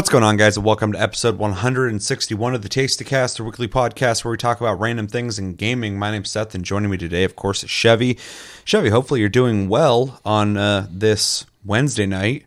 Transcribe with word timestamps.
What's 0.00 0.08
going 0.08 0.24
on, 0.24 0.38
guys, 0.38 0.56
and 0.56 0.64
welcome 0.64 0.92
to 0.92 0.98
episode 0.98 1.36
161 1.36 2.54
of 2.54 2.62
the 2.62 2.70
Tastecast, 2.70 3.38
a 3.38 3.44
weekly 3.44 3.68
podcast 3.68 4.24
where 4.24 4.32
we 4.32 4.38
talk 4.38 4.58
about 4.58 4.80
random 4.80 5.06
things 5.06 5.38
in 5.38 5.56
gaming. 5.56 5.98
My 5.98 6.10
name's 6.10 6.30
Seth, 6.30 6.54
and 6.54 6.64
joining 6.64 6.90
me 6.90 6.96
today, 6.96 7.22
of 7.22 7.36
course, 7.36 7.62
is 7.62 7.68
Chevy. 7.68 8.16
Chevy, 8.64 8.88
hopefully 8.88 9.20
you're 9.20 9.28
doing 9.28 9.68
well 9.68 10.18
on 10.24 10.56
uh, 10.56 10.86
this 10.90 11.44
Wednesday 11.66 12.06
night. 12.06 12.46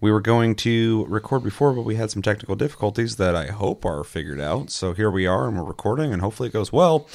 We 0.00 0.12
were 0.12 0.20
going 0.20 0.54
to 0.54 1.04
record 1.06 1.42
before, 1.42 1.72
but 1.72 1.82
we 1.82 1.96
had 1.96 2.12
some 2.12 2.22
technical 2.22 2.54
difficulties 2.54 3.16
that 3.16 3.34
I 3.34 3.46
hope 3.48 3.84
are 3.84 4.04
figured 4.04 4.40
out. 4.40 4.70
So 4.70 4.92
here 4.92 5.10
we 5.10 5.26
are, 5.26 5.48
and 5.48 5.56
we're 5.56 5.64
recording, 5.64 6.12
and 6.12 6.22
hopefully 6.22 6.50
it 6.50 6.52
goes 6.52 6.72
well. 6.72 7.08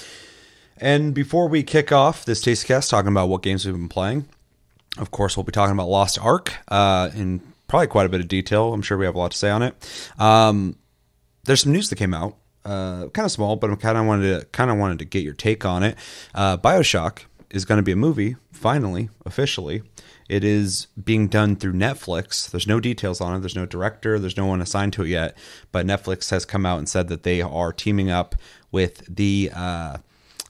And 0.75 1.13
before 1.13 1.47
we 1.47 1.63
kick 1.63 1.93
off 1.93 2.25
this 2.25 2.43
Tastecast, 2.43 2.89
talking 2.89 3.11
about 3.11 3.29
what 3.29 3.41
games 3.41 3.65
we've 3.65 3.73
been 3.73 3.87
playing, 3.87 4.27
of 4.97 5.11
course, 5.11 5.37
we'll 5.37 5.45
be 5.45 5.53
talking 5.53 5.71
about 5.71 5.87
Lost 5.87 6.19
Ark 6.19 6.55
uh, 6.67 7.09
in 7.15 7.39
probably 7.67 7.87
quite 7.87 8.05
a 8.05 8.09
bit 8.09 8.21
of 8.21 8.27
detail. 8.27 8.73
I'm 8.73 8.81
sure 8.81 8.97
we 8.97 9.05
have 9.05 9.15
a 9.15 9.19
lot 9.19 9.31
to 9.31 9.37
say 9.37 9.49
on 9.49 9.61
it. 9.61 9.75
Um, 10.19 10.77
there's 11.43 11.61
some 11.61 11.71
news 11.71 11.89
that 11.89 11.95
came 11.95 12.13
out, 12.13 12.35
uh, 12.65 13.07
kind 13.07 13.25
of 13.25 13.31
small, 13.31 13.55
but 13.55 13.71
I 13.71 13.75
kind 13.75 13.97
of 13.97 14.05
wanted 14.05 14.39
to 14.39 14.45
kind 14.47 14.69
of 14.69 14.77
wanted 14.77 14.99
to 14.99 15.05
get 15.05 15.23
your 15.23 15.33
take 15.33 15.65
on 15.65 15.83
it. 15.83 15.97
Uh, 16.35 16.57
Bioshock 16.57 17.19
is 17.49 17.65
going 17.65 17.77
to 17.77 17.83
be 17.83 17.93
a 17.93 17.97
movie, 17.97 18.35
finally, 18.51 19.09
officially. 19.25 19.83
It 20.27 20.43
is 20.43 20.87
being 21.01 21.29
done 21.29 21.55
through 21.55 21.73
Netflix. 21.73 22.51
There's 22.51 22.67
no 22.67 22.81
details 22.81 23.21
on 23.21 23.35
it. 23.35 23.39
There's 23.39 23.55
no 23.55 23.65
director. 23.65 24.19
There's 24.19 24.35
no 24.35 24.45
one 24.45 24.61
assigned 24.61 24.93
to 24.93 25.03
it 25.03 25.09
yet. 25.09 25.37
But 25.71 25.85
Netflix 25.85 26.29
has 26.31 26.43
come 26.43 26.65
out 26.65 26.79
and 26.79 26.89
said 26.89 27.07
that 27.07 27.23
they 27.23 27.41
are 27.41 27.71
teaming 27.71 28.11
up 28.11 28.35
with 28.71 29.03
the 29.13 29.51
uh, 29.55 29.97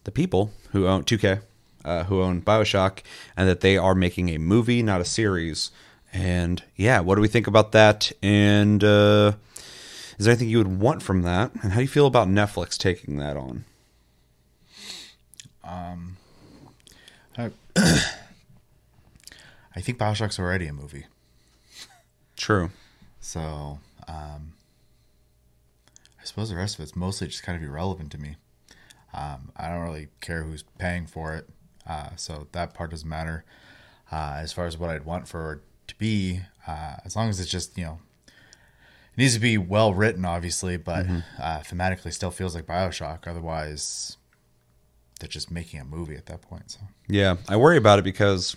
the 0.04 0.12
people 0.12 0.52
who 0.72 0.88
own 0.88 1.04
2K, 1.04 1.42
uh, 1.86 2.06
who 2.06 2.22
own 2.22 2.42
Bioshock, 2.42 3.00
and 3.36 3.48
that 3.48 3.62
they 3.62 3.78
are 3.78 3.94
making 3.94 4.30
a 4.30 4.40
movie, 4.40 4.82
not 4.82 5.02
a 5.02 5.06
series. 5.06 5.70
And 6.14 6.64
yeah, 6.76 7.00
what 7.02 7.16
do 7.16 7.22
we 7.22 7.28
think 7.28 7.48
about 7.48 7.72
that? 7.74 8.12
And 8.24 8.84
uh, 8.84 9.34
is 10.18 10.26
there 10.26 10.32
anything 10.32 10.50
you 10.50 10.58
would 10.58 10.80
want 10.80 11.04
from 11.04 11.22
that? 11.24 11.52
And 11.62 11.72
how 11.74 11.78
do 11.78 11.82
you 11.84 11.88
feel 11.88 12.08
about 12.08 12.28
Netflix 12.28 12.78
taking 12.78 13.18
that 13.18 13.38
on? 13.38 13.66
I, 17.38 17.52
I 19.76 19.82
think 19.82 19.98
Bioshock's 19.98 20.40
already 20.40 20.68
a 20.68 20.74
movie. 20.74 21.06
True. 22.36 22.72
So, 23.20 23.80
um, 24.08 24.54
I 26.20 26.24
suppose 26.24 26.50
the 26.50 26.56
rest 26.56 26.76
of 26.76 26.84
it's 26.84 26.96
mostly 26.96 27.28
just 27.28 27.44
kind 27.44 27.62
of 27.62 27.68
irrelevant 27.68 28.12
to 28.14 28.18
me. 28.18 28.38
Um, 29.14 29.52
I 29.56 29.70
don't 29.70 29.84
really 29.84 30.08
care 30.22 30.44
who's 30.44 30.64
paying 30.78 31.06
for 31.06 31.36
it. 31.36 31.50
Uh, 31.88 32.10
so 32.16 32.48
that 32.52 32.74
part 32.74 32.92
doesn't 32.92 33.08
matter. 33.08 33.46
Uh, 34.12 34.38
as 34.38 34.54
far 34.54 34.66
as 34.66 34.78
what 34.78 34.90
I'd 34.90 35.06
want 35.06 35.28
for 35.28 35.62
to 35.88 35.96
be, 35.98 36.42
uh, 36.68 36.98
as 37.06 37.16
long 37.16 37.30
as 37.30 37.40
it's 37.40 37.50
just, 37.50 37.78
you 37.78 37.86
know, 37.86 38.00
it 38.28 39.18
needs 39.18 39.34
to 39.34 39.40
be 39.40 39.58
well 39.58 39.94
written, 39.94 40.26
obviously, 40.26 40.78
but 40.78 41.06
uh, 41.42 41.60
thematically 41.60 42.14
still 42.14 42.32
feels 42.32 42.54
like 42.56 42.66
Bioshock. 42.66 43.28
Otherwise, 43.28 44.18
they're 45.20 45.28
just 45.28 45.50
making 45.50 45.80
a 45.80 45.86
movie 45.86 46.16
at 46.16 46.28
that 46.28 46.42
point. 46.42 46.72
So, 46.72 46.80
Yeah, 47.08 47.38
I 47.48 47.58
worry 47.58 47.78
about 47.78 48.00
it 48.00 48.04
because 48.04 48.56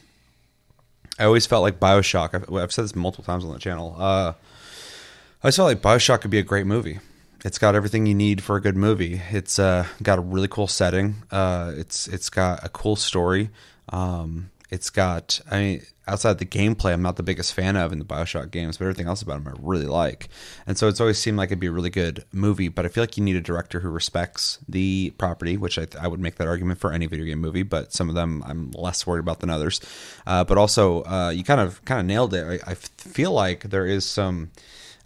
I 1.19 1.25
always 1.25 1.47
felt 1.47 1.63
like 1.63 1.81
Bioshock. 1.81 2.35
I've, 2.35 2.55
I've 2.55 2.73
said 2.73 2.85
this 2.85 2.95
multiple 2.95 3.25
times 3.25 3.45
on 3.45 3.53
the 3.53 3.59
channel. 3.59 3.97
Uh, 3.99 4.33
I 4.33 5.45
always 5.45 5.57
felt 5.57 5.69
like 5.69 5.81
Bioshock 5.83 6.21
could 6.21 6.31
be 6.31 6.39
a 6.39 6.43
great 6.43 6.67
movie. 6.67 6.99
It's 7.43 7.59
got 7.59 7.75
everything 7.75 8.05
you 8.05 8.15
need 8.15 8.43
for 8.43 8.57
a 8.57 8.61
good 8.61 8.77
movie. 8.77 9.23
It's 9.31 9.59
uh, 9.59 9.87
got 10.03 10.19
a 10.19 10.21
really 10.21 10.49
cool 10.49 10.67
setting. 10.67 11.23
Uh, 11.31 11.73
it's 11.75 12.07
it's 12.07 12.29
got 12.29 12.63
a 12.63 12.69
cool 12.69 12.97
story. 12.97 13.49
Um, 13.89 14.51
it's 14.71 14.91
got 14.91 15.41
I 15.51 15.61
mean 15.61 15.83
outside 16.11 16.39
the 16.39 16.47
gameplay, 16.47 16.93
I'm 16.93 17.03
not 17.03 17.17
the 17.17 17.23
biggest 17.23 17.55
fan 17.55 17.77
of 17.77 17.93
in 17.93 17.99
the 18.01 18.05
Bioshock 18.05 18.51
games, 18.51 18.77
but 18.77 18.85
everything 18.85 19.07
else 19.07 19.23
about 19.23 19.45
them 19.45 19.55
I 19.55 19.59
really 19.63 19.87
like. 19.87 20.29
And 20.67 20.77
so 20.77 20.89
it's 20.89 21.01
always 21.01 21.19
seemed 21.19 21.39
like 21.39 21.49
it'd 21.49 21.61
be 21.61 21.69
a 21.69 21.73
really 21.73 21.91
good 21.91 22.25
movie. 22.33 22.69
But 22.69 22.85
I 22.85 22.89
feel 22.89 23.03
like 23.03 23.17
you 23.17 23.23
need 23.23 23.37
a 23.37 23.41
director 23.41 23.81
who 23.81 23.89
respects 23.89 24.59
the 24.69 25.11
property, 25.19 25.57
which 25.57 25.79
I, 25.79 25.87
I 26.01 26.09
would 26.09 26.21
make 26.21 26.35
that 26.37 26.49
argument 26.49 26.81
for 26.81 26.93
any 26.93 27.07
video 27.07 27.27
game 27.27 27.39
movie. 27.39 27.63
But 27.63 27.93
some 27.93 28.09
of 28.09 28.15
them 28.15 28.43
I'm 28.47 28.73
less 28.73 29.07
worried 29.07 29.21
about 29.21 29.41
than 29.41 29.51
others. 29.51 29.81
Uh, 30.27 30.45
but 30.45 30.59
also, 30.59 31.05
uh, 31.05 31.31
you 31.31 31.45
kind 31.45 31.61
of 31.61 31.85
kind 31.85 32.01
of 32.01 32.07
nailed 32.07 32.35
it. 32.35 32.63
I, 32.67 32.73
I 32.73 32.75
feel 32.75 33.33
like 33.33 33.65
there 33.65 33.87
is 33.87 34.05
some 34.05 34.51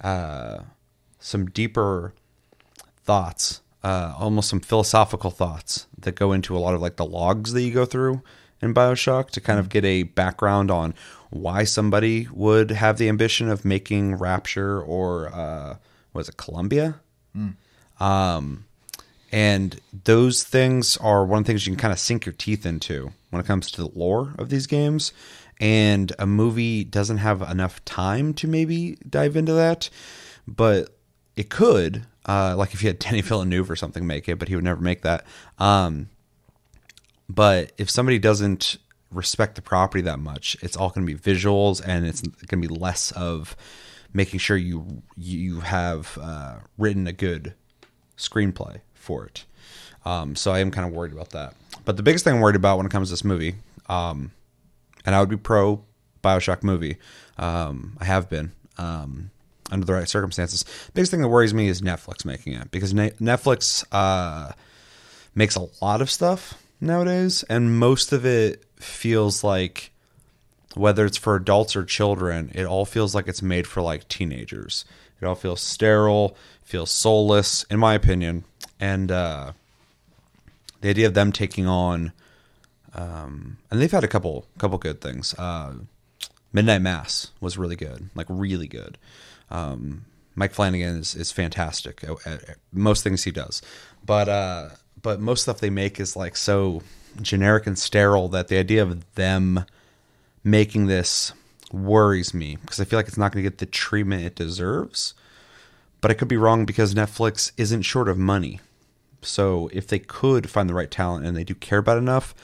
uh, 0.01 0.61
some 1.19 1.47
deeper 1.47 2.15
thoughts, 3.05 3.61
uh, 3.83 4.15
almost 4.19 4.49
some 4.49 4.61
philosophical 4.61 5.31
thoughts 5.31 5.87
that 5.99 6.15
go 6.15 6.33
into 6.33 6.57
a 6.57 6.61
lot 6.61 6.75
of 6.75 6.81
like 6.81 6.97
the 6.97 7.05
logs 7.05 7.53
that 7.53 7.63
you 7.63 7.73
go 7.73 7.85
through 7.85 8.23
in 8.65 8.75
Bioshock 8.75 9.31
to 9.31 9.41
kind 9.41 9.59
of 9.59 9.69
get 9.69 9.85
a 9.85 10.05
background 10.05 10.71
on 10.71 10.95
why 11.31 11.65
somebody 11.65 12.29
would 12.33 12.71
have 12.71 12.99
the 12.99 13.09
ambition 13.09 13.49
of 13.49 13.65
making 13.65 14.15
Rapture 14.17 14.81
or 14.81 15.29
uh, 15.35 15.77
was 16.13 16.29
it 16.29 16.37
Columbia? 16.37 17.01
Um, 18.01 18.65
and 19.33 19.81
those 20.05 20.45
things 20.45 20.97
are 20.99 21.25
one 21.25 21.41
of 21.41 21.45
the 21.45 21.49
things 21.49 21.67
you 21.67 21.73
can 21.73 21.81
kind 21.81 21.93
of 21.93 21.99
sink 21.99 22.25
your 22.25 22.35
teeth 22.35 22.65
into 22.65 23.13
when 23.31 23.41
it 23.41 23.47
comes 23.47 23.71
to 23.73 23.83
the 23.83 23.99
lore 23.99 24.33
of 24.39 24.49
these 24.49 24.67
games. 24.67 25.13
And 25.61 26.13
a 26.19 26.27
movie 26.27 26.85
doesn't 26.85 27.19
have 27.19 27.43
enough 27.43 27.85
time 27.85 28.35
to 28.35 28.47
maybe 28.47 28.97
dive 29.09 29.37
into 29.37 29.53
that, 29.53 29.91
but 30.47 30.97
it 31.37 31.51
could. 31.51 32.07
Uh, 32.27 32.55
like 32.57 32.73
if 32.75 32.83
you 32.83 32.89
had 32.89 32.99
Denis 32.99 33.27
Villeneuve 33.29 33.71
or 33.71 33.77
something 33.77 34.07
make 34.07 34.29
it, 34.29 34.39
but 34.39 34.49
he 34.49 34.55
would 34.55 34.65
never 34.65 34.81
make 34.81 35.03
that. 35.03 35.27
Um, 35.59 36.09
but 37.29 37.73
if 37.79 37.91
somebody 37.91 38.19
doesn't 38.19 38.79
respect 39.11 39.55
the 39.55 39.63
property 39.63 40.03
that 40.03 40.19
much, 40.19 40.57
it's 40.61 40.77
all 40.77 40.91
going 40.91 41.07
to 41.07 41.13
be 41.13 41.19
visuals, 41.19 41.83
and 41.85 42.07
it's 42.07 42.23
going 42.23 42.63
to 42.63 42.69
be 42.69 42.75
less 42.75 43.13
of 43.13 43.57
making 44.13 44.39
sure 44.39 44.57
you 44.57 45.03
you 45.17 45.61
have 45.61 46.19
uh, 46.21 46.57
written 46.79 47.07
a 47.07 47.13
good 47.13 47.55
screenplay 48.17 48.81
for 48.95 49.27
it. 49.27 49.45
Um, 50.05 50.37
so 50.37 50.53
I 50.53 50.59
am 50.59 50.71
kind 50.71 50.87
of 50.87 50.93
worried 50.93 51.13
about 51.13 51.31
that. 51.31 51.55
But 51.85 51.97
the 51.97 52.03
biggest 52.03 52.25
thing 52.25 52.35
I'm 52.35 52.41
worried 52.41 52.57
about 52.57 52.77
when 52.77 52.87
it 52.87 52.93
comes 52.93 53.09
to 53.09 53.13
this 53.13 53.25
movie, 53.25 53.57
um, 53.89 54.33
and 55.05 55.15
I 55.15 55.21
would 55.21 55.29
be 55.29 55.37
pro 55.37 55.83
Bioshock 56.23 56.63
movie. 56.63 56.97
Um, 57.39 57.97
I 58.01 58.05
have 58.05 58.29
been 58.29 58.53
um, 58.79 59.31
under 59.71 59.85
the 59.85 59.93
right 59.93 60.09
circumstances. 60.09 60.65
biggest 60.95 61.11
thing 61.11 61.23
that 61.23 61.29
worries 61.29 61.55
me 61.55 61.69
is 61.69 61.81
Netflix 61.81 62.25
making 62.25 62.55
it 62.55 62.71
because 62.71 62.95
Ne- 62.95 63.11
Netflix 63.13 63.85
uh, 63.93 64.53
makes 65.35 65.57
a 65.57 65.67
lot 65.83 66.01
of 66.01 66.11
stuff 66.11 66.55
nowadays, 66.81 67.43
and 67.45 67.79
most 67.79 68.13
of 68.13 68.25
it 68.25 68.65
feels 68.77 69.43
like 69.45 69.91
whether 70.75 71.07
it's 71.07 71.17
for 71.17 71.37
adults 71.37 71.77
or 71.77 71.85
children, 71.85 72.51
it 72.55 72.65
all 72.65 72.85
feels 72.85 73.15
like 73.15 73.29
it's 73.29 73.43
made 73.43 73.67
for 73.67 73.81
like 73.81 74.09
teenagers. 74.09 74.85
It 75.21 75.27
all 75.27 75.35
feels 75.35 75.61
sterile, 75.61 76.37
feels 76.63 76.91
soulless, 76.91 77.65
in 77.65 77.79
my 77.79 77.95
opinion. 77.95 78.45
And 78.81 79.11
uh, 79.11 79.53
the 80.81 80.91
idea 80.91 81.07
of 81.07 81.15
them 81.15 81.33
taking 81.33 81.67
on, 81.67 82.13
um, 82.95 83.59
and 83.71 83.81
they've 83.81 83.91
had 83.91 84.05
a 84.05 84.09
couple 84.09 84.47
couple 84.59 84.79
good 84.79 85.01
things. 85.01 85.35
Uh, 85.39 85.75
Midnight 86.53 86.83
Mass 86.83 87.31
was 87.41 87.57
really 87.57 87.77
good, 87.77 88.11
like 88.15 88.27
really 88.29 88.69
good. 88.69 88.99
Um, 89.51 90.05
Mike 90.35 90.53
Flanagan 90.53 90.97
is, 90.97 91.15
is 91.15 91.33
fantastic 91.33 92.03
at, 92.05 92.27
at 92.27 92.57
most 92.73 93.03
things 93.05 93.25
he 93.25 93.31
does, 93.31 93.63
but 94.05 94.29
uh, 94.29 94.69
but 95.05 95.21
most 95.21 95.43
stuff 95.43 95.61
they 95.61 95.71
make 95.71 96.01
is 96.01 96.17
like 96.17 96.35
so 96.35 96.83
generic 97.21 97.67
and 97.67 97.79
sterile 97.79 98.27
that 98.29 98.49
the 98.49 98.57
idea 98.57 98.83
of 98.83 99.15
them 99.15 99.65
making 100.43 100.87
this 100.87 101.33
worries 101.71 102.33
me 102.33 102.57
because 102.57 102.81
I 102.81 102.85
feel 102.85 102.99
like 102.99 103.07
it's 103.07 103.19
not 103.19 103.31
going 103.31 103.45
to 103.45 103.51
get 103.51 103.59
the 103.59 103.67
treatment 103.67 104.25
it 104.25 104.35
deserves. 104.35 105.15
But 106.01 106.11
I 106.11 106.15
could 106.15 106.29
be 106.29 106.39
wrong 106.39 106.65
because 106.65 106.95
Netflix 106.95 107.53
isn't 107.59 107.83
short 107.83 108.09
of 108.09 108.17
money. 108.17 108.61
So 109.21 109.69
if 109.73 109.87
they 109.87 109.99
could 109.99 110.49
find 110.51 110.69
the 110.69 110.75
right 110.75 110.91
talent 110.91 111.27
and 111.27 111.37
they 111.37 111.45
do 111.45 111.55
care 111.55 111.79
about 111.79 111.99
enough, 111.99 112.35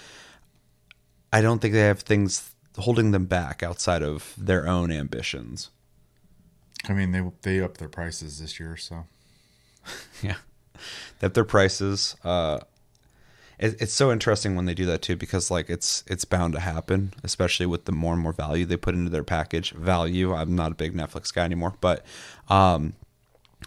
I 1.33 1.41
don't 1.41 1.61
think 1.61 1.73
they 1.73 1.81
have 1.81 2.01
things 2.01 2.51
holding 2.77 3.11
them 3.11 3.25
back 3.25 3.63
outside 3.63 4.03
of 4.03 4.35
their 4.37 4.69
own 4.69 4.93
ambitions. 4.93 5.71
I 6.89 6.93
mean, 6.93 7.13
they 7.13 7.23
they 7.43 7.61
upped 7.65 7.79
their 7.79 7.89
prices 7.89 8.39
this 8.39 8.61
year, 8.61 8.77
so 8.77 9.07
Yeah. 10.23 10.37
That 11.21 11.35
their 11.35 11.45
prices, 11.45 12.17
uh, 12.25 12.61
it, 13.59 13.81
it's 13.81 13.93
so 13.93 14.11
interesting 14.11 14.57
when 14.57 14.65
they 14.65 14.75
do 14.75 14.87
that 14.87 15.03
too 15.03 15.17
because 15.17 15.51
like 15.51 15.69
it's 15.69 16.03
it's 16.07 16.25
bound 16.25 16.55
to 16.55 16.61
happen, 16.61 17.13
especially 17.23 17.67
with 17.67 17.85
the 17.85 17.93
more 17.93 18.15
and 18.15 18.23
more 18.23 18.33
value 18.33 18.65
they 18.65 18.77
put 18.77 18.95
into 18.95 19.11
their 19.11 19.25
package. 19.25 19.73
Value. 19.73 20.35
I'm 20.35 20.55
not 20.57 20.73
a 20.73 20.75
big 20.75 20.95
Netflix 20.95 21.33
guy 21.33 21.45
anymore, 21.45 21.75
but 21.81 22.05
um, 22.49 22.95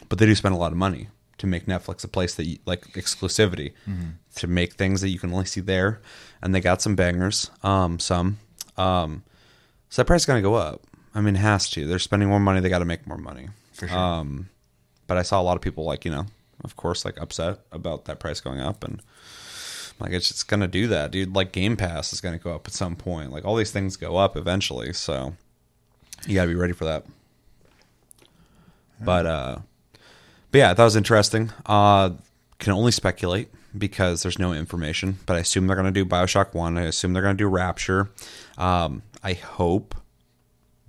but 0.09 0.17
they 0.19 0.25
do 0.25 0.35
spend 0.35 0.55
a 0.55 0.57
lot 0.57 0.71
of 0.71 0.77
money 0.77 1.07
to 1.37 1.47
make 1.47 1.65
Netflix 1.65 2.03
a 2.03 2.07
place 2.07 2.35
that 2.35 2.45
you, 2.45 2.57
like 2.65 2.81
exclusivity 2.93 3.73
to 4.35 4.47
make 4.47 4.73
things 4.73 5.01
that 5.01 5.09
you 5.09 5.19
can 5.19 5.31
only 5.31 5.45
see 5.45 5.61
there, 5.61 6.01
and 6.41 6.55
they 6.55 6.61
got 6.61 6.81
some 6.81 6.95
bangers, 6.95 7.51
um, 7.63 7.99
some. 7.99 8.39
Um, 8.77 9.23
so 9.89 10.01
that 10.01 10.05
price 10.05 10.21
is 10.21 10.25
gonna 10.25 10.41
go 10.41 10.55
up. 10.55 10.81
I 11.13 11.21
mean, 11.21 11.35
it 11.35 11.39
has 11.39 11.69
to. 11.71 11.85
They're 11.85 11.99
spending 11.99 12.27
more 12.29 12.39
money. 12.39 12.59
They 12.59 12.69
got 12.69 12.79
to 12.79 12.85
make 12.85 13.05
more 13.05 13.19
money. 13.19 13.49
for 13.73 13.87
sure. 13.87 13.95
Um, 13.95 14.49
but 15.05 15.17
I 15.17 15.21
saw 15.21 15.39
a 15.39 15.43
lot 15.43 15.55
of 15.55 15.61
people 15.61 15.83
like 15.83 16.05
you 16.05 16.11
know, 16.11 16.25
of 16.63 16.75
course, 16.75 17.05
like 17.05 17.19
upset 17.19 17.59
about 17.71 18.05
that 18.05 18.19
price 18.19 18.41
going 18.41 18.59
up, 18.59 18.83
and 18.83 19.01
like 19.99 20.11
it's 20.11 20.29
just 20.29 20.47
gonna 20.47 20.67
do 20.67 20.87
that, 20.87 21.11
dude. 21.11 21.35
Like 21.35 21.51
Game 21.51 21.77
Pass 21.77 22.13
is 22.13 22.21
gonna 22.21 22.37
go 22.37 22.53
up 22.55 22.67
at 22.67 22.73
some 22.73 22.95
point. 22.95 23.31
Like 23.31 23.45
all 23.45 23.55
these 23.55 23.71
things 23.71 23.97
go 23.97 24.17
up 24.17 24.35
eventually, 24.37 24.93
so 24.93 25.33
you 26.27 26.35
gotta 26.35 26.49
be 26.49 26.55
ready 26.55 26.73
for 26.73 26.85
that. 26.85 27.05
But 28.99 29.25
uh, 29.25 29.57
but 30.51 30.57
yeah, 30.57 30.73
that 30.73 30.83
was 30.83 30.95
interesting. 30.95 31.51
Uh, 31.65 32.11
can 32.59 32.73
only 32.73 32.91
speculate 32.91 33.49
because 33.77 34.23
there's 34.23 34.39
no 34.39 34.53
information. 34.53 35.19
But 35.25 35.35
I 35.35 35.39
assume 35.39 35.67
they're 35.67 35.75
going 35.75 35.91
to 35.91 35.91
do 35.91 36.05
Bioshock 36.05 36.53
One. 36.53 36.77
I 36.77 36.83
assume 36.83 37.13
they're 37.13 37.23
going 37.23 37.37
to 37.37 37.43
do 37.43 37.47
Rapture. 37.47 38.09
Um, 38.57 39.03
I 39.23 39.33
hope 39.33 39.95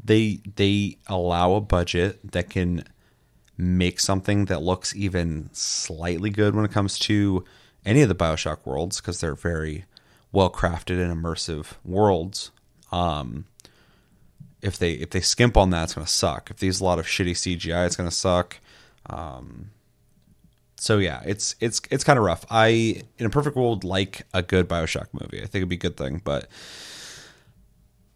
they 0.02 0.40
they 0.56 0.98
allow 1.06 1.54
a 1.54 1.60
budget 1.60 2.32
that 2.32 2.50
can 2.50 2.84
make 3.56 4.00
something 4.00 4.46
that 4.46 4.62
looks 4.62 4.94
even 4.96 5.48
slightly 5.52 6.30
good 6.30 6.54
when 6.54 6.64
it 6.64 6.72
comes 6.72 6.98
to 6.98 7.44
any 7.84 8.02
of 8.02 8.08
the 8.08 8.14
Bioshock 8.14 8.64
worlds 8.64 9.00
because 9.00 9.20
they're 9.20 9.34
very 9.34 9.84
well 10.32 10.50
crafted 10.50 11.00
and 11.02 11.14
immersive 11.14 11.74
worlds. 11.84 12.50
Um, 12.90 13.46
if 14.62 14.78
they 14.78 14.92
if 14.92 15.10
they 15.10 15.20
skimp 15.20 15.56
on 15.56 15.70
that, 15.70 15.84
it's 15.84 15.94
gonna 15.94 16.06
suck. 16.06 16.50
If 16.50 16.58
there's 16.58 16.80
a 16.80 16.84
lot 16.84 16.98
of 16.98 17.06
shitty 17.06 17.32
CGI, 17.32 17.86
it's 17.86 17.96
gonna 17.96 18.10
suck. 18.10 18.58
Um, 19.06 19.70
so 20.76 20.98
yeah, 20.98 21.22
it's 21.24 21.54
it's 21.60 21.80
it's 21.90 22.04
kind 22.04 22.18
of 22.18 22.24
rough. 22.24 22.44
I 22.50 23.02
in 23.18 23.26
a 23.26 23.30
perfect 23.30 23.56
world 23.56 23.84
like 23.84 24.26
a 24.32 24.42
good 24.42 24.68
Bioshock 24.68 25.08
movie. 25.12 25.38
I 25.38 25.46
think 25.46 25.56
it'd 25.56 25.68
be 25.68 25.76
a 25.76 25.78
good 25.78 25.96
thing, 25.96 26.20
but 26.24 26.48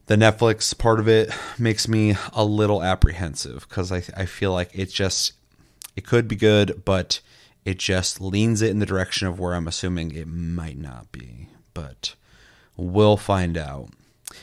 the 0.09 0.17
Netflix 0.17 0.77
part 0.77 1.01
of 1.01 1.07
it 1.07 1.31
makes 1.59 1.87
me 1.87 2.17
a 2.33 2.45
little 2.45 2.83
apprehensive 2.83 3.67
because 3.69 3.93
I 3.93 4.03
I 4.17 4.25
feel 4.25 4.53
like 4.53 4.71
it 4.73 4.91
just 4.91 5.35
it 5.95 6.07
could 6.07 6.27
be 6.27 6.37
good, 6.37 6.83
but 6.85 7.21
it 7.65 7.79
just 7.79 8.21
leans 8.21 8.63
it 8.63 8.71
in 8.71 8.79
the 8.79 8.87
direction 8.87 9.29
of 9.29 9.39
where 9.39 9.55
I'm 9.55 9.69
assuming 9.69 10.13
it 10.15 10.27
might 10.27 10.79
not 10.79 11.13
be. 11.13 11.49
But 11.75 12.15
we'll 12.77 13.19
find 13.19 13.59
out. 13.59 13.91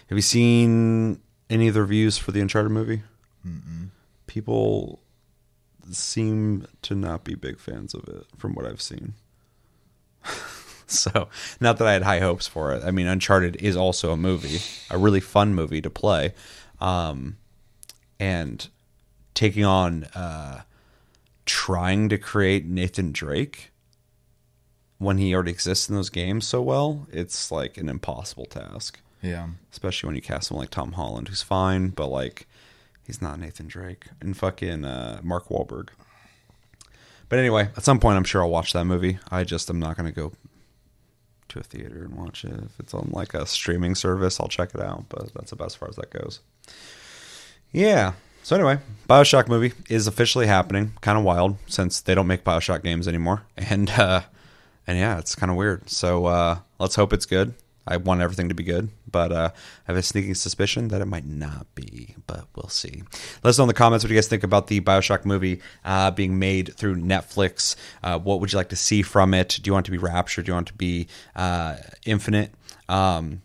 Have 0.08 0.18
you 0.18 0.22
seen 0.22 1.22
any 1.50 1.68
of 1.68 1.74
the 1.74 1.82
reviews 1.82 2.18
for 2.18 2.32
the 2.32 2.42
Uncharted 2.42 2.72
movie? 2.72 3.02
Mm-mm. 3.46 3.90
People 4.28 5.00
seem 5.92 6.68
to 6.84 6.94
not 6.96 7.24
be 7.24 7.36
big 7.36 7.60
fans 7.60 7.94
of 7.94 8.08
it, 8.08 8.26
from 8.38 8.54
what 8.54 8.66
I've 8.66 8.82
seen. 8.82 9.14
so, 10.88 11.30
not 11.60 11.78
that 11.78 11.88
I 11.88 11.94
had 11.94 12.04
high 12.04 12.20
hopes 12.20 12.48
for 12.48 12.74
it. 12.74 12.84
I 12.84 12.92
mean, 12.92 13.08
Uncharted 13.08 13.56
is 13.58 13.76
also 13.76 14.12
a 14.12 14.18
movie, 14.18 14.60
a 14.90 14.98
really 14.98 15.20
fun 15.20 15.54
movie 15.56 15.82
to 15.82 15.90
play, 15.90 16.34
um, 16.80 17.38
and 18.20 18.68
taking 19.34 19.66
on 19.66 20.06
uh, 20.16 20.62
trying 21.46 22.10
to 22.10 22.18
create 22.18 22.66
Nathan 22.66 23.12
Drake 23.12 23.72
when 24.98 25.18
he 25.18 25.34
already 25.34 25.52
exists 25.52 25.90
in 25.90 25.96
those 25.96 26.10
games 26.10 26.48
so 26.48 26.62
well, 26.62 27.08
it's 27.12 27.52
like 27.52 27.78
an 27.78 27.90
impossible 27.90 28.46
task. 28.46 29.00
Yeah. 29.22 29.50
Especially 29.72 30.08
when 30.08 30.16
you 30.16 30.22
cast 30.22 30.48
someone 30.48 30.64
like 30.64 30.70
Tom 30.70 30.94
Holland, 30.94 31.28
who's 31.28 31.42
fine, 31.42 31.90
but 31.90 32.08
like 32.08 32.48
he's 33.06 33.22
not 33.22 33.40
Nathan 33.40 33.68
Drake 33.68 34.06
and 34.22 34.38
fucking 34.38 34.86
uh, 34.86 35.20
Mark 35.24 35.50
Wahlberg. 35.50 35.90
But 37.28 37.40
anyway, 37.40 37.70
at 37.76 37.84
some 37.84 38.00
point, 38.00 38.18
I'm 38.18 38.24
sure 38.24 38.42
I'll 38.44 38.50
watch 38.50 38.74
that 38.74 38.86
movie. 38.86 39.18
I 39.32 39.44
just 39.44 39.70
am 39.70 39.80
not 39.80 39.98
going 39.98 40.06
to 40.06 40.16
go 40.16 40.34
to 41.56 41.62
a 41.62 41.64
theater 41.64 42.04
and 42.04 42.16
watch 42.16 42.46
it. 42.46 42.54
If 42.54 42.80
it's 42.80 42.94
on 42.94 43.10
like 43.12 43.34
a 43.34 43.46
streaming 43.46 43.96
service, 43.96 44.40
I'll 44.40 44.48
check 44.48 44.76
it 44.76 44.82
out. 44.82 45.06
But 45.10 45.34
that's 45.34 45.52
about 45.52 45.68
as 45.68 45.76
far 45.76 45.90
as 45.90 45.96
that 45.96 46.12
goes. 46.12 46.40
Yeah. 47.72 48.14
So 48.44 48.56
anyway, 48.56 48.78
Bioshock 49.10 49.48
movie 49.48 49.74
is 49.90 50.06
officially 50.06 50.46
happening. 50.46 50.94
Kind 51.02 51.18
of 51.18 51.24
wild 51.24 51.58
since 51.66 52.00
they 52.02 52.14
don't 52.14 52.28
make 52.28 52.44
Bioshock 52.44 52.84
games 52.84 53.08
anymore, 53.08 53.42
and 53.58 53.90
uh, 53.90 54.22
and 54.86 55.00
yeah, 55.00 55.18
it's 55.18 55.36
kind 55.36 55.50
of 55.50 55.58
weird. 55.58 55.90
So 55.90 56.28
uh, 56.28 56.60
let's 56.78 56.96
hope 56.96 57.12
it's 57.12 57.26
good. 57.26 57.54
I 57.88 57.98
want 57.98 58.22
everything 58.22 58.50
to 58.50 58.56
be 58.56 58.64
good, 58.64 58.90
but 59.10 59.32
uh, 59.32 59.52
I 59.54 59.92
have 59.92 59.98
a 59.98 60.04
sneaking 60.04 60.36
suspicion 60.36 60.88
that 60.90 61.02
it 61.02 61.06
might 61.06 61.26
not 61.26 61.74
be, 61.76 62.16
but 62.28 62.48
we'll 62.56 62.70
see. 62.70 63.04
Let 63.44 63.50
us 63.50 63.58
know 63.58 63.66
in 63.66 63.68
the 63.68 63.74
comments 63.74 64.04
what 64.04 64.10
you 64.10 64.18
guys 64.18 64.28
think 64.28 64.44
about 64.44 64.68
the 64.68 64.82
Bioshock 64.82 65.26
movie 65.26 65.62
uh, 65.84 66.12
being 66.12 66.40
made 66.40 66.74
through 66.76 66.96
Netflix. 66.96 67.76
Uh, 68.04 68.18
what 68.18 68.40
would 68.40 68.52
you 68.52 68.58
like 68.58 68.70
to 68.70 68.76
see 68.76 69.02
from 69.02 69.34
it? 69.34 69.60
Do 69.62 69.70
you 69.70 69.74
want 69.74 69.86
it 69.86 69.92
to 69.92 69.92
be 69.92 69.98
Rapture? 69.98 70.42
Do 70.42 70.50
you 70.50 70.54
want 70.54 70.70
it 70.70 70.72
to 70.72 70.78
be 70.78 71.08
uh, 71.36 71.78
Infinite? 72.06 72.52
Um, 72.90 73.42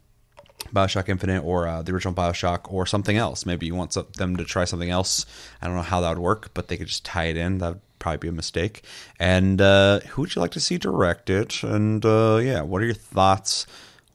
Bioshock 0.73 1.09
Infinite 1.09 1.43
or 1.43 1.67
uh, 1.67 1.83
the 1.83 1.93
original 1.93 2.15
Bioshock 2.15 2.73
or 2.73 2.87
something 2.87 3.17
else. 3.17 3.45
Maybe 3.45 3.67
you 3.67 3.75
want 3.75 3.93
some, 3.93 4.07
them 4.17 4.37
to 4.37 4.45
try 4.45 4.65
something 4.65 4.91
else. 4.91 5.27
I 5.61 5.67
don't 5.67 5.77
know 5.77 5.83
how 5.83 6.01
that 6.01 6.11
would 6.11 6.19
work, 6.19 6.51
but 6.55 6.69
they 6.69 6.77
could 6.77 6.87
just 6.87 7.05
tie 7.05 7.25
it 7.25 7.37
in. 7.37 7.59
That 7.59 7.69
would 7.75 7.81
probably 7.99 8.19
be 8.19 8.29
a 8.29 8.33
mistake. 8.33 8.83
And 9.19 9.61
uh, 9.61 10.01
who 10.01 10.23
would 10.23 10.35
you 10.35 10.41
like 10.41 10.53
to 10.53 10.61
see 10.61 10.79
direct 10.79 11.31
it? 11.31 11.63
And 11.63 12.05
uh, 12.05 12.39
yeah, 12.43 12.63
what 12.63 12.83
are 12.83 12.87
your 12.87 12.95
thoughts 12.95 13.67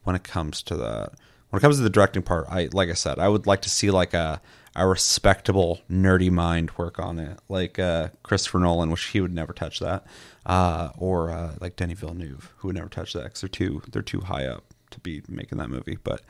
when 0.05 0.15
it 0.15 0.23
comes 0.23 0.61
to 0.63 0.75
that? 0.77 1.13
When 1.49 1.59
it 1.59 1.61
comes 1.61 1.77
to 1.77 1.83
the 1.83 1.89
directing 1.89 2.23
part, 2.23 2.47
I 2.49 2.69
like 2.71 2.89
I 2.89 2.93
said, 2.93 3.19
I 3.19 3.27
would 3.27 3.45
like 3.45 3.61
to 3.63 3.69
see 3.69 3.91
like 3.91 4.13
a 4.13 4.41
a 4.75 4.87
respectable 4.87 5.81
nerdy 5.89 6.29
mind 6.29 6.71
work 6.77 6.99
on 6.99 7.17
it, 7.17 7.39
like 7.47 7.79
uh, 7.79 8.09
Christopher 8.23 8.59
Nolan, 8.59 8.91
which 8.91 9.05
he 9.05 9.21
would 9.21 9.33
never 9.33 9.53
touch 9.53 9.79
that, 9.79 10.05
uh, 10.45 10.89
or 10.97 11.31
uh, 11.31 11.55
like 11.61 11.77
Denis 11.77 11.99
Villeneuve, 11.99 12.51
who 12.57 12.67
would 12.67 12.75
never 12.75 12.89
touch 12.89 13.13
that 13.13 13.25
because 13.25 13.41
they're 13.41 13.49
too 13.49 13.81
they're 13.91 14.01
too 14.01 14.21
high 14.21 14.45
up 14.45 14.63
to 14.91 14.99
be 14.99 15.21
making 15.27 15.57
that 15.59 15.69
movie. 15.69 15.97
But 16.03 16.21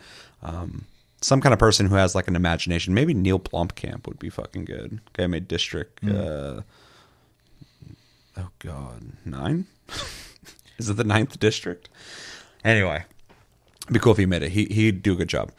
um, 0.43 0.85
some 1.21 1.41
kind 1.41 1.53
of 1.53 1.59
person 1.59 1.87
who 1.87 1.95
has 1.95 2.13
like 2.13 2.27
an 2.27 2.35
imagination, 2.35 2.93
maybe 2.93 3.13
Neil 3.13 3.39
Blomkamp 3.39 4.07
would 4.07 4.19
be 4.19 4.29
fucking 4.29 4.65
good. 4.65 5.01
Guy 5.13 5.27
made 5.27 5.47
District. 5.47 6.03
Uh, 6.03 6.61
oh 8.37 8.49
god, 8.59 9.13
nine. 9.25 9.65
Is 10.77 10.89
it 10.89 10.97
the 10.97 11.03
ninth 11.03 11.39
district? 11.39 11.89
Anyway, 12.63 13.05
be 13.91 13.99
cool 13.99 14.11
if 14.13 14.17
he 14.17 14.25
made 14.25 14.41
it. 14.43 14.51
He 14.51 14.65
he'd 14.65 15.01
do 15.03 15.13
a 15.13 15.15
good 15.15 15.29
job. 15.29 15.51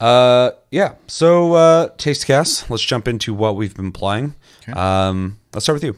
Uh, 0.00 0.50
yeah. 0.70 0.94
So 1.06 1.54
uh, 1.54 1.88
taste 1.98 2.26
cast. 2.26 2.70
Let's 2.70 2.82
jump 2.82 3.06
into 3.08 3.34
what 3.34 3.56
we've 3.56 3.74
been 3.74 3.92
playing. 3.92 4.34
Um, 4.74 5.38
let's 5.52 5.64
start 5.66 5.76
with 5.76 5.84
you. 5.84 5.96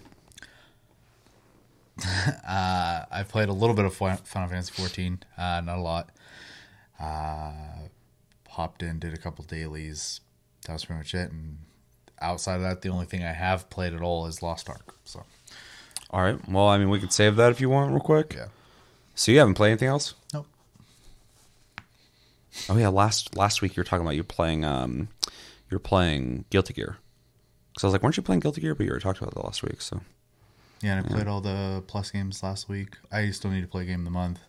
Uh, 2.47 3.05
I 3.11 3.23
played 3.27 3.49
a 3.49 3.53
little 3.53 3.75
bit 3.75 3.85
of 3.87 3.95
Final 3.95 4.19
Fantasy 4.25 4.71
14, 4.75 5.19
uh, 5.39 5.63
not 5.65 5.79
a 5.79 5.81
lot. 5.81 6.11
Uh, 7.01 7.53
popped 8.45 8.83
in, 8.83 8.99
did 8.99 9.15
a 9.15 9.17
couple 9.17 9.45
dailies. 9.45 10.21
That 10.67 10.75
was 10.75 10.85
pretty 10.85 10.99
much 10.99 11.15
it. 11.15 11.31
And 11.33 11.59
outside 12.21 12.57
of 12.57 12.63
that, 12.63 12.83
the 12.83 12.91
only 12.91 13.07
thing 13.07 13.25
I 13.25 13.33
have 13.33 13.71
played 13.71 13.95
at 13.95 14.03
all 14.03 14.27
is 14.27 14.43
Lost 14.43 14.69
Ark. 14.69 14.95
So 15.05 15.25
All 16.11 16.21
right. 16.23 16.39
Well, 16.49 16.69
I 16.69 16.77
mean, 16.79 16.91
we 16.91 17.01
could 17.01 17.13
save 17.13 17.37
that 17.37 17.51
if 17.51 17.61
you 17.61 17.71
want, 17.71 17.91
real 17.93 18.01
quick. 18.01 18.35
yeah, 18.37 18.49
So 19.15 19.33
you 19.33 19.39
haven't 19.39 19.55
played 19.55 19.71
anything 19.71 19.89
else? 19.89 20.15
nope. 20.35 20.47
Oh 22.69 22.77
yeah. 22.77 22.89
Last 22.89 23.37
last 23.37 23.63
week 23.63 23.77
you 23.77 23.81
were 23.81 23.85
talking 23.85 24.05
about 24.05 24.17
you 24.17 24.25
playing 24.25 24.65
um, 24.65 25.09
you're 25.71 25.81
playing 25.81 26.45
Guilty 26.51 26.75
Gear. 26.75 26.99
Because 27.73 27.85
I 27.85 27.87
was 27.89 27.93
like, 27.93 28.03
weren't 28.03 28.17
you 28.17 28.23
playing 28.23 28.41
Guilty 28.41 28.61
Gear? 28.61 28.75
But 28.75 28.85
you 28.85 28.91
already 28.91 29.03
talked 29.03 29.21
about 29.21 29.35
that 29.35 29.45
last 29.45 29.63
week. 29.63 29.81
So 29.81 30.01
Yeah, 30.83 30.97
and 30.97 31.07
I 31.07 31.09
played 31.09 31.27
all 31.27 31.41
the 31.41 31.83
plus 31.87 32.11
games 32.11 32.43
last 32.43 32.69
week. 32.69 32.97
I 33.13 33.31
still 33.31 33.51
need 33.51 33.63
to 33.63 33.67
play 33.67 33.85
game 33.85 34.01
of 34.01 34.05
the 34.05 34.11
month. 34.11 34.41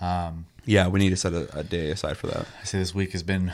Um, 0.00 0.46
yeah, 0.64 0.88
we 0.88 0.98
need 0.98 1.10
to 1.10 1.16
set 1.16 1.32
a, 1.32 1.58
a 1.58 1.62
day 1.62 1.90
aside 1.90 2.16
for 2.16 2.26
that. 2.26 2.46
I 2.60 2.64
say 2.64 2.78
this 2.78 2.94
week 2.94 3.12
has 3.12 3.22
been, 3.22 3.52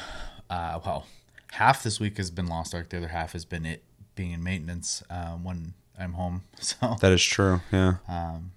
uh, 0.49 0.80
well, 0.85 1.07
half 1.52 1.83
this 1.83 2.00
week 2.00 2.16
has 2.16 2.30
been 2.30 2.47
Lost 2.47 2.75
Ark. 2.75 2.88
The 2.88 2.97
other 2.97 3.09
half 3.09 3.33
has 3.33 3.45
been 3.45 3.66
it 3.66 3.83
being 4.14 4.33
in 4.33 4.42
maintenance 4.42 5.02
uh, 5.11 5.33
when 5.33 5.75
I'm 5.99 6.14
home. 6.14 6.42
So 6.61 6.97
That 7.00 7.12
is 7.12 7.23
true. 7.23 7.61
Yeah. 7.73 7.97
Um, 8.09 8.52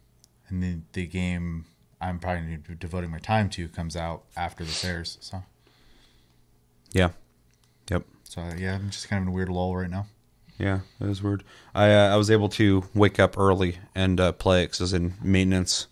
and 0.48 0.64
the 0.64 0.78
the 0.94 1.06
game 1.06 1.66
I'm 2.04 2.20
probably 2.20 2.60
devoting 2.80 3.12
my 3.12 3.20
time 3.20 3.50
to 3.52 3.68
comes 3.70 3.96
out 3.96 4.24
after 4.36 4.64
this 4.66 4.84
airs. 4.84 5.18
So 5.22 5.44
Yeah. 6.92 7.12
Yep. 7.90 8.04
so 8.24 8.50
yeah, 8.58 8.76
I'm 8.76 8.90
just 8.90 9.08
kind 9.10 9.22
of 9.22 9.28
in 9.28 9.34
a 9.34 9.36
weird 9.36 9.50
lull 9.50 9.76
right 9.76 9.90
now. 9.90 10.08
Yeah, 10.60 10.82
that 11.00 11.10
is 11.10 11.24
weird. 11.24 11.44
I 11.74 11.92
uh, 11.92 12.14
I 12.14 12.16
was 12.18 12.30
able 12.30 12.50
to 12.50 12.84
wake 12.94 13.20
up 13.20 13.38
early 13.38 13.78
and 13.96 14.20
uh, 14.20 14.34
play 14.34 14.64
it 14.64 14.68
because 14.68 14.82
I 14.82 14.84
was 14.84 14.94
in 14.94 15.14
maintenance 15.22 15.88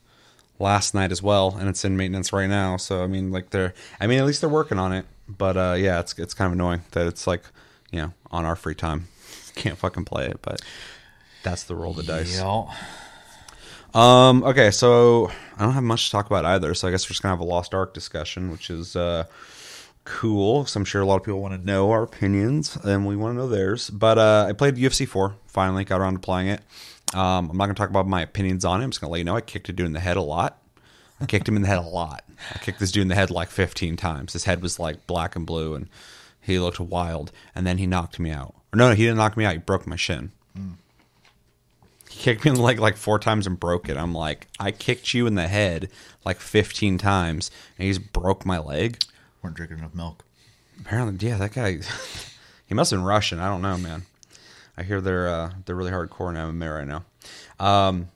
last 0.60 0.94
night 0.94 1.12
as 1.12 1.24
well, 1.24 1.56
and 1.60 1.68
it's 1.68 1.84
in 1.84 1.98
maintenance 1.98 2.32
right 2.32 2.48
now. 2.48 2.78
So 2.78 3.04
I 3.04 3.08
mean, 3.08 3.32
like 3.32 3.50
they're, 3.50 3.74
I 4.00 4.08
mean, 4.08 4.20
at 4.20 4.26
least 4.26 4.42
they're 4.42 4.50
working 4.50 4.78
on 4.80 4.94
it. 4.94 5.06
But 5.28 5.58
uh, 5.58 5.76
yeah, 5.78 6.00
it's 6.00 6.18
it's 6.20 6.34
kind 6.34 6.48
of 6.48 6.54
annoying 6.54 6.84
that 6.92 7.08
it's 7.08 7.26
like, 7.26 7.44
you 7.92 8.02
know, 8.02 8.14
on 8.30 8.46
our 8.46 8.56
free 8.56 8.76
time, 8.76 9.08
can't 9.56 9.78
fucking 9.78 10.06
play 10.06 10.28
it. 10.28 10.40
But 10.42 10.62
that's 11.44 11.64
the 11.64 11.76
roll 11.76 11.92
of 11.92 11.98
the 11.98 12.04
dice. 12.04 12.38
Yeah. 12.38 12.66
Um. 13.94 14.44
Okay, 14.44 14.72
so 14.72 15.30
I 15.58 15.64
don't 15.64 15.74
have 15.74 15.84
much 15.84 16.06
to 16.06 16.12
talk 16.12 16.26
about 16.26 16.46
either. 16.46 16.74
So 16.74 16.88
I 16.88 16.92
guess 16.92 17.06
we're 17.06 17.10
just 17.10 17.22
gonna 17.22 17.34
have 17.34 17.42
a 17.42 17.46
Lost 17.46 17.74
Ark 17.74 17.94
discussion, 17.94 18.52
which 18.52 18.70
is 18.70 18.96
uh, 18.96 19.26
cool. 20.06 20.66
So 20.66 20.80
I'm 20.80 20.86
sure 20.86 21.02
a 21.02 21.06
lot 21.06 21.18
of 21.18 21.24
people 21.24 21.42
want 21.42 21.60
to 21.60 21.66
know 21.66 21.92
our 21.92 22.04
opinions, 22.04 22.78
and 22.84 23.06
we 23.06 23.16
want 23.16 23.34
to 23.34 23.38
know 23.38 23.48
theirs. 23.48 23.90
But 23.90 24.18
uh, 24.18 24.46
I 24.48 24.54
played 24.54 24.76
UFC 24.76 25.08
4. 25.08 25.36
Finally, 25.48 25.84
got 25.84 26.00
around 26.00 26.14
to 26.14 26.20
playing 26.20 26.48
it. 26.48 26.62
Um, 27.14 27.50
I'm 27.50 27.58
not 27.58 27.66
gonna 27.66 27.74
talk 27.74 27.90
about 27.90 28.08
my 28.08 28.22
opinions 28.22 28.64
on 28.64 28.80
it. 28.80 28.86
I'm 28.86 28.92
just 28.92 29.02
gonna 29.02 29.12
let 29.12 29.18
you 29.18 29.26
know 29.26 29.36
I 29.36 29.42
kicked 29.42 29.68
a 29.68 29.74
dude 29.74 29.88
in 29.88 29.94
the 29.94 30.00
head 30.00 30.18
a 30.18 30.22
lot. 30.22 30.58
I 31.20 31.26
kicked 31.26 31.48
him 31.48 31.56
in 31.56 31.62
the 31.62 31.68
head 31.68 31.78
a 31.78 31.82
lot. 31.82 32.24
I 32.56 32.58
kicked 32.60 32.80
this 32.80 32.92
dude 32.92 33.04
in 33.04 33.08
the 33.10 33.16
head 33.16 33.30
like 33.30 33.50
15 33.50 33.96
times. 33.96 34.34
His 34.34 34.46
head 34.46 34.62
was 34.62 34.80
like 34.80 35.06
black 35.06 35.36
and 35.36 35.46
blue, 35.46 35.76
and 35.76 35.88
he 36.40 36.58
looked 36.58 36.80
wild. 36.80 37.32
And 37.54 37.68
then 37.68 37.78
he 37.78 37.86
knocked 37.86 38.20
me 38.20 38.32
out. 38.32 38.56
Or 38.74 38.78
no, 38.78 38.90
no, 38.90 38.96
he 38.96 39.04
didn't 39.04 39.18
knock 39.18 39.38
me 39.38 39.46
out. 39.46 39.54
He 39.54 39.60
broke 39.60 39.86
my 39.86 39.98
shin. 39.98 40.32
He 42.12 42.20
kicked 42.20 42.44
me 42.44 42.50
in 42.50 42.56
the 42.56 42.62
leg 42.62 42.78
like 42.78 42.98
four 42.98 43.20
times 43.20 43.48
and 43.48 43.58
broke 43.58 43.88
it. 43.88 43.96
I'm 43.96 44.14
like, 44.14 44.48
I 44.60 44.72
kicked 44.72 45.14
you 45.14 45.28
in 45.28 45.36
the 45.36 45.48
head 45.48 45.90
like 46.26 46.42
15 46.42 46.98
times, 46.98 47.50
and 47.78 47.88
he's 47.88 48.00
broke 48.00 48.46
my 48.46 48.60
leg. 48.60 49.02
weren't 49.42 49.56
drinking 49.56 49.80
enough 49.80 49.96
milk. 49.96 50.26
Apparently, 50.82 51.26
yeah, 51.26 51.38
that 51.38 51.54
guy, 51.54 51.80
he 52.68 52.76
must 52.76 52.92
have 52.92 53.00
been 53.00 53.06
Russian. 53.06 53.40
I 53.40 53.48
don't 53.48 53.62
know, 53.62 53.78
man. 53.78 54.04
I 54.76 54.84
hear 54.84 55.00
they're 55.00 55.30
uh, 55.30 55.52
they're 55.66 55.76
really 55.76 55.92
hardcore 55.92 56.30
in 56.30 56.36
MMA 56.36 56.76
right 56.76 56.88
now. 56.88 57.06
Um, 57.60 58.10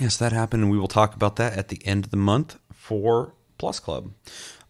yes, 0.00 0.16
that 0.16 0.32
happened, 0.32 0.62
and 0.62 0.72
we 0.72 0.78
will 0.78 0.88
talk 0.88 1.14
about 1.14 1.36
that 1.36 1.58
at 1.58 1.68
the 1.68 1.80
end 1.84 2.06
of 2.06 2.10
the 2.10 2.16
month 2.16 2.58
for 2.72 3.34
Plus 3.58 3.80
Club. 3.80 4.12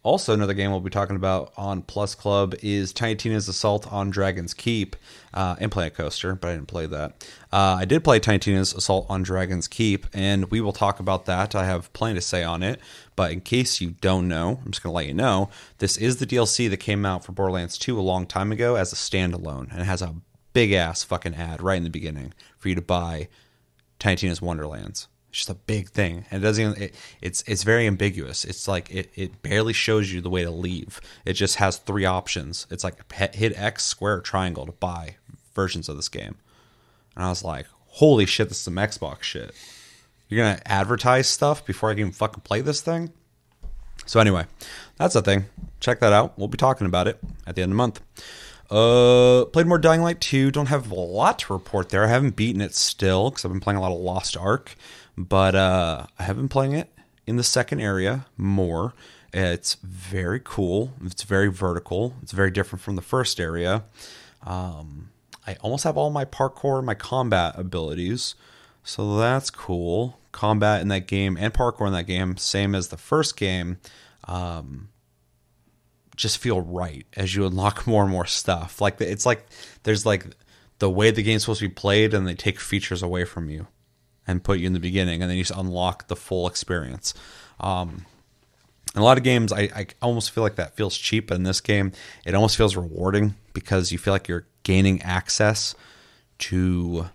Also, 0.05 0.35
another 0.35 0.53
game 0.53 0.69
we'll 0.69 0.79
be 0.81 0.91
talking 0.91 1.15
about 1.15 1.51
on 1.57 1.81
Plus 1.81 2.13
Club 2.13 2.53
is 2.61 2.93
Tiny 2.93 3.15
Tina's 3.15 3.47
Assault 3.47 3.91
on 3.91 4.11
Dragon's 4.11 4.53
Keep 4.53 4.95
uh, 5.33 5.55
and 5.59 5.71
Planet 5.71 5.95
Coaster, 5.95 6.35
but 6.35 6.49
I 6.49 6.53
didn't 6.53 6.67
play 6.67 6.85
that. 6.85 7.27
Uh, 7.51 7.77
I 7.79 7.85
did 7.85 8.03
play 8.03 8.19
Tiny 8.19 8.37
Tina's 8.37 8.71
Assault 8.71 9.07
on 9.09 9.23
Dragon's 9.23 9.67
Keep, 9.67 10.05
and 10.13 10.51
we 10.51 10.61
will 10.61 10.73
talk 10.73 10.99
about 10.99 11.25
that. 11.25 11.55
I 11.55 11.65
have 11.65 11.91
plenty 11.93 12.13
to 12.13 12.21
say 12.21 12.43
on 12.43 12.61
it, 12.61 12.79
but 13.15 13.31
in 13.31 13.41
case 13.41 13.81
you 13.81 13.95
don't 13.99 14.27
know, 14.27 14.59
I'm 14.63 14.69
just 14.69 14.83
going 14.83 14.91
to 14.91 14.95
let 14.95 15.07
you 15.07 15.15
know 15.15 15.49
this 15.79 15.97
is 15.97 16.17
the 16.17 16.27
DLC 16.27 16.69
that 16.69 16.77
came 16.77 17.03
out 17.03 17.25
for 17.25 17.31
Borderlands 17.31 17.75
2 17.75 17.99
a 17.99 18.01
long 18.01 18.27
time 18.27 18.51
ago 18.51 18.75
as 18.75 18.93
a 18.93 18.95
standalone, 18.95 19.71
and 19.71 19.81
it 19.81 19.85
has 19.85 20.03
a 20.03 20.13
big 20.53 20.71
ass 20.71 21.03
fucking 21.03 21.33
ad 21.33 21.63
right 21.63 21.77
in 21.77 21.83
the 21.83 21.89
beginning 21.89 22.31
for 22.59 22.69
you 22.69 22.75
to 22.75 22.81
buy 22.81 23.27
Tiny 23.97 24.17
Tina's 24.17 24.39
Wonderlands. 24.39 25.07
Just 25.35 25.49
a 25.49 25.53
big 25.53 25.89
thing, 25.89 26.23
and 26.31 26.41
it 26.41 26.45
doesn't. 26.45 26.63
Even, 26.63 26.81
it, 26.81 26.95
it's 27.21 27.43
it's 27.45 27.63
very 27.63 27.87
ambiguous. 27.87 28.45
It's 28.45 28.69
like 28.69 28.89
it 28.89 29.11
it 29.15 29.41
barely 29.41 29.73
shows 29.73 30.13
you 30.13 30.21
the 30.21 30.29
way 30.29 30.43
to 30.43 30.49
leave. 30.49 31.01
It 31.25 31.33
just 31.33 31.57
has 31.57 31.75
three 31.75 32.05
options. 32.05 32.65
It's 32.71 32.85
like 32.85 33.11
hit 33.11 33.51
X, 33.59 33.83
square, 33.83 34.21
triangle 34.21 34.65
to 34.65 34.71
buy 34.71 35.17
versions 35.53 35.89
of 35.89 35.97
this 35.97 36.07
game. 36.07 36.37
And 37.17 37.25
I 37.25 37.27
was 37.27 37.43
like, 37.43 37.65
holy 37.87 38.25
shit, 38.25 38.47
this 38.47 38.59
is 38.59 38.63
some 38.63 38.75
Xbox 38.75 39.23
shit. 39.23 39.53
You're 40.29 40.41
gonna 40.41 40.61
advertise 40.65 41.27
stuff 41.27 41.65
before 41.65 41.89
I 41.89 41.95
can 41.95 41.99
even 41.99 42.11
fucking 42.13 42.43
play 42.43 42.61
this 42.61 42.79
thing. 42.79 43.11
So 44.05 44.21
anyway, 44.21 44.45
that's 44.95 45.15
the 45.15 45.21
thing. 45.21 45.47
Check 45.81 45.99
that 45.99 46.13
out. 46.13 46.39
We'll 46.39 46.47
be 46.47 46.57
talking 46.57 46.87
about 46.87 47.09
it 47.09 47.19
at 47.45 47.57
the 47.57 47.61
end 47.61 47.71
of 47.71 47.73
the 47.73 47.77
month. 47.77 48.01
Uh, 48.69 49.45
played 49.45 49.67
more 49.67 49.77
Dying 49.77 50.01
Light 50.01 50.19
2. 50.21 50.51
Don't 50.51 50.67
have 50.67 50.89
a 50.89 50.95
lot 50.95 51.39
to 51.39 51.53
report 51.53 51.89
there. 51.89 52.05
I 52.05 52.07
haven't 52.07 52.35
beaten 52.35 52.61
it 52.61 52.73
still 52.73 53.29
because 53.29 53.45
I've 53.45 53.51
been 53.51 53.59
playing 53.59 53.77
a 53.77 53.81
lot 53.81 53.91
of 53.91 53.99
Lost 53.99 54.35
Ark, 54.37 54.75
but 55.17 55.55
uh, 55.55 56.07
I 56.19 56.23
have 56.23 56.35
been 56.35 56.49
playing 56.49 56.73
it 56.73 56.89
in 57.25 57.37
the 57.37 57.43
second 57.43 57.79
area 57.79 58.25
more. 58.37 58.93
It's 59.33 59.75
very 59.75 60.41
cool. 60.43 60.93
It's 61.03 61.23
very 61.23 61.51
vertical. 61.51 62.15
It's 62.21 62.31
very 62.31 62.51
different 62.51 62.81
from 62.81 62.95
the 62.95 63.01
first 63.01 63.39
area. 63.39 63.83
Um, 64.45 65.09
I 65.47 65.55
almost 65.61 65.83
have 65.83 65.97
all 65.97 66.09
my 66.09 66.25
parkour, 66.25 66.83
my 66.83 66.95
combat 66.95 67.57
abilities, 67.57 68.35
so 68.83 69.17
that's 69.17 69.49
cool. 69.49 70.19
Combat 70.31 70.81
in 70.81 70.87
that 70.89 71.07
game 71.07 71.37
and 71.39 71.53
parkour 71.53 71.87
in 71.87 71.93
that 71.93 72.07
game, 72.07 72.37
same 72.37 72.75
as 72.75 72.89
the 72.89 72.97
first 72.97 73.37
game. 73.37 73.77
Um, 74.25 74.89
just 76.15 76.37
feel 76.37 76.61
right 76.61 77.05
as 77.15 77.35
you 77.35 77.45
unlock 77.45 77.85
more 77.87 78.03
and 78.03 78.11
more 78.11 78.25
stuff. 78.25 78.79
Like 78.79 79.01
it's 79.01 79.25
like 79.25 79.45
there's 79.83 80.05
like 80.05 80.27
the 80.79 80.89
way 80.89 81.11
the 81.11 81.23
game's 81.23 81.43
supposed 81.43 81.59
to 81.59 81.67
be 81.67 81.73
played, 81.73 82.13
and 82.13 82.27
they 82.27 82.35
take 82.35 82.59
features 82.59 83.01
away 83.01 83.25
from 83.25 83.49
you 83.49 83.67
and 84.27 84.43
put 84.43 84.59
you 84.59 84.67
in 84.67 84.73
the 84.73 84.79
beginning, 84.79 85.21
and 85.21 85.29
then 85.29 85.37
you 85.37 85.43
just 85.43 85.57
unlock 85.57 86.07
the 86.07 86.15
full 86.15 86.47
experience. 86.47 87.13
Um, 87.59 88.05
in 88.95 89.01
a 89.01 89.03
lot 89.03 89.17
of 89.17 89.23
games, 89.23 89.51
I, 89.51 89.69
I 89.75 89.87
almost 90.01 90.31
feel 90.31 90.43
like 90.43 90.55
that 90.55 90.75
feels 90.75 90.97
cheap. 90.97 91.31
In 91.31 91.43
this 91.43 91.59
game, 91.61 91.91
it 92.25 92.33
almost 92.33 92.55
feels 92.55 92.75
rewarding 92.75 93.35
because 93.53 93.91
you 93.91 93.97
feel 93.97 94.13
like 94.13 94.27
you're 94.27 94.47
gaining 94.63 95.01
access 95.01 95.75
to 96.37 97.09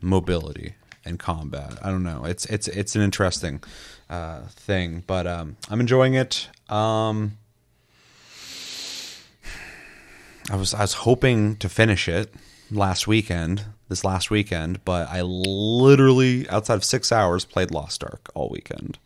mobility 0.00 0.74
and 1.04 1.18
combat. 1.18 1.78
I 1.82 1.90
don't 1.90 2.04
know. 2.04 2.24
It's 2.24 2.46
it's 2.46 2.68
it's 2.68 2.94
an 2.94 3.02
interesting 3.02 3.62
uh, 4.08 4.42
thing, 4.48 5.02
but 5.06 5.26
um, 5.26 5.56
I'm 5.68 5.80
enjoying 5.80 6.14
it. 6.14 6.48
Um, 6.68 7.38
I 10.50 10.56
was 10.56 10.72
I 10.72 10.82
was 10.82 10.94
hoping 10.94 11.56
to 11.56 11.68
finish 11.68 12.08
it 12.08 12.32
last 12.70 13.06
weekend, 13.06 13.64
this 13.88 14.04
last 14.04 14.30
weekend, 14.30 14.84
but 14.84 15.08
I 15.08 15.22
literally 15.22 16.48
outside 16.48 16.74
of 16.74 16.84
six 16.84 17.10
hours 17.10 17.44
played 17.44 17.70
Lost 17.70 18.04
Ark 18.04 18.30
all 18.34 18.48
weekend. 18.48 18.98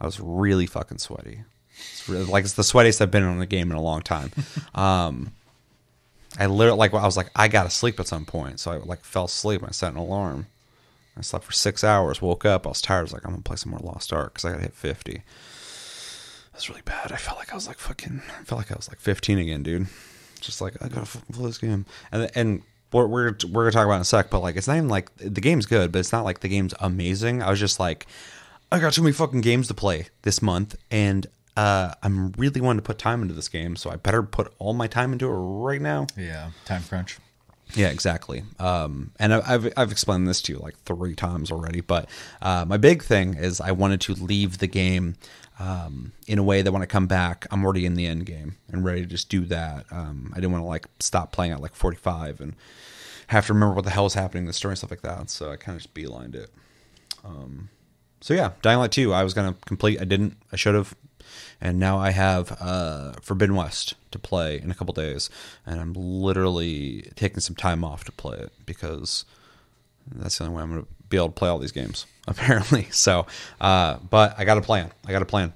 I 0.00 0.06
was 0.06 0.20
really 0.20 0.66
fucking 0.66 0.98
sweaty. 0.98 1.40
It's 1.78 2.08
really, 2.08 2.24
like 2.24 2.44
it's 2.44 2.54
the 2.54 2.62
sweatiest 2.62 3.00
I've 3.00 3.10
been 3.10 3.22
on 3.22 3.40
a 3.40 3.46
game 3.46 3.70
in 3.70 3.76
a 3.76 3.82
long 3.82 4.02
time. 4.02 4.30
um, 4.74 5.32
I 6.38 6.46
literally 6.46 6.78
like 6.78 6.94
I 6.94 7.04
was 7.04 7.16
like 7.16 7.30
I 7.34 7.48
gotta 7.48 7.70
sleep 7.70 7.98
at 8.00 8.06
some 8.08 8.24
point, 8.24 8.60
so 8.60 8.72
I 8.72 8.76
like 8.76 9.04
fell 9.04 9.24
asleep. 9.24 9.60
and 9.60 9.68
I 9.68 9.72
set 9.72 9.92
an 9.92 9.98
alarm. 9.98 10.46
I 11.18 11.22
slept 11.22 11.46
for 11.46 11.52
six 11.52 11.82
hours. 11.82 12.20
Woke 12.20 12.44
up. 12.44 12.66
I 12.66 12.70
was 12.70 12.82
tired. 12.82 12.98
I 12.98 13.02
was 13.02 13.12
like, 13.12 13.24
I'm 13.24 13.30
gonna 13.30 13.42
play 13.42 13.56
some 13.56 13.70
more 13.70 13.80
Lost 13.80 14.12
Ark 14.12 14.34
because 14.34 14.44
I 14.44 14.50
gotta 14.50 14.62
hit 14.62 14.74
fifty. 14.74 15.22
That's 16.52 16.70
really 16.70 16.82
bad. 16.82 17.12
I 17.12 17.16
felt 17.16 17.38
like 17.38 17.52
I 17.52 17.54
was 17.54 17.68
like 17.68 17.78
fucking. 17.78 18.22
I 18.28 18.44
felt 18.44 18.58
like 18.58 18.72
I 18.72 18.76
was 18.76 18.88
like 18.88 18.98
15 18.98 19.38
again, 19.38 19.62
dude. 19.62 19.88
Just 20.40 20.62
like 20.62 20.74
I 20.80 20.88
gotta 20.88 21.04
fucking 21.04 21.34
play 21.34 21.46
this 21.46 21.58
game. 21.58 21.84
And 22.10 22.30
and 22.34 22.62
we're 22.92 23.06
we're 23.06 23.36
we're 23.50 23.64
gonna 23.64 23.72
talk 23.72 23.86
about 23.86 23.96
in 23.96 24.02
a 24.02 24.04
sec, 24.04 24.30
but 24.30 24.40
like 24.40 24.56
it's 24.56 24.68
not 24.68 24.76
even 24.76 24.88
like 24.88 25.14
the 25.16 25.40
game's 25.40 25.66
good, 25.66 25.92
but 25.92 25.98
it's 25.98 26.12
not 26.12 26.24
like 26.24 26.40
the 26.40 26.48
game's 26.48 26.74
amazing. 26.80 27.42
I 27.42 27.50
was 27.50 27.60
just 27.60 27.80
like, 27.80 28.06
I 28.70 28.78
got 28.78 28.92
too 28.92 29.02
many 29.02 29.12
fucking 29.12 29.40
games 29.40 29.68
to 29.68 29.74
play 29.74 30.08
this 30.22 30.40
month, 30.42 30.76
and 30.90 31.26
uh, 31.56 31.92
I'm 32.02 32.32
really 32.32 32.60
wanting 32.60 32.78
to 32.78 32.86
put 32.86 32.98
time 32.98 33.22
into 33.22 33.34
this 33.34 33.48
game, 33.48 33.76
so 33.76 33.90
I 33.90 33.96
better 33.96 34.22
put 34.22 34.52
all 34.58 34.74
my 34.74 34.86
time 34.86 35.12
into 35.12 35.26
it 35.26 35.30
right 35.30 35.80
now. 35.80 36.06
Yeah, 36.16 36.50
time 36.64 36.82
crunch. 36.88 37.18
Yeah, 37.74 37.88
exactly. 37.88 38.44
Um, 38.58 39.10
and 39.18 39.34
I've 39.34 39.72
I've 39.76 39.90
explained 39.90 40.28
this 40.28 40.40
to 40.42 40.52
you 40.52 40.58
like 40.58 40.78
three 40.84 41.14
times 41.14 41.50
already, 41.50 41.80
but 41.80 42.08
uh, 42.40 42.64
my 42.66 42.76
big 42.76 43.02
thing 43.02 43.34
is 43.34 43.60
I 43.60 43.72
wanted 43.72 44.00
to 44.02 44.14
leave 44.14 44.58
the 44.58 44.68
game 44.68 45.16
um, 45.58 46.12
in 46.26 46.38
a 46.38 46.42
way 46.42 46.62
that 46.62 46.72
when 46.72 46.82
I 46.82 46.86
come 46.86 47.06
back, 47.06 47.46
I'm 47.50 47.64
already 47.64 47.86
in 47.86 47.94
the 47.94 48.06
end 48.06 48.26
game 48.26 48.56
and 48.70 48.84
ready 48.84 49.02
to 49.02 49.06
just 49.06 49.28
do 49.28 49.44
that. 49.46 49.86
Um, 49.90 50.32
I 50.32 50.36
didn't 50.36 50.52
want 50.52 50.62
to 50.62 50.68
like 50.68 50.86
stop 51.00 51.32
playing 51.32 51.52
at 51.52 51.60
like 51.60 51.74
45 51.74 52.40
and 52.40 52.54
have 53.28 53.46
to 53.46 53.54
remember 53.54 53.74
what 53.74 53.84
the 53.84 53.90
hell 53.90 54.06
is 54.06 54.14
happening 54.14 54.44
in 54.44 54.46
the 54.46 54.52
story 54.52 54.72
and 54.72 54.78
stuff 54.78 54.90
like 54.90 55.02
that. 55.02 55.30
So 55.30 55.50
I 55.50 55.56
kind 55.56 55.76
of 55.76 55.82
just 55.82 55.94
beelined 55.94 56.34
it. 56.34 56.50
Um, 57.24 57.70
so 58.20 58.34
yeah, 58.34 58.52
Dying 58.62 58.78
Light 58.78 58.92
2, 58.92 59.12
I 59.12 59.24
was 59.24 59.34
gonna 59.34 59.56
complete. 59.66 60.00
I 60.00 60.04
didn't. 60.04 60.36
I 60.52 60.56
should 60.56 60.74
have 60.74 60.94
and 61.60 61.78
now 61.78 61.98
I 61.98 62.10
have 62.10 62.56
uh, 62.60 63.12
Forbidden 63.22 63.56
West 63.56 63.94
to 64.10 64.18
play 64.18 64.60
in 64.60 64.70
a 64.70 64.74
couple 64.74 64.92
days, 64.92 65.30
and 65.64 65.80
I'm 65.80 65.92
literally 65.94 67.10
taking 67.16 67.40
some 67.40 67.56
time 67.56 67.84
off 67.84 68.04
to 68.04 68.12
play 68.12 68.38
it 68.38 68.52
because 68.64 69.24
that's 70.14 70.38
the 70.38 70.44
only 70.44 70.56
way 70.56 70.62
I'm 70.62 70.70
going 70.70 70.82
to 70.82 70.88
be 71.08 71.16
able 71.16 71.28
to 71.28 71.32
play 71.32 71.48
all 71.48 71.58
these 71.58 71.72
games 71.72 72.06
apparently. 72.28 72.88
So, 72.90 73.26
uh, 73.60 73.98
but 74.10 74.34
I 74.38 74.44
got 74.44 74.58
a 74.58 74.62
plan. 74.62 74.90
I 75.06 75.12
got 75.12 75.22
a 75.22 75.26
plan. 75.26 75.52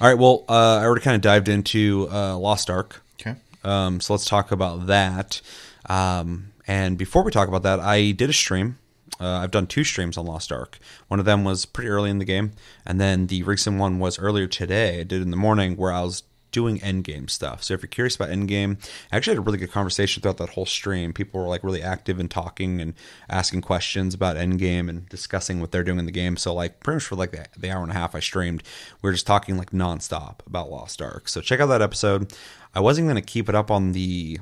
All 0.00 0.08
right. 0.08 0.18
Well, 0.18 0.44
uh, 0.48 0.78
I 0.78 0.84
already 0.84 1.02
kind 1.02 1.14
of 1.14 1.20
dived 1.20 1.48
into 1.48 2.08
uh, 2.10 2.36
Lost 2.36 2.70
Ark. 2.70 3.02
Okay. 3.20 3.36
Um, 3.62 4.00
so 4.00 4.14
let's 4.14 4.24
talk 4.24 4.52
about 4.52 4.86
that. 4.86 5.40
Um, 5.88 6.52
and 6.66 6.96
before 6.96 7.24
we 7.24 7.30
talk 7.30 7.48
about 7.48 7.62
that, 7.64 7.80
I 7.80 8.12
did 8.12 8.30
a 8.30 8.32
stream 8.32 8.78
uh, 9.20 9.40
I've 9.42 9.50
done 9.50 9.66
two 9.66 9.84
streams 9.84 10.16
on 10.16 10.24
Lost 10.24 10.50
Ark. 10.50 10.78
One 11.08 11.20
of 11.20 11.26
them 11.26 11.44
was 11.44 11.66
pretty 11.66 11.90
early 11.90 12.10
in 12.10 12.18
the 12.18 12.24
game, 12.24 12.52
and 12.86 12.98
then 12.98 13.26
the 13.26 13.42
recent 13.42 13.78
one 13.78 13.98
was 13.98 14.18
earlier 14.18 14.46
today. 14.46 15.00
I 15.00 15.02
did 15.02 15.20
in 15.20 15.30
the 15.30 15.36
morning 15.36 15.76
where 15.76 15.92
I 15.92 16.00
was 16.00 16.22
doing 16.52 16.78
endgame 16.80 17.28
stuff. 17.28 17.62
So 17.62 17.74
if 17.74 17.82
you're 17.82 17.88
curious 17.88 18.16
about 18.16 18.30
endgame, 18.30 18.76
I 19.10 19.16
actually 19.16 19.32
had 19.34 19.38
a 19.38 19.42
really 19.42 19.58
good 19.58 19.70
conversation 19.70 20.22
throughout 20.22 20.38
that 20.38 20.50
whole 20.50 20.66
stream. 20.66 21.12
People 21.12 21.40
were 21.40 21.48
like 21.48 21.64
really 21.64 21.82
active 21.82 22.18
and 22.18 22.30
talking 22.30 22.80
and 22.80 22.94
asking 23.28 23.62
questions 23.62 24.14
about 24.14 24.36
endgame 24.36 24.88
and 24.88 25.08
discussing 25.08 25.60
what 25.60 25.72
they're 25.72 25.84
doing 25.84 25.98
in 25.98 26.06
the 26.06 26.12
game. 26.12 26.36
So 26.36 26.54
like 26.54 26.80
pretty 26.80 26.96
much 26.96 27.04
for 27.04 27.16
like 27.16 27.32
the, 27.32 27.46
the 27.56 27.70
hour 27.70 27.82
and 27.82 27.92
a 27.92 27.94
half 27.94 28.14
I 28.14 28.20
streamed, 28.20 28.62
we 29.02 29.08
were 29.08 29.12
just 29.12 29.26
talking 29.26 29.56
like 29.56 29.70
nonstop 29.70 30.46
about 30.46 30.70
Lost 30.70 31.00
Ark. 31.00 31.28
So 31.28 31.40
check 31.40 31.60
out 31.60 31.66
that 31.66 31.82
episode. 31.82 32.32
I 32.74 32.80
wasn't 32.80 33.06
going 33.06 33.16
to 33.16 33.22
keep 33.22 33.48
it 33.48 33.54
up 33.54 33.70
on 33.70 33.92
the 33.92 34.38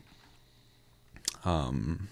um 1.45 2.09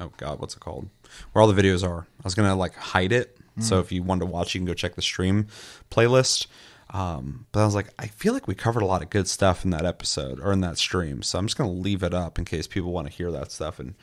oh 0.00 0.12
god, 0.16 0.40
what's 0.40 0.54
it 0.54 0.60
called? 0.60 0.88
Where 1.32 1.42
all 1.42 1.50
the 1.50 1.60
videos 1.60 1.86
are. 1.86 2.06
I 2.18 2.22
was 2.24 2.34
gonna 2.34 2.54
like 2.54 2.74
hide 2.74 3.12
it, 3.12 3.38
mm. 3.58 3.62
so 3.62 3.80
if 3.80 3.92
you 3.92 4.02
wanted 4.02 4.20
to 4.20 4.26
watch, 4.26 4.54
you 4.54 4.60
can 4.60 4.66
go 4.66 4.74
check 4.74 4.94
the 4.94 5.02
stream 5.02 5.46
playlist. 5.90 6.46
Um, 6.94 7.46
but 7.50 7.60
I 7.60 7.64
was 7.64 7.74
like, 7.74 7.88
I 7.98 8.06
feel 8.06 8.32
like 8.32 8.46
we 8.46 8.54
covered 8.54 8.82
a 8.82 8.86
lot 8.86 9.02
of 9.02 9.10
good 9.10 9.28
stuff 9.28 9.64
in 9.64 9.70
that 9.72 9.84
episode 9.84 10.38
or 10.38 10.52
in 10.52 10.60
that 10.60 10.78
stream, 10.78 11.22
so 11.22 11.38
I'm 11.38 11.46
just 11.46 11.58
gonna 11.58 11.72
leave 11.72 12.04
it 12.04 12.14
up 12.14 12.38
in 12.38 12.44
case 12.44 12.68
people 12.68 12.92
want 12.92 13.08
to 13.08 13.12
hear 13.12 13.32
that 13.32 13.50
stuff 13.50 13.80
and 13.80 13.96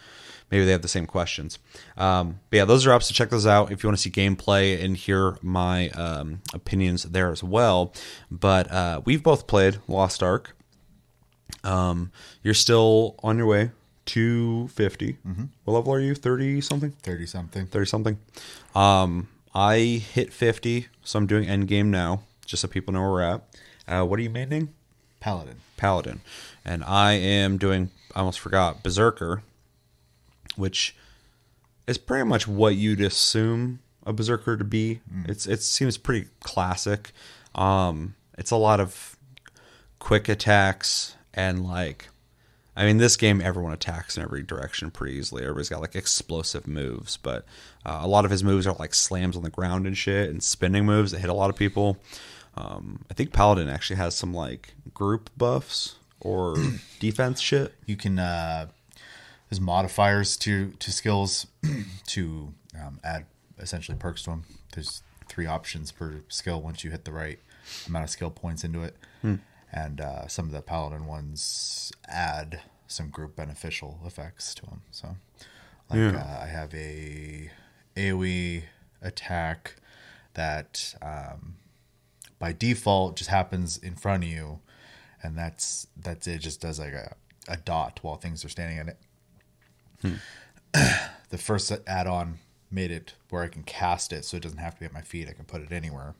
maybe 0.51 0.65
they 0.65 0.74
have 0.74 0.81
the 0.81 0.89
same 0.89 1.05
questions. 1.05 1.57
Um, 1.95 2.41
but 2.50 2.57
yeah, 2.57 2.65
those 2.65 2.86
are 2.86 2.91
up, 2.91 3.01
so 3.01 3.13
check 3.13 3.29
those 3.29 3.48
out 3.48 3.71
if 3.71 3.81
you 3.81 3.88
want 3.88 3.98
to 3.98 4.03
see 4.03 4.12
gameplay 4.12 4.83
and 4.83 4.98
hear 4.98 5.38
my 5.41 5.88
um, 5.91 6.41
opinions 6.53 7.03
there 7.03 7.31
as 7.31 7.41
well. 7.41 7.93
But 8.29 8.69
uh, 8.69 9.01
we've 9.05 9.24
both 9.24 9.48
played 9.48 9.79
Lost 9.88 10.21
Ark. 10.21 10.53
Um, 11.63 12.12
you're 12.43 12.53
still 12.53 13.15
on 13.24 13.38
your 13.38 13.48
way 13.48 13.71
250. 14.05 15.13
Mm-hmm. 15.25 15.43
What 15.63 15.74
level 15.74 15.93
are 15.93 16.00
you? 16.01 16.13
30 16.13 16.60
something? 16.60 16.91
30 16.91 17.25
something. 17.25 17.67
30 17.67 17.86
something. 17.86 18.17
Um, 18.75 19.29
I 19.55 19.77
hit 19.77 20.33
50, 20.33 20.88
so 21.03 21.19
I'm 21.19 21.27
doing 21.27 21.48
end 21.48 21.67
game 21.67 21.91
now, 21.91 22.24
just 22.51 22.62
so 22.62 22.67
people 22.67 22.93
know 22.93 23.01
where 23.01 23.10
we're 23.10 23.22
at. 23.22 23.41
Uh, 23.88 24.05
what 24.05 24.20
are 24.20 24.24
you 24.24 24.29
maining? 24.29 24.70
Paladin. 25.20 25.58
Paladin. 25.77 26.22
And 26.63 26.84
I 26.84 27.13
am 27.13 27.58
doing, 27.58 27.89
I 28.13 28.20
almost 28.20 28.39
forgot, 28.39 28.84
Berserker, 28.84 29.41
which 30.55 30.96
is 31.88 31.98
pretty 31.98 32.25
much 32.25 32.48
what 32.48 32.75
you'd 32.75 33.01
assume 33.01 33.79
a 34.05 34.13
Berserker 34.13 34.58
to 34.58 34.63
be. 34.63 35.01
Mm. 35.12 35.29
It's 35.29 35.48
It 35.48 35.63
seems 35.63 35.98
pretty 35.98 36.27
classic. 36.41 37.12
Um, 37.55 38.15
it's 38.38 38.51
a 38.51 38.58
lot 38.58 38.79
of 38.79 39.17
quick 40.00 40.27
attacks 40.27 41.15
and 41.34 41.63
like 41.65 42.10
I 42.75 42.86
mean, 42.86 42.98
this 42.98 43.17
game 43.17 43.41
everyone 43.41 43.74
attacks 43.74 44.15
in 44.15 44.24
every 44.24 44.43
direction 44.43 44.91
pretty 44.91 45.17
easily. 45.17 45.43
Everybody's 45.43 45.70
got 45.70 45.81
like 45.81 45.96
explosive 45.96 46.67
moves, 46.67 47.17
but 47.17 47.46
uh, 47.86 48.00
a 48.01 48.08
lot 48.08 48.24
of 48.24 48.31
his 48.31 48.43
moves 48.43 48.65
are 48.65 48.75
like 48.79 48.93
slams 48.93 49.36
on 49.36 49.43
the 49.43 49.50
ground 49.50 49.86
and 49.86 49.98
shit, 49.98 50.29
and 50.29 50.41
spinning 50.41 50.86
moves 50.86 51.12
that 51.12 51.20
hit 51.20 51.29
a 51.29 51.34
lot 51.34 51.50
of 51.50 51.58
people. 51.58 51.98
Um, 52.55 53.05
I 53.10 53.13
think 53.13 53.31
Paladin 53.31 53.70
actually 53.70 53.96
has 53.98 54.15
some 54.15 54.34
like 54.34 54.74
group 54.93 55.29
buffs 55.38 55.96
or 56.20 56.55
defense 57.00 57.39
shit. 57.39 57.74
You 57.86 57.96
can 57.96 58.20
uh, 58.20 58.67
there's 59.50 59.62
modifiers 59.62 60.38
to 60.38 60.72
to 60.72 60.91
skills 60.91 61.48
to 62.08 62.53
um, 62.79 63.00
add 63.03 63.25
essentially 63.60 63.98
perks 63.98 64.24
to 64.24 64.31
them. 64.31 64.43
There's 64.74 65.01
three 65.27 65.46
options 65.46 65.91
per 65.91 66.22
skill 66.27 66.62
once 66.62 66.84
you 66.84 66.91
hit 66.91 67.05
the 67.05 67.12
right 67.12 67.39
amount 67.88 68.03
of 68.03 68.10
skill 68.10 68.31
points 68.31 68.63
into 68.63 68.84
it, 68.84 68.98
and 69.72 70.01
uh, 70.01 70.27
some 70.27 70.46
of 70.46 70.51
the 70.51 70.62
paladin 70.62 71.05
ones 71.05 71.91
add 72.08 72.62
some 72.88 73.10
group 73.10 73.36
beneficial 73.38 74.00
effects 74.05 74.53
to 74.55 74.65
them. 74.65 74.81
So, 74.91 75.15
like 75.89 76.00
Yeah. 76.00 76.17
uh, 76.17 76.43
I 76.43 76.48
have 76.48 76.74
a 76.74 77.50
AOE 77.96 78.63
attack 79.01 79.75
that 80.34 80.96
um, 81.01 81.55
by 82.41 82.51
default 82.51 83.15
just 83.15 83.29
happens 83.29 83.77
in 83.77 83.95
front 83.95 84.24
of 84.24 84.29
you, 84.29 84.60
and 85.21 85.38
that's 85.38 85.88
that's 85.95 86.27
it. 86.27 86.39
Just 86.39 86.60
does 86.60 86.79
like 86.79 86.91
a, 86.91 87.15
a 87.48 87.55
dot 87.55 88.00
while 88.01 88.15
things 88.15 88.43
are 88.43 88.50
standing 88.50 88.79
in 88.79 88.89
it. 88.89 88.98
Hmm. 90.01 90.15
the 91.29 91.38
first 91.38 91.71
add-on 91.86 92.39
made 92.71 92.89
it 92.89 93.13
where 93.29 93.43
I 93.43 93.48
can 93.48 93.62
cast 93.62 94.12
it, 94.12 94.25
so 94.25 94.38
it 94.38 94.43
doesn't 94.43 94.57
have 94.57 94.74
to 94.74 94.79
be 94.79 94.86
at 94.88 94.93
my 94.93 95.01
feet. 95.01 95.29
I 95.29 95.33
can 95.33 95.45
put 95.45 95.62
it 95.62 95.71
anywhere. 95.71 96.15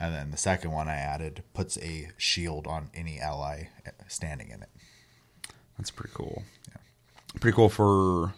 And 0.00 0.14
then 0.14 0.30
the 0.30 0.38
second 0.38 0.72
one 0.72 0.88
I 0.88 0.94
added 0.94 1.42
puts 1.52 1.76
a 1.78 2.08
shield 2.16 2.66
on 2.66 2.90
any 2.94 3.20
ally 3.20 3.68
uh, 3.86 3.90
standing 4.08 4.48
in 4.48 4.62
it. 4.62 4.70
That's 5.76 5.90
pretty 5.90 6.14
cool. 6.14 6.42
Pretty 7.38 7.54
cool 7.54 7.68
for 7.68 8.32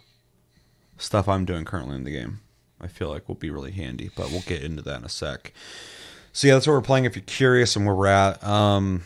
stuff 0.99 1.29
I'm 1.29 1.45
doing 1.45 1.65
currently 1.65 1.95
in 1.95 2.05
the 2.05 2.11
game. 2.11 2.41
I 2.81 2.89
feel 2.89 3.11
like 3.11 3.29
will 3.29 3.37
be 3.37 3.51
really 3.51 3.71
handy, 3.71 4.11
but 4.17 4.31
we'll 4.31 4.43
get 4.43 4.63
into 4.63 4.83
that 4.83 4.99
in 4.99 5.05
a 5.05 5.09
sec. 5.09 5.53
So 6.37 6.49
yeah, 6.49 6.53
that's 6.53 6.67
what 6.67 6.75
we're 6.75 6.83
playing. 6.83 7.07
If 7.07 7.17
you're 7.17 7.25
curious 7.25 7.77
and 7.77 7.87
where 7.87 7.95
we're 7.95 8.09
at, 8.09 8.45
um, 8.45 9.05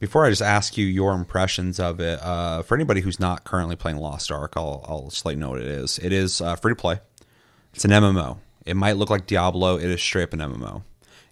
before 0.00 0.26
I 0.26 0.30
just 0.30 0.42
ask 0.42 0.76
you 0.76 0.84
your 0.84 1.12
impressions 1.12 1.78
of 1.78 2.00
it, 2.00 2.20
uh, 2.20 2.62
for 2.64 2.74
anybody 2.74 3.02
who's 3.02 3.20
not 3.20 3.44
currently 3.44 3.76
playing 3.76 3.98
Lost 3.98 4.32
Ark, 4.32 4.54
I'll 4.56 4.84
I'll 4.88 5.10
just 5.10 5.24
let 5.24 5.36
you 5.36 5.40
know 5.40 5.50
what 5.50 5.60
it 5.60 5.68
is. 5.68 6.00
It 6.00 6.12
is 6.12 6.40
uh, 6.40 6.56
free 6.56 6.72
to 6.72 6.76
play. 6.76 6.98
It's 7.72 7.84
an 7.84 7.92
MMO. 7.92 8.38
It 8.66 8.74
might 8.74 8.96
look 8.96 9.10
like 9.10 9.28
Diablo. 9.28 9.76
It 9.76 9.84
is 9.84 10.02
straight 10.02 10.24
up 10.24 10.32
an 10.32 10.40
MMO. 10.40 10.82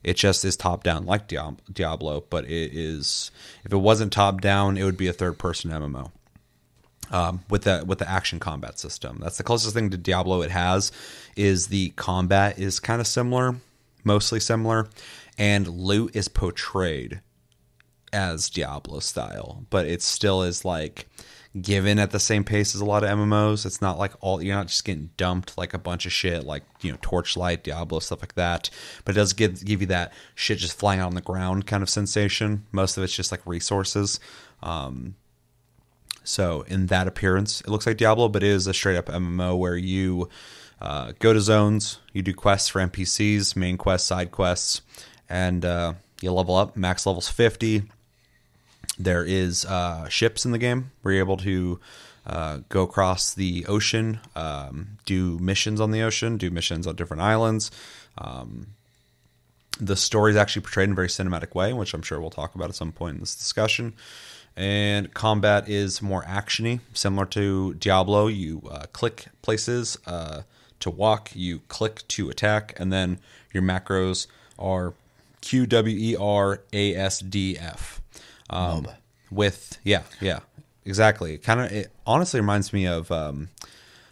It 0.05 0.15
just 0.15 0.45
is 0.45 0.57
top 0.57 0.85
down 0.85 1.05
like 1.05 1.27
Diablo, 1.27 2.25
but 2.31 2.45
it 2.45 2.73
is. 2.73 3.33
If 3.65 3.73
it 3.73 3.79
wasn't 3.79 4.13
top 4.13 4.41
down, 4.41 4.79
it 4.79 4.85
would 4.85 4.97
be 4.97 5.09
a 5.09 5.13
third 5.13 5.37
person 5.37 5.73
MMO 5.73 6.13
um, 7.11 7.43
with 7.51 7.65
the 7.65 7.83
with 7.85 7.99
the 7.99 8.09
action 8.09 8.39
combat 8.39 8.79
system. 8.79 9.19
That's 9.21 9.37
the 9.37 9.43
closest 9.43 9.75
thing 9.75 9.91
to 9.91 9.97
Diablo 9.97 10.43
it 10.43 10.53
has. 10.53 10.93
Is 11.35 11.67
the 11.67 11.89
combat 11.97 12.61
is 12.61 12.79
kind 12.79 13.01
of 13.01 13.09
similar, 13.09 13.57
mostly 14.05 14.41
similar, 14.41 14.89
and 15.39 15.67
loot 15.69 16.15
is 16.15 16.29
portrayed 16.29 17.21
as 18.13 18.51
Diablo 18.51 19.01
style, 19.01 19.65
but 19.71 19.87
it 19.87 20.03
still 20.03 20.43
is 20.43 20.65
like 20.65 21.09
given 21.61 21.99
at 21.99 22.11
the 22.11 22.21
same 22.21 22.45
pace 22.45 22.75
as 22.75 22.81
a 22.81 22.85
lot 22.85 23.05
of 23.05 23.11
MMOs. 23.11 23.67
It's 23.67 23.83
not 23.83 23.99
like 23.99 24.13
all 24.21 24.43
you're 24.43 24.57
not 24.57 24.69
just 24.69 24.85
getting 24.85 25.11
dumped 25.17 25.59
like 25.59 25.75
a 25.75 25.79
bunch 25.79 26.07
of 26.07 26.13
shit 26.13 26.45
like 26.45 26.63
you 26.81 26.91
know 26.91 26.99
Torchlight, 27.03 27.65
Diablo 27.65 27.99
stuff 27.99 28.23
like 28.23 28.35
that. 28.35 28.71
But 29.05 29.15
it 29.15 29.19
does 29.19 29.33
give 29.33 29.65
give 29.65 29.81
you 29.81 29.87
that 29.89 30.13
shit 30.35 30.59
just 30.59 30.79
flying 30.79 31.01
out 31.01 31.09
on 31.09 31.15
the 31.15 31.21
ground 31.21 31.67
kind 31.67 31.83
of 31.83 31.91
sensation. 31.91 32.67
Most 32.73 32.97
of 32.97 33.05
it's 33.05 33.15
just 33.15 33.33
like 33.33 33.47
resources. 33.47 34.21
Um, 34.63 35.17
so 36.25 36.63
in 36.69 36.87
that 36.87 37.09
appearance, 37.09 37.61
it 37.63 37.69
looks 37.69 37.87
like 37.87 37.97
Diablo, 37.97 38.29
but 38.29 38.43
it 38.43 38.49
is 38.49 38.67
a 38.67 38.75
straight 38.75 38.97
up 38.97 39.07
MMO 39.07 39.59
where 39.59 39.77
you 39.77 40.29
uh, 40.83 41.13
go 41.21 41.33
to 41.33 41.41
zones, 41.41 42.01
you 42.13 42.23
do 42.23 42.35
quests 42.35 42.69
for 42.69 42.81
NPCs, 42.81 43.55
main 43.55 43.79
quests, 43.79 44.09
side 44.09 44.33
quests, 44.33 44.83
and 45.29 45.65
uh, 45.65 45.95
you 46.21 46.33
level 46.33 46.57
up. 46.57 46.77
Max 46.77 47.07
level's 47.07 47.29
fifty. 47.29 47.85
There 48.99 49.25
is 49.25 49.65
uh, 49.65 50.09
ships 50.09 50.45
in 50.45 50.51
the 50.51 50.59
game 50.59 50.91
where 51.03 51.15
you're 51.15 51.25
able 51.25 51.37
to 51.39 51.79
uh, 52.27 52.59
go 52.69 52.83
across 52.83 53.33
the 53.33 53.65
ocean, 53.67 54.19
um, 54.35 54.99
do 55.07 55.39
missions 55.39 55.81
on 55.81 55.93
the 55.93 56.03
ocean, 56.03 56.37
do 56.37 56.51
missions 56.51 56.89
on 56.89 56.97
different 56.97 57.23
islands. 57.23 57.71
Um, 58.19 58.75
the 59.81 59.97
story 59.97 60.33
is 60.33 60.37
actually 60.37 60.63
portrayed 60.63 60.89
in 60.89 60.93
a 60.93 60.97
very 60.97 61.09
cinematic 61.09 61.55
way, 61.55 61.73
which 61.73 61.95
I'm 61.95 62.03
sure 62.03 62.21
we'll 62.21 62.31
talk 62.31 62.57
about 62.57 62.69
at 62.69 62.75
some 62.75 62.91
point 62.91 63.15
in 63.15 63.21
this 63.21 63.37
discussion. 63.37 63.95
And 64.57 65.15
combat 65.15 65.69
is 65.69 66.03
more 66.03 66.25
actiony, 66.25 66.81
similar 66.93 67.25
to 67.27 67.75
Diablo. 67.75 68.27
You 68.27 68.63
uh, 68.71 68.87
click 68.93 69.27
places 69.41 69.97
uh, 70.07 70.43
to 70.83 70.91
walk, 70.91 71.31
you 71.35 71.61
click 71.69 72.07
to 72.09 72.31
attack, 72.31 72.75
and 72.79 72.93
then 72.93 73.19
your 73.53 73.63
macros 73.63 74.27
are 74.59 74.95
Q 75.41 75.67
W 75.67 75.97
E 75.97 76.17
R 76.17 76.63
A 76.73 76.95
S 76.95 77.21
D 77.21 77.59
F. 77.59 78.01
Um, 78.51 78.87
with 79.31 79.79
yeah, 79.83 80.03
yeah, 80.21 80.41
exactly. 80.85 81.39
Kind 81.39 81.61
of, 81.61 81.73
it 81.73 81.91
honestly 82.07 82.41
reminds 82.41 82.73
me 82.73 82.87
of 82.87 83.11
um, 83.11 83.49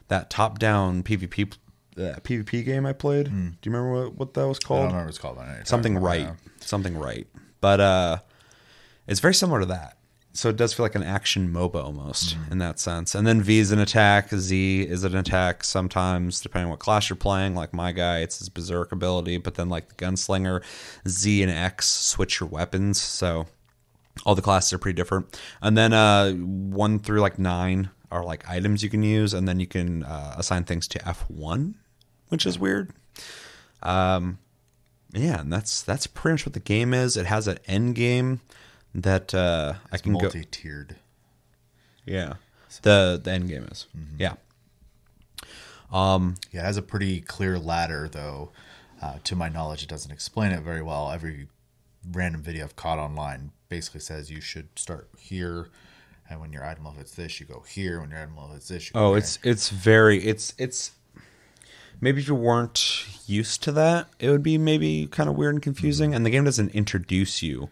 that 0.08 0.30
top-down 0.30 1.02
PvP 1.02 1.52
uh, 1.98 2.20
PvP 2.22 2.64
game 2.64 2.86
I 2.86 2.92
played. 2.94 3.26
Do 3.26 3.30
you 3.30 3.72
remember 3.72 4.04
what, 4.04 4.14
what 4.14 4.34
that 4.34 4.48
was 4.48 4.58
called? 4.58 4.80
I 4.80 4.82
don't 4.84 4.92
remember 4.92 5.06
what 5.06 5.10
it's 5.10 5.18
called. 5.18 5.38
I 5.38 5.42
know 5.42 5.48
what 5.48 5.56
you're 5.56 5.66
something 5.66 5.98
right 5.98 6.28
something 6.60 6.96
right 6.96 7.26
but 7.60 7.80
uh 7.80 8.18
it's 9.06 9.18
very 9.20 9.34
similar 9.34 9.60
to 9.60 9.66
that 9.66 9.96
so 10.32 10.48
it 10.48 10.56
does 10.56 10.72
feel 10.72 10.84
like 10.84 10.94
an 10.94 11.02
action 11.02 11.52
moba 11.52 11.82
almost 11.82 12.36
Mm-hmm. 12.36 12.52
in 12.52 12.58
that 12.58 12.78
sense 12.78 13.14
and 13.16 13.26
then 13.26 13.42
v 13.42 13.58
is 13.58 13.72
an 13.72 13.78
attack 13.80 14.28
z 14.30 14.82
is 14.82 15.02
an 15.04 15.16
attack 15.16 15.64
sometimes 15.64 16.40
depending 16.40 16.66
on 16.66 16.70
what 16.70 16.78
class 16.78 17.10
you're 17.10 17.16
playing 17.16 17.54
like 17.54 17.72
my 17.74 17.90
guy 17.92 18.18
it's 18.20 18.38
his 18.38 18.48
berserk 18.48 18.92
ability 18.92 19.38
but 19.38 19.54
then 19.56 19.68
like 19.68 19.88
the 19.88 19.94
gunslinger 19.96 20.62
z 21.08 21.42
and 21.42 21.50
x 21.50 21.88
switch 21.88 22.38
your 22.40 22.48
weapons 22.48 23.00
so 23.00 23.46
all 24.24 24.34
the 24.34 24.42
classes 24.42 24.72
are 24.72 24.78
pretty 24.78 24.96
different 24.96 25.40
and 25.62 25.76
then 25.76 25.92
uh 25.92 26.32
one 26.32 26.98
through 27.00 27.20
like 27.20 27.38
nine 27.38 27.90
are 28.12 28.24
like 28.24 28.48
items 28.48 28.82
you 28.82 28.90
can 28.90 29.02
use 29.02 29.34
and 29.34 29.48
then 29.48 29.58
you 29.60 29.66
can 29.66 30.02
uh, 30.04 30.34
assign 30.38 30.62
things 30.64 30.86
to 30.88 30.98
f1 31.00 31.74
which 32.28 32.46
is 32.46 32.58
weird 32.58 32.92
Um, 33.82 34.38
yeah, 35.12 35.40
and 35.40 35.52
that's 35.52 35.82
that's 35.82 36.06
pretty 36.06 36.34
much 36.34 36.46
what 36.46 36.52
the 36.52 36.60
game 36.60 36.94
is. 36.94 37.16
It 37.16 37.26
has 37.26 37.48
an 37.48 37.58
end 37.66 37.94
game 37.96 38.40
that 38.94 39.34
uh, 39.34 39.74
I 39.92 39.98
can 39.98 40.12
go. 40.14 40.20
Multi-tiered. 40.22 40.96
Yeah, 42.06 42.34
the 42.82 43.20
the 43.22 43.30
end 43.30 43.48
game 43.48 43.64
is 43.70 43.86
yeah. 44.18 44.34
Yeah, 45.92 46.26
it 46.52 46.64
has 46.64 46.76
a 46.76 46.82
pretty 46.82 47.20
clear 47.20 47.58
ladder, 47.58 48.08
though. 48.10 48.50
Uh, 49.02 49.18
to 49.24 49.34
my 49.34 49.48
knowledge, 49.48 49.82
it 49.82 49.88
doesn't 49.88 50.10
explain 50.10 50.52
it 50.52 50.62
very 50.62 50.82
well. 50.82 51.10
Every 51.10 51.48
random 52.12 52.42
video 52.42 52.64
I've 52.64 52.76
caught 52.76 52.98
online 52.98 53.52
basically 53.68 54.00
says 54.00 54.30
you 54.30 54.40
should 54.40 54.68
start 54.78 55.08
here, 55.18 55.68
and 56.28 56.40
when 56.40 56.52
your 56.52 56.64
item 56.64 56.84
level 56.84 56.98
hits 56.98 57.12
this, 57.12 57.40
you 57.40 57.46
go 57.46 57.60
here. 57.66 58.00
When 58.00 58.10
your 58.10 58.20
item 58.20 58.36
level 58.36 58.52
hits 58.54 58.68
this, 58.68 58.88
you 58.88 58.92
go 58.94 59.00
Oh, 59.00 59.08
here. 59.10 59.18
it's 59.18 59.38
it's 59.42 59.68
very 59.70 60.18
it's 60.24 60.52
it's 60.58 60.92
maybe 62.00 62.20
if 62.20 62.28
you 62.28 62.34
weren't 62.34 63.06
used 63.26 63.62
to 63.64 63.72
that, 63.72 64.08
it 64.18 64.28
would 64.30 64.42
be 64.42 64.58
maybe 64.58 65.06
kind 65.06 65.28
of 65.30 65.36
weird 65.36 65.54
and 65.54 65.62
confusing. 65.62 66.14
And 66.14 66.24
the 66.26 66.30
game 66.30 66.44
doesn't 66.44 66.70
introduce 66.72 67.42
you 67.42 67.70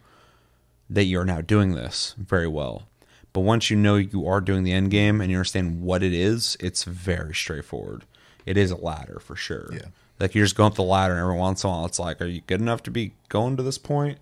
that 0.90 1.04
you're 1.04 1.24
now 1.24 1.40
doing 1.40 1.74
this 1.74 2.14
very 2.18 2.48
well. 2.48 2.88
But 3.32 3.40
once 3.40 3.70
you 3.70 3.76
know 3.76 3.96
you 3.96 4.26
are 4.26 4.40
doing 4.40 4.64
the 4.64 4.72
end 4.72 4.90
game 4.90 5.20
and 5.20 5.30
you 5.30 5.36
understand 5.36 5.82
what 5.82 6.02
it 6.02 6.12
is, 6.12 6.56
it's 6.60 6.84
very 6.84 7.34
straightforward. 7.34 8.04
It 8.46 8.56
is 8.56 8.70
a 8.70 8.76
ladder 8.76 9.20
for 9.20 9.36
sure. 9.36 9.68
Yeah. 9.72 9.88
Like 10.18 10.34
you're 10.34 10.44
just 10.44 10.56
going 10.56 10.68
up 10.68 10.76
the 10.76 10.82
ladder 10.82 11.14
and 11.14 11.22
every 11.22 11.36
once 11.36 11.62
in 11.62 11.68
a 11.68 11.72
while 11.72 11.84
it's 11.84 11.98
like, 11.98 12.20
Are 12.20 12.26
you 12.26 12.40
good 12.46 12.60
enough 12.60 12.82
to 12.84 12.90
be 12.90 13.12
going 13.28 13.56
to 13.56 13.62
this 13.62 13.78
point? 13.78 14.18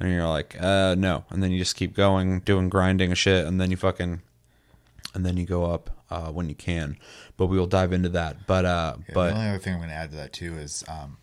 And 0.00 0.10
you're 0.10 0.28
like, 0.28 0.60
uh 0.60 0.96
no. 0.96 1.24
And 1.30 1.42
then 1.42 1.52
you 1.52 1.58
just 1.58 1.76
keep 1.76 1.94
going, 1.94 2.40
doing 2.40 2.68
grinding 2.68 3.10
and 3.10 3.18
shit, 3.18 3.46
and 3.46 3.60
then 3.60 3.70
you 3.70 3.76
fucking 3.76 4.20
and 5.14 5.24
then 5.24 5.36
you 5.36 5.46
go 5.46 5.64
up 5.64 5.90
uh, 6.10 6.30
when 6.30 6.48
you 6.48 6.54
can. 6.54 6.98
But 7.36 7.46
we 7.46 7.56
will 7.56 7.66
dive 7.66 7.92
into 7.92 8.08
that. 8.10 8.46
But 8.46 8.64
uh, 8.64 8.96
Yeah, 8.98 9.14
but 9.14 9.28
the 9.30 9.36
only 9.36 9.48
other 9.48 9.58
thing 9.58 9.74
I'm 9.74 9.80
going 9.80 9.90
to 9.90 9.94
add 9.94 10.10
to 10.10 10.16
that 10.16 10.32
too 10.32 10.56
is 10.58 10.84
um, 10.88 11.18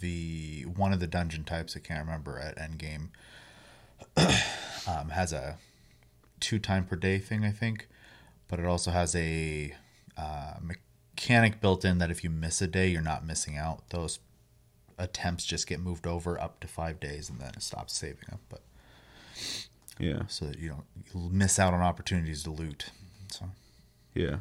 the 0.00 0.66
one 0.76 0.92
of 0.92 1.00
the 1.00 1.06
dungeon 1.06 1.44
types 1.44 1.76
I 1.76 1.80
can't 1.80 2.04
remember 2.04 2.38
at 2.38 2.56
Endgame 2.58 3.08
um, 4.86 5.10
has 5.10 5.32
a 5.32 5.58
two 6.40 6.58
time 6.58 6.84
per 6.84 6.96
day 6.96 7.18
thing 7.18 7.44
I 7.44 7.50
think, 7.50 7.88
but 8.48 8.58
it 8.58 8.66
also 8.66 8.90
has 8.90 9.14
a 9.14 9.74
uh, 10.16 10.54
mechanic 10.60 11.60
built 11.60 11.84
in 11.84 11.98
that 11.98 12.10
if 12.10 12.24
you 12.24 12.30
miss 12.30 12.60
a 12.60 12.66
day, 12.66 12.88
you're 12.88 13.00
not 13.00 13.26
missing 13.26 13.56
out. 13.56 13.88
Those 13.90 14.18
attempts 14.98 15.44
just 15.44 15.66
get 15.66 15.80
moved 15.80 16.06
over 16.06 16.40
up 16.40 16.60
to 16.60 16.68
five 16.68 17.00
days, 17.00 17.30
and 17.30 17.40
then 17.40 17.52
it 17.56 17.62
stops 17.62 17.94
saving 17.94 18.24
them. 18.28 18.40
But 18.48 18.62
yeah, 19.98 20.26
so 20.26 20.46
that 20.46 20.58
you 20.58 20.68
don't 20.70 20.84
you'll 21.12 21.30
miss 21.30 21.58
out 21.58 21.74
on 21.74 21.80
opportunities 21.80 22.42
to 22.44 22.50
loot. 22.50 22.90
So 23.30 23.46
yeah, 24.14 24.38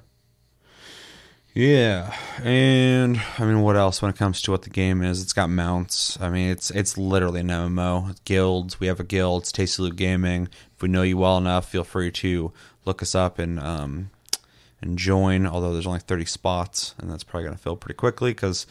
Yeah, 1.54 2.16
and 2.44 3.22
I 3.38 3.44
mean, 3.44 3.62
what 3.62 3.76
else 3.76 4.02
when 4.02 4.10
it 4.10 4.18
comes 4.18 4.42
to 4.44 4.52
what 4.52 4.62
the 4.62 4.70
game 4.70 5.02
is? 5.02 5.22
It's 5.22 5.34
got 5.34 5.50
mounts. 5.50 6.18
I 6.22 6.30
mean, 6.30 6.50
it's 6.50 6.72
it's 6.72 6.98
literally 6.98 7.42
an 7.42 7.48
MMO. 7.48 8.16
Guilds. 8.24 8.80
We 8.80 8.88
have 8.88 9.02
a 9.02 9.04
guild. 9.04 9.44
It's 9.44 9.52
Tasty 9.52 9.82
Loot 9.82 9.98
Gaming. 9.98 10.48
If 10.76 10.82
we 10.82 10.88
know 10.88 11.02
you 11.02 11.18
well 11.18 11.38
enough, 11.38 11.70
feel 11.70 11.84
free 11.84 12.10
to 12.12 12.54
look 12.86 13.02
us 13.02 13.16
up 13.16 13.38
and 13.38 13.60
um, 13.60 14.12
and 14.82 14.98
join. 14.98 15.46
Although 15.46 15.74
there's 15.74 15.88
only 15.88 16.00
30 16.00 16.24
spots, 16.24 16.96
and 16.98 17.12
that's 17.12 17.26
probably 17.26 17.44
going 17.48 17.58
to 17.58 17.62
fill 17.62 17.76
pretty 17.76 17.98
quickly 17.98 18.32
because 18.32 18.66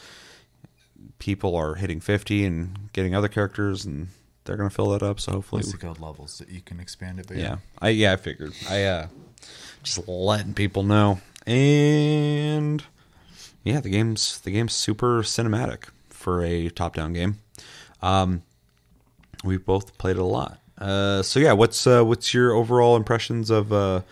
people 1.19 1.55
are 1.57 1.75
hitting 1.75 2.01
50 2.01 2.47
and 2.47 2.91
getting 2.95 3.15
other 3.15 3.29
characters, 3.29 3.85
and 3.85 4.09
they're 4.45 4.57
going 4.57 4.71
to 4.71 4.75
fill 4.75 4.89
that 4.93 5.03
up. 5.03 5.21
So 5.21 5.33
hopefully, 5.33 5.61
Once 5.61 5.73
you 5.75 5.79
go 5.79 5.95
levels, 6.01 6.39
that 6.39 6.49
you 6.49 6.63
can 6.63 6.81
expand 6.81 7.21
it. 7.21 7.27
But 7.29 7.37
yeah. 7.37 7.57
I 7.79 7.91
yeah, 7.91 8.15
I 8.15 8.17
figured. 8.17 8.55
I 8.71 8.85
uh 8.85 9.07
just 9.83 10.09
letting 10.09 10.55
people 10.55 10.83
know. 10.83 11.21
And 11.47 12.85
yeah, 13.65 13.81
the 13.81 13.91
game's 13.91 14.41
the 14.41 14.51
game's 14.51 14.73
super 14.73 15.23
cinematic 15.23 15.85
for 16.09 16.43
a 16.45 16.69
top-down 16.71 17.13
game. 17.13 17.39
Um 18.03 18.43
we've 19.45 19.65
both 19.65 19.97
played 19.99 20.17
it 20.17 20.21
a 20.21 20.25
lot. 20.25 20.61
Uh 20.79 21.23
so 21.23 21.41
yeah, 21.41 21.53
what's 21.53 21.87
uh 21.87 22.05
what's 22.05 22.33
your 22.35 22.53
overall 22.53 22.97
impressions 22.97 23.51
of 23.51 23.73
uh 23.73 24.03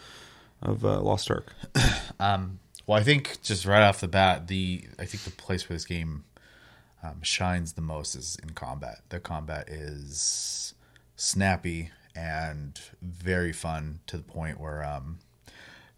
of 0.62 0.84
uh, 0.84 1.00
Lost 1.00 1.30
Ark? 1.30 1.52
Um, 2.20 2.58
well, 2.84 2.98
I 2.98 3.04
think 3.04 3.40
just 3.42 3.64
right 3.64 3.82
off 3.82 4.00
the 4.00 4.08
bat, 4.08 4.48
the 4.48 4.88
I 4.98 5.04
think 5.04 5.22
the 5.22 5.30
place 5.30 5.68
where 5.68 5.76
this 5.76 5.84
game 5.84 6.24
um, 7.00 7.22
shines 7.22 7.74
the 7.74 7.80
most 7.80 8.16
is 8.16 8.36
in 8.42 8.50
combat. 8.50 9.02
The 9.10 9.20
combat 9.20 9.68
is 9.68 10.74
snappy 11.14 11.90
and 12.16 12.80
very 13.00 13.52
fun 13.52 14.00
to 14.08 14.16
the 14.16 14.24
point 14.24 14.58
where 14.58 14.82
um, 14.82 15.20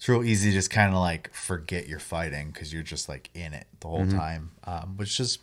it's 0.01 0.09
real 0.09 0.25
easy 0.25 0.49
to 0.49 0.55
just 0.55 0.71
kind 0.71 0.95
of 0.95 0.99
like 0.99 1.31
forget 1.35 1.87
you're 1.87 1.99
fighting 1.99 2.53
because 2.53 2.73
you're 2.73 2.83
just 2.83 3.07
like 3.07 3.29
in 3.35 3.53
it 3.53 3.67
the 3.81 3.87
whole 3.89 4.07
time, 4.07 4.53
um, 4.65 4.97
which 4.97 5.21
is 5.21 5.41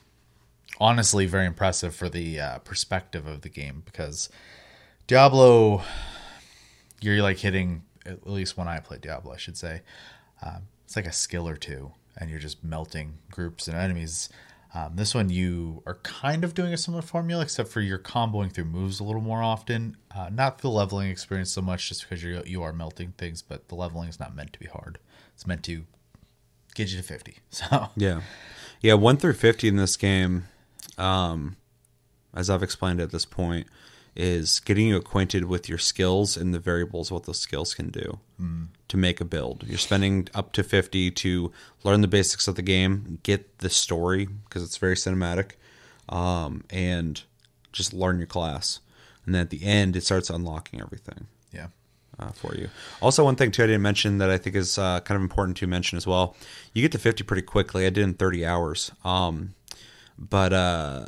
honestly 0.80 1.28
very 1.28 1.46
impressive 1.46 1.94
for 1.94 2.10
the 2.10 2.40
uh, 2.40 2.58
perspective 2.60 3.28
of 3.28 3.42
the 3.42 3.50
game 3.50 3.84
because 3.86 4.30
Diablo, 5.06 5.84
you're 7.02 7.22
like 7.22 7.38
hitting 7.38 7.84
at 8.08 8.28
least 8.28 8.58
when 8.58 8.68
I 8.68 8.80
play 8.80 8.98
Diablo, 8.98 9.32
I 9.32 9.38
should 9.38 9.58
say, 9.58 9.82
um, 10.42 10.64
it's 10.86 10.96
like 10.96 11.06
a 11.06 11.12
skill 11.14 11.48
or 11.48 11.56
two, 11.56 11.92
and 12.18 12.28
you're 12.32 12.40
just 12.40 12.64
melting 12.64 13.20
groups 13.30 13.68
and 13.68 13.78
enemies. 13.78 14.28
Um, 14.78 14.96
this 14.96 15.16
one, 15.16 15.30
you 15.30 15.82
are 15.88 15.96
kind 16.04 16.44
of 16.44 16.54
doing 16.54 16.72
a 16.72 16.78
similar 16.78 17.02
formula, 17.02 17.42
except 17.42 17.70
for 17.70 17.82
you're 17.82 17.98
comboing 17.98 18.52
through 18.52 18.66
moves 18.66 19.00
a 19.00 19.04
little 19.04 19.22
more 19.22 19.42
often. 19.42 19.98
Uh, 20.16 20.30
not 20.32 20.60
the 20.60 20.70
leveling 20.70 21.10
experience 21.10 21.50
so 21.50 21.64
much, 21.64 21.90
just 21.90 22.04
because 22.08 22.24
you 22.24 22.44
you 22.46 22.62
are 22.62 22.72
melting 22.72 23.14
things, 23.18 23.42
but 23.42 23.70
the 23.70 23.76
leveling 23.76 24.08
is 24.08 24.20
not 24.20 24.36
meant 24.36 24.54
to 24.54 24.60
be 24.60 24.68
hard. 24.68 25.00
It's 25.34 25.48
meant 25.48 25.64
to 25.64 25.86
get 26.76 26.92
you 26.92 26.98
to 26.98 27.04
fifty. 27.04 27.38
So 27.50 27.90
Yeah. 27.96 28.22
Yeah, 28.80 28.94
1 28.94 29.18
through 29.18 29.34
50 29.34 29.70
in 29.70 29.76
this 29.78 29.98
game 29.98 30.46
um 31.00 31.58
as 32.36 32.48
I've 32.48 32.62
explained 32.62 33.02
at 33.02 33.10
this 33.10 33.26
point 33.26 33.66
is 34.18 34.60
getting 34.62 34.88
you 34.88 34.98
acquainted 34.98 35.46
with 35.46 35.70
your 35.70 35.78
skills 35.78 36.36
and 36.36 36.52
the 36.54 36.60
variables 36.60 37.12
what 37.12 37.26
those 37.26 37.40
skills 37.40 37.76
can 37.76 37.90
do 37.90 38.18
to 38.88 38.98
make 38.98 39.22
a 39.22 39.26
build. 39.26 39.64
You're 39.68 39.78
spending 39.78 40.28
up 40.34 40.54
to 40.54 40.64
50 40.64 41.12
to 41.12 41.52
learn 41.84 42.02
the 42.02 42.08
basics 42.08 42.48
of 42.48 42.56
the 42.56 42.64
game, 42.64 43.20
get 43.22 43.60
the 43.60 43.70
story 43.70 44.26
because 44.26 44.64
it's 44.64 44.78
very 44.78 44.96
cinematic, 44.96 45.52
um, 46.10 46.64
and 46.72 47.22
just 47.72 47.94
learn 47.94 48.18
your 48.18 48.28
class. 48.28 48.80
And 49.26 49.36
then 49.36 49.42
at 49.42 49.50
the 49.52 49.64
end, 49.64 49.96
it 49.96 50.04
starts 50.04 50.32
unlocking 50.32 50.82
everything 50.82 51.28
yeah, 51.52 51.68
uh, 52.18 52.32
for 52.32 52.56
you. 52.56 52.70
Also, 53.02 53.24
one 53.24 53.36
thing 53.36 53.52
too 53.52 53.64
I 53.64 53.68
didn't 53.68 53.84
mention 53.84 54.18
that 54.18 54.32
I 54.32 54.38
think 54.38 54.56
is 54.56 54.80
uh, 54.80 55.00
kind 55.02 55.18
of 55.18 55.22
important 55.22 55.58
to 55.58 55.68
mention 55.68 55.96
as 55.96 56.08
well. 56.08 56.36
You 56.74 56.82
get 56.82 56.92
to 56.94 56.98
fifty 56.98 57.24
pretty 57.24 57.44
quickly. 57.44 57.86
I 57.86 57.90
did 57.90 58.04
in 58.04 58.14
thirty 58.14 58.46
hours. 58.46 58.92
Um, 59.04 59.54
but 60.18 60.54
uh, 60.54 61.08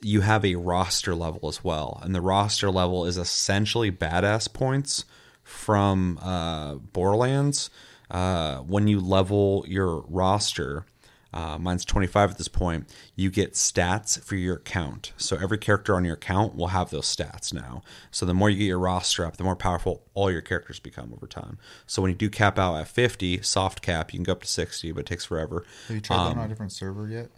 you 0.00 0.20
have 0.22 0.44
a 0.44 0.54
roster 0.56 1.14
level 1.14 1.48
as 1.48 1.62
well, 1.62 2.00
and 2.02 2.14
the 2.14 2.20
roster 2.20 2.70
level 2.70 3.04
is 3.04 3.16
essentially 3.16 3.90
badass 3.90 4.52
points 4.52 5.04
from 5.42 6.18
uh, 6.22 6.74
Borderlands. 6.74 7.70
Uh, 8.10 8.58
when 8.58 8.88
you 8.88 9.00
level 9.00 9.64
your 9.68 10.02
roster, 10.08 10.86
uh, 11.32 11.58
mine's 11.58 11.84
25 11.84 12.30
at 12.30 12.38
this 12.38 12.48
point, 12.48 12.88
you 13.14 13.30
get 13.30 13.52
stats 13.52 14.22
for 14.22 14.34
your 14.34 14.56
account. 14.56 15.12
So 15.16 15.36
every 15.36 15.58
character 15.58 15.94
on 15.94 16.04
your 16.04 16.14
account 16.14 16.54
will 16.54 16.68
have 16.68 16.90
those 16.90 17.04
stats 17.04 17.52
now. 17.52 17.82
So 18.10 18.24
the 18.24 18.32
more 18.32 18.48
you 18.48 18.58
get 18.58 18.64
your 18.64 18.78
roster 18.78 19.26
up, 19.26 19.36
the 19.36 19.44
more 19.44 19.56
powerful 19.56 20.02
all 20.14 20.30
your 20.30 20.40
characters 20.40 20.80
become 20.80 21.12
over 21.12 21.26
time. 21.26 21.58
So 21.86 22.00
when 22.00 22.10
you 22.10 22.16
do 22.16 22.30
cap 22.30 22.58
out 22.58 22.76
at 22.76 22.88
50, 22.88 23.42
soft 23.42 23.82
cap, 23.82 24.12
you 24.12 24.18
can 24.18 24.24
go 24.24 24.32
up 24.32 24.42
to 24.42 24.48
60, 24.48 24.92
but 24.92 25.00
it 25.00 25.06
takes 25.06 25.26
forever. 25.26 25.64
have 25.88 25.96
you 25.96 26.00
tried 26.00 26.30
that 26.30 26.36
on 26.38 26.46
a 26.46 26.48
different 26.48 26.72
server 26.72 27.06
yet? 27.08 27.30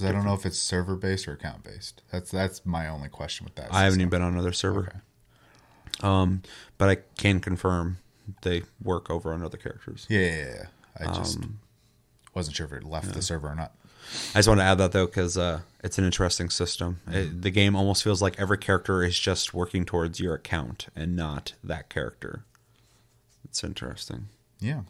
Because 0.00 0.10
I 0.10 0.16
don't 0.16 0.24
know 0.24 0.34
if 0.34 0.46
it's 0.46 0.58
server 0.58 0.96
based 0.96 1.28
or 1.28 1.32
account 1.32 1.62
based. 1.62 2.02
That's 2.10 2.30
that's 2.30 2.64
my 2.64 2.88
only 2.88 3.08
question 3.08 3.44
with 3.44 3.54
that. 3.56 3.68
I 3.72 3.84
haven't 3.84 4.00
even 4.00 4.08
been 4.10 4.22
on 4.22 4.32
another 4.32 4.52
server. 4.52 5.02
Um, 6.02 6.42
but 6.78 6.88
I 6.88 6.96
can 7.18 7.40
confirm 7.40 7.98
they 8.42 8.62
work 8.82 9.10
over 9.10 9.32
on 9.32 9.42
other 9.44 9.58
characters. 9.58 10.06
Yeah, 10.08 10.20
yeah, 10.20 10.36
yeah. 10.36 10.64
I 10.98 11.06
just 11.14 11.36
Um, 11.38 11.58
wasn't 12.34 12.56
sure 12.56 12.66
if 12.66 12.72
it 12.72 12.84
left 12.84 13.12
the 13.12 13.20
server 13.22 13.48
or 13.48 13.54
not. 13.54 13.72
I 14.34 14.38
just 14.38 14.48
want 14.48 14.60
to 14.60 14.64
add 14.64 14.78
that 14.78 14.92
though 14.92 15.06
because 15.06 15.36
uh, 15.36 15.60
it's 15.84 15.98
an 15.98 16.04
interesting 16.04 16.48
system. 16.48 17.00
It, 17.08 17.42
the 17.42 17.50
game 17.50 17.76
almost 17.76 18.02
feels 18.02 18.22
like 18.22 18.40
every 18.40 18.58
character 18.58 19.02
is 19.02 19.18
just 19.18 19.52
working 19.52 19.84
towards 19.84 20.18
your 20.20 20.34
account 20.34 20.88
and 20.96 21.14
not 21.14 21.52
that 21.62 21.90
character. 21.90 22.44
It's 23.44 23.62
interesting. 23.62 24.28
Yeah. 24.58 24.82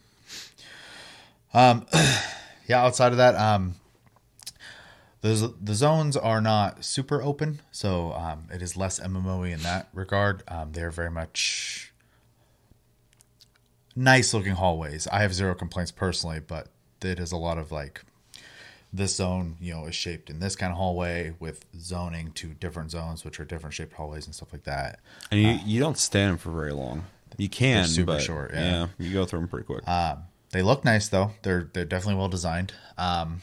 Um, 1.53 1.87
yeah. 2.69 2.85
Outside 2.85 3.13
of 3.13 3.19
that, 3.19 3.35
um, 3.35 3.75
the 5.23 5.55
the 5.61 5.75
zones 5.75 6.17
are 6.17 6.41
not 6.41 6.85
super 6.85 7.23
open, 7.23 7.61
so 7.71 8.13
um, 8.13 8.45
it 8.53 8.63
is 8.63 8.77
less 8.77 8.99
MMOE 8.99 9.53
in 9.53 9.61
that 9.61 9.89
regard. 9.93 10.43
Um, 10.49 10.73
they're 10.73 10.91
very 10.91 11.11
much 11.11 11.93
nice 13.95 14.33
looking 14.33 14.55
hallways. 14.55 15.07
I 15.09 15.23
have 15.23 15.35
zero 15.35 15.55
complaints 15.55 15.91
personally, 15.91 16.41
but 16.41 16.69
it 17.03 17.19
is 17.19 17.33
a 17.33 17.37
lot 17.37 17.59
of 17.59 17.71
like 17.71 18.03
this 18.93 19.17
zone, 19.17 19.57
you 19.61 19.73
know, 19.75 19.87
is 19.87 19.95
shaped 19.95 20.31
in 20.31 20.41
this 20.41 20.57
kind 20.57 20.73
of 20.73 20.79
hallway 20.79 21.35
with 21.39 21.65
zoning 21.79 22.33
to 22.33 22.49
different 22.55 22.91
zones, 22.91 23.25
which 23.25 23.39
are 23.39 23.45
different 23.45 23.75
shaped 23.75 23.93
hallways 23.93 24.27
and 24.27 24.35
stuff 24.35 24.53
like 24.53 24.65
that. 24.65 25.01
And 25.31 25.41
you, 25.41 25.59
you 25.65 25.81
don't 25.81 25.99
stand 25.99 26.41
for 26.41 26.51
very 26.51 26.73
long. 26.73 27.05
You 27.37 27.49
can, 27.49 27.87
super 27.87 28.15
but 28.15 28.23
short, 28.23 28.51
yeah. 28.53 28.89
you 28.99 29.13
go 29.13 29.25
through 29.25 29.41
them 29.41 29.49
pretty 29.49 29.67
quick. 29.67 29.87
Um, 29.87 30.25
they 30.51 30.63
look 30.63 30.85
nice 30.85 31.09
though. 31.09 31.33
They're 31.43 31.71
they're 31.73 31.85
definitely 31.85 32.17
well 32.17 32.29
designed. 32.29 32.73
Um, 32.99 33.41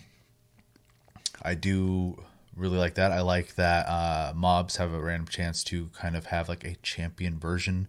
I 1.42 1.54
do 1.54 2.24
really 2.56 2.78
like 2.78 2.96
that. 2.96 3.12
I 3.12 3.22
like 3.22 3.56
that 3.56 3.88
uh, 3.88 4.34
mobs 4.36 4.78
have 4.78 4.94
a 4.94 5.00
random 5.00 5.28
chance 5.28 5.64
to 5.66 5.90
kind 5.94 6.16
of 6.16 6.28
have 6.28 6.50
like 6.50 6.64
a 6.64 6.76
champion 6.82 7.40
version 7.40 7.88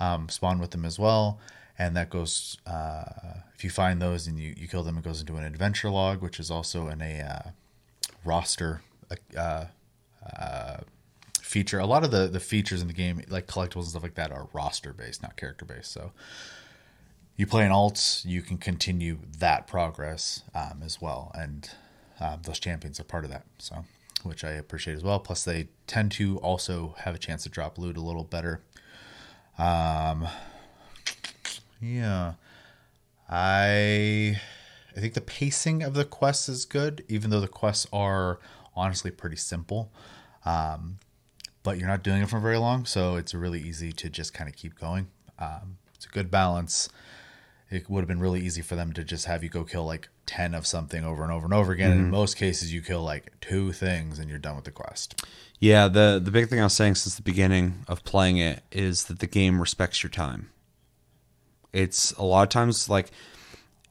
um, 0.00 0.28
spawn 0.28 0.58
with 0.58 0.70
them 0.70 0.84
as 0.84 0.98
well, 0.98 1.40
and 1.78 1.96
that 1.96 2.10
goes 2.10 2.56
uh, 2.66 3.04
if 3.54 3.64
you 3.64 3.70
find 3.70 4.00
those 4.00 4.28
and 4.28 4.38
you, 4.38 4.54
you 4.56 4.68
kill 4.68 4.84
them, 4.84 4.96
it 4.98 5.04
goes 5.04 5.20
into 5.20 5.36
an 5.36 5.42
adventure 5.44 5.90
log, 5.90 6.22
which 6.22 6.38
is 6.38 6.50
also 6.50 6.86
in 6.86 7.02
a 7.02 7.20
uh, 7.20 7.50
roster 8.24 8.82
uh, 9.36 9.64
uh, 10.40 10.76
feature. 11.40 11.80
A 11.80 11.86
lot 11.86 12.04
of 12.04 12.12
the 12.12 12.28
the 12.28 12.40
features 12.40 12.80
in 12.80 12.86
the 12.86 12.94
game, 12.94 13.22
like 13.28 13.48
collectibles 13.48 13.82
and 13.82 13.86
stuff 13.88 14.04
like 14.04 14.14
that, 14.14 14.30
are 14.30 14.48
roster 14.52 14.92
based, 14.92 15.22
not 15.22 15.36
character 15.36 15.64
based. 15.64 15.90
So 15.90 16.12
you 17.36 17.46
play 17.46 17.66
an 17.66 17.72
alt, 17.72 18.22
you 18.24 18.42
can 18.42 18.58
continue 18.58 19.18
that 19.38 19.66
progress 19.66 20.42
um, 20.54 20.82
as 20.84 21.00
well, 21.00 21.32
and 21.34 21.68
um, 22.20 22.40
those 22.44 22.58
champions 22.58 22.98
are 23.00 23.04
part 23.04 23.24
of 23.24 23.30
that. 23.30 23.44
So, 23.58 23.84
which 24.22 24.44
I 24.44 24.50
appreciate 24.50 24.94
as 24.94 25.04
well. 25.04 25.20
Plus, 25.20 25.44
they 25.44 25.68
tend 25.86 26.12
to 26.12 26.38
also 26.38 26.94
have 26.98 27.14
a 27.14 27.18
chance 27.18 27.44
to 27.44 27.48
drop 27.48 27.78
loot 27.78 27.96
a 27.96 28.00
little 28.00 28.24
better. 28.24 28.62
Um, 29.58 30.26
yeah, 31.80 32.34
I 33.28 34.40
I 34.96 35.00
think 35.00 35.14
the 35.14 35.20
pacing 35.20 35.82
of 35.82 35.94
the 35.94 36.04
quests 36.04 36.48
is 36.48 36.64
good, 36.64 37.04
even 37.08 37.30
though 37.30 37.40
the 37.40 37.48
quests 37.48 37.86
are 37.92 38.40
honestly 38.74 39.10
pretty 39.10 39.36
simple. 39.36 39.92
Um, 40.44 40.98
but 41.62 41.78
you're 41.78 41.88
not 41.88 42.02
doing 42.02 42.22
it 42.22 42.30
for 42.30 42.40
very 42.40 42.56
long, 42.56 42.84
so 42.84 43.16
it's 43.16 43.34
really 43.34 43.60
easy 43.60 43.92
to 43.92 44.08
just 44.08 44.32
kind 44.32 44.48
of 44.48 44.56
keep 44.56 44.78
going. 44.78 45.08
Um, 45.38 45.78
it's 45.94 46.06
a 46.06 46.08
good 46.08 46.30
balance. 46.30 46.88
It 47.70 47.90
would 47.90 48.00
have 48.00 48.08
been 48.08 48.20
really 48.20 48.40
easy 48.40 48.62
for 48.62 48.76
them 48.76 48.92
to 48.94 49.04
just 49.04 49.26
have 49.26 49.42
you 49.44 49.50
go 49.50 49.64
kill 49.64 49.84
like 49.84 50.08
10 50.28 50.54
of 50.54 50.66
something 50.66 51.04
over 51.04 51.24
and 51.24 51.32
over 51.32 51.46
and 51.46 51.54
over 51.54 51.72
again. 51.72 51.90
And 51.90 52.00
in 52.02 52.10
most 52.10 52.36
cases, 52.36 52.72
you 52.72 52.82
kill 52.82 53.02
like 53.02 53.32
two 53.40 53.72
things 53.72 54.18
and 54.18 54.28
you're 54.28 54.38
done 54.38 54.54
with 54.54 54.66
the 54.66 54.70
quest. 54.70 55.24
Yeah, 55.58 55.88
the 55.88 56.20
the 56.22 56.30
big 56.30 56.48
thing 56.48 56.60
I 56.60 56.64
was 56.64 56.74
saying 56.74 56.94
since 56.94 57.16
the 57.16 57.22
beginning 57.22 57.84
of 57.88 58.04
playing 58.04 58.36
it 58.36 58.62
is 58.70 59.04
that 59.04 59.18
the 59.18 59.26
game 59.26 59.58
respects 59.58 60.02
your 60.02 60.10
time. 60.10 60.50
It's 61.72 62.12
a 62.12 62.22
lot 62.22 62.42
of 62.42 62.48
times 62.50 62.88
like 62.88 63.10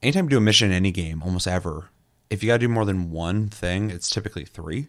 anytime 0.02 0.24
you 0.24 0.30
do 0.30 0.38
a 0.38 0.40
mission 0.40 0.70
in 0.70 0.76
any 0.76 0.92
game, 0.92 1.22
almost 1.22 1.46
ever, 1.46 1.90
if 2.30 2.42
you 2.42 2.46
got 2.46 2.54
to 2.54 2.60
do 2.60 2.68
more 2.68 2.84
than 2.84 3.10
one 3.10 3.48
thing, 3.48 3.90
it's 3.90 4.08
typically 4.08 4.44
three. 4.44 4.88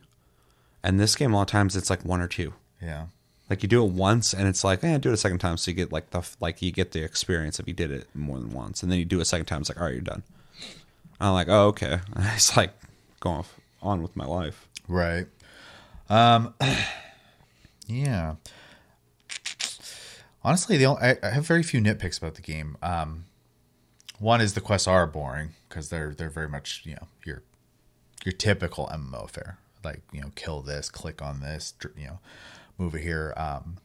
And 0.83 0.99
this 0.99 1.15
game, 1.15 1.33
a 1.33 1.37
lot 1.37 1.41
of 1.43 1.47
times, 1.47 1.75
it's 1.75 1.89
like 1.89 2.05
one 2.05 2.21
or 2.21 2.27
two. 2.27 2.53
Yeah. 2.81 3.07
Like 3.49 3.63
you 3.63 3.67
do 3.67 3.83
it 3.83 3.91
once, 3.91 4.33
and 4.33 4.47
it's 4.47 4.63
like, 4.63 4.83
eh, 4.83 4.97
do 4.99 5.09
it 5.09 5.13
a 5.13 5.17
second 5.17 5.39
time, 5.39 5.57
so 5.57 5.71
you 5.71 5.75
get 5.75 5.91
like 5.91 6.11
the 6.11 6.21
like 6.39 6.61
you 6.61 6.71
get 6.71 6.91
the 6.91 7.03
experience 7.03 7.59
if 7.59 7.67
you 7.67 7.73
did 7.73 7.91
it 7.91 8.07
more 8.13 8.39
than 8.39 8.51
once, 8.51 8.83
and 8.83 8.91
then 8.91 8.99
you 8.99 9.05
do 9.05 9.17
it 9.17 9.23
a 9.23 9.25
second 9.25 9.47
time, 9.47 9.61
it's 9.61 9.69
like, 9.69 9.79
all 9.79 9.85
right, 9.85 9.93
you're 9.93 10.01
done. 10.01 10.23
I'm 11.19 11.33
like, 11.33 11.47
oh 11.49 11.67
okay. 11.67 11.99
And 12.15 12.25
I 12.25 12.33
just 12.35 12.55
like 12.55 12.73
go 13.19 13.29
off 13.29 13.59
on 13.81 14.01
with 14.01 14.15
my 14.15 14.25
life. 14.25 14.67
Right. 14.87 15.27
Um. 16.09 16.53
yeah. 17.87 18.35
Honestly, 20.43 20.77
the 20.77 20.85
only, 20.85 21.01
I, 21.01 21.17
I 21.21 21.29
have 21.31 21.45
very 21.45 21.63
few 21.63 21.81
nitpicks 21.81 22.17
about 22.17 22.35
the 22.35 22.41
game. 22.41 22.77
Um, 22.81 23.25
one 24.19 24.41
is 24.41 24.53
the 24.53 24.61
quests 24.61 24.87
are 24.87 25.05
boring 25.05 25.49
because 25.67 25.89
they're 25.89 26.13
they're 26.13 26.29
very 26.29 26.49
much 26.49 26.81
you 26.85 26.93
know 26.93 27.07
your 27.25 27.43
your 28.25 28.33
typical 28.33 28.87
MMO 28.87 29.25
affair. 29.25 29.57
Like 29.83 30.01
you 30.11 30.21
know, 30.21 30.31
kill 30.35 30.61
this, 30.61 30.89
click 30.89 31.21
on 31.21 31.39
this, 31.39 31.73
you 31.95 32.07
know, 32.07 32.19
move 32.77 32.95
it 32.95 33.01
here. 33.01 33.33
Um, 33.37 33.77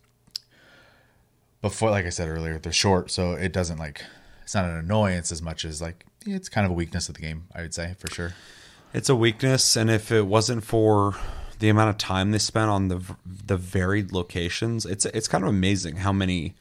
before, 1.62 1.90
like 1.90 2.04
I 2.04 2.10
said 2.10 2.28
earlier, 2.28 2.58
they're 2.58 2.72
short, 2.72 3.10
so 3.10 3.32
it 3.32 3.52
doesn't 3.52 3.78
like 3.78 4.04
it's 4.42 4.54
not 4.54 4.64
an 4.64 4.76
annoyance 4.76 5.32
as 5.32 5.40
much 5.40 5.64
as 5.64 5.80
like 5.80 6.04
it's 6.26 6.48
kind 6.48 6.64
of 6.64 6.70
a 6.70 6.74
weakness 6.74 7.08
of 7.08 7.14
the 7.14 7.22
game. 7.22 7.44
I 7.54 7.62
would 7.62 7.74
say 7.74 7.94
for 7.98 8.08
sure. 8.08 8.34
It's 8.92 9.08
a 9.08 9.16
weakness, 9.16 9.76
and 9.76 9.90
if 9.90 10.12
it 10.12 10.26
wasn't 10.26 10.64
for 10.64 11.16
the 11.58 11.68
amount 11.68 11.90
of 11.90 11.98
time 11.98 12.30
they 12.30 12.38
spent 12.38 12.70
on 12.70 12.88
the 12.88 13.02
the 13.26 13.56
varied 13.56 14.12
locations, 14.12 14.86
it's 14.86 15.04
it's 15.06 15.28
kind 15.28 15.44
of 15.44 15.50
amazing 15.50 15.96
how 15.96 16.12
many 16.12 16.54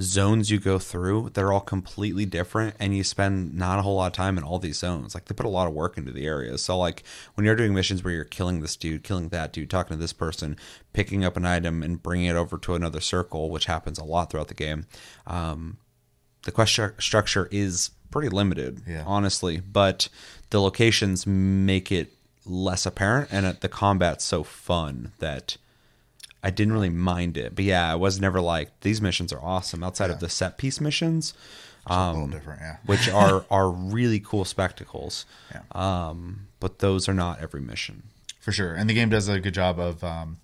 zones 0.00 0.50
you 0.50 0.58
go 0.58 0.78
through. 0.78 1.30
They're 1.32 1.52
all 1.52 1.60
completely 1.60 2.26
different, 2.26 2.76
and 2.78 2.96
you 2.96 3.02
spend 3.02 3.54
not 3.54 3.78
a 3.78 3.82
whole 3.82 3.96
lot 3.96 4.08
of 4.08 4.12
time 4.12 4.38
in 4.38 4.44
all 4.44 4.58
these 4.58 4.78
zones. 4.78 5.14
Like 5.14 5.24
they 5.24 5.34
put 5.34 5.46
a 5.46 5.50
lot 5.50 5.66
of 5.66 5.74
work 5.74 5.96
into 5.96 6.12
the 6.12 6.26
areas. 6.26 6.62
So 6.62 6.78
like 6.78 7.02
when 7.34 7.44
you're 7.44 7.56
doing 7.56 7.74
missions 7.74 8.04
where 8.04 8.12
you're 8.12 8.24
killing 8.24 8.60
this 8.60 8.76
dude, 8.76 9.02
killing 9.02 9.28
that 9.30 9.52
dude, 9.52 9.70
talking 9.70 9.96
to 9.96 10.00
this 10.00 10.12
person, 10.12 10.56
picking 10.92 11.24
up 11.24 11.36
an 11.36 11.46
item 11.46 11.82
and 11.82 12.02
bringing 12.02 12.26
it 12.26 12.36
over 12.36 12.58
to 12.58 12.74
another 12.74 13.00
circle, 13.00 13.50
which 13.50 13.66
happens 13.66 13.98
a 13.98 14.04
lot 14.04 14.30
throughout 14.30 14.48
the 14.48 14.54
game. 14.54 14.86
Um, 15.26 15.78
the 16.46 16.52
quest 16.52 16.72
stru- 16.76 17.00
structure 17.00 17.48
is 17.52 17.90
pretty 18.10 18.28
limited, 18.30 18.80
Yeah. 18.86 19.04
honestly, 19.06 19.60
but 19.60 20.08
the 20.50 20.60
locations 20.60 21.26
make 21.26 21.92
it 21.92 22.12
less 22.46 22.86
apparent, 22.86 23.28
and 23.32 23.46
the 23.60 23.68
combat's 23.68 24.24
so 24.24 24.42
fun 24.44 25.12
that 25.18 25.56
I 26.42 26.50
didn't 26.50 26.72
really 26.72 26.88
mind 26.90 27.36
it. 27.36 27.54
But 27.56 27.64
yeah, 27.64 27.90
I 27.92 27.96
was 27.96 28.20
never 28.20 28.40
like 28.40 28.80
these 28.80 29.02
missions 29.02 29.32
are 29.32 29.42
awesome 29.42 29.82
outside 29.82 30.10
of 30.10 30.20
the 30.20 30.28
set 30.28 30.56
piece 30.58 30.80
missions, 30.80 31.34
a 31.86 32.12
little 32.12 32.28
different, 32.28 32.60
yeah. 32.60 32.76
which 32.86 33.08
are 33.22 33.44
are 33.50 33.68
really 33.70 34.20
cool 34.20 34.44
spectacles. 34.44 35.26
Yeah. 35.52 35.62
Um, 35.72 36.46
but 36.60 36.78
those 36.78 37.08
are 37.08 37.14
not 37.14 37.40
every 37.40 37.60
mission. 37.60 38.04
for 38.40 38.52
sure. 38.52 38.74
And 38.74 38.88
the 38.88 38.94
game 38.94 39.08
does 39.10 39.28
a 39.28 39.40
good 39.40 39.54
job 39.54 39.78
of 39.80 40.04
um, 40.04 40.38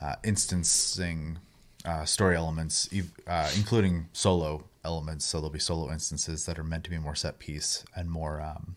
uh, 0.00 0.14
instancing 0.24 1.38
uh, 1.84 2.04
story 2.06 2.36
elements, 2.36 2.88
uh, 3.26 3.50
including 3.56 4.08
solo 4.14 4.64
elements. 4.88 5.26
So 5.26 5.38
there'll 5.38 5.50
be 5.50 5.58
solo 5.58 5.92
instances 5.92 6.46
that 6.46 6.58
are 6.58 6.64
meant 6.64 6.84
to 6.84 6.90
be 6.90 6.98
more 6.98 7.14
set 7.14 7.38
piece 7.38 7.84
and 7.94 8.10
more 8.10 8.40
um, 8.40 8.76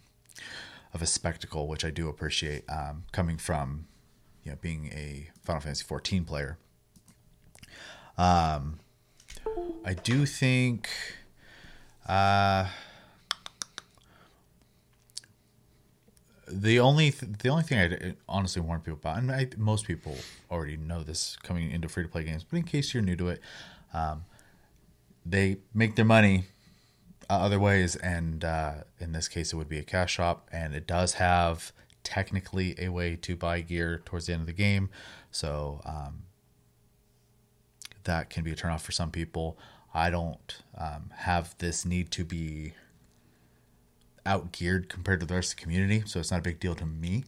of 0.94 1.02
a 1.02 1.08
spectacle, 1.08 1.68
which 1.68 1.86
I 1.86 1.90
do 1.90 2.10
appreciate 2.10 2.66
um, 2.70 3.06
coming 3.14 3.38
from 3.38 3.88
you 4.44 4.52
know 4.52 4.58
being 4.62 4.88
a 4.88 5.30
Final 5.42 5.62
Fantasy 5.62 5.86
14 5.86 6.26
player. 6.26 6.58
Um, 8.18 8.80
I 9.86 9.94
do 9.94 10.26
think. 10.26 10.90
Uh, 12.08 12.68
the 16.48 16.80
only 16.82 17.12
th- 17.12 17.32
the 17.42 17.48
only 17.48 17.64
thing 17.64 17.80
I 17.80 18.16
honestly 18.28 18.62
warn 18.62 18.82
people 18.82 19.00
about, 19.02 19.20
and 19.20 19.32
I, 19.32 19.48
most 19.58 19.88
people 19.88 20.18
already 20.50 20.76
know 20.76 21.04
this 21.04 21.38
coming 21.44 21.72
into 21.72 21.88
free 21.88 22.04
to 22.04 22.10
play 22.10 22.26
games, 22.26 22.44
but 22.44 22.58
in 22.58 22.64
case 22.64 22.94
you're 22.94 23.04
new 23.04 23.16
to 23.16 23.30
it, 23.30 23.42
um, 23.94 24.26
they 25.26 25.58
make 25.74 25.96
their 25.96 26.06
money 26.06 26.46
uh, 27.30 27.40
other 27.40 27.60
ways, 27.60 27.96
and 27.96 28.44
uh, 28.44 28.74
in 29.00 29.12
this 29.14 29.28
case, 29.28 29.54
it 29.54 29.56
would 29.56 29.70
be 29.70 29.80
a 29.80 29.84
cash 29.84 30.14
shop, 30.14 30.50
and 30.52 30.74
it 30.74 30.86
does 30.88 31.14
have 31.14 31.72
technically 32.04 32.76
a 32.80 32.90
way 32.90 33.16
to 33.16 33.36
buy 33.36 33.62
gear 33.62 34.02
towards 34.06 34.26
the 34.26 34.34
end 34.34 34.42
of 34.42 34.48
the 34.48 34.54
game, 34.54 34.90
so 35.32 35.82
um, 35.86 36.24
that 38.04 38.30
can 38.30 38.44
be 38.44 38.52
a 38.52 38.56
turnoff 38.56 38.82
for 38.82 38.92
some 38.92 39.12
people. 39.12 39.58
I 39.94 40.10
don't 40.10 40.62
um, 40.78 41.12
have 41.18 41.56
this 41.60 41.86
need 41.86 42.12
to 42.12 42.26
be 42.26 42.74
out 44.26 44.52
geared 44.52 44.90
compared 44.90 45.20
to 45.20 45.26
the 45.26 45.36
rest 45.36 45.54
of 45.54 45.58
the 45.58 45.64
community, 45.64 46.04
so 46.06 46.20
it's 46.20 46.32
not 46.32 46.40
a 46.40 46.44
big 46.44 46.60
deal 46.60 46.76
to 46.76 46.86
me. 46.86 47.24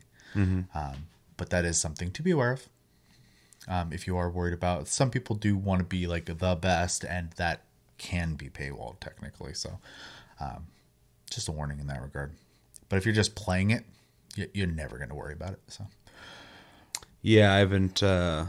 Um, 0.73 1.08
but 1.38 1.49
that 1.51 1.65
is 1.65 1.79
something 1.79 2.12
to 2.12 2.21
be 2.23 2.32
aware 2.32 2.53
of. 2.53 2.69
Um, 3.67 3.93
if 3.93 4.08
you 4.08 4.17
are 4.17 4.29
worried 4.29 4.53
about, 4.53 4.88
some 4.88 5.10
people 5.10 5.36
do 5.36 5.56
want 5.56 5.79
to 5.79 5.86
be 5.86 6.08
like 6.08 6.25
the 6.25 6.56
best, 6.56 7.06
and 7.06 7.32
that 7.38 7.62
can 8.04 8.36
be 8.36 8.50
paywalled 8.50 9.00
technically. 9.00 9.54
So, 9.54 9.80
um, 10.39 10.68
just 11.30 11.48
a 11.48 11.52
warning 11.52 11.80
in 11.80 11.88
that 11.88 12.02
regard. 12.02 12.34
But 12.89 12.98
if 12.98 13.06
you're 13.06 13.16
just 13.16 13.34
playing 13.36 13.72
it, 13.72 13.86
you- 14.36 14.50
you're 14.54 14.68
never 14.68 14.98
going 14.98 15.10
to 15.10 15.16
worry 15.16 15.34
about 15.34 15.54
it. 15.54 15.62
So, 15.68 15.88
Yeah, 17.22 17.54
I 17.54 17.58
haven't 17.60 18.04
uh, 18.04 18.46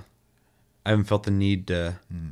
I 0.84 0.90
haven't 0.90 1.04
felt 1.04 1.22
the 1.22 1.30
need 1.30 1.66
to 1.68 1.96
Hmm. 2.10 2.30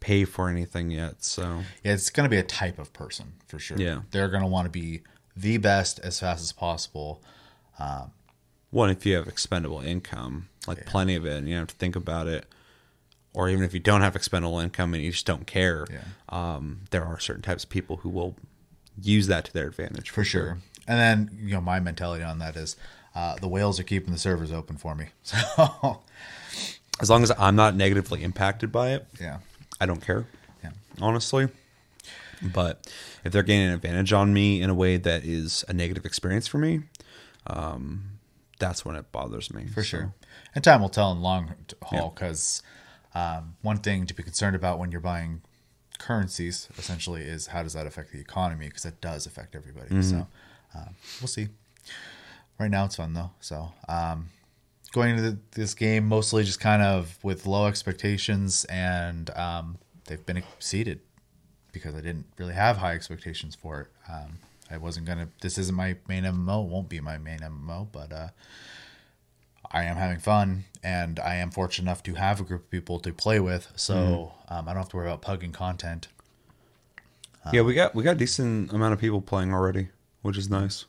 pay 0.00 0.24
for 0.24 0.48
anything 0.50 0.90
yet. 0.90 1.22
So 1.24 1.62
yeah, 1.84 1.92
it's 1.92 2.10
going 2.10 2.24
to 2.24 2.30
be 2.30 2.36
a 2.38 2.42
type 2.42 2.78
of 2.78 2.92
person 2.92 3.34
for 3.46 3.58
sure. 3.58 3.78
Yeah. 3.78 4.02
they're 4.10 4.28
going 4.28 4.42
to 4.42 4.48
want 4.48 4.66
to 4.66 4.70
be 4.70 5.02
the 5.36 5.56
best 5.58 5.98
as 6.00 6.20
fast 6.20 6.42
as 6.42 6.52
possible. 6.52 7.22
Um, 7.78 8.10
one, 8.70 8.90
if 8.90 9.06
you 9.06 9.14
have 9.14 9.28
expendable 9.28 9.80
income, 9.80 10.48
like 10.66 10.84
plenty 10.86 11.14
of 11.14 11.24
it, 11.24 11.38
and 11.38 11.48
you 11.48 11.54
don't 11.54 11.62
have 11.62 11.68
to 11.68 11.74
think 11.76 11.94
about 11.96 12.26
it, 12.26 12.46
or 13.34 13.48
even 13.48 13.64
if 13.64 13.74
you 13.74 13.80
don't 13.80 14.00
have 14.00 14.14
expendable 14.16 14.58
income 14.60 14.94
and 14.94 15.02
you 15.02 15.10
just 15.12 15.26
don't 15.26 15.46
care, 15.46 15.86
Yeah. 15.90 16.00
um, 16.28 16.80
there 16.90 17.04
are 17.04 17.18
certain 17.20 17.42
types 17.42 17.64
of 17.64 17.70
people 17.70 17.98
who 17.98 18.08
will 18.08 18.36
use 19.02 19.26
that 19.26 19.44
to 19.46 19.52
their 19.52 19.66
advantage 19.66 20.08
for 20.10 20.24
sure. 20.24 20.58
And 20.86 20.98
then 20.98 21.38
you 21.42 21.50
know 21.54 21.60
my 21.60 21.80
mentality 21.80 22.22
on 22.24 22.38
that 22.38 22.56
is 22.56 22.76
uh, 23.14 23.36
the 23.36 23.48
whales 23.48 23.78
are 23.80 23.84
keeping 23.84 24.12
the 24.12 24.18
servers 24.18 24.52
open 24.52 24.76
for 24.76 24.94
me. 24.94 25.06
So 25.24 26.00
As 27.00 27.10
long 27.10 27.24
as 27.24 27.32
I'm 27.38 27.56
not 27.56 27.74
negatively 27.74 28.22
impacted 28.22 28.70
by 28.70 28.90
it, 28.92 29.06
yeah, 29.20 29.38
I 29.80 29.86
don't 29.86 30.00
care, 30.00 30.26
yeah, 30.62 30.70
honestly. 31.00 31.48
But 32.40 32.88
if 33.24 33.32
they're 33.32 33.42
gaining 33.42 33.68
an 33.68 33.74
advantage 33.74 34.12
on 34.12 34.32
me 34.32 34.62
in 34.62 34.70
a 34.70 34.74
way 34.74 34.96
that 34.98 35.24
is 35.24 35.64
a 35.68 35.72
negative 35.72 36.04
experience 36.06 36.46
for 36.46 36.58
me, 36.58 36.82
um, 37.48 38.18
that's 38.60 38.84
when 38.84 38.94
it 38.94 39.10
bothers 39.10 39.52
me. 39.52 39.66
for 39.66 39.82
sure. 39.82 40.14
And 40.54 40.62
time 40.62 40.82
will 40.82 40.88
tell 40.88 41.10
in 41.10 41.20
long 41.20 41.54
haul 41.82 42.10
because 42.14 42.62
um, 43.14 43.56
one 43.62 43.78
thing 43.78 44.06
to 44.06 44.14
be 44.14 44.22
concerned 44.22 44.56
about 44.56 44.78
when 44.78 44.90
you're 44.90 45.00
buying 45.00 45.42
currencies 45.98 46.68
essentially 46.78 47.22
is 47.22 47.46
how 47.48 47.62
does 47.62 47.72
that 47.74 47.86
affect 47.86 48.12
the 48.12 48.20
economy 48.20 48.66
because 48.66 48.84
it 48.84 49.00
does 49.00 49.26
affect 49.26 49.54
everybody. 49.54 49.88
So 50.02 50.26
uh, 50.76 50.86
we'll 51.20 51.28
see. 51.28 51.48
Right 52.58 52.70
now 52.70 52.84
it's 52.84 52.96
fun 52.96 53.14
though. 53.14 53.30
So 53.40 53.72
um, 53.88 54.28
going 54.92 55.10
into 55.10 55.22
the, 55.30 55.38
this 55.52 55.74
game 55.74 56.06
mostly 56.06 56.44
just 56.44 56.60
kind 56.60 56.82
of 56.82 57.18
with 57.22 57.46
low 57.46 57.66
expectations 57.66 58.64
and 58.64 59.30
um, 59.36 59.78
they've 60.06 60.24
been 60.26 60.36
exceeded 60.36 61.00
because 61.72 61.94
I 61.94 62.00
didn't 62.00 62.26
really 62.38 62.54
have 62.54 62.78
high 62.78 62.94
expectations 62.94 63.54
for 63.54 63.82
it. 63.82 63.88
Um, 64.10 64.38
I 64.70 64.78
wasn't 64.78 65.06
gonna. 65.06 65.28
This 65.42 65.58
isn't 65.58 65.74
my 65.74 65.96
main 66.08 66.24
MMO. 66.24 66.66
Won't 66.66 66.88
be 66.88 67.00
my 67.00 67.18
main 67.18 67.40
MMO, 67.40 67.86
but 67.92 68.12
uh, 68.12 68.28
I 69.74 69.82
am 69.82 69.96
having 69.96 70.20
fun, 70.20 70.64
and 70.84 71.18
I 71.18 71.34
am 71.34 71.50
fortunate 71.50 71.86
enough 71.90 72.02
to 72.04 72.14
have 72.14 72.40
a 72.40 72.44
group 72.44 72.62
of 72.62 72.70
people 72.70 73.00
to 73.00 73.12
play 73.12 73.40
with. 73.40 73.72
So 73.74 74.32
um, 74.48 74.68
I 74.68 74.72
don't 74.72 74.82
have 74.82 74.88
to 74.90 74.96
worry 74.96 75.08
about 75.08 75.20
pugging 75.22 75.52
content. 75.52 76.06
yeah, 77.52 77.62
we 77.62 77.74
got 77.74 77.92
we 77.94 78.04
got 78.04 78.12
a 78.12 78.18
decent 78.18 78.72
amount 78.72 78.94
of 78.94 79.00
people 79.00 79.20
playing 79.20 79.52
already, 79.52 79.88
which 80.22 80.38
is 80.38 80.48
nice. 80.48 80.84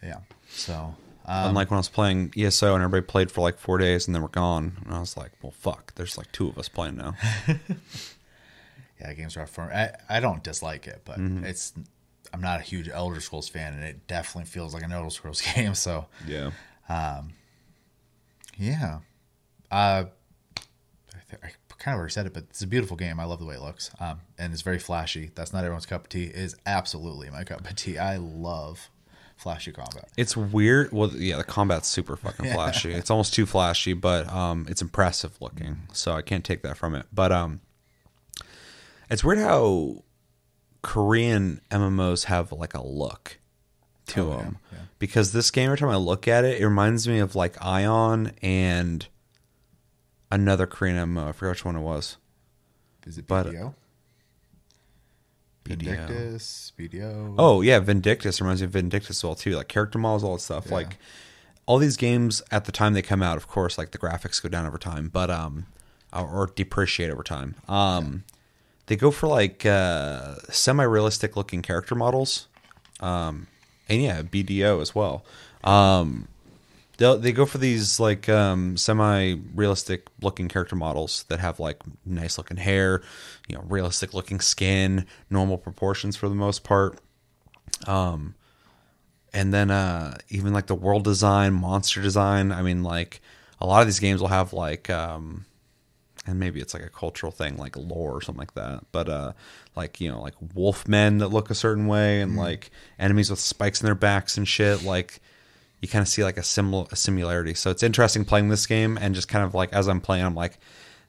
Yeah. 0.00 0.20
So 0.48 0.94
um, 1.26 1.48
Unlike 1.48 1.70
when 1.70 1.76
I 1.76 1.80
was 1.80 1.88
playing 1.88 2.32
ESO 2.36 2.74
and 2.74 2.84
everybody 2.84 3.06
played 3.06 3.32
for 3.32 3.40
like 3.40 3.58
four 3.58 3.78
days 3.78 4.06
and 4.06 4.14
then 4.14 4.22
we're 4.22 4.28
gone, 4.28 4.76
and 4.84 4.94
I 4.94 5.00
was 5.00 5.16
like, 5.16 5.32
well, 5.42 5.52
fuck. 5.52 5.94
There's 5.96 6.16
like 6.16 6.30
two 6.30 6.48
of 6.48 6.58
us 6.58 6.68
playing 6.68 6.96
now. 6.96 7.14
yeah, 9.00 9.12
games 9.14 9.36
are 9.36 9.46
for 9.46 9.66
me. 9.66 9.72
I, 9.72 9.96
I 10.08 10.20
don't 10.20 10.44
dislike 10.44 10.86
it, 10.86 11.02
but 11.04 11.18
it's. 11.18 11.72
I'm 12.32 12.40
not 12.40 12.60
a 12.60 12.62
huge 12.64 12.88
Elder 12.88 13.20
Scrolls 13.20 13.48
fan, 13.48 13.74
and 13.74 13.84
it 13.84 14.08
definitely 14.08 14.50
feels 14.50 14.74
like 14.74 14.82
an 14.82 14.92
Elder 14.92 15.10
Scrolls 15.10 15.40
game. 15.54 15.74
So 15.74 16.06
yeah. 16.26 16.50
Yeah. 16.88 17.22
Uh, 19.70 20.04
I, 20.56 21.18
th- 21.28 21.42
I 21.42 21.50
kind 21.78 21.94
of 21.94 21.98
already 21.98 22.12
said 22.12 22.26
it, 22.26 22.32
but 22.32 22.44
it's 22.50 22.62
a 22.62 22.66
beautiful 22.66 22.96
game. 22.96 23.18
I 23.18 23.24
love 23.24 23.40
the 23.40 23.46
way 23.46 23.56
it 23.56 23.60
looks. 23.60 23.90
Um, 24.00 24.20
and 24.38 24.52
it's 24.52 24.62
very 24.62 24.78
flashy. 24.78 25.30
That's 25.34 25.52
not 25.52 25.64
everyone's 25.64 25.86
cup 25.86 26.02
of 26.02 26.08
tea. 26.08 26.24
It 26.24 26.36
is 26.36 26.56
absolutely 26.66 27.30
my 27.30 27.44
cup 27.44 27.68
of 27.68 27.76
tea. 27.76 27.98
I 27.98 28.16
love 28.16 28.90
flashy 29.36 29.72
combat. 29.72 30.08
It's 30.16 30.36
weird. 30.36 30.92
Well, 30.92 31.10
yeah, 31.10 31.36
the 31.36 31.44
combat's 31.44 31.88
super 31.88 32.16
fucking 32.16 32.46
flashy. 32.52 32.92
It's 32.92 33.10
almost 33.10 33.34
too 33.34 33.46
flashy, 33.46 33.92
but 33.92 34.28
um, 34.32 34.66
it's 34.68 34.82
impressive 34.82 35.36
looking. 35.40 35.78
So 35.92 36.12
I 36.12 36.22
can't 36.22 36.44
take 36.44 36.62
that 36.62 36.76
from 36.76 36.94
it. 36.94 37.06
But 37.12 37.32
um, 37.32 37.60
it's 39.10 39.24
weird 39.24 39.38
how 39.38 40.04
Korean 40.82 41.60
MMOs 41.70 42.24
have 42.24 42.52
like 42.52 42.74
a 42.74 42.86
look 42.86 43.38
to 44.08 44.20
Oh, 44.22 44.30
yeah, 44.30 44.36
them. 44.42 44.58
yeah. 44.72 44.78
Because 44.98 45.32
this 45.32 45.50
game, 45.50 45.66
every 45.66 45.78
time 45.78 45.88
I 45.88 45.96
look 45.96 46.26
at 46.28 46.44
it, 46.44 46.60
it 46.60 46.64
reminds 46.64 47.06
me 47.08 47.18
of 47.18 47.34
like 47.34 47.54
Aion 47.56 48.32
and 48.42 49.06
another 50.30 50.66
Korean 50.66 50.96
MMO. 50.96 51.28
I 51.28 51.32
forgot 51.32 51.50
which 51.50 51.64
one 51.64 51.76
it 51.76 51.80
was. 51.80 52.16
Is 53.06 53.18
it 53.18 53.26
But- 53.26 53.46
BDO? 53.46 53.74
Vindictus, 55.64 56.72
BDO. 56.78 57.36
Oh 57.38 57.62
yeah, 57.62 57.78
Vindictus 57.78 58.40
reminds 58.40 58.60
me 58.60 58.66
of 58.66 58.72
Vindictus 58.72 59.18
as 59.18 59.24
well 59.24 59.34
too. 59.34 59.52
Like 59.52 59.68
character 59.68 59.98
models, 59.98 60.22
all 60.22 60.34
that 60.36 60.42
stuff. 60.42 60.66
Yeah. 60.66 60.74
Like 60.74 60.98
all 61.66 61.78
these 61.78 61.96
games 61.96 62.42
at 62.50 62.66
the 62.66 62.72
time 62.72 62.92
they 62.92 63.00
come 63.00 63.22
out, 63.22 63.38
of 63.38 63.48
course, 63.48 63.78
like 63.78 63.90
the 63.92 63.98
graphics 63.98 64.42
go 64.42 64.50
down 64.50 64.66
over 64.66 64.76
time, 64.76 65.08
but 65.08 65.30
um, 65.30 65.66
or, 66.12 66.28
or 66.28 66.46
depreciate 66.54 67.10
over 67.10 67.22
time. 67.22 67.54
Um, 67.66 68.24
they 68.86 68.96
go 68.96 69.10
for 69.10 69.26
like 69.26 69.64
uh, 69.64 70.34
semi-realistic 70.50 71.34
looking 71.34 71.62
character 71.62 71.94
models. 71.94 72.46
Um, 73.00 73.46
and 73.88 74.02
yeah, 74.02 74.22
BDO 74.22 74.80
as 74.80 74.94
well. 74.94 75.24
Um, 75.62 76.28
they 76.96 77.16
they 77.16 77.32
go 77.32 77.46
for 77.46 77.58
these 77.58 77.98
like 77.98 78.28
um, 78.28 78.76
semi-realistic 78.76 80.06
looking 80.22 80.48
character 80.48 80.76
models 80.76 81.24
that 81.28 81.40
have 81.40 81.58
like 81.58 81.82
nice 82.04 82.38
looking 82.38 82.56
hair, 82.56 83.02
you 83.48 83.56
know, 83.56 83.64
realistic 83.68 84.14
looking 84.14 84.40
skin, 84.40 85.06
normal 85.30 85.58
proportions 85.58 86.16
for 86.16 86.28
the 86.28 86.34
most 86.34 86.64
part. 86.64 86.98
Um, 87.86 88.34
and 89.32 89.52
then 89.52 89.70
uh, 89.70 90.16
even 90.28 90.52
like 90.52 90.66
the 90.66 90.74
world 90.74 91.04
design, 91.04 91.52
monster 91.52 92.00
design. 92.00 92.52
I 92.52 92.62
mean, 92.62 92.84
like 92.84 93.20
a 93.60 93.66
lot 93.66 93.80
of 93.80 93.88
these 93.88 93.98
games 93.98 94.20
will 94.20 94.28
have 94.28 94.52
like, 94.52 94.88
um, 94.88 95.44
and 96.26 96.38
maybe 96.40 96.60
it's 96.60 96.74
like 96.74 96.82
a 96.82 96.88
cultural 96.88 97.30
thing, 97.32 97.56
like 97.56 97.76
lore 97.76 98.12
or 98.16 98.20
something 98.22 98.40
like 98.40 98.54
that. 98.54 98.84
But 98.92 99.08
uh, 99.08 99.32
like 99.76 100.00
you 100.00 100.10
know, 100.10 100.20
like 100.22 100.34
wolf 100.54 100.86
men 100.88 101.18
that 101.18 101.28
look 101.28 101.50
a 101.50 101.54
certain 101.54 101.86
way, 101.86 102.20
and 102.20 102.36
like 102.36 102.70
enemies 102.98 103.30
with 103.30 103.40
spikes 103.40 103.80
in 103.80 103.86
their 103.86 103.94
backs 103.94 104.36
and 104.36 104.46
shit. 104.48 104.82
Like 104.82 105.20
you 105.80 105.88
kind 105.88 106.02
of 106.02 106.08
see 106.08 106.24
like 106.24 106.36
a 106.38 106.42
similar 106.42 106.86
a 106.90 106.96
similarity. 106.96 107.54
So 107.54 107.70
it's 107.70 107.82
interesting 107.82 108.24
playing 108.24 108.48
this 108.48 108.66
game 108.66 108.96
and 109.00 109.14
just 109.14 109.28
kind 109.28 109.44
of 109.44 109.54
like 109.54 109.72
as 109.72 109.86
I'm 109.88 110.00
playing, 110.00 110.24
I'm 110.24 110.34
like, 110.34 110.58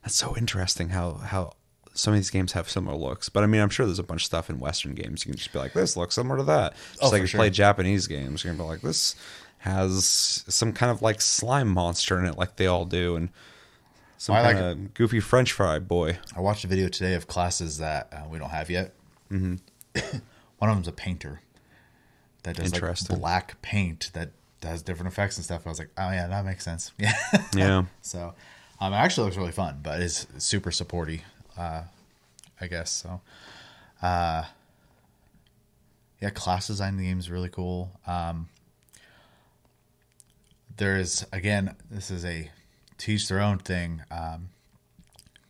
that's 0.02 0.14
so 0.16 0.36
interesting 0.36 0.90
how 0.90 1.14
how 1.14 1.52
some 1.94 2.12
of 2.12 2.18
these 2.18 2.28
games 2.28 2.52
have 2.52 2.68
similar 2.68 2.94
looks. 2.94 3.30
But 3.30 3.42
I 3.42 3.46
mean, 3.46 3.62
I'm 3.62 3.70
sure 3.70 3.86
there's 3.86 3.98
a 3.98 4.02
bunch 4.02 4.20
of 4.22 4.26
stuff 4.26 4.50
in 4.50 4.58
Western 4.58 4.94
games 4.94 5.24
you 5.24 5.30
can 5.32 5.38
just 5.38 5.50
be 5.50 5.58
like, 5.58 5.72
this 5.72 5.96
looks 5.96 6.14
similar 6.14 6.36
to 6.36 6.42
that. 6.44 6.74
Just 6.90 7.02
Oh, 7.04 7.08
like 7.08 7.22
you 7.22 7.26
sure. 7.26 7.38
play 7.38 7.48
Japanese 7.48 8.06
games, 8.06 8.44
you're 8.44 8.52
gonna 8.52 8.64
be 8.64 8.68
like, 8.68 8.82
this 8.82 9.14
has 9.60 10.44
some 10.46 10.72
kind 10.74 10.92
of 10.92 11.00
like 11.00 11.20
slime 11.22 11.68
monster 11.68 12.18
in 12.18 12.26
it, 12.26 12.36
like 12.36 12.56
they 12.56 12.66
all 12.66 12.84
do, 12.84 13.16
and 13.16 13.30
some 14.18 14.34
I 14.34 14.42
like 14.42 14.56
kind 14.56 14.66
of 14.66 14.94
goofy 14.94 15.20
French 15.20 15.52
fry 15.52 15.78
boy. 15.78 16.18
I 16.34 16.40
watched 16.40 16.64
a 16.64 16.68
video 16.68 16.88
today 16.88 17.14
of 17.14 17.26
classes 17.26 17.78
that 17.78 18.12
uh, 18.12 18.28
we 18.28 18.38
don't 18.38 18.50
have 18.50 18.70
yet. 18.70 18.94
Mm-hmm. 19.30 19.56
One 20.58 20.70
of 20.70 20.76
them's 20.76 20.88
a 20.88 20.92
painter 20.92 21.40
that 22.42 22.56
does 22.56 22.72
like 22.72 23.20
black 23.20 23.60
paint 23.60 24.10
that 24.14 24.30
does 24.60 24.82
different 24.82 25.12
effects 25.12 25.36
and 25.36 25.44
stuff. 25.44 25.66
I 25.66 25.68
was 25.68 25.78
like, 25.78 25.90
oh 25.98 26.10
yeah, 26.10 26.26
that 26.28 26.44
makes 26.44 26.64
sense. 26.64 26.92
Yeah. 26.98 27.12
Yeah. 27.54 27.84
so 28.02 28.34
um, 28.80 28.92
it 28.92 28.96
actually 28.96 29.24
looks 29.24 29.36
really 29.36 29.52
fun, 29.52 29.80
but 29.82 30.00
it's 30.00 30.26
super 30.38 30.70
supporty, 30.70 31.22
uh, 31.56 31.82
I 32.60 32.66
guess. 32.66 32.90
So, 32.90 33.20
uh, 34.02 34.44
yeah, 36.20 36.30
class 36.30 36.66
design 36.66 36.94
in 36.94 36.98
the 36.98 37.04
game 37.04 37.18
is 37.18 37.30
really 37.30 37.48
cool. 37.48 37.90
Um, 38.06 38.48
there 40.76 40.96
is 40.96 41.26
again, 41.32 41.74
this 41.90 42.10
is 42.10 42.24
a 42.24 42.50
teach 42.98 43.28
their 43.28 43.40
own 43.40 43.58
thing. 43.58 44.02
Um, 44.10 44.48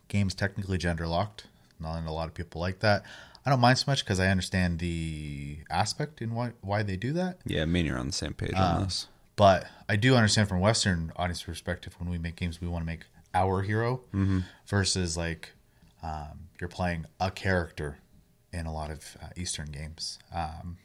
game's 0.07 0.33
technically 0.33 0.77
gender 0.77 1.07
locked. 1.07 1.47
Not 1.79 2.03
a 2.05 2.11
lot 2.11 2.27
of 2.27 2.33
people 2.33 2.59
like 2.59 2.79
that. 2.79 3.03
I 3.45 3.49
don't 3.49 3.59
mind 3.61 3.77
so 3.77 3.85
much 3.87 4.03
because 4.03 4.19
I 4.19 4.27
understand 4.27 4.79
the 4.79 5.59
aspect 5.69 6.21
in 6.21 6.33
why 6.33 6.51
why 6.61 6.83
they 6.83 6.97
do 6.97 7.13
that. 7.13 7.37
Yeah, 7.45 7.63
me 7.65 7.79
and 7.81 7.87
you're 7.87 7.97
on 7.97 8.07
the 8.07 8.13
same 8.13 8.33
page 8.33 8.53
on 8.55 8.83
this. 8.83 9.07
But 9.35 9.67
I 9.87 9.95
do 9.95 10.15
understand 10.15 10.49
from 10.49 10.59
Western 10.59 11.11
audience 11.15 11.43
perspective 11.43 11.95
when 11.99 12.09
we 12.09 12.17
make 12.17 12.35
games, 12.35 12.59
we 12.59 12.67
want 12.67 12.81
to 12.81 12.85
make 12.87 13.01
our 13.33 13.61
hero 13.61 14.01
versus 14.65 15.15
like 15.15 15.51
um, 16.03 16.47
you're 16.59 16.67
playing 16.67 17.05
a 17.19 17.29
character 17.31 17.99
in 18.51 18.65
a 18.65 18.73
lot 18.73 18.89
of 18.89 19.15
uh, 19.21 19.27
Eastern 19.37 19.67
games. 19.67 20.17
Um, 20.33 20.77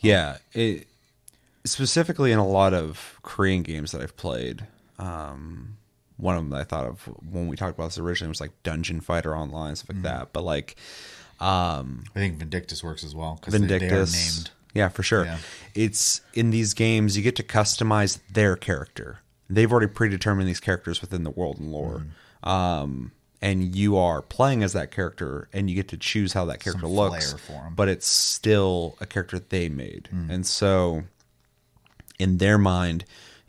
Yeah, 0.00 0.38
it 0.52 0.86
specifically 1.64 2.30
in 2.32 2.38
a 2.38 2.46
lot 2.46 2.74
of 2.74 3.18
Korean 3.22 3.62
games 3.62 3.92
that 3.92 4.00
I've 4.02 4.16
played. 4.16 4.66
Um, 4.98 5.76
one 6.16 6.36
of 6.36 6.42
them 6.42 6.50
that 6.50 6.60
I 6.60 6.64
thought 6.64 6.84
of 6.86 7.02
when 7.30 7.48
we 7.48 7.56
talked 7.56 7.76
about 7.76 7.86
this 7.86 7.98
originally 7.98 8.28
was 8.28 8.40
like 8.40 8.52
Dungeon 8.62 9.00
Fighter 9.00 9.36
Online 9.36 9.74
stuff 9.76 9.88
like 9.90 9.96
Mm-hmm. 9.96 10.04
that. 10.04 10.32
But 10.32 10.44
like 10.44 10.76
um, 11.40 12.04
I 12.14 12.18
think 12.20 12.36
Vindictus 12.38 12.82
works 12.84 13.02
as 13.04 13.14
well 13.14 13.36
because 13.40 13.52
they, 13.52 13.58
they 13.58 13.78
Vindictus, 13.78 14.36
named. 14.36 14.50
yeah, 14.74 14.88
for 14.88 15.02
sure. 15.02 15.24
Yeah. 15.24 15.38
It's 15.74 16.20
in 16.32 16.50
these 16.50 16.72
games 16.74 17.16
you 17.16 17.22
get 17.22 17.34
to 17.36 17.42
customize 17.42 18.20
their 18.32 18.54
character. 18.56 19.18
They've 19.50 19.70
already 19.70 19.88
predetermined 19.88 20.48
these 20.48 20.60
characters 20.60 21.00
within 21.00 21.24
the 21.24 21.30
world 21.30 21.58
and 21.58 21.70
lore. 21.72 22.06
Mm. 22.44 22.48
Um, 22.48 23.12
and 23.42 23.74
you 23.76 23.98
are 23.98 24.22
playing 24.22 24.62
as 24.62 24.72
that 24.72 24.90
character, 24.90 25.48
and 25.52 25.68
you 25.68 25.76
get 25.76 25.88
to 25.88 25.98
choose 25.98 26.32
how 26.32 26.46
that 26.46 26.60
character 26.60 26.86
Some 26.86 26.92
looks. 26.92 27.32
flair 27.34 27.38
for 27.38 27.66
'em. 27.66 27.74
But 27.74 27.88
it's 27.90 28.06
still 28.06 28.96
a 29.00 29.06
character 29.06 29.38
they 29.38 29.68
made, 29.68 30.08
Mm. 30.14 30.30
and 30.30 30.46
so 30.46 31.02
in 32.18 32.38
their 32.38 32.56
mind, 32.56 33.04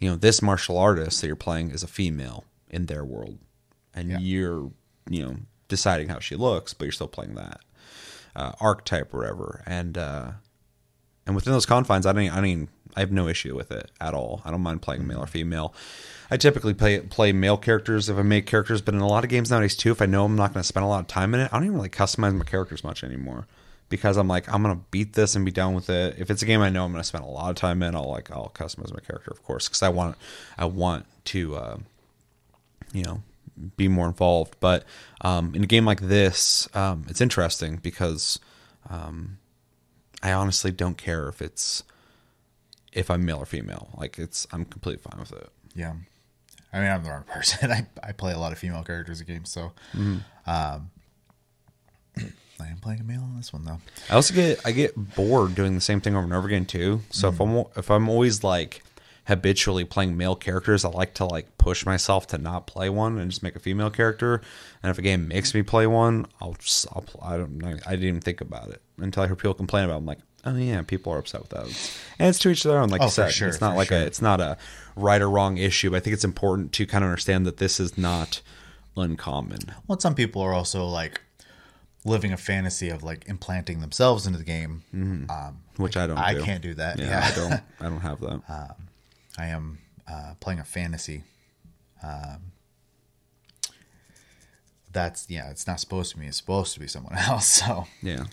you 0.05 0.11
know, 0.11 0.15
this 0.17 0.39
martial 0.39 0.77
artist 0.77 1.19
that 1.21 1.25
you're 1.27 1.35
playing 1.35 1.71
is 1.71 1.81
a 1.81 1.87
female 1.87 2.43
in 2.69 2.85
their 2.85 3.03
world, 3.03 3.39
and 3.91 4.11
Yeah. 4.11 4.19
you're, 4.19 4.71
you 5.09 5.23
know, 5.23 5.37
deciding 5.67 6.09
how 6.09 6.19
she 6.19 6.35
looks, 6.35 6.75
but 6.75 6.85
you're 6.85 6.91
still 6.91 7.07
playing 7.07 7.33
that 7.33 7.59
uh, 8.35 8.51
archetype 8.61 9.11
or 9.15 9.21
whatever. 9.21 9.63
And 9.65 9.97
uh, 9.97 10.31
and 11.25 11.33
within 11.33 11.53
those 11.53 11.65
confines, 11.65 12.05
I 12.05 12.13
don't, 12.13 12.29
I 12.29 12.39
mean, 12.39 12.67
I 12.95 12.99
have 12.99 13.11
no 13.11 13.27
issue 13.27 13.55
with 13.55 13.71
it 13.71 13.89
at 13.99 14.13
all. 14.13 14.43
I 14.45 14.51
don't 14.51 14.61
mind 14.61 14.83
playing 14.83 15.07
male 15.07 15.23
or 15.23 15.25
female. 15.25 15.73
I 16.29 16.37
typically 16.37 16.75
play 16.75 16.99
play 16.99 17.31
male 17.31 17.57
characters 17.57 18.07
if 18.07 18.15
I 18.15 18.21
make 18.21 18.45
characters, 18.45 18.83
but 18.83 18.93
in 18.93 18.99
a 18.99 19.07
lot 19.07 19.23
of 19.23 19.31
games 19.31 19.49
nowadays 19.49 19.75
too, 19.75 19.89
if 19.91 20.03
I 20.03 20.05
know 20.05 20.25
I'm 20.25 20.35
not 20.35 20.53
going 20.53 20.61
to 20.61 20.67
spend 20.67 20.83
a 20.85 20.87
lot 20.87 20.99
of 20.99 21.07
time 21.07 21.33
in 21.33 21.39
it, 21.39 21.49
I 21.51 21.57
don't 21.57 21.65
even 21.65 21.77
really 21.77 21.89
customize 21.89 22.35
my 22.35 22.45
characters 22.45 22.83
much 22.83 23.03
anymore 23.03 23.47
because 23.89 24.17
I'm 24.17 24.27
like 24.27 24.51
I'm 24.51 24.63
going 24.63 24.75
to 24.75 24.83
beat 24.91 25.13
this 25.13 25.35
and 25.35 25.45
be 25.45 25.51
done 25.51 25.73
with 25.73 25.89
it. 25.89 26.15
If 26.17 26.29
it's 26.29 26.41
a 26.41 26.45
game 26.45 26.61
I 26.61 26.69
know 26.69 26.85
I'm 26.85 26.91
going 26.91 27.01
to 27.01 27.07
spend 27.07 27.23
a 27.23 27.27
lot 27.27 27.49
of 27.49 27.55
time 27.55 27.83
in, 27.83 27.95
I'll 27.95 28.09
like 28.09 28.31
I'll 28.31 28.51
customize 28.53 28.93
my 28.93 28.99
character, 28.99 29.31
of 29.31 29.43
course, 29.43 29.67
because 29.67 29.83
I 29.83 29.89
want 29.89 30.17
I 30.57 30.65
want 30.65 31.05
to 31.25 31.55
uh, 31.55 31.77
you 32.93 33.03
know 33.03 33.21
be 33.77 33.87
more 33.87 34.07
involved. 34.07 34.55
But 34.59 34.85
um, 35.21 35.53
in 35.55 35.63
a 35.63 35.67
game 35.67 35.85
like 35.85 36.01
this, 36.01 36.67
um, 36.75 37.05
it's 37.09 37.21
interesting 37.21 37.77
because 37.77 38.39
um, 38.89 39.37
I 40.23 40.33
honestly 40.33 40.71
don't 40.71 40.97
care 40.97 41.27
if 41.27 41.41
it's 41.41 41.83
if 42.91 43.11
I'm 43.11 43.25
male 43.25 43.37
or 43.37 43.45
female. 43.45 43.89
Like 43.97 44.17
it's 44.17 44.47
I'm 44.51 44.65
completely 44.65 45.01
fine 45.09 45.19
with 45.19 45.33
it. 45.33 45.49
Yeah. 45.75 45.93
I 46.73 46.79
mean, 46.79 46.89
I'm 46.89 47.03
the 47.03 47.09
wrong 47.09 47.23
person. 47.33 47.71
I, 47.71 47.85
I 48.03 48.11
play 48.11 48.33
a 48.33 48.39
lot 48.39 48.51
of 48.51 48.57
female 48.57 48.83
characters 48.83 49.21
in 49.21 49.27
games, 49.27 49.49
so 49.49 49.71
um, 50.45 50.91
I 52.59 52.67
am 52.67 52.77
playing 52.77 53.01
a 53.01 53.03
male 53.03 53.23
in 53.23 53.35
this 53.35 53.51
one 53.51 53.65
though. 53.65 53.79
I 54.09 54.15
also 54.15 54.33
get 54.33 54.61
I 54.65 54.71
get 54.71 55.15
bored 55.15 55.55
doing 55.55 55.75
the 55.75 55.81
same 55.81 56.01
thing 56.01 56.15
over 56.15 56.23
and 56.23 56.33
over 56.33 56.47
again 56.47 56.65
too. 56.65 57.01
So 57.09 57.29
if 57.29 57.35
mm. 57.35 57.65
I'm 57.65 57.71
if 57.77 57.91
I'm 57.91 58.09
always 58.09 58.43
like 58.43 58.81
habitually 59.25 59.83
playing 59.85 60.15
male 60.15 60.35
characters, 60.35 60.85
I 60.85 60.89
like 60.89 61.13
to 61.15 61.25
like 61.25 61.57
push 61.57 61.85
myself 61.85 62.27
to 62.27 62.37
not 62.37 62.67
play 62.67 62.89
one 62.89 63.17
and 63.17 63.29
just 63.29 63.43
make 63.43 63.55
a 63.55 63.59
female 63.59 63.89
character. 63.89 64.41
And 64.83 64.89
if 64.89 64.97
a 64.97 65.01
game 65.01 65.27
makes 65.27 65.53
me 65.53 65.63
play 65.63 65.87
one, 65.87 66.27
I'll 66.39 66.53
just 66.53 66.87
I'll 66.91 67.05
I 67.21 67.37
don't 67.37 67.61
I 67.63 67.91
didn't 67.91 68.03
even 68.07 68.21
think 68.21 68.41
about 68.41 68.69
it 68.69 68.81
until 68.97 69.23
I 69.23 69.27
hear 69.27 69.35
people 69.35 69.53
complain 69.53 69.85
about. 69.85 69.95
It. 69.95 69.97
I'm 69.97 70.05
like, 70.05 70.19
oh 70.45 70.55
yeah, 70.55 70.81
people 70.83 71.11
are 71.11 71.17
upset 71.17 71.41
with 71.41 71.49
that. 71.49 71.65
and 72.19 72.29
it's 72.29 72.39
to 72.39 72.49
each 72.49 72.63
their 72.63 72.77
own. 72.79 72.89
Like 72.89 73.01
Oh, 73.01 73.05
you 73.05 73.11
said, 73.11 73.31
sure, 73.31 73.49
it's 73.49 73.61
not 73.61 73.75
like 73.75 73.89
sure. 73.89 73.97
a 73.97 74.01
it's 74.01 74.21
not 74.21 74.39
a 74.39 74.57
right 74.95 75.21
or 75.21 75.29
wrong 75.29 75.57
issue. 75.57 75.91
But 75.91 75.97
I 75.97 75.99
think 76.01 76.13
it's 76.13 76.25
important 76.25 76.71
to 76.73 76.85
kind 76.85 77.03
of 77.03 77.09
understand 77.09 77.45
that 77.45 77.57
this 77.57 77.79
is 77.79 77.97
not 77.97 78.41
uncommon. 78.95 79.59
Well, 79.87 79.99
some 79.99 80.15
people 80.15 80.41
are 80.41 80.53
also 80.53 80.85
like 80.85 81.21
living 82.05 82.31
a 82.31 82.37
fantasy 82.37 82.89
of 82.89 83.03
like 83.03 83.27
implanting 83.27 83.81
themselves 83.81 84.25
into 84.25 84.37
the 84.37 84.45
game. 84.45 84.83
Um, 85.29 85.57
Which 85.77 85.97
I 85.97 86.07
don't. 86.07 86.17
I 86.17 86.35
do. 86.35 86.43
can't 86.43 86.61
do 86.61 86.75
that. 86.75 86.99
Yeah, 86.99 87.05
Yeah, 87.07 87.29
I 87.31 87.35
don't. 87.35 87.61
I 87.81 87.89
don't 87.89 88.01
have 88.01 88.21
that. 88.21 88.75
I 89.37 89.47
am 89.47 89.79
uh, 90.07 90.35
playing 90.39 90.59
a 90.59 90.63
fantasy. 90.63 91.23
Um, 92.01 92.51
that's 94.93 95.25
yeah. 95.29 95.49
It's 95.49 95.67
not 95.67 95.79
supposed 95.81 96.11
to 96.11 96.17
be. 96.17 96.27
It's 96.27 96.37
supposed 96.37 96.73
to 96.75 96.79
be 96.79 96.87
someone 96.87 97.15
else. 97.17 97.47
So, 97.47 97.85
yeah. 98.01 98.25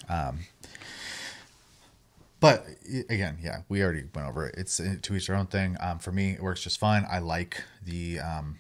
but 2.39 2.67
again, 3.09 3.39
yeah, 3.43 3.63
we 3.69 3.83
already 3.83 4.05
went 4.15 4.29
over 4.29 4.47
it. 4.47 4.55
It's 4.59 4.77
to 4.77 5.15
each 5.17 5.27
their 5.27 5.37
own 5.37 5.47
thing. 5.47 5.77
Um, 5.81 5.99
for 5.99 6.13
me, 6.13 6.33
it 6.33 6.43
works 6.43 6.63
just 6.63 6.79
fine. 6.79 7.07
I 7.11 7.19
like 7.21 7.65
the 7.85 8.21
um, 8.21 8.59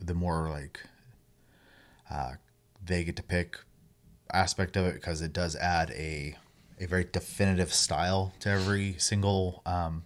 the 0.00 0.14
more 0.14 0.48
like 0.48 0.80
uh, 2.10 2.32
they 2.84 3.04
get 3.04 3.16
to 3.16 3.22
pick 3.22 3.58
aspect 4.34 4.76
of 4.76 4.86
it 4.86 4.94
because 4.94 5.22
it 5.22 5.32
does 5.32 5.56
add 5.56 5.90
a 5.92 6.36
a 6.80 6.86
very 6.86 7.06
definitive 7.10 7.72
style 7.72 8.34
to 8.40 8.48
every 8.48 8.96
single 8.98 9.62
um, 9.64 10.02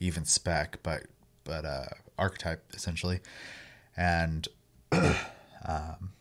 even 0.00 0.24
spec, 0.24 0.78
but 0.82 1.04
but 1.44 1.64
uh, 1.64 1.86
archetype 2.18 2.64
essentially, 2.74 3.20
and 3.96 4.48
um, 4.92 6.12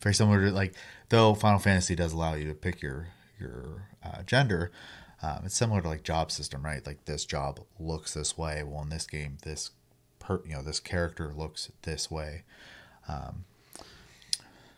very 0.00 0.14
similar 0.14 0.46
to 0.46 0.50
like 0.52 0.74
though 1.08 1.34
Final 1.34 1.58
Fantasy 1.58 1.94
does 1.94 2.12
allow 2.12 2.34
you 2.34 2.48
to 2.48 2.54
pick 2.54 2.82
your 2.82 3.08
your 3.38 3.88
uh, 4.04 4.22
gender. 4.22 4.70
Um, 5.22 5.42
it's 5.44 5.56
similar 5.56 5.80
to 5.80 5.88
like 5.88 6.02
job 6.02 6.32
system, 6.32 6.64
right? 6.64 6.84
Like 6.84 7.04
this 7.04 7.24
job 7.24 7.60
looks 7.78 8.14
this 8.14 8.36
way. 8.36 8.62
Well, 8.64 8.82
in 8.82 8.88
this 8.88 9.06
game, 9.06 9.38
this 9.44 9.70
per 10.18 10.40
you 10.44 10.54
know 10.54 10.62
this 10.62 10.80
character 10.80 11.32
looks 11.34 11.70
this 11.82 12.10
way. 12.10 12.42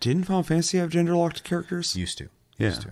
Didn't 0.05 0.25
Final 0.25 0.43
Fantasy 0.43 0.77
have 0.77 0.91
gender 0.91 1.17
locked 1.17 1.45
characters? 1.45 1.97
Used 1.97 2.19
to. 2.19 2.29
Yeah. 2.59 2.69
Used 2.69 2.83
to. 2.83 2.91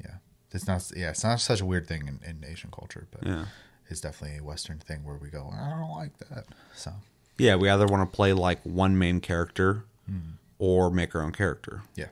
Yeah. 0.00 0.14
It's 0.52 0.64
not. 0.68 0.92
Yeah. 0.94 1.10
It's 1.10 1.24
not 1.24 1.40
such 1.40 1.60
a 1.60 1.64
weird 1.66 1.88
thing 1.88 2.06
in, 2.06 2.20
in 2.24 2.44
Asian 2.48 2.70
culture, 2.70 3.08
but 3.10 3.26
Yeah. 3.26 3.46
it's 3.88 4.00
definitely 4.00 4.38
a 4.38 4.44
Western 4.44 4.78
thing 4.78 5.02
where 5.02 5.16
we 5.16 5.28
go. 5.28 5.50
I 5.52 5.70
don't 5.70 5.90
like 5.90 6.16
that. 6.18 6.44
So 6.76 6.92
Yeah, 7.36 7.56
we 7.56 7.68
either 7.68 7.86
want 7.86 8.08
to 8.08 8.14
play 8.16 8.32
like 8.32 8.60
one 8.62 8.96
main 8.96 9.18
character 9.20 9.86
Hmm. 10.06 10.34
or 10.60 10.88
make 10.92 11.16
our 11.16 11.22
own 11.22 11.32
character. 11.32 11.82
yeah. 11.96 12.06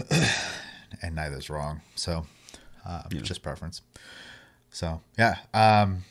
and 1.00 1.14
neither's 1.14 1.48
wrong. 1.48 1.80
So 1.94 2.26
uh, 2.84 3.02
just 3.22 3.40
preference. 3.42 3.82
So 4.70 5.00
yeah. 5.16 5.36
Um, 5.54 6.02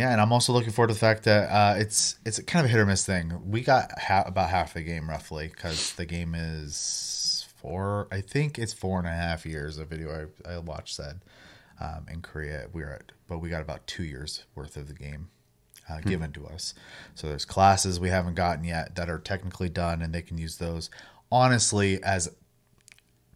yeah, 0.00 0.12
and 0.12 0.20
I'm 0.20 0.32
also 0.32 0.54
looking 0.54 0.72
forward 0.72 0.88
to 0.88 0.94
the 0.94 1.00
fact 1.00 1.24
that 1.24 1.50
uh, 1.50 1.74
it's 1.76 2.18
it's 2.24 2.40
kind 2.40 2.64
of 2.64 2.70
a 2.70 2.72
hit 2.72 2.80
or 2.80 2.86
miss 2.86 3.04
thing. 3.04 3.38
We 3.44 3.60
got 3.60 3.90
ha- 3.98 4.24
about 4.26 4.48
half 4.48 4.72
the 4.72 4.80
game 4.80 5.10
roughly 5.10 5.48
because 5.48 5.92
the 5.92 6.06
game 6.06 6.34
is 6.34 7.46
four. 7.58 8.08
I 8.10 8.22
think 8.22 8.58
it's 8.58 8.72
four 8.72 8.98
and 8.98 9.06
a 9.06 9.12
half 9.12 9.44
years. 9.44 9.76
A 9.76 9.84
video 9.84 10.30
I, 10.46 10.54
I 10.54 10.58
watched 10.58 10.96
said 10.96 11.20
um, 11.78 12.06
in 12.10 12.22
Korea 12.22 12.68
we 12.72 12.80
were 12.80 12.92
at, 12.92 13.12
but 13.28 13.40
we 13.40 13.50
got 13.50 13.60
about 13.60 13.86
two 13.86 14.04
years 14.04 14.44
worth 14.54 14.78
of 14.78 14.88
the 14.88 14.94
game 14.94 15.28
uh, 15.90 16.00
given 16.00 16.32
to 16.32 16.46
us. 16.46 16.72
So 17.14 17.28
there's 17.28 17.44
classes 17.44 18.00
we 18.00 18.08
haven't 18.08 18.36
gotten 18.36 18.64
yet 18.64 18.96
that 18.96 19.10
are 19.10 19.18
technically 19.18 19.68
done, 19.68 20.00
and 20.00 20.14
they 20.14 20.22
can 20.22 20.38
use 20.38 20.56
those. 20.56 20.88
Honestly, 21.30 22.02
as 22.02 22.34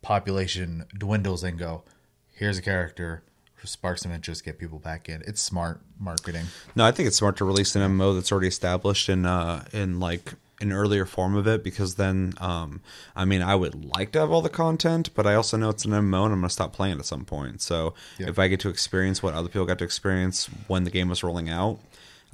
population 0.00 0.86
dwindles 0.96 1.44
and 1.44 1.58
go, 1.58 1.84
here's 2.32 2.56
a 2.56 2.62
character, 2.62 3.22
spark 3.66 3.98
some 3.98 4.12
interest, 4.12 4.44
get 4.44 4.58
people 4.58 4.78
back 4.78 5.08
in. 5.08 5.22
It's 5.26 5.40
smart 5.42 5.80
marketing. 5.98 6.46
No, 6.74 6.84
I 6.84 6.90
think 6.92 7.06
it's 7.06 7.16
smart 7.16 7.36
to 7.38 7.44
release 7.44 7.74
an 7.76 7.82
MMO 7.82 8.14
that's 8.14 8.30
already 8.32 8.48
established 8.48 9.08
in 9.08 9.26
uh 9.26 9.64
in 9.72 10.00
like 10.00 10.34
an 10.60 10.72
earlier 10.72 11.04
form 11.04 11.34
of 11.36 11.46
it 11.48 11.64
because 11.64 11.96
then 11.96 12.32
um 12.38 12.80
I 13.16 13.24
mean 13.24 13.42
I 13.42 13.54
would 13.54 13.84
like 13.96 14.12
to 14.12 14.20
have 14.20 14.30
all 14.30 14.42
the 14.42 14.48
content, 14.48 15.10
but 15.14 15.26
I 15.26 15.34
also 15.34 15.56
know 15.56 15.68
it's 15.70 15.84
an 15.84 15.90
MMO 15.92 16.24
and 16.24 16.32
I'm 16.32 16.40
gonna 16.40 16.50
stop 16.50 16.72
playing 16.72 16.96
it 16.96 16.98
at 17.00 17.06
some 17.06 17.24
point. 17.24 17.60
So 17.60 17.94
Yeah. 18.18 18.28
if 18.28 18.38
I 18.38 18.48
get 18.48 18.60
to 18.60 18.68
experience 18.68 19.22
what 19.22 19.34
other 19.34 19.48
people 19.48 19.66
got 19.66 19.78
to 19.78 19.84
experience 19.84 20.46
when 20.68 20.84
the 20.84 20.90
game 20.90 21.08
was 21.08 21.22
rolling 21.22 21.48
out, 21.48 21.80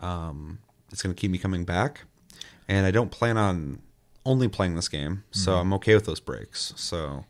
um 0.01 0.59
it's 0.93 1.03
gonna 1.03 1.14
keep 1.14 1.31
me 1.31 1.39
coming 1.39 1.64
back. 1.64 2.03
And 2.68 2.87
I 2.87 2.91
don't 2.91 3.11
plan 3.11 3.37
on 3.37 3.81
only 4.26 4.49
playing 4.49 4.74
this 4.76 4.89
game, 4.89 5.24
so 5.31 5.57
I'm 5.57 5.72
okay 5.74 5.95
with 5.95 6.05
those 6.05 6.20
breaks. 6.20 6.72
So 6.76 7.24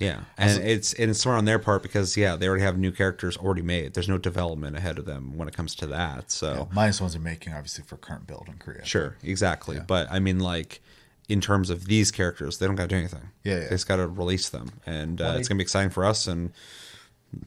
yeah, 0.00 0.20
and 0.38 0.62
it's 0.64 0.94
and 0.94 1.10
it's 1.10 1.20
smart 1.20 1.36
on 1.36 1.44
their 1.44 1.58
part 1.58 1.82
because 1.82 2.16
yeah, 2.16 2.34
they 2.34 2.48
already 2.48 2.62
have 2.62 2.78
new 2.78 2.90
characters 2.90 3.36
already 3.36 3.60
made. 3.60 3.92
There's 3.92 4.08
no 4.08 4.16
development 4.16 4.74
ahead 4.74 4.98
of 4.98 5.04
them 5.04 5.36
when 5.36 5.46
it 5.46 5.54
comes 5.54 5.74
to 5.76 5.86
that. 5.88 6.30
So 6.30 6.70
Minus 6.72 7.02
ones 7.02 7.14
are 7.14 7.20
making 7.20 7.52
obviously 7.52 7.84
for 7.84 7.98
current 7.98 8.26
build 8.26 8.48
in 8.48 8.54
Korea. 8.54 8.82
sure, 8.84 9.16
exactly. 9.22 9.78
But 9.86 10.10
I 10.10 10.18
mean, 10.18 10.40
like 10.40 10.80
in 11.28 11.42
terms 11.42 11.68
of 11.68 11.84
these 11.84 12.10
characters, 12.10 12.58
they 12.58 12.66
don't 12.66 12.76
got 12.76 12.84
to 12.84 12.88
do 12.88 12.96
anything. 12.96 13.28
Yeah, 13.44 13.56
yeah. 13.56 13.60
they 13.64 13.68
just 13.68 13.86
got 13.86 13.96
to 13.96 14.08
release 14.08 14.48
them, 14.48 14.70
and 14.86 15.20
uh, 15.20 15.24
Well, 15.24 15.36
it's 15.36 15.48
gonna 15.48 15.58
be 15.58 15.62
exciting 15.62 15.90
for 15.90 16.06
us. 16.06 16.26
And 16.26 16.52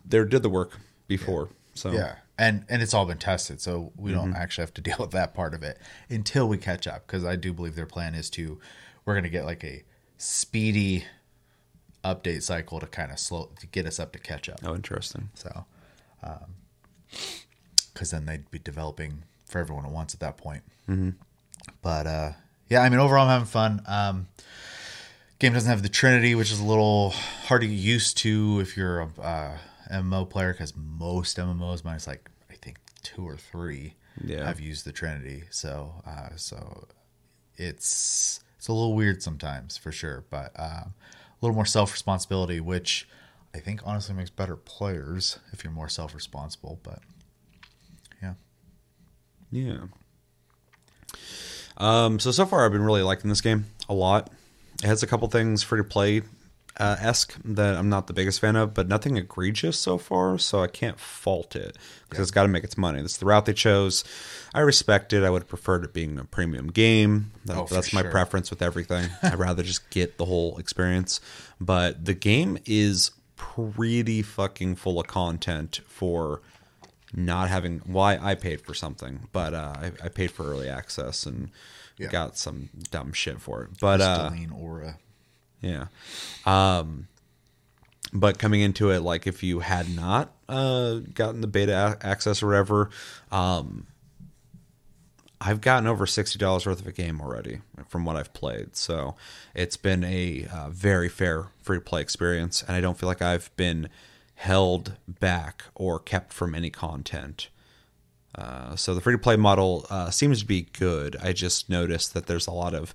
they 0.07 0.23
did 0.23 0.43
the 0.43 0.49
work 0.49 0.77
before, 1.07 1.49
so 1.73 1.91
Yeah, 1.91 2.17
and 2.37 2.65
and 2.69 2.83
it's 2.83 2.93
all 2.93 3.07
been 3.07 3.17
tested, 3.17 3.61
so 3.61 3.91
we 3.97 4.11
don't 4.11 4.35
actually 4.35 4.61
have 4.61 4.73
to 4.75 4.81
deal 4.89 4.97
with 4.99 5.11
that 5.11 5.33
part 5.33 5.55
of 5.55 5.63
it 5.63 5.79
until 6.07 6.47
we 6.47 6.59
catch 6.59 6.85
up. 6.85 7.07
Because 7.07 7.25
I 7.25 7.35
do 7.35 7.51
believe 7.51 7.73
their 7.73 7.87
plan 7.87 8.13
is 8.13 8.29
to, 8.31 8.59
we're 9.05 9.15
gonna 9.15 9.29
get 9.29 9.45
like 9.45 9.63
a 9.63 9.83
speedy 10.19 11.05
update 12.03 12.43
cycle 12.43 12.79
to 12.79 12.85
kind 12.87 13.11
of 13.11 13.19
slow 13.19 13.49
to 13.59 13.67
get 13.67 13.85
us 13.85 13.99
up 13.99 14.11
to 14.13 14.19
catch 14.19 14.49
up. 14.49 14.59
Oh, 14.63 14.75
interesting. 14.75 15.29
So, 15.33 15.65
because 17.93 18.11
then 18.11 18.25
they'd 18.25 18.49
be 18.51 18.59
developing 18.59 19.23
for 19.45 19.59
everyone 19.59 19.85
at 19.85 19.91
once 19.91 20.13
at 20.13 20.19
that 20.21 20.37
point. 20.37 20.63
Mm-hmm. 20.89 21.11
But 21.81 22.07
uh, 22.07 22.31
yeah, 22.69 22.81
I 22.81 22.89
mean, 22.89 22.99
overall, 22.99 23.23
I'm 23.25 23.29
having 23.29 23.45
fun. 23.47 23.81
Um, 23.87 24.27
game 25.39 25.53
doesn't 25.53 25.69
have 25.69 25.83
the 25.83 25.89
Trinity, 25.89 26.35
which 26.35 26.51
is 26.51 26.59
a 26.59 26.63
little 26.65 27.11
hard 27.45 27.61
to 27.61 27.67
get 27.67 27.73
used 27.73 28.17
to 28.19 28.59
if 28.59 28.75
you're 28.75 28.99
a 29.01 29.09
uh, 29.21 29.57
MMO 29.91 30.29
player, 30.29 30.53
because 30.53 30.73
most 30.75 31.37
MMOs, 31.37 31.83
minus 31.83 32.07
like 32.07 32.29
I 32.49 32.55
think 32.55 32.77
two 33.03 33.27
or 33.27 33.37
three, 33.37 33.93
Yeah. 34.23 34.45
have 34.45 34.59
used 34.59 34.85
the 34.85 34.91
Trinity. 34.91 35.43
So, 35.51 35.93
uh, 36.05 36.29
so 36.35 36.87
it's 37.57 38.39
it's 38.57 38.67
a 38.67 38.73
little 38.73 38.95
weird 38.95 39.21
sometimes 39.21 39.77
for 39.77 39.91
sure, 39.91 40.23
but 40.29 40.51
uh, 40.55 40.85
little 41.43 41.55
more 41.55 41.65
self 41.65 41.91
responsibility, 41.91 42.59
which 42.59 43.07
I 43.53 43.59
think 43.59 43.81
honestly 43.85 44.15
makes 44.15 44.29
better 44.29 44.55
players 44.55 45.39
if 45.51 45.63
you're 45.63 45.73
more 45.73 45.89
self 45.89 46.15
responsible. 46.15 46.79
But 46.83 46.99
yeah, 48.21 48.33
Yeah. 49.51 49.77
Um, 51.77 52.19
so 52.19 52.31
so 52.31 52.45
far 52.45 52.65
I've 52.65 52.71
been 52.71 52.83
really 52.83 53.01
liking 53.01 53.29
this 53.29 53.41
game 53.41 53.65
a 53.89 53.93
lot. 53.93 54.31
It 54.83 54.87
has 54.87 55.03
a 55.03 55.07
couple 55.07 55.27
things 55.27 55.63
free 55.63 55.79
to 55.79 55.83
play 55.83 56.21
uh, 56.77 56.95
esque 56.99 57.35
that 57.45 57.75
I'm 57.75 57.89
not 57.89 58.07
the 58.07 58.13
biggest 58.13 58.39
fan 58.39 58.55
of, 58.55 58.73
but 58.73 58.87
nothing 58.87 59.15
egregious 59.17 59.79
so 59.79 59.97
far, 59.97 60.37
so 60.39 60.61
I 60.63 60.67
can't 60.67 60.99
fault 60.99 61.55
it 61.55 61.77
because 62.09 62.23
it's 62.23 62.31
got 62.31 62.43
to 62.43 62.49
make 62.49 62.63
its 62.63 62.77
money. 62.77 62.99
That's 63.01 63.17
the 63.17 63.25
route 63.25 63.45
they 63.45 63.53
chose. 63.53 64.03
I 64.53 64.61
respect 64.61 65.13
it. 65.13 65.23
I 65.23 65.29
would 65.29 65.43
have 65.43 65.49
preferred 65.49 65.83
it 65.83 65.93
being 65.93 66.17
a 66.17 66.23
premium 66.25 66.67
game. 66.67 67.31
That, 67.45 67.57
Oh, 67.57 67.67
that's 67.69 67.93
my 67.93 68.01
sure. 68.01 68.11
preference 68.11 68.49
with 68.49 68.61
everything. 68.61 69.09
I'd 69.23 69.37
rather 69.39 69.61
just 69.63 69.89
get 69.91 70.17
the 70.17 70.25
whole 70.25 70.57
experience. 70.57 71.21
But 71.61 72.05
the 72.05 72.13
game 72.15 72.57
is 72.65 73.11
pretty 73.35 74.21
fucking 74.21 74.75
full 74.75 74.99
of 74.99 75.07
content 75.07 75.81
for 75.87 76.41
not 77.15 77.49
having 77.49 77.79
why 77.85 78.17
I 78.17 78.33
paid 78.35 78.61
for 78.61 78.73
something, 78.73 79.27
but 79.31 79.53
uh, 79.53 79.73
I, 79.77 79.91
I 80.05 80.09
paid 80.09 80.31
for 80.31 80.43
early 80.49 80.67
access 80.69 81.25
and 81.27 81.51
Yeah. 81.99 82.07
got 82.07 82.37
some 82.37 82.69
dumb 82.89 83.13
shit 83.13 83.39
for 83.39 83.63
it. 83.63 83.69
But 83.79 84.01
uh, 84.01 84.31
aura. 84.55 84.97
Yeah, 85.63 85.85
um, 86.45 87.07
but 88.13 88.37
coming 88.37 88.61
into 88.61 88.91
it, 88.91 88.99
like 88.99 89.25
if 89.25 89.41
you 89.41 89.61
had 89.61 89.89
not 89.95 90.31
uh, 90.47 90.95
gotten 91.13 91.41
the 91.41 91.47
beta 91.47 91.97
access 92.01 92.43
or 92.43 92.47
whatever, 92.47 92.89
um, 93.31 93.87
I've 95.41 95.61
gotten 95.61 95.87
over 95.87 96.05
sixty 96.05 96.37
dollars 96.37 96.65
worth 96.65 96.81
of 96.81 96.87
a 96.87 96.91
game 96.91 97.19
already 97.21 97.61
from 97.87 98.05
what 98.05 98.15
I've 98.15 98.33
played. 98.33 98.75
So 98.75 99.15
it's 99.55 99.77
been 99.77 100.03
a 100.03 100.45
uh, 100.53 100.69
very 100.69 101.09
fair 101.09 101.47
free 101.61 101.79
play 101.79 102.01
experience, 102.01 102.61
and 102.61 102.75
I 102.75 102.81
don't 102.81 102.97
feel 102.97 103.07
like 103.07 103.21
I've 103.21 103.49
been 103.55 103.89
held 104.35 104.97
back 105.07 105.63
or 105.75 105.99
kept 105.99 106.33
from 106.33 106.53
any 106.53 106.69
content. 106.69 107.47
Uh, 108.35 108.75
so 108.75 108.93
the 108.93 109.01
free 109.01 109.13
to 109.13 109.17
play 109.19 109.35
model 109.35 109.85
uh, 109.89 110.09
seems 110.09 110.39
to 110.39 110.45
be 110.45 110.67
good. 110.73 111.15
I 111.21 111.33
just 111.33 111.69
noticed 111.69 112.13
that 112.13 112.25
there's 112.25 112.47
a 112.47 112.51
lot 112.51 112.73
of 112.73 112.93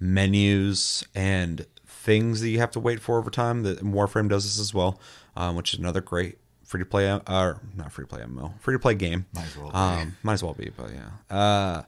menus 0.00 1.04
and 1.14 1.64
things 2.02 2.40
that 2.40 2.48
you 2.48 2.58
have 2.58 2.70
to 2.72 2.80
wait 2.80 3.00
for 3.00 3.18
over 3.18 3.30
time. 3.30 3.62
That 3.62 3.80
Warframe 3.80 4.28
does 4.28 4.44
this 4.44 4.58
as 4.58 4.74
well, 4.74 5.00
um, 5.36 5.56
which 5.56 5.72
is 5.72 5.78
another 5.78 6.00
great 6.00 6.38
free 6.64 6.80
to 6.80 6.86
play, 6.86 7.08
uh, 7.08 7.54
not 7.76 7.92
free 7.92 8.04
to 8.04 8.08
play 8.08 8.22
MMO, 8.22 8.58
free 8.60 8.74
to 8.74 8.78
play 8.78 8.94
game. 8.94 9.26
Might 9.34 9.46
as 9.46 9.56
well 9.56 9.70
be. 9.70 9.76
Um, 9.76 10.16
might 10.22 10.34
as 10.34 10.42
well 10.42 10.54
be, 10.54 10.70
but 10.76 10.90
yeah. 10.92 11.36
Uh, 11.36 11.82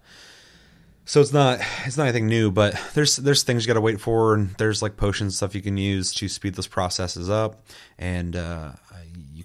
so 1.04 1.20
it's 1.20 1.32
not 1.32 1.60
it's 1.84 1.96
not 1.96 2.04
anything 2.04 2.28
new, 2.28 2.50
but 2.50 2.80
there's 2.94 3.16
there's 3.16 3.42
things 3.42 3.64
you 3.64 3.68
got 3.68 3.74
to 3.74 3.80
wait 3.80 4.00
for, 4.00 4.34
and 4.34 4.50
there's 4.56 4.82
like 4.82 4.96
potions 4.96 5.36
stuff 5.36 5.54
you 5.54 5.62
can 5.62 5.76
use 5.76 6.12
to 6.14 6.28
speed 6.28 6.54
those 6.54 6.66
processes 6.66 7.28
up, 7.28 7.66
and 7.98 8.36
uh, 8.36 8.72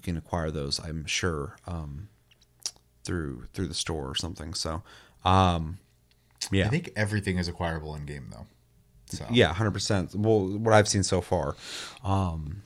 can 0.00 0.16
acquire 0.16 0.50
those, 0.50 0.80
I'm 0.80 1.04
sure, 1.04 1.56
um, 1.66 2.08
through 3.04 3.46
through 3.52 3.68
the 3.68 3.74
store 3.74 4.08
or 4.08 4.14
something. 4.14 4.54
So, 4.54 4.82
um, 5.24 5.78
yeah, 6.50 6.66
I 6.66 6.68
think 6.68 6.90
everything 6.96 7.38
is 7.38 7.48
acquirable 7.48 7.94
in 7.94 8.06
game 8.06 8.28
though. 8.30 8.46
So 9.10 9.26
yeah, 9.30 9.52
hundred 9.52 9.72
percent. 9.72 10.14
Well, 10.14 10.46
what 10.58 10.74
I've 10.74 10.88
seen 10.88 11.02
so 11.02 11.20
far, 11.20 11.56
um, 12.04 12.62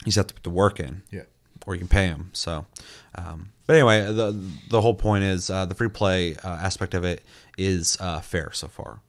you 0.00 0.06
just 0.06 0.16
have 0.16 0.26
to 0.28 0.34
put 0.34 0.42
the 0.44 0.50
work 0.50 0.78
in, 0.80 1.02
yeah, 1.10 1.22
or 1.66 1.74
you 1.74 1.78
can 1.80 1.88
pay 1.88 2.08
them. 2.08 2.30
So, 2.32 2.66
um, 3.14 3.50
but 3.66 3.76
anyway, 3.76 4.04
the 4.12 4.38
the 4.70 4.80
whole 4.80 4.94
point 4.94 5.24
is 5.24 5.50
uh, 5.50 5.66
the 5.66 5.74
free 5.74 5.88
play 5.88 6.36
uh, 6.36 6.48
aspect 6.48 6.94
of 6.94 7.04
it 7.04 7.22
is 7.58 7.96
uh, 8.00 8.20
fair 8.20 8.50
so 8.52 8.68
far, 8.68 9.00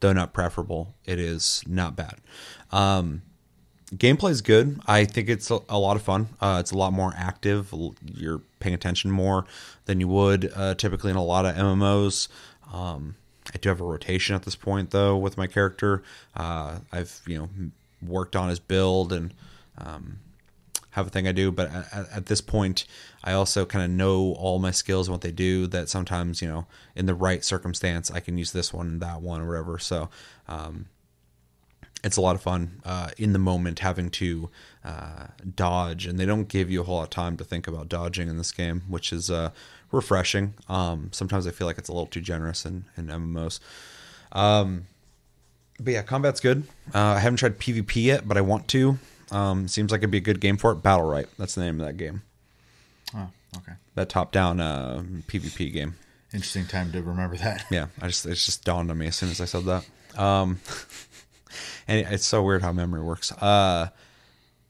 though 0.00 0.12
not 0.12 0.32
preferable. 0.32 0.94
It 1.04 1.18
is 1.18 1.62
not 1.66 1.96
bad. 1.96 2.16
Um, 2.70 3.22
gameplay 3.94 4.30
is 4.30 4.40
good. 4.42 4.80
I 4.86 5.04
think 5.04 5.28
it's 5.28 5.50
a, 5.50 5.58
a 5.68 5.78
lot 5.78 5.96
of 5.96 6.02
fun. 6.02 6.28
Uh, 6.40 6.58
it's 6.60 6.70
a 6.70 6.76
lot 6.76 6.92
more 6.92 7.12
active. 7.16 7.72
You're 8.04 8.42
paying 8.60 8.74
attention 8.74 9.10
more 9.10 9.44
than 9.86 10.00
you 10.00 10.08
would 10.08 10.52
uh, 10.54 10.74
typically 10.74 11.10
in 11.10 11.16
a 11.16 11.24
lot 11.24 11.46
of 11.46 11.54
MMOs. 11.54 12.28
Um, 12.72 13.16
I 13.54 13.58
do 13.58 13.68
have 13.68 13.80
a 13.80 13.84
rotation 13.84 14.34
at 14.34 14.42
this 14.42 14.56
point 14.56 14.90
though 14.90 15.16
with 15.16 15.36
my 15.36 15.46
character. 15.46 16.02
Uh, 16.36 16.78
I've 16.92 17.20
you 17.26 17.38
know 17.38 17.48
worked 18.02 18.36
on 18.36 18.48
his 18.48 18.60
build 18.60 19.12
and 19.12 19.34
um, 19.78 20.18
have 20.90 21.06
a 21.06 21.10
thing 21.10 21.28
I 21.28 21.32
do, 21.32 21.50
but 21.50 21.70
at, 21.70 22.08
at 22.10 22.26
this 22.26 22.40
point, 22.40 22.84
I 23.24 23.32
also 23.32 23.64
kind 23.64 23.84
of 23.84 23.90
know 23.90 24.34
all 24.34 24.58
my 24.58 24.70
skills 24.70 25.08
and 25.08 25.14
what 25.14 25.20
they 25.22 25.32
do. 25.32 25.66
That 25.66 25.88
sometimes 25.88 26.42
you 26.42 26.48
know 26.48 26.66
in 26.94 27.06
the 27.06 27.14
right 27.14 27.44
circumstance, 27.44 28.10
I 28.10 28.20
can 28.20 28.38
use 28.38 28.52
this 28.52 28.72
one, 28.72 28.86
and 28.86 29.02
that 29.02 29.20
one, 29.20 29.40
or 29.40 29.48
whatever. 29.48 29.78
So. 29.78 30.08
Um, 30.48 30.86
it's 32.04 32.16
a 32.16 32.20
lot 32.20 32.36
of 32.36 32.42
fun 32.42 32.80
uh, 32.84 33.10
in 33.18 33.32
the 33.32 33.40
moment 33.40 33.80
having 33.80 34.08
to 34.08 34.50
uh, 34.84 35.26
dodge, 35.56 36.06
and 36.06 36.16
they 36.16 36.26
don't 36.26 36.46
give 36.46 36.70
you 36.70 36.80
a 36.80 36.84
whole 36.84 36.98
lot 36.98 37.02
of 37.02 37.10
time 37.10 37.36
to 37.36 37.44
think 37.44 37.66
about 37.66 37.88
dodging 37.88 38.28
in 38.28 38.38
this 38.38 38.52
game, 38.52 38.82
which 38.88 39.12
is 39.12 39.32
uh, 39.32 39.50
refreshing. 39.90 40.54
Um, 40.68 41.10
sometimes 41.12 41.46
I 41.46 41.50
feel 41.50 41.66
like 41.66 41.78
it's 41.78 41.88
a 41.88 41.92
little 41.92 42.06
too 42.06 42.20
generous 42.20 42.64
in, 42.64 42.84
in 42.96 43.06
MMOs. 43.06 43.60
Um, 44.32 44.86
but 45.80 45.92
yeah, 45.92 46.02
combat's 46.02 46.40
good. 46.40 46.64
Uh, 46.94 46.98
I 46.98 47.18
haven't 47.20 47.38
tried 47.38 47.58
PvP 47.58 48.04
yet, 48.04 48.26
but 48.26 48.36
I 48.36 48.40
want 48.40 48.68
to. 48.68 48.98
Um, 49.30 49.68
seems 49.68 49.92
like 49.92 50.00
it'd 50.00 50.10
be 50.10 50.18
a 50.18 50.22
good 50.22 50.40
game 50.40 50.56
for 50.56 50.72
it. 50.72 50.82
Battlerite, 50.82 51.28
that's 51.38 51.54
the 51.54 51.60
name 51.60 51.80
of 51.80 51.86
that 51.86 51.96
game. 51.96 52.22
Oh, 53.14 53.28
okay. 53.58 53.72
That 53.94 54.08
top-down 54.08 54.60
uh, 54.60 55.02
PvP 55.26 55.72
game. 55.72 55.96
Interesting 56.32 56.66
time 56.66 56.92
to 56.92 57.02
remember 57.02 57.36
that. 57.36 57.64
Yeah, 57.70 57.86
I 58.02 58.08
just 58.08 58.26
it 58.26 58.34
just 58.34 58.64
dawned 58.64 58.90
on 58.90 58.98
me 58.98 59.06
as 59.06 59.16
soon 59.16 59.30
as 59.30 59.40
I 59.40 59.46
said 59.46 59.64
that. 59.64 60.20
Um, 60.20 60.60
and 61.88 62.06
it's 62.12 62.26
so 62.26 62.42
weird 62.42 62.62
how 62.62 62.72
memory 62.72 63.02
works. 63.02 63.32
Uh, 63.32 63.88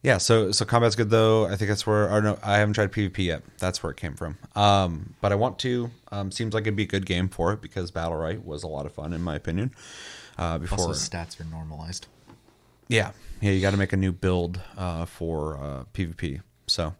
yeah, 0.03 0.18
so 0.18 0.53
so 0.53 0.64
combat's 0.64 0.94
good 0.96 1.11
though. 1.11 1.46
I 1.46 1.57
think 1.57 1.68
that's 1.68 1.86
where. 1.86 2.11
Or 2.11 2.20
no, 2.20 2.38
I 2.42 2.59
haven't 2.59 2.74
tried 2.74 2.92
PvP 2.92 3.18
yet. 3.24 3.42
That's 3.59 3.82
where 3.82 3.90
it 3.90 3.96
came 3.96 4.14
from. 4.14 4.38
Um, 4.55 5.14
but 5.20 5.32
I 5.32 5.34
want 5.34 5.59
to. 5.61 5.90
Um, 6.12 6.30
seems 6.30 6.55
like 6.55 6.62
it'd 6.62 6.76
be 6.76 6.84
a 6.84 6.86
good 6.86 7.05
game 7.07 7.28
for 7.28 7.53
it 7.53 7.61
because 7.61 7.90
Battlerite 7.90 8.44
was 8.44 8.62
a 8.62 8.68
lot 8.68 8.86
of 8.86 8.92
fun 8.92 9.12
in 9.12 9.22
my 9.22 9.34
opinion. 9.34 9.74
Uh, 10.38 10.59
before 10.59 10.78
Also, 10.78 10.92
stats 10.92 11.40
are 11.40 11.44
normalized. 11.44 12.07
yeah, 12.88 13.11
yeah, 13.40 13.51
you 13.51 13.61
got 13.61 13.72
to 13.72 13.76
make 13.76 13.92
a 13.92 13.96
new 13.96 14.12
build 14.12 14.61
uh, 14.76 15.05
for 15.05 15.57
uh, 15.59 15.84
PvP. 15.94 16.42
So, 16.68 16.94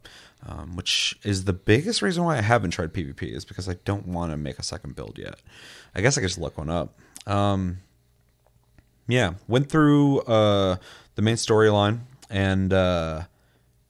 um, 0.45 0.75
which 0.75 1.17
is 1.23 1.45
the 1.45 1.53
biggest 1.53 2.01
reason 2.01 2.23
why 2.25 2.37
I 2.37 2.41
haven't 2.41 2.71
tried 2.71 2.91
PvP 2.93 3.23
is 3.33 3.45
because 3.45 3.69
I 3.69 3.75
don't 3.85 4.07
want 4.07 4.31
to 4.31 4.37
make 4.37 4.59
a 4.59 4.63
second 4.63 4.95
build 4.95 5.17
yet. 5.17 5.35
I 5.95 6.01
guess 6.01 6.17
I 6.17 6.21
could 6.21 6.27
just 6.27 6.39
look 6.39 6.57
one 6.57 6.69
up. 6.69 6.97
Um, 7.25 7.79
yeah, 9.07 9.33
went 9.47 9.69
through 9.69 10.19
uh, 10.21 10.75
the 11.15 11.21
main 11.21 11.35
storyline 11.35 11.99
and 12.29 12.71
uh, 12.73 13.23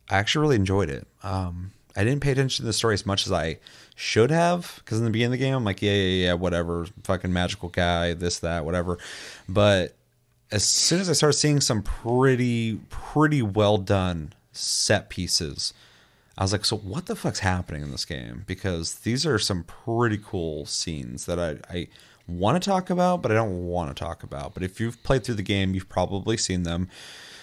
I 0.10 0.18
actually 0.18 0.42
really 0.42 0.56
enjoyed 0.56 0.90
it. 0.90 1.08
Um, 1.24 1.72
I 1.96 2.04
didn't 2.04 2.22
pay 2.22 2.32
attention 2.32 2.64
to 2.64 2.68
the 2.68 2.74
story 2.74 2.94
as 2.94 3.06
much 3.06 3.26
as 3.26 3.32
I 3.32 3.58
should 3.96 4.32
have 4.32 4.80
because 4.80 5.00
in 5.00 5.06
the 5.06 5.12
beginning 5.12 5.34
of 5.34 5.40
the 5.40 5.46
game, 5.46 5.56
I'm 5.56 5.66
like, 5.66 5.82
yeah, 5.82 5.92
yeah, 5.92 6.26
yeah, 6.26 6.34
whatever, 6.34 6.88
fucking 7.04 7.34
magical 7.34 7.70
guy, 7.70 8.14
this, 8.14 8.40
that, 8.40 8.64
whatever. 8.64 8.98
But 9.48 9.96
as 10.52 10.64
soon 10.64 11.02
as 11.02 11.10
I 11.10 11.14
started 11.14 11.38
seeing 11.38 11.62
some 11.62 11.84
pretty, 11.84 12.80
pretty 12.90 13.42
well 13.42 13.78
done 13.78 14.34
set 14.52 15.10
pieces, 15.10 15.74
I 16.38 16.44
was 16.44 16.54
like, 16.54 16.64
so 16.64 16.78
what 16.78 17.08
the 17.08 17.16
fuck's 17.16 17.40
happening 17.40 17.82
in 17.82 17.92
this 17.92 18.06
game? 18.06 18.46
Because 18.48 19.00
these 19.00 19.26
are 19.26 19.38
some 19.38 19.64
pretty 19.64 20.18
cool 20.18 20.66
scenes 20.66 21.26
that 21.26 21.38
I, 21.38 21.58
I 21.70 21.88
want 22.28 22.62
to 22.62 22.70
talk 22.70 22.90
about, 22.90 23.22
but 23.22 23.32
I 23.32 23.36
don't 23.36 23.68
want 23.68 23.96
to 23.96 24.04
talk 24.04 24.24
about. 24.24 24.54
But 24.54 24.64
if 24.64 24.80
you've 24.80 25.04
played 25.04 25.26
through 25.26 25.36
the 25.36 25.44
game, 25.44 25.74
you've 25.74 25.90
probably 25.90 26.38
seen 26.38 26.64
them. 26.64 26.88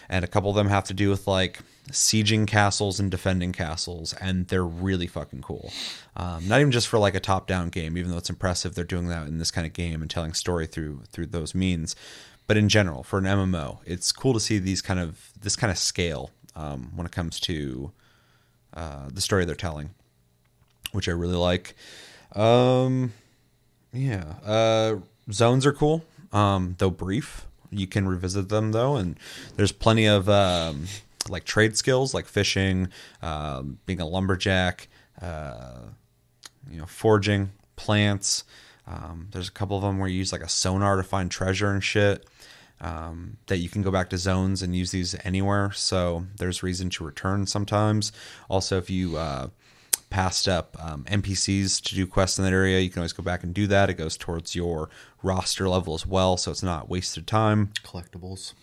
And 0.08 0.24
a 0.24 0.28
couple 0.28 0.50
of 0.50 0.56
them 0.56 0.68
have 0.68 0.84
to 0.84 0.94
do 0.94 1.10
with 1.10 1.26
like 1.26 1.60
sieging 1.90 2.46
castles 2.46 2.98
and 2.98 3.10
defending 3.10 3.52
castles, 3.52 4.12
and 4.14 4.46
they're 4.48 4.64
really 4.64 5.06
fucking 5.06 5.42
cool. 5.42 5.72
Um, 6.16 6.46
not 6.48 6.60
even 6.60 6.72
just 6.72 6.88
for 6.88 6.98
like 6.98 7.14
a 7.14 7.20
top-down 7.20 7.68
game, 7.68 7.96
even 7.96 8.10
though 8.10 8.18
it's 8.18 8.30
impressive 8.30 8.74
they're 8.74 8.84
doing 8.84 9.08
that 9.08 9.26
in 9.26 9.38
this 9.38 9.50
kind 9.50 9.66
of 9.66 9.72
game 9.72 10.02
and 10.02 10.10
telling 10.10 10.32
story 10.32 10.66
through 10.66 11.02
through 11.10 11.26
those 11.26 11.54
means. 11.54 11.96
But 12.46 12.56
in 12.56 12.68
general, 12.68 13.02
for 13.02 13.18
an 13.18 13.24
MMO, 13.24 13.78
it's 13.84 14.12
cool 14.12 14.32
to 14.32 14.40
see 14.40 14.58
these 14.58 14.80
kind 14.80 15.00
of 15.00 15.32
this 15.40 15.56
kind 15.56 15.70
of 15.70 15.78
scale 15.78 16.30
um, 16.54 16.92
when 16.94 17.06
it 17.06 17.12
comes 17.12 17.40
to 17.40 17.92
uh, 18.74 19.08
the 19.12 19.20
story 19.20 19.44
they're 19.44 19.54
telling, 19.54 19.90
which 20.92 21.08
I 21.08 21.12
really 21.12 21.36
like. 21.36 21.74
Um, 22.34 23.12
yeah, 23.92 24.34
uh, 24.44 24.96
zones 25.32 25.66
are 25.66 25.72
cool, 25.72 26.04
um, 26.32 26.76
though 26.78 26.90
brief. 26.90 27.46
You 27.70 27.86
can 27.86 28.08
revisit 28.08 28.48
them 28.48 28.72
though, 28.72 28.96
and 28.96 29.18
there's 29.56 29.72
plenty 29.72 30.06
of 30.06 30.28
um, 30.28 30.86
like 31.28 31.44
trade 31.44 31.76
skills, 31.76 32.14
like 32.14 32.26
fishing, 32.26 32.88
um, 33.22 33.78
being 33.86 34.00
a 34.00 34.06
lumberjack, 34.06 34.88
uh, 35.20 35.80
you 36.70 36.78
know, 36.78 36.86
forging 36.86 37.52
plants. 37.76 38.44
Um, 38.86 39.28
there's 39.32 39.48
a 39.48 39.52
couple 39.52 39.76
of 39.76 39.82
them 39.82 39.98
where 39.98 40.08
you 40.08 40.18
use 40.18 40.32
like 40.32 40.42
a 40.42 40.48
sonar 40.48 40.96
to 40.96 41.02
find 41.02 41.30
treasure 41.30 41.70
and 41.72 41.82
shit. 41.82 42.26
Um, 42.78 43.38
that 43.46 43.56
you 43.56 43.70
can 43.70 43.80
go 43.80 43.90
back 43.90 44.10
to 44.10 44.18
zones 44.18 44.60
and 44.60 44.76
use 44.76 44.90
these 44.90 45.16
anywhere. 45.24 45.72
So 45.72 46.26
there's 46.36 46.62
reason 46.62 46.90
to 46.90 47.04
return 47.04 47.46
sometimes. 47.46 48.12
Also, 48.50 48.76
if 48.76 48.90
you 48.90 49.16
uh, 49.16 49.48
passed 50.10 50.48
up 50.48 50.76
um, 50.80 51.04
NPCs 51.04 51.82
to 51.82 51.94
do 51.94 52.06
quests 52.06 52.38
in 52.38 52.44
that 52.44 52.52
area, 52.52 52.80
you 52.80 52.90
can 52.90 53.00
always 53.00 53.12
go 53.12 53.22
back 53.22 53.42
and 53.42 53.52
do 53.52 53.66
that. 53.66 53.90
It 53.90 53.94
goes 53.94 54.16
towards 54.16 54.54
your 54.54 54.88
roster 55.22 55.68
level 55.68 55.94
as 55.94 56.06
well, 56.06 56.36
so 56.36 56.50
it's 56.50 56.62
not 56.62 56.88
wasted 56.88 57.26
time. 57.26 57.72
Collectibles. 57.82 58.54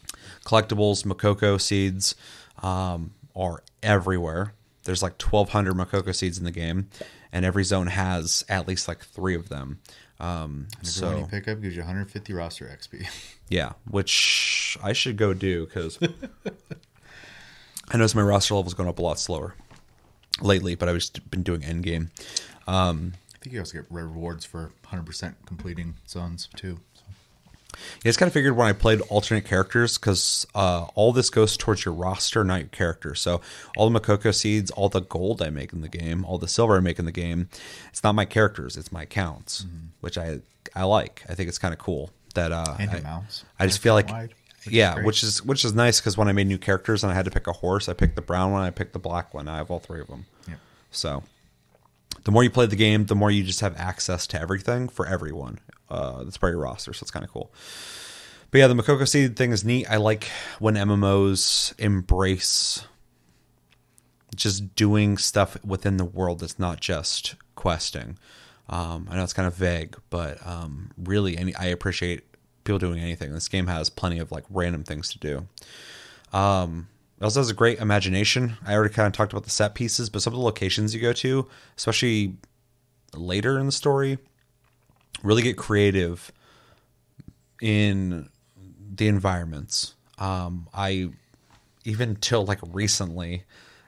Collectibles, 0.46 1.04
Mokoko 1.06 1.60
seeds 1.60 2.16
um, 2.62 3.14
are 3.36 3.64
everywhere. 3.82 4.54
There's 4.84 5.04
like 5.04 5.22
1,200 5.22 5.74
Mokoko 5.76 6.14
seeds 6.14 6.38
in 6.38 6.44
the 6.44 6.52
game, 6.52 6.90
and 7.32 7.46
every 7.46 7.64
zone 7.64 7.88
has 7.88 8.44
at 8.50 8.68
least 8.68 8.88
like 8.88 9.04
three 9.04 9.36
of 9.36 9.50
them. 9.50 9.80
Um, 10.20 10.68
Every 10.76 10.86
so 10.86 11.18
you 11.18 11.26
pick 11.26 11.48
up 11.48 11.62
gives 11.62 11.76
you 11.76 11.82
150 11.82 12.34
roster 12.34 12.66
XP. 12.66 13.08
yeah, 13.50 13.74
which 13.90 14.78
I 14.82 14.94
should 14.94 15.18
go 15.18 15.34
do 15.34 15.66
because 15.66 16.00
I 17.90 17.98
noticed 17.98 18.16
my 18.16 18.22
roster 18.22 18.56
level's 18.56 18.74
going 18.74 18.88
up 18.88 19.00
a 19.00 19.02
lot 19.02 19.20
slower 19.20 19.56
lately, 20.42 20.76
but 20.76 20.90
I've 20.90 20.96
just 20.96 21.30
been 21.30 21.44
doing 21.44 21.62
endgame. 21.62 22.10
Um, 22.68 23.14
I 23.34 23.38
think 23.40 23.54
you 23.54 23.60
also 23.60 23.80
get 23.80 23.86
rewards 23.90 24.46
for 24.46 24.72
100% 24.88 25.34
completing 25.46 25.96
zones 26.08 26.50
too. 26.56 26.80
So. 26.94 27.04
Yeah, 28.04 28.10
it's 28.10 28.18
kind 28.18 28.28
of 28.28 28.34
figured 28.34 28.56
when 28.56 28.68
I 28.68 28.74
played 28.74 29.02
alternate 29.10 29.46
characters 29.46 29.98
because 29.98 30.46
uh, 30.56 30.86
all 30.96 31.12
this 31.12 31.30
goes 31.30 31.58
towards 31.58 31.86
your 31.86 31.94
roster, 31.94 32.44
not 32.44 32.60
your 32.60 32.68
character. 32.70 33.16
So 33.16 33.42
all 33.76 33.90
the 33.90 34.00
Mokoko 34.00 34.34
seeds, 34.34 34.72
all 34.72 34.90
the 34.90 35.02
gold 35.02 35.42
I 35.42 35.50
make 35.50 35.74
in 35.74 35.82
the 35.82 35.90
game, 35.90 36.24
all 36.26 36.38
the 36.38 36.48
silver 36.48 36.78
I 36.78 36.80
make 36.80 37.00
in 37.00 37.06
the 37.06 37.12
game, 37.12 37.50
it's 37.90 38.04
not 38.04 38.16
my 38.16 38.26
characters, 38.26 38.78
it's 38.78 38.92
my 38.92 39.04
accounts, 39.04 39.66
which 40.02 40.18
I 40.18 40.40
I 40.76 40.84
like. 40.84 41.24
I 41.30 41.36
think 41.36 41.50
it's 41.50 41.58
kind 41.60 41.74
of 41.74 41.80
cool 41.80 42.12
that 42.36 42.52
uh, 42.52 42.76
I. 42.80 42.84
I 43.60 43.66
just 43.68 43.80
feel 43.80 43.94
like 43.94 44.10
wide, 44.10 44.34
which 44.66 44.74
yeah, 44.74 44.96
great. 44.96 45.06
which 45.06 45.24
is 45.24 45.44
which 45.44 45.66
is 45.66 45.74
nice 45.74 46.00
because 46.00 46.18
when 46.18 46.28
I 46.28 46.32
made 46.32 46.48
new 46.48 46.58
characters 46.58 47.04
and 47.04 47.12
I 47.12 47.16
had 47.16 47.26
to 47.26 47.32
pick 47.32 47.48
a 47.48 47.54
horse, 47.54 47.90
I 47.90 47.94
picked 47.94 48.16
the 48.16 48.22
brown 48.22 48.52
one, 48.52 48.62
I 48.62 48.70
picked 48.70 48.94
the 48.94 49.00
black 49.00 49.34
one. 49.34 49.48
I 49.48 49.58
have 49.58 49.72
all 49.72 49.80
three 49.80 50.02
of 50.02 50.08
them. 50.08 50.26
Yep. 50.48 50.60
So 50.92 51.24
the 52.24 52.32
more 52.32 52.44
you 52.44 52.50
play 52.50 52.66
the 52.66 52.76
game, 52.76 53.06
the 53.06 53.16
more 53.16 53.32
you 53.32 53.44
just 53.44 53.62
have 53.62 53.76
access 53.78 54.28
to 54.28 54.42
everything 54.42 54.88
for 54.88 55.06
everyone. 55.06 55.60
Uh, 55.90 56.24
that's 56.24 56.38
part 56.38 56.52
of 56.52 56.56
your 56.56 56.64
roster, 56.64 56.94
so 56.94 57.04
it's 57.04 57.12
kind 57.12 57.26
of 57.26 57.32
cool. 57.32 57.52
But 58.52 58.60
yeah, 58.60 58.68
the 58.68 58.76
Mokoko 58.76 59.08
Seed 59.08 59.36
thing 59.36 59.52
is 59.52 59.66
neat. 59.66 59.90
I 59.90 59.98
like 59.98 60.30
when 60.60 60.76
MMOs 60.76 61.78
embrace 61.80 62.86
just 64.36 64.76
doing 64.76 65.18
stuff 65.18 65.58
within 65.64 65.98
the 65.98 66.06
world 66.06 66.40
that's 66.40 66.60
not 66.60 66.80
just 66.80 67.36
questing. 67.56 68.18
Um, 68.70 69.08
I 69.10 69.16
know 69.16 69.24
it's 69.24 69.34
kind 69.34 69.48
of 69.48 69.56
vague, 69.56 69.98
but 70.10 70.46
um, 70.46 70.92
really, 70.98 71.38
any 71.38 71.54
I 71.56 71.66
appreciate 71.66 72.24
people 72.64 72.80
doing 72.80 73.00
anything. 73.00 73.34
This 73.34 73.48
game 73.48 73.68
has 73.68 73.90
plenty 73.90 74.20
of 74.20 74.32
like 74.32 74.44
random 74.50 74.84
things 74.84 75.10
to 75.10 75.20
do. 75.20 75.48
Um, 76.38 76.88
it 77.20 77.24
also 77.24 77.40
has 77.40 77.50
a 77.50 77.54
great 77.54 77.80
imagination. 77.80 78.58
I 78.66 78.74
already 78.74 78.94
kind 78.94 79.08
of 79.08 79.14
talked 79.14 79.34
about 79.34 79.44
the 79.44 79.50
set 79.50 79.76
pieces, 79.76 80.10
but 80.10 80.22
some 80.22 80.34
of 80.34 80.40
the 80.40 80.46
locations 80.46 80.94
you 80.94 81.02
go 81.02 81.14
to, 81.14 81.48
especially 81.78 82.36
later 83.14 83.60
in 83.60 83.66
the 83.66 83.72
story, 83.72 84.18
really 85.22 85.42
get 85.42 85.58
creative 85.58 86.32
in 87.62 88.30
the 88.96 89.08
environments. 89.08 89.96
Um, 90.18 90.68
I 90.74 91.10
even 91.86 92.16
till 92.16 92.46
like 92.46 92.60
recently 92.72 93.44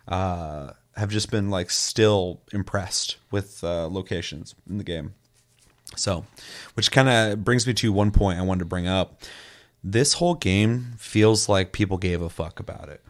uh, 0.08 0.72
have 0.96 1.10
just 1.10 1.32
been 1.32 1.50
like 1.50 1.72
still 1.72 2.42
impressed 2.54 3.18
with 3.32 3.64
uh, 3.64 3.88
locations 3.88 4.56
in 4.70 4.78
the 4.78 4.84
game. 4.84 5.14
So, 5.96 6.26
which 6.74 6.92
kind 6.92 7.10
of 7.10 7.44
brings 7.44 7.66
me 7.68 7.74
to 7.76 7.94
one 7.94 8.12
point 8.12 8.40
I 8.40 8.42
wanted 8.42 8.60
to 8.60 8.66
bring 8.66 8.88
up. 8.88 9.22
This 9.84 10.14
whole 10.14 10.34
game 10.36 10.94
feels 10.98 11.48
like 11.48 11.72
people 11.72 11.98
gave 11.98 12.22
a 12.22 12.30
fuck 12.30 12.60
about 12.60 12.90
it. 12.90 13.04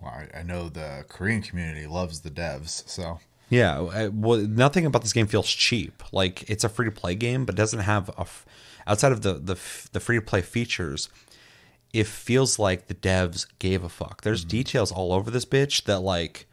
Well, 0.00 0.12
I, 0.12 0.38
I 0.38 0.42
know 0.42 0.68
the 0.68 1.04
Korean 1.08 1.42
community 1.42 1.86
loves 1.86 2.20
the 2.20 2.30
devs, 2.30 2.88
so 2.88 3.18
Yeah, 3.50 3.80
I- 3.80 4.08
well, 4.08 4.38
nothing 4.38 4.86
about 4.86 5.02
this 5.02 5.12
game 5.12 5.26
feels 5.26 5.48
cheap. 5.48 6.02
Like 6.12 6.48
it's 6.48 6.64
a 6.64 6.68
free 6.68 6.86
to 6.86 6.92
play 6.92 7.14
game, 7.14 7.44
but 7.44 7.56
doesn't 7.56 7.80
have 7.80 8.08
a 8.10 8.20
f- 8.20 8.46
outside 8.86 9.12
of 9.12 9.22
the 9.22 9.34
the 9.34 9.54
f- 9.54 9.88
the 9.92 10.00
free 10.00 10.16
to 10.16 10.22
play 10.22 10.42
features. 10.42 11.08
It 11.92 12.06
feels 12.06 12.58
like 12.58 12.86
the 12.86 12.94
devs 12.94 13.46
gave 13.58 13.82
a 13.82 13.88
fuck. 13.88 14.22
There's 14.22 14.42
mm-hmm. 14.42 14.50
details 14.50 14.92
all 14.92 15.12
over 15.12 15.30
this 15.30 15.44
bitch 15.46 15.84
that 15.84 16.00
like 16.00 16.46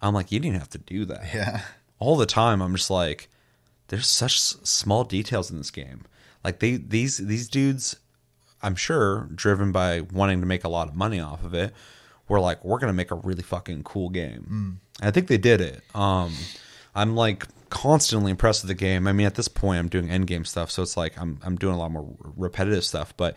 I'm 0.00 0.14
like 0.14 0.32
you 0.32 0.40
didn't 0.40 0.58
have 0.58 0.70
to 0.70 0.78
do 0.78 1.04
that. 1.04 1.34
yeah. 1.34 1.60
All 1.98 2.16
the 2.16 2.26
time 2.26 2.62
I'm 2.62 2.74
just 2.76 2.90
like 2.90 3.28
there's 3.88 4.06
such 4.08 4.36
s- 4.36 4.56
small 4.62 5.04
details 5.04 5.50
in 5.50 5.58
this 5.58 5.70
game. 5.70 6.02
Like 6.42 6.60
they 6.60 6.76
these 6.76 7.18
these 7.18 7.48
dudes 7.48 7.96
I'm 8.62 8.76
sure 8.76 9.28
driven 9.34 9.72
by 9.72 10.00
wanting 10.00 10.40
to 10.40 10.46
make 10.46 10.64
a 10.64 10.68
lot 10.68 10.88
of 10.88 10.94
money 10.94 11.20
off 11.20 11.44
of 11.44 11.54
it 11.54 11.72
were 12.28 12.40
like 12.40 12.64
we're 12.64 12.78
going 12.78 12.88
to 12.88 12.94
make 12.96 13.10
a 13.10 13.16
really 13.16 13.42
fucking 13.42 13.84
cool 13.84 14.08
game. 14.08 14.80
I 15.02 15.10
think 15.10 15.28
they 15.28 15.38
did 15.38 15.60
it. 15.60 15.82
Um 15.94 16.32
I'm 16.94 17.14
like 17.16 17.46
constantly 17.70 18.30
impressed 18.30 18.62
with 18.62 18.68
the 18.68 18.74
game. 18.74 19.06
I 19.06 19.12
mean 19.12 19.26
at 19.26 19.34
this 19.34 19.48
point 19.48 19.78
I'm 19.80 19.88
doing 19.88 20.10
end 20.10 20.26
game 20.26 20.44
stuff 20.44 20.70
so 20.70 20.82
it's 20.82 20.96
like 20.96 21.18
I'm 21.20 21.38
I'm 21.42 21.56
doing 21.56 21.74
a 21.74 21.78
lot 21.78 21.90
more 21.90 22.14
repetitive 22.36 22.84
stuff, 22.84 23.14
but 23.16 23.36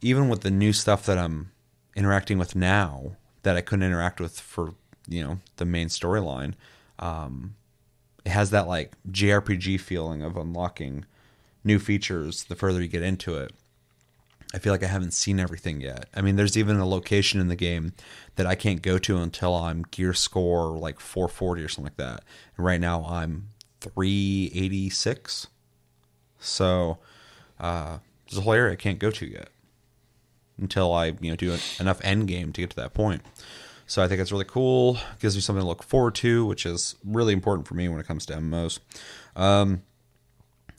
even 0.00 0.28
with 0.28 0.40
the 0.40 0.50
new 0.50 0.72
stuff 0.72 1.06
that 1.06 1.18
I'm 1.18 1.52
interacting 1.94 2.38
with 2.38 2.56
now 2.56 3.16
that 3.42 3.56
I 3.56 3.60
couldn't 3.60 3.84
interact 3.84 4.20
with 4.20 4.38
for, 4.38 4.74
you 5.08 5.22
know, 5.22 5.40
the 5.56 5.64
main 5.64 5.88
storyline, 5.88 6.54
um 6.98 7.54
it 8.24 8.30
has 8.30 8.50
that 8.50 8.68
like 8.68 8.92
JRPG 9.10 9.80
feeling 9.80 10.22
of 10.22 10.36
unlocking 10.36 11.04
new 11.64 11.78
features 11.78 12.44
the 12.44 12.56
further 12.56 12.80
you 12.80 12.88
get 12.88 13.02
into 13.02 13.36
it. 13.36 13.52
I 14.54 14.58
feel 14.58 14.72
like 14.72 14.82
I 14.82 14.88
haven't 14.88 15.14
seen 15.14 15.40
everything 15.40 15.80
yet. 15.80 16.06
I 16.14 16.20
mean, 16.20 16.36
there's 16.36 16.58
even 16.58 16.76
a 16.76 16.86
location 16.86 17.40
in 17.40 17.48
the 17.48 17.56
game 17.56 17.94
that 18.36 18.46
I 18.46 18.54
can't 18.54 18.82
go 18.82 18.98
to 18.98 19.16
until 19.16 19.54
I'm 19.54 19.82
gear 19.90 20.12
score 20.12 20.76
like 20.76 21.00
440 21.00 21.62
or 21.62 21.68
something 21.68 21.84
like 21.84 21.96
that. 21.96 22.22
And 22.56 22.66
right 22.66 22.80
now 22.80 23.04
I'm 23.06 23.48
386. 23.80 25.46
So 26.38 26.98
uh, 27.58 27.98
there's 28.28 28.38
a 28.38 28.42
whole 28.42 28.52
area 28.52 28.72
I 28.72 28.76
can't 28.76 28.98
go 28.98 29.10
to 29.10 29.26
yet 29.26 29.48
until 30.58 30.92
I 30.92 31.06
you 31.20 31.30
know 31.30 31.36
do 31.36 31.56
enough 31.80 32.00
end 32.04 32.28
game 32.28 32.52
to 32.52 32.60
get 32.60 32.70
to 32.70 32.76
that 32.76 32.92
point. 32.92 33.22
So 33.92 34.02
I 34.02 34.08
think 34.08 34.22
it's 34.22 34.32
really 34.32 34.46
cool. 34.46 34.96
Gives 35.20 35.34
me 35.34 35.42
something 35.42 35.60
to 35.60 35.68
look 35.68 35.82
forward 35.82 36.14
to, 36.14 36.46
which 36.46 36.64
is 36.64 36.96
really 37.04 37.34
important 37.34 37.68
for 37.68 37.74
me 37.74 37.90
when 37.90 38.00
it 38.00 38.06
comes 38.06 38.24
to 38.24 38.32
MMOs. 38.32 38.78
Um, 39.36 39.82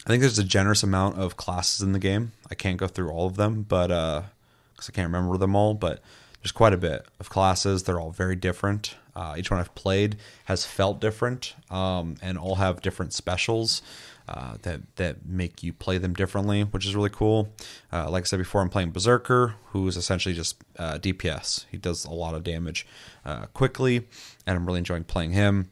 I 0.04 0.10
think 0.10 0.22
there's 0.22 0.40
a 0.40 0.44
generous 0.44 0.82
amount 0.82 1.20
of 1.20 1.38
classes 1.38 1.82
in 1.82 1.92
the 1.92 2.00
game. 2.00 2.32
I 2.50 2.56
can't 2.56 2.78
go 2.78 2.88
through 2.88 3.12
all 3.12 3.28
of 3.28 3.36
them, 3.36 3.68
but 3.70 3.90
because 3.90 4.90
I 4.90 4.94
can't 4.94 5.14
remember 5.14 5.38
them 5.38 5.56
all, 5.56 5.76
but 5.76 6.02
there's 6.42 6.52
quite 6.52 6.74
a 6.74 6.78
bit 6.78 7.06
of 7.20 7.30
classes. 7.30 7.84
They're 7.84 8.02
all 8.02 8.10
very 8.10 8.36
different. 8.36 8.96
Uh, 9.16 9.36
each 9.38 9.52
one 9.52 9.60
I've 9.60 9.76
played 9.76 10.18
has 10.46 10.66
felt 10.66 11.00
different, 11.00 11.54
um, 11.70 12.16
and 12.20 12.36
all 12.36 12.56
have 12.56 12.82
different 12.82 13.14
specials 13.14 13.84
uh, 14.28 14.56
that 14.62 14.82
that 14.96 15.26
make 15.26 15.64
you 15.64 15.74
play 15.74 15.98
them 15.98 16.14
differently, 16.14 16.64
which 16.64 16.86
is 16.86 16.96
really 16.96 17.10
cool. 17.10 17.50
Uh, 17.92 18.10
like 18.10 18.24
I 18.24 18.26
said 18.26 18.40
before, 18.40 18.62
I'm 18.62 18.70
playing 18.70 18.92
Berserker, 18.92 19.56
who 19.68 19.88
is 19.88 19.98
essentially 19.98 20.34
just 20.34 20.62
uh, 20.78 20.98
DPS. 20.98 21.66
He 21.72 21.78
does 21.78 22.06
a 22.06 22.12
lot 22.12 22.34
of 22.34 22.44
damage 22.44 22.88
uh, 23.26 23.48
quickly, 23.48 24.08
and 24.46 24.58
I'm 24.58 24.66
really 24.66 24.80
enjoying 24.80 25.04
playing 25.04 25.32
him. 25.32 25.70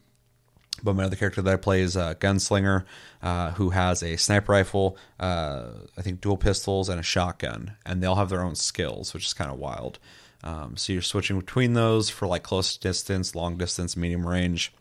But 0.83 0.95
my 0.95 1.03
other 1.03 1.15
character 1.15 1.41
that 1.41 1.53
I 1.53 1.57
play 1.57 1.81
is 1.81 1.95
a 1.95 2.15
gunslinger 2.19 2.85
uh, 3.21 3.51
who 3.51 3.69
has 3.69 4.01
a 4.01 4.17
sniper 4.17 4.51
rifle, 4.53 4.97
uh, 5.19 5.65
I 5.97 6.01
think 6.01 6.21
dual 6.21 6.37
pistols, 6.37 6.89
and 6.89 6.99
a 6.99 7.03
shotgun. 7.03 7.75
And 7.85 8.01
they 8.01 8.07
all 8.07 8.15
have 8.15 8.29
their 8.29 8.43
own 8.43 8.55
skills, 8.55 9.13
which 9.13 9.25
is 9.25 9.33
kind 9.33 9.51
of 9.51 9.59
wild. 9.59 9.99
Um, 10.43 10.75
so 10.75 10.93
you're 10.93 11.03
switching 11.03 11.39
between 11.39 11.73
those 11.73 12.09
for 12.09 12.27
like 12.27 12.43
close 12.43 12.75
distance, 12.77 13.35
long 13.35 13.57
distance, 13.57 13.95
medium 13.95 14.27
range. 14.27 14.73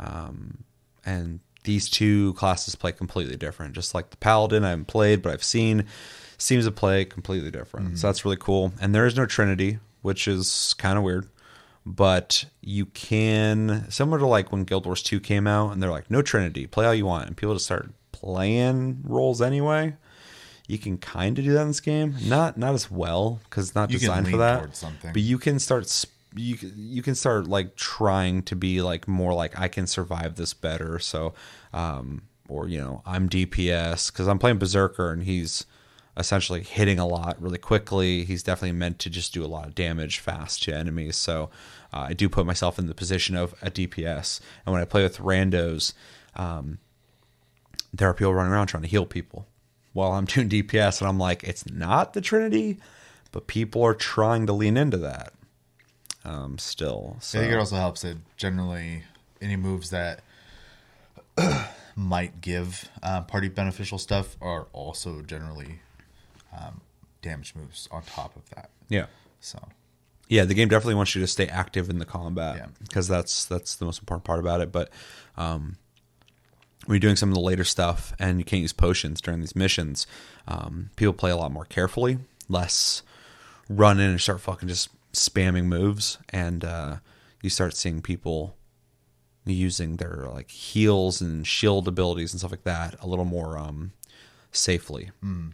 Um, 0.00 0.64
and 1.04 1.40
these 1.66 1.90
two 1.90 2.32
classes 2.34 2.74
play 2.74 2.92
completely 2.92 3.36
different. 3.36 3.74
Just 3.74 3.94
like 3.94 4.10
the 4.10 4.16
paladin 4.16 4.64
I 4.64 4.70
haven't 4.70 4.86
played, 4.86 5.20
but 5.20 5.32
I've 5.32 5.44
seen, 5.44 5.84
seems 6.38 6.64
to 6.64 6.72
play 6.72 7.04
completely 7.04 7.50
different. 7.50 7.88
Mm-hmm. 7.88 7.96
So 7.96 8.06
that's 8.06 8.24
really 8.24 8.38
cool. 8.38 8.72
And 8.80 8.94
there 8.94 9.04
is 9.04 9.16
no 9.16 9.26
Trinity, 9.26 9.78
which 10.00 10.26
is 10.26 10.74
kind 10.78 10.96
of 10.96 11.04
weird 11.04 11.28
but 11.86 12.44
you 12.60 12.84
can 12.84 13.88
similar 13.88 14.18
to 14.18 14.26
like 14.26 14.50
when 14.50 14.64
Guild 14.64 14.84
Wars 14.84 15.02
2 15.04 15.20
came 15.20 15.46
out 15.46 15.72
and 15.72 15.80
they're 15.80 15.90
like 15.90 16.10
no 16.10 16.20
trinity 16.20 16.66
play 16.66 16.84
all 16.84 16.92
you 16.92 17.06
want 17.06 17.28
and 17.28 17.36
people 17.36 17.54
just 17.54 17.64
start 17.64 17.90
playing 18.10 19.02
roles 19.04 19.40
anyway 19.40 19.94
you 20.66 20.78
can 20.78 20.98
kind 20.98 21.38
of 21.38 21.44
do 21.44 21.52
that 21.52 21.62
in 21.62 21.68
this 21.68 21.80
game 21.80 22.16
not 22.24 22.58
not 22.58 22.74
as 22.74 22.90
well 22.90 23.40
because 23.44 23.68
it's 23.68 23.74
not 23.76 23.90
you 23.90 24.00
designed 24.00 24.28
for 24.28 24.36
that 24.38 24.68
but 25.04 25.22
you 25.22 25.38
can 25.38 25.60
start 25.60 25.86
you 26.36 26.56
you 26.76 27.02
can 27.02 27.14
start 27.14 27.46
like 27.46 27.76
trying 27.76 28.42
to 28.42 28.56
be 28.56 28.82
like 28.82 29.08
more 29.08 29.32
like 29.34 29.58
I 29.58 29.68
can 29.68 29.86
survive 29.86 30.36
this 30.36 30.54
better 30.54 30.98
so 30.98 31.34
um 31.72 32.22
or 32.48 32.68
you 32.68 32.78
know 32.78 33.02
I'm 33.06 33.28
DPS 33.28 34.12
because 34.12 34.28
I'm 34.28 34.38
playing 34.38 34.58
Berserker 34.58 35.12
and 35.12 35.22
he's 35.22 35.66
essentially 36.16 36.62
hitting 36.62 36.98
a 36.98 37.06
lot 37.06 37.40
really 37.40 37.58
quickly. 37.58 38.24
He's 38.24 38.42
definitely 38.42 38.72
meant 38.72 38.98
to 39.00 39.10
just 39.10 39.34
do 39.34 39.44
a 39.44 39.46
lot 39.46 39.66
of 39.66 39.74
damage 39.74 40.18
fast 40.18 40.62
to 40.64 40.74
enemies. 40.74 41.16
So 41.16 41.50
uh, 41.92 42.06
I 42.08 42.12
do 42.14 42.28
put 42.28 42.46
myself 42.46 42.78
in 42.78 42.86
the 42.86 42.94
position 42.94 43.36
of 43.36 43.54
a 43.60 43.70
DPS. 43.70 44.40
And 44.64 44.72
when 44.72 44.80
I 44.80 44.86
play 44.86 45.02
with 45.02 45.18
randos, 45.18 45.92
um, 46.34 46.78
there 47.92 48.08
are 48.08 48.14
people 48.14 48.34
running 48.34 48.52
around 48.52 48.68
trying 48.68 48.82
to 48.82 48.88
heal 48.88 49.06
people 49.06 49.46
while 49.92 50.12
I'm 50.12 50.24
doing 50.26 50.48
DPS. 50.48 51.00
And 51.00 51.08
I'm 51.08 51.18
like, 51.18 51.44
it's 51.44 51.68
not 51.70 52.14
the 52.14 52.20
Trinity, 52.20 52.78
but 53.30 53.46
people 53.46 53.82
are 53.82 53.94
trying 53.94 54.46
to 54.46 54.52
lean 54.52 54.76
into 54.76 54.96
that 54.98 55.34
um, 56.26 56.58
still. 56.58 57.16
So. 57.20 57.38
I 57.38 57.42
think 57.42 57.54
it 57.54 57.58
also 57.58 57.76
helps 57.76 58.02
that 58.02 58.16
generally 58.36 59.04
any 59.40 59.56
moves 59.56 59.90
that 59.90 60.20
might 61.96 62.40
give 62.40 62.88
uh, 63.02 63.22
party 63.22 63.48
beneficial 63.48 63.98
stuff 63.98 64.36
are 64.40 64.66
also 64.72 65.22
generally 65.22 65.80
um, 66.52 66.80
damage 67.22 67.54
moves 67.54 67.88
on 67.90 68.02
top 68.02 68.36
of 68.36 68.48
that. 68.50 68.70
Yeah. 68.88 69.06
So. 69.40 69.58
Yeah, 70.28 70.44
the 70.44 70.54
game 70.54 70.68
definitely 70.68 70.96
wants 70.96 71.14
you 71.14 71.20
to 71.20 71.28
stay 71.28 71.46
active 71.46 71.88
in 71.88 72.00
the 72.00 72.04
combat 72.04 72.68
because 72.82 73.08
yeah. 73.08 73.16
that's 73.16 73.44
that's 73.44 73.76
the 73.76 73.84
most 73.84 74.00
important 74.00 74.24
part 74.24 74.40
about 74.40 74.60
it. 74.60 74.72
But 74.72 74.90
um, 75.36 75.76
when 76.86 76.96
you're 76.96 77.00
doing 77.00 77.14
some 77.14 77.28
of 77.28 77.36
the 77.36 77.40
later 77.40 77.62
stuff 77.62 78.12
and 78.18 78.40
you 78.40 78.44
can't 78.44 78.62
use 78.62 78.72
potions 78.72 79.20
during 79.20 79.38
these 79.38 79.54
missions, 79.54 80.04
um, 80.48 80.90
people 80.96 81.12
play 81.12 81.30
a 81.30 81.36
lot 81.36 81.52
more 81.52 81.64
carefully, 81.64 82.18
less 82.48 83.02
run 83.68 84.00
in 84.00 84.10
and 84.10 84.20
start 84.20 84.40
fucking 84.40 84.68
just 84.68 84.88
spamming 85.16 85.64
moves, 85.64 86.18
and 86.30 86.64
uh, 86.64 86.96
you 87.42 87.50
start 87.50 87.76
seeing 87.76 88.02
people 88.02 88.56
using 89.44 89.96
their 89.96 90.26
like 90.32 90.50
heals 90.50 91.20
and 91.20 91.46
shield 91.46 91.86
abilities 91.86 92.32
and 92.32 92.40
stuff 92.40 92.50
like 92.50 92.64
that 92.64 92.96
a 93.00 93.06
little 93.06 93.24
more 93.24 93.56
um, 93.56 93.92
safely. 94.50 95.10
Mm. 95.24 95.52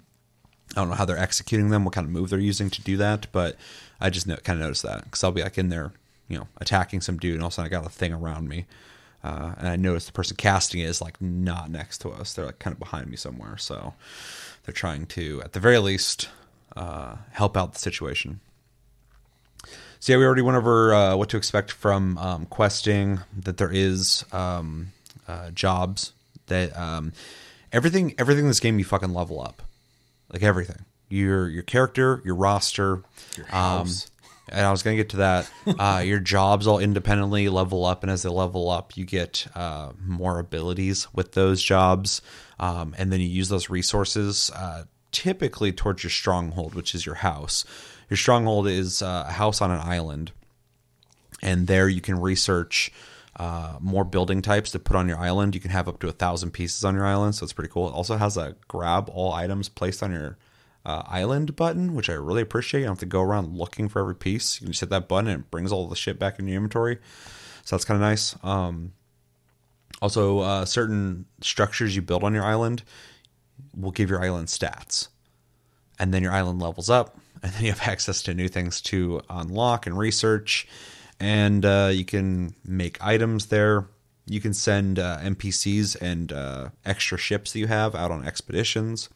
I 0.74 0.80
don't 0.80 0.88
know 0.88 0.94
how 0.94 1.04
they're 1.04 1.18
executing 1.18 1.68
them, 1.68 1.84
what 1.84 1.92
kind 1.92 2.06
of 2.06 2.12
move 2.12 2.30
they're 2.30 2.38
using 2.38 2.70
to 2.70 2.82
do 2.82 2.96
that, 2.96 3.26
but 3.30 3.56
I 4.00 4.08
just 4.08 4.26
know, 4.26 4.36
kind 4.36 4.58
of 4.58 4.64
noticed 4.64 4.82
that 4.84 5.04
because 5.04 5.22
I'll 5.22 5.32
be 5.32 5.42
like 5.42 5.58
in 5.58 5.68
there, 5.68 5.92
you 6.28 6.38
know, 6.38 6.48
attacking 6.58 7.02
some 7.02 7.18
dude, 7.18 7.34
and 7.34 7.42
all 7.42 7.48
of 7.48 7.52
a 7.52 7.54
sudden 7.56 7.66
I 7.66 7.70
got 7.70 7.86
a 7.86 7.90
thing 7.90 8.12
around 8.12 8.48
me, 8.48 8.64
uh, 9.22 9.54
and 9.58 9.68
I 9.68 9.76
noticed 9.76 10.06
the 10.06 10.12
person 10.12 10.36
casting 10.36 10.80
it 10.80 10.84
is 10.84 11.02
like 11.02 11.20
not 11.20 11.70
next 11.70 11.98
to 11.98 12.10
us; 12.10 12.32
they're 12.32 12.46
like 12.46 12.58
kind 12.58 12.72
of 12.72 12.78
behind 12.78 13.08
me 13.08 13.16
somewhere. 13.16 13.58
So 13.58 13.92
they're 14.64 14.72
trying 14.72 15.06
to, 15.06 15.42
at 15.44 15.52
the 15.52 15.60
very 15.60 15.78
least, 15.78 16.30
uh, 16.74 17.16
help 17.32 17.54
out 17.56 17.74
the 17.74 17.78
situation. 17.78 18.40
So 20.02 20.12
yeah, 20.12 20.18
we 20.18 20.24
already 20.24 20.42
went 20.42 20.58
over 20.58 20.92
uh, 20.92 21.14
what 21.14 21.28
to 21.28 21.36
expect 21.36 21.70
from 21.70 22.18
um, 22.18 22.46
questing. 22.46 23.20
That 23.38 23.58
there 23.58 23.70
is 23.70 24.24
um, 24.32 24.88
uh, 25.28 25.52
jobs 25.52 26.12
that 26.46 26.76
um, 26.76 27.12
everything 27.72 28.12
everything 28.18 28.46
in 28.46 28.48
this 28.48 28.58
game 28.58 28.80
you 28.80 28.84
fucking 28.84 29.14
level 29.14 29.40
up 29.40 29.62
like 30.32 30.42
everything. 30.42 30.84
Your 31.08 31.48
your 31.48 31.62
character, 31.62 32.20
your 32.24 32.34
roster, 32.34 33.04
your 33.36 33.46
um, 33.46 33.52
house. 33.52 34.06
Um, 34.06 34.28
and 34.48 34.66
I 34.66 34.72
was 34.72 34.82
gonna 34.82 34.96
get 34.96 35.10
to 35.10 35.18
that. 35.18 35.48
Uh, 35.68 36.02
your 36.04 36.18
jobs 36.18 36.66
all 36.66 36.80
independently 36.80 37.48
level 37.48 37.84
up, 37.84 38.02
and 38.02 38.10
as 38.10 38.24
they 38.24 38.28
level 38.28 38.70
up, 38.70 38.96
you 38.96 39.04
get 39.04 39.46
uh, 39.54 39.92
more 40.04 40.40
abilities 40.40 41.06
with 41.14 41.30
those 41.34 41.62
jobs, 41.62 42.22
um, 42.58 42.92
and 42.98 43.12
then 43.12 43.20
you 43.20 43.28
use 43.28 43.50
those 43.50 43.70
resources 43.70 44.50
uh, 44.56 44.82
typically 45.12 45.70
towards 45.70 46.02
your 46.02 46.10
stronghold, 46.10 46.74
which 46.74 46.92
is 46.92 47.06
your 47.06 47.14
house. 47.14 47.64
Your 48.12 48.18
stronghold 48.18 48.68
is 48.68 49.00
uh, 49.00 49.24
a 49.26 49.32
house 49.32 49.62
on 49.62 49.70
an 49.70 49.80
island, 49.80 50.32
and 51.40 51.66
there 51.66 51.88
you 51.88 52.02
can 52.02 52.20
research 52.20 52.92
uh, 53.36 53.78
more 53.80 54.04
building 54.04 54.42
types 54.42 54.70
to 54.72 54.78
put 54.78 54.96
on 54.96 55.08
your 55.08 55.16
island. 55.16 55.54
You 55.54 55.62
can 55.62 55.70
have 55.70 55.88
up 55.88 55.98
to 56.00 56.10
a 56.10 56.12
thousand 56.12 56.50
pieces 56.50 56.84
on 56.84 56.94
your 56.94 57.06
island, 57.06 57.36
so 57.36 57.44
it's 57.44 57.54
pretty 57.54 57.70
cool. 57.70 57.88
It 57.88 57.92
also 57.92 58.18
has 58.18 58.36
a 58.36 58.54
grab 58.68 59.08
all 59.08 59.32
items 59.32 59.70
placed 59.70 60.02
on 60.02 60.12
your 60.12 60.36
uh, 60.84 61.04
island 61.06 61.56
button, 61.56 61.94
which 61.94 62.10
I 62.10 62.12
really 62.12 62.42
appreciate. 62.42 62.80
You 62.80 62.84
don't 62.84 62.96
have 62.96 63.00
to 63.00 63.06
go 63.06 63.22
around 63.22 63.56
looking 63.56 63.88
for 63.88 64.00
every 64.00 64.14
piece. 64.14 64.60
You 64.60 64.66
can 64.66 64.72
just 64.72 64.80
hit 64.80 64.90
that 64.90 65.08
button 65.08 65.28
and 65.28 65.40
it 65.44 65.50
brings 65.50 65.72
all 65.72 65.88
the 65.88 65.96
shit 65.96 66.18
back 66.18 66.38
in 66.38 66.46
your 66.46 66.56
inventory. 66.56 66.98
So 67.64 67.76
that's 67.76 67.86
kind 67.86 67.96
of 67.96 68.02
nice. 68.02 68.36
Um, 68.44 68.92
also, 70.02 70.40
uh, 70.40 70.64
certain 70.66 71.24
structures 71.40 71.96
you 71.96 72.02
build 72.02 72.24
on 72.24 72.34
your 72.34 72.44
island 72.44 72.82
will 73.74 73.90
give 73.90 74.10
your 74.10 74.22
island 74.22 74.48
stats. 74.48 75.08
And 75.98 76.12
then 76.12 76.22
your 76.22 76.32
island 76.32 76.60
levels 76.60 76.90
up, 76.90 77.16
and 77.52 77.52
then 77.52 77.64
you 77.64 77.70
have 77.70 77.86
access 77.86 78.22
to 78.22 78.34
new 78.34 78.48
things 78.48 78.80
to 78.82 79.20
unlock 79.28 79.86
and 79.86 79.98
research 79.98 80.66
and 81.22 81.64
uh, 81.64 81.90
you 81.92 82.04
can 82.04 82.52
make 82.64 82.98
items 83.00 83.46
there. 83.46 83.86
You 84.26 84.40
can 84.40 84.52
send 84.52 84.98
uh, 84.98 85.18
NPCs 85.20 85.96
and 86.02 86.32
uh, 86.32 86.70
extra 86.84 87.16
ships 87.16 87.52
that 87.52 87.60
you 87.60 87.68
have 87.68 87.94
out 87.94 88.10
on 88.10 88.26
expeditions. 88.26 89.08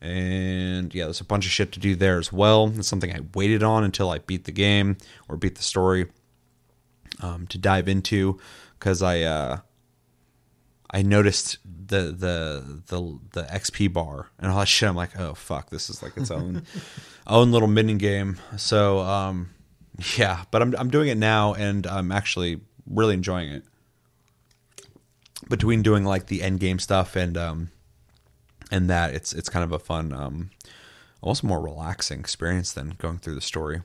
And 0.00 0.94
yeah, 0.94 1.04
there's 1.04 1.20
a 1.20 1.24
bunch 1.24 1.44
of 1.44 1.50
shit 1.50 1.72
to 1.72 1.80
do 1.80 1.96
there 1.96 2.18
as 2.18 2.32
well. 2.32 2.72
It's 2.76 2.86
something 2.86 3.12
I 3.12 3.20
waited 3.34 3.64
on 3.64 3.82
until 3.82 4.10
I 4.10 4.18
beat 4.18 4.44
the 4.44 4.52
game 4.52 4.98
or 5.28 5.36
beat 5.36 5.56
the 5.56 5.64
story 5.64 6.10
um, 7.20 7.48
to 7.48 7.58
dive 7.58 7.88
into 7.88 8.38
because 8.78 9.02
I 9.02 9.22
uh, 9.22 9.58
I 10.90 11.02
noticed 11.02 11.58
the 11.64 12.12
the 12.12 12.82
the 12.86 13.18
the 13.32 13.42
XP 13.44 13.92
bar 13.92 14.28
and 14.38 14.52
all 14.52 14.60
that 14.60 14.68
shit. 14.68 14.88
I'm 14.88 14.96
like, 14.96 15.18
oh 15.18 15.34
fuck, 15.34 15.70
this 15.70 15.90
is 15.90 16.04
like 16.04 16.16
its 16.16 16.30
own 16.32 16.62
own 17.26 17.52
little 17.52 17.68
mini 17.68 17.94
game. 17.94 18.38
So 18.56 19.00
um, 19.00 19.50
yeah, 20.16 20.44
but 20.50 20.62
I'm 20.62 20.74
I'm 20.76 20.90
doing 20.90 21.08
it 21.08 21.18
now, 21.18 21.54
and 21.54 21.86
I'm 21.86 22.12
actually 22.12 22.60
really 22.86 23.14
enjoying 23.14 23.50
it. 23.50 23.64
Between 25.48 25.82
doing 25.82 26.04
like 26.04 26.26
the 26.26 26.42
end 26.42 26.60
game 26.60 26.78
stuff 26.78 27.16
and 27.16 27.36
um, 27.36 27.70
and 28.70 28.88
that, 28.88 29.14
it's 29.14 29.32
it's 29.32 29.48
kind 29.48 29.64
of 29.64 29.72
a 29.72 29.78
fun, 29.78 30.12
um, 30.12 30.50
almost 31.20 31.44
more 31.44 31.60
relaxing 31.60 32.20
experience 32.20 32.72
than 32.72 32.90
going 32.98 33.18
through 33.18 33.34
the 33.34 33.40
story, 33.40 33.82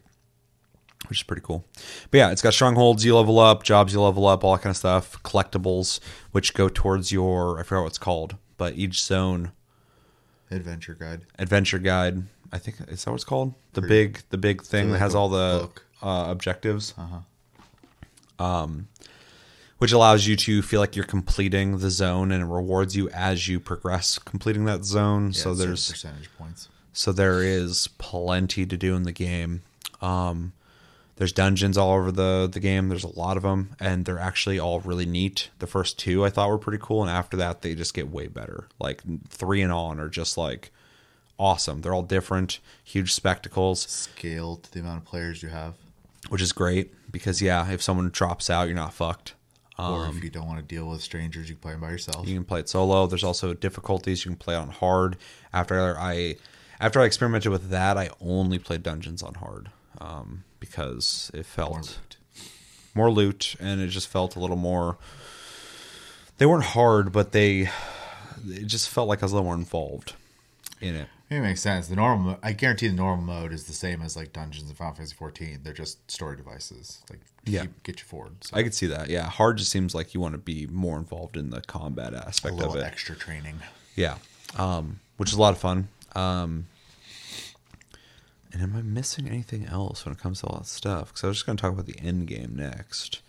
which 1.07 1.19
is 1.19 1.23
pretty 1.23 1.41
cool. 1.41 1.65
But 2.11 2.17
yeah, 2.19 2.31
it's 2.31 2.41
got 2.41 2.53
strongholds 2.53 3.03
you 3.03 3.15
level 3.15 3.39
up, 3.39 3.63
jobs 3.63 3.93
you 3.93 4.01
level 4.01 4.27
up, 4.27 4.43
all 4.43 4.53
that 4.53 4.61
kind 4.61 4.71
of 4.71 4.77
stuff, 4.77 5.21
collectibles 5.23 5.99
which 6.31 6.53
go 6.53 6.69
towards 6.69 7.11
your 7.11 7.59
I 7.59 7.63
forgot 7.63 7.81
what 7.81 7.87
it's 7.87 7.97
called, 7.97 8.35
but 8.57 8.75
each 8.75 9.01
zone 9.01 9.51
Adventure 10.49 10.93
guide. 10.93 11.25
adventure 11.37 11.79
guide. 11.79 12.23
I 12.51 12.57
think 12.57 12.77
is 12.87 13.03
that 13.03 13.11
what 13.11 13.15
it's 13.15 13.23
called. 13.23 13.53
The 13.73 13.81
big 13.81 14.21
the 14.29 14.37
big 14.37 14.63
thing 14.63 14.91
that 14.91 14.99
has 14.99 15.15
all 15.15 15.29
the 15.29 15.69
uh, 16.01 16.25
objectives. 16.29 16.93
Um, 18.39 18.87
which 19.79 19.91
allows 19.91 20.25
you 20.27 20.35
to 20.35 20.61
feel 20.61 20.79
like 20.79 20.95
you're 20.95 21.05
completing 21.05 21.77
the 21.79 21.89
zone 21.91 22.31
and 22.31 22.43
it 22.43 22.47
rewards 22.47 22.95
you 22.95 23.09
as 23.09 23.47
you 23.47 23.59
progress 23.59 24.17
completing 24.19 24.65
that 24.65 24.83
zone. 24.83 25.27
Yeah, 25.27 25.41
so 25.41 25.53
there's 25.53 25.89
percentage 25.91 26.29
points. 26.37 26.67
so 26.93 27.11
there 27.11 27.41
is 27.43 27.89
plenty 27.97 28.65
to 28.65 28.77
do 28.77 28.95
in 28.95 29.03
the 29.03 29.11
game. 29.11 29.61
Um, 30.01 30.53
there's 31.17 31.31
dungeons 31.31 31.77
all 31.77 31.93
over 31.93 32.11
the 32.11 32.47
the 32.51 32.59
game. 32.59 32.89
There's 32.89 33.03
a 33.03 33.19
lot 33.19 33.37
of 33.37 33.43
them, 33.43 33.75
and 33.79 34.05
they're 34.05 34.19
actually 34.19 34.59
all 34.59 34.79
really 34.81 35.05
neat. 35.07 35.49
The 35.59 35.67
first 35.67 35.97
two 35.97 36.23
I 36.23 36.29
thought 36.29 36.49
were 36.49 36.59
pretty 36.59 36.79
cool, 36.81 37.01
and 37.01 37.09
after 37.09 37.35
that 37.37 37.61
they 37.63 37.73
just 37.73 37.93
get 37.95 38.09
way 38.09 38.27
better. 38.27 38.67
Like 38.79 39.01
three 39.27 39.61
and 39.61 39.71
on 39.71 39.99
are 39.99 40.09
just 40.09 40.37
like 40.37 40.71
awesome. 41.39 41.81
They're 41.81 41.93
all 41.93 42.03
different, 42.03 42.59
huge 42.83 43.13
spectacles, 43.13 43.81
Scale 43.87 44.57
to 44.57 44.71
the 44.71 44.79
amount 44.79 44.99
of 44.99 45.05
players 45.05 45.41
you 45.43 45.49
have, 45.49 45.75
which 46.29 46.41
is 46.41 46.51
great 46.51 46.93
because 47.11 47.41
yeah, 47.41 47.69
if 47.71 47.81
someone 47.81 48.09
drops 48.09 48.49
out, 48.49 48.67
you're 48.67 48.75
not 48.75 48.93
fucked. 48.93 49.33
or 49.79 50.05
Um, 50.05 50.17
if 50.17 50.23
you 50.23 50.29
don't 50.29 50.47
want 50.47 50.59
to 50.59 50.65
deal 50.65 50.87
with 50.89 51.01
strangers, 51.01 51.47
you 51.49 51.55
can 51.55 51.61
play 51.61 51.71
them 51.73 51.81
by 51.81 51.91
yourself. 51.91 52.27
You 52.27 52.35
can 52.35 52.45
play 52.45 52.59
it 52.61 52.69
solo. 52.69 53.07
There's 53.07 53.23
also 53.23 53.53
difficulties. 53.53 54.25
You 54.25 54.31
can 54.31 54.37
play 54.37 54.55
it 54.55 54.59
on 54.59 54.69
hard. 54.69 55.17
After 55.53 55.97
I 55.97 56.35
after 56.79 56.99
I 57.01 57.05
experimented 57.05 57.51
with 57.51 57.69
that, 57.69 57.97
I 57.97 58.09
only 58.21 58.59
played 58.59 58.83
dungeons 58.83 59.23
on 59.23 59.33
hard 59.35 59.69
um, 59.99 60.43
because 60.59 61.31
it 61.33 61.45
felt 61.45 61.99
More 62.93 63.07
more 63.07 63.11
loot. 63.11 63.55
loot. 63.59 63.67
and 63.67 63.79
it 63.81 63.87
just 63.87 64.07
felt 64.07 64.35
a 64.35 64.39
little 64.39 64.55
more. 64.57 64.97
They 66.39 66.45
weren't 66.45 66.65
hard, 66.65 67.11
but 67.11 67.31
they 67.31 67.69
it 68.47 68.65
just 68.67 68.89
felt 68.89 69.07
like 69.07 69.21
I 69.23 69.25
was 69.25 69.31
a 69.31 69.35
little 69.35 69.45
more 69.45 69.55
involved 69.55 70.13
in 70.81 70.95
it. 70.95 71.07
It 71.29 71.41
makes 71.41 71.59
sense. 71.61 71.87
The 71.89 71.95
normal, 71.97 72.31
mo- 72.33 72.39
I 72.41 72.53
guarantee, 72.53 72.87
the 72.87 72.95
normal 72.95 73.25
mode 73.25 73.51
is 73.51 73.65
the 73.65 73.73
same 73.73 74.01
as 74.01 74.15
like 74.15 74.31
dungeons 74.31 74.69
and 74.69 74.77
Final 74.77 74.93
Fantasy 74.95 75.13
14. 75.15 75.59
They're 75.61 75.73
just 75.73 76.09
story 76.09 76.37
devices, 76.37 76.99
like 77.09 77.19
Yeah. 77.45 77.63
keep, 77.63 77.83
get 77.83 77.99
you 77.99 78.05
forward. 78.05 78.35
So 78.45 78.55
I 78.55 78.63
could 78.63 78.73
see 78.73 78.87
that. 78.87 79.09
Yeah, 79.09 79.29
hard 79.29 79.57
just 79.57 79.69
seems 79.69 79.93
like 79.93 80.13
you 80.13 80.21
want 80.21 80.35
to 80.35 80.37
be 80.39 80.67
more 80.67 80.97
involved 80.97 81.35
in 81.35 81.49
the 81.49 81.59
combat 81.61 82.13
aspect 82.13 82.61
of 82.61 82.75
it. 82.77 82.83
extra 82.83 83.13
training. 83.15 83.59
Yeah, 83.97 84.19
um, 84.55 85.01
which 85.17 85.29
is 85.31 85.35
a 85.35 85.41
lot 85.41 85.53
of 85.53 85.59
fun. 85.59 85.89
Um, 86.15 86.67
and 88.53 88.61
am 88.61 88.75
I 88.77 88.81
missing 88.81 89.27
anything 89.27 89.65
else 89.65 90.05
when 90.05 90.13
it 90.13 90.19
comes 90.19 90.39
to 90.39 90.47
all 90.47 90.59
that 90.59 90.67
stuff? 90.67 91.09
Because 91.09 91.23
I 91.23 91.27
was 91.27 91.37
just 91.37 91.45
going 91.45 91.57
to 91.57 91.61
talk 91.61 91.73
about 91.73 91.85
the 91.87 91.99
end 91.99 92.27
game 92.27 92.53
next. 92.55 93.21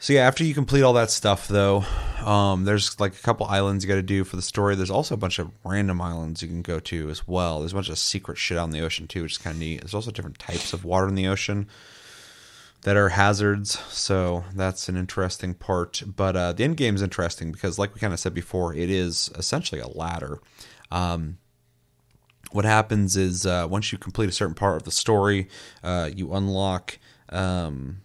So 0.00 0.12
yeah, 0.12 0.26
after 0.26 0.44
you 0.44 0.54
complete 0.54 0.82
all 0.82 0.92
that 0.92 1.10
stuff, 1.10 1.48
though, 1.48 1.84
um, 2.24 2.64
there's 2.64 2.98
like 3.00 3.14
a 3.14 3.22
couple 3.22 3.46
islands 3.46 3.82
you 3.82 3.88
got 3.88 3.96
to 3.96 4.02
do 4.02 4.22
for 4.22 4.36
the 4.36 4.42
story. 4.42 4.76
There's 4.76 4.90
also 4.90 5.14
a 5.14 5.18
bunch 5.18 5.40
of 5.40 5.50
random 5.64 6.00
islands 6.00 6.40
you 6.40 6.46
can 6.46 6.62
go 6.62 6.78
to 6.78 7.10
as 7.10 7.26
well. 7.26 7.58
There's 7.58 7.72
a 7.72 7.74
bunch 7.74 7.88
of 7.88 7.98
secret 7.98 8.38
shit 8.38 8.56
out 8.56 8.64
in 8.64 8.70
the 8.70 8.80
ocean 8.80 9.08
too, 9.08 9.22
which 9.22 9.32
is 9.32 9.38
kind 9.38 9.54
of 9.54 9.60
neat. 9.60 9.80
There's 9.80 9.94
also 9.94 10.12
different 10.12 10.38
types 10.38 10.72
of 10.72 10.84
water 10.84 11.08
in 11.08 11.16
the 11.16 11.26
ocean 11.26 11.66
that 12.82 12.96
are 12.96 13.08
hazards. 13.08 13.80
So 13.88 14.44
that's 14.54 14.88
an 14.88 14.96
interesting 14.96 15.54
part. 15.54 16.02
But 16.06 16.36
uh, 16.36 16.52
the 16.52 16.62
end 16.62 16.76
game 16.76 16.94
is 16.94 17.02
interesting 17.02 17.50
because, 17.50 17.76
like 17.76 17.92
we 17.92 18.00
kind 18.00 18.12
of 18.12 18.20
said 18.20 18.34
before, 18.34 18.72
it 18.74 18.90
is 18.90 19.32
essentially 19.34 19.80
a 19.80 19.88
ladder. 19.88 20.38
Um, 20.92 21.38
what 22.52 22.64
happens 22.64 23.16
is 23.16 23.44
uh, 23.44 23.66
once 23.68 23.90
you 23.90 23.98
complete 23.98 24.28
a 24.28 24.32
certain 24.32 24.54
part 24.54 24.76
of 24.76 24.84
the 24.84 24.92
story, 24.92 25.48
uh, 25.82 26.08
you 26.14 26.32
unlock 26.32 26.98
um, 27.30 28.00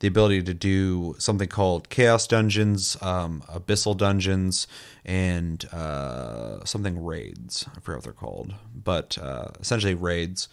the 0.00 0.08
ability 0.08 0.42
to 0.42 0.54
do 0.54 1.14
something 1.18 1.48
called 1.48 1.88
chaos 1.88 2.26
dungeons, 2.26 2.96
um, 3.02 3.42
abyssal 3.48 3.96
dungeons, 3.96 4.66
and 5.04 5.64
uh, 5.72 6.64
something 6.64 7.04
raids. 7.04 7.66
I 7.76 7.80
forget 7.80 7.98
what 7.98 8.04
they're 8.04 8.12
called, 8.12 8.54
but 8.74 9.18
uh, 9.18 9.48
essentially 9.60 9.94
raids. 9.94 10.48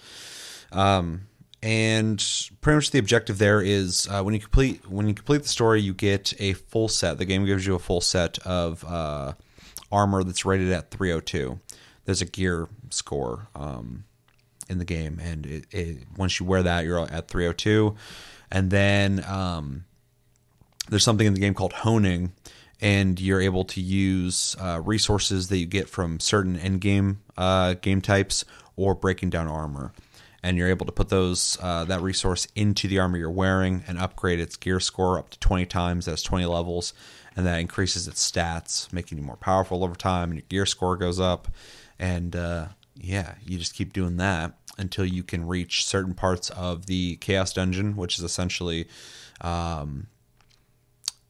Um, 0.72 1.28
and 1.62 2.24
pretty 2.62 2.76
much 2.76 2.92
the 2.92 3.00
objective 3.00 3.38
there 3.38 3.62
is 3.62 4.08
uh, 4.12 4.22
when 4.22 4.34
you 4.34 4.40
complete 4.40 4.88
when 4.90 5.08
you 5.08 5.14
complete 5.14 5.44
the 5.44 5.50
story, 5.50 5.82
you 5.82 5.94
get 5.94 6.34
a 6.40 6.54
full 6.54 6.88
set. 6.88 7.18
The 7.18 7.26
game 7.26 7.46
gives 7.46 7.66
you 7.66 7.76
a 7.76 7.80
full 7.80 8.02
set 8.02 8.38
of 8.46 8.84
uh, 8.86 9.34
armor 9.92 10.24
that's 10.24 10.46
rated 10.46 10.72
at 10.72 10.92
302. 10.92 11.60
There's 12.06 12.22
a 12.22 12.26
gear 12.26 12.68
score 12.92 13.48
um, 13.56 14.04
in 14.70 14.78
the 14.78 14.86
game, 14.86 15.20
and 15.20 15.46
it, 15.46 15.66
it, 15.72 15.98
once 16.18 16.40
you 16.40 16.46
wear 16.46 16.62
that, 16.62 16.86
you're 16.86 17.00
at 17.00 17.28
302. 17.28 17.96
And 18.52 18.72
then 18.72 19.24
um, 19.26 19.86
there's 20.90 21.04
something 21.04 21.28
in 21.28 21.34
the 21.34 21.40
game 21.40 21.54
called 21.54 21.74
honing, 21.74 22.34
and 22.82 23.20
you're 23.20 23.42
able 23.42 23.66
to 23.66 23.82
use 23.82 24.56
uh, 24.60 24.82
resources 24.84 25.48
that 25.50 25.58
you 25.58 25.66
get 25.66 25.90
from 25.90 26.20
certain 26.20 26.58
end 26.58 26.82
game 26.82 27.22
uh, 27.38 27.76
game 27.76 28.02
types 28.02 28.46
or 28.76 28.94
breaking 28.94 29.30
down 29.30 29.48
armor. 29.48 29.94
And 30.44 30.58
you're 30.58 30.70
able 30.70 30.86
to 30.86 30.92
put 30.92 31.10
those 31.10 31.58
uh, 31.60 31.86
that 31.86 32.02
resource 32.02 32.48
into 32.56 32.88
the 32.88 33.00
armor 33.00 33.18
you're 33.18 33.32
wearing 33.32 33.84
and 33.88 33.98
upgrade 33.98 34.40
its 34.40 34.56
gear 34.56 34.80
score 34.80 35.18
up 35.18 35.32
to 35.32 35.40
20 35.40 35.66
times. 35.66 36.06
That's 36.06 36.22
20 36.22 36.46
levels, 36.46 36.94
and 37.36 37.48
that 37.48 37.60
increases 37.60 38.08
its 38.08 38.30
stats, 38.30 38.94
making 38.94 39.18
you 39.18 39.24
more 39.24 39.38
powerful 39.38 39.84
over 39.84 39.96
time. 39.96 40.30
And 40.30 40.36
your 40.36 40.46
gear 40.48 40.66
score 40.68 40.98
goes 40.98 41.20
up, 41.20 41.48
and 41.98 42.36
uh, 42.36 42.68
yeah, 42.96 43.36
you 43.44 43.58
just 43.58 43.74
keep 43.74 43.92
doing 43.92 44.18
that 44.18 44.54
until 44.78 45.06
you 45.06 45.24
can 45.24 45.48
reach 45.48 45.86
certain 45.86 46.14
parts 46.14 46.50
of 46.52 46.86
the 46.86 47.16
chaos 47.18 47.54
dungeon, 47.54 47.96
which 47.96 48.18
is 48.18 48.24
essentially 48.24 48.88
um, 49.42 50.08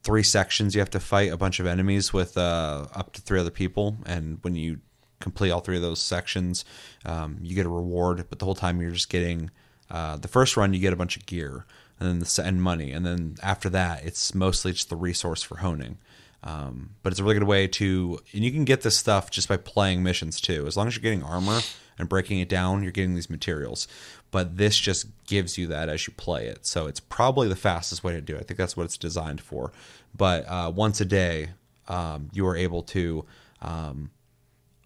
three 0.03 0.23
sections. 0.23 0.75
You 0.75 0.79
have 0.79 0.89
to 0.91 0.99
fight 0.99 1.31
a 1.31 1.37
bunch 1.37 1.59
of 1.59 1.65
enemies 1.65 2.13
with 2.13 2.37
uh, 2.37 2.87
up 2.93 3.13
to 3.13 3.21
three 3.21 3.39
other 3.39 3.51
people, 3.51 3.97
and 4.05 4.39
when 4.41 4.55
you 4.55 4.79
complete 5.19 5.51
all 5.51 5.61
three 5.61 5.77
of 5.77 5.81
those 5.81 6.01
sections, 6.01 6.65
um, 7.05 7.37
you 7.41 7.55
get 7.55 7.65
a 7.65 7.69
reward. 7.69 8.25
But 8.29 8.39
the 8.39 8.45
whole 8.45 8.55
time 8.55 8.81
you're 8.81 8.91
just 8.91 9.09
getting 9.09 9.49
uh, 9.89 10.17
the 10.17 10.27
first 10.27 10.57
run, 10.57 10.73
you 10.73 10.79
get 10.79 10.93
a 10.93 10.97
bunch 10.97 11.17
of 11.17 11.25
gear 11.25 11.65
and 11.99 12.09
then 12.09 12.19
the 12.19 12.43
and 12.43 12.61
money, 12.61 12.91
and 12.91 13.05
then 13.05 13.35
after 13.41 13.69
that, 13.69 14.05
it's 14.05 14.35
mostly 14.35 14.73
just 14.73 14.89
the 14.89 14.95
resource 14.95 15.41
for 15.43 15.57
honing. 15.57 15.97
Um, 16.43 16.91
but 17.01 17.11
it's 17.11 17.19
a 17.19 17.23
really 17.23 17.35
good 17.35 17.47
way 17.47 17.67
to, 17.67 18.19
and 18.33 18.43
you 18.43 18.51
can 18.51 18.65
get 18.65 18.81
this 18.81 18.95
stuff 18.95 19.31
just 19.31 19.47
by 19.47 19.57
playing 19.57 20.03
missions 20.03 20.39
too. 20.39 20.67
As 20.67 20.77
long 20.77 20.87
as 20.87 20.95
you're 20.95 21.01
getting 21.01 21.23
armor 21.23 21.61
and 21.97 22.09
breaking 22.09 22.39
it 22.39 22.49
down, 22.49 22.83
you're 22.83 22.91
getting 22.91 23.15
these 23.15 23.29
materials. 23.29 23.87
But 24.31 24.57
this 24.57 24.77
just 24.77 25.07
gives 25.27 25.57
you 25.57 25.67
that 25.67 25.89
as 25.89 26.07
you 26.07 26.13
play 26.17 26.47
it. 26.47 26.65
So 26.65 26.87
it's 26.87 26.99
probably 26.99 27.47
the 27.47 27.55
fastest 27.55 28.03
way 28.03 28.13
to 28.13 28.21
do 28.21 28.35
it. 28.35 28.41
I 28.41 28.43
think 28.43 28.57
that's 28.57 28.75
what 28.75 28.83
it's 28.83 28.97
designed 28.97 29.41
for. 29.41 29.71
But 30.15 30.45
uh, 30.47 30.71
once 30.75 30.99
a 30.99 31.05
day, 31.05 31.49
um, 31.87 32.29
you 32.33 32.45
are 32.47 32.55
able 32.55 32.83
to 32.83 33.25
um, 33.61 34.11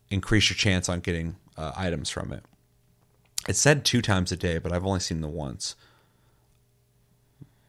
increase 0.09 0.49
your 0.49 0.57
chance 0.57 0.89
on 0.89 0.99
getting 0.99 1.35
uh, 1.57 1.71
items 1.75 2.09
from 2.09 2.31
it. 2.31 2.43
It 3.47 3.55
said 3.55 3.85
two 3.85 4.01
times 4.01 4.31
a 4.31 4.37
day, 4.37 4.57
but 4.57 4.71
I've 4.71 4.85
only 4.85 4.99
seen 4.99 5.21
the 5.21 5.27
once. 5.27 5.75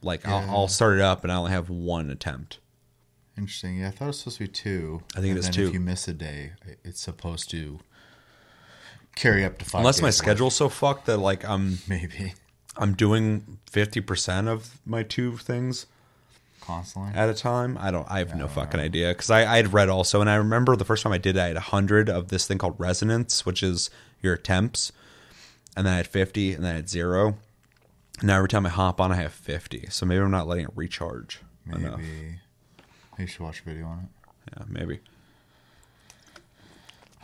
Like 0.03 0.26
I'll, 0.26 0.51
I'll 0.51 0.68
start 0.68 0.97
it 0.97 1.03
up 1.03 1.22
and 1.24 1.32
I 1.32 1.36
only 1.36 1.53
have 1.53 1.68
one 1.68 2.11
attempt. 2.11 2.59
Interesting. 3.36 3.78
Yeah, 3.78 3.88
I 3.88 3.91
thought 3.91 4.05
it 4.05 4.09
was 4.09 4.18
supposed 4.18 4.38
to 4.38 4.45
be 4.45 4.49
two. 4.49 5.03
I 5.14 5.20
think 5.20 5.26
it 5.26 5.30
and 5.30 5.38
is 5.38 5.45
then 5.47 5.53
two. 5.53 5.66
If 5.68 5.74
you 5.74 5.80
miss 5.80 6.09
a 6.09 6.12
day, 6.12 6.53
it's 6.84 7.01
supposed 7.01 7.51
to 7.51 7.80
carry 9.20 9.44
up 9.44 9.58
to 9.58 9.64
five. 9.64 9.80
Unless 9.80 10.00
my 10.00 10.08
days 10.08 10.16
schedule's 10.16 10.56
so 10.56 10.68
fucked 10.68 11.06
that 11.06 11.18
like 11.18 11.44
I'm 11.44 11.78
maybe 11.88 12.34
I'm 12.76 12.94
doing 12.94 13.58
fifty 13.70 14.00
percent 14.00 14.48
of 14.48 14.80
my 14.86 15.02
two 15.02 15.36
things 15.36 15.86
constantly. 16.60 17.12
at 17.14 17.28
a 17.28 17.34
time. 17.34 17.76
I 17.80 17.90
don't. 17.90 18.10
I 18.10 18.18
have 18.18 18.34
no 18.34 18.48
fucking 18.48 18.80
idea 18.80 19.08
because 19.08 19.30
I 19.30 19.40
I 19.40 19.56
had 19.56 19.72
read 19.72 19.88
also, 19.88 20.20
and 20.20 20.30
I 20.30 20.36
remember 20.36 20.76
the 20.76 20.84
first 20.84 21.02
time 21.02 21.12
I 21.12 21.18
did, 21.18 21.36
it, 21.36 21.40
I 21.40 21.48
had 21.48 21.56
hundred 21.58 22.08
of 22.08 22.28
this 22.28 22.46
thing 22.46 22.58
called 22.58 22.76
resonance, 22.78 23.44
which 23.44 23.62
is 23.62 23.90
your 24.22 24.34
attempts, 24.34 24.92
and 25.76 25.86
then 25.86 25.94
I 25.94 25.98
had 25.98 26.06
fifty, 26.06 26.52
and 26.54 26.64
then 26.64 26.72
I 26.72 26.76
had 26.76 26.88
zero. 26.88 27.36
Now 28.22 28.36
every 28.36 28.48
time 28.48 28.66
I 28.66 28.70
hop 28.70 29.00
on, 29.00 29.12
I 29.12 29.16
have 29.16 29.32
fifty. 29.32 29.86
So 29.90 30.06
maybe 30.06 30.20
I'm 30.22 30.30
not 30.30 30.46
letting 30.46 30.64
it 30.64 30.70
recharge 30.74 31.40
maybe. 31.66 31.84
enough. 31.84 31.98
Maybe 31.98 32.38
you 33.18 33.26
should 33.26 33.40
watch 33.40 33.60
a 33.60 33.64
video 33.64 33.86
on 33.86 33.98
it. 33.98 34.08
Yeah, 34.56 34.64
maybe. 34.68 35.00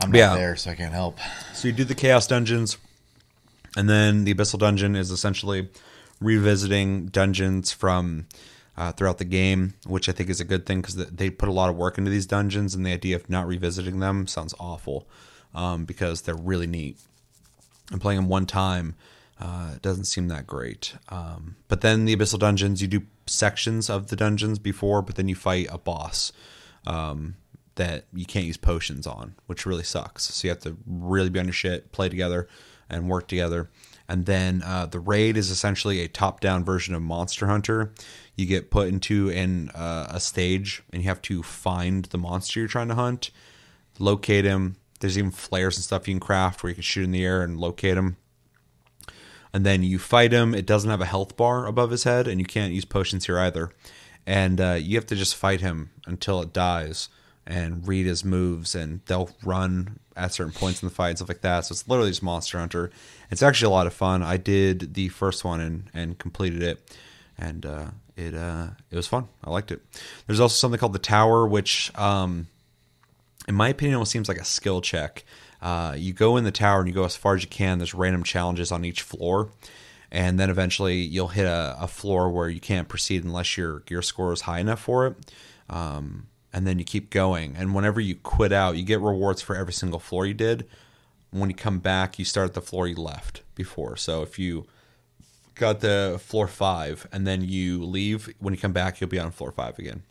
I'm 0.07 0.11
not 0.13 0.17
Yeah. 0.17 0.35
there, 0.35 0.55
so 0.55 0.71
I 0.71 0.75
can't 0.75 0.93
help. 0.93 1.19
So 1.53 1.67
you 1.67 1.73
do 1.73 1.83
the 1.83 1.95
chaos 1.95 2.27
dungeons, 2.27 2.77
and 3.75 3.89
then 3.89 4.23
the 4.23 4.33
abyssal 4.33 4.59
dungeon 4.59 4.95
is 4.95 5.11
essentially 5.11 5.69
revisiting 6.19 7.07
dungeons 7.07 7.71
from 7.71 8.25
uh, 8.77 8.91
throughout 8.91 9.17
the 9.17 9.25
game, 9.25 9.73
which 9.85 10.07
I 10.07 10.11
think 10.11 10.29
is 10.29 10.39
a 10.39 10.45
good 10.45 10.65
thing 10.65 10.81
because 10.81 10.95
they 10.95 11.29
put 11.29 11.49
a 11.49 11.51
lot 11.51 11.69
of 11.69 11.75
work 11.75 11.97
into 11.97 12.09
these 12.09 12.25
dungeons, 12.25 12.73
and 12.73 12.85
the 12.85 12.93
idea 12.93 13.15
of 13.15 13.29
not 13.29 13.47
revisiting 13.47 13.99
them 13.99 14.27
sounds 14.27 14.53
awful 14.59 15.07
um, 15.53 15.85
because 15.85 16.21
they're 16.21 16.35
really 16.35 16.67
neat. 16.67 16.97
And 17.91 17.99
playing 17.99 18.19
them 18.21 18.29
one 18.29 18.45
time 18.45 18.95
uh, 19.39 19.73
it 19.75 19.81
doesn't 19.81 20.05
seem 20.05 20.27
that 20.29 20.47
great. 20.47 20.95
Um, 21.09 21.57
but 21.67 21.81
then 21.81 22.05
the 22.05 22.15
abyssal 22.15 22.39
dungeons, 22.39 22.81
you 22.81 22.87
do 22.87 23.03
sections 23.27 23.89
of 23.89 24.07
the 24.07 24.15
dungeons 24.15 24.57
before, 24.57 25.01
but 25.01 25.15
then 25.15 25.27
you 25.27 25.35
fight 25.35 25.67
a 25.69 25.77
boss 25.77 26.31
um, 26.87 27.35
that 27.77 28.05
you 28.13 28.25
can't 28.25 28.45
use 28.45 28.57
potions 28.57 29.07
on, 29.07 29.35
which 29.47 29.65
really 29.65 29.83
sucks. 29.83 30.23
So 30.23 30.47
you 30.47 30.51
have 30.51 30.61
to 30.61 30.77
really 30.85 31.29
be 31.29 31.39
on 31.39 31.45
your 31.45 31.53
shit, 31.53 31.91
play 31.91 32.09
together, 32.09 32.47
and 32.89 33.09
work 33.09 33.27
together. 33.27 33.69
And 34.07 34.25
then 34.25 34.61
uh, 34.63 34.85
the 34.85 34.99
raid 34.99 35.35
is 35.35 35.49
essentially 35.49 36.01
a 36.01 36.07
top-down 36.07 36.63
version 36.63 36.95
of 36.95 37.01
Monster 37.01 37.47
Hunter. 37.47 37.93
You 38.35 38.45
get 38.45 38.71
put 38.71 38.87
into 38.87 39.29
an 39.31 39.69
uh, 39.69 40.07
a 40.09 40.19
stage, 40.19 40.83
and 40.93 41.01
you 41.01 41.09
have 41.09 41.21
to 41.23 41.43
find 41.43 42.05
the 42.05 42.17
monster 42.17 42.59
you're 42.59 42.69
trying 42.69 42.87
to 42.87 42.95
hunt, 42.95 43.31
locate 43.99 44.45
him, 44.45 44.77
there's 44.99 45.17
even 45.17 45.31
flares 45.31 45.77
and 45.77 45.83
stuff 45.83 46.07
you 46.07 46.13
can 46.13 46.19
craft 46.19 46.63
where 46.63 46.69
you 46.69 46.75
can 46.75 46.83
shoot 46.83 47.03
in 47.03 47.11
the 47.11 47.25
air 47.25 47.43
and 47.43 47.59
locate 47.59 47.97
him. 47.97 48.17
And 49.53 49.65
then 49.65 49.83
you 49.83 49.99
fight 49.99 50.31
him. 50.31 50.53
It 50.53 50.65
doesn't 50.65 50.89
have 50.89 51.01
a 51.01 51.05
health 51.05 51.37
bar 51.37 51.65
above 51.65 51.91
his 51.91 52.03
head, 52.03 52.27
and 52.27 52.39
you 52.39 52.45
can't 52.45 52.73
use 52.73 52.85
potions 52.85 53.25
here 53.25 53.39
either. 53.39 53.71
And 54.25 54.59
uh, 54.59 54.77
you 54.79 54.95
have 54.95 55.05
to 55.07 55.15
just 55.15 55.35
fight 55.35 55.61
him 55.61 55.91
until 56.05 56.41
it 56.41 56.51
dies 56.51 57.09
and 57.47 57.87
read 57.87 58.05
his 58.05 58.23
moves, 58.23 58.75
and 58.75 58.99
they'll 59.05 59.31
run 59.43 59.99
at 60.15 60.33
certain 60.33 60.53
points 60.53 60.83
in 60.83 60.89
the 60.89 60.93
fight 60.93 61.09
and 61.09 61.17
stuff 61.19 61.29
like 61.29 61.41
that. 61.41 61.65
So 61.65 61.73
it's 61.73 61.87
literally 61.87 62.11
just 62.11 62.21
Monster 62.21 62.59
Hunter. 62.59 62.91
It's 63.31 63.41
actually 63.41 63.67
a 63.67 63.75
lot 63.75 63.87
of 63.87 63.93
fun. 63.93 64.21
I 64.21 64.37
did 64.37 64.93
the 64.93 65.09
first 65.09 65.45
one 65.45 65.61
and, 65.61 65.89
and 65.93 66.17
completed 66.17 66.61
it, 66.61 66.97
and 67.37 67.65
uh, 67.65 67.87
it 68.15 68.35
uh, 68.35 68.67
it 68.91 68.95
was 68.95 69.07
fun. 69.07 69.27
I 69.43 69.49
liked 69.49 69.71
it. 69.71 69.81
There's 70.27 70.39
also 70.39 70.55
something 70.55 70.79
called 70.79 70.93
the 70.93 70.99
Tower, 70.99 71.47
which 71.47 71.91
um, 71.97 72.47
in 73.47 73.55
my 73.55 73.69
opinion, 73.69 73.95
almost 73.95 74.11
seems 74.11 74.27
like 74.27 74.37
a 74.37 74.45
skill 74.45 74.81
check. 74.81 75.23
Uh, 75.61 75.95
you 75.97 76.13
go 76.13 76.37
in 76.37 76.43
the 76.43 76.51
tower 76.51 76.79
and 76.79 76.87
you 76.87 76.93
go 76.93 77.05
as 77.05 77.15
far 77.15 77.35
as 77.35 77.41
you 77.41 77.49
can. 77.49 77.79
There's 77.79 77.93
random 77.93 78.23
challenges 78.23 78.71
on 78.71 78.85
each 78.85 79.01
floor, 79.01 79.49
and 80.11 80.39
then 80.39 80.49
eventually 80.49 80.97
you'll 80.97 81.29
hit 81.29 81.45
a, 81.45 81.75
a 81.79 81.87
floor 81.87 82.29
where 82.29 82.49
you 82.49 82.59
can't 82.59 82.87
proceed 82.87 83.23
unless 83.23 83.57
your 83.57 83.79
gear 83.81 84.01
score 84.01 84.33
is 84.33 84.41
high 84.41 84.59
enough 84.59 84.81
for 84.81 85.07
it. 85.07 85.15
Um, 85.69 86.27
and 86.53 86.65
then 86.65 86.79
you 86.79 86.85
keep 86.85 87.09
going. 87.09 87.55
And 87.57 87.75
whenever 87.75 87.99
you 87.99 88.15
quit 88.15 88.51
out, 88.51 88.77
you 88.77 88.83
get 88.83 89.01
rewards 89.01 89.41
for 89.41 89.55
every 89.55 89.73
single 89.73 89.99
floor 89.99 90.25
you 90.25 90.33
did. 90.33 90.67
When 91.31 91.49
you 91.49 91.55
come 91.55 91.79
back, 91.79 92.17
you 92.17 92.25
start 92.25 92.49
at 92.49 92.53
the 92.53 92.61
floor 92.61 92.87
you 92.87 92.95
left 92.95 93.41
before. 93.55 93.97
So 93.97 94.21
if 94.21 94.39
you 94.39 94.65
got 95.55 95.81
the 95.81 96.19
floor 96.23 96.47
five 96.47 97.07
and 97.11 97.27
then 97.27 97.41
you 97.41 97.83
leave, 97.83 98.33
when 98.39 98.53
you 98.53 98.59
come 98.59 98.71
back, 98.71 99.01
you'll 99.01 99.09
be 99.09 99.19
on 99.19 99.31
floor 99.31 99.51
five 99.51 99.77
again. 99.77 100.03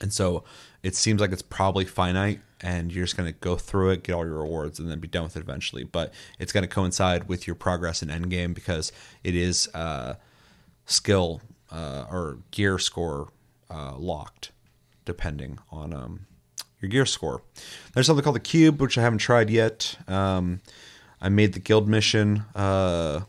And 0.00 0.12
so 0.12 0.44
it 0.82 0.94
seems 0.94 1.20
like 1.20 1.32
it's 1.32 1.42
probably 1.42 1.84
finite 1.84 2.40
and 2.60 2.92
you're 2.92 3.04
just 3.04 3.16
going 3.16 3.30
to 3.30 3.38
go 3.38 3.56
through 3.56 3.90
it, 3.90 4.02
get 4.02 4.14
all 4.14 4.24
your 4.24 4.38
rewards, 4.38 4.78
and 4.78 4.90
then 4.90 5.00
be 5.00 5.08
done 5.08 5.24
with 5.24 5.36
it 5.36 5.40
eventually. 5.40 5.84
But 5.84 6.12
it's 6.38 6.52
going 6.52 6.62
to 6.62 6.68
coincide 6.68 7.28
with 7.28 7.46
your 7.46 7.56
progress 7.56 8.02
in 8.02 8.08
endgame 8.08 8.54
because 8.54 8.92
it 9.24 9.34
is 9.34 9.68
uh, 9.74 10.14
skill 10.86 11.42
uh, 11.70 12.04
or 12.10 12.38
gear 12.50 12.78
score 12.78 13.28
uh, 13.70 13.94
locked 13.96 14.52
depending 15.10 15.58
on 15.72 15.92
um, 15.92 16.26
your 16.80 16.88
gear 16.88 17.04
score. 17.04 17.42
There's 17.92 18.06
something 18.06 18.22
called 18.22 18.36
the 18.36 18.40
cube, 18.40 18.80
which 18.80 18.96
I 18.96 19.02
haven't 19.02 19.18
tried 19.18 19.50
yet. 19.50 19.96
Um, 20.06 20.60
I 21.20 21.28
made 21.28 21.52
the 21.52 21.58
guild 21.58 21.88
mission 21.88 22.44
uh, 22.54 23.22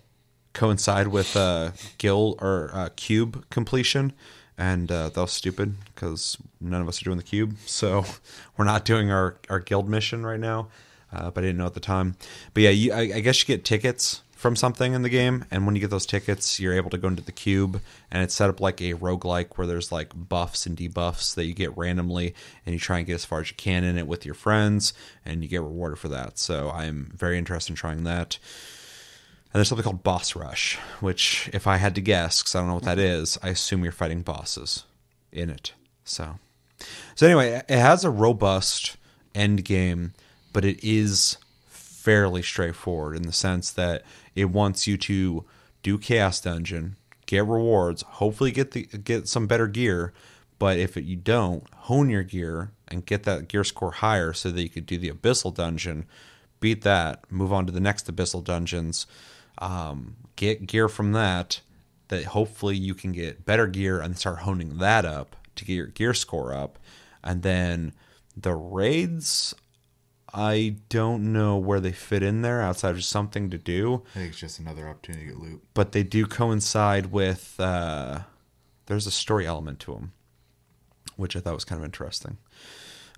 coincide 0.53 1.07
with 1.07 1.36
uh, 1.36 1.71
guild 1.97 2.38
or 2.39 2.69
uh, 2.71 2.89
cube 2.95 3.49
completion, 3.49 4.13
and 4.59 4.91
uh, 4.91 5.09
that 5.09 5.19
was 5.19 5.32
stupid 5.32 5.73
because 5.88 6.38
none 6.59 6.84
of 6.84 6.88
us 6.88 7.01
are 7.01 7.05
doing 7.05 7.17
the 7.17 7.23
cube, 7.23 7.57
so 7.65 8.05
we're 8.57 8.65
not 8.65 8.86
doing 8.86 9.09
our 9.09 9.38
our 9.49 9.59
guild 9.59 9.89
mission 9.89 10.23
right 10.23 10.39
now. 10.39 10.67
Uh, 11.11 11.32
but 11.32 11.43
I 11.43 11.47
didn't 11.47 11.57
know 11.57 11.65
at 11.65 11.73
the 11.73 11.82
time. 11.82 12.15
But 12.53 12.63
yeah, 12.63 12.69
you, 12.69 12.93
I, 12.93 13.01
I 13.15 13.19
guess 13.21 13.41
you 13.41 13.47
get 13.47 13.65
tickets 13.65 14.21
from 14.42 14.56
something 14.56 14.94
in 14.94 15.04
the 15.04 15.10
game 15.10 15.46
and 15.52 15.68
when 15.68 15.76
you 15.76 15.82
get 15.82 15.92
those 15.92 16.08
tickets 16.08 16.60
you're 16.60 16.74
able 16.74 16.89
to 16.89 16.98
go 16.98 17.08
into 17.08 17.22
the 17.22 17.32
cube 17.32 17.80
and 18.10 18.24
it's 18.24 18.34
set 18.34 18.50
up 18.50 18.60
like 18.60 18.82
a 18.82 18.96
roguelike 18.96 19.56
where 19.56 19.68
there's 19.68 19.92
like 19.92 20.10
buffs 20.16 20.66
and 20.66 20.76
debuffs 20.76 21.36
that 21.36 21.46
you 21.46 21.54
get 21.54 21.78
randomly 21.78 22.34
and 22.66 22.74
you 22.74 22.80
try 22.80 22.98
and 22.98 23.06
get 23.06 23.14
as 23.14 23.24
far 23.24 23.42
as 23.42 23.52
you 23.52 23.56
can 23.56 23.84
in 23.84 24.00
it 24.00 24.08
with 24.08 24.26
your 24.26 24.34
friends 24.34 24.96
and 25.24 25.44
you 25.44 25.48
get 25.48 25.62
rewarded 25.62 26.00
for 26.00 26.08
that. 26.08 26.39
So 26.39 26.72
i'm 26.72 27.12
very 27.16 27.38
interested 27.38 27.74
in 27.74 27.76
trying 27.76 28.04
that. 28.06 28.39
And 29.54 29.60
there's 29.60 29.68
something 29.68 29.84
called 29.84 30.02
boss 30.02 30.36
rush 30.36 30.80
which 31.02 31.48
if 31.54 31.68
i 31.68 31.78
had 31.78 31.94
to 31.94 32.02
guess 32.02 32.42
because 32.42 32.56
i 32.56 32.60
don't 32.60 32.68
know 32.68 32.74
what 32.74 32.84
that 32.86 32.98
mm-hmm. 32.98 33.22
is 33.22 33.38
i 33.44 33.50
assume 33.50 33.84
you're 33.84 33.92
fighting 33.92 34.24
bosses 34.24 34.86
in 35.32 35.52
it. 35.52 35.74
So 36.04 36.39
so 37.14 37.28
anyway 37.28 37.62
it 37.70 37.78
has 37.78 38.04
a 38.04 38.10
robust 38.10 38.98
end 39.36 39.64
game 39.64 40.14
but 40.52 40.66
it 40.66 40.84
is 40.84 41.38
fairly 42.02 42.42
straightforward 42.42 43.16
in 43.16 43.24
the 43.24 43.32
sense 43.32 43.70
that 43.70 44.04
it 44.36 44.45
wants 44.45 44.88
you 44.88 44.97
to 44.97 45.45
do 45.84 45.97
chaos 45.97 46.39
dungeon, 46.41 46.95
get 47.25 47.45
rewards, 47.45 48.03
hopefully 48.03 48.51
get 48.51 48.71
the 48.71 48.84
get 48.84 49.27
some 49.27 49.47
better 49.47 49.67
gear, 49.67 50.13
but 50.59 50.77
if 50.77 50.95
it, 50.97 51.05
you 51.05 51.15
don't, 51.15 51.63
hone 51.73 52.09
your 52.09 52.23
gear 52.23 52.71
and 52.88 53.05
get 53.05 53.23
that 53.23 53.47
gear 53.47 53.63
score 53.63 53.91
higher 53.91 54.34
so 54.34 54.51
that 54.51 54.61
you 54.61 54.69
could 54.69 54.86
do 54.86 54.97
the 54.97 55.09
abyssal 55.09 55.53
dungeon, 55.53 56.05
beat 56.59 56.84
that, 56.84 57.29
move 57.32 57.51
on 57.51 57.65
to 57.65 57.71
the 57.71 57.79
next 57.79 58.13
abyssal 58.13 58.43
dungeons, 58.43 59.07
um, 59.57 60.15
get 60.36 60.67
gear 60.67 60.88
from 60.88 61.13
that 61.13 61.61
that 62.09 62.25
hopefully 62.25 62.75
you 62.75 62.93
can 62.93 63.13
get 63.13 63.45
better 63.45 63.67
gear 63.67 64.01
and 64.01 64.17
start 64.17 64.39
honing 64.39 64.77
that 64.77 65.05
up 65.05 65.36
to 65.55 65.65
get 65.65 65.73
your 65.73 65.88
gear 65.88 66.13
score 66.13 66.53
up. 66.53 66.77
And 67.23 67.41
then 67.41 67.93
the 68.36 68.53
raids 68.53 69.55
I 70.34 70.75
don't 70.89 71.34
know 71.34 71.57
where 71.57 71.79
they 71.79 71.91
fit 71.91 72.23
in 72.23 72.41
there 72.41 72.61
outside 72.61 72.91
of 72.91 72.97
just 72.97 73.09
something 73.09 73.49
to 73.49 73.57
do. 73.57 74.03
I 74.15 74.19
think 74.19 74.29
it's 74.29 74.39
just 74.39 74.59
another 74.59 74.88
opportunity 74.88 75.25
to 75.25 75.32
get 75.32 75.41
loot. 75.41 75.61
But 75.73 75.91
they 75.91 76.03
do 76.03 76.25
coincide 76.25 77.07
with. 77.07 77.59
Uh, 77.59 78.19
there's 78.86 79.07
a 79.07 79.11
story 79.11 79.45
element 79.45 79.79
to 79.82 79.93
them, 79.93 80.13
which 81.15 81.36
I 81.36 81.39
thought 81.39 81.53
was 81.53 81.65
kind 81.65 81.79
of 81.79 81.86
interesting. 81.86 82.38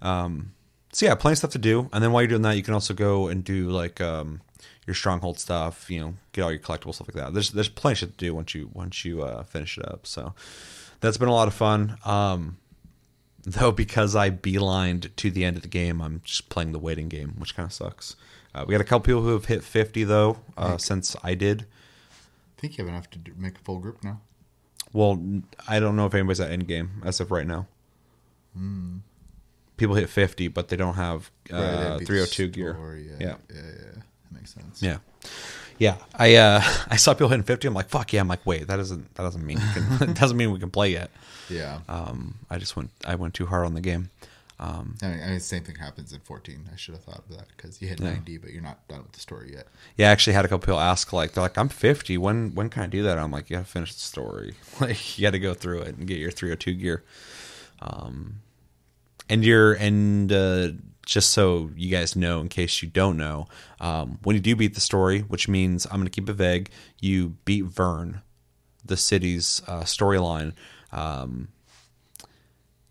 Um, 0.02 0.54
so 0.92 1.06
yeah, 1.08 1.16
plenty 1.16 1.34
of 1.34 1.38
stuff 1.40 1.52
to 1.52 1.58
do, 1.58 1.90
and 1.92 2.04
then 2.04 2.12
while 2.12 2.22
you're 2.22 2.30
doing 2.30 2.44
that, 2.44 2.56
you 2.56 2.64
can 2.64 2.74
also 2.74 2.94
go 2.94 3.28
and 3.28 3.44
do 3.44 3.70
like 3.70 4.00
um, 4.00 4.42
your 4.86 4.94
stronghold 4.94 5.40
stuff. 5.40 5.90
You 5.90 6.00
know, 6.00 6.14
get 6.32 6.44
all 6.44 6.52
your 6.52 6.60
collectible 6.60 6.94
stuff 6.94 7.08
like 7.08 7.24
that. 7.24 7.34
There's 7.34 7.52
there's 7.52 7.70
plenty 7.70 7.94
of 7.94 7.98
shit 8.00 8.18
to 8.18 8.26
do 8.26 8.36
once 8.36 8.54
you 8.54 8.70
once 8.74 9.04
you 9.04 9.24
uh, 9.24 9.44
finish 9.44 9.78
it 9.78 9.86
up. 9.88 10.06
So 10.06 10.34
that's 11.00 11.18
been 11.18 11.30
a 11.30 11.34
lot 11.34 11.48
of 11.48 11.54
fun. 11.54 11.98
Um, 12.06 12.58
though 13.60 13.72
because 13.72 14.16
I 14.16 14.30
beelined 14.30 15.16
to 15.16 15.32
the 15.32 15.44
end 15.46 15.56
of 15.58 15.62
the 15.64 15.70
game, 15.70 16.02
I'm 16.02 16.22
just 16.24 16.50
playing 16.50 16.72
the 16.72 16.80
waiting 16.80 17.10
game, 17.10 17.36
which 17.38 17.56
kind 17.56 17.66
of 17.68 17.74
sucks. 17.74 18.16
Uh, 18.56 18.66
we 18.68 18.72
got 18.74 18.82
a 18.82 18.84
couple 18.86 19.06
people 19.06 19.22
who 19.22 19.30
have 19.34 19.46
hit 19.46 19.64
50 19.64 20.04
though 20.04 20.38
uh, 20.58 20.78
since 20.78 21.16
I 21.24 21.34
did. 21.36 21.66
I 22.58 22.62
think 22.62 22.78
you 22.78 22.86
have 22.86 22.94
enough 22.94 23.10
to 23.12 23.20
do, 23.20 23.34
make 23.38 23.56
a 23.58 23.62
full 23.62 23.80
group 23.80 24.04
now. 24.04 24.22
Well, 24.94 25.22
I 25.68 25.80
don't 25.80 25.96
know 25.96 26.06
if 26.06 26.14
anybody's 26.14 26.40
at 26.40 26.52
end 26.52 26.68
game 26.68 27.02
as 27.04 27.20
of 27.20 27.32
right 27.32 27.48
now. 27.48 27.68
Hmm. 28.56 28.98
People 29.76 29.96
hit 29.96 30.08
50, 30.08 30.50
but 30.50 30.68
they 30.68 30.76
don't 30.76 30.94
have 30.94 31.32
uh, 31.52 31.98
Right, 31.98 32.06
302 32.08 32.44
the 32.46 32.52
gear. 32.52 32.74
story, 32.74 33.08
Yeah, 33.10 33.16
Yeah. 33.20 33.36
yeah, 33.54 33.56
yeah, 33.56 33.62
That 33.96 34.32
makes 34.32 34.54
sense. 34.54 34.82
Yeah. 34.84 34.98
Yeah, 35.78 35.98
I 36.16 36.36
uh, 36.36 36.62
I 36.90 36.96
saw 36.98 37.14
people 37.14 37.30
hitting 37.30 37.44
fifty. 37.44 37.68
I'm 37.68 37.74
like, 37.74 37.90
fuck 37.90 38.14
yeah. 38.14 38.22
I'm 38.22 38.28
like, 38.28 38.46
wait, 38.46 38.68
that 38.68 38.78
doesn't 38.78 39.14
that 39.16 39.24
doesn't 39.24 39.46
mean 39.46 39.60
we 39.60 39.82
can, 39.82 40.10
it 40.10 40.16
doesn't 40.20 40.38
mean 40.38 40.52
we 40.52 40.60
can 40.60 40.72
play 40.72 40.90
yet. 40.92 41.12
yeah. 41.50 41.80
Um, 41.90 42.36
I 42.50 42.58
just 42.58 42.76
went 42.76 42.92
I 43.06 43.16
went 43.16 43.34
too 43.34 43.46
hard 43.46 43.66
on 43.66 43.74
the 43.74 43.82
game. 43.82 44.10
Um, 44.60 44.96
I 45.02 45.08
mean, 45.08 45.24
I 45.24 45.28
mean, 45.32 45.40
same 45.40 45.64
thing 45.64 45.76
happens 45.76 46.14
in 46.14 46.20
14. 46.22 46.70
I 46.72 46.76
should 46.78 46.94
have 46.94 47.04
thought 47.04 47.24
of 47.30 47.38
that 47.38 47.48
because 47.58 47.82
you 47.82 47.88
hit 47.88 48.00
90, 48.00 48.38
but 48.38 48.52
you're 48.52 48.62
not 48.62 48.88
done 48.88 49.00
with 49.00 49.12
the 49.12 49.20
story 49.20 49.52
yet. 49.52 49.68
Yeah, 49.98 50.08
I 50.08 50.12
actually 50.12 50.34
had 50.34 50.46
a 50.46 50.48
couple 50.48 50.66
people 50.66 50.80
ask 50.80 51.12
like 51.12 51.34
they're 51.34 51.42
like 51.44 51.58
I'm 51.58 51.70
50. 51.70 52.18
When 52.18 52.54
when 52.56 52.70
can 52.70 52.84
I 52.84 52.88
do 52.88 53.04
that? 53.04 53.18
I'm 53.18 53.32
like 53.32 53.50
you 53.50 53.58
got 53.58 53.66
to 53.66 53.72
finish 53.72 53.94
the 53.94 54.00
story. 54.00 54.54
Like 54.80 55.18
you 55.18 55.24
got 55.24 55.32
to 55.32 55.40
go 55.40 55.54
through 55.54 55.82
it 55.82 55.98
and 55.98 56.08
get 56.08 56.18
your 56.18 56.32
302 56.32 56.74
gear. 56.76 57.04
Um, 57.82 58.36
and 59.28 59.44
you're 59.44 59.74
and 59.74 60.32
uh, 60.32 60.70
just 61.06 61.32
so 61.32 61.70
you 61.76 61.90
guys 61.90 62.16
know, 62.16 62.40
in 62.40 62.50
case 62.50 62.82
you 62.82 62.90
don't 62.90 63.18
know, 63.18 63.48
um, 63.80 64.20
when 64.24 64.36
you 64.36 64.42
do 64.42 64.56
beat 64.56 64.74
the 64.76 64.82
story, 64.82 65.22
which 65.22 65.48
means 65.48 65.86
I'm 65.86 65.98
going 65.98 66.06
to 66.06 66.10
keep 66.10 66.30
it 66.30 66.34
vague, 66.34 66.70
you 67.00 67.36
beat 67.46 67.66
Vern, 67.66 68.22
the 68.86 68.98
city's 68.98 69.62
uh, 69.68 69.82
storyline. 69.82 70.54
Um, 70.92 71.50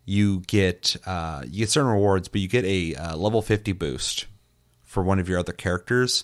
you 0.05 0.41
get 0.41 0.95
uh, 1.05 1.43
you 1.45 1.59
get 1.59 1.69
certain 1.69 1.91
rewards, 1.91 2.27
but 2.27 2.41
you 2.41 2.47
get 2.47 2.65
a 2.65 2.95
uh, 2.95 3.15
level 3.15 3.41
50 3.41 3.71
boost 3.71 4.25
for 4.83 5.01
one 5.01 5.19
of 5.19 5.27
your 5.27 5.39
other 5.39 5.53
characters 5.53 6.23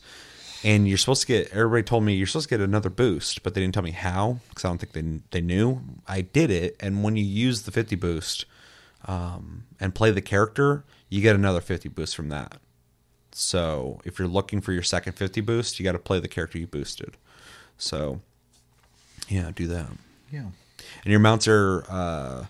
and 0.63 0.87
you're 0.87 0.97
supposed 0.97 1.21
to 1.21 1.27
get 1.27 1.51
everybody 1.51 1.83
told 1.83 2.03
me 2.03 2.13
you're 2.13 2.27
supposed 2.27 2.49
to 2.49 2.57
get 2.57 2.63
another 2.63 2.89
boost 2.89 3.43
but 3.43 3.53
they 3.53 3.61
didn't 3.61 3.73
tell 3.73 3.83
me 3.83 3.91
how 3.91 4.39
because 4.49 4.65
i 4.65 4.67
don't 4.67 4.77
think 4.77 4.93
they, 4.93 5.21
they 5.31 5.41
knew 5.41 5.81
i 6.07 6.21
did 6.21 6.51
it 6.51 6.75
and 6.79 7.03
when 7.03 7.15
you 7.15 7.23
use 7.23 7.63
the 7.63 7.71
50 7.71 7.95
boost 7.95 8.45
um, 9.05 9.63
and 9.79 9.95
play 9.95 10.11
the 10.11 10.21
character 10.21 10.83
you 11.10 11.22
get 11.22 11.36
another 11.36 11.62
50 11.62 11.89
boost 11.89 12.16
from 12.16 12.30
that 12.30 12.57
so 13.32 13.99
if 14.05 14.18
you're 14.20 14.28
looking 14.28 14.62
for 14.62 14.74
your 14.74 14.84
second 14.84 15.14
50 15.14 15.41
boost 15.41 15.80
you 15.80 15.84
got 15.84 15.91
to 15.93 15.99
play 15.99 16.20
the 16.20 16.28
character 16.28 16.57
you 16.57 16.68
boosted 16.68 17.18
so 17.78 18.22
yeah 19.28 19.51
do 19.55 19.68
that 19.68 19.88
Yeah. 20.32 20.45
and 21.03 21.12
your 21.12 21.20
mounts 21.20 21.47
are 21.47 21.84
uh, 21.89 22.45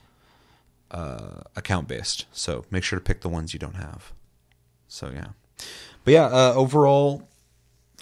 uh, 0.91 1.41
account 1.55 1.87
based, 1.87 2.25
so 2.31 2.65
make 2.71 2.83
sure 2.83 2.97
to 2.97 3.03
pick 3.05 3.21
the 3.21 3.29
ones 3.29 3.53
you 3.53 3.59
don't 3.59 3.75
have. 3.75 4.11
So 4.87 5.11
yeah, 5.13 5.27
but 6.03 6.13
yeah, 6.13 6.25
uh, 6.25 6.53
overall, 6.55 7.27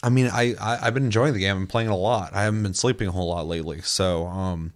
I 0.02 0.08
mean, 0.10 0.30
I, 0.32 0.56
I 0.60 0.80
I've 0.88 0.94
been 0.94 1.04
enjoying 1.04 1.34
the 1.34 1.40
game. 1.40 1.58
I'm 1.58 1.68
playing 1.68 1.90
it 1.90 1.92
a 1.92 1.96
lot. 1.96 2.34
I 2.34 2.44
haven't 2.44 2.64
been 2.64 2.74
sleeping 2.74 3.10
a 3.10 3.12
whole 3.12 3.28
lot 3.28 3.46
lately, 3.46 3.82
so 3.82 4.26
um, 4.28 4.72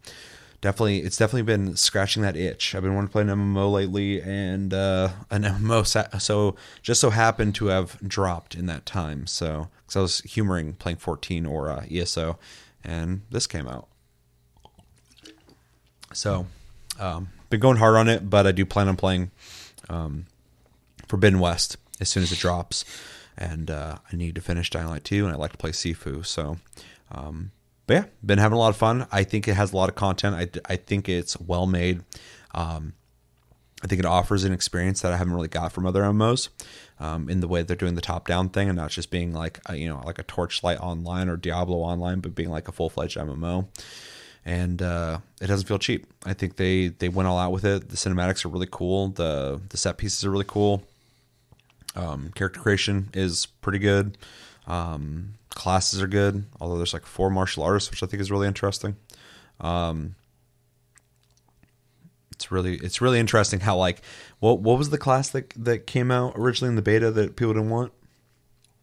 definitely 0.62 1.00
it's 1.00 1.18
definitely 1.18 1.42
been 1.42 1.76
scratching 1.76 2.24
that 2.24 2.38
itch. 2.38 2.74
I've 2.74 2.84
been 2.84 2.94
wanting 2.96 3.10
to 3.10 3.12
play 3.12 3.22
an 3.24 3.28
MMO 3.30 3.72
lately, 3.72 4.22
and 4.22 4.74
uh, 4.74 5.10
an 5.30 5.44
MMO 5.44 5.86
sa- 5.86 6.18
so 6.20 6.56
just 6.82 7.02
so 7.02 7.10
happened 7.10 7.56
to 7.56 7.68
have 7.68 7.98
dropped 8.08 8.56
in 8.56 8.68
that 8.68 8.86
time. 8.86 9.28
So 9.28 9.70
because 9.82 9.96
I 9.96 10.02
was 10.02 10.20
humoring 10.22 10.74
playing 10.74 10.98
14 10.98 11.46
or 11.46 11.70
uh, 11.70 11.86
ESO, 11.92 12.38
and 12.84 13.22
this 13.30 13.48
came 13.48 13.68
out. 13.68 13.88
So, 16.14 16.48
um, 17.00 17.30
been 17.50 17.60
going 17.60 17.78
hard 17.78 17.96
on 17.96 18.08
it, 18.08 18.30
but 18.30 18.46
I 18.46 18.52
do 18.52 18.66
plan 18.66 18.88
on 18.88 18.98
playing 18.98 19.32
um, 19.90 20.26
Forbidden 21.08 21.40
West 21.40 21.78
as 22.00 22.10
soon 22.10 22.24
as 22.24 22.32
it 22.32 22.40
drops. 22.40 22.86
And 23.38 23.72
uh, 23.72 23.98
I 24.12 24.16
need 24.16 24.36
to 24.36 24.42
finish 24.42 24.70
Dying 24.70 24.88
Light 24.88 25.04
2, 25.04 25.26
and 25.26 25.34
I 25.34 25.38
like 25.38 25.54
to 25.54 25.58
play 25.58 25.72
Sifu. 25.72 26.26
So, 26.26 26.58
um, 27.12 27.52
but 27.88 27.94
yeah, 27.94 28.06
been 28.26 28.38
having 28.38 28.56
a 28.56 28.60
lot 28.60 28.70
of 28.70 28.78
fun. 28.78 29.08
I 29.12 29.24
think 29.24 29.48
it 29.48 29.56
has 29.56 29.74
a 29.74 29.76
lot 29.76 29.90
of 29.90 29.96
content. 29.96 30.36
I, 30.36 30.74
I 30.74 30.76
think 30.76 31.10
it's 31.10 31.40
well 31.40 31.68
made. 31.68 32.04
Um, 32.54 32.94
I 33.84 33.88
think 33.88 34.00
it 34.00 34.06
offers 34.06 34.44
an 34.44 34.54
experience 34.54 35.02
that 35.02 35.12
I 35.12 35.18
haven't 35.18 35.34
really 35.34 35.48
got 35.48 35.72
from 35.72 35.86
other 35.86 36.04
MMOs 36.04 36.50
um, 37.00 37.30
in 37.30 37.40
the 37.40 37.48
way 37.48 37.64
they're 37.64 37.76
doing 37.76 37.96
the 37.96 38.02
top 38.02 38.28
down 38.28 38.50
thing 38.50 38.70
and 38.70 38.78
not 38.78 38.92
just 38.92 39.10
being 39.10 39.34
like 39.34 39.60
a, 39.66 39.76
you 39.76 39.90
know 39.90 40.02
like 40.06 40.20
a 40.20 40.24
Torchlight 40.24 40.80
online 40.80 41.30
or 41.30 41.38
Diablo 41.38 41.78
online, 41.78 42.20
but 42.20 42.36
being 42.36 42.50
like 42.50 42.68
a 42.68 42.72
full 42.72 42.90
fledged 42.90 43.18
MMO. 43.18 43.68
And 44.44 44.82
uh, 44.82 45.20
it 45.40 45.48
doesn't 45.48 45.68
feel 45.68 45.80
cheap. 45.80 46.08
I 46.26 46.34
think 46.34 46.56
they 46.56 46.90
they 46.90 47.10
went 47.10 47.28
all 47.28 47.38
out 47.38 47.52
with 47.52 47.66
it. 47.66 47.90
The 47.90 47.96
cinematics 47.96 48.46
are 48.46 48.50
really 48.50 48.68
cool. 48.70 49.10
the 49.10 49.62
The 49.70 49.78
set 49.78 49.98
pieces 49.98 50.24
are 50.26 50.32
really 50.32 50.46
cool. 50.48 50.84
Um, 51.96 52.32
character 52.36 52.60
creation 52.60 53.10
is 53.14 53.48
pretty 53.48 53.80
good. 53.80 54.18
Um, 54.68 55.34
classes 55.56 56.02
are 56.02 56.08
good, 56.08 56.46
although 56.60 56.78
there's 56.78 56.94
like 56.94 57.06
four 57.06 57.30
martial 57.30 57.64
artists, 57.64 57.92
which 57.92 58.04
I 58.04 58.08
think 58.08 58.22
is 58.22 58.32
really 58.32 58.48
interesting. 58.48 58.96
Um, 59.60 60.16
it's 62.32 62.52
really 62.52 62.76
it's 62.78 63.02
really 63.02 63.20
interesting 63.20 63.60
how 63.60 63.78
like 63.78 64.02
what 64.40 64.60
what 64.60 64.78
was 64.78 64.90
the 64.90 64.98
class 64.98 65.30
that 65.30 65.52
that 65.56 65.86
came 65.86 66.10
out 66.10 66.34
originally 66.36 66.70
in 66.70 66.76
the 66.76 66.82
beta 66.82 67.12
that 67.12 67.36
people 67.36 67.54
didn't 67.54 67.70
want? 67.70 67.94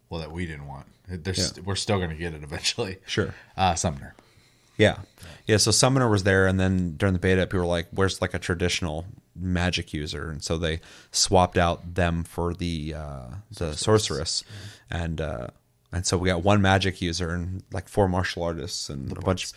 Well, 0.09 0.21
that 0.21 0.31
we 0.31 0.47
didn't 0.47 0.66
want. 0.66 0.87
There's, 1.09 1.57
yeah. 1.57 1.62
We're 1.64 1.75
still 1.75 1.99
going 1.99 2.11
to 2.11 2.16
get 2.16 2.35
it 2.35 2.43
eventually. 2.43 2.99
Sure. 3.07 3.35
Uh, 3.57 3.75
Summoner. 3.75 4.14
Yeah. 4.77 4.99
Yeah. 5.47 5.57
So 5.57 5.71
Summoner 5.71 6.09
was 6.09 6.23
there, 6.23 6.47
and 6.47 6.61
then 6.61 6.97
during 6.97 7.14
the 7.14 7.19
beta, 7.19 7.47
people 7.47 7.61
were 7.61 7.66
like, 7.66 7.89
"Where's 7.91 8.23
like 8.23 8.35
a 8.35 8.39
traditional 8.39 9.07
magic 9.35 9.93
user?" 9.93 10.31
And 10.31 10.43
so 10.43 10.57
they 10.57 10.81
swapped 11.11 11.59
out 11.59 11.95
them 11.95 12.23
for 12.25 12.55
the 12.55 12.95
uh, 12.95 13.27
the 13.51 13.75
sorceress, 13.75 13.83
sorceress. 14.05 14.45
Yeah. 14.91 15.03
and 15.03 15.21
uh, 15.21 15.47
and 15.93 16.07
so 16.07 16.18
we 16.18 16.28
got 16.28 16.43
one 16.43 16.61
magic 16.61 17.01
user 17.01 17.30
and 17.30 17.62
like 17.72 17.89
four 17.89 18.09
martial 18.09 18.43
artists 18.43 18.89
and 18.89 19.09
the 19.09 19.18
a 19.18 19.20
bunch 19.20 19.53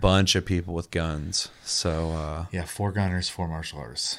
bunch 0.00 0.34
of 0.34 0.44
people 0.44 0.74
with 0.74 0.90
guns. 0.90 1.48
So 1.64 2.10
uh, 2.10 2.46
yeah, 2.52 2.64
four 2.64 2.92
gunners, 2.92 3.28
four 3.28 3.48
martial 3.48 3.80
artists. 3.80 4.18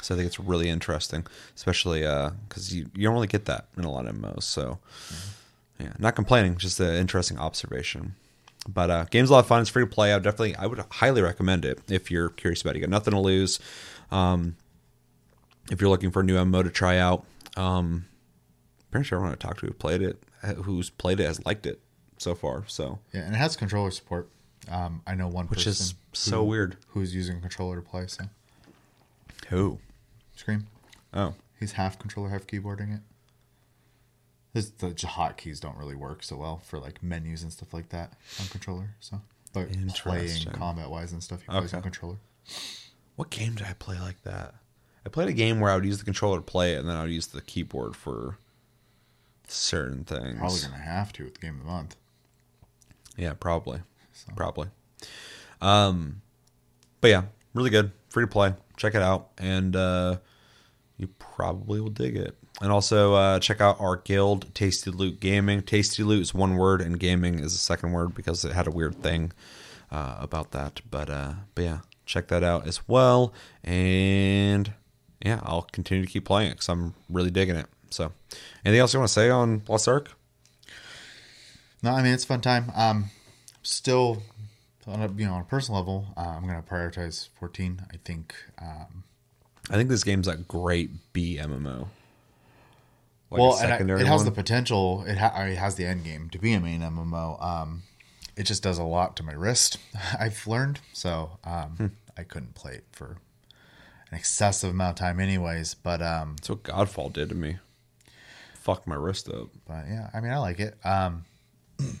So 0.00 0.14
I 0.14 0.18
think 0.18 0.28
it's 0.28 0.38
really 0.38 0.68
interesting, 0.68 1.26
especially 1.56 2.00
because 2.00 2.72
uh, 2.72 2.76
you 2.76 2.90
you 2.94 3.04
don't 3.04 3.14
really 3.14 3.26
get 3.26 3.46
that 3.46 3.66
in 3.76 3.84
a 3.84 3.90
lot 3.90 4.06
of 4.06 4.14
MMOs. 4.14 4.44
So 4.44 4.78
mm-hmm. 5.08 5.84
yeah, 5.84 5.92
not 5.98 6.14
complaining, 6.14 6.56
just 6.56 6.78
an 6.80 6.94
interesting 6.94 7.38
observation. 7.38 8.14
But 8.68 8.90
uh, 8.90 9.04
game's 9.10 9.30
a 9.30 9.32
lot 9.32 9.40
of 9.40 9.46
fun. 9.46 9.62
It's 9.62 9.70
free 9.70 9.84
to 9.84 9.86
play. 9.86 10.12
I 10.12 10.16
would 10.16 10.24
definitely, 10.24 10.54
I 10.56 10.66
would 10.66 10.84
highly 10.90 11.22
recommend 11.22 11.64
it 11.64 11.80
if 11.90 12.10
you're 12.10 12.28
curious 12.28 12.60
about 12.60 12.74
it. 12.74 12.78
You 12.78 12.80
got 12.82 12.90
nothing 12.90 13.14
to 13.14 13.20
lose. 13.20 13.60
Um, 14.10 14.56
if 15.70 15.80
you're 15.80 15.90
looking 15.90 16.10
for 16.10 16.20
a 16.20 16.24
new 16.24 16.36
MMO 16.36 16.64
to 16.64 16.70
try 16.70 16.98
out, 16.98 17.24
um, 17.56 18.06
pretty 18.90 19.06
sure 19.06 19.16
everyone 19.16 19.32
I 19.32 19.36
talked 19.36 19.60
to 19.60 19.66
who 19.66 19.72
played 19.72 20.02
it, 20.02 20.22
who's 20.42 20.90
played 20.90 21.20
it, 21.20 21.26
has 21.26 21.44
liked 21.44 21.66
it 21.66 21.80
so 22.18 22.34
far. 22.34 22.64
So 22.66 22.98
yeah, 23.12 23.22
and 23.22 23.34
it 23.34 23.38
has 23.38 23.56
controller 23.56 23.90
support. 23.90 24.28
Um, 24.70 25.02
I 25.06 25.14
know 25.14 25.28
one 25.28 25.46
which 25.46 25.66
is 25.66 25.94
so 26.12 26.38
who, 26.38 26.44
weird 26.44 26.76
who's 26.88 27.14
using 27.14 27.38
a 27.38 27.40
controller 27.40 27.76
to 27.76 27.82
play. 27.82 28.06
So 28.06 28.24
who 29.48 29.78
Scream? 30.38 30.66
Oh, 31.12 31.34
he's 31.58 31.72
half 31.72 31.98
controller, 31.98 32.28
half 32.28 32.46
keyboarding 32.46 32.94
it. 32.94 33.00
His, 34.54 34.70
the 34.70 34.90
hotkeys 34.90 35.60
don't 35.60 35.76
really 35.76 35.96
work 35.96 36.22
so 36.22 36.36
well 36.36 36.58
for 36.58 36.78
like 36.78 37.02
menus 37.02 37.42
and 37.42 37.52
stuff 37.52 37.74
like 37.74 37.88
that 37.90 38.12
on 38.40 38.46
controller. 38.46 38.94
So, 39.00 39.20
but 39.52 39.68
playing 39.94 40.44
combat 40.52 40.90
wise 40.90 41.12
and 41.12 41.22
stuff, 41.22 41.42
he 41.42 41.48
plays 41.48 41.64
okay. 41.64 41.76
on 41.76 41.82
controller. 41.82 42.16
What 43.16 43.30
game 43.30 43.54
did 43.56 43.66
I 43.66 43.72
play 43.74 43.98
like 43.98 44.22
that? 44.22 44.54
I 45.04 45.08
played 45.08 45.28
a 45.28 45.32
game 45.32 45.58
where 45.58 45.72
I 45.72 45.74
would 45.74 45.84
use 45.84 45.98
the 45.98 46.04
controller 46.04 46.38
to 46.38 46.42
play 46.42 46.74
it, 46.74 46.78
and 46.78 46.88
then 46.88 46.96
I 46.96 47.02
would 47.02 47.10
use 47.10 47.26
the 47.26 47.40
keyboard 47.40 47.96
for 47.96 48.38
certain 49.50 50.04
things. 50.04 50.38
Probably 50.38 50.60
gonna 50.60 50.76
have 50.76 51.12
to 51.14 51.24
with 51.24 51.34
the 51.34 51.40
game 51.40 51.54
of 51.54 51.60
the 51.60 51.66
month. 51.66 51.96
Yeah, 53.16 53.34
probably. 53.34 53.80
So. 54.12 54.32
Probably. 54.36 54.68
Um, 55.60 56.22
but 57.00 57.08
yeah, 57.08 57.22
really 57.54 57.70
good. 57.70 57.92
Free 58.08 58.24
to 58.24 58.28
play. 58.28 58.54
Check 58.76 58.94
it 58.94 59.02
out, 59.02 59.30
and 59.38 59.74
uh, 59.74 60.18
you 60.96 61.08
probably 61.18 61.80
will 61.80 61.90
dig 61.90 62.16
it. 62.16 62.36
And 62.60 62.72
also 62.72 63.14
uh, 63.14 63.38
check 63.38 63.60
out 63.60 63.80
our 63.80 63.96
guild, 63.96 64.52
Tasty 64.54 64.90
Loot 64.90 65.20
Gaming. 65.20 65.62
Tasty 65.62 66.02
Loot 66.02 66.22
is 66.22 66.34
one 66.34 66.56
word, 66.56 66.80
and 66.80 66.98
gaming 66.98 67.38
is 67.38 67.54
a 67.54 67.58
second 67.58 67.92
word 67.92 68.14
because 68.14 68.44
it 68.44 68.52
had 68.52 68.66
a 68.66 68.70
weird 68.70 69.02
thing 69.02 69.32
uh, 69.90 70.16
about 70.18 70.50
that. 70.52 70.80
But 70.90 71.10
uh, 71.10 71.34
but 71.54 71.62
yeah, 71.62 71.78
check 72.06 72.28
that 72.28 72.42
out 72.42 72.66
as 72.66 72.88
well. 72.88 73.32
And 73.62 74.72
yeah, 75.24 75.40
I'll 75.42 75.62
continue 75.62 76.04
to 76.04 76.10
keep 76.10 76.24
playing 76.24 76.50
it 76.50 76.54
because 76.54 76.68
I'm 76.68 76.94
really 77.08 77.30
digging 77.30 77.56
it. 77.56 77.66
So, 77.90 78.12
anything 78.64 78.80
else 78.80 78.92
you 78.92 79.00
want 79.00 79.08
to 79.08 79.12
say 79.12 79.30
on 79.30 79.62
Lost 79.68 79.88
Ark? 79.88 80.10
No, 81.82 81.92
I 81.92 82.02
mean 82.02 82.12
it's 82.12 82.24
fun 82.24 82.40
time. 82.40 82.72
Um, 82.74 83.06
still, 83.62 84.22
on 84.86 85.02
a, 85.02 85.12
you 85.12 85.26
know, 85.26 85.34
on 85.34 85.42
a 85.42 85.44
personal 85.44 85.80
level, 85.80 86.06
uh, 86.16 86.20
I'm 86.20 86.46
going 86.46 86.60
to 86.60 86.68
prioritize 86.68 87.28
14. 87.38 87.82
I 87.92 87.96
think. 88.04 88.34
Um, 88.60 89.04
I 89.70 89.74
think 89.74 89.90
this 89.90 90.04
game's 90.04 90.28
a 90.28 90.36
great 90.36 91.12
B 91.12 91.38
MMO. 91.40 91.88
Like 93.30 93.40
well, 93.40 93.58
and 93.58 93.90
I, 93.90 93.96
it 93.96 94.06
has 94.06 94.20
one. 94.20 94.24
the 94.24 94.32
potential. 94.32 95.04
It, 95.06 95.18
ha- 95.18 95.34
it, 95.42 95.56
has 95.56 95.74
the 95.74 95.84
end 95.84 96.04
game 96.04 96.30
to 96.30 96.38
be 96.38 96.54
a 96.54 96.60
main 96.60 96.80
MMO. 96.80 97.42
Um, 97.42 97.82
it 98.36 98.44
just 98.44 98.62
does 98.62 98.78
a 98.78 98.84
lot 98.84 99.16
to 99.16 99.22
my 99.22 99.34
wrist. 99.34 99.76
I've 100.18 100.46
learned, 100.46 100.80
so 100.94 101.38
um, 101.44 101.70
hmm. 101.76 101.86
I 102.16 102.22
couldn't 102.22 102.54
play 102.54 102.72
it 102.72 102.84
for 102.90 103.18
an 104.10 104.16
excessive 104.16 104.70
amount 104.70 104.98
of 104.98 105.04
time, 105.04 105.20
anyways. 105.20 105.74
But 105.74 106.00
um, 106.00 106.36
that's 106.36 106.48
what 106.48 106.62
Godfall 106.62 107.12
did 107.12 107.28
to 107.28 107.34
me. 107.34 107.58
Fuck 108.60 108.86
my 108.86 108.94
wrist 108.94 109.28
up. 109.28 109.48
But 109.66 109.86
yeah, 109.88 110.10
I 110.12 110.20
mean, 110.20 110.32
I 110.32 110.38
like 110.38 110.60
it. 110.60 110.76
Um, 110.84 111.24
I'm 111.80 112.00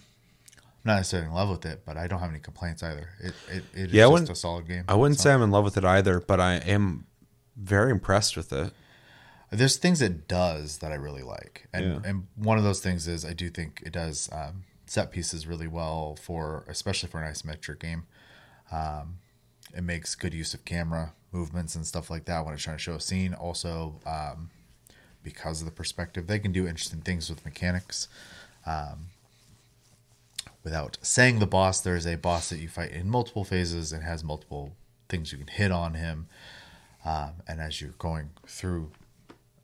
not 0.84 0.96
necessarily 0.96 1.28
in 1.28 1.34
love 1.34 1.50
with 1.50 1.66
it, 1.66 1.82
but 1.84 1.96
I 1.96 2.06
don't 2.06 2.20
have 2.20 2.30
any 2.30 2.40
complaints 2.40 2.82
either. 2.82 3.08
It 3.20 3.34
it, 3.50 3.64
it 3.74 3.90
yeah, 3.90 4.08
just 4.08 4.30
a 4.30 4.34
solid 4.34 4.66
game. 4.68 4.84
I 4.88 4.94
wouldn't 4.94 5.20
say 5.20 5.32
I'm 5.32 5.42
in 5.42 5.50
love 5.50 5.64
with 5.64 5.76
it 5.76 5.84
either, 5.84 6.20
but 6.20 6.40
I 6.40 6.54
am 6.54 7.06
very 7.56 7.90
impressed 7.90 8.36
with 8.36 8.52
it. 8.52 8.72
There's 9.50 9.76
things 9.76 10.02
it 10.02 10.28
does 10.28 10.78
that 10.78 10.92
I 10.92 10.96
really 10.96 11.22
like, 11.22 11.68
and 11.72 11.84
yeah. 11.84 12.10
and 12.10 12.26
one 12.36 12.58
of 12.58 12.64
those 12.64 12.80
things 12.80 13.08
is 13.08 13.24
I 13.24 13.32
do 13.32 13.48
think 13.48 13.82
it 13.84 13.92
does 13.92 14.28
um, 14.32 14.64
set 14.86 15.10
pieces 15.10 15.46
really 15.46 15.68
well 15.68 16.16
for 16.20 16.64
especially 16.68 17.08
for 17.08 17.22
an 17.22 17.32
isometric 17.32 17.80
game. 17.80 18.04
Um, 18.70 19.18
it 19.74 19.82
makes 19.82 20.14
good 20.14 20.34
use 20.34 20.54
of 20.54 20.64
camera 20.64 21.12
movements 21.32 21.74
and 21.74 21.86
stuff 21.86 22.10
like 22.10 22.24
that 22.26 22.44
when 22.44 22.54
it's 22.54 22.62
trying 22.62 22.76
to 22.76 22.82
show 22.82 22.94
a 22.94 23.00
scene. 23.00 23.34
Also, 23.34 24.00
um, 24.06 24.50
because 25.28 25.60
of 25.60 25.66
the 25.66 25.72
perspective, 25.72 26.26
they 26.26 26.38
can 26.38 26.52
do 26.52 26.66
interesting 26.66 27.02
things 27.02 27.28
with 27.28 27.44
mechanics. 27.44 28.08
Um, 28.64 29.08
without 30.64 30.96
saying 31.02 31.38
the 31.38 31.46
boss, 31.46 31.82
there 31.82 31.96
is 31.96 32.06
a 32.06 32.16
boss 32.16 32.48
that 32.48 32.60
you 32.60 32.68
fight 32.68 32.92
in 32.92 33.10
multiple 33.10 33.44
phases 33.44 33.92
and 33.92 34.02
has 34.02 34.24
multiple 34.24 34.72
things 35.10 35.30
you 35.30 35.36
can 35.36 35.48
hit 35.48 35.70
on 35.70 35.92
him. 35.92 36.28
Um, 37.04 37.32
and 37.46 37.60
as 37.60 37.82
you're 37.82 37.98
going 37.98 38.30
through 38.46 38.90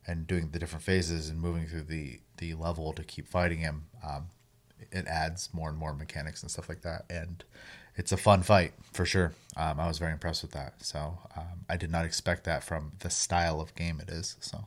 and 0.06 0.26
doing 0.26 0.50
the 0.52 0.58
different 0.58 0.84
phases 0.84 1.30
and 1.30 1.40
moving 1.40 1.66
through 1.66 1.84
the 1.84 2.20
the 2.36 2.52
level 2.52 2.92
to 2.92 3.02
keep 3.02 3.26
fighting 3.26 3.60
him, 3.60 3.84
um, 4.06 4.26
it 4.92 5.06
adds 5.06 5.48
more 5.54 5.70
and 5.70 5.78
more 5.78 5.94
mechanics 5.94 6.42
and 6.42 6.50
stuff 6.50 6.68
like 6.68 6.82
that. 6.82 7.04
And 7.08 7.42
it's 7.96 8.12
a 8.12 8.18
fun 8.18 8.42
fight 8.42 8.74
for 8.92 9.06
sure. 9.06 9.32
Um, 9.56 9.80
I 9.80 9.86
was 9.86 9.98
very 9.98 10.12
impressed 10.12 10.42
with 10.42 10.50
that. 10.50 10.84
So 10.84 11.18
um, 11.36 11.64
I 11.70 11.78
did 11.78 11.90
not 11.90 12.04
expect 12.04 12.44
that 12.44 12.62
from 12.64 12.92
the 12.98 13.08
style 13.08 13.62
of 13.62 13.74
game 13.74 13.98
it 13.98 14.10
is. 14.10 14.36
So 14.40 14.66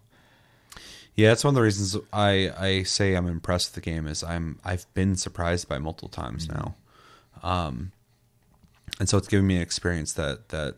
yeah, 1.18 1.30
that's 1.30 1.44
one 1.44 1.52
of 1.52 1.56
the 1.56 1.64
reasons 1.64 1.98
I, 2.14 2.52
I 2.56 2.84
say 2.84 3.16
I'm 3.16 3.28
impressed 3.28 3.70
with 3.70 3.84
the 3.84 3.90
game 3.90 4.06
is 4.06 4.24
I'm 4.24 4.60
I've 4.64 4.86
been 4.94 5.16
surprised 5.16 5.68
by 5.68 5.80
multiple 5.80 6.10
times 6.10 6.48
mm-hmm. 6.48 6.60
now, 6.60 6.76
um, 7.42 7.92
and 9.00 9.10
so 9.10 9.18
it's 9.18 9.28
giving 9.28 9.48
me 9.48 9.56
an 9.56 9.64
experience 9.64 10.14
that 10.14 10.50
that 10.50 10.76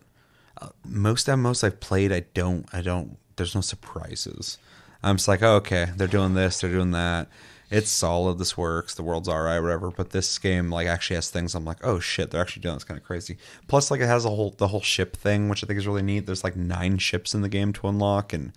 uh, 0.61 0.69
most 0.85 1.27
most 1.27 1.63
I've 1.65 1.81
played 1.81 2.13
I 2.13 2.21
don't 2.33 2.65
I 2.73 2.81
don't 2.81 3.17
there's 3.35 3.53
no 3.53 3.59
surprises. 3.59 4.57
I'm 5.03 5.17
just 5.17 5.27
like 5.27 5.43
oh, 5.43 5.55
okay 5.55 5.89
they're 5.97 6.07
doing 6.07 6.35
this 6.35 6.61
they're 6.61 6.71
doing 6.71 6.91
that. 6.91 7.27
It's 7.69 7.89
solid 7.89 8.39
this 8.39 8.57
works 8.57 8.95
the 8.95 9.03
world's 9.03 9.27
alright 9.27 9.61
whatever. 9.61 9.91
But 9.91 10.11
this 10.11 10.39
game 10.39 10.69
like 10.69 10.87
actually 10.87 11.15
has 11.15 11.29
things 11.29 11.53
I'm 11.53 11.65
like 11.65 11.83
oh 11.83 11.99
shit 11.99 12.31
they're 12.31 12.41
actually 12.41 12.61
doing 12.61 12.75
this 12.75 12.85
kind 12.85 12.97
of 12.97 13.03
crazy. 13.05 13.37
Plus 13.67 13.91
like 13.91 13.99
it 13.99 14.07
has 14.07 14.23
a 14.23 14.29
whole 14.29 14.55
the 14.57 14.69
whole 14.69 14.79
ship 14.79 15.17
thing 15.17 15.49
which 15.49 15.65
I 15.65 15.67
think 15.67 15.79
is 15.79 15.87
really 15.87 16.01
neat. 16.01 16.27
There's 16.27 16.45
like 16.45 16.55
nine 16.55 16.97
ships 16.97 17.33
in 17.33 17.41
the 17.41 17.49
game 17.49 17.73
to 17.73 17.89
unlock 17.89 18.31
and 18.31 18.53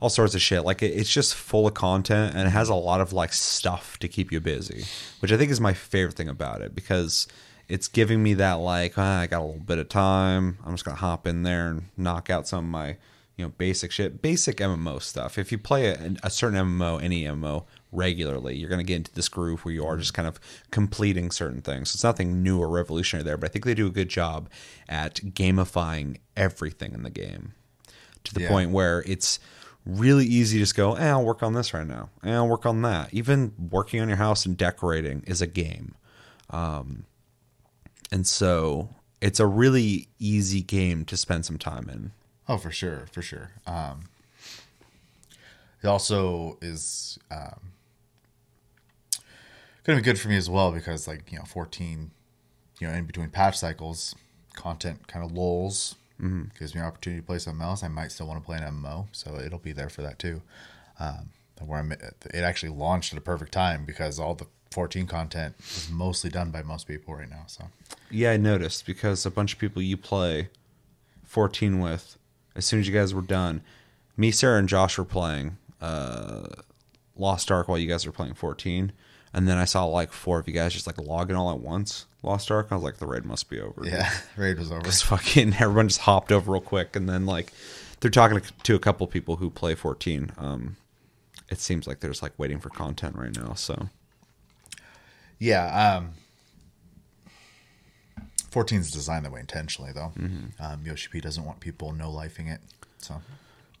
all 0.00 0.08
sorts 0.08 0.34
of 0.34 0.40
shit. 0.40 0.64
Like 0.64 0.82
it, 0.82 0.92
it's 0.92 1.12
just 1.12 1.34
full 1.34 1.66
of 1.66 1.74
content 1.74 2.34
and 2.34 2.48
it 2.48 2.50
has 2.50 2.68
a 2.68 2.74
lot 2.74 3.00
of 3.00 3.12
like 3.12 3.32
stuff 3.32 3.98
to 3.98 4.08
keep 4.08 4.32
you 4.32 4.40
busy, 4.40 4.84
which 5.20 5.30
I 5.30 5.36
think 5.36 5.50
is 5.50 5.60
my 5.60 5.74
favorite 5.74 6.16
thing 6.16 6.28
about 6.28 6.62
it 6.62 6.74
because 6.74 7.28
it's 7.68 7.86
giving 7.86 8.22
me 8.22 8.34
that 8.34 8.54
like 8.54 8.98
oh, 8.98 9.02
I 9.02 9.26
got 9.26 9.40
a 9.40 9.44
little 9.44 9.60
bit 9.60 9.78
of 9.78 9.88
time. 9.88 10.58
I'm 10.64 10.72
just 10.72 10.84
gonna 10.84 10.96
hop 10.96 11.26
in 11.26 11.42
there 11.42 11.68
and 11.68 11.84
knock 11.96 12.30
out 12.30 12.48
some 12.48 12.64
of 12.64 12.70
my 12.70 12.96
you 13.36 13.44
know 13.44 13.52
basic 13.56 13.92
shit, 13.92 14.20
basic 14.22 14.56
MMO 14.56 15.00
stuff. 15.00 15.38
If 15.38 15.52
you 15.52 15.58
play 15.58 15.86
a, 15.86 16.14
a 16.22 16.30
certain 16.30 16.58
MMO, 16.58 17.02
any 17.02 17.24
MMO 17.24 17.64
regularly, 17.92 18.56
you're 18.56 18.70
gonna 18.70 18.82
get 18.82 18.96
into 18.96 19.12
this 19.12 19.28
groove 19.28 19.64
where 19.64 19.74
you 19.74 19.86
are 19.86 19.96
just 19.96 20.14
kind 20.14 20.26
of 20.26 20.40
completing 20.70 21.30
certain 21.30 21.60
things. 21.60 21.94
It's 21.94 22.04
nothing 22.04 22.42
new 22.42 22.58
or 22.58 22.68
revolutionary 22.68 23.24
there, 23.24 23.36
but 23.36 23.50
I 23.50 23.52
think 23.52 23.66
they 23.66 23.74
do 23.74 23.86
a 23.86 23.90
good 23.90 24.08
job 24.08 24.48
at 24.88 25.16
gamifying 25.16 26.18
everything 26.36 26.92
in 26.94 27.02
the 27.02 27.10
game 27.10 27.52
to 28.24 28.34
the 28.34 28.42
yeah. 28.42 28.48
point 28.48 28.70
where 28.70 29.02
it's 29.06 29.38
really 29.98 30.26
easy 30.26 30.58
to 30.58 30.62
just 30.62 30.76
go, 30.76 30.94
eh, 30.94 31.08
I'll 31.08 31.24
work 31.24 31.42
on 31.42 31.54
this 31.54 31.74
right 31.74 31.86
now. 31.86 32.10
Eh, 32.24 32.32
I'll 32.32 32.48
work 32.48 32.66
on 32.66 32.82
that. 32.82 33.12
Even 33.12 33.52
working 33.70 34.00
on 34.00 34.08
your 34.08 34.16
house 34.16 34.46
and 34.46 34.56
decorating 34.56 35.22
is 35.26 35.40
a 35.42 35.46
game. 35.46 35.94
Um, 36.50 37.04
and 38.10 38.26
so 38.26 38.90
it's 39.20 39.40
a 39.40 39.46
really 39.46 40.08
easy 40.18 40.62
game 40.62 41.04
to 41.06 41.16
spend 41.16 41.44
some 41.44 41.58
time 41.58 41.88
in. 41.88 42.12
Oh, 42.48 42.56
for 42.56 42.70
sure, 42.70 43.06
for 43.12 43.22
sure. 43.22 43.50
Um, 43.66 44.08
it 45.82 45.86
also 45.86 46.58
is 46.60 47.18
um, 47.30 47.72
going 49.84 49.96
to 49.98 50.02
be 50.02 50.02
good 50.02 50.18
for 50.18 50.28
me 50.28 50.36
as 50.36 50.50
well 50.50 50.72
because, 50.72 51.06
like, 51.06 51.30
you 51.30 51.38
know, 51.38 51.44
14, 51.44 52.10
you 52.80 52.86
know, 52.86 52.92
in 52.92 53.04
between 53.06 53.30
patch 53.30 53.58
cycles, 53.58 54.14
content 54.54 55.06
kind 55.06 55.24
of 55.24 55.32
lulls, 55.32 55.94
mm-hmm. 56.20 56.42
gives 56.58 56.74
me 56.74 56.80
an 56.80 56.86
opportunity 56.86 57.20
to 57.20 57.26
play 57.26 57.38
something 57.38 57.62
else. 57.62 57.82
I 57.82 57.88
might 57.88 58.12
still 58.12 58.26
want 58.26 58.40
to 58.40 58.44
play 58.44 58.58
an 58.58 58.62
MMO, 58.62 59.06
so 59.12 59.38
it'll 59.38 59.58
be 59.58 59.72
there 59.72 59.88
for 59.88 60.02
that 60.02 60.18
too. 60.18 60.42
Um, 60.98 61.30
where 61.64 61.78
I'm, 61.78 61.92
it 61.92 62.34
actually 62.34 62.70
launched 62.70 63.12
at 63.12 63.18
a 63.18 63.22
perfect 63.22 63.52
time 63.52 63.84
because 63.84 64.18
all 64.18 64.34
the 64.34 64.46
14 64.70 65.06
content 65.06 65.54
is 65.58 65.90
mostly 65.90 66.30
done 66.30 66.50
by 66.50 66.62
most 66.62 66.86
people 66.86 67.14
right 67.14 67.28
now. 67.28 67.44
So, 67.46 67.64
yeah, 68.10 68.30
I 68.30 68.36
noticed 68.36 68.86
because 68.86 69.26
a 69.26 69.30
bunch 69.30 69.52
of 69.52 69.58
people 69.58 69.82
you 69.82 69.96
play 69.96 70.48
14 71.26 71.80
with, 71.80 72.16
as 72.54 72.64
soon 72.64 72.80
as 72.80 72.88
you 72.88 72.94
guys 72.94 73.12
were 73.12 73.20
done, 73.20 73.62
me, 74.16 74.30
Sarah, 74.30 74.58
and 74.58 74.68
Josh 74.68 74.96
were 74.96 75.04
playing 75.04 75.56
uh, 75.80 76.46
Lost 77.16 77.50
Ark 77.50 77.68
while 77.68 77.78
you 77.78 77.88
guys 77.88 78.06
were 78.06 78.12
playing 78.12 78.34
14. 78.34 78.92
And 79.32 79.46
then 79.46 79.58
I 79.58 79.64
saw 79.64 79.84
like 79.84 80.12
four 80.12 80.40
of 80.40 80.48
you 80.48 80.54
guys 80.54 80.72
just 80.72 80.86
like 80.86 80.98
logging 80.98 81.36
all 81.36 81.50
at 81.50 81.60
once. 81.60 82.06
Lost 82.22 82.50
Ark. 82.50 82.68
I 82.70 82.74
was 82.74 82.84
like, 82.84 82.98
the 82.98 83.06
raid 83.06 83.24
must 83.24 83.48
be 83.48 83.60
over. 83.60 83.82
Yeah, 83.84 84.10
raid 84.36 84.58
was 84.58 84.72
over. 84.72 84.82
Just 84.82 85.04
fucking 85.04 85.54
everyone 85.58 85.88
just 85.88 86.00
hopped 86.00 86.32
over 86.32 86.52
real 86.52 86.60
quick, 86.60 86.96
and 86.96 87.08
then 87.08 87.26
like 87.26 87.52
they're 88.00 88.10
talking 88.10 88.40
to 88.62 88.74
a 88.74 88.78
couple 88.78 89.06
people 89.06 89.36
who 89.36 89.50
play 89.50 89.74
14. 89.74 90.32
Um, 90.36 90.76
it 91.48 91.60
seems 91.60 91.86
like 91.86 92.00
they're 92.00 92.10
just 92.10 92.22
like 92.22 92.32
waiting 92.38 92.58
for 92.58 92.70
content 92.70 93.16
right 93.16 93.34
now. 93.34 93.54
So 93.54 93.88
yeah, 95.38 95.96
um, 95.96 96.10
14 98.50 98.80
is 98.80 98.90
designed 98.90 99.24
that 99.24 99.32
way 99.32 99.40
intentionally, 99.40 99.92
though. 99.92 100.12
Mm-hmm. 100.18 100.62
Um, 100.62 100.80
Yoshi 100.84 101.08
P 101.08 101.20
doesn't 101.20 101.44
want 101.44 101.60
people 101.60 101.92
no 101.92 102.10
lifing 102.10 102.52
it, 102.52 102.60
so 102.98 103.22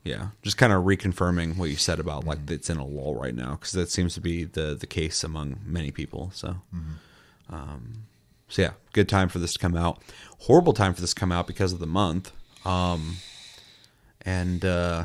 yeah, 0.02 0.28
just 0.42 0.56
kind 0.56 0.72
of 0.72 0.84
reconfirming 0.84 1.56
what 1.56 1.68
you 1.68 1.76
said 1.76 2.00
about 2.00 2.24
like 2.24 2.38
it's 2.48 2.70
in 2.70 2.78
a 2.78 2.86
lull 2.86 3.14
right 3.14 3.34
now 3.34 3.52
because 3.52 3.72
that 3.72 3.90
seems 3.90 4.14
to 4.14 4.20
be 4.20 4.44
the 4.44 4.74
the 4.74 4.86
case 4.86 5.22
among 5.22 5.60
many 5.64 5.90
people. 5.90 6.30
So, 6.34 6.56
um, 7.50 8.04
so 8.48 8.62
yeah, 8.62 8.72
good 8.92 9.08
time 9.08 9.28
for 9.28 9.38
this 9.38 9.52
to 9.54 9.58
come 9.58 9.76
out. 9.76 10.02
Horrible 10.40 10.72
time 10.72 10.94
for 10.94 11.00
this 11.00 11.12
to 11.14 11.20
come 11.20 11.32
out 11.32 11.46
because 11.46 11.72
of 11.72 11.80
the 11.80 11.86
month. 11.86 12.32
Um, 12.64 13.16
and 14.22 14.64
uh, 14.64 15.04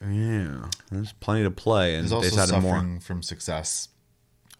yeah, 0.00 0.68
there's 0.90 1.12
plenty 1.12 1.44
to 1.44 1.50
play, 1.50 1.94
and 1.94 2.02
he's 2.02 2.10
they 2.10 2.16
also 2.16 2.28
decided 2.30 2.50
suffering 2.50 2.90
more. 2.92 3.00
from 3.00 3.22
success, 3.22 3.88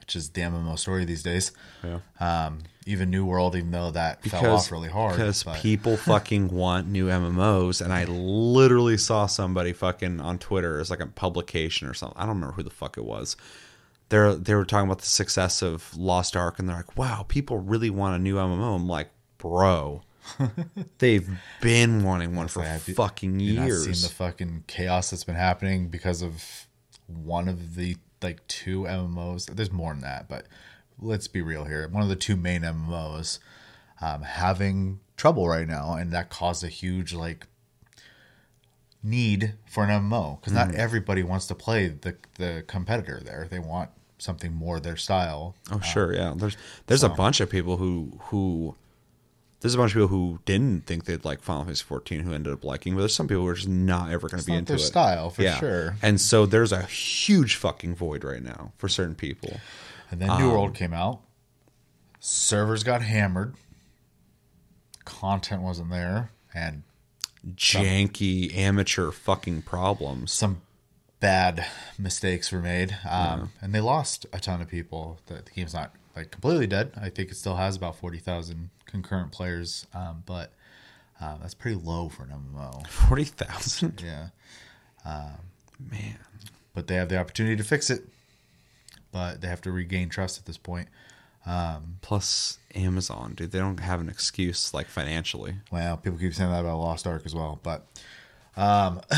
which 0.09 0.17
is 0.17 0.31
the 0.31 0.41
MMO 0.41 0.79
story 0.79 1.05
these 1.05 1.23
days. 1.23 1.53
Yeah. 1.85 1.99
Um, 2.19 2.61
even 2.87 3.11
New 3.11 3.27
World, 3.27 3.55
even 3.55 3.71
though 3.71 3.91
that 3.91 4.23
fell 4.25 4.55
off 4.57 4.73
really 4.73 4.89
hard, 4.89 5.13
because 5.13 5.43
but- 5.43 5.57
people 5.57 5.97
fucking 5.99 6.49
want 6.49 6.87
new 6.89 7.09
MMOs, 7.09 7.83
and 7.83 7.93
I 7.93 8.05
literally 8.05 8.97
saw 8.97 9.27
somebody 9.27 9.75
fucking 9.75 10.19
on 10.23 10.39
Twitter 10.39 10.81
as 10.81 10.89
like 10.89 11.01
a 11.01 11.07
publication 11.07 11.87
or 11.89 11.93
something. 11.93 12.17
I 12.17 12.23
don't 12.23 12.37
remember 12.37 12.55
who 12.55 12.63
the 12.63 12.71
fuck 12.71 12.97
it 12.97 13.05
was. 13.05 13.37
They're 14.09 14.35
they 14.35 14.55
were 14.55 14.65
talking 14.65 14.89
about 14.89 15.01
the 15.01 15.07
success 15.07 15.61
of 15.61 15.95
Lost 15.95 16.35
Ark, 16.35 16.59
and 16.59 16.67
they're 16.67 16.77
like, 16.77 16.97
"Wow, 16.97 17.27
people 17.29 17.59
really 17.59 17.91
want 17.91 18.17
a 18.17 18.19
new 18.19 18.37
MMO." 18.37 18.77
I'm 18.77 18.89
like, 18.89 19.11
"Bro, 19.37 20.01
they've 20.99 21.29
been 21.61 22.03
wanting 22.03 22.35
one 22.35 22.49
for 22.49 22.61
Like, 22.61 22.81
fucking 22.81 23.37
not 23.37 23.67
years." 23.67 23.85
seen 23.85 24.09
the 24.09 24.15
fucking 24.15 24.65
chaos 24.67 25.11
that's 25.11 25.25
been 25.25 25.35
happening 25.35 25.89
because 25.89 26.23
of 26.23 26.43
one 27.07 27.47
of 27.49 27.75
the 27.75 27.99
like 28.23 28.47
two 28.49 28.83
MMOs. 28.83 29.47
There's 29.47 29.73
more 29.73 29.93
than 29.93 30.03
that, 30.03 30.29
but 30.29 30.47
let's 31.01 31.29
be 31.29 31.43
real 31.43 31.65
here. 31.65 31.89
One 31.89 32.03
of 32.03 32.09
the 32.09 32.17
two 32.17 32.37
main 32.37 32.63
MMOs 32.63 33.39
um, 34.01 34.23
having 34.23 35.01
trouble 35.17 35.49
right 35.49 35.67
now, 35.67 35.95
and 35.95 36.13
that 36.13 36.31
caused 36.31 36.65
a 36.65 36.69
huge 36.69 37.13
like 37.13 37.47
need 39.03 39.55
for 39.67 39.85
an 39.85 39.91
MMO 39.91 40.41
because 40.41 40.53
not 40.53 40.75
everybody 40.75 41.23
wants 41.23 41.47
to 41.47 41.55
play 41.55 41.89
the 41.89 42.17
the 42.37 42.65
competitor 42.67 43.21
there. 43.25 43.47
They 43.51 43.59
want 43.59 43.91
something 44.19 44.53
more 44.53 44.81
their 44.81 44.97
style. 44.97 45.55
Oh 45.71 45.81
sure, 45.81 46.15
yeah. 46.15 46.35
There's 46.37 46.57
there's 46.87 47.05
a 47.05 47.09
bunch 47.09 47.41
of 47.41 47.51
people 47.51 47.77
who 47.77 48.19
who 48.25 48.75
there's 49.61 49.75
a 49.75 49.79
bunch 49.79 49.93
of 49.93 49.97
people 49.97 50.09
who 50.09 50.39
didn't 50.45 50.87
think 50.87 51.05
they'd 51.05 51.25
like 51.25 51.43
Final 51.43 51.65
Fantasy 51.65 51.85
14 51.85 52.21
who 52.21 52.33
ended 52.33 52.53
up 52.53 52.65
liking, 52.65 52.95
but 52.95 53.01
there's 53.01 53.15
some 53.15 53.27
people 53.27 53.43
who 53.43 53.49
are 53.49 53.55
just 53.55 53.69
not 53.69 54.11
ever 54.11 54.29
going 54.29 54.41
to 54.41 54.47
be 54.47 54.55
into 54.55 54.75
their 54.75 54.81
it. 54.81 54.85
style, 54.85 55.31
for 55.31 55.43
sure. 55.43 55.97
And 56.01 56.21
so 56.21 56.47
there's 56.47 56.71
a 56.71 56.83
huge 56.83 57.57
fucking 57.57 57.97
void 57.97 58.23
right 58.23 58.43
now 58.43 58.73
for 58.77 58.89
certain 58.89 59.17
people. 59.17 59.61
And 60.11 60.21
then 60.21 60.39
New 60.39 60.51
World 60.51 60.75
came 60.75 60.95
out. 60.95 61.21
Servers 62.21 62.85
got 62.85 63.03
hammered. 63.03 63.55
Content 65.05 65.63
wasn't 65.63 65.91
there, 65.91 66.31
and 66.55 66.83
Janky 67.55 68.55
amateur 68.55 69.11
fucking 69.11 69.63
problems. 69.63 70.33
some 70.33 70.61
bad 71.21 71.67
mistakes 71.99 72.53
were 72.53 72.61
made, 72.61 72.97
um, 73.09 73.53
and 73.61 73.75
they 73.75 73.81
lost 73.81 74.27
a 74.33 74.39
ton 74.39 74.61
of 74.61 74.69
people. 74.69 75.19
The, 75.27 75.35
the 75.35 75.51
game's 75.55 75.73
not 75.75 75.95
like 76.15 76.31
completely 76.31 76.67
dead. 76.67 76.93
I 77.01 77.09
think 77.09 77.31
it 77.31 77.37
still 77.37 77.57
has 77.57 77.77
about 77.77 77.97
forty 77.97 78.19
thousand 78.19 78.71
concurrent 78.89 79.31
players, 79.31 79.87
um, 79.95 80.25
but 80.27 80.53
uh, 81.21 81.37
that's 81.39 81.55
pretty 81.55 81.77
low 81.77 82.09
for 82.09 82.25
an 82.25 82.31
MMO. 82.31 82.87
40,000? 82.89 84.03
Yeah, 84.05 84.29
Man. 85.79 86.17
but 86.75 86.87
they 86.89 86.97
have 86.97 87.09
the 87.09 87.19
opportunity 87.19 87.55
to 87.57 87.65
fix 87.65 87.89
it. 87.91 88.03
But 89.13 89.41
they 89.41 89.49
have 89.49 89.61
to 89.63 89.73
regain 89.73 90.09
trust 90.11 90.39
at 90.39 90.45
this 90.45 90.59
point. 90.59 90.89
Plus 92.03 92.59
Amazon, 92.75 93.33
dude, 93.35 93.53
they 93.53 93.59
don't 93.59 93.81
have 93.81 94.01
an 94.01 94.09
excuse 94.11 94.75
like 94.75 94.87
financially. 94.87 95.55
Well, 95.71 95.97
people 95.97 96.19
keep 96.19 96.35
saying 96.35 96.51
that 96.51 96.61
about 96.61 96.79
Lost 96.79 97.07
Ark 97.07 97.23
as 97.25 97.35
well, 97.35 97.59
but 97.63 97.87
um 98.57 99.01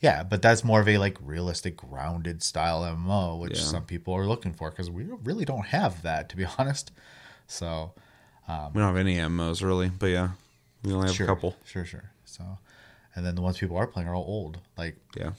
yeah, 0.00 0.22
but 0.22 0.42
that's 0.42 0.62
more 0.62 0.80
of 0.80 0.88
a 0.88 0.98
like 0.98 1.16
realistic 1.20 1.76
grounded 1.76 2.42
style 2.42 2.82
MMO, 2.82 3.38
which 3.40 3.58
Yeah. 3.58 3.64
some 3.64 3.84
people 3.84 4.14
are 4.14 4.26
looking 4.26 4.52
for 4.52 4.70
because 4.70 4.90
we 4.90 5.04
really 5.24 5.44
don't 5.44 5.66
have 5.66 6.02
that 6.02 6.28
to 6.30 6.36
be 6.36 6.44
honest. 6.58 6.92
So 7.46 7.92
um, 8.48 8.72
We 8.74 8.80
don't 8.80 8.88
have 8.88 8.96
any 8.96 9.16
MMOs 9.16 9.62
really, 9.62 9.88
but 9.88 10.06
yeah. 10.06 10.30
We 10.82 10.92
only 10.92 11.08
have 11.08 11.16
sure, 11.16 11.26
a 11.26 11.28
couple. 11.28 11.56
sure, 11.64 11.84
sure. 11.84 12.10
So 12.24 12.44
and 13.14 13.24
then 13.24 13.34
the 13.34 13.42
ones 13.42 13.58
people 13.58 13.76
are 13.76 13.86
playing 13.86 14.08
are 14.08 14.14
all 14.14 14.24
old. 14.24 14.58
Like 14.76 14.96
Yeah. 15.16 15.32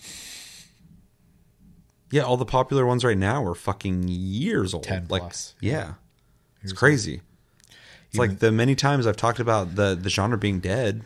Yeah, 2.09 2.21
all 2.21 2.37
the 2.37 2.45
popular 2.45 2.85
ones 2.85 3.03
right 3.03 3.17
now 3.17 3.43
are 3.45 3.55
fucking 3.55 4.05
years 4.07 4.73
old. 4.73 4.83
10 4.83 5.07
like, 5.09 5.21
plus. 5.21 5.55
Yeah. 5.59 5.95
It's 6.63 6.71
crazy. 6.71 7.21
It's 8.09 8.17
like 8.17 8.39
the 8.39 8.51
many 8.51 8.75
times 8.75 9.05
I've 9.05 9.17
talked 9.17 9.39
about 9.39 9.75
the 9.75 9.95
the 9.95 10.09
genre 10.09 10.37
being 10.37 10.59
dead, 10.59 11.03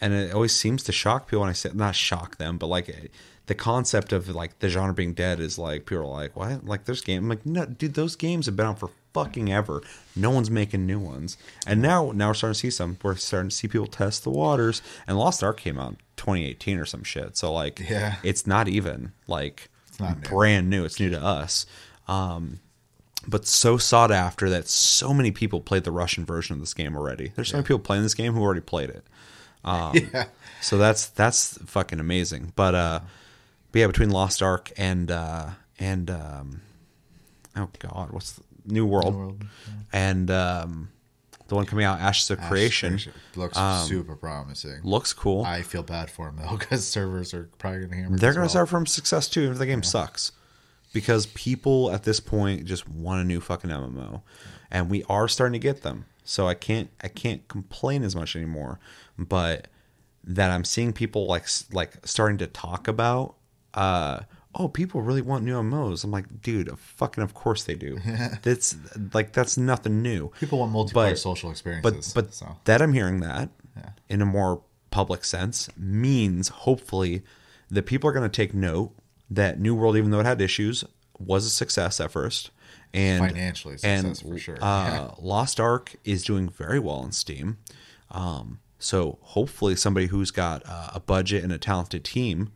and 0.00 0.12
it 0.12 0.32
always 0.32 0.54
seems 0.54 0.82
to 0.84 0.92
shock 0.92 1.26
people 1.26 1.40
when 1.40 1.48
I 1.48 1.52
say 1.52 1.70
not 1.72 1.96
shock 1.96 2.36
them, 2.36 2.58
but 2.58 2.66
like 2.66 3.10
the 3.46 3.54
concept 3.54 4.12
of 4.12 4.28
like 4.28 4.58
the 4.58 4.68
genre 4.68 4.92
being 4.94 5.14
dead 5.14 5.38
is 5.40 5.58
like 5.58 5.86
people 5.86 6.04
are 6.04 6.06
like, 6.06 6.36
what? 6.36 6.64
Like 6.66 6.84
there's 6.84 7.00
game. 7.00 7.24
I'm 7.24 7.28
like, 7.28 7.46
no, 7.46 7.64
dude, 7.66 7.94
those 7.94 8.16
games 8.16 8.46
have 8.46 8.56
been 8.56 8.66
out 8.66 8.78
for 8.80 8.90
fucking 9.14 9.52
ever. 9.52 9.82
No 10.14 10.30
one's 10.30 10.50
making 10.50 10.84
new 10.86 10.98
ones, 10.98 11.38
and 11.66 11.80
now 11.80 12.10
now 12.14 12.28
we're 12.28 12.34
starting 12.34 12.54
to 12.54 12.58
see 12.60 12.70
some. 12.70 12.98
We're 13.02 13.14
starting 13.16 13.50
to 13.50 13.54
see 13.56 13.68
people 13.68 13.86
test 13.86 14.24
the 14.24 14.30
waters. 14.30 14.82
And 15.06 15.18
Lost 15.18 15.42
Ark 15.44 15.58
came 15.58 15.78
out 15.78 15.90
in 15.90 15.96
2018 16.16 16.78
or 16.78 16.84
some 16.86 17.04
shit. 17.04 17.36
So 17.36 17.52
like, 17.52 17.80
Yeah. 17.88 18.16
it's 18.22 18.46
not 18.46 18.68
even 18.68 19.12
like 19.26 19.68
not 20.00 20.22
new. 20.22 20.28
brand 20.28 20.68
new. 20.68 20.84
It's 20.84 20.98
new 21.00 21.10
to 21.10 21.22
us. 21.22 21.66
Um, 22.08 22.60
but 23.28 23.46
so 23.46 23.76
sought 23.76 24.12
after 24.12 24.48
that 24.50 24.68
so 24.68 25.12
many 25.14 25.30
people 25.32 25.60
played 25.60 25.82
the 25.84 25.90
Russian 25.90 26.24
version 26.24 26.54
of 26.54 26.60
this 26.60 26.74
game 26.74 26.96
already. 26.96 27.32
There's 27.34 27.48
so 27.48 27.56
many 27.56 27.64
people 27.66 27.80
playing 27.80 28.02
this 28.04 28.14
game 28.14 28.34
who 28.34 28.40
already 28.42 28.60
played 28.60 28.90
it. 28.90 29.04
Um, 29.64 29.96
yeah. 30.14 30.26
So 30.62 30.78
that's 30.78 31.06
that's 31.08 31.58
fucking 31.66 31.98
amazing. 31.98 32.52
But 32.54 32.76
uh, 32.76 33.00
but 33.76 33.80
yeah, 33.80 33.86
between 33.88 34.08
Lost 34.08 34.42
Ark 34.42 34.72
and 34.78 35.10
uh, 35.10 35.50
and 35.78 36.10
um, 36.10 36.62
oh 37.56 37.68
god, 37.78 38.10
what's 38.10 38.32
the, 38.32 38.42
New 38.64 38.86
World, 38.86 39.14
World, 39.14 39.44
and 39.92 40.30
um, 40.30 40.88
the 41.48 41.56
one 41.56 41.66
coming 41.66 41.84
out, 41.84 42.00
Ashes 42.00 42.30
of 42.30 42.40
Creation, 42.40 42.98
looks 43.34 43.58
super 43.86 44.16
promising. 44.16 44.80
looks 44.82 45.12
cool. 45.12 45.44
I 45.44 45.60
feel 45.60 45.82
bad 45.82 46.10
for 46.10 46.24
them 46.24 46.38
though 46.38 46.56
because 46.58 46.88
servers 46.88 47.34
are 47.34 47.50
probably 47.58 47.80
going 47.80 47.90
to 47.90 47.96
hammer. 47.96 48.16
They're 48.16 48.32
going 48.32 48.40
well. 48.40 48.46
to 48.46 48.50
start 48.50 48.70
from 48.70 48.86
success 48.86 49.28
too 49.28 49.50
if 49.50 49.58
the 49.58 49.66
game 49.66 49.82
sucks. 49.82 50.32
Because 50.94 51.26
people 51.26 51.92
at 51.92 52.04
this 52.04 52.18
point 52.18 52.64
just 52.64 52.88
want 52.88 53.20
a 53.20 53.24
new 53.24 53.42
fucking 53.42 53.68
MMO. 53.68 54.22
And 54.70 54.88
we 54.88 55.04
are 55.10 55.28
starting 55.28 55.52
to 55.52 55.58
get 55.58 55.82
them. 55.82 56.06
So 56.24 56.48
I 56.48 56.54
can't 56.54 56.88
I 57.04 57.08
can't 57.08 57.46
complain 57.46 58.04
as 58.04 58.16
much 58.16 58.36
anymore. 58.36 58.80
But 59.18 59.68
that 60.24 60.50
I'm 60.50 60.64
seeing 60.64 60.94
people 60.94 61.26
like 61.26 61.46
like 61.72 62.06
starting 62.06 62.38
to 62.38 62.46
talk 62.46 62.88
about 62.88 63.34
uh 63.76 64.20
oh 64.54 64.68
people 64.68 65.02
really 65.02 65.22
want 65.22 65.44
new 65.44 65.54
MMOs. 65.54 66.02
I'm 66.02 66.10
like, 66.10 66.40
dude, 66.42 66.70
fucking 66.78 67.22
of 67.22 67.34
course 67.34 67.64
they 67.64 67.74
do. 67.74 67.98
that's 68.42 68.76
like 69.12 69.32
that's 69.32 69.56
nothing 69.58 70.02
new. 70.02 70.30
People 70.40 70.58
want 70.60 70.72
multiplayer 70.72 71.10
But- 71.10 71.18
social 71.18 71.48
But 71.50 71.52
experiences. 71.52 72.12
but 72.14 72.34
so. 72.34 72.56
that 72.64 72.80
I'm 72.82 72.92
hearing 72.92 73.20
that 73.20 73.50
in 74.08 74.22
a 74.22 74.26
more 74.26 74.62
public 74.90 75.24
sense 75.24 75.68
means 75.76 76.48
hopefully 76.48 77.22
that 77.68 77.82
people 77.82 78.08
are 78.08 78.12
going 78.14 78.28
to 78.28 78.34
take 78.34 78.54
note 78.54 78.92
that 79.28 79.60
New 79.60 79.74
World, 79.74 79.96
even 79.96 80.10
though 80.10 80.20
it 80.20 80.26
had 80.26 80.40
issues, 80.40 80.84
was 81.18 81.44
a 81.44 81.50
success 81.50 82.00
at 82.00 82.10
first. 82.10 82.50
And 82.94 83.22
Financially 83.26 83.74
a 83.74 83.78
success, 83.78 84.20
for 84.22 84.38
sure. 84.38 84.56
Uh, 84.62 85.10
Lost 85.20 85.60
Ark 85.60 85.96
is 86.04 86.22
doing 86.24 86.48
very 86.48 86.78
well 86.78 86.96
on 86.96 87.12
Steam. 87.12 87.58
Um, 88.10 88.60
so 88.78 89.18
hopefully 89.20 89.76
somebody 89.76 90.06
who's 90.06 90.30
got 90.30 90.62
uh, 90.64 90.90
a 90.94 91.00
budget 91.00 91.42
and 91.42 91.52
a 91.52 91.58
talented 91.58 92.04
team 92.04 92.52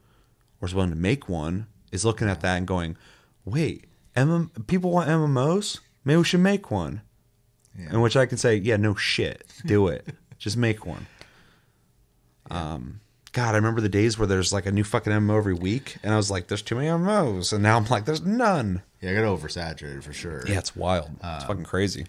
or 0.60 0.68
is 0.68 0.74
willing 0.74 0.90
to 0.90 0.96
make 0.96 1.28
one 1.28 1.66
is 1.92 2.04
looking 2.04 2.28
at 2.28 2.40
that 2.40 2.56
and 2.56 2.66
going, 2.66 2.96
wait, 3.44 3.86
MM- 4.16 4.66
people 4.66 4.90
want 4.90 5.08
MMOs? 5.08 5.80
Maybe 6.04 6.18
we 6.18 6.24
should 6.24 6.40
make 6.40 6.70
one. 6.70 7.02
In 7.90 8.00
which 8.02 8.16
I 8.16 8.26
can 8.26 8.36
say, 8.36 8.56
yeah, 8.56 8.76
no 8.76 8.94
shit, 8.94 9.44
do 9.64 9.88
it. 9.88 10.06
Just 10.38 10.56
make 10.56 10.84
one. 10.84 11.06
Um, 12.50 13.00
God, 13.32 13.54
I 13.54 13.58
remember 13.58 13.80
the 13.80 13.88
days 13.88 14.18
where 14.18 14.26
there's 14.26 14.52
like 14.52 14.66
a 14.66 14.72
new 14.72 14.84
fucking 14.84 15.12
MMO 15.12 15.38
every 15.38 15.54
week, 15.54 15.96
and 16.02 16.12
I 16.12 16.16
was 16.16 16.30
like, 16.30 16.48
there's 16.48 16.62
too 16.62 16.74
many 16.74 16.88
MMOs, 16.88 17.52
and 17.52 17.62
now 17.62 17.76
I'm 17.76 17.84
like, 17.86 18.04
there's 18.04 18.22
none. 18.22 18.82
Yeah, 19.00 19.12
I 19.12 19.14
got 19.14 19.24
oversaturated 19.24 20.02
for 20.02 20.12
sure. 20.12 20.42
Yeah, 20.46 20.58
it's 20.58 20.74
wild. 20.76 21.10
it's 21.22 21.44
fucking 21.44 21.64
crazy. 21.64 22.06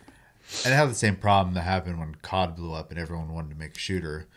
And 0.66 0.74
I 0.74 0.78
have 0.78 0.90
the 0.90 0.96
same 0.96 1.16
problem 1.16 1.54
that 1.54 1.62
happened 1.62 2.00
when 2.00 2.16
COD 2.16 2.56
blew 2.56 2.74
up 2.74 2.90
and 2.92 3.00
everyone 3.00 3.32
wanted 3.34 3.52
to 3.52 3.56
make 3.56 3.76
a 3.78 3.80
shooter. 3.80 4.28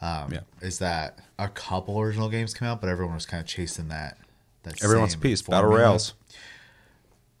Um, 0.00 0.32
Yeah. 0.32 0.40
Is 0.60 0.78
that 0.78 1.18
a 1.38 1.48
couple 1.48 1.98
original 2.00 2.28
games 2.28 2.54
came 2.54 2.68
out, 2.68 2.80
but 2.80 2.88
everyone 2.88 3.14
was 3.14 3.26
kind 3.26 3.40
of 3.40 3.46
chasing 3.46 3.88
that. 3.88 4.16
that 4.62 4.82
Everyone 4.82 5.02
wants 5.02 5.14
a 5.14 5.18
piece. 5.18 5.42
Battle 5.42 5.70
royales. 5.70 6.14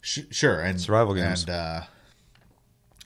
Sh- 0.00 0.20
sure, 0.30 0.60
and 0.60 0.80
Survival 0.80 1.14
games. 1.14 1.42
and 1.42 1.50
uh, 1.50 1.80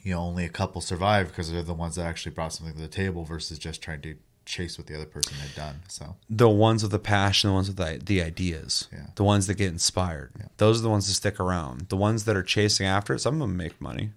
you 0.02 0.12
know 0.12 0.20
only 0.20 0.44
a 0.44 0.48
couple 0.48 0.80
survived 0.80 1.30
because 1.30 1.50
they're 1.50 1.62
the 1.62 1.74
ones 1.74 1.96
that 1.96 2.06
actually 2.06 2.32
brought 2.32 2.52
something 2.52 2.74
to 2.74 2.80
the 2.82 2.88
table 2.88 3.24
versus 3.24 3.58
just 3.58 3.80
trying 3.82 4.00
to 4.02 4.14
chase 4.44 4.76
what 4.76 4.86
the 4.88 4.94
other 4.94 5.06
person 5.06 5.34
had 5.36 5.54
done. 5.54 5.80
So 5.88 6.16
the 6.28 6.48
ones 6.48 6.82
with 6.82 6.92
the 6.92 6.98
passion, 6.98 7.48
the 7.50 7.54
ones 7.54 7.68
with 7.68 7.76
the, 7.78 8.00
the 8.04 8.22
ideas, 8.22 8.88
Yeah. 8.92 9.06
the 9.14 9.24
ones 9.24 9.46
that 9.46 9.54
get 9.54 9.68
inspired. 9.68 10.32
Those 10.58 10.80
are 10.80 10.82
the 10.82 10.90
ones 10.90 11.06
that 11.08 11.14
stick 11.14 11.38
around. 11.40 11.88
The 11.88 11.96
ones 11.96 12.24
that 12.24 12.36
are 12.36 12.42
chasing 12.42 12.86
after 12.86 13.14
it, 13.14 13.20
some 13.20 13.34
of 13.34 13.40
them 13.40 13.56
make 13.56 13.80
money 13.80 14.10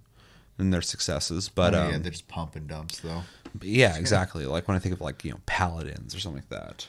and 0.58 0.74
they're 0.74 0.82
successes. 0.82 1.50
But 1.50 1.74
oh, 1.74 1.82
um, 1.84 1.92
yeah, 1.92 1.98
they're 2.00 2.12
just 2.12 2.28
pump 2.28 2.56
and 2.56 2.68
dumps 2.68 3.00
though. 3.00 3.24
yeah, 3.62 3.98
exactly. 3.98 4.46
Like 4.46 4.68
when 4.68 4.76
I 4.76 4.80
think 4.80 4.94
of 4.94 5.02
like 5.02 5.24
you 5.24 5.32
know 5.32 5.40
paladins 5.46 6.16
or 6.16 6.20
something 6.20 6.42
like 6.42 6.50
that. 6.50 6.88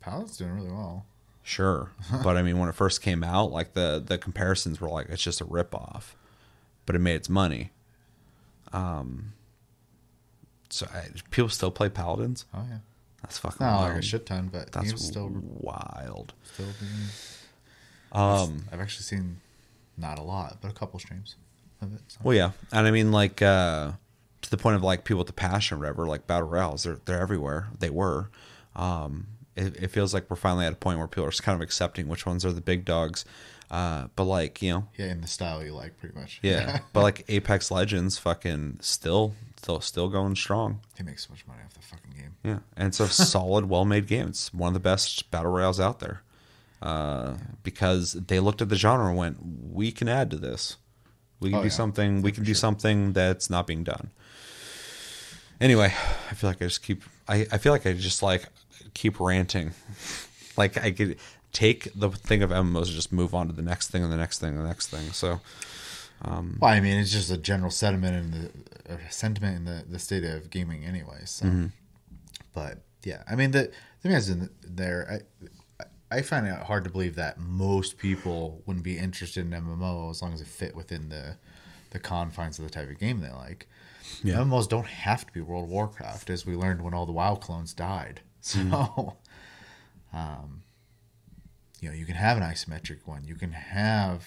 Paladin's 0.00 0.36
doing 0.36 0.52
really 0.52 0.70
well. 0.70 1.06
Sure, 1.44 1.90
but 2.22 2.36
I 2.36 2.42
mean 2.42 2.58
when 2.58 2.68
it 2.68 2.74
first 2.74 3.02
came 3.02 3.24
out, 3.24 3.50
like 3.50 3.74
the 3.74 4.02
the 4.04 4.18
comparisons 4.18 4.80
were 4.80 4.88
like 4.88 5.08
it's 5.08 5.22
just 5.22 5.40
a 5.40 5.44
rip 5.44 5.74
off, 5.74 6.16
but 6.86 6.94
it 6.96 7.00
made 7.00 7.16
its 7.16 7.28
money. 7.28 7.70
Um. 8.72 9.32
So 10.70 10.86
I, 10.94 11.08
people 11.30 11.50
still 11.50 11.70
play 11.70 11.90
paladins. 11.90 12.46
Oh 12.54 12.64
yeah, 12.68 12.78
That's 13.20 13.38
fucking 13.38 13.58
not 13.64 13.80
wild. 13.80 13.88
like 13.90 13.98
a 13.98 14.02
shit 14.02 14.24
ton, 14.24 14.48
but 14.50 14.72
That's 14.72 15.04
still 15.04 15.28
wild. 15.30 16.32
still 16.44 16.66
being. 16.80 17.08
Um. 18.12 18.64
I've 18.72 18.80
actually 18.80 19.02
seen 19.04 19.40
not 19.98 20.18
a 20.18 20.22
lot, 20.22 20.58
but 20.62 20.70
a 20.70 20.74
couple 20.74 20.98
streams 20.98 21.36
of 21.82 21.94
it. 21.94 22.00
So. 22.08 22.18
Well, 22.22 22.36
yeah, 22.36 22.52
and 22.72 22.86
I 22.86 22.90
mean, 22.90 23.12
like 23.12 23.42
uh, 23.42 23.92
to 24.42 24.50
the 24.50 24.56
point 24.56 24.76
of 24.76 24.82
like 24.82 25.04
people 25.04 25.18
with 25.18 25.26
the 25.28 25.32
passion, 25.32 25.76
or 25.76 25.80
whatever. 25.80 26.06
Like 26.06 26.26
battle 26.26 26.48
royals, 26.48 26.84
they're 26.84 26.98
they're 27.04 27.20
everywhere. 27.20 27.68
They 27.78 27.90
were. 27.90 28.30
Um, 28.76 29.26
it, 29.56 29.76
it 29.84 29.88
feels 29.88 30.14
like 30.14 30.30
we're 30.30 30.36
finally 30.36 30.64
at 30.64 30.72
a 30.72 30.76
point 30.76 30.98
where 30.98 31.06
people 31.06 31.24
are 31.26 31.30
just 31.30 31.42
kind 31.42 31.54
of 31.54 31.60
accepting 31.60 32.08
which 32.08 32.24
ones 32.24 32.44
are 32.44 32.52
the 32.52 32.60
big 32.62 32.84
dogs. 32.84 33.24
Uh, 33.70 34.08
but 34.16 34.24
like 34.24 34.60
you 34.62 34.70
know, 34.70 34.88
Yeah, 34.98 35.06
in 35.06 35.20
the 35.22 35.26
style 35.26 35.64
you 35.64 35.72
like, 35.74 35.98
pretty 35.98 36.14
much. 36.18 36.40
yeah. 36.42 36.80
but 36.92 37.02
like 37.02 37.24
Apex 37.28 37.70
Legends, 37.70 38.18
fucking 38.18 38.78
still 38.80 39.34
still 39.56 39.80
still 39.80 40.08
going 40.08 40.34
strong. 40.36 40.80
he 40.96 41.02
makes 41.04 41.26
so 41.26 41.30
much 41.32 41.46
money 41.46 41.60
off 41.64 41.72
the 41.74 41.80
fucking 41.80 42.10
game. 42.12 42.34
Yeah, 42.42 42.58
and 42.76 42.88
it's 42.88 43.00
a 43.00 43.08
solid, 43.08 43.68
well-made 43.68 44.06
game. 44.08 44.28
It's 44.28 44.52
one 44.52 44.68
of 44.68 44.74
the 44.74 44.80
best 44.80 45.30
battle 45.30 45.52
royals 45.52 45.78
out 45.80 46.00
there. 46.00 46.22
Uh, 46.82 47.34
because 47.62 48.14
they 48.14 48.40
looked 48.40 48.60
at 48.60 48.68
the 48.68 48.74
genre 48.76 49.06
and 49.08 49.16
went, 49.16 49.38
"We 49.72 49.92
can 49.92 50.08
add 50.08 50.30
to 50.32 50.36
this. 50.36 50.76
We 51.42 51.50
can 51.50 51.58
Oh, 51.58 51.62
do 51.62 51.68
yeah. 51.68 51.72
something. 51.74 52.22
We 52.22 52.32
can 52.32 52.44
do 52.44 52.54
something 52.54 53.12
that's 53.12 53.50
not 53.50 53.66
being 53.66 53.84
done." 53.84 54.10
Anyway, 55.60 55.92
I 56.30 56.34
feel 56.34 56.50
like 56.50 56.60
I 56.62 56.66
just 56.66 56.82
keep. 56.82 57.02
I, 57.28 57.46
I 57.52 57.58
feel 57.58 57.72
like 57.72 57.86
I 57.86 57.92
just 57.92 58.22
like 58.22 58.44
keep 58.94 59.20
ranting. 59.20 59.72
like 60.56 60.76
I 60.78 60.90
could 60.90 61.16
take 61.52 61.88
the 61.94 62.08
thing 62.10 62.42
of 62.42 62.50
MMOs 62.50 62.86
and 62.86 62.94
just 62.94 63.12
move 63.12 63.34
on 63.34 63.46
to 63.48 63.52
the 63.52 63.62
next 63.62 63.90
thing 63.90 64.02
and 64.02 64.10
the 64.12 64.16
next 64.16 64.38
thing 64.40 64.50
and 64.56 64.60
the 64.64 64.66
next 64.68 64.88
thing. 64.88 65.12
So 65.12 65.40
Well, 66.24 66.56
I 66.62 66.80
mean, 66.80 66.98
it's 66.98 67.12
just 67.12 67.30
a 67.30 67.36
general 67.36 67.70
sentiment 67.70 68.14
in 68.16 68.30
the 68.86 68.94
uh, 68.94 68.96
sentiment 69.10 69.56
in 69.56 69.64
the, 69.64 69.84
the 69.88 69.98
state 69.98 70.24
of 70.24 70.50
gaming, 70.50 70.84
anyway. 70.84 71.20
So, 71.26 71.46
Mm-hmm. 71.46 71.66
but 72.54 72.78
yeah, 73.04 73.22
I 73.30 73.34
mean, 73.36 73.50
the 73.52 73.70
the 74.02 74.08
thing 74.08 74.12
is 74.12 74.28
in 74.30 74.50
there, 74.66 75.06
I 75.10 75.46
I 76.12 76.22
find 76.22 76.46
it 76.46 76.54
hard 76.54 76.84
to 76.84 76.90
believe 76.90 77.14
that 77.16 77.38
most 77.38 77.96
people 77.96 78.62
wouldn't 78.66 78.84
be 78.84 78.98
interested 78.98 79.46
in 79.46 79.50
MMO 79.50 80.10
as 80.10 80.20
long 80.20 80.34
as 80.34 80.40
it 80.40 80.46
fit 80.46 80.76
within 80.76 81.08
the 81.08 81.36
the 81.90 81.98
confines 81.98 82.58
of 82.58 82.64
the 82.64 82.70
type 82.70 82.90
of 82.90 82.98
game 82.98 83.20
they 83.20 83.30
like. 83.30 83.68
Yeah. 84.24 84.36
MMOs 84.36 84.68
don't 84.68 84.86
have 84.86 85.26
to 85.26 85.32
be 85.32 85.40
World 85.40 85.64
of 85.64 85.70
Warcraft, 85.70 86.30
as 86.30 86.46
we 86.46 86.54
learned 86.54 86.82
when 86.82 86.94
all 86.94 87.04
the 87.06 87.12
WoW 87.12 87.36
clones 87.36 87.72
died. 87.72 88.20
So, 88.44 89.18
um, 90.12 90.62
you 91.80 91.88
know, 91.88 91.94
you 91.94 92.04
can 92.04 92.16
have 92.16 92.36
an 92.36 92.42
isometric 92.42 93.06
one. 93.06 93.22
You 93.24 93.36
can 93.36 93.52
have 93.52 94.26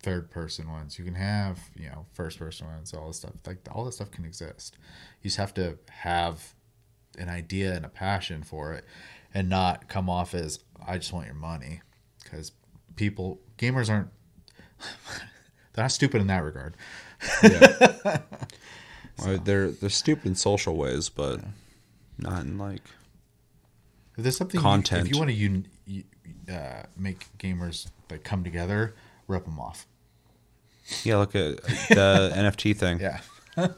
third 0.00 0.32
person 0.32 0.68
ones. 0.68 0.98
You 0.98 1.04
can 1.04 1.14
have, 1.14 1.60
you 1.76 1.88
know, 1.88 2.06
first 2.12 2.40
person 2.40 2.66
ones, 2.66 2.92
all 2.92 3.06
this 3.06 3.18
stuff. 3.18 3.34
Like 3.46 3.58
all 3.70 3.84
this 3.84 3.94
stuff 3.94 4.10
can 4.10 4.24
exist. 4.24 4.76
You 5.22 5.28
just 5.28 5.36
have 5.36 5.54
to 5.54 5.78
have 5.90 6.54
an 7.16 7.28
idea 7.28 7.74
and 7.74 7.84
a 7.84 7.88
passion 7.88 8.42
for 8.42 8.72
it 8.72 8.84
and 9.32 9.48
not 9.48 9.88
come 9.88 10.10
off 10.10 10.34
as 10.34 10.58
I 10.86 10.98
just 10.98 11.12
want 11.12 11.26
your 11.26 11.34
money 11.34 11.80
because 12.22 12.52
people 12.96 13.40
gamers 13.58 13.88
aren't 13.90 14.08
they're 15.72 15.84
not 15.84 15.92
stupid 15.92 16.20
in 16.20 16.26
that 16.28 16.42
regard. 16.44 16.76
Well, 19.18 19.38
they're 19.38 19.70
they're 19.70 19.90
stupid 19.90 20.26
in 20.26 20.34
social 20.34 20.76
ways, 20.76 21.08
but 21.08 21.40
not 22.18 22.44
in 22.44 22.58
like 22.58 22.82
If 24.16 24.24
there's 24.24 24.36
something 24.36 24.58
you- 24.58 24.62
Content. 24.62 25.06
if 25.06 25.12
you 25.12 25.18
want 25.18 25.30
to 25.30 25.36
un, 25.36 25.66
you, 25.86 26.04
uh, 26.52 26.82
make 26.96 27.26
gamers 27.38 27.86
like 28.10 28.24
come 28.24 28.42
together, 28.42 28.94
rip 29.28 29.44
them 29.44 29.60
off. 29.60 29.86
yeah. 31.04 31.16
Look 31.18 31.34
at 31.36 31.56
the 31.88 32.32
NFT 32.34 32.76
thing. 32.76 33.00
Yeah. 33.00 33.20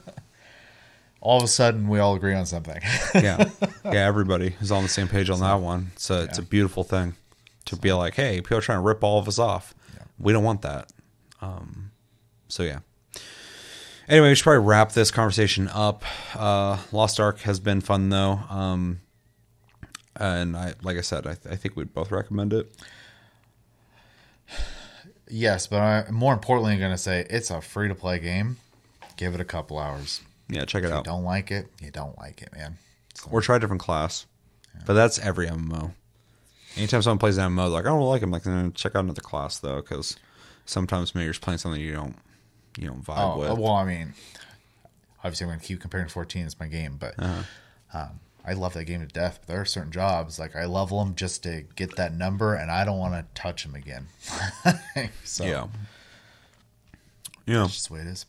all 1.25 1.37
of 1.37 1.43
a 1.43 1.47
sudden, 1.47 1.87
we 1.87 1.97
all 1.97 2.13
agree 2.13 2.35
on 2.35 2.45
something. 2.45 2.79
yeah, 3.15 3.49
yeah. 3.85 4.07
Everybody 4.07 4.55
is 4.61 4.71
on 4.71 4.83
the 4.83 4.89
same 4.89 5.07
page 5.07 5.31
on 5.31 5.39
that 5.39 5.55
one. 5.55 5.87
It's 5.93 6.11
a 6.11 6.25
it's 6.25 6.37
a 6.37 6.43
beautiful 6.43 6.83
thing 6.83 7.15
to 7.65 7.75
be 7.75 7.91
like, 7.91 8.13
hey, 8.13 8.41
people 8.41 8.59
are 8.59 8.61
trying 8.61 8.77
to 8.77 8.83
rip 8.83 9.03
all 9.03 9.17
of 9.17 9.27
us 9.27 9.39
off. 9.39 9.73
We 10.19 10.33
don't 10.33 10.43
want 10.43 10.61
that. 10.61 10.91
Um, 11.41 11.91
so 12.47 12.61
yeah. 12.61 12.79
Anyway, 14.07 14.29
we 14.29 14.35
should 14.35 14.43
probably 14.43 14.67
wrap 14.67 14.91
this 14.91 15.09
conversation 15.09 15.67
up. 15.69 16.03
Uh, 16.35 16.77
Lost 16.91 17.19
Ark 17.19 17.39
has 17.39 17.59
been 17.59 17.81
fun 17.81 18.09
though, 18.09 18.39
um, 18.51 19.01
and 20.15 20.55
I 20.55 20.75
like 20.83 20.95
I 20.95 21.01
said, 21.01 21.25
I, 21.25 21.33
th- 21.33 21.51
I 21.51 21.55
think 21.55 21.75
we'd 21.75 21.91
both 21.91 22.11
recommend 22.11 22.53
it. 22.53 22.71
yes, 25.27 25.65
but 25.65 25.81
I, 25.81 26.11
more 26.11 26.33
importantly, 26.33 26.73
I'm 26.73 26.79
gonna 26.79 26.99
say 26.99 27.25
it's 27.31 27.49
a 27.49 27.61
free 27.61 27.87
to 27.87 27.95
play 27.95 28.19
game. 28.19 28.57
Give 29.17 29.33
it 29.33 29.41
a 29.41 29.45
couple 29.45 29.79
hours. 29.79 30.21
Yeah, 30.49 30.65
check 30.65 30.83
it 30.83 30.87
out. 30.87 30.89
If 30.89 30.93
you 30.93 30.97
out, 30.97 31.05
don't 31.17 31.23
like 31.23 31.51
it, 31.51 31.67
you 31.81 31.91
don't 31.91 32.17
like 32.17 32.41
it, 32.41 32.53
man. 32.55 32.77
So, 33.15 33.29
or 33.31 33.41
try 33.41 33.55
a 33.55 33.59
different 33.59 33.81
class. 33.81 34.25
But 34.85 34.93
that's 34.93 35.17
every 35.19 35.47
MMO. 35.47 35.93
Anytime 36.75 37.01
someone 37.01 37.17
plays 37.19 37.37
an 37.37 37.49
MMO, 37.51 37.57
they're 37.63 37.67
like 37.69 37.85
I 37.85 37.89
don't 37.89 38.01
like 38.01 38.21
them. 38.21 38.31
Like, 38.31 38.45
"Eh, 38.45 38.69
check 38.73 38.95
out 38.95 39.05
another 39.05 39.21
class 39.21 39.57
though, 39.59 39.77
because 39.81 40.17
sometimes 40.65 41.15
maybe 41.15 41.23
you're 41.25 41.33
just 41.33 41.41
playing 41.41 41.57
something 41.59 41.79
you 41.81 41.93
don't 41.93 42.15
you 42.77 42.87
don't 42.87 43.03
vibe 43.03 43.35
oh, 43.35 43.39
with. 43.39 43.57
well, 43.59 43.71
I 43.73 43.85
mean, 43.85 44.13
obviously, 45.23 45.45
I'm 45.45 45.51
gonna 45.51 45.61
keep 45.61 45.79
comparing 45.79 46.09
14. 46.09 46.45
It's 46.45 46.59
my 46.59 46.67
game, 46.67 46.97
but 46.99 47.15
Uh-huh. 47.17 47.43
um, 47.97 48.19
I 48.45 48.53
love 48.53 48.73
that 48.73 48.83
game 48.83 48.99
to 48.99 49.07
death. 49.07 49.39
But 49.41 49.47
there 49.47 49.61
are 49.61 49.65
certain 49.65 49.91
jobs 49.91 50.37
like 50.37 50.55
I 50.55 50.65
level 50.65 50.99
them 51.03 51.15
just 51.15 51.41
to 51.43 51.63
get 51.77 51.95
that 51.95 52.13
number, 52.13 52.53
and 52.53 52.69
I 52.69 52.83
don't 52.83 52.99
want 52.99 53.13
to 53.13 53.25
touch 53.41 53.63
them 53.63 53.73
again. 53.75 54.07
so 55.23 55.45
Yeah. 55.45 55.67
Yeah. 57.45 57.59
that's 57.61 57.73
just 57.73 57.87
the 57.87 57.93
way 57.93 58.01
it 58.01 58.07
is. 58.07 58.25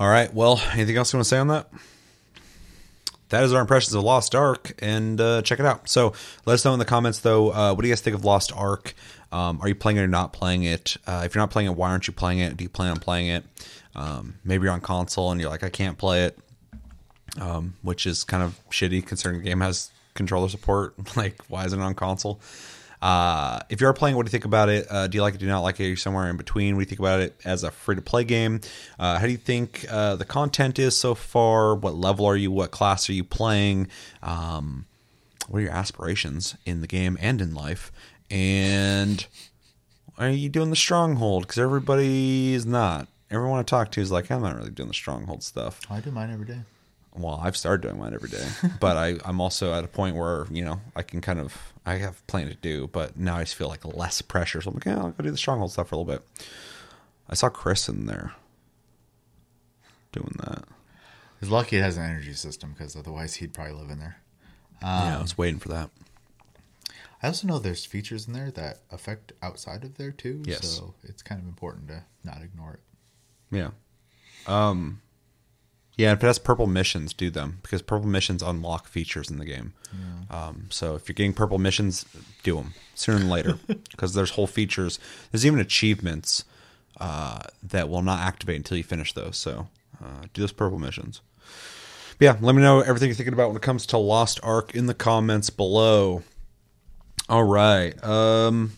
All 0.00 0.08
right. 0.08 0.32
Well, 0.32 0.60
anything 0.72 0.96
else 0.96 1.12
you 1.12 1.16
want 1.16 1.24
to 1.24 1.28
say 1.28 1.38
on 1.38 1.48
that? 1.48 1.68
That 3.30 3.42
is 3.42 3.52
our 3.52 3.60
impressions 3.60 3.94
of 3.94 4.04
Lost 4.04 4.34
Ark, 4.34 4.72
and 4.78 5.20
uh, 5.20 5.42
check 5.42 5.58
it 5.58 5.66
out. 5.66 5.88
So 5.88 6.14
let 6.46 6.54
us 6.54 6.64
know 6.64 6.72
in 6.72 6.78
the 6.78 6.84
comments, 6.84 7.18
though. 7.18 7.52
Uh, 7.52 7.74
what 7.74 7.82
do 7.82 7.88
you 7.88 7.92
guys 7.92 8.00
think 8.00 8.16
of 8.16 8.24
Lost 8.24 8.52
Ark? 8.54 8.94
Um, 9.32 9.60
are 9.60 9.68
you 9.68 9.74
playing 9.74 9.98
it 9.98 10.02
or 10.02 10.08
not 10.08 10.32
playing 10.32 10.62
it? 10.62 10.96
Uh, 11.06 11.22
if 11.24 11.34
you're 11.34 11.42
not 11.42 11.50
playing 11.50 11.68
it, 11.68 11.74
why 11.76 11.90
aren't 11.90 12.06
you 12.06 12.12
playing 12.12 12.38
it? 12.38 12.56
Do 12.56 12.64
you 12.64 12.70
plan 12.70 12.92
on 12.92 13.00
playing 13.00 13.26
it? 13.28 13.44
Um, 13.94 14.36
maybe 14.44 14.64
you're 14.64 14.72
on 14.72 14.80
console 14.80 15.30
and 15.30 15.40
you're 15.40 15.50
like, 15.50 15.64
I 15.64 15.68
can't 15.68 15.98
play 15.98 16.24
it, 16.24 16.38
um, 17.38 17.74
which 17.82 18.06
is 18.06 18.24
kind 18.24 18.42
of 18.42 18.58
shitty 18.70 19.04
considering 19.04 19.40
the 19.40 19.48
game 19.48 19.60
has 19.60 19.90
controller 20.14 20.48
support. 20.48 20.94
like, 21.16 21.42
why 21.48 21.64
isn't 21.66 21.78
it 21.78 21.82
on 21.82 21.94
console? 21.94 22.40
Uh, 23.00 23.60
if 23.68 23.80
you 23.80 23.86
are 23.86 23.92
playing, 23.92 24.16
what 24.16 24.26
do 24.26 24.28
you 24.28 24.32
think 24.32 24.44
about 24.44 24.68
it? 24.68 24.86
Uh, 24.90 25.06
do 25.06 25.16
you 25.16 25.22
like 25.22 25.34
it? 25.34 25.38
Do 25.38 25.46
you 25.46 25.52
not 25.52 25.60
like 25.60 25.78
it? 25.78 25.84
Are 25.84 25.88
you 25.88 25.96
somewhere 25.96 26.28
in 26.28 26.36
between? 26.36 26.74
What 26.74 26.80
do 26.80 26.82
you 26.82 26.88
think 26.88 26.98
about 27.00 27.20
it 27.20 27.36
as 27.44 27.62
a 27.62 27.70
free 27.70 27.94
to 27.94 28.02
play 28.02 28.24
game? 28.24 28.60
Uh, 28.98 29.18
how 29.18 29.26
do 29.26 29.32
you 29.32 29.38
think 29.38 29.86
uh, 29.90 30.16
the 30.16 30.24
content 30.24 30.78
is 30.78 30.98
so 30.98 31.14
far? 31.14 31.74
What 31.74 31.94
level 31.94 32.26
are 32.26 32.36
you? 32.36 32.50
What 32.50 32.70
class 32.70 33.08
are 33.08 33.12
you 33.12 33.24
playing? 33.24 33.88
Um, 34.22 34.86
what 35.48 35.60
are 35.60 35.62
your 35.62 35.72
aspirations 35.72 36.56
in 36.66 36.80
the 36.80 36.86
game 36.86 37.16
and 37.20 37.40
in 37.40 37.54
life? 37.54 37.92
And 38.30 39.24
are 40.18 40.28
you 40.28 40.48
doing 40.48 40.70
the 40.70 40.76
stronghold? 40.76 41.44
Because 41.44 41.58
everybody 41.58 42.52
is 42.52 42.66
not. 42.66 43.08
Everyone 43.30 43.60
I 43.60 43.62
talk 43.62 43.92
to 43.92 44.00
is 44.00 44.10
like, 44.10 44.30
I'm 44.30 44.42
not 44.42 44.56
really 44.56 44.70
doing 44.70 44.88
the 44.88 44.94
stronghold 44.94 45.42
stuff. 45.42 45.80
I 45.90 46.00
do 46.00 46.10
mine 46.10 46.32
every 46.32 46.46
day. 46.46 46.60
Well, 47.14 47.40
I've 47.42 47.56
started 47.56 47.82
doing 47.82 47.98
mine 47.98 48.14
every 48.14 48.28
day, 48.28 48.46
but 48.80 48.96
I, 48.96 49.16
I'm 49.24 49.40
also 49.40 49.72
at 49.72 49.82
a 49.84 49.88
point 49.88 50.14
where 50.14 50.46
you 50.50 50.64
know 50.64 50.80
I 50.94 51.02
can 51.02 51.20
kind 51.20 51.40
of 51.40 51.56
I 51.88 51.96
have 51.96 52.24
plenty 52.26 52.50
to 52.50 52.56
do, 52.60 52.86
but 52.86 53.16
now 53.18 53.36
I 53.36 53.44
just 53.44 53.54
feel 53.54 53.68
like 53.68 53.82
less 53.84 54.20
pressure. 54.20 54.60
So 54.60 54.68
I'm 54.68 54.74
like, 54.74 54.84
yeah, 54.84 54.98
I'll 54.98 55.10
go 55.10 55.24
do 55.24 55.30
the 55.30 55.38
stronghold 55.38 55.72
stuff 55.72 55.88
for 55.88 55.94
a 55.94 55.98
little 55.98 56.12
bit. 56.12 56.22
I 57.30 57.34
saw 57.34 57.48
Chris 57.48 57.88
in 57.88 58.04
there 58.04 58.34
doing 60.12 60.36
that. 60.44 60.64
He's 61.40 61.48
lucky 61.48 61.78
it 61.78 61.82
has 61.82 61.96
an 61.96 62.04
energy 62.04 62.34
system 62.34 62.74
because 62.76 62.94
otherwise 62.94 63.36
he'd 63.36 63.54
probably 63.54 63.72
live 63.72 63.90
in 63.90 64.00
there. 64.00 64.18
yeah, 64.82 65.18
I 65.18 65.22
was 65.22 65.38
waiting 65.38 65.60
for 65.60 65.68
that. 65.70 65.88
I 67.22 67.28
also 67.28 67.46
know 67.46 67.58
there's 67.58 67.86
features 67.86 68.26
in 68.28 68.34
there 68.34 68.50
that 68.50 68.80
affect 68.90 69.32
outside 69.42 69.82
of 69.82 69.96
there 69.96 70.12
too. 70.12 70.42
Yes. 70.44 70.68
So 70.68 70.94
it's 71.04 71.22
kind 71.22 71.40
of 71.40 71.48
important 71.48 71.88
to 71.88 72.04
not 72.22 72.42
ignore 72.42 72.74
it. 72.74 72.80
Yeah. 73.50 73.70
Um 74.46 75.00
yeah, 75.98 76.12
if 76.12 76.22
it 76.22 76.26
has 76.26 76.38
purple 76.38 76.68
missions, 76.68 77.12
do 77.12 77.28
them 77.28 77.58
because 77.60 77.82
purple 77.82 78.08
missions 78.08 78.40
unlock 78.40 78.86
features 78.86 79.28
in 79.28 79.38
the 79.38 79.44
game. 79.44 79.74
Um, 80.30 80.66
so 80.70 80.94
if 80.94 81.08
you're 81.08 81.14
getting 81.14 81.32
purple 81.32 81.58
missions, 81.58 82.06
do 82.44 82.54
them 82.54 82.74
sooner 82.94 83.18
than 83.18 83.28
later 83.28 83.58
because 83.90 84.14
there's 84.14 84.30
whole 84.30 84.46
features. 84.46 85.00
There's 85.32 85.44
even 85.44 85.58
achievements 85.58 86.44
uh, 87.00 87.40
that 87.64 87.88
will 87.88 88.02
not 88.02 88.20
activate 88.20 88.56
until 88.56 88.76
you 88.76 88.84
finish 88.84 89.12
those. 89.12 89.36
So 89.36 89.66
uh, 90.02 90.26
do 90.32 90.42
those 90.42 90.52
purple 90.52 90.78
missions. 90.78 91.20
But 92.18 92.24
yeah, 92.24 92.36
let 92.40 92.54
me 92.54 92.62
know 92.62 92.80
everything 92.80 93.08
you're 93.08 93.16
thinking 93.16 93.34
about 93.34 93.48
when 93.48 93.56
it 93.56 93.62
comes 93.62 93.84
to 93.86 93.98
Lost 93.98 94.38
Ark 94.44 94.76
in 94.76 94.86
the 94.86 94.94
comments 94.94 95.50
below. 95.50 96.22
All 97.28 97.44
right. 97.44 97.92
Um, 98.04 98.72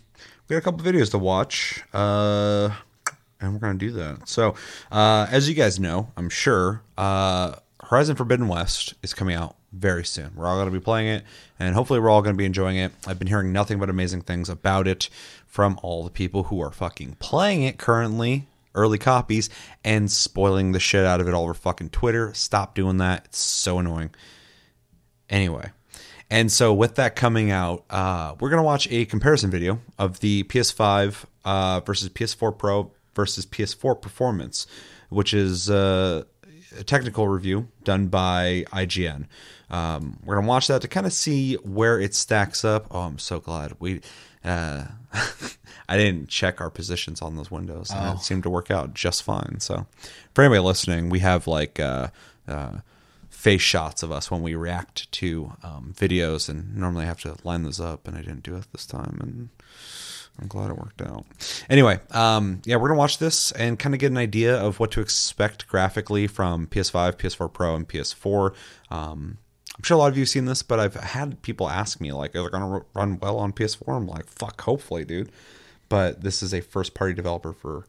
we 0.49 0.55
got 0.55 0.59
a 0.59 0.63
couple 0.63 0.81
videos 0.81 1.11
to 1.11 1.19
watch. 1.19 1.83
Uh, 1.93 2.71
and 3.41 3.53
we're 3.53 3.59
going 3.59 3.79
to 3.79 3.87
do 3.87 3.93
that. 3.93 4.29
So, 4.29 4.55
uh, 4.93 5.27
as 5.31 5.49
you 5.49 5.55
guys 5.55 5.81
know, 5.81 6.11
I'm 6.17 6.29
sure, 6.29 6.83
uh, 6.97 7.55
Horizon 7.83 8.17
Forbidden 8.17 8.49
West 8.49 8.95
is 9.03 9.15
coming 9.15 9.35
out 9.35 9.57
very 9.73 10.05
soon. 10.05 10.33
We're 10.35 10.47
all 10.47 10.57
going 10.57 10.73
to 10.73 10.79
be 10.79 10.83
playing 10.83 11.09
it, 11.09 11.25
and 11.59 11.75
hopefully, 11.75 12.01
we're 12.01 12.11
all 12.11 12.23
going 12.23 12.35
to 12.35 12.39
be 12.39 12.45
enjoying 12.45 12.77
it. 12.77 12.93
I've 13.07 13.19
been 13.19 13.29
hearing 13.29 13.53
nothing 13.53 13.79
but 13.79 13.91
amazing 13.91 14.23
things 14.23 14.49
about 14.49 14.87
it 14.87 15.09
from 15.47 15.79
all 15.83 16.05
the 16.05 16.11
people 16.11 16.45
who 16.45 16.61
are 16.61 16.71
fucking 16.71 17.17
playing 17.19 17.63
it 17.63 17.79
currently, 17.79 18.47
early 18.75 18.99
copies, 18.99 19.51
and 19.85 20.11
spoiling 20.11 20.73
the 20.73 20.81
shit 20.81 21.05
out 21.05 21.21
of 21.21 21.29
it 21.29 21.35
all 21.35 21.45
over 21.45 21.55
fucking 21.55 21.91
Twitter. 21.91 22.33
Stop 22.35 22.75
doing 22.75 22.99
that. 22.99 23.25
It's 23.27 23.39
so 23.39 23.79
annoying. 23.79 24.11
Anyway, 25.29 25.71
and 26.29 26.51
so 26.51 26.73
with 26.73 26.97
that 26.97 27.17
coming 27.17 27.51
out, 27.51 27.85
uh, 27.91 28.35
we're 28.39 28.51
gonna 28.51 28.63
watch 28.63 28.87
a 28.91 29.05
comparison 29.05 29.51
video 29.51 29.81
of 29.99 30.21
the 30.21 30.45
PS5 30.45 31.25
uh, 31.45 31.81
versus 31.81 32.09
PS4 32.09 32.57
Pro 32.57 32.93
versus 33.21 33.45
PS4 33.45 34.01
performance, 34.01 34.67
which 35.11 35.35
is 35.35 35.69
uh, 35.69 36.25
a 36.79 36.83
technical 36.85 37.29
review 37.29 37.69
done 37.85 38.07
by 38.07 38.65
IGN. 38.73 39.27
Um, 39.69 40.19
we're 40.25 40.37
gonna 40.37 40.47
watch 40.47 40.69
that 40.69 40.81
to 40.81 40.89
kind 40.89 41.05
of 41.07 41.13
see 41.13 41.57
where 41.57 42.01
it 42.01 42.15
stacks 42.15 42.65
up. 42.65 42.87
Oh, 42.91 43.01
I'm 43.01 43.19
so 43.19 43.39
glad 43.39 43.75
we. 43.79 44.01
Uh, 44.43 44.85
I 45.89 45.99
didn't 45.99 46.29
check 46.29 46.63
our 46.63 46.71
positions 46.71 47.21
on 47.21 47.37
those 47.37 47.51
windows, 47.51 47.91
and 47.91 48.17
it 48.17 48.23
seemed 48.23 48.45
to 48.45 48.51
work 48.51 48.71
out 48.71 48.95
just 48.95 49.23
fine. 49.23 49.61
So, 49.61 49.87
for 50.35 50.43
anybody 50.43 50.61
listening, 50.61 51.11
we 51.11 51.19
have 51.21 51.47
like. 51.47 51.79
Uh, 51.79 52.09
uh, 52.49 52.79
face 53.29 53.63
shots 53.63 54.03
of 54.03 54.13
us 54.13 54.31
when 54.31 54.43
we 54.43 54.55
react 54.55 55.11
to 55.13 55.53
um, 55.63 55.95
videos, 55.97 56.51
and 56.51 56.77
normally 56.77 57.05
I 57.05 57.07
have 57.07 57.23
to 57.23 57.37
line 57.43 57.63
those 57.63 57.81
up, 57.81 58.07
and 58.07 58.15
I 58.15 58.21
didn't 58.21 58.43
do 58.43 58.55
it 58.57 58.67
this 58.71 58.85
time, 58.85 59.19
and 59.23 59.49
I'm 60.41 60.49
glad 60.49 60.71
it 60.71 60.79
worked 60.79 61.03
out. 61.03 61.25
Anyway, 61.69 62.01
um, 62.11 62.63
yeah, 62.65 62.77
we're 62.77 62.89
gonna 62.89 62.99
watch 62.99 63.19
this 63.19 63.53
and 63.53 63.79
kind 63.79 63.95
of 63.95 64.01
get 64.01 64.11
an 64.11 64.17
idea 64.17 64.57
of 64.57 64.81
what 64.81 64.91
to 64.93 65.01
expect 65.01 65.69
graphically 65.69 66.27
from 66.27 66.67
PS5, 66.67 67.17
PS4 67.17 67.53
Pro, 67.53 67.77
and 67.77 67.89
PS4. 67.89 68.55
Um, 68.91 69.39
I'm 69.77 69.85
sure 69.85 69.97
a 69.97 69.99
lot 69.99 70.11
of 70.11 70.17
you 70.17 70.23
have 70.23 70.29
seen 70.29 70.47
this, 70.47 70.63
but 70.63 70.81
I've 70.81 70.95
had 70.95 71.43
people 71.43 71.69
ask 71.69 72.01
me 72.01 72.13
like, 72.13 72.35
"Are 72.35 72.43
they 72.43 72.49
gonna 72.49 72.83
run 72.95 73.19
well 73.21 73.39
on 73.39 73.53
PS4?" 73.53 73.97
I'm 73.97 74.07
like, 74.07 74.27
"Fuck, 74.29 74.61
hopefully, 74.63 75.05
dude." 75.05 75.31
But 75.89 76.23
this 76.23 76.43
is 76.43 76.55
a 76.55 76.61
first-party 76.61 77.15
developer 77.15 77.53
for 77.53 77.87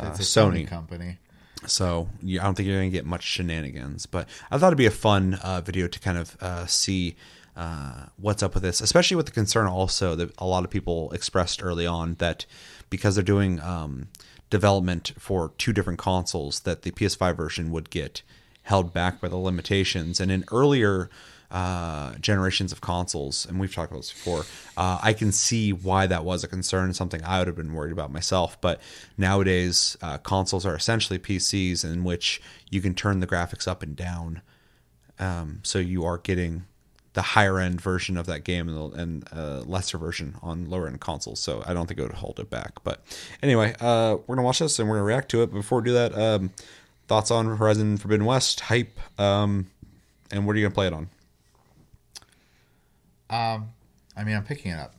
uh, 0.00 0.10
it's 0.10 0.20
a 0.20 0.22
Sony 0.22 0.62
Sony. 0.62 0.68
company. 0.68 1.18
So 1.66 2.08
you, 2.22 2.40
I 2.40 2.44
don't 2.44 2.54
think 2.54 2.68
you're 2.68 2.78
going 2.78 2.90
to 2.90 2.96
get 2.96 3.06
much 3.06 3.24
shenanigans, 3.24 4.06
but 4.06 4.28
I 4.50 4.58
thought 4.58 4.68
it'd 4.68 4.78
be 4.78 4.86
a 4.86 4.90
fun 4.90 5.34
uh, 5.34 5.60
video 5.60 5.88
to 5.88 5.98
kind 5.98 6.18
of 6.18 6.36
uh, 6.40 6.66
see 6.66 7.16
uh, 7.58 8.06
what's 8.16 8.42
up 8.42 8.54
with 8.54 8.62
this, 8.62 8.80
especially 8.80 9.16
with 9.16 9.26
the 9.26 9.32
concern 9.32 9.66
also 9.66 10.14
that 10.14 10.32
a 10.38 10.46
lot 10.46 10.64
of 10.64 10.70
people 10.70 11.10
expressed 11.10 11.62
early 11.62 11.86
on 11.86 12.14
that 12.14 12.46
because 12.88 13.16
they're 13.16 13.24
doing 13.24 13.60
um, 13.60 14.06
development 14.48 15.12
for 15.18 15.52
two 15.58 15.72
different 15.72 15.98
consoles, 15.98 16.60
that 16.60 16.82
the 16.82 16.92
PS5 16.92 17.36
version 17.36 17.72
would 17.72 17.90
get 17.90 18.22
held 18.62 18.94
back 18.94 19.20
by 19.20 19.26
the 19.26 19.36
limitations. 19.36 20.20
And 20.20 20.30
in 20.30 20.44
earlier 20.52 21.10
uh, 21.50 22.14
generations 22.20 22.70
of 22.70 22.80
consoles, 22.80 23.44
and 23.44 23.58
we've 23.58 23.74
talked 23.74 23.90
about 23.90 24.02
this 24.02 24.12
before, 24.12 24.44
uh, 24.76 25.00
I 25.02 25.12
can 25.12 25.32
see 25.32 25.72
why 25.72 26.06
that 26.06 26.24
was 26.24 26.44
a 26.44 26.48
concern, 26.48 26.94
something 26.94 27.24
I 27.24 27.40
would 27.40 27.48
have 27.48 27.56
been 27.56 27.74
worried 27.74 27.92
about 27.92 28.12
myself. 28.12 28.60
But 28.60 28.80
nowadays, 29.16 29.96
uh, 30.00 30.18
consoles 30.18 30.64
are 30.64 30.76
essentially 30.76 31.18
PCs 31.18 31.84
in 31.84 32.04
which 32.04 32.40
you 32.70 32.80
can 32.80 32.94
turn 32.94 33.18
the 33.18 33.26
graphics 33.26 33.66
up 33.66 33.82
and 33.82 33.96
down. 33.96 34.42
Um, 35.18 35.58
so 35.64 35.80
you 35.80 36.04
are 36.04 36.18
getting 36.18 36.66
the 37.18 37.22
higher 37.22 37.58
end 37.58 37.80
version 37.80 38.16
of 38.16 38.26
that 38.26 38.44
game 38.44 38.68
and, 38.68 38.76
the, 38.76 38.96
and 38.96 39.28
uh, 39.32 39.60
lesser 39.66 39.98
version 39.98 40.36
on 40.40 40.70
lower 40.70 40.86
end 40.86 41.00
consoles. 41.00 41.40
So 41.40 41.64
I 41.66 41.74
don't 41.74 41.88
think 41.88 41.98
it 41.98 42.04
would 42.04 42.12
hold 42.12 42.38
it 42.38 42.48
back. 42.48 42.74
But 42.84 43.02
anyway, 43.42 43.74
uh, 43.80 44.18
we're 44.28 44.36
gonna 44.36 44.46
watch 44.46 44.60
this 44.60 44.78
and 44.78 44.88
we're 44.88 44.98
gonna 44.98 45.04
react 45.04 45.28
to 45.32 45.42
it. 45.42 45.46
But 45.46 45.56
before 45.56 45.80
we 45.80 45.86
do 45.86 45.94
that, 45.94 46.16
um, 46.16 46.52
thoughts 47.08 47.32
on 47.32 47.46
Horizon 47.46 47.96
Forbidden 47.96 48.24
West 48.24 48.60
hype, 48.60 49.00
um, 49.18 49.66
and 50.30 50.46
what 50.46 50.54
are 50.54 50.60
you 50.60 50.66
gonna 50.66 50.74
play 50.76 50.86
it 50.86 50.92
on? 50.92 51.08
Um, 53.30 53.70
I 54.16 54.22
mean, 54.22 54.36
I'm 54.36 54.44
picking 54.44 54.70
it 54.70 54.78
up, 54.78 54.94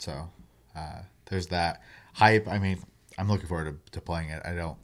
so 0.00 0.28
uh, 0.74 1.02
there's 1.26 1.46
that 1.46 1.80
hype. 2.12 2.48
I 2.48 2.58
mean, 2.58 2.80
I'm 3.18 3.28
looking 3.28 3.46
forward 3.46 3.78
to, 3.86 3.92
to 3.92 4.00
playing 4.00 4.30
it. 4.30 4.42
I 4.44 4.52
don't 4.56 4.78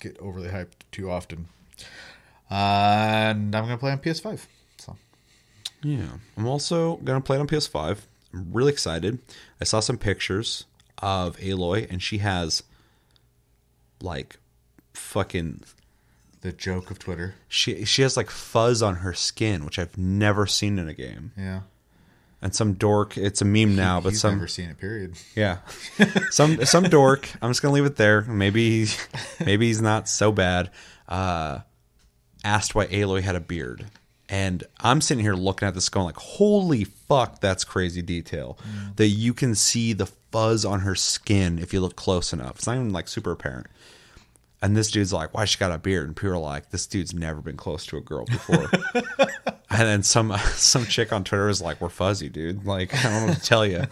get 0.00 0.18
overly 0.18 0.48
hyped 0.48 0.82
too 0.90 1.12
often, 1.12 1.46
and 2.50 3.54
I'm 3.54 3.64
gonna 3.64 3.78
play 3.78 3.92
on 3.92 3.98
PS5. 3.98 4.48
Yeah, 5.82 6.08
I'm 6.36 6.46
also 6.46 6.96
gonna 6.96 7.20
play 7.20 7.36
it 7.36 7.40
on 7.40 7.46
PS5. 7.46 7.98
I'm 8.34 8.52
really 8.52 8.72
excited. 8.72 9.18
I 9.60 9.64
saw 9.64 9.80
some 9.80 9.96
pictures 9.98 10.64
of 10.98 11.36
Aloy, 11.38 11.86
and 11.90 12.02
she 12.02 12.18
has 12.18 12.62
like 14.02 14.36
fucking 14.94 15.62
the 16.40 16.52
joke 16.52 16.90
of 16.90 16.98
Twitter. 16.98 17.34
she 17.48 17.84
she 17.84 18.02
has 18.02 18.16
like 18.16 18.30
fuzz 18.30 18.82
on 18.82 18.96
her 18.96 19.12
skin, 19.14 19.64
which 19.64 19.78
I've 19.78 19.96
never 19.98 20.46
seen 20.46 20.78
in 20.78 20.88
a 20.88 20.94
game. 20.94 21.32
Yeah, 21.36 21.60
And 22.42 22.54
some 22.54 22.74
dork, 22.74 23.16
it's 23.16 23.40
a 23.40 23.44
meme 23.44 23.74
now, 23.76 24.00
but 24.00 24.10
He's 24.10 24.20
some 24.20 24.34
never 24.34 24.46
seen 24.48 24.68
it. 24.70 24.78
Period. 24.78 25.16
yeah, 25.34 25.58
some 26.30 26.64
some 26.64 26.84
dork. 26.84 27.28
I'm 27.40 27.50
just 27.50 27.62
gonna 27.62 27.74
leave 27.74 27.84
it 27.86 27.96
there. 27.96 28.22
Maybe 28.22 28.68
he's, 28.70 29.08
maybe 29.44 29.66
he's 29.68 29.80
not 29.80 30.08
so 30.08 30.32
bad. 30.32 30.70
Uh, 31.08 31.60
asked 32.44 32.74
why 32.74 32.86
Aloy 32.88 33.22
had 33.22 33.34
a 33.34 33.40
beard, 33.40 33.86
and 34.28 34.64
I'm 34.80 35.00
sitting 35.00 35.22
here 35.22 35.34
looking 35.34 35.66
at 35.68 35.74
this, 35.74 35.88
going 35.88 36.06
like, 36.06 36.16
"Holy 36.16 36.84
fuck, 36.84 37.40
that's 37.40 37.64
crazy 37.64 38.02
detail." 38.02 38.58
Mm. 38.62 38.96
That 38.96 39.08
you 39.08 39.34
can 39.34 39.54
see 39.54 39.92
the 39.92 40.06
fuzz 40.06 40.64
on 40.64 40.80
her 40.80 40.94
skin 40.94 41.58
if 41.58 41.72
you 41.72 41.80
look 41.80 41.96
close 41.96 42.32
enough. 42.32 42.56
It's 42.56 42.66
not 42.66 42.76
even 42.76 42.92
like 42.92 43.08
super 43.08 43.32
apparent. 43.32 43.66
And 44.60 44.76
this 44.76 44.90
dude's 44.90 45.12
like, 45.12 45.34
"Why 45.34 45.44
she 45.44 45.56
got 45.58 45.70
a 45.70 45.78
beard?" 45.78 46.06
And 46.08 46.16
people 46.16 46.32
are 46.32 46.38
like, 46.38 46.70
"This 46.70 46.86
dude's 46.86 47.14
never 47.14 47.40
been 47.40 47.56
close 47.56 47.86
to 47.86 47.96
a 47.96 48.00
girl 48.00 48.24
before." 48.24 48.68
and 49.70 49.80
then 49.82 50.02
some 50.02 50.36
some 50.54 50.84
chick 50.86 51.12
on 51.12 51.22
Twitter 51.22 51.46
was 51.46 51.62
like, 51.62 51.80
"We're 51.80 51.88
fuzzy, 51.88 52.28
dude." 52.28 52.64
Like, 52.66 52.92
I 52.94 53.02
don't 53.04 53.20
know 53.20 53.26
what 53.28 53.36
to 53.38 53.42
tell 53.44 53.64
you. 53.64 53.84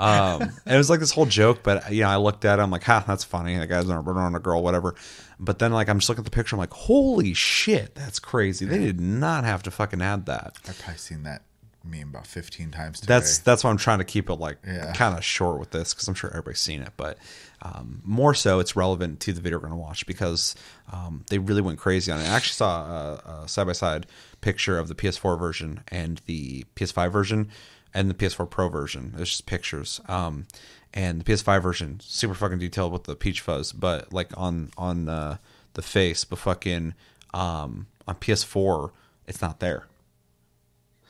Um, 0.00 0.40
and 0.64 0.74
it 0.74 0.76
was 0.78 0.88
like 0.88 1.00
this 1.00 1.12
whole 1.12 1.26
joke, 1.26 1.60
but 1.62 1.92
you 1.92 2.02
know, 2.02 2.08
I 2.08 2.16
looked 2.16 2.44
at 2.46 2.58
it, 2.58 2.62
I'm 2.62 2.70
like, 2.70 2.84
"Ha, 2.84 3.04
that's 3.06 3.24
funny." 3.24 3.58
That 3.58 3.66
guy's 3.66 3.86
not 3.86 4.06
running 4.06 4.22
on 4.22 4.34
a 4.34 4.40
girl, 4.40 4.62
whatever. 4.62 4.94
But 5.38 5.58
then, 5.58 5.70
like, 5.72 5.90
I'm 5.90 5.98
just 5.98 6.08
looking 6.08 6.22
at 6.22 6.24
the 6.24 6.30
picture, 6.34 6.56
I'm 6.56 6.60
like, 6.60 6.72
"Holy 6.72 7.34
shit, 7.34 7.94
that's 7.94 8.18
crazy!" 8.18 8.64
They 8.64 8.78
did 8.78 8.98
not 9.00 9.44
have 9.44 9.62
to 9.64 9.70
fucking 9.70 10.00
add 10.00 10.24
that. 10.26 10.56
I've 10.66 10.78
probably 10.78 10.96
seen 10.98 11.24
that 11.24 11.42
meme 11.84 12.08
about 12.08 12.26
15 12.26 12.70
times 12.72 13.00
today. 13.00 13.14
That's 13.14 13.38
that's 13.38 13.62
why 13.62 13.70
I'm 13.70 13.76
trying 13.76 13.98
to 13.98 14.04
keep 14.04 14.28
it 14.30 14.34
like 14.34 14.58
Yeah. 14.66 14.92
kind 14.94 15.16
of 15.16 15.22
short 15.24 15.60
with 15.60 15.70
this 15.70 15.92
because 15.94 16.08
I'm 16.08 16.14
sure 16.14 16.30
everybody's 16.30 16.58
seen 16.60 16.82
it, 16.82 16.92
but 16.96 17.16
um, 17.62 18.02
more 18.04 18.34
so 18.34 18.58
it's 18.58 18.76
relevant 18.76 19.20
to 19.20 19.32
the 19.32 19.40
video 19.40 19.58
we're 19.58 19.68
going 19.68 19.72
to 19.72 19.78
watch 19.78 20.06
because 20.06 20.54
um, 20.92 21.24
they 21.30 21.38
really 21.38 21.62
went 21.62 21.78
crazy 21.78 22.12
on 22.12 22.20
it. 22.20 22.24
I 22.24 22.36
actually 22.36 22.54
saw 22.54 23.42
a 23.44 23.48
side 23.48 23.66
by 23.66 23.72
side 23.72 24.06
picture 24.40 24.78
of 24.78 24.88
the 24.88 24.94
PS4 24.94 25.38
version 25.38 25.80
and 25.88 26.20
the 26.26 26.64
PS5 26.74 27.10
version 27.10 27.48
and 27.94 28.10
the 28.10 28.14
PS4 28.14 28.48
Pro 28.48 28.68
version. 28.68 29.14
It's 29.16 29.30
just 29.30 29.46
pictures. 29.46 30.00
Um, 30.06 30.46
and 30.92 31.20
the 31.20 31.24
PS5 31.24 31.62
version 31.62 32.00
super 32.00 32.34
fucking 32.34 32.58
detailed 32.58 32.92
with 32.92 33.04
the 33.04 33.16
peach 33.16 33.40
fuzz, 33.40 33.72
but 33.72 34.12
like 34.12 34.30
on 34.36 34.70
on 34.76 35.08
uh, 35.08 35.38
the 35.74 35.82
face, 35.82 36.24
but 36.24 36.38
fucking 36.38 36.94
um, 37.34 37.86
on 38.06 38.14
PS4 38.16 38.90
it's 39.26 39.42
not 39.42 39.60
there. 39.60 39.86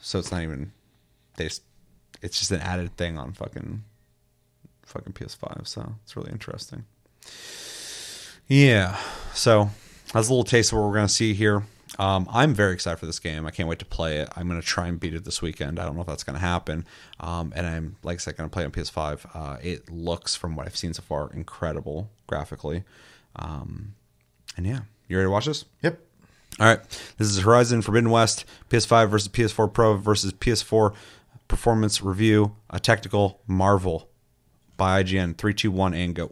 So 0.01 0.18
it's 0.18 0.32
not 0.32 0.43
even 0.43 0.73
they 1.36 1.44
just 1.44 1.62
it's 2.23 2.39
just 2.39 2.51
an 2.51 2.60
added 2.60 2.97
thing 2.97 3.18
on 3.18 3.32
fucking 3.32 3.85
fucking 4.86 5.12
PS5. 5.12 5.66
So 5.66 5.94
it's 6.02 6.16
really 6.16 6.32
interesting. 6.32 6.84
Yeah. 8.48 8.96
So 9.34 9.70
that's 10.12 10.28
a 10.28 10.30
little 10.30 10.44
taste 10.44 10.72
of 10.72 10.78
what 10.78 10.88
we're 10.88 10.94
gonna 10.94 11.08
see 11.08 11.34
here. 11.34 11.64
Um, 11.98 12.28
I'm 12.30 12.52
very 12.54 12.74
excited 12.74 12.98
for 12.98 13.06
this 13.06 13.18
game. 13.18 13.46
I 13.46 13.50
can't 13.50 13.68
wait 13.68 13.78
to 13.78 13.84
play 13.84 14.18
it. 14.18 14.28
I'm 14.36 14.48
gonna 14.48 14.62
try 14.62 14.86
and 14.86 14.98
beat 14.98 15.14
it 15.14 15.24
this 15.24 15.42
weekend. 15.42 15.78
I 15.78 15.84
don't 15.84 15.94
know 15.94 16.02
if 16.02 16.06
that's 16.06 16.24
gonna 16.24 16.38
happen. 16.38 16.86
Um, 17.20 17.52
and 17.56 17.66
I'm 17.66 17.96
like 18.02 18.16
I 18.16 18.18
said, 18.18 18.36
gonna 18.36 18.48
play 18.48 18.64
on 18.64 18.70
PS5. 18.70 19.26
Uh, 19.34 19.56
it 19.62 19.90
looks, 19.90 20.34
from 20.34 20.56
what 20.56 20.66
I've 20.66 20.76
seen 20.76 20.94
so 20.94 21.02
far, 21.02 21.30
incredible 21.32 22.10
graphically. 22.26 22.84
Um, 23.36 23.94
and 24.56 24.66
yeah, 24.66 24.80
you 25.08 25.16
ready 25.16 25.26
to 25.26 25.30
watch 25.30 25.46
this? 25.46 25.64
Yep. 25.82 26.00
All 26.58 26.66
right, 26.66 26.80
this 27.18 27.28
is 27.28 27.40
Horizon 27.40 27.82
Forbidden 27.82 28.08
West, 28.08 28.46
PS5 28.70 29.10
versus 29.10 29.28
PS4 29.28 29.70
Pro 29.70 29.96
versus 29.96 30.32
PS4 30.32 30.94
performance 31.48 32.00
review, 32.00 32.56
a 32.70 32.80
technical 32.80 33.40
marvel 33.46 34.08
by 34.77 35.03
IGN. 35.03 35.36
Three, 35.36 35.55
two, 35.55 35.70
one, 35.70 35.94
and 35.94 36.15
go. 36.15 36.31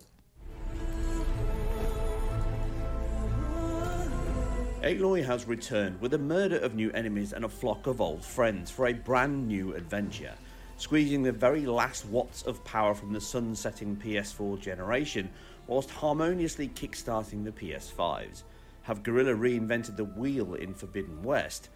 Aloy 4.85 5.25
has 5.25 5.47
returned 5.47 5.99
with 6.03 6.13
a 6.13 6.19
murder 6.19 6.59
of 6.59 6.75
new 6.75 6.91
enemies 6.93 7.33
and 7.33 7.47
a 7.47 7.49
flock 7.49 7.87
of 7.87 8.03
old 8.03 8.23
friends 8.23 8.71
for 8.71 8.87
a 8.87 8.93
brand 8.93 9.49
new 9.49 9.75
adventure, 9.75 10.35
squeezing 10.77 11.23
the 11.23 11.33
very 11.33 11.65
last 11.65 12.05
watts 12.05 12.43
of 12.43 12.63
power 12.65 12.95
from 12.95 13.15
the 13.15 13.21
sun-setting 13.21 13.97
PS4 13.97 14.61
generation, 14.61 15.31
whilst 15.67 15.89
harmoniously 15.89 16.69
kickstarting 16.69 17.45
the 17.45 17.53
PS5s. 17.53 18.43
Have 18.83 19.03
Guerrilla 19.03 19.33
reinvented 19.33 19.97
the 19.97 20.05
wheel 20.05 20.53
in 20.53 20.75
Forbidden 20.75 21.23
West? 21.23 21.71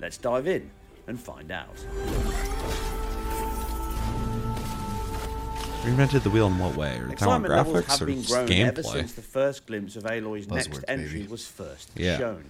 Let's 0.00 0.16
dive 0.16 0.46
in 0.46 0.70
and 1.06 1.20
find 1.20 1.50
out. 1.50 1.84
Reinvented 5.84 6.22
the 6.22 6.30
wheel 6.30 6.46
in 6.46 6.58
what 6.58 6.76
way? 6.76 6.92
Are 6.92 6.98
talking 7.00 7.12
Excitement 7.12 7.52
about 7.52 7.66
levels 7.66 7.84
graphics 7.84 7.90
have 7.90 8.02
or 8.02 8.06
been 8.06 8.22
grown 8.22 8.52
ever 8.52 8.82
gameplay? 8.82 8.92
since 8.92 9.12
the 9.12 9.22
first 9.22 9.66
glimpse 9.66 9.96
of 9.96 10.06
Aloy's 10.06 10.48
next 10.48 10.82
entry 10.88 11.26
was 11.26 11.46
first 11.46 11.90
Yeah. 11.94 12.16
shown. 12.16 12.46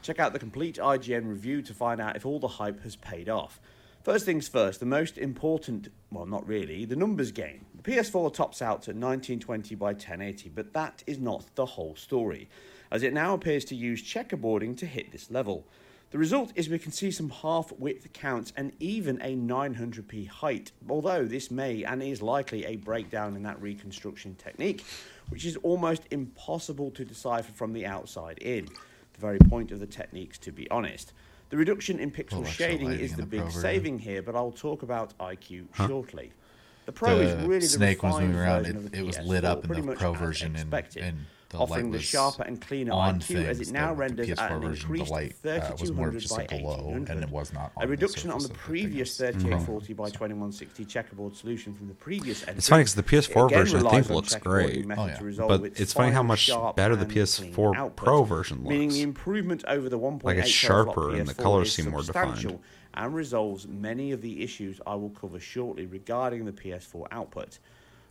Check 0.00 0.18
out 0.18 0.32
the 0.32 0.38
complete 0.38 0.78
IGN 0.78 1.28
review 1.28 1.60
to 1.62 1.74
find 1.74 2.00
out 2.00 2.16
if 2.16 2.24
all 2.24 2.38
the 2.38 2.48
hype 2.48 2.82
has 2.84 2.96
paid 2.96 3.28
off. 3.28 3.60
First 4.02 4.24
things 4.24 4.48
first, 4.48 4.80
the 4.80 4.86
most 4.86 5.18
important, 5.18 5.88
well, 6.10 6.24
not 6.24 6.46
really, 6.48 6.86
the 6.86 6.96
numbers 6.96 7.30
game. 7.30 7.66
The 7.76 7.82
PS4 7.82 8.32
tops 8.32 8.62
out 8.62 8.88
at 8.88 8.96
1920 8.96 9.74
by 9.74 9.92
1080, 9.92 10.48
but 10.48 10.72
that 10.72 11.04
is 11.06 11.18
not 11.18 11.44
the 11.56 11.66
whole 11.66 11.94
story, 11.94 12.48
as 12.90 13.02
it 13.02 13.12
now 13.12 13.34
appears 13.34 13.66
to 13.66 13.74
use 13.74 14.02
checkerboarding 14.02 14.78
to 14.78 14.86
hit 14.86 15.12
this 15.12 15.30
level. 15.30 15.66
The 16.10 16.18
result 16.18 16.52
is 16.54 16.70
we 16.70 16.78
can 16.78 16.92
see 16.92 17.10
some 17.10 17.28
half 17.28 17.70
width 17.72 18.10
counts 18.14 18.52
and 18.56 18.72
even 18.80 19.20
a 19.20 19.36
900p 19.36 20.26
height, 20.28 20.72
although 20.88 21.24
this 21.26 21.50
may 21.50 21.84
and 21.84 22.02
is 22.02 22.22
likely 22.22 22.64
a 22.64 22.76
breakdown 22.76 23.36
in 23.36 23.42
that 23.42 23.60
reconstruction 23.60 24.34
technique, 24.36 24.84
which 25.28 25.44
is 25.44 25.56
almost 25.56 26.02
impossible 26.10 26.90
to 26.92 27.04
decipher 27.04 27.52
from 27.52 27.74
the 27.74 27.84
outside 27.84 28.38
in. 28.38 28.64
The 29.12 29.20
very 29.20 29.38
point 29.38 29.70
of 29.70 29.80
the 29.80 29.86
techniques, 29.86 30.38
to 30.38 30.52
be 30.52 30.68
honest. 30.70 31.12
The 31.50 31.56
reduction 31.58 31.98
in 31.98 32.10
pixel 32.10 32.40
extra 32.40 32.66
shading 32.66 32.90
is 32.92 33.10
the 33.12 33.22
the 33.22 33.26
big 33.26 33.40
Pro 33.40 33.46
version. 33.46 33.60
saving 33.60 33.98
here, 33.98 34.22
but 34.22 34.34
I'll 34.34 34.52
talk 34.52 34.82
about 34.82 35.16
IQ 35.18 35.66
shortly. 35.86 36.32
The 36.86 36.92
Pro 36.92 37.18
is 37.18 37.32
The 37.36 37.48
really 37.48 37.60
the 37.60 37.66
snake 37.66 38.02
was 38.02 38.18
moving 38.18 38.34
around. 38.36 38.66
It- 38.66 38.94
it 38.94 39.02
was 39.04 39.18
lit 39.18 39.44
up 39.44 39.64
in 39.70 39.84
the 39.86 39.92
Pro 39.94 40.14
version 40.14 40.56
and- 40.56 40.72
and 40.96 41.26
the 41.50 41.58
offering 41.58 41.90
the 41.90 41.98
sharper 41.98 42.42
and 42.42 42.60
cleaner 42.60 42.92
on 42.92 43.20
IQ 43.20 43.46
as 43.46 43.60
it 43.60 43.72
now 43.72 43.88
the 43.88 43.94
renders 43.94 44.30
at 44.30 44.38
PS4 44.38 44.56
an 44.56 44.62
increased 44.64 45.10
light, 45.10 45.34
uh, 45.46 45.76
was 45.80 45.92
more 45.92 46.10
3200 46.10 46.20
just 46.20 46.36
by 46.36 46.42
a 46.42 46.60
glow, 46.60 46.90
and 46.90 47.22
it 47.22 47.30
was 47.30 47.52
not 47.54 47.72
a 47.76 47.80
on 47.80 47.82
the 47.82 47.88
reduction 47.88 48.30
on 48.30 48.38
the 48.38 48.44
surface 48.44 48.50
of 48.50 48.56
the 48.56 48.58
thing 48.58 48.82
previous 48.82 49.20
it's 49.20 49.36
3840 49.36 49.92
by 49.94 50.04
2160 50.10 50.84
checkerboard 50.84 51.36
solution 51.36 51.74
from 51.74 51.88
the 51.88 51.94
previous 51.94 52.42
entry. 52.42 52.58
It's 52.58 52.68
funny 52.68 52.82
because 52.82 52.94
the 52.96 53.02
PS4 53.02 53.50
version, 53.50 53.86
I 53.86 53.90
think, 53.90 54.10
looks 54.10 54.34
great. 54.34 54.86
Oh, 54.90 55.06
yeah. 55.06 55.46
But 55.46 55.64
its 55.64 55.80
it's 55.80 55.92
funny 55.94 56.12
how 56.12 56.22
much 56.22 56.50
better 56.76 56.96
the 56.96 57.06
PS4 57.06 57.76
output, 57.76 57.96
Pro 57.96 58.24
version 58.24 58.58
looks. 58.58 58.68
Meaning 58.68 58.90
the 58.90 59.02
improvement 59.02 59.64
over 59.66 59.88
the 59.88 59.98
1.8 59.98 60.24
Like 60.24 60.36
it's 60.38 60.48
sharper 60.50 61.14
and 61.14 61.26
the 61.26 61.34
colors 61.34 61.74
seem 61.74 61.90
more 61.90 62.02
defined. 62.02 62.32
substantial 62.32 62.60
and 62.94 63.14
resolves 63.14 63.66
many 63.68 64.12
of 64.12 64.20
the 64.22 64.42
issues 64.42 64.80
I 64.86 64.94
will 64.96 65.10
cover 65.10 65.38
shortly 65.38 65.86
regarding 65.86 66.44
the 66.44 66.52
PS4 66.52 67.06
output. 67.10 67.58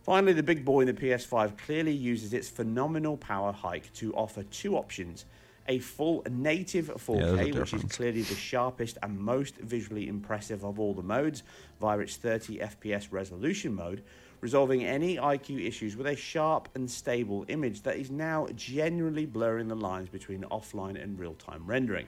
Finally, 0.08 0.32
the 0.32 0.42
big 0.42 0.64
boy 0.64 0.80
in 0.80 0.86
the 0.86 0.94
PS5 0.94 1.58
clearly 1.58 1.92
uses 1.92 2.32
its 2.32 2.48
phenomenal 2.48 3.14
power 3.18 3.52
hike 3.52 3.92
to 3.92 4.10
offer 4.14 4.42
two 4.44 4.74
options. 4.74 5.26
A 5.66 5.80
full 5.80 6.24
native 6.30 6.86
4K, 6.86 7.54
which 7.54 7.74
is 7.74 7.82
clearly 7.92 8.22
the 8.22 8.34
sharpest 8.34 8.96
and 9.02 9.18
most 9.18 9.58
visually 9.58 10.08
impressive 10.08 10.64
of 10.64 10.80
all 10.80 10.94
the 10.94 11.02
modes 11.02 11.42
via 11.78 11.98
its 11.98 12.16
30 12.16 12.56
FPS 12.56 13.08
resolution 13.10 13.74
mode, 13.74 14.02
resolving 14.40 14.82
any 14.82 15.16
IQ 15.16 15.62
issues 15.68 15.94
with 15.94 16.06
a 16.06 16.16
sharp 16.16 16.70
and 16.74 16.90
stable 16.90 17.44
image 17.48 17.82
that 17.82 17.96
is 17.96 18.10
now 18.10 18.46
genuinely 18.56 19.26
blurring 19.26 19.68
the 19.68 19.76
lines 19.76 20.08
between 20.08 20.40
offline 20.44 20.98
and 21.02 21.18
real 21.18 21.34
time 21.34 21.66
rendering. 21.66 22.06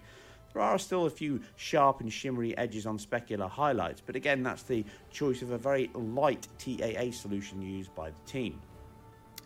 There 0.52 0.62
are 0.62 0.78
still 0.78 1.06
a 1.06 1.10
few 1.10 1.40
sharp 1.56 2.00
and 2.00 2.12
shimmery 2.12 2.56
edges 2.58 2.86
on 2.86 2.98
specular 2.98 3.48
highlights, 3.48 4.02
but 4.04 4.16
again, 4.16 4.42
that's 4.42 4.64
the 4.64 4.84
choice 5.10 5.42
of 5.42 5.52
a 5.52 5.58
very 5.58 5.90
light 5.94 6.48
TAA 6.58 7.12
solution 7.12 7.62
used 7.62 7.94
by 7.94 8.10
the 8.10 8.16
team. 8.26 8.60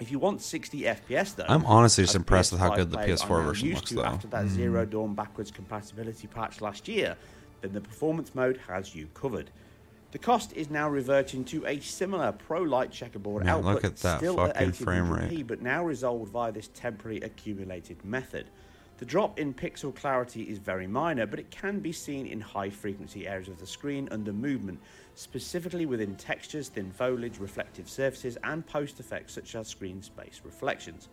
If 0.01 0.11
you 0.11 0.19
want 0.19 0.43
60 0.43 0.81
FPS 0.81 1.37
though, 1.37 1.47
I'm 1.49 1.65
honestly 1.67 2.05
just 2.05 2.17
impressed 2.17 2.51
with 2.53 2.61
how 2.61 2.75
good 2.75 2.91
the 2.91 2.99
PS4 2.99 3.45
version 3.45 3.69
used 3.69 3.77
looks, 3.79 3.89
to 3.91 3.95
though. 3.97 4.05
After 4.05 4.27
that 4.29 4.43
hmm. 4.43 4.49
Zero 4.49 4.85
Dawn 4.85 5.15
backwards 5.15 5.51
compatibility 5.51 6.27
patch 6.27 6.61
last 6.61 6.89
year, 6.89 7.17
then 7.61 7.73
the 7.73 7.81
performance 7.81 8.35
mode 8.35 8.59
has 8.67 8.95
you 8.95 9.07
covered. 9.15 9.51
The 10.11 10.19
cost 10.19 10.53
is 10.53 10.71
now 10.71 10.89
reverting 10.89 11.45
to 11.47 11.67
a 11.67 11.81
similar 11.81 12.33
Pro 12.33 12.63
Light 12.63 12.93
checkerboard 12.93 13.45
Man, 13.45 13.57
output, 13.57 13.75
look 13.75 13.85
at 13.85 13.97
that 13.99 14.19
still 14.19 14.37
fucking 14.37 14.73
frame 14.73 15.07
1800p, 15.07 15.31
rate. 15.31 15.47
but 15.47 15.61
now 15.61 15.85
resolved 15.85 16.31
via 16.31 16.53
this 16.53 16.69
temporary 16.69 17.19
accumulated 17.19 18.05
method. 18.05 18.47
The 18.97 19.05
drop 19.05 19.41
in 19.41 19.53
pixel 19.53 19.93
clarity 19.93 20.45
is 20.45 20.59
very 20.59 20.87
minor, 20.87 21.27
but 21.27 21.41
it 21.41 21.51
can 21.51 21.81
be 21.81 21.91
seen 21.91 22.27
in 22.27 22.41
high 22.41 22.71
frequency 22.71 23.27
areas 23.27 23.49
of 23.49 23.59
the 23.59 23.67
screen 23.67 24.09
under 24.13 24.33
movement, 24.33 24.81
specifically 25.17 25.85
within 25.85 26.15
textures, 26.15 26.69
thin 26.69 26.93
foliage, 26.93 27.39
reflective 27.39 27.89
surfaces, 27.89 28.39
and 28.45 28.65
post 28.65 29.01
effects 29.01 29.33
such 29.33 29.57
as 29.57 29.67
screen 29.67 30.01
space 30.01 30.43
reflections. 30.45 31.09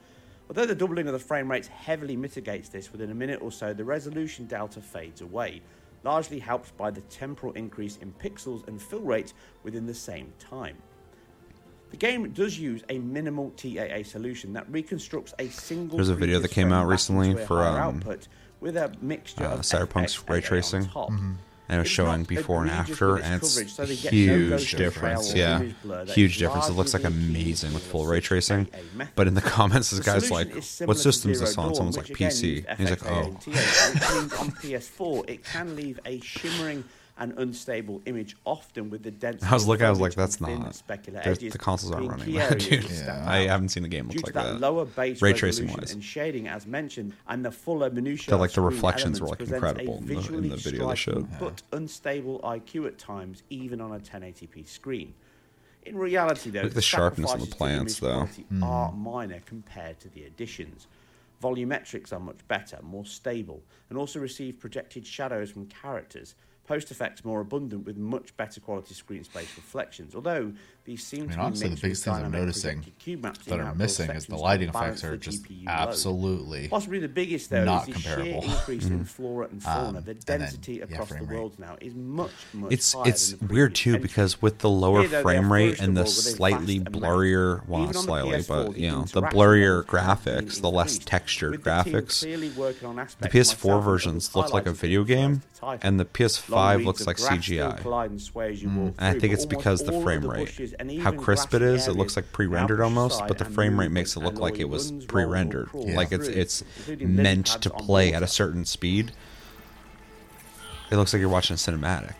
Although 0.47 0.67
the 0.67 0.75
doubling 0.75 1.07
of 1.07 1.13
the 1.13 1.19
frame 1.19 1.49
rates 1.49 1.69
heavily 1.69 2.15
mitigates 2.15 2.69
this, 2.69 2.91
within 2.91 3.09
a 3.09 3.15
minute 3.15 3.41
or 3.41 3.51
so 3.51 3.73
the 3.73 3.83
resolution 3.83 4.45
delta 4.45 4.79
fades 4.79 5.21
away, 5.21 5.63
largely 6.03 6.37
helped 6.37 6.77
by 6.77 6.91
the 6.91 7.01
temporal 7.01 7.53
increase 7.53 7.97
in 7.97 8.13
pixels 8.13 8.67
and 8.67 8.79
fill 8.79 9.01
rate 9.01 9.33
within 9.63 9.87
the 9.87 9.93
same 9.93 10.31
time. 10.37 10.77
The 11.91 11.97
game 11.97 12.29
does 12.31 12.57
use 12.57 12.83
a 12.89 12.99
minimal 12.99 13.51
TAA 13.51 14.03
solution 14.03 14.53
that 14.53 14.69
reconstructs 14.71 15.33
a 15.39 15.49
single. 15.49 15.97
There's 15.97 16.09
a 16.09 16.15
video 16.15 16.37
previous 16.37 16.49
that 16.51 16.55
came 16.55 16.71
out 16.71 16.87
recently 16.87 17.35
for, 17.45 17.57
higher 17.57 17.81
um, 17.81 17.97
output 17.97 18.27
with 18.61 18.77
a 18.77 18.93
mixture 19.01 19.43
uh, 19.43 19.55
of 19.55 19.59
Cyberpunk's 19.61 20.15
FX 20.17 20.29
ray 20.29 20.35
AA 20.35 20.37
on 20.37 20.41
tracing. 20.41 20.89
and 20.93 21.37
it 21.69 21.77
was 21.77 21.79
It's 21.81 21.89
showing 21.89 22.23
before 22.23 22.61
and 22.61 22.71
after, 22.71 23.17
and 23.17 23.35
it's 23.35 23.53
coverage, 23.55 23.73
so 23.73 23.85
they 23.85 23.95
get 23.97 24.13
no 24.13 24.19
huge 24.19 24.71
difference. 24.71 25.33
Yeah, 25.33 25.59
image 25.59 25.75
blur 25.83 26.05
that 26.05 26.15
huge 26.15 26.37
difference. 26.37 26.69
It 26.69 26.73
looks 26.73 26.93
like 26.93 27.03
amazing 27.03 27.73
with 27.73 27.83
full 27.83 28.05
ray 28.05 28.21
tracing. 28.21 28.69
But 29.15 29.27
in 29.27 29.33
the 29.33 29.41
comments, 29.57 29.89
this 29.89 29.99
The 29.99 30.05
guy's 30.05 30.31
like, 30.31 30.53
"What 30.87 30.97
system 30.97 31.31
is 31.31 31.41
this 31.41 31.57
on?" 31.57 31.75
Someone's 31.75 31.97
like, 31.97 32.07
"PC." 32.07 32.65
And 32.69 32.79
he's 32.79 32.89
like, 32.89 33.05
"Oh." 33.05 33.23
and 33.23 33.41
TAA, 33.41 33.51
which 33.51 34.09
means 34.11 34.33
on 34.33 34.51
PS4 34.51 35.29
it 35.29 35.43
can 35.43 35.75
leave 35.75 35.99
a 36.05 36.21
shimmering 36.21 36.85
and 37.17 37.33
unstable 37.37 38.01
image, 38.05 38.35
often 38.45 38.89
with 38.89 39.03
the 39.03 39.11
dense. 39.11 39.43
I 39.43 39.53
was 39.53 39.67
looking, 39.67 39.85
I 39.85 39.89
was 39.89 39.99
like, 39.99 40.15
"That's 40.15 40.41
not." 40.41 40.49
specular 40.73 41.25
edges 41.25 41.53
The 41.53 41.59
consoles 41.59 41.91
aren't 41.91 42.07
running 42.09 42.25
key 42.25 42.37
that, 42.37 42.51
areas 42.51 42.67
dude. 42.67 42.83
that 42.83 42.89
stand 42.89 43.29
I 43.29 43.47
haven't 43.47 43.69
seen 43.69 43.83
the 43.83 43.89
game 43.89 44.07
Due 44.07 44.17
look 44.17 44.31
to 44.31 44.37
like 44.37 44.45
that, 44.45 44.53
that. 44.53 44.59
lower 44.61 44.85
base 44.85 45.21
Ray 45.21 45.33
tracing 45.33 45.65
resolution 45.65 45.81
wise. 45.81 45.93
and 45.93 46.03
shading, 46.03 46.47
as 46.47 46.65
mentioned, 46.65 47.13
and 47.27 47.45
the 47.45 47.51
fuller 47.51 47.89
minutiae 47.89 48.29
The, 48.31 48.35
of 48.35 48.41
like, 48.41 48.51
the 48.53 48.61
reflections 48.61 49.21
were, 49.21 49.27
like, 49.27 49.41
incredible 49.41 49.95
a 49.95 49.97
in 49.97 50.05
the- 50.07 50.33
in 50.33 50.49
the 50.49 50.57
video 50.57 50.87
they 50.89 50.95
showed. 50.95 51.27
but 51.39 51.61
unstable 51.71 52.39
IQ 52.43 52.87
at 52.87 52.97
times, 52.97 53.43
even 53.49 53.81
on 53.81 53.91
a 53.91 53.99
1080p 53.99 54.63
screen. 54.67 55.13
In 55.83 55.97
reality, 55.97 56.49
though, 56.51 56.59
Look 56.61 56.71
at 56.71 56.75
the 56.75 56.81
sharpness 56.81 57.33
of 57.33 57.39
the 57.39 57.45
sacrifices 57.47 57.55
plants, 57.57 58.01
image 58.01 58.11
though. 58.11 58.17
quality 58.17 58.43
hmm. 58.43 58.63
are 58.63 58.91
minor 58.91 59.39
compared 59.45 59.99
to 60.01 60.09
the 60.09 60.23
additions. 60.25 60.87
Volumetrics 61.41 62.13
are 62.13 62.19
much 62.19 62.37
better, 62.47 62.79
more 62.83 63.05
stable, 63.05 63.63
and 63.89 63.97
also 63.97 64.19
receive 64.19 64.59
projected 64.59 65.05
shadows 65.07 65.49
from 65.51 65.65
characters. 65.65 66.35
Post 66.65 66.91
effects 66.91 67.25
more 67.25 67.41
abundant 67.41 67.85
with 67.85 67.97
much 67.97 68.35
better 68.37 68.61
quality 68.61 68.93
screen 68.93 69.23
space 69.23 69.55
reflections. 69.55 70.15
Although 70.15 70.53
these 70.83 71.03
seem 71.05 71.19
I 71.19 71.21
mean, 71.23 71.29
to 71.31 71.35
be 71.35 71.41
honestly, 71.41 71.65
the 71.67 71.69
mixed 71.71 71.81
biggest 71.83 72.03
things 72.05 72.17
I'm 72.17 72.31
noticing 72.31 72.77
projected 72.77 72.99
cube 72.99 73.23
maps 73.23 73.45
that 73.45 73.59
are 73.59 73.75
missing 73.75 74.09
is 74.11 74.25
the 74.25 74.35
lighting 74.35 74.69
effects 74.69 75.03
are 75.03 75.15
just 75.17 75.43
absolutely 75.67 76.67
Possibly 76.69 76.99
the 76.99 77.07
biggest 77.07 77.49
though 77.49 77.63
not 77.65 77.87
is 77.87 77.95
the 77.95 78.01
sheer 78.01 78.15
comparable. 78.15 78.43
increase 78.43 78.85
in 78.87 79.03
flora 79.05 79.47
and 79.51 79.61
fauna. 79.61 79.99
Um, 79.99 80.03
the 80.05 80.11
and 80.11 80.21
then, 80.25 80.39
density 80.39 80.73
yeah, 80.75 80.83
across 80.85 81.07
the 81.09 81.13
frame 81.15 81.27
rate. 81.27 81.35
world 81.37 81.59
now 81.59 81.77
is 81.81 81.93
much 81.93 82.31
much 82.53 82.71
It's 82.73 82.93
higher 82.93 83.07
it's 83.09 83.31
than 83.33 83.47
the 83.47 83.53
weird 83.53 83.75
too 83.75 83.91
century. 83.91 84.01
because 84.01 84.41
with 84.41 84.59
the 84.59 84.69
lower 84.69 85.01
Here, 85.01 85.09
though, 85.09 85.21
frame 85.21 85.51
rate 85.53 85.79
and 85.79 85.95
the 85.95 86.01
first 86.05 86.19
of 86.19 86.31
all, 86.31 86.35
slightly 86.37 86.79
within 86.79 86.83
fast 86.85 86.95
and 86.95 87.03
blurrier, 87.03 87.67
well, 87.67 87.81
not 87.85 87.95
slightly, 87.95 88.37
PS4, 88.39 88.47
but 88.47 88.77
you 88.77 88.91
know, 88.91 89.03
the 89.03 89.21
blurrier 89.21 89.85
levels 89.85 89.85
have 90.01 90.23
been 90.25 90.45
graphics, 90.47 90.61
the 90.61 90.71
less 90.71 90.97
textured 90.97 91.53
the 91.53 91.57
graphics. 91.59 92.23
on 92.83 92.95
The 93.19 93.29
PS4 93.29 93.83
versions 93.83 94.35
look 94.35 94.53
like 94.53 94.65
a 94.65 94.71
video 94.71 95.03
game, 95.03 95.41
and 95.81 95.99
the 95.99 96.05
PS5 96.05 96.85
looks 96.85 97.05
like 97.05 97.17
CGI. 97.17 97.77
collide 97.81 98.11
and 98.11 98.21
sway 98.21 98.51
as 98.51 98.61
you 98.63 98.69
walk 98.69 98.95
And 98.97 99.15
I 99.15 99.19
think 99.19 99.33
it's 99.33 99.45
because 99.45 99.83
the 99.83 99.91
frame 100.01 100.25
rate, 100.25 100.45
bushes 100.45 100.70
and 100.70 100.70
how 100.79 100.85
even 100.89 101.17
crisp 101.19 101.53
it 101.53 101.61
is. 101.61 101.87
it 101.87 101.95
looks 101.95 102.15
like 102.15 102.31
pre-rendered 102.31 102.81
almost, 102.81 103.21
but 103.27 103.37
the 103.37 103.45
frame 103.45 103.79
rate 103.79 103.91
makes 103.91 104.15
it 104.15 104.19
look 104.21 104.39
like 104.39 104.59
it 104.59 104.69
was 104.69 104.91
runs, 104.91 104.91
rolls, 104.91 105.03
or 105.03 105.07
pre-rendered, 105.07 105.67
crawls 105.69 105.89
like 105.93 106.11
it's 106.11 106.27
it's 106.27 106.63
meant 106.99 107.47
to 107.47 107.69
play 107.69 108.13
at 108.13 108.23
a 108.23 108.27
certain 108.27 108.65
speed. 108.65 109.11
It 110.91 110.95
looks 110.97 111.13
like 111.13 111.19
you're 111.19 111.29
watching 111.29 111.53
a 111.53 111.57
cinematic. 111.57 112.15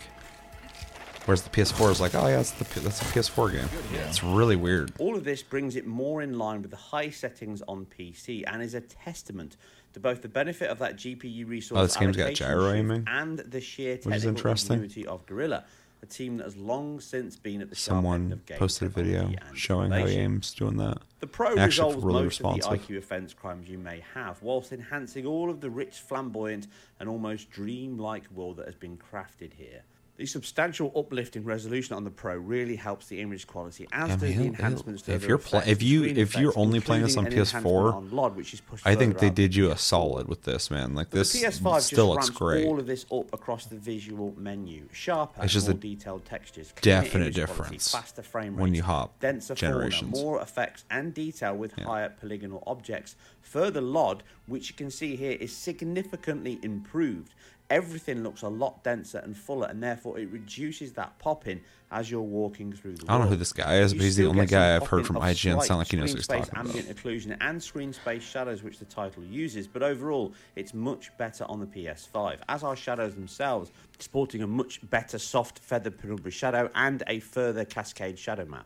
Whereas 1.26 1.44
the 1.44 1.50
PS4 1.52 1.92
is 1.92 2.02
like, 2.02 2.16
oh 2.16 2.26
yeah, 2.28 2.38
that's 2.38 2.52
the 2.52 2.80
that's 2.80 3.02
a 3.02 3.06
PS4 3.06 3.52
game. 3.52 3.70
Yeah. 3.94 4.08
It's 4.08 4.24
really 4.24 4.56
weird. 4.56 4.92
All 4.98 5.16
of 5.16 5.24
this 5.24 5.44
brings 5.44 5.76
it 5.76 5.86
more 5.86 6.22
in 6.22 6.38
line 6.40 6.62
with 6.64 6.72
the 6.72 6.78
high 6.78 7.10
settings 7.12 7.62
on 7.68 7.86
PC 7.86 8.44
and 8.48 8.62
is 8.64 8.74
a 8.74 8.82
testament 8.82 9.56
to 9.94 10.00
both 10.00 10.22
the 10.24 10.30
benefit 10.30 10.70
of 10.70 10.80
that 10.80 10.96
GPU 10.96 11.48
resource 11.48 11.78
Oh, 11.80 11.84
this 11.84 11.98
game's 11.98 12.18
got 12.18 12.34
gyro 12.34 12.72
aiming? 12.72 13.04
and 13.08 13.38
the 13.40 13.62
sheer 13.62 13.98
Which 14.04 14.16
is 14.16 14.24
technical 14.24 14.52
ingenuity 14.52 15.06
of 15.06 15.26
Guerrilla, 15.28 15.66
a 16.04 16.06
team 16.06 16.38
that 16.38 16.46
has 16.46 16.58
long 16.58 17.00
since 17.00 17.36
been 17.36 17.62
at 17.62 17.70
the 17.70 17.76
Someone 17.76 18.32
of 18.32 18.46
game 18.46 18.58
posted 18.58 18.88
a 18.88 18.90
video 18.90 19.32
showing 19.54 19.92
how 19.92 20.06
he 20.06 20.16
aims 20.16 20.54
doing 20.54 20.78
that. 20.78 20.98
The 21.20 21.28
Pro 21.28 21.50
Actually, 21.50 21.66
resolves 21.66 22.04
really 22.04 22.24
most 22.24 22.42
of 22.42 22.56
the 22.56 22.62
IQ 22.62 22.98
offense 22.98 23.34
crimes 23.34 23.70
you 23.70 23.78
may 23.78 24.04
have, 24.14 24.42
whilst 24.42 24.72
enhancing 24.72 25.26
all 25.26 25.50
of 25.50 25.62
the 25.62 25.70
rich, 25.70 26.00
flamboyant, 26.00 26.68
and 27.00 27.08
almost 27.08 27.52
dreamlike 27.52 28.24
world 28.34 28.58
that 28.58 28.66
has 28.66 28.76
been 28.76 28.98
crafted 28.98 29.54
here. 29.54 29.84
The 30.22 30.28
substantial 30.28 30.92
uplift 30.96 31.36
in 31.36 31.44
resolution 31.44 31.96
on 31.96 32.04
the 32.04 32.12
Pro 32.12 32.36
really 32.38 32.76
helps 32.76 33.08
the 33.08 33.20
image 33.22 33.48
quality, 33.48 33.88
as 33.92 34.10
Yeah, 34.10 34.16
do 34.18 34.26
man, 34.28 34.38
the 34.38 34.46
enhancements 34.50 35.02
to 35.02 35.14
if 35.14 35.26
you're 35.26 35.38
effects 35.40 35.66
if 35.68 35.82
you- 35.82 36.04
if 36.04 36.38
you're 36.38 36.54
only 36.56 36.80
playing 36.80 37.02
this 37.02 37.18
on 37.18 37.26
PS4, 37.26 37.92
on 37.96 38.12
LOD, 38.12 38.36
which 38.36 38.54
is 38.54 38.62
pushed 38.62 38.86
I 38.86 38.94
think 38.94 39.18
they 39.18 39.30
out 39.30 39.34
did 39.36 39.56
you 39.56 39.72
a 39.72 39.78
solid 39.80 40.28
with 40.28 40.44
this, 40.44 40.70
man. 40.70 40.94
Like 40.94 41.10
But 41.10 41.18
this 41.18 41.34
the 41.34 41.40
PS5 41.40 41.82
still 41.82 42.06
just 42.06 42.08
looks 42.14 42.28
ramps 42.28 42.38
great. 42.38 42.68
all 42.68 42.78
of 42.80 42.86
this 42.86 43.04
up 43.12 43.34
across 43.34 43.66
the 43.66 43.78
visual 43.78 44.36
menu. 44.38 44.90
Sharper, 44.92 45.44
It's 45.44 45.54
just 45.54 45.66
more 45.68 45.76
a 45.76 45.80
detailed 45.80 46.24
textures, 46.26 46.72
definite 46.84 47.16
image 47.24 47.34
quality, 47.38 47.54
difference 47.54 47.92
faster 47.92 48.22
frame 48.22 48.54
rates, 48.54 48.62
when 48.62 48.76
you 48.76 48.84
hop 48.84 49.20
denser 49.22 49.56
generations. 49.56 50.12
fauna, 50.12 50.24
more 50.24 50.40
effects 50.40 50.84
and 50.92 51.16
detail 51.16 51.58
with 51.58 51.74
Yeah. 51.80 51.86
higher 51.86 52.10
polygonal 52.10 52.62
objects. 52.68 53.16
Further 53.42 53.82
LOD, 53.82 54.22
which 54.46 54.70
you 54.70 54.76
can 54.76 54.92
see 54.92 55.16
here, 55.16 55.32
is 55.40 55.52
significantly 55.52 56.60
improved. 56.62 57.34
Everything 57.72 58.22
looks 58.22 58.42
a 58.42 58.50
lot 58.50 58.84
denser 58.84 59.20
and 59.20 59.36
fuller, 59.36 59.68
and 59.68 59.82
therefore 59.82 60.20
it 60.20 60.30
reduces 60.30 60.92
that 60.94 61.18
pop-in 61.20 61.62
as 61.90 62.12
you're 62.12 62.22
walking 62.22 62.74
through 62.74 62.96
the 62.96 63.06
I 63.08 63.14
don't 63.14 63.22
know 63.22 63.30
who 63.30 63.38
this 63.38 63.54
guy 63.54 63.78
is, 63.78 63.94
but 63.94 64.04
he's 64.04 64.18
the 64.18 64.26
only 64.26 64.46
guy 64.46 64.76
I've 64.76 64.88
heard 64.88 65.08
from 65.08 65.16
IGN 65.16 65.64
sound 65.64 65.80
like 65.80 65.88
he 65.88 65.96
knows 65.96 66.10
what 66.10 66.18
he's 66.18 66.26
space 66.26 66.48
talking 66.48 66.60
about. 66.60 66.76
ambient 66.76 66.98
occlusion 66.98 67.38
and 67.40 67.64
screen 67.64 67.94
space 67.94 68.24
shadows, 68.24 68.62
which 68.62 68.78
the 68.78 68.86
title 68.86 69.24
uses, 69.24 69.68
but 69.68 69.84
overall, 69.84 70.34
it's 70.58 70.74
much 70.74 71.16
better 71.18 71.46
on 71.46 71.62
the 71.62 71.66
PS5, 71.66 72.40
as 72.50 72.64
are 72.64 72.76
shadows 72.76 73.16
themselves, 73.16 73.72
sporting 74.00 74.42
a 74.42 74.48
much 74.48 74.88
better 74.90 75.18
soft 75.18 75.60
feathered 75.60 75.98
penumbra 75.98 76.32
shadow 76.32 76.70
and 76.76 77.04
a 77.08 77.22
further 77.22 77.64
cascade 77.64 78.20
shadow 78.20 78.46
map. 78.46 78.66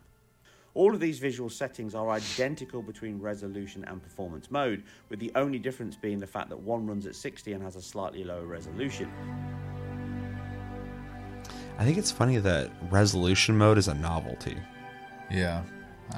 All 0.76 0.94
of 0.94 1.00
these 1.00 1.20
visual 1.20 1.50
settings 1.50 1.96
are 1.96 2.10
identical 2.10 2.82
between 2.82 3.18
resolution 3.18 3.86
and 3.88 4.04
performance 4.04 4.52
mode, 4.52 4.84
with 5.08 5.20
the 5.20 5.32
only 5.36 5.58
difference 5.58 5.96
being 5.96 6.20
the 6.20 6.28
fact 6.28 6.50
that 6.50 6.60
one 6.60 6.86
runs 6.86 7.06
at 7.06 7.16
60 7.16 7.54
and 7.54 7.64
has 7.64 7.78
a 7.78 7.82
slightly 7.82 8.26
lower 8.26 8.46
resolution. 8.46 9.10
I 11.78 11.86
think 11.86 11.98
it's 11.98 12.12
funny 12.12 12.38
that 12.40 12.72
resolution 12.92 13.58
mode 13.58 13.78
is 13.78 13.88
a 13.88 13.94
novelty. 13.94 14.58
Yeah. 15.32 15.64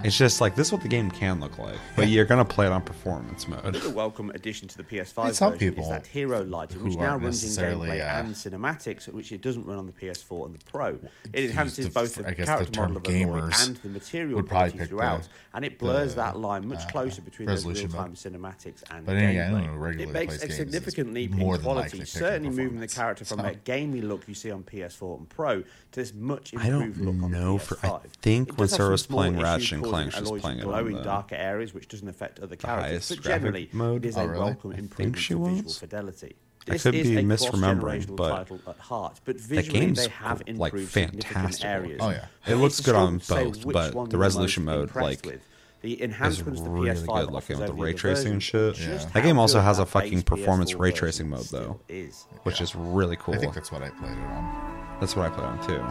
It's 0.04 0.18
just 0.18 0.42
like 0.42 0.56
this 0.56 0.68
is 0.68 0.74
what 0.74 0.82
the 0.82 0.88
game 0.88 1.10
can 1.10 1.40
look 1.40 1.58
like, 1.58 1.78
but 1.96 2.08
you're 2.10 2.26
gonna 2.26 2.46
play 2.46 2.66
it 2.66 2.72
on 2.72 2.82
performance 2.82 3.48
mode. 3.48 3.64
Another 3.66 3.90
welcome 3.90 4.30
addition 4.32 4.68
to 4.68 4.78
the 4.78 4.84
PS5 4.84 5.34
some 5.34 5.54
version 5.54 5.70
people 5.70 5.84
is 5.86 5.90
that 5.90 6.06
hero 6.06 6.44
lighting, 6.44 6.84
which 6.84 6.94
who 6.94 7.00
now 7.00 7.12
aren't 7.12 7.24
runs 7.24 7.42
in 7.44 7.48
necessarily, 7.50 7.90
gameplay 7.90 8.02
uh, 8.02 8.20
and 8.20 8.36
cinematics, 8.36 9.08
which 9.08 9.32
it 9.32 9.42
doesn't 9.42 9.66
run 9.66 9.78
on 9.78 9.86
the 9.86 9.94
PS4 9.94 10.46
and 10.46 10.56
the 10.56 10.66
Pro. 10.66 11.00
It 11.34 11.46
enhances 11.46 11.86
the- 11.86 11.92
both 11.92 12.16
the 12.16 12.28
I 12.28 12.32
guess 12.32 12.38
the 12.38 12.46
character 12.46 12.72
term 12.74 12.94
model 12.94 12.98
of 12.98 13.04
Aloy 13.04 13.26
gamers 13.26 13.68
and 13.68 13.78
the 13.78 13.90
material 13.90 14.36
would 14.36 14.48
probably 14.48 14.72
quality 14.72 14.78
pick 14.80 14.90
throughout, 14.90 15.24
the- 15.24 15.30
and 15.56 15.66
it 15.66 15.80
blurs 15.80 16.16
the, 16.16 16.22
that 16.22 16.38
line 16.38 16.68
much 16.68 16.84
uh, 16.84 16.88
closer 16.90 17.22
between 17.22 17.48
those 17.48 17.66
resolution 17.66 17.90
real-time 17.90 18.10
mode. 18.10 18.18
cinematics 18.18 18.84
and 18.92 19.06
But 19.06 19.14
then 19.14 19.30
again, 19.30 19.52
gameplay. 19.54 19.58
anyone 19.58 19.74
who 19.76 19.80
regularly 19.80 20.10
it 20.12 20.14
makes 20.14 20.38
plays 20.38 20.44
a 20.44 20.48
games 20.48 20.58
significant 20.58 21.08
is 21.10 21.16
leap 21.16 21.32
more 21.32 21.56
in 21.56 21.62
quality, 21.62 22.06
certainly 22.06 22.50
moving 22.50 22.80
the 22.80 22.88
character 22.88 23.26
from 23.26 23.38
So- 23.38 23.44
that 23.44 23.64
gamey 23.64 24.02
look 24.02 24.28
you 24.28 24.34
see 24.36 24.52
on 24.52 24.64
PS4 24.64 25.18
and 25.18 25.30
Pro 25.30 25.62
to 25.62 25.68
this 25.98 26.14
much 26.14 26.54
I 26.56 26.68
improved 26.68 26.98
don't 27.04 27.06
look 27.18 27.24
on 27.26 27.32
know 27.32 27.58
the 27.58 27.66
for- 27.66 27.76
PS5. 27.76 27.94
I 28.06 28.08
think 28.22 28.50
when 28.58 28.68
does 28.68 28.72
Sarah 28.78 28.92
was 28.92 29.06
playing 29.06 29.34
issues 29.34 29.44
Ratchet 29.44 29.72
and 29.74 29.84
causing 29.84 29.92
Clank, 29.92 30.12
she 30.14 30.20
was 30.22 30.30
Aloy 30.30 30.40
playing 30.42 30.60
it 30.60 30.64
glow 30.64 30.74
on 30.76 30.88
in 30.88 30.94
the 30.94 31.02
darker 31.04 31.36
areas, 31.36 31.74
which 31.74 31.88
doesn't 31.90 32.08
affect 32.08 32.40
other 32.40 32.56
characters. 32.56 32.86
highest 32.92 33.10
But 33.10 33.22
graphic 33.24 33.42
generally, 33.42 33.70
mode. 33.74 34.06
it 34.06 34.10
is 34.10 34.18
Oh, 34.18 34.22
a 34.22 34.28
really? 34.28 34.40
welcome 34.44 34.72
I 34.72 34.76
think 34.76 34.84
improvement 34.86 35.18
she 35.18 35.34
to 35.34 35.40
visual 35.44 35.64
was. 35.64 35.78
fidelity. 35.80 36.36
I 36.70 36.78
could 36.78 36.96
is 36.96 37.08
be 37.08 37.18
a 37.18 37.22
misremembering, 37.24 38.16
but 38.16 38.30
title 38.30 38.60
at 38.68 38.78
heart, 38.78 39.20
but 39.26 39.38
the 39.42 39.64
game's 39.64 40.04
they 40.04 40.10
have 40.10 40.44
like 40.48 40.74
improved 40.74 40.92
significant 40.92 41.24
fantastic. 41.34 41.66
areas. 41.66 42.00
Oh, 42.02 42.10
yeah. 42.10 42.26
It 42.46 42.56
looks 42.56 42.80
good 42.82 42.94
on 42.96 43.20
struggle 43.22 43.52
to 43.54 43.58
say 43.60 43.64
both, 43.72 43.94
but 43.94 44.10
the 44.10 44.18
resolution 44.18 44.66
mode, 44.66 44.94
like, 44.96 45.26
with. 45.26 45.42
The 45.88 45.94
is 45.94 46.02
enhancements 46.02 46.62
the 46.62 46.70
really 46.70 46.90
PS5 46.90 47.06
good 47.06 47.10
offers 47.10 47.32
looking 47.32 47.60
with 47.60 47.64
over 47.64 47.68
the 47.68 47.78
the 47.78 47.84
ray 47.84 47.94
tracing 47.94 48.32
and 48.34 48.44
shit. 48.44 48.80
Yeah. 48.80 48.98
That 49.14 49.24
game 49.24 49.40
also 49.40 49.60
has 49.62 49.80
a 49.80 49.86
fucking 49.86 50.24
performance 50.24 50.74
ray 50.76 50.92
tracing 50.92 51.30
mode 51.30 51.46
though, 51.46 51.80
Is. 51.88 52.26
which 52.44 52.58
Yeah. 52.60 52.64
is 52.64 52.76
really 52.76 53.16
cool. 53.18 53.36
I 53.36 53.38
think 53.38 53.54
that's 53.54 53.72
what 53.72 53.82
I 53.84 53.90
played 53.90 54.12
it 54.12 54.18
on. 54.18 54.98
That's 55.00 55.16
what 55.16 55.28
I 55.28 55.30
played 55.30 55.46
on 55.46 55.68
too. 55.68 55.84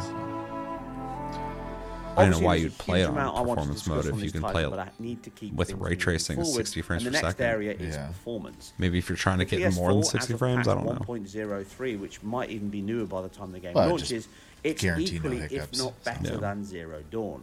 I 2.19 2.23
don't 2.23 2.31
know 2.41 2.47
why 2.47 2.55
you'd 2.55 2.77
play 2.79 3.03
it 3.03 3.05
on 3.05 3.11
amount 3.11 3.37
I 3.37 3.41
want 3.43 3.61
to 3.61 3.67
performance 3.67 3.87
mode 3.87 4.07
if 4.07 4.25
you 4.25 4.31
can 4.33 4.41
title, 4.41 4.53
play 4.53 4.65
it 4.65 4.71
but 4.71 4.79
I 4.79 4.91
need 4.99 5.23
to 5.25 5.31
keep 5.31 5.53
with 5.55 5.73
ray 5.75 5.97
tracing 5.97 6.39
at 6.41 6.47
60 6.47 6.81
frames 6.81 7.05
and 7.05 7.13
per 7.15 7.19
the 7.19 7.23
next 7.27 7.37
second. 7.37 7.47
area 7.47 7.73
is 7.73 7.95
Yeah. 7.95 8.07
performance. 8.09 8.73
Maybe 8.79 8.97
if 8.99 9.09
you're 9.11 9.17
trying 9.17 9.39
to 9.41 9.45
The 9.45 9.57
get 9.59 9.75
more 9.75 9.93
than 9.93 10.01
PS4 10.03 10.05
60 10.13 10.19
as 10.19 10.31
of 10.31 10.39
frames, 10.39 10.67
I 10.69 10.75
don't 10.75 10.87
know. 10.87 10.93
1.03, 11.07 11.97
which 11.97 12.23
might 12.23 12.49
even 12.51 12.71
be 12.71 12.81
newer 12.81 13.05
by 13.07 13.21
the 13.23 13.29
time 13.29 13.53
the 13.53 13.61
game 13.61 13.75
Well, 13.75 13.91
launches, 13.91 14.29
it's 14.65 14.81
guarantee 14.83 15.11
no 15.11 15.17
equally, 15.33 15.39
if 15.51 15.77
not 15.79 16.05
better 16.05 16.33
Yeah. 16.35 16.37
than 16.41 16.65
Zero 16.65 17.03
Dawn. 17.11 17.43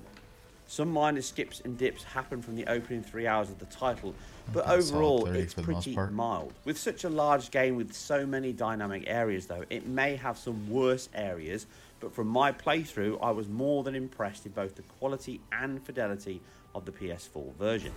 Some 0.73 0.89
minor 0.91 1.21
skips 1.21 1.61
and 1.63 1.77
dips 1.77 2.03
happen 2.03 2.41
from 2.41 2.55
the 2.55 2.65
opening 2.65 3.03
three 3.03 3.27
hours 3.27 3.51
of 3.51 3.59
the 3.59 3.67
title, 3.67 4.15
but 4.51 4.65
About 4.65 4.79
a 4.79 4.81
solid 4.81 4.97
overall 5.03 5.27
it's 5.27 5.53
for 5.53 5.61
the 5.61 5.71
most 5.71 5.93
pretty 5.93 6.11
mild. 6.11 6.51
With 6.65 6.79
such 6.79 7.03
a 7.03 7.09
large 7.09 7.51
game 7.51 7.75
with 7.75 7.93
so 7.93 8.25
many 8.25 8.53
dynamic 8.53 9.03
areas, 9.05 9.45
though, 9.45 9.65
it 9.69 9.85
may 9.85 10.15
have 10.15 10.35
some 10.35 10.67
worse 10.67 11.09
areas, 11.13 11.67
but 11.99 12.11
from 12.11 12.25
my 12.27 12.51
playthrough, 12.51 13.19
I 13.21 13.29
was 13.29 13.47
more 13.47 13.83
than 13.83 13.93
impressed 13.93 14.45
with 14.45 14.55
both 14.55 14.73
the 14.73 14.81
quality 14.81 15.41
and 15.51 15.79
fidelity 15.85 16.41
of 16.73 16.85
the 16.85 16.91
PS4 16.91 17.53
version. 17.53 17.91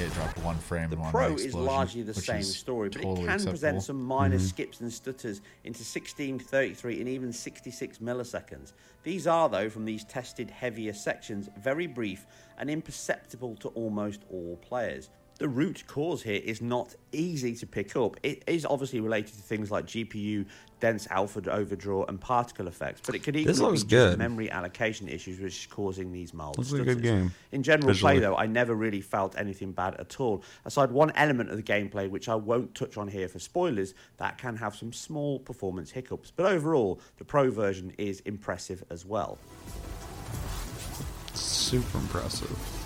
It 0.00 0.14
dropped 0.14 0.38
one 0.38 0.56
frame 0.56 0.88
The 0.88 0.96
Pro 0.96 1.34
is 1.34 1.52
largely 1.52 2.00
the 2.00 2.14
same 2.14 2.42
story, 2.42 2.88
but 2.88 3.02
totally 3.02 3.20
it 3.20 3.26
can 3.26 3.34
acceptable. 3.34 3.52
present 3.52 3.82
some 3.82 4.02
minor 4.02 4.36
Mm-hmm. 4.36 4.46
skips 4.46 4.80
and 4.80 4.90
stutters 4.90 5.42
into 5.64 5.84
16, 5.84 6.38
33, 6.38 7.00
and 7.00 7.08
even 7.08 7.34
66 7.34 7.98
milliseconds. 7.98 8.72
These 9.02 9.26
are, 9.26 9.48
though, 9.48 9.70
from 9.70 9.84
these 9.86 10.04
tested 10.04 10.50
heavier 10.50 10.92
sections, 10.92 11.48
very 11.58 11.86
brief 11.86 12.26
and 12.58 12.68
imperceptible 12.68 13.56
to 13.56 13.68
almost 13.68 14.22
all 14.30 14.56
players. 14.56 15.08
The 15.40 15.48
root 15.48 15.84
cause 15.86 16.22
here 16.22 16.38
is 16.44 16.60
not 16.60 16.94
easy 17.12 17.54
to 17.54 17.66
pick 17.66 17.96
up. 17.96 18.18
It 18.22 18.44
is 18.46 18.66
obviously 18.66 19.00
related 19.00 19.32
to 19.36 19.40
things 19.40 19.70
like 19.70 19.86
GPU, 19.86 20.44
dense 20.80 21.06
alpha 21.08 21.40
overdraw, 21.50 22.04
and 22.04 22.20
particle 22.20 22.68
effects, 22.68 23.00
but 23.06 23.14
it 23.14 23.20
could 23.20 23.34
equally 23.36 23.56
looks 23.58 23.82
be 23.82 23.88
good. 23.88 24.08
just 24.08 24.18
memory 24.18 24.50
allocation 24.50 25.08
issues 25.08 25.40
which 25.40 25.58
is 25.60 25.66
causing 25.70 26.12
these 26.12 26.34
mild 26.34 26.58
Looks 26.58 26.72
like 26.72 26.82
a 26.82 26.84
good 26.84 27.02
game, 27.02 27.32
In 27.52 27.62
general 27.62 27.88
visually. 27.88 28.16
play, 28.16 28.20
though, 28.20 28.36
I 28.36 28.44
never 28.44 28.74
really 28.74 29.00
felt 29.00 29.34
anything 29.38 29.72
bad 29.72 29.94
at 29.94 30.20
all. 30.20 30.44
Aside 30.66 30.90
one 30.90 31.10
element 31.12 31.48
of 31.48 31.56
the 31.56 31.62
gameplay, 31.62 32.10
which 32.10 32.28
I 32.28 32.34
won't 32.34 32.74
touch 32.74 32.98
on 32.98 33.08
here 33.08 33.26
for 33.26 33.38
spoilers, 33.38 33.94
that 34.18 34.36
can 34.36 34.56
have 34.56 34.76
some 34.76 34.92
small 34.92 35.38
performance 35.38 35.90
hiccups. 35.90 36.30
But 36.36 36.52
overall, 36.52 37.00
the 37.16 37.24
Pro 37.24 37.50
version 37.50 37.94
is 37.96 38.20
impressive 38.26 38.84
as 38.90 39.06
well. 39.06 39.38
Super 41.32 41.96
impressive. 41.96 42.79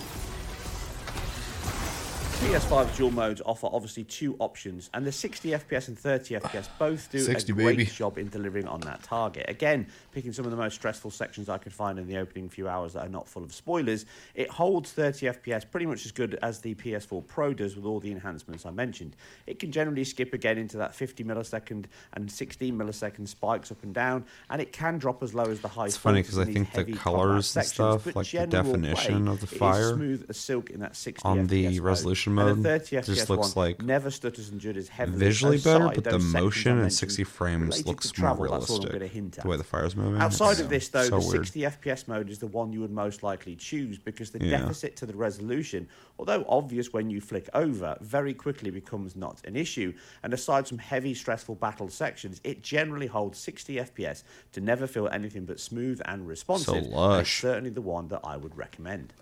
PS5's 2.35 2.97
dual 2.97 3.11
modes 3.11 3.41
offer 3.45 3.67
obviously 3.71 4.03
two 4.03 4.35
options, 4.39 4.89
and 4.93 5.05
the 5.05 5.11
60 5.11 5.51
FPS 5.51 5.87
and 5.87 5.97
30 5.97 6.35
FPS 6.35 6.67
both 6.77 7.09
do 7.11 7.19
60, 7.19 7.51
a 7.51 7.55
great 7.55 7.77
baby. 7.77 7.85
job 7.89 8.17
in 8.17 8.27
delivering 8.29 8.67
on 8.67 8.81
that 8.81 9.01
target. 9.03 9.45
Again, 9.47 9.87
picking 10.11 10.31
some 10.33 10.45
of 10.45 10.51
the 10.51 10.57
most 10.57 10.75
stressful 10.75 11.11
sections 11.11 11.49
I 11.49 11.57
could 11.57 11.73
find 11.73 11.97
in 11.97 12.07
the 12.07 12.17
opening 12.17 12.49
few 12.49 12.67
hours 12.67 12.93
that 12.93 13.05
are 13.05 13.09
not 13.09 13.27
full 13.27 13.43
of 13.43 13.53
spoilers, 13.53 14.05
it 14.35 14.49
holds 14.49 14.91
30 14.91 15.27
FPS 15.27 15.69
pretty 15.69 15.85
much 15.85 16.05
as 16.05 16.11
good 16.11 16.37
as 16.41 16.59
the 16.59 16.75
PS4 16.75 17.25
Pro 17.25 17.53
does 17.53 17.75
with 17.75 17.85
all 17.85 17.99
the 17.99 18.11
enhancements 18.11 18.65
I 18.65 18.71
mentioned. 18.71 19.15
It 19.47 19.57
can 19.57 19.71
generally 19.71 20.03
skip 20.03 20.33
again 20.33 20.57
into 20.57 20.77
that 20.77 20.93
50 20.93 21.23
millisecond 21.23 21.85
and 22.13 22.31
16 22.31 22.77
millisecond 22.77 23.27
spikes 23.27 23.71
up 23.71 23.81
and 23.81 23.93
down, 23.93 24.25
and 24.49 24.61
it 24.61 24.71
can 24.71 24.97
drop 24.97 25.23
as 25.23 25.33
low 25.33 25.45
as 25.45 25.61
the 25.61 25.69
high. 25.69 25.85
It's 25.85 25.97
funny 25.97 26.21
40s 26.21 26.29
'cause 26.29 26.39
I 26.39 26.45
think 26.53 26.73
the 26.73 26.93
colors 26.93 27.55
and 27.55 27.65
sections, 27.65 27.73
stuff, 27.73 28.15
like 28.15 28.29
the 28.29 28.45
definition 28.47 29.23
play, 29.25 29.33
of 29.33 29.39
the 29.41 29.47
fire 29.47 29.93
smooth 29.95 30.25
as 30.29 30.37
silk 30.37 30.69
in 30.69 30.81
that 30.81 30.95
60 30.95 31.27
on 31.27 31.47
the 31.47 31.65
FPS 31.65 31.77
mode. 31.77 31.85
resolution 31.85 32.24
the 32.25 32.43
mode 32.55 32.63
30 32.63 33.01
just 33.01 33.29
looks 33.29 33.55
like 33.55 33.81
never 33.81 34.09
stutters 34.09 34.49
and 34.49 34.59
judders 34.61 34.87
heavily. 34.87 35.17
visually 35.17 35.57
better, 35.57 35.85
but 35.93 36.03
the 36.03 36.11
those 36.11 36.21
sections 36.23 36.35
I 36.35 36.39
motion 36.41 36.71
in 36.71 36.77
mentioned 36.79 36.93
60 36.93 37.23
frames 37.25 37.85
looks 37.85 38.11
travel, 38.11 38.45
more 38.45 38.59
that's 38.59 38.69
all 38.69 38.77
I'm 38.77 38.91
realistic. 38.91 39.41
The 39.43 39.47
way 39.47 39.57
the 39.57 39.63
fire's 39.63 39.95
moving. 39.95 40.21
Outside 40.21 40.51
it's 40.51 40.59
of 40.61 40.69
this, 40.69 40.89
though, 40.89 41.03
so 41.03 41.19
the 41.19 41.27
weird. 41.27 41.47
60 41.47 41.59
FPS 41.61 42.07
mode 42.07 42.29
is 42.29 42.39
the 42.39 42.47
one 42.47 42.71
you 42.73 42.81
would 42.81 42.91
most 42.91 43.23
likely 43.23 43.55
choose 43.55 43.97
because 43.97 44.31
the 44.31 44.43
Yeah. 44.43 44.59
deficit 44.59 44.95
to 44.97 45.05
the 45.05 45.15
resolution, 45.15 45.87
although 46.19 46.45
obvious 46.47 46.91
when 46.93 47.09
you 47.09 47.21
flick 47.21 47.49
over, 47.53 47.97
very 48.01 48.33
quickly 48.33 48.69
becomes 48.71 49.15
not 49.15 49.41
an 49.45 49.55
issue. 49.55 49.93
And 50.23 50.33
aside 50.33 50.67
from 50.67 50.77
heavy, 50.79 51.13
stressful 51.13 51.55
battle 51.55 51.89
sections, 51.89 52.41
it 52.43 52.61
generally 52.63 53.07
holds 53.07 53.37
60 53.39 53.75
FPS 53.79 54.23
to 54.53 54.61
never 54.61 54.87
feel 54.87 55.07
anything 55.09 55.45
but 55.45 55.59
smooth 55.59 56.01
and 56.05 56.27
responsive. 56.27 56.73
and 56.75 56.85
it's 56.85 56.93
lush. 56.95 57.41
certainly 57.41 57.69
the 57.69 57.81
one 57.81 58.07
that 58.09 58.21
I 58.23 58.37
would 58.37 58.57
recommend. 58.57 59.13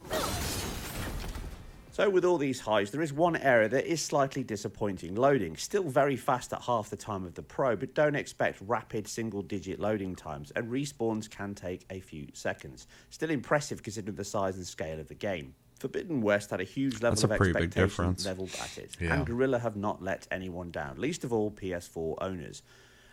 So, 1.93 2.09
with 2.09 2.25
all 2.25 2.39
these 2.39 2.59
highs, 2.59 2.89
there 2.89 3.03
is 3.03 3.13
one 3.13 3.35
area 3.35 3.69
that 3.69 3.85
is 3.85 4.01
slightly 4.01 4.43
disappointing 4.43 5.13
loading. 5.13 5.55
Still 5.55 5.83
very 5.83 6.15
fast 6.15 6.51
at 6.51 6.63
half 6.63 6.89
the 6.89 6.95
time 6.95 7.23
of 7.23 7.35
the 7.35 7.43
Pro, 7.43 7.75
but 7.75 7.93
don't 7.93 8.15
expect 8.15 8.57
rapid 8.65 9.07
single 9.07 9.43
digit 9.43 9.79
loading 9.79 10.15
times, 10.15 10.49
and 10.55 10.71
respawns 10.71 11.29
can 11.29 11.53
take 11.53 11.85
a 11.91 11.99
few 11.99 12.29
seconds. 12.33 12.87
Still 13.11 13.29
impressive 13.29 13.83
considering 13.83 14.15
the 14.15 14.23
size 14.23 14.55
and 14.55 14.65
scale 14.65 14.99
of 14.99 15.07
the 15.07 15.13
game. 15.13 15.53
Forbidden 15.79 16.21
West 16.21 16.49
had 16.49 16.61
a 16.61 16.63
huge 16.63 16.93
level 16.93 17.11
That's 17.11 17.23
a 17.25 17.25
of 17.27 17.31
expectation 17.33 18.15
leveled 18.25 18.55
at 18.59 18.75
it, 18.79 18.97
Yeah. 18.99 19.13
and 19.13 19.27
Guerrilla 19.27 19.59
have 19.59 19.75
not 19.75 20.01
let 20.01 20.27
anyone 20.31 20.71
down, 20.71 20.99
least 20.99 21.23
of 21.23 21.31
all 21.31 21.51
PS4 21.51 22.17
owners. 22.23 22.63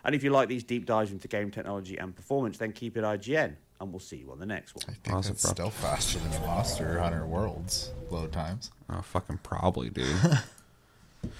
And 0.04 0.14
if 0.14 0.22
you 0.24 0.30
like 0.30 0.48
these 0.48 0.64
deep 0.64 0.86
dives 0.86 1.12
into 1.12 1.28
game 1.28 1.50
technology 1.50 1.96
and 1.98 2.14
performance, 2.14 2.58
then 2.58 2.72
keep 2.72 2.96
it 2.96 3.04
IGN, 3.04 3.54
and 3.80 3.92
we'll 3.92 4.00
see 4.00 4.16
you 4.16 4.30
on 4.32 4.38
the 4.38 4.46
next 4.46 4.74
one. 4.74 4.84
I 4.88 4.92
think 5.02 5.16
Awesome, 5.16 5.32
that's 5.32 5.42
bro. 5.44 5.52
still 5.52 5.70
faster 5.70 6.18
than 6.18 6.30
Monster 6.42 6.98
Hunter 7.00 7.26
Worlds 7.26 7.90
load 8.10 8.32
times. 8.32 8.70
Oh, 8.88 9.02
fucking 9.02 9.40
probably, 9.42 9.90
dude. 9.90 10.06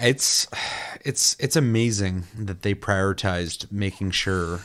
it's 0.00 0.46
it's 1.04 1.36
it's 1.38 1.56
amazing 1.56 2.24
that 2.38 2.62
they 2.62 2.74
prioritized 2.74 3.70
making 3.70 4.10
sure 4.10 4.60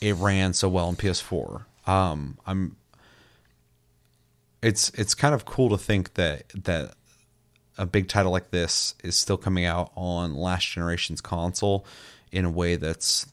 it 0.00 0.14
ran 0.16 0.52
so 0.52 0.68
well 0.68 0.88
on 0.88 0.96
PS4. 0.96 1.64
Um, 1.86 2.38
I'm. 2.46 2.76
It's 4.62 4.90
it's 4.90 5.14
kind 5.14 5.34
of 5.34 5.44
cool 5.44 5.68
to 5.70 5.78
think 5.78 6.14
that 6.14 6.48
that 6.64 6.94
a 7.78 7.86
big 7.86 8.08
title 8.08 8.32
like 8.32 8.50
this 8.50 8.94
is 9.02 9.16
still 9.16 9.36
coming 9.38 9.64
out 9.64 9.92
on 9.94 10.34
last 10.34 10.66
generation's 10.68 11.20
console 11.20 11.86
in 12.32 12.44
a 12.44 12.50
way 12.50 12.76
that's 12.76 13.26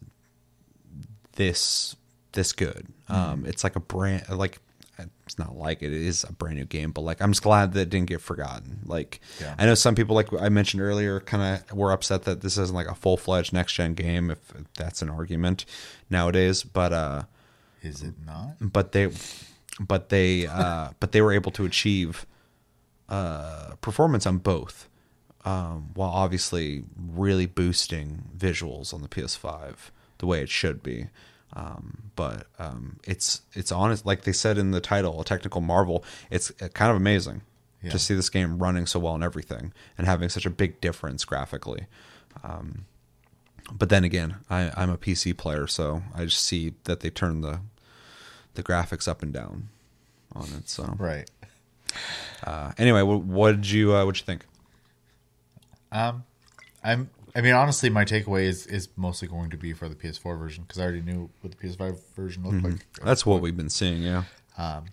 this 1.36 1.96
this 2.34 2.54
good. 2.54 2.88
Um, 3.08 3.46
it's 3.46 3.64
like 3.64 3.76
a 3.76 3.80
brand 3.80 4.28
like 4.30 4.60
it's 5.26 5.38
not 5.38 5.58
like 5.58 5.82
it, 5.82 5.92
it 5.92 6.02
is 6.02 6.24
a 6.24 6.32
brand 6.32 6.58
new 6.58 6.66
game, 6.66 6.92
but 6.92 7.02
like 7.02 7.22
I'm 7.22 7.32
just 7.32 7.44
glad 7.44 7.74
that 7.74 7.82
it 7.82 7.90
didn't 7.90 8.08
get 8.08 8.22
forgotten. 8.22 8.80
Like 8.86 9.20
Yeah. 9.42 9.56
I 9.58 9.66
know 9.66 9.76
some 9.76 9.96
people 9.96 10.16
like 10.16 10.28
I 10.40 10.50
mentioned 10.50 10.82
earlier 10.82 11.20
kind 11.20 11.62
of 11.70 11.76
were 11.78 11.92
upset 11.92 12.24
that 12.24 12.42
this 12.42 12.58
isn't 12.58 12.76
like 12.76 12.88
a 12.88 12.96
full 12.96 13.18
fledged 13.18 13.52
next 13.52 13.74
gen 13.74 13.94
game 13.96 14.30
if 14.32 14.40
that's 14.78 15.02
an 15.02 15.10
argument 15.10 15.66
nowadays, 16.10 16.64
but 16.64 16.94
uh 16.94 17.24
Is 17.82 18.02
it 18.04 18.14
not? 18.26 18.56
but 18.62 18.92
they 18.94 19.10
but 19.80 20.10
they 20.10 20.48
uh 20.48 20.90
but 21.00 21.12
they 21.12 21.22
were 21.22 21.34
able 21.34 21.52
to 21.52 21.66
achieve 21.66 22.26
uh 23.10 23.76
performance 23.82 24.26
on 24.26 24.38
both 24.40 24.90
um 25.44 25.90
while 25.94 26.10
obviously 26.10 26.84
really 26.98 27.46
boosting 27.46 28.24
visuals 28.36 28.94
on 28.94 29.02
the 29.02 29.08
PS5 29.08 29.76
the 30.18 30.26
way 30.26 30.42
it 30.42 30.50
should 30.50 30.82
be 30.82 31.08
um 31.54 32.10
but 32.16 32.48
um 32.58 32.98
it's 33.04 33.42
it's 33.54 33.72
honest 33.72 34.06
like 34.06 34.24
they 34.24 34.32
said 34.32 34.58
in 34.58 34.72
the 34.72 34.82
title 34.82 35.22
a 35.22 35.26
technical 35.26 35.62
marvel 35.62 36.04
it's 36.32 36.52
uh, 36.62 36.68
kind 36.70 36.90
of 36.90 36.98
amazing 36.98 37.42
Yeah. 37.84 37.92
to 37.92 38.00
see 38.00 38.16
this 38.16 38.30
game 38.30 38.58
running 38.58 38.88
so 38.88 39.00
well 39.00 39.14
and 39.14 39.24
everything 39.24 39.72
and 39.98 40.08
having 40.08 40.30
such 40.30 40.46
a 40.48 40.50
big 40.50 40.82
difference 40.82 41.24
graphically 41.26 41.86
um 42.44 42.86
but 43.72 43.90
then 43.90 44.04
again 44.04 44.38
I, 44.50 44.72
i'm 44.76 44.90
a 44.90 44.98
pc 44.98 45.38
player 45.38 45.68
so 45.68 46.02
i 46.16 46.26
just 46.26 46.42
see 46.42 46.74
that 46.86 47.02
they 47.02 47.12
turn 47.12 47.42
the 47.42 47.60
the 48.56 48.64
graphics 48.64 49.08
up 49.08 49.22
and 49.22 49.32
down 49.34 49.70
on 50.34 50.48
it. 50.58 50.68
So 50.70 50.96
Right. 50.98 51.30
Uh, 52.44 52.72
anyway, 52.78 53.02
what, 53.02 53.22
what 53.22 53.52
did 53.56 53.70
you 53.70 53.96
uh, 53.96 54.06
what 54.06 54.18
you 54.20 54.26
think? 54.26 54.46
Um, 55.92 56.24
I'm. 56.84 57.10
I 57.38 57.42
mean, 57.42 57.54
honestly, 57.54 57.90
my 57.90 58.06
takeaway 58.06 58.44
is 58.44 58.66
is 58.68 58.90
mostly 58.96 59.28
going 59.28 59.50
to 59.50 59.58
be 59.58 59.74
for 59.74 59.90
the 59.90 59.96
PS4 59.96 60.38
version 60.40 60.64
because 60.64 60.80
I 60.80 60.84
already 60.84 61.02
knew 61.02 61.30
what 61.42 61.58
the 61.58 61.68
PS5 61.68 62.00
version 62.16 62.44
looked 62.44 62.64
like. 62.64 62.86
That's 63.04 63.26
what 63.26 63.42
we've 63.42 63.58
been 63.58 63.70
seeing. 63.70 64.02
Yeah, 64.02 64.24
Um, 64.58 64.86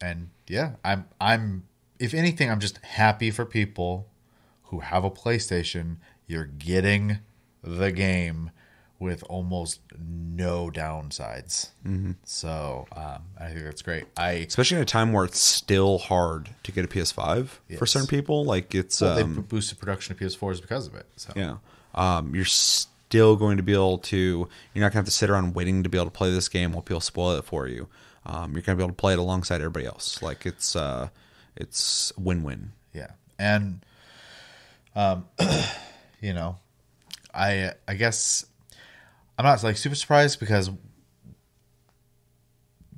and 0.00 0.30
yeah, 0.46 0.72
I'm. 0.84 1.06
I'm. 1.20 1.64
If 1.98 2.14
anything, 2.14 2.50
I'm 2.50 2.60
just 2.60 2.78
happy 2.78 3.30
for 3.30 3.44
people 3.44 4.08
who 4.64 4.80
have 4.80 5.04
a 5.04 5.10
PlayStation. 5.10 5.96
You're 6.26 6.46
getting 6.46 7.18
the 7.62 7.92
game 7.92 8.50
with 9.00 9.24
almost 9.30 9.80
no 9.98 10.70
downsides. 10.70 11.70
Mm-hmm. 11.84 12.12
So 12.24 12.86
um, 12.94 13.22
I 13.38 13.48
think 13.48 13.64
that's 13.64 13.82
great. 13.82 14.04
I 14.16 14.32
especially 14.32 14.76
in 14.76 14.82
a 14.82 14.86
time 14.86 15.12
where 15.12 15.24
it's 15.24 15.40
still 15.40 15.98
hard 15.98 16.50
to 16.62 16.70
get 16.70 16.84
a 16.84 16.88
PS5 16.88 17.48
for 17.78 17.86
certain 17.86 18.06
people. 18.06 18.44
Like 18.44 18.74
it's 18.74 19.00
well, 19.00 19.16
they 19.16 19.22
um, 19.22 19.36
b- 19.36 19.40
boosted 19.40 19.78
production 19.78 20.12
of 20.12 20.20
PS4s 20.20 20.60
because 20.60 20.86
of 20.86 20.94
it. 20.94 21.06
So 21.16 21.32
yeah, 21.34 21.56
um, 21.94 22.34
you're 22.34 22.44
still 22.44 23.36
going 23.36 23.56
to 23.56 23.62
be 23.62 23.72
able 23.72 23.98
to. 23.98 24.16
You're 24.16 24.48
not 24.82 24.92
going 24.92 24.92
to 24.92 24.98
have 24.98 25.04
to 25.06 25.10
sit 25.10 25.30
around 25.30 25.54
waiting 25.54 25.82
to 25.82 25.88
be 25.88 25.96
able 25.96 26.06
to 26.06 26.12
play 26.12 26.30
this 26.30 26.50
game 26.50 26.72
while 26.72 26.82
people 26.82 27.00
spoil 27.00 27.36
it 27.36 27.44
for 27.44 27.66
you. 27.66 27.88
Um, 28.26 28.52
you're 28.52 28.62
going 28.62 28.76
to 28.76 28.82
be 28.82 28.84
able 28.84 28.94
to 28.94 29.00
play 29.00 29.14
it 29.14 29.18
alongside 29.18 29.56
everybody 29.56 29.86
else. 29.86 30.20
Like 30.20 30.44
it's 30.44 30.76
uh, 30.76 31.08
it's 31.56 32.12
win 32.18 32.42
win. 32.42 32.72
Yeah, 32.92 33.12
and 33.38 33.80
um, 34.94 35.26
you 36.20 36.34
know, 36.34 36.58
I 37.32 37.72
I 37.88 37.94
guess 37.94 38.44
I'm 39.40 39.46
not 39.46 39.62
like 39.62 39.78
super 39.78 39.94
surprised 39.94 40.38
because 40.38 40.68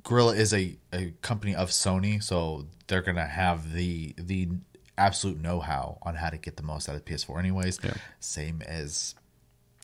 Guerrilla 0.03 0.35
is 0.35 0.53
a, 0.53 0.77
a 0.91 1.13
company 1.21 1.55
of 1.55 1.69
Sony, 1.69 2.21
so 2.21 2.67
they're 2.87 3.01
gonna 3.01 3.25
have 3.25 3.71
the 3.71 4.13
the 4.17 4.49
absolute 4.97 5.39
know 5.39 5.61
how 5.61 5.99
on 6.01 6.15
how 6.15 6.29
to 6.29 6.35
get 6.35 6.57
the 6.57 6.63
most 6.63 6.89
out 6.89 6.97
of 6.97 7.05
PS4, 7.05 7.39
anyways. 7.39 7.79
Yeah. 7.81 7.93
Same 8.19 8.61
as 8.63 9.15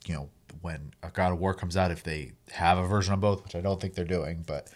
you 0.06 0.16
know 0.16 0.30
when 0.60 0.92
a 1.02 1.10
God 1.12 1.32
of 1.32 1.40
War 1.40 1.54
comes 1.54 1.78
out, 1.78 1.92
if 1.92 2.04
they 2.04 2.34
have 2.52 2.78
a 2.78 2.86
version 2.86 3.14
on 3.14 3.22
both, 3.22 3.46
which 3.46 3.56
I 3.56 3.62
don't 3.62 3.80
think 3.80 3.94
they're 3.94 4.04
doing, 4.04 4.44
but 4.46 4.68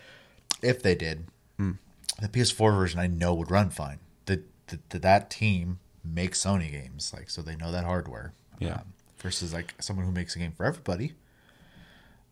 if 0.61 0.81
they 0.81 0.95
did, 0.95 1.25
the 1.57 2.29
PS4 2.29 2.73
version 2.77 2.97
I 3.01 3.07
know 3.07 3.33
would 3.33 3.51
run 3.51 3.69
fine. 3.69 3.99
The, 4.27 4.41
the, 4.67 4.79
the 4.87 4.99
that 4.99 5.29
team 5.29 5.79
makes 6.01 6.41
Sony 6.41 6.71
games, 6.71 7.13
like 7.13 7.29
so 7.29 7.41
they 7.41 7.57
know 7.57 7.73
that 7.73 7.83
hardware. 7.83 8.31
Yeah. 8.57 8.75
Um, 8.75 8.93
versus 9.17 9.53
like 9.53 9.73
someone 9.79 10.05
who 10.05 10.13
makes 10.13 10.37
a 10.37 10.39
game 10.39 10.53
for 10.53 10.65
everybody, 10.65 11.13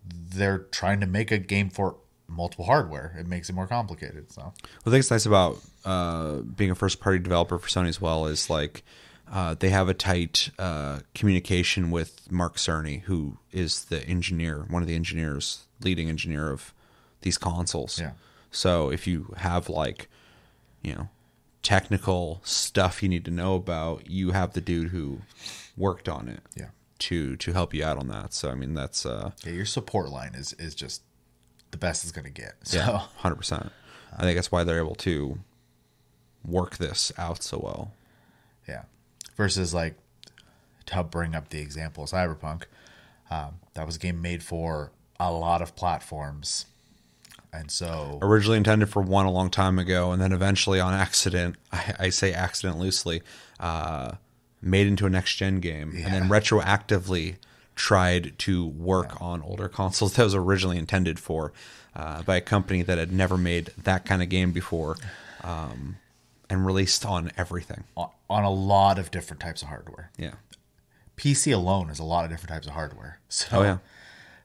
they're 0.06 0.60
trying 0.60 1.00
to 1.02 1.08
make 1.08 1.32
a 1.32 1.38
game 1.38 1.70
for 1.70 1.98
multiple 2.28 2.66
hardware. 2.66 3.16
It 3.18 3.28
makes 3.28 3.50
it 3.50 3.54
more 3.54 3.68
complicated. 3.68 4.32
So 4.32 4.42
What 4.42 4.56
I 4.86 4.90
think 4.92 5.00
is 5.00 5.12
nice 5.12 5.26
about 5.26 5.60
uh, 5.86 6.38
being 6.38 6.72
a 6.72 6.76
first 6.76 7.00
party 7.00 7.20
developer 7.20 7.58
for 7.60 7.68
Sony 7.68 7.90
as 7.90 8.00
well 8.00 8.26
is 8.26 8.50
like 8.50 8.84
uh, 9.32 9.56
they 9.58 9.70
have 9.70 9.90
a 9.90 9.94
tight 9.94 10.50
uh, 10.60 11.00
communication 11.16 11.92
with 11.92 12.32
Mark 12.32 12.58
Cerny, 12.58 13.02
who 13.04 13.38
is 13.52 13.86
the 13.86 14.06
engineer, 14.08 14.66
one 14.70 14.82
of 14.82 14.88
the 14.88 14.96
engineers, 14.96 15.66
leading 15.82 16.10
engineer 16.10 16.50
of 16.52 16.74
these 17.22 17.38
consoles. 17.38 18.00
Yeah. 18.00 18.12
So 18.52 18.90
if 18.92 19.08
you 19.08 19.34
have 19.38 19.70
like, 19.70 20.10
you 20.82 20.94
know, 20.94 21.10
technical 21.64 22.42
stuff 22.44 23.02
you 23.02 23.10
need 23.10 23.24
to 23.26 23.32
know 23.32 23.56
about, 23.56 24.10
you 24.10 24.32
have 24.32 24.54
the 24.54 24.62
dude 24.62 24.90
who 24.90 25.22
worked 25.78 26.10
on 26.10 26.28
it. 26.28 26.42
Yeah. 26.56 26.70
To 27.02 27.36
to 27.38 27.54
help 27.54 27.74
you 27.74 27.84
out 27.84 27.98
on 27.98 28.08
that. 28.10 28.32
So 28.34 28.50
I 28.52 28.56
mean 28.56 28.74
that's 28.76 29.06
uh 29.06 29.32
yeah, 29.44 29.54
your 29.54 29.66
support 29.66 30.10
line 30.10 30.36
is 30.36 30.54
is 30.54 30.76
just 30.76 31.02
the 31.72 31.78
best 31.78 32.04
it's 32.04 32.12
gonna 32.12 32.30
get. 32.30 32.54
So 32.64 32.78
yeah, 32.78 32.98
hundred 33.18 33.36
percent. 33.38 33.72
I 34.16 34.22
think 34.22 34.36
that's 34.38 34.52
why 34.52 34.64
they're 34.64 34.78
able 34.80 34.96
to 34.96 35.40
work 36.46 36.78
this 36.78 37.12
out 37.18 37.42
so 37.44 37.58
well. 37.60 37.92
Yeah. 38.68 38.84
Versus 39.36 39.74
like 39.74 39.96
to 40.86 40.94
help 40.94 41.10
bring 41.12 41.34
up 41.36 41.50
the 41.50 41.60
example, 41.60 42.06
Cyberpunk. 42.06 42.64
Um, 43.30 43.56
that 43.74 43.86
was 43.86 43.96
a 43.96 44.00
game 44.00 44.22
made 44.22 44.44
for 44.44 44.92
a 45.20 45.32
lot 45.32 45.62
of 45.62 45.76
platforms. 45.76 46.66
and 47.54 47.72
so 47.72 48.20
originally 48.22 48.58
intended 48.58 48.90
for 48.90 49.02
one 49.02 49.26
a 49.26 49.32
long 49.32 49.50
time 49.50 49.80
ago, 49.80 50.12
and 50.12 50.22
then 50.22 50.32
eventually 50.34 50.80
on 50.80 50.94
accident, 50.94 51.56
I, 51.72 51.94
I 52.00 52.10
say 52.10 52.34
accident 52.34 52.78
loosely, 52.80 53.22
uh, 53.60 54.14
made 54.62 54.88
into 54.88 55.06
a 55.06 55.10
next 55.10 55.36
gen 55.36 55.60
game, 55.60 55.94
and 55.96 56.14
then 56.14 56.30
retroactively 56.30 57.36
tried 57.76 58.38
to 58.40 58.68
work 58.68 59.20
on 59.22 59.42
older 59.42 59.68
consoles 59.68 60.14
that 60.16 60.24
was 60.24 60.36
originally 60.36 60.78
intended 60.78 61.20
for 61.20 61.52
uh, 61.96 62.22
by 62.24 62.36
a 62.36 62.42
company 62.42 62.82
that 62.84 62.98
had 62.98 63.12
never 63.12 63.38
made 63.38 63.72
that 63.78 64.06
kind 64.06 64.22
of 64.22 64.30
game 64.30 64.52
before, 64.52 64.98
um, 65.44 65.98
and 66.50 66.66
released 66.66 67.06
on 67.06 67.32
everything. 67.38 67.84
on 67.98 68.10
on 68.30 68.44
a 68.46 68.50
lot 68.50 68.98
of 68.98 69.12
different 69.12 69.42
types 69.42 69.62
of 69.62 69.68
hardware. 69.68 70.10
Yeah. 70.18 70.36
PC 71.18 71.54
alone 71.54 71.90
is 71.90 72.00
a 72.00 72.04
lot 72.04 72.24
of 72.24 72.32
different 72.32 72.50
types 72.50 72.66
of 72.66 72.74
hardware. 72.74 73.20
So, 73.30 73.60
Oh 73.60 73.64
yeah. 73.64 73.78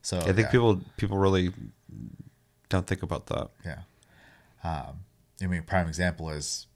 So 0.02 0.18
I 0.18 0.32
think 0.32 0.38
yeah, 0.38 0.51
people 0.51 0.80
people 0.97 1.18
really 1.18 1.52
don't 2.68 2.86
think 2.86 3.02
about 3.02 3.26
that. 3.26 3.48
Yeah. 3.64 3.78
Um, 4.62 5.01
I 5.43 5.47
mean, 5.47 5.62
prime 5.62 5.88
example 5.88 6.30
is 6.30 6.66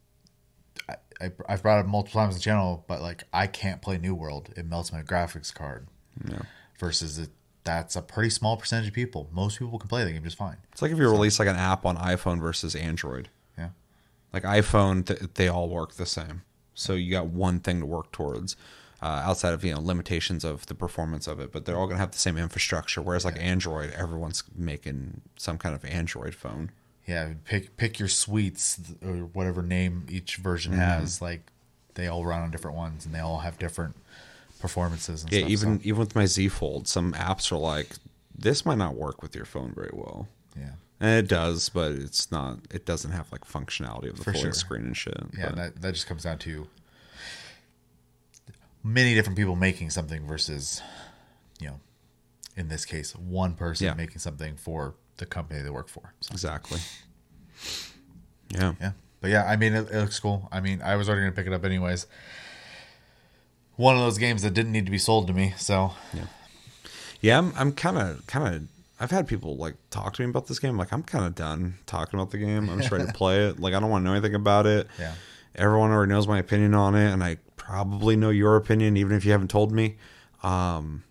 I, 1.20 1.30
I've 1.48 1.62
brought 1.62 1.78
it 1.78 1.80
up 1.80 1.86
multiple 1.86 2.20
times 2.20 2.34
on 2.34 2.38
the 2.38 2.42
channel, 2.42 2.84
but 2.88 3.02
like 3.02 3.24
I 3.32 3.46
can't 3.46 3.82
play 3.82 3.98
New 3.98 4.14
World. 4.14 4.50
It 4.56 4.66
melts 4.66 4.92
my 4.92 5.02
graphics 5.02 5.52
card. 5.52 5.86
Yeah. 6.28 6.42
Versus 6.78 7.18
it, 7.18 7.30
that's 7.64 7.94
a 7.94 8.02
pretty 8.02 8.30
small 8.30 8.56
percentage 8.56 8.88
of 8.88 8.94
people. 8.94 9.28
Most 9.32 9.58
people 9.58 9.78
can 9.78 9.88
play 9.88 10.04
the 10.04 10.12
game 10.12 10.24
just 10.24 10.38
fine. 10.38 10.56
It's 10.72 10.82
like 10.82 10.90
if 10.90 10.98
you 10.98 11.10
release 11.10 11.38
like 11.38 11.48
an 11.48 11.56
app 11.56 11.84
on 11.84 11.96
iPhone 11.96 12.40
versus 12.40 12.74
Android. 12.74 13.28
Yeah. 13.58 13.70
Like 14.32 14.44
iPhone, 14.44 15.06
th- 15.06 15.20
they 15.34 15.48
all 15.48 15.68
work 15.68 15.94
the 15.94 16.06
same. 16.06 16.42
So 16.74 16.94
you 16.94 17.10
got 17.10 17.26
one 17.26 17.60
thing 17.60 17.80
to 17.80 17.86
work 17.86 18.10
towards, 18.12 18.56
uh, 19.02 19.22
outside 19.24 19.52
of 19.52 19.62
you 19.62 19.74
know 19.74 19.80
limitations 19.80 20.44
of 20.44 20.66
the 20.66 20.74
performance 20.74 21.26
of 21.26 21.38
it. 21.38 21.52
But 21.52 21.66
they're 21.66 21.76
all 21.76 21.86
gonna 21.86 21.98
have 21.98 22.12
the 22.12 22.18
same 22.18 22.38
infrastructure. 22.38 23.02
Whereas 23.02 23.24
like 23.24 23.38
Android, 23.38 23.90
everyone's 23.90 24.42
making 24.56 25.20
some 25.36 25.58
kind 25.58 25.74
of 25.74 25.84
Android 25.84 26.34
phone. 26.34 26.70
Yeah. 27.10 27.32
Pick 27.44 27.76
pick 27.76 27.98
your 27.98 28.08
suites 28.08 28.78
or 29.04 29.14
whatever 29.32 29.62
name 29.62 30.06
each 30.08 30.36
version 30.36 30.72
Mm-hmm. 30.72 30.80
has. 30.80 31.20
Like 31.20 31.42
they 31.94 32.06
all 32.06 32.24
run 32.24 32.40
on 32.42 32.50
different 32.50 32.76
ones 32.76 33.04
and 33.04 33.14
they 33.14 33.18
all 33.20 33.38
have 33.38 33.58
different 33.58 33.96
performances 34.60 35.22
and 35.24 35.32
Yeah, 35.32 35.40
stuff. 35.40 35.50
even 35.50 35.78
so, 35.80 35.82
even 35.88 35.98
with 36.00 36.14
my 36.14 36.26
Z 36.26 36.48
Fold, 36.48 36.86
some 36.86 37.12
apps 37.14 37.50
are 37.52 37.56
like, 37.56 37.88
this 38.36 38.64
might 38.64 38.78
not 38.78 38.94
work 38.94 39.22
with 39.22 39.34
your 39.34 39.44
phone 39.44 39.72
very 39.74 39.90
well. 39.92 40.28
yeah. 40.56 40.70
And 41.02 41.24
it 41.24 41.28
does, 41.28 41.70
but 41.70 41.92
it's 41.92 42.30
not. 42.30 42.58
It 42.70 42.84
doesn't 42.84 43.10
have 43.12 43.32
like 43.32 43.44
functionality 43.46 44.10
of 44.10 44.18
the 44.18 44.22
For 44.24 44.32
full 44.32 44.42
sure. 44.42 44.52
screen 44.52 44.82
and 44.82 44.96
shit. 44.96 45.16
Yeah, 45.36 45.46
but- 45.48 45.56
that 45.56 45.82
that 45.82 45.94
just 45.94 46.06
comes 46.06 46.22
down 46.24 46.38
to 46.40 46.66
many 48.82 49.14
different 49.14 49.36
people 49.38 49.56
making 49.56 49.90
something 49.90 50.26
versus, 50.26 50.80
you 51.60 51.68
know, 51.68 51.80
in 52.56 52.68
this 52.68 52.84
case, 52.84 53.14
one 53.14 53.54
person 53.54 53.86
Yeah. 53.86 53.94
making 53.94 54.18
something 54.18 54.56
for 54.56 54.94
the 55.20 55.26
company 55.26 55.62
they 55.62 55.70
work 55.70 55.88
for. 55.88 56.12
So, 56.20 56.32
exactly. 56.32 56.80
Yeah. 58.50 58.74
yeah, 58.80 58.92
but 59.20 59.30
yeah, 59.30 59.44
I 59.44 59.56
mean, 59.56 59.74
it, 59.74 59.88
it 59.90 60.00
looks 60.00 60.18
cool. 60.18 60.48
I 60.50 60.60
mean, 60.60 60.82
I 60.82 60.96
was 60.96 61.08
already 61.08 61.22
gonna 61.22 61.32
pick 61.32 61.46
it 61.46 61.52
up 61.52 61.64
anyways. 61.64 62.06
One 63.76 63.94
of 63.94 64.02
those 64.02 64.18
games 64.18 64.42
that 64.42 64.52
didn't 64.52 64.72
need 64.72 64.86
to 64.86 64.90
be 64.90 64.98
sold 64.98 65.28
to 65.28 65.32
me. 65.32 65.54
So 65.56 65.92
Yeah, 67.20 67.38
I'm 67.38 67.52
I'm 67.56 67.72
kind 67.72 67.96
of 67.98 68.26
kind 68.26 68.54
of 68.54 68.62
I've 68.98 69.10
had 69.10 69.26
people 69.26 69.56
like 69.56 69.76
talk 69.90 70.14
to 70.14 70.22
me 70.22 70.28
about 70.28 70.46
this 70.46 70.58
game. 70.58 70.76
Like 70.76 70.92
I'm 70.92 71.02
kind 71.02 71.24
of 71.24 71.34
done 71.34 71.78
talking 71.86 72.18
about 72.18 72.30
the 72.30 72.38
game. 72.38 72.68
I'm 72.68 72.80
just 72.80 72.90
ready 72.90 73.06
to 73.06 73.12
play 73.12 73.46
it. 73.46 73.60
Like 73.60 73.72
I 73.72 73.80
don't 73.80 73.88
want 73.88 74.02
to 74.02 74.06
know 74.06 74.12
anything 74.12 74.34
about 74.34 74.66
it. 74.66 74.88
Yeah. 74.98 75.14
Everyone 75.54 75.90
already 75.90 76.10
knows 76.10 76.28
my 76.28 76.38
opinion 76.38 76.74
on 76.74 76.94
it, 76.94 77.10
and 77.10 77.24
I 77.24 77.38
probably 77.56 78.16
know 78.16 78.30
your 78.30 78.56
opinion, 78.56 78.96
even 78.96 79.16
if 79.16 79.24
you 79.24 79.32
haven't 79.32 79.50
told 79.50 79.72
me. 79.72 79.96
Um, 80.42 81.02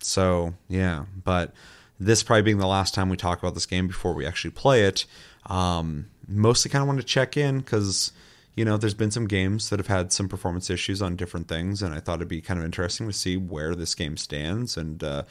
so 0.00 0.54
yeah, 0.68 1.04
but 1.24 1.54
this 2.00 2.22
probably 2.22 2.42
being 2.42 2.58
the 2.58 2.66
last 2.66 2.94
time 2.94 3.08
we 3.08 3.16
talk 3.16 3.38
about 3.38 3.54
this 3.54 3.66
game 3.66 3.86
before 3.86 4.14
we 4.14 4.26
actually 4.26 4.50
play 4.50 4.84
it. 4.84 5.04
Um, 5.46 6.06
mostly 6.26 6.70
kind 6.70 6.82
of 6.82 6.88
want 6.88 7.00
to 7.00 7.06
check 7.06 7.36
in 7.36 7.58
because 7.58 8.12
you 8.54 8.64
know 8.64 8.76
there's 8.76 8.94
been 8.94 9.10
some 9.10 9.26
games 9.26 9.70
that 9.70 9.78
have 9.78 9.86
had 9.86 10.12
some 10.12 10.28
performance 10.28 10.70
issues 10.70 11.00
on 11.02 11.16
different 11.16 11.48
things, 11.48 11.82
and 11.82 11.94
I 11.94 12.00
thought 12.00 12.16
it'd 12.16 12.28
be 12.28 12.40
kind 12.40 12.58
of 12.58 12.64
interesting 12.64 13.06
to 13.06 13.12
see 13.12 13.36
where 13.36 13.74
this 13.74 13.94
game 13.94 14.16
stands. 14.16 14.76
And 14.76 15.02
uh, 15.02 15.24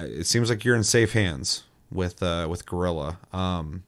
it 0.00 0.26
seems 0.26 0.50
like 0.50 0.64
you're 0.64 0.76
in 0.76 0.84
safe 0.84 1.12
hands 1.12 1.64
with 1.90 2.22
uh, 2.22 2.46
with 2.48 2.66
Guerrilla. 2.66 3.18
Um, 3.32 3.84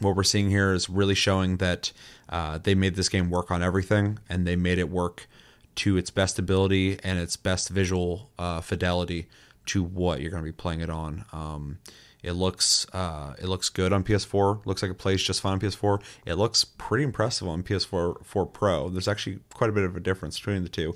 what 0.00 0.16
we're 0.16 0.22
seeing 0.22 0.50
here 0.50 0.72
is 0.72 0.88
really 0.88 1.14
showing 1.14 1.58
that 1.58 1.92
uh, 2.28 2.58
they 2.58 2.74
made 2.74 2.94
this 2.94 3.08
game 3.08 3.30
work 3.30 3.50
on 3.50 3.62
everything 3.62 4.18
and 4.28 4.46
they 4.46 4.56
made 4.56 4.78
it 4.78 4.88
work 4.88 5.28
to 5.74 5.96
its 5.96 6.10
best 6.10 6.38
ability 6.38 6.98
and 7.04 7.18
its 7.18 7.36
best 7.36 7.68
visual 7.68 8.30
uh, 8.38 8.60
fidelity 8.60 9.26
to 9.66 9.82
what 9.82 10.20
you're 10.20 10.30
going 10.30 10.42
to 10.42 10.48
be 10.48 10.52
playing 10.52 10.80
it 10.80 10.90
on. 10.90 11.24
Um, 11.32 11.78
it 12.22 12.32
looks 12.32 12.86
uh, 12.92 13.34
it 13.38 13.46
looks 13.46 13.68
good 13.68 13.92
on 13.92 14.04
PS4. 14.04 14.64
Looks 14.64 14.82
like 14.82 14.90
it 14.90 14.98
plays 14.98 15.22
just 15.22 15.40
fine 15.40 15.54
on 15.54 15.60
PS4. 15.60 16.00
It 16.24 16.34
looks 16.34 16.64
pretty 16.64 17.04
impressive 17.04 17.48
on 17.48 17.62
PS4 17.62 18.24
4 18.24 18.46
Pro. 18.46 18.88
There's 18.88 19.08
actually 19.08 19.40
quite 19.52 19.70
a 19.70 19.72
bit 19.72 19.84
of 19.84 19.96
a 19.96 20.00
difference 20.00 20.38
between 20.38 20.62
the 20.62 20.68
two. 20.68 20.94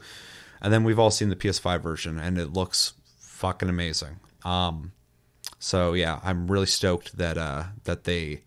And 0.60 0.72
then 0.72 0.84
we've 0.84 0.98
all 0.98 1.10
seen 1.10 1.28
the 1.28 1.36
PS5 1.36 1.82
version, 1.82 2.18
and 2.18 2.38
it 2.38 2.52
looks 2.52 2.94
fucking 3.18 3.68
amazing. 3.68 4.20
Um, 4.44 4.92
so 5.58 5.94
yeah, 5.94 6.20
I'm 6.22 6.50
really 6.50 6.66
stoked 6.66 7.18
that 7.18 7.36
uh, 7.36 7.64
that 7.84 8.04
they 8.04 8.42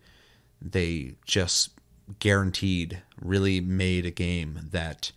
they 0.60 1.16
just 1.24 1.70
guaranteed 2.18 3.02
really 3.20 3.60
made 3.60 4.06
a 4.06 4.10
game 4.10 4.58
that 4.72 5.12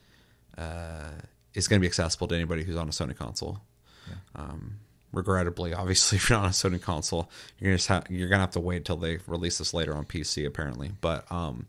uh, 0.57 1.11
is 1.53 1.67
going 1.67 1.79
to 1.79 1.81
be 1.81 1.87
accessible 1.87 2.27
to 2.27 2.35
anybody 2.35 2.63
who's 2.63 2.75
on 2.75 2.87
a 2.87 2.91
Sony 2.91 3.15
console. 3.15 3.61
Um, 4.35 4.79
regrettably, 5.13 5.73
obviously, 5.73 6.15
if 6.17 6.29
you're 6.29 6.37
not 6.39 6.45
on 6.45 6.49
a 6.49 6.53
Sony 6.53 6.81
console, 6.81 7.29
you're 7.59 7.69
gonna 7.69 7.77
just 7.77 7.87
ha- 7.87 8.03
you're 8.09 8.27
gonna 8.27 8.41
have 8.41 8.51
to 8.51 8.59
wait 8.59 8.83
till 8.83 8.97
they 8.97 9.19
release 9.27 9.59
this 9.59 9.73
later 9.73 9.95
on 9.95 10.03
PC, 10.05 10.45
apparently. 10.45 10.91
But 10.99 11.31
um, 11.31 11.65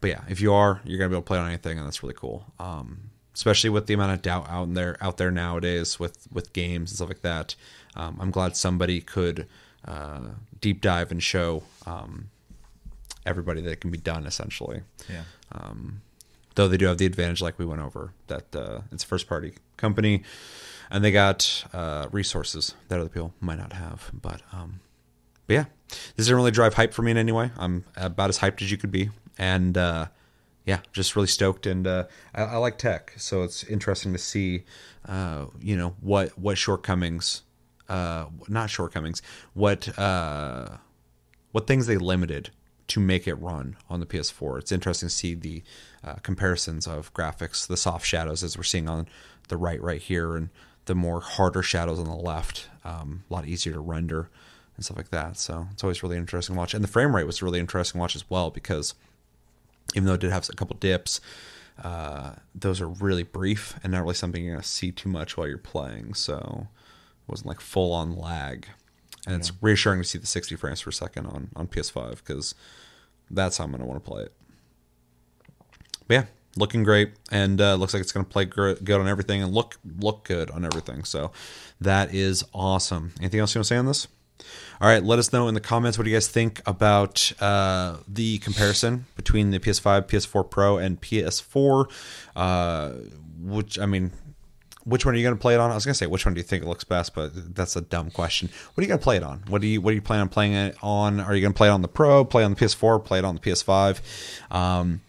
but 0.00 0.10
yeah, 0.10 0.22
if 0.28 0.40
you 0.40 0.52
are, 0.52 0.80
you're 0.84 0.98
gonna 0.98 1.10
be 1.10 1.14
able 1.14 1.22
to 1.22 1.26
play 1.26 1.38
on 1.38 1.46
anything, 1.48 1.78
and 1.78 1.86
that's 1.86 2.02
really 2.02 2.16
cool. 2.16 2.46
Um, 2.58 3.10
especially 3.34 3.70
with 3.70 3.86
the 3.86 3.94
amount 3.94 4.12
of 4.12 4.22
doubt 4.22 4.46
out 4.48 4.64
in 4.64 4.74
there 4.74 4.96
out 5.00 5.16
there 5.18 5.30
nowadays 5.30 5.98
with 6.00 6.26
with 6.32 6.52
games 6.52 6.90
and 6.90 6.96
stuff 6.96 7.08
like 7.08 7.22
that. 7.22 7.54
Um, 7.94 8.16
I'm 8.20 8.30
glad 8.30 8.56
somebody 8.56 9.00
could 9.00 9.46
uh, 9.86 10.20
deep 10.60 10.80
dive 10.80 11.10
and 11.10 11.22
show 11.22 11.62
um, 11.86 12.30
everybody 13.26 13.60
that 13.60 13.70
it 13.70 13.80
can 13.80 13.90
be 13.90 13.98
done 13.98 14.26
essentially. 14.26 14.82
yeah, 15.08 15.22
Though 16.54 16.68
they 16.68 16.76
do 16.76 16.86
have 16.86 16.98
the 16.98 17.06
advantage, 17.06 17.40
like 17.40 17.58
we 17.58 17.64
went 17.64 17.80
over, 17.80 18.12
that 18.26 18.54
uh, 18.54 18.80
it's 18.92 19.04
a 19.04 19.06
first 19.06 19.26
party 19.28 19.54
company, 19.78 20.22
and 20.92 21.02
they 21.02 21.10
got 21.10 21.64
uh, 21.72 22.06
resources 22.12 22.74
that 22.88 23.00
other 23.00 23.08
people 23.08 23.32
might 23.40 23.58
not 23.58 23.72
have. 23.72 24.10
But 24.12 24.42
um, 24.52 24.80
but 25.46 25.54
yeah, 25.54 25.64
this 26.16 26.26
didn't 26.26 26.36
really 26.36 26.50
drive 26.50 26.74
hype 26.74 26.92
for 26.92 27.02
me 27.02 27.10
in 27.10 27.16
any 27.16 27.32
way. 27.32 27.50
I'm 27.56 27.84
about 27.96 28.28
as 28.28 28.38
hyped 28.38 28.62
as 28.62 28.70
you 28.70 28.76
could 28.76 28.92
be, 28.92 29.08
and 29.38 29.76
uh, 29.76 30.06
yeah, 30.66 30.80
just 30.92 31.16
really 31.16 31.28
stoked. 31.28 31.66
And 31.66 31.86
uh, 31.86 32.04
I, 32.34 32.42
I 32.42 32.56
like 32.58 32.78
tech, 32.78 33.14
so 33.16 33.42
it's 33.42 33.64
interesting 33.64 34.12
to 34.12 34.18
see, 34.18 34.64
uh, 35.08 35.46
you 35.60 35.76
know, 35.76 35.96
what 36.00 36.38
what 36.38 36.58
shortcomings, 36.58 37.42
uh, 37.88 38.26
not 38.46 38.68
shortcomings, 38.68 39.22
what 39.54 39.98
uh, 39.98 40.76
what 41.52 41.66
things 41.66 41.86
they 41.86 41.96
limited 41.96 42.50
to 42.88 43.00
make 43.00 43.26
it 43.26 43.34
run 43.36 43.76
on 43.88 44.00
the 44.00 44.06
PS4. 44.06 44.58
It's 44.58 44.72
interesting 44.72 45.08
to 45.08 45.14
see 45.14 45.34
the 45.34 45.62
uh, 46.04 46.16
comparisons 46.16 46.86
of 46.86 47.14
graphics, 47.14 47.66
the 47.66 47.76
soft 47.76 48.04
shadows 48.04 48.42
as 48.42 48.58
we're 48.58 48.64
seeing 48.64 48.88
on 48.88 49.08
the 49.48 49.56
right 49.56 49.80
right 49.80 50.02
here, 50.02 50.36
and 50.36 50.50
the 50.86 50.94
more 50.94 51.20
harder 51.20 51.62
shadows 51.62 51.98
on 51.98 52.06
the 52.06 52.14
left. 52.14 52.68
Um, 52.84 53.24
a 53.30 53.34
lot 53.34 53.46
easier 53.46 53.72
to 53.74 53.80
render 53.80 54.28
and 54.76 54.84
stuff 54.84 54.96
like 54.96 55.10
that. 55.10 55.38
So 55.38 55.68
it's 55.72 55.84
always 55.84 56.02
really 56.02 56.16
interesting 56.16 56.54
to 56.54 56.58
watch. 56.58 56.74
And 56.74 56.82
the 56.82 56.88
frame 56.88 57.14
rate 57.14 57.26
was 57.26 57.42
really 57.42 57.60
interesting 57.60 57.98
to 57.98 58.00
watch 58.00 58.16
as 58.16 58.28
well 58.28 58.50
because 58.50 58.94
even 59.94 60.06
though 60.06 60.14
it 60.14 60.20
did 60.20 60.32
have 60.32 60.48
a 60.48 60.54
couple 60.54 60.76
dips, 60.76 61.20
uh, 61.82 62.32
those 62.54 62.80
are 62.80 62.88
really 62.88 63.22
brief 63.22 63.78
and 63.82 63.92
not 63.92 64.02
really 64.02 64.14
something 64.14 64.44
you're 64.44 64.54
going 64.54 64.62
to 64.62 64.68
see 64.68 64.92
too 64.92 65.08
much 65.08 65.36
while 65.36 65.48
you're 65.48 65.58
playing. 65.58 66.14
So 66.14 66.66
it 66.68 67.30
wasn't 67.30 67.48
like 67.48 67.60
full 67.60 67.92
on 67.92 68.16
lag. 68.16 68.66
And 69.26 69.36
it's 69.36 69.52
reassuring 69.60 70.02
to 70.02 70.08
see 70.08 70.18
the 70.18 70.26
60 70.26 70.56
frames 70.56 70.82
per 70.82 70.90
second 70.90 71.26
on, 71.26 71.50
on 71.54 71.68
PS5 71.68 72.16
because 72.16 72.56
that's 73.30 73.58
how 73.58 73.64
I'm 73.64 73.70
going 73.70 73.80
to 73.80 73.86
want 73.86 74.04
to 74.04 74.10
play 74.10 74.24
it. 74.24 74.32
But 76.08 76.14
yeah, 76.14 76.24
looking 76.56 76.82
great, 76.82 77.12
and 77.30 77.60
uh, 77.60 77.74
looks 77.74 77.94
like 77.94 78.00
it's 78.00 78.12
going 78.12 78.26
to 78.26 78.30
play 78.30 78.44
good 78.44 78.90
on 78.92 79.08
everything 79.08 79.42
and 79.42 79.52
look 79.52 79.78
look 79.98 80.24
good 80.24 80.50
on 80.50 80.64
everything. 80.64 81.04
So 81.04 81.32
that 81.80 82.14
is 82.14 82.44
awesome. 82.52 83.12
Anything 83.20 83.40
else 83.40 83.54
you 83.54 83.58
want 83.58 83.66
to 83.66 83.74
say 83.74 83.78
on 83.78 83.86
this? 83.86 84.08
All 84.80 84.88
right, 84.88 85.02
let 85.02 85.18
us 85.20 85.32
know 85.32 85.46
in 85.46 85.54
the 85.54 85.60
comments 85.60 85.96
what 85.96 86.04
do 86.04 86.10
you 86.10 86.16
guys 86.16 86.26
think 86.26 86.60
about 86.66 87.32
uh, 87.40 87.98
the 88.08 88.38
comparison 88.38 89.06
between 89.14 89.50
the 89.50 89.60
PS5, 89.60 90.08
PS4 90.08 90.50
Pro, 90.50 90.78
and 90.78 91.00
PS4. 91.00 91.90
Uh, 92.34 92.92
which 93.40 93.78
I 93.78 93.86
mean, 93.86 94.10
which 94.84 95.06
one 95.06 95.14
are 95.14 95.18
you 95.18 95.22
going 95.22 95.36
to 95.36 95.40
play 95.40 95.54
it 95.54 95.60
on? 95.60 95.70
I 95.70 95.74
was 95.74 95.84
going 95.84 95.92
to 95.94 95.98
say 95.98 96.06
which 96.06 96.24
one 96.24 96.34
do 96.34 96.40
you 96.40 96.44
think 96.44 96.64
looks 96.64 96.84
best, 96.84 97.14
but 97.14 97.54
that's 97.54 97.76
a 97.76 97.80
dumb 97.80 98.10
question. 98.10 98.48
What 98.74 98.80
are 98.80 98.82
you 98.82 98.88
going 98.88 98.98
to 98.98 99.04
play 99.04 99.16
it 99.16 99.22
on? 99.22 99.44
What 99.48 99.60
do 99.60 99.68
you 99.68 99.80
What 99.80 99.92
do 99.92 99.94
you 99.94 100.02
plan 100.02 100.20
on 100.20 100.28
playing 100.28 100.54
it 100.54 100.76
on? 100.82 101.20
Are 101.20 101.34
you 101.34 101.40
going 101.40 101.52
to 101.52 101.56
play 101.56 101.68
it 101.68 101.72
on 101.72 101.82
the 101.82 101.88
Pro? 101.88 102.24
Play 102.24 102.42
on 102.42 102.54
the 102.54 102.60
PS4? 102.60 103.04
Play 103.04 103.20
it 103.20 103.24
on 103.24 103.36
the 103.36 103.40
PS5? 103.40 104.00
Um, 104.54 105.00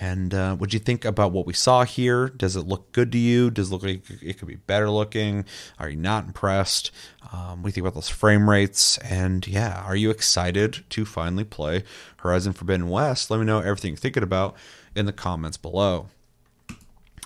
And 0.00 0.32
uh, 0.32 0.56
what 0.56 0.70
do 0.70 0.76
you 0.76 0.80
think 0.80 1.04
about 1.04 1.32
what 1.32 1.46
we 1.46 1.52
saw 1.52 1.84
here? 1.84 2.28
Does 2.28 2.56
it 2.56 2.66
look 2.66 2.92
good 2.92 3.12
to 3.12 3.18
you? 3.18 3.50
Does 3.50 3.68
it 3.68 3.72
look 3.72 3.82
like 3.82 4.04
it 4.22 4.38
could 4.38 4.48
be 4.48 4.56
better 4.56 4.88
looking? 4.88 5.44
Are 5.78 5.90
you 5.90 5.96
not 5.96 6.24
impressed? 6.24 6.90
Um, 7.32 7.62
you 7.64 7.70
think 7.70 7.86
about 7.86 7.94
those 7.94 8.08
frame 8.08 8.48
rates? 8.48 8.96
And 8.98 9.46
yeah, 9.46 9.82
are 9.84 9.96
you 9.96 10.10
excited 10.10 10.84
to 10.90 11.04
finally 11.04 11.44
play 11.44 11.84
Horizon 12.18 12.54
Forbidden 12.54 12.88
West? 12.88 13.30
Let 13.30 13.40
me 13.40 13.46
know 13.46 13.58
everything 13.58 13.92
you're 13.92 13.98
thinking 13.98 14.22
about 14.22 14.56
in 14.94 15.06
the 15.06 15.12
comments 15.12 15.56
below. 15.56 16.08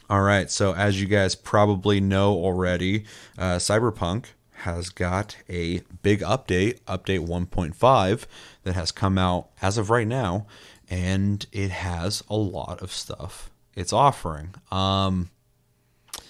All 0.09 0.23
right, 0.23 0.49
so 0.51 0.73
as 0.73 1.01
you 1.01 1.09
guys 1.09 1.35
probably 1.35 2.01
know 2.01 2.35
already, 2.35 3.05
uh, 3.37 3.57
Cyberpunk 3.57 4.27
has 4.59 4.89
got 4.89 5.37
a 5.49 5.81
big 6.03 6.21
update, 6.21 6.81
update 6.83 7.27
1.5, 7.27 8.27
that 8.63 8.75
has 8.75 8.93
come 8.93 9.19
out 9.19 9.49
as 9.63 9.79
of 9.79 9.91
right 9.91 10.07
now, 10.07 10.47
and 10.89 11.47
it 11.53 11.71
has 11.71 12.23
a 12.29 12.37
lot 12.37 12.83
of 12.83 12.93
stuff 12.93 13.51
it's 13.77 13.93
offering. 13.93 14.55
Um, 14.73 15.31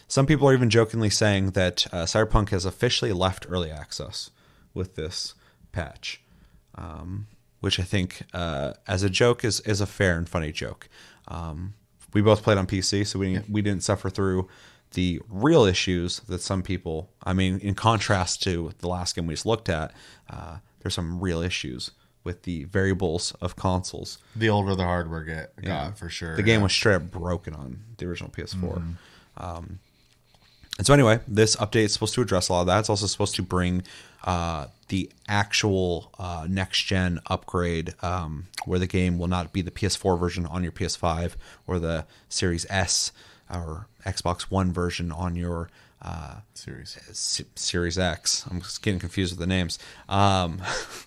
some 0.09 0.27
people 0.27 0.49
are 0.49 0.53
even 0.55 0.69
jokingly 0.69 1.11
saying 1.11 1.53
that 1.53 1.87
uh, 1.93 2.05
Cyberpunk 2.05 2.51
has 2.51 2.65
officially 2.65 3.13
left 3.13 3.47
early 3.49 3.71
access 3.71 4.31
with 4.75 4.97
this 4.97 5.35
patch, 5.73 6.21
um, 6.75 7.29
which 7.61 7.81
I 7.81 7.85
think, 7.85 8.23
uh, 8.35 8.75
as 8.87 9.03
a 9.03 9.11
joke, 9.11 9.45
is 9.45 9.61
is 9.61 9.81
a 9.81 9.87
fair 9.87 10.19
and 10.19 10.29
funny 10.29 10.53
joke. 10.53 10.89
Um, 11.29 11.75
we 12.13 12.21
both 12.21 12.43
played 12.43 12.59
on 12.59 12.67
PC, 12.67 13.07
so 13.07 13.21
we 13.21 13.35
yeah. 13.35 13.43
we 13.49 13.63
didn't 13.63 13.85
suffer 13.85 14.11
through 14.11 14.49
the 14.93 15.21
real 15.29 15.65
issues 15.65 16.21
that 16.21 16.41
some 16.41 16.63
people. 16.63 17.11
I 17.25 17.33
mean, 17.33 17.59
in 17.61 17.75
contrast 17.75 18.43
to 18.45 18.73
the 18.79 18.89
last 18.89 19.17
game 19.17 19.27
we 19.27 19.35
just 19.35 19.47
looked 19.47 19.69
at, 19.69 19.93
uh, 20.31 20.59
there's 20.81 20.95
some 20.95 21.21
real 21.21 21.43
issues 21.43 21.91
with 22.27 22.43
the 22.43 22.65
variables 22.65 23.33
of 23.41 23.55
consoles. 23.55 24.19
The 24.35 24.51
older 24.51 24.75
the 24.75 24.83
hardware 24.83 25.23
get 25.23 25.57
got 25.57 25.65
yeah. 25.65 25.93
for 25.93 26.11
sure. 26.11 26.35
The 26.35 26.43
game 26.43 26.59
yeah. 26.59 26.65
was 26.65 26.73
straight 26.73 26.97
up 26.97 27.11
broken 27.11 27.55
on 27.55 27.79
the 27.97 28.07
original 28.07 28.31
PS4. 28.31 28.55
Mm-hmm. 28.61 29.45
Um, 29.45 29.79
and 30.77 30.87
so 30.87 30.93
anyway, 30.93 31.21
this 31.29 31.55
update 31.57 31.85
is 31.85 31.93
supposed 31.93 32.15
to 32.15 32.21
address 32.21 32.49
a 32.49 32.53
lot 32.53 32.63
of 32.63 32.67
that. 32.67 32.81
It's 32.81 32.91
also 32.91 33.07
supposed 33.07 33.37
to 33.37 33.43
bring 33.43 33.85
uh, 34.25 34.67
the 34.89 35.09
actual 35.29 36.13
uh, 36.19 36.47
next 36.51 36.83
gen 36.83 37.21
upgrade, 37.27 37.95
um, 38.03 38.49
where 38.65 38.81
the 38.81 38.89
game 38.89 39.19
will 39.19 39.29
not 39.29 39.53
be 39.53 39.63
the 39.63 39.71
PS4 39.71 40.19
version 40.19 40.47
on 40.47 40.65
your 40.65 40.73
PS5 40.73 41.35
or 41.69 41.79
the 41.79 42.07
Series 42.29 42.67
S 42.69 43.13
or 43.49 43.87
Xbox 44.05 44.43
One 44.43 44.73
version 44.73 45.13
on 45.13 45.37
your 45.37 45.71
uh, 46.03 46.37
Series 46.55 46.99
S- 47.09 47.43
Series 47.55 47.99
X. 47.99 48.45
I'm 48.51 48.61
just 48.61 48.83
getting 48.83 49.01
confused 49.01 49.33
with 49.33 49.41
the 49.41 49.47
names. 49.47 49.79
Um, 50.09 50.61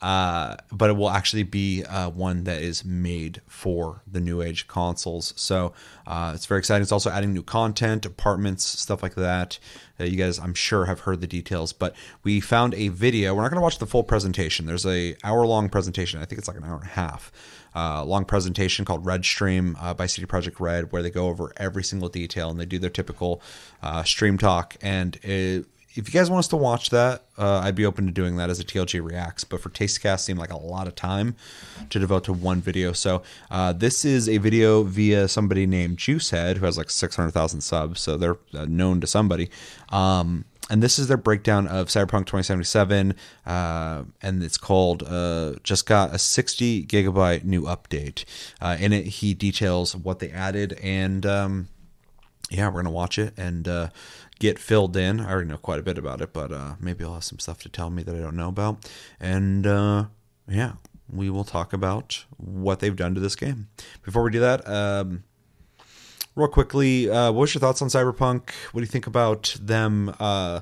Uh, 0.00 0.56
but 0.70 0.90
it 0.90 0.92
will 0.94 1.10
actually 1.10 1.42
be 1.42 1.84
uh, 1.84 2.08
one 2.08 2.44
that 2.44 2.62
is 2.62 2.84
made 2.84 3.40
for 3.46 4.02
the 4.06 4.20
new 4.20 4.42
age 4.42 4.68
consoles. 4.68 5.34
So 5.36 5.72
uh, 6.06 6.32
it's 6.34 6.46
very 6.46 6.58
exciting. 6.58 6.82
It's 6.82 6.92
also 6.92 7.10
adding 7.10 7.32
new 7.32 7.42
content, 7.42 8.06
apartments, 8.06 8.64
stuff 8.64 9.02
like 9.02 9.14
that. 9.16 9.58
you 9.98 10.16
guys, 10.16 10.38
I'm 10.38 10.54
sure, 10.54 10.84
have 10.86 11.00
heard 11.00 11.20
the 11.20 11.26
details. 11.26 11.72
But 11.72 11.96
we 12.22 12.40
found 12.40 12.74
a 12.74 12.88
video. 12.88 13.34
We're 13.34 13.42
not 13.42 13.50
going 13.50 13.60
to 13.60 13.62
watch 13.62 13.78
the 13.78 13.86
full 13.86 14.04
presentation. 14.04 14.66
There's 14.66 14.86
a 14.86 15.16
hour 15.24 15.46
long 15.46 15.68
presentation. 15.68 16.22
I 16.22 16.24
think 16.24 16.38
it's 16.38 16.48
like 16.48 16.56
an 16.56 16.64
hour 16.64 16.76
and 16.76 16.84
a 16.84 16.94
half. 16.94 17.32
Uh, 17.74 18.04
long 18.04 18.24
presentation 18.24 18.84
called 18.84 19.04
Red 19.04 19.24
Stream 19.24 19.76
uh, 19.80 19.94
by 19.94 20.06
CD 20.06 20.26
Projekt 20.26 20.58
Red, 20.58 20.90
where 20.90 21.02
they 21.02 21.10
go 21.10 21.28
over 21.28 21.52
every 21.56 21.84
single 21.84 22.08
detail 22.08 22.50
and 22.50 22.58
they 22.58 22.66
do 22.66 22.78
their 22.78 22.90
typical 22.90 23.42
uh, 23.82 24.02
stream 24.02 24.38
talk. 24.38 24.76
And 24.80 25.16
it, 25.22 25.66
if 25.94 26.12
you 26.12 26.20
guys 26.20 26.30
want 26.30 26.40
us 26.40 26.48
to 26.48 26.56
watch 26.56 26.90
that, 26.90 27.24
uh, 27.38 27.60
I'd 27.60 27.74
be 27.74 27.86
open 27.86 28.06
to 28.06 28.12
doing 28.12 28.36
that 28.36 28.50
as 28.50 28.60
a 28.60 28.64
TLG 28.64 29.02
reacts. 29.02 29.44
But 29.44 29.60
for 29.60 29.70
Tastecast, 29.70 30.20
seemed 30.20 30.38
like 30.38 30.52
a 30.52 30.58
lot 30.58 30.86
of 30.86 30.94
time 30.94 31.34
to 31.90 31.98
devote 31.98 32.24
to 32.24 32.32
one 32.32 32.60
video. 32.60 32.92
So 32.92 33.22
uh, 33.50 33.72
this 33.72 34.04
is 34.04 34.28
a 34.28 34.38
video 34.38 34.82
via 34.82 35.28
somebody 35.28 35.66
named 35.66 35.98
Juicehead 35.98 36.58
who 36.58 36.66
has 36.66 36.76
like 36.76 36.90
600,000 36.90 37.60
subs, 37.62 38.00
so 38.00 38.16
they're 38.16 38.38
uh, 38.54 38.66
known 38.68 39.00
to 39.00 39.06
somebody. 39.06 39.50
Um, 39.88 40.44
and 40.70 40.82
this 40.82 40.98
is 40.98 41.08
their 41.08 41.16
breakdown 41.16 41.66
of 41.66 41.88
Cyberpunk 41.88 42.26
2077, 42.26 43.14
uh, 43.46 44.02
and 44.20 44.42
it's 44.42 44.58
called 44.58 45.02
uh, 45.02 45.54
"Just 45.62 45.86
Got 45.86 46.14
a 46.14 46.18
60 46.18 46.84
Gigabyte 46.84 47.44
New 47.44 47.62
Update." 47.62 48.24
Uh, 48.60 48.76
in 48.78 48.92
it, 48.92 49.06
he 49.06 49.32
details 49.32 49.96
what 49.96 50.18
they 50.18 50.30
added, 50.30 50.78
and 50.82 51.24
um, 51.24 51.68
yeah, 52.50 52.68
we're 52.68 52.82
gonna 52.82 52.90
watch 52.90 53.18
it 53.18 53.34
and 53.36 53.66
uh, 53.66 53.88
get 54.38 54.58
filled 54.58 54.96
in. 54.96 55.20
I 55.20 55.30
already 55.30 55.48
know 55.48 55.56
quite 55.56 55.78
a 55.78 55.82
bit 55.82 55.98
about 55.98 56.20
it, 56.20 56.32
but 56.32 56.52
uh, 56.52 56.74
maybe 56.80 57.04
I'll 57.04 57.14
have 57.14 57.24
some 57.24 57.38
stuff 57.38 57.60
to 57.60 57.68
tell 57.68 57.90
me 57.90 58.02
that 58.02 58.14
I 58.14 58.18
don't 58.18 58.36
know 58.36 58.48
about. 58.48 58.88
And 59.20 59.66
uh, 59.66 60.06
yeah, 60.48 60.72
we 61.12 61.30
will 61.30 61.44
talk 61.44 61.72
about 61.72 62.24
what 62.36 62.80
they've 62.80 62.94
done 62.94 63.14
to 63.14 63.20
this 63.20 63.36
game. 63.36 63.68
Before 64.02 64.22
we 64.22 64.30
do 64.30 64.40
that, 64.40 64.66
um, 64.68 65.24
real 66.34 66.48
quickly, 66.48 67.10
uh, 67.10 67.32
what's 67.32 67.54
your 67.54 67.60
thoughts 67.60 67.82
on 67.82 67.88
Cyberpunk? 67.88 68.50
What 68.72 68.80
do 68.80 68.84
you 68.84 68.86
think 68.86 69.06
about 69.06 69.56
them 69.60 70.14
uh, 70.20 70.60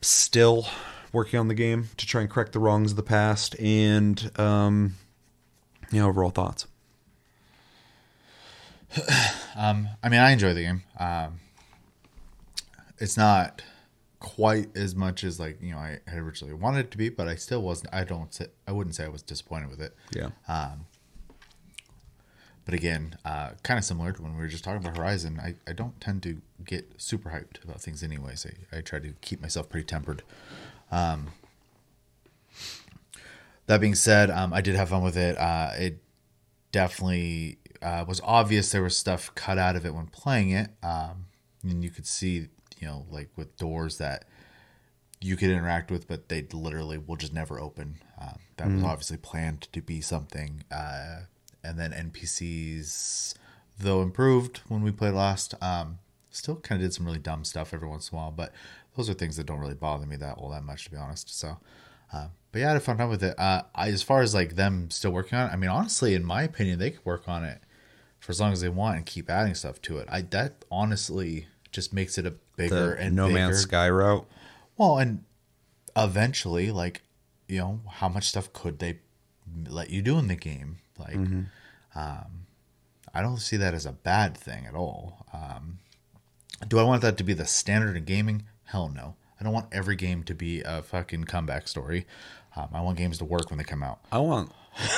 still 0.00 0.66
working 1.12 1.38
on 1.38 1.48
the 1.48 1.54
game 1.54 1.88
to 1.96 2.06
try 2.06 2.20
and 2.20 2.30
correct 2.30 2.52
the 2.52 2.58
wrongs 2.58 2.92
of 2.92 2.96
the 2.96 3.02
past? 3.02 3.58
And 3.60 4.30
um, 4.38 4.94
yeah, 5.90 6.04
overall 6.04 6.30
thoughts. 6.30 6.66
um, 9.56 9.88
I 10.02 10.08
mean, 10.08 10.20
I 10.20 10.30
enjoy 10.30 10.54
the 10.54 10.62
game. 10.62 10.82
Um, 10.98 11.40
it's 12.98 13.16
not 13.16 13.62
quite 14.20 14.74
as 14.76 14.94
much 14.94 15.22
as 15.22 15.38
like 15.38 15.60
you 15.60 15.72
know 15.72 15.78
I 15.78 15.98
had 16.06 16.18
originally 16.18 16.54
wanted 16.54 16.86
it 16.86 16.90
to 16.92 16.98
be, 16.98 17.08
but 17.08 17.28
I 17.28 17.34
still 17.34 17.62
wasn't. 17.62 17.92
I 17.92 18.04
don't. 18.04 18.32
Say, 18.32 18.46
I 18.66 18.72
wouldn't 18.72 18.94
say 18.94 19.04
I 19.04 19.08
was 19.08 19.22
disappointed 19.22 19.70
with 19.70 19.80
it. 19.80 19.94
Yeah. 20.14 20.30
Um, 20.48 20.86
but 22.64 22.72
again, 22.72 23.16
uh, 23.24 23.50
kind 23.62 23.76
of 23.76 23.84
similar 23.84 24.12
to 24.12 24.22
when 24.22 24.34
we 24.34 24.40
were 24.40 24.48
just 24.48 24.64
talking 24.64 24.80
about 24.80 24.96
Horizon, 24.96 25.38
I, 25.42 25.56
I 25.68 25.74
don't 25.74 26.00
tend 26.00 26.22
to 26.22 26.40
get 26.64 26.94
super 26.96 27.28
hyped 27.28 27.62
about 27.62 27.80
things 27.82 28.02
anyways. 28.02 28.46
I, 28.46 28.78
I 28.78 28.80
try 28.80 29.00
to 29.00 29.12
keep 29.20 29.42
myself 29.42 29.68
pretty 29.68 29.84
tempered. 29.84 30.22
Um, 30.90 31.32
that 33.66 33.80
being 33.80 33.94
said, 33.94 34.30
um, 34.30 34.54
I 34.54 34.62
did 34.62 34.76
have 34.76 34.88
fun 34.88 35.02
with 35.02 35.16
it. 35.16 35.36
Uh, 35.36 35.72
it 35.76 35.98
definitely 36.72 37.58
uh, 37.82 38.04
was 38.08 38.22
obvious 38.24 38.72
there 38.72 38.82
was 38.82 38.96
stuff 38.96 39.34
cut 39.34 39.58
out 39.58 39.76
of 39.76 39.84
it 39.84 39.94
when 39.94 40.06
playing 40.06 40.50
it. 40.50 40.70
Um, 40.82 41.26
and 41.62 41.84
you 41.84 41.90
could 41.90 42.06
see 42.06 42.48
you 42.84 42.90
know, 42.90 43.06
like 43.10 43.30
with 43.34 43.56
doors 43.56 43.96
that 43.96 44.26
you 45.22 45.36
could 45.36 45.48
interact 45.48 45.90
with, 45.90 46.06
but 46.06 46.28
they 46.28 46.46
literally 46.52 46.98
will 46.98 47.16
just 47.16 47.32
never 47.32 47.58
open. 47.58 47.96
Um, 48.20 48.38
that 48.58 48.68
mm. 48.68 48.74
was 48.74 48.84
obviously 48.84 49.16
planned 49.16 49.62
to 49.72 49.80
be 49.80 50.02
something. 50.02 50.64
Uh, 50.70 51.20
and 51.62 51.78
then 51.78 51.92
NPCs, 51.92 53.34
though 53.78 54.02
improved 54.02 54.60
when 54.68 54.82
we 54.82 54.90
played 54.90 55.14
last, 55.14 55.54
um, 55.62 55.98
still 56.30 56.56
kind 56.56 56.82
of 56.82 56.86
did 56.86 56.92
some 56.92 57.06
really 57.06 57.18
dumb 57.18 57.42
stuff 57.42 57.72
every 57.72 57.88
once 57.88 58.10
in 58.10 58.18
a 58.18 58.20
while. 58.20 58.30
But 58.30 58.52
those 58.96 59.08
are 59.08 59.14
things 59.14 59.38
that 59.38 59.46
don't 59.46 59.60
really 59.60 59.72
bother 59.72 60.04
me 60.04 60.16
that 60.16 60.36
all 60.36 60.50
that 60.50 60.62
much, 60.62 60.84
to 60.84 60.90
be 60.90 60.98
honest. 60.98 61.34
So, 61.38 61.56
uh, 62.12 62.26
but 62.52 62.58
yeah, 62.58 62.66
I 62.66 62.68
had 62.72 62.76
a 62.76 62.80
fun 62.80 62.98
time 62.98 63.08
with 63.08 63.24
it. 63.24 63.38
Uh, 63.38 63.62
I, 63.74 63.88
as 63.88 64.02
far 64.02 64.20
as 64.20 64.34
like 64.34 64.56
them 64.56 64.90
still 64.90 65.10
working 65.10 65.38
on 65.38 65.48
it, 65.48 65.54
I 65.54 65.56
mean, 65.56 65.70
honestly, 65.70 66.12
in 66.12 66.22
my 66.22 66.42
opinion, 66.42 66.78
they 66.78 66.90
could 66.90 67.04
work 67.06 67.30
on 67.30 67.44
it 67.44 67.62
for 68.20 68.30
as 68.30 68.42
long 68.42 68.52
as 68.52 68.60
they 68.60 68.68
want 68.68 68.96
and 68.96 69.06
keep 69.06 69.30
adding 69.30 69.54
stuff 69.54 69.80
to 69.82 69.96
it. 69.96 70.08
I 70.10 70.20
that 70.20 70.66
honestly 70.70 71.46
just 71.74 71.92
makes 71.92 72.16
it 72.16 72.24
a 72.24 72.34
bigger 72.56 72.94
the 72.96 73.02
and 73.02 73.16
No 73.16 73.26
bigger. 73.26 73.38
Man's 73.38 73.60
Sky 73.60 73.88
route. 73.88 74.26
Well, 74.76 74.98
and 74.98 75.24
eventually, 75.96 76.70
like 76.70 77.02
you 77.48 77.58
know, 77.58 77.80
how 77.88 78.08
much 78.08 78.28
stuff 78.28 78.52
could 78.52 78.78
they 78.78 78.98
let 79.68 79.90
you 79.90 80.02
do 80.02 80.18
in 80.18 80.28
the 80.28 80.34
game? 80.34 80.78
Like, 80.98 81.16
mm-hmm. 81.16 81.42
um, 81.98 82.46
I 83.12 83.22
don't 83.22 83.38
see 83.38 83.56
that 83.56 83.74
as 83.74 83.86
a 83.86 83.92
bad 83.92 84.36
thing 84.36 84.66
at 84.66 84.74
all. 84.74 85.26
Um, 85.32 85.78
do 86.66 86.78
I 86.78 86.82
want 86.84 87.02
that 87.02 87.16
to 87.18 87.24
be 87.24 87.34
the 87.34 87.46
standard 87.46 87.96
in 87.96 88.04
gaming? 88.04 88.44
Hell 88.64 88.88
no. 88.88 89.16
I 89.38 89.44
don't 89.44 89.52
want 89.52 89.66
every 89.72 89.96
game 89.96 90.22
to 90.24 90.34
be 90.34 90.62
a 90.62 90.82
fucking 90.82 91.24
comeback 91.24 91.68
story. 91.68 92.06
Um, 92.56 92.68
I 92.72 92.80
want 92.80 92.96
games 92.96 93.18
to 93.18 93.24
work 93.24 93.50
when 93.50 93.58
they 93.58 93.64
come 93.64 93.82
out. 93.82 94.00
I 94.12 94.18
want 94.18 94.52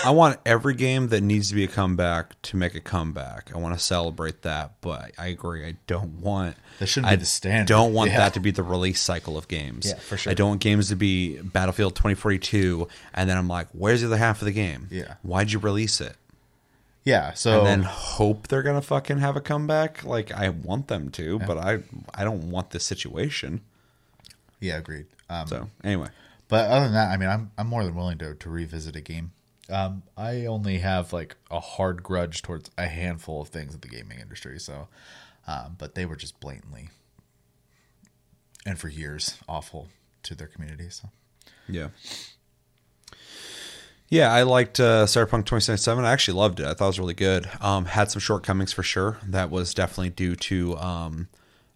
I 0.04 0.10
want 0.10 0.38
every 0.46 0.74
game 0.74 1.08
that 1.08 1.22
needs 1.22 1.48
to 1.50 1.54
be 1.54 1.64
a 1.64 1.68
comeback 1.68 2.40
to 2.42 2.56
make 2.56 2.74
a 2.74 2.80
comeback. 2.80 3.50
I 3.54 3.58
want 3.58 3.78
to 3.78 3.84
celebrate 3.84 4.42
that, 4.42 4.80
but 4.80 5.12
I 5.18 5.26
agree. 5.26 5.66
I 5.66 5.76
don't 5.86 6.20
want 6.20 6.56
that 6.78 6.86
shouldn't 6.86 7.10
be 7.10 7.16
the 7.16 7.26
standard. 7.26 7.68
Don't 7.68 7.92
want 7.92 8.10
yeah. 8.10 8.18
that 8.18 8.34
to 8.34 8.40
be 8.40 8.50
the 8.50 8.62
release 8.62 9.00
cycle 9.00 9.36
of 9.36 9.48
games. 9.48 9.86
Yeah, 9.88 9.96
for 9.96 10.16
sure. 10.16 10.30
I 10.30 10.34
don't 10.34 10.48
want 10.48 10.60
games 10.60 10.88
to 10.88 10.96
be 10.96 11.40
Battlefield 11.40 11.94
2042, 11.94 12.88
and 13.14 13.28
then 13.28 13.36
I'm 13.36 13.48
like, 13.48 13.68
"Where's 13.72 14.00
the 14.00 14.06
other 14.06 14.16
half 14.16 14.40
of 14.40 14.46
the 14.46 14.52
game? 14.52 14.88
Yeah, 14.90 15.14
why'd 15.22 15.52
you 15.52 15.58
release 15.58 16.00
it? 16.00 16.16
Yeah, 17.04 17.34
so 17.34 17.58
and 17.58 17.66
then 17.66 17.82
hope 17.82 18.48
they're 18.48 18.64
gonna 18.64 18.82
fucking 18.82 19.18
have 19.18 19.36
a 19.36 19.40
comeback. 19.40 20.04
Like 20.04 20.32
I 20.32 20.48
want 20.48 20.88
them 20.88 21.10
to, 21.10 21.38
yeah. 21.40 21.46
but 21.46 21.58
I 21.58 21.78
I 22.14 22.24
don't 22.24 22.50
want 22.50 22.70
this 22.70 22.84
situation. 22.84 23.60
Yeah, 24.58 24.78
agreed. 24.78 25.06
Um, 25.30 25.46
so 25.46 25.70
anyway, 25.84 26.08
but 26.48 26.68
other 26.68 26.86
than 26.86 26.94
that, 26.94 27.10
I 27.10 27.16
mean, 27.16 27.28
I'm 27.28 27.52
I'm 27.56 27.68
more 27.68 27.84
than 27.84 27.94
willing 27.94 28.18
to 28.18 28.34
to 28.34 28.50
revisit 28.50 28.96
a 28.96 29.00
game. 29.00 29.32
Um, 29.68 30.02
I 30.16 30.46
only 30.46 30.78
have 30.78 31.12
like 31.12 31.36
a 31.50 31.60
hard 31.60 32.02
grudge 32.02 32.42
towards 32.42 32.70
a 32.78 32.86
handful 32.86 33.42
of 33.42 33.48
things 33.48 33.74
in 33.74 33.80
the 33.80 33.88
gaming 33.88 34.20
industry. 34.20 34.60
So, 34.60 34.88
um, 35.46 35.76
but 35.78 35.94
they 35.94 36.06
were 36.06 36.16
just 36.16 36.38
blatantly 36.40 36.88
and 38.64 38.78
for 38.78 38.88
years 38.88 39.38
awful 39.48 39.88
to 40.24 40.34
their 40.34 40.48
community. 40.48 40.88
So, 40.90 41.08
yeah. 41.68 41.88
Yeah, 44.08 44.32
I 44.32 44.44
liked 44.44 44.78
uh, 44.78 45.06
Cyberpunk 45.06 45.46
2077. 45.46 46.04
I 46.04 46.12
actually 46.12 46.38
loved 46.38 46.60
it. 46.60 46.66
I 46.66 46.74
thought 46.74 46.84
it 46.84 46.88
was 46.88 46.98
really 47.00 47.14
good. 47.14 47.48
Um, 47.60 47.86
had 47.86 48.10
some 48.10 48.20
shortcomings 48.20 48.72
for 48.72 48.84
sure. 48.84 49.18
That 49.26 49.50
was 49.50 49.74
definitely 49.74 50.10
due 50.10 50.36
to 50.36 50.76
um, 50.76 51.28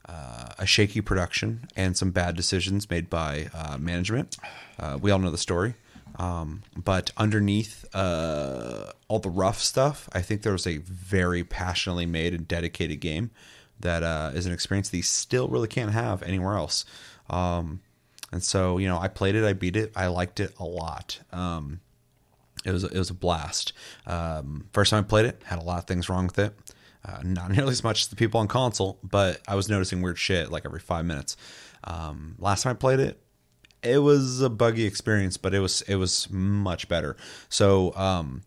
uh, 0.08 0.50
a 0.56 0.64
shaky 0.64 1.00
production 1.00 1.66
and 1.74 1.96
some 1.96 2.12
bad 2.12 2.36
decisions 2.36 2.88
made 2.88 3.10
by 3.10 3.48
uh, 3.52 3.78
management. 3.78 4.36
Uh, 4.78 4.96
we 5.00 5.10
all 5.10 5.18
know 5.18 5.30
the 5.32 5.38
story. 5.38 5.74
Um, 6.20 6.64
but 6.76 7.12
underneath 7.16 7.86
uh, 7.94 8.92
all 9.08 9.20
the 9.20 9.30
rough 9.30 9.58
stuff, 9.58 10.06
I 10.12 10.20
think 10.20 10.42
there 10.42 10.52
was 10.52 10.66
a 10.66 10.76
very 10.76 11.42
passionately 11.42 12.04
made 12.04 12.34
and 12.34 12.46
dedicated 12.46 13.00
game 13.00 13.30
that 13.80 14.02
uh, 14.02 14.30
is 14.34 14.44
an 14.44 14.52
experience 14.52 14.90
that 14.90 14.98
you 14.98 15.02
still 15.02 15.48
really 15.48 15.66
can't 15.66 15.92
have 15.92 16.22
anywhere 16.22 16.56
else. 16.56 16.84
Um, 17.30 17.80
and 18.32 18.44
so, 18.44 18.76
you 18.76 18.86
know, 18.86 18.98
I 18.98 19.08
played 19.08 19.34
it, 19.34 19.44
I 19.44 19.54
beat 19.54 19.76
it, 19.76 19.92
I 19.96 20.08
liked 20.08 20.40
it 20.40 20.52
a 20.58 20.64
lot. 20.64 21.20
Um, 21.32 21.80
it 22.66 22.72
was 22.72 22.84
it 22.84 22.98
was 22.98 23.08
a 23.08 23.14
blast. 23.14 23.72
Um, 24.06 24.68
first 24.74 24.90
time 24.90 25.04
I 25.04 25.08
played 25.08 25.24
it, 25.24 25.40
had 25.46 25.58
a 25.58 25.62
lot 25.62 25.78
of 25.78 25.86
things 25.86 26.10
wrong 26.10 26.26
with 26.26 26.38
it. 26.38 26.54
Uh, 27.02 27.20
not 27.24 27.50
nearly 27.56 27.70
as 27.70 27.82
much 27.82 28.02
as 28.02 28.08
the 28.08 28.16
people 28.16 28.40
on 28.40 28.46
console, 28.46 28.98
but 29.02 29.40
I 29.48 29.54
was 29.54 29.70
noticing 29.70 30.02
weird 30.02 30.18
shit 30.18 30.50
like 30.50 30.66
every 30.66 30.80
five 30.80 31.06
minutes. 31.06 31.38
Um, 31.84 32.34
last 32.38 32.64
time 32.64 32.72
I 32.72 32.74
played 32.74 33.00
it, 33.00 33.19
it 33.82 33.98
was 33.98 34.40
a 34.40 34.50
buggy 34.50 34.84
experience, 34.84 35.36
but 35.36 35.54
it 35.54 35.60
was 35.60 35.82
it 35.82 35.96
was 35.96 36.28
much 36.30 36.88
better. 36.88 37.16
So 37.48 37.94
um, 37.96 38.42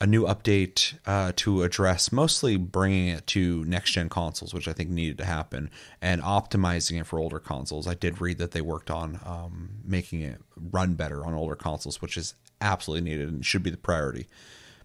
a 0.00 0.06
new 0.06 0.24
update 0.24 0.94
uh, 1.06 1.32
to 1.36 1.62
address 1.62 2.10
mostly 2.10 2.56
bringing 2.56 3.08
it 3.08 3.26
to 3.28 3.64
next 3.66 3.92
gen 3.92 4.08
consoles, 4.08 4.52
which 4.54 4.66
I 4.66 4.72
think 4.72 4.90
needed 4.90 5.18
to 5.18 5.24
happen, 5.24 5.70
and 6.00 6.20
optimizing 6.22 7.00
it 7.00 7.06
for 7.06 7.18
older 7.18 7.38
consoles. 7.38 7.86
I 7.86 7.94
did 7.94 8.20
read 8.20 8.38
that 8.38 8.50
they 8.52 8.60
worked 8.62 8.90
on 8.90 9.20
um, 9.24 9.70
making 9.84 10.22
it 10.22 10.40
run 10.56 10.94
better 10.94 11.24
on 11.24 11.34
older 11.34 11.54
consoles, 11.56 12.00
which 12.02 12.16
is 12.16 12.34
absolutely 12.60 13.08
needed 13.10 13.28
and 13.28 13.44
should 13.44 13.62
be 13.62 13.70
the 13.70 13.76
priority. 13.76 14.26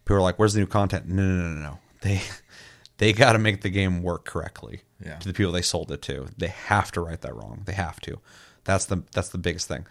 People 0.05 0.17
are 0.17 0.21
like, 0.21 0.37
"Where's 0.39 0.53
the 0.53 0.59
new 0.59 0.67
content?" 0.67 1.07
No, 1.07 1.23
no, 1.23 1.43
no, 1.43 1.49
no, 1.49 1.59
no. 1.61 1.79
They 2.01 2.21
they 2.97 3.13
got 3.13 3.33
to 3.33 3.39
make 3.39 3.61
the 3.61 3.69
game 3.69 4.01
work 4.03 4.25
correctly 4.25 4.81
Yeah. 5.03 5.17
to 5.17 5.27
the 5.27 5.33
people 5.33 5.51
they 5.51 5.61
sold 5.61 5.91
it 5.91 6.01
to. 6.03 6.27
They 6.37 6.47
have 6.47 6.91
to 6.93 7.01
right 7.01 7.19
that 7.21 7.35
wrong. 7.35 7.61
They 7.65 7.73
have 7.73 7.99
to. 8.01 8.19
That's 8.67 8.85
the 8.85 9.01
that's 9.13 9.29
the 9.29 9.37
biggest 9.37 9.69
thing. 9.69 9.87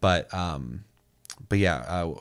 But 0.00 0.32
um, 0.32 0.84
but 1.48 1.58
yeah, 1.58 1.78
uh, 1.78 2.14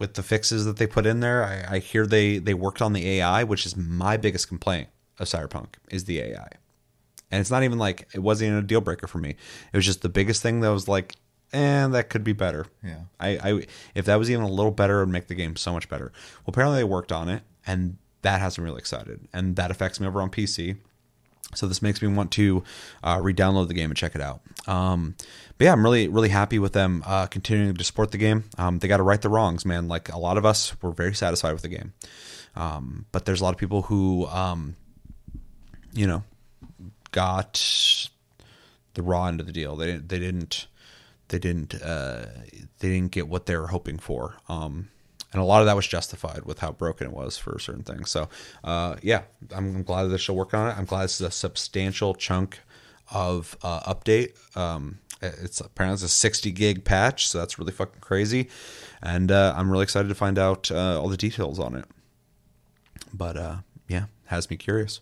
with 0.00 0.14
the 0.14 0.24
fixes 0.24 0.64
that 0.64 0.76
they 0.76 0.88
put 0.88 1.06
in 1.06 1.20
there, 1.20 1.44
I, 1.44 1.76
I 1.76 1.78
hear 1.78 2.04
they 2.04 2.38
they 2.38 2.52
worked 2.52 2.82
on 2.82 2.92
the 2.92 3.08
AI, 3.08 3.44
which 3.44 3.64
is 3.64 3.76
my 3.76 4.16
biggest 4.16 4.48
complaint 4.48 4.88
of 5.20 5.28
Cyberpunk 5.28 5.74
is 5.88 6.04
the 6.04 6.18
AI. 6.18 6.48
And 7.30 7.40
it's 7.40 7.50
not 7.50 7.62
even 7.62 7.78
like 7.78 8.08
it 8.12 8.18
wasn't 8.18 8.48
even 8.48 8.58
a 8.58 8.66
deal 8.66 8.80
breaker 8.80 9.06
for 9.06 9.18
me. 9.18 9.30
It 9.30 9.76
was 9.76 9.86
just 9.86 10.02
the 10.02 10.08
biggest 10.08 10.42
thing 10.42 10.60
that 10.60 10.70
was 10.70 10.88
like, 10.88 11.14
and 11.52 11.94
that 11.94 12.10
could 12.10 12.24
be 12.24 12.32
better. 12.32 12.66
Yeah. 12.82 13.02
I, 13.20 13.28
I 13.28 13.66
if 13.94 14.04
that 14.06 14.16
was 14.16 14.28
even 14.28 14.42
a 14.42 14.50
little 14.50 14.72
better, 14.72 14.98
it 14.98 15.06
would 15.06 15.12
make 15.12 15.28
the 15.28 15.36
game 15.36 15.54
so 15.54 15.72
much 15.72 15.88
better. 15.88 16.12
Well, 16.38 16.48
apparently 16.48 16.80
they 16.80 16.84
worked 16.84 17.12
on 17.12 17.28
it, 17.28 17.44
and 17.64 17.98
that 18.22 18.40
has 18.40 18.58
me 18.58 18.64
really 18.64 18.78
excited, 18.78 19.28
and 19.32 19.54
that 19.54 19.70
affects 19.70 20.00
me 20.00 20.08
over 20.08 20.20
on 20.20 20.28
PC. 20.28 20.78
So 21.54 21.66
this 21.66 21.80
makes 21.80 22.02
me 22.02 22.08
want 22.08 22.32
to 22.32 22.64
uh, 23.02 23.18
re-download 23.22 23.68
the 23.68 23.74
game 23.74 23.90
and 23.90 23.96
check 23.96 24.14
it 24.14 24.20
out. 24.20 24.40
Um, 24.66 25.14
but 25.56 25.64
yeah, 25.64 25.72
I'm 25.72 25.82
really 25.82 26.08
really 26.08 26.28
happy 26.28 26.58
with 26.58 26.72
them 26.72 27.02
uh, 27.06 27.26
continuing 27.26 27.74
to 27.76 27.84
support 27.84 28.10
the 28.10 28.18
game. 28.18 28.44
Um, 28.58 28.78
they 28.78 28.88
got 28.88 28.98
to 28.98 29.02
right 29.02 29.20
the 29.20 29.28
wrongs, 29.28 29.64
man. 29.64 29.88
Like 29.88 30.12
a 30.12 30.18
lot 30.18 30.36
of 30.36 30.44
us 30.44 30.80
were 30.82 30.92
very 30.92 31.14
satisfied 31.14 31.52
with 31.52 31.62
the 31.62 31.68
game, 31.68 31.94
um, 32.56 33.06
but 33.12 33.24
there's 33.24 33.40
a 33.40 33.44
lot 33.44 33.54
of 33.54 33.58
people 33.58 33.82
who, 33.82 34.26
um, 34.26 34.76
you 35.92 36.06
know, 36.06 36.24
got 37.12 38.10
the 38.94 39.02
raw 39.02 39.26
end 39.26 39.40
of 39.40 39.46
the 39.46 39.52
deal. 39.52 39.76
They 39.76 39.96
they 39.96 40.18
didn't 40.18 40.66
they 41.28 41.38
didn't 41.38 41.74
uh, 41.74 42.26
they 42.80 42.88
didn't 42.88 43.12
get 43.12 43.28
what 43.28 43.46
they 43.46 43.56
were 43.56 43.68
hoping 43.68 43.98
for. 43.98 44.36
Um, 44.48 44.88
and 45.36 45.42
a 45.42 45.46
lot 45.46 45.60
of 45.60 45.66
that 45.66 45.76
was 45.76 45.86
justified 45.86 46.46
with 46.46 46.60
how 46.60 46.72
broken 46.72 47.06
it 47.06 47.12
was 47.12 47.36
for 47.36 47.58
certain 47.58 47.82
things. 47.82 48.10
So 48.10 48.28
uh, 48.64 48.96
yeah, 49.02 49.22
I'm, 49.54 49.76
I'm 49.76 49.82
glad 49.82 50.04
that 50.04 50.08
they're 50.08 50.18
still 50.18 50.34
working 50.34 50.58
on 50.58 50.70
it. 50.70 50.78
I'm 50.78 50.86
glad 50.86 51.04
this 51.04 51.20
is 51.20 51.26
a 51.26 51.30
substantial 51.30 52.14
chunk 52.14 52.60
of 53.12 53.56
uh, 53.62 53.80
update. 53.80 54.34
Um, 54.56 54.98
it's 55.20 55.60
apparently 55.60 55.94
it's 55.94 56.02
a 56.02 56.08
60 56.08 56.50
gig 56.52 56.84
patch, 56.84 57.28
so 57.28 57.38
that's 57.38 57.58
really 57.58 57.72
fucking 57.72 58.00
crazy. 58.00 58.48
And 59.02 59.30
uh, 59.30 59.54
I'm 59.56 59.70
really 59.70 59.82
excited 59.82 60.08
to 60.08 60.14
find 60.14 60.38
out 60.38 60.70
uh, 60.70 60.98
all 60.98 61.08
the 61.08 61.18
details 61.18 61.58
on 61.58 61.74
it. 61.74 61.84
But 63.12 63.36
uh, 63.36 63.56
yeah, 63.88 64.06
has 64.26 64.48
me 64.48 64.56
curious. 64.56 65.00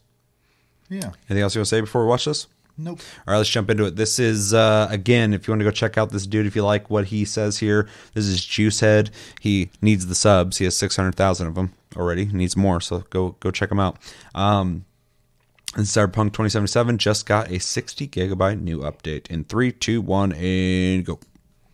Yeah. 0.89 1.12
Anything 1.28 1.43
else 1.43 1.55
you 1.55 1.61
want 1.61 1.69
to 1.69 1.77
say 1.77 1.81
before 1.81 2.02
we 2.02 2.09
watch 2.09 2.24
this? 2.24 2.48
Nope. 2.77 3.01
All 3.27 3.33
right, 3.33 3.39
let's 3.39 3.51
jump 3.51 3.71
into 3.71 3.85
it. 3.85 3.97
This 3.97 4.19
is 4.19 4.53
uh, 4.53 4.89
again, 4.91 5.33
if 5.33 5.47
you 5.47 5.53
want 5.53 5.61
to 5.61 5.65
go 5.65 5.71
check 5.71 5.97
out 5.97 6.11
this 6.11 6.27
dude, 6.27 6.47
if 6.47 6.57
you 6.57 6.65
like 6.65 6.91
what 6.91 7.07
he 7.07 7.25
says 7.25 7.59
here, 7.59 7.89
this 8.15 8.27
is 8.27 8.41
Juicehead. 8.41 9.11
He 9.41 9.71
needs 9.81 10.07
the 10.07 10.15
subs. 10.15 10.59
He 10.59 10.65
has 10.65 10.77
six 10.77 10.97
hundred 10.97 11.15
thousand 11.15 11.47
of 11.47 11.55
them 11.55 11.73
already. 11.97 12.25
He 12.25 12.33
needs 12.33 12.57
more, 12.57 12.81
so 12.81 13.05
go 13.11 13.37
go 13.41 13.51
check 13.51 13.71
him 13.71 13.79
out. 13.79 13.99
Um, 14.35 14.85
and 15.77 15.87
Cyberpunk 15.87 16.33
2077 16.33 16.99
just 16.99 17.27
got 17.27 17.51
a 17.51 17.59
60 17.59 18.07
gigabyte 18.07 18.61
new 18.61 18.81
update 18.81 19.27
in 19.27 19.43
three, 19.43 19.73
two, 19.73 20.01
one, 20.01 20.33
and 20.33 21.05
go. 21.05 21.19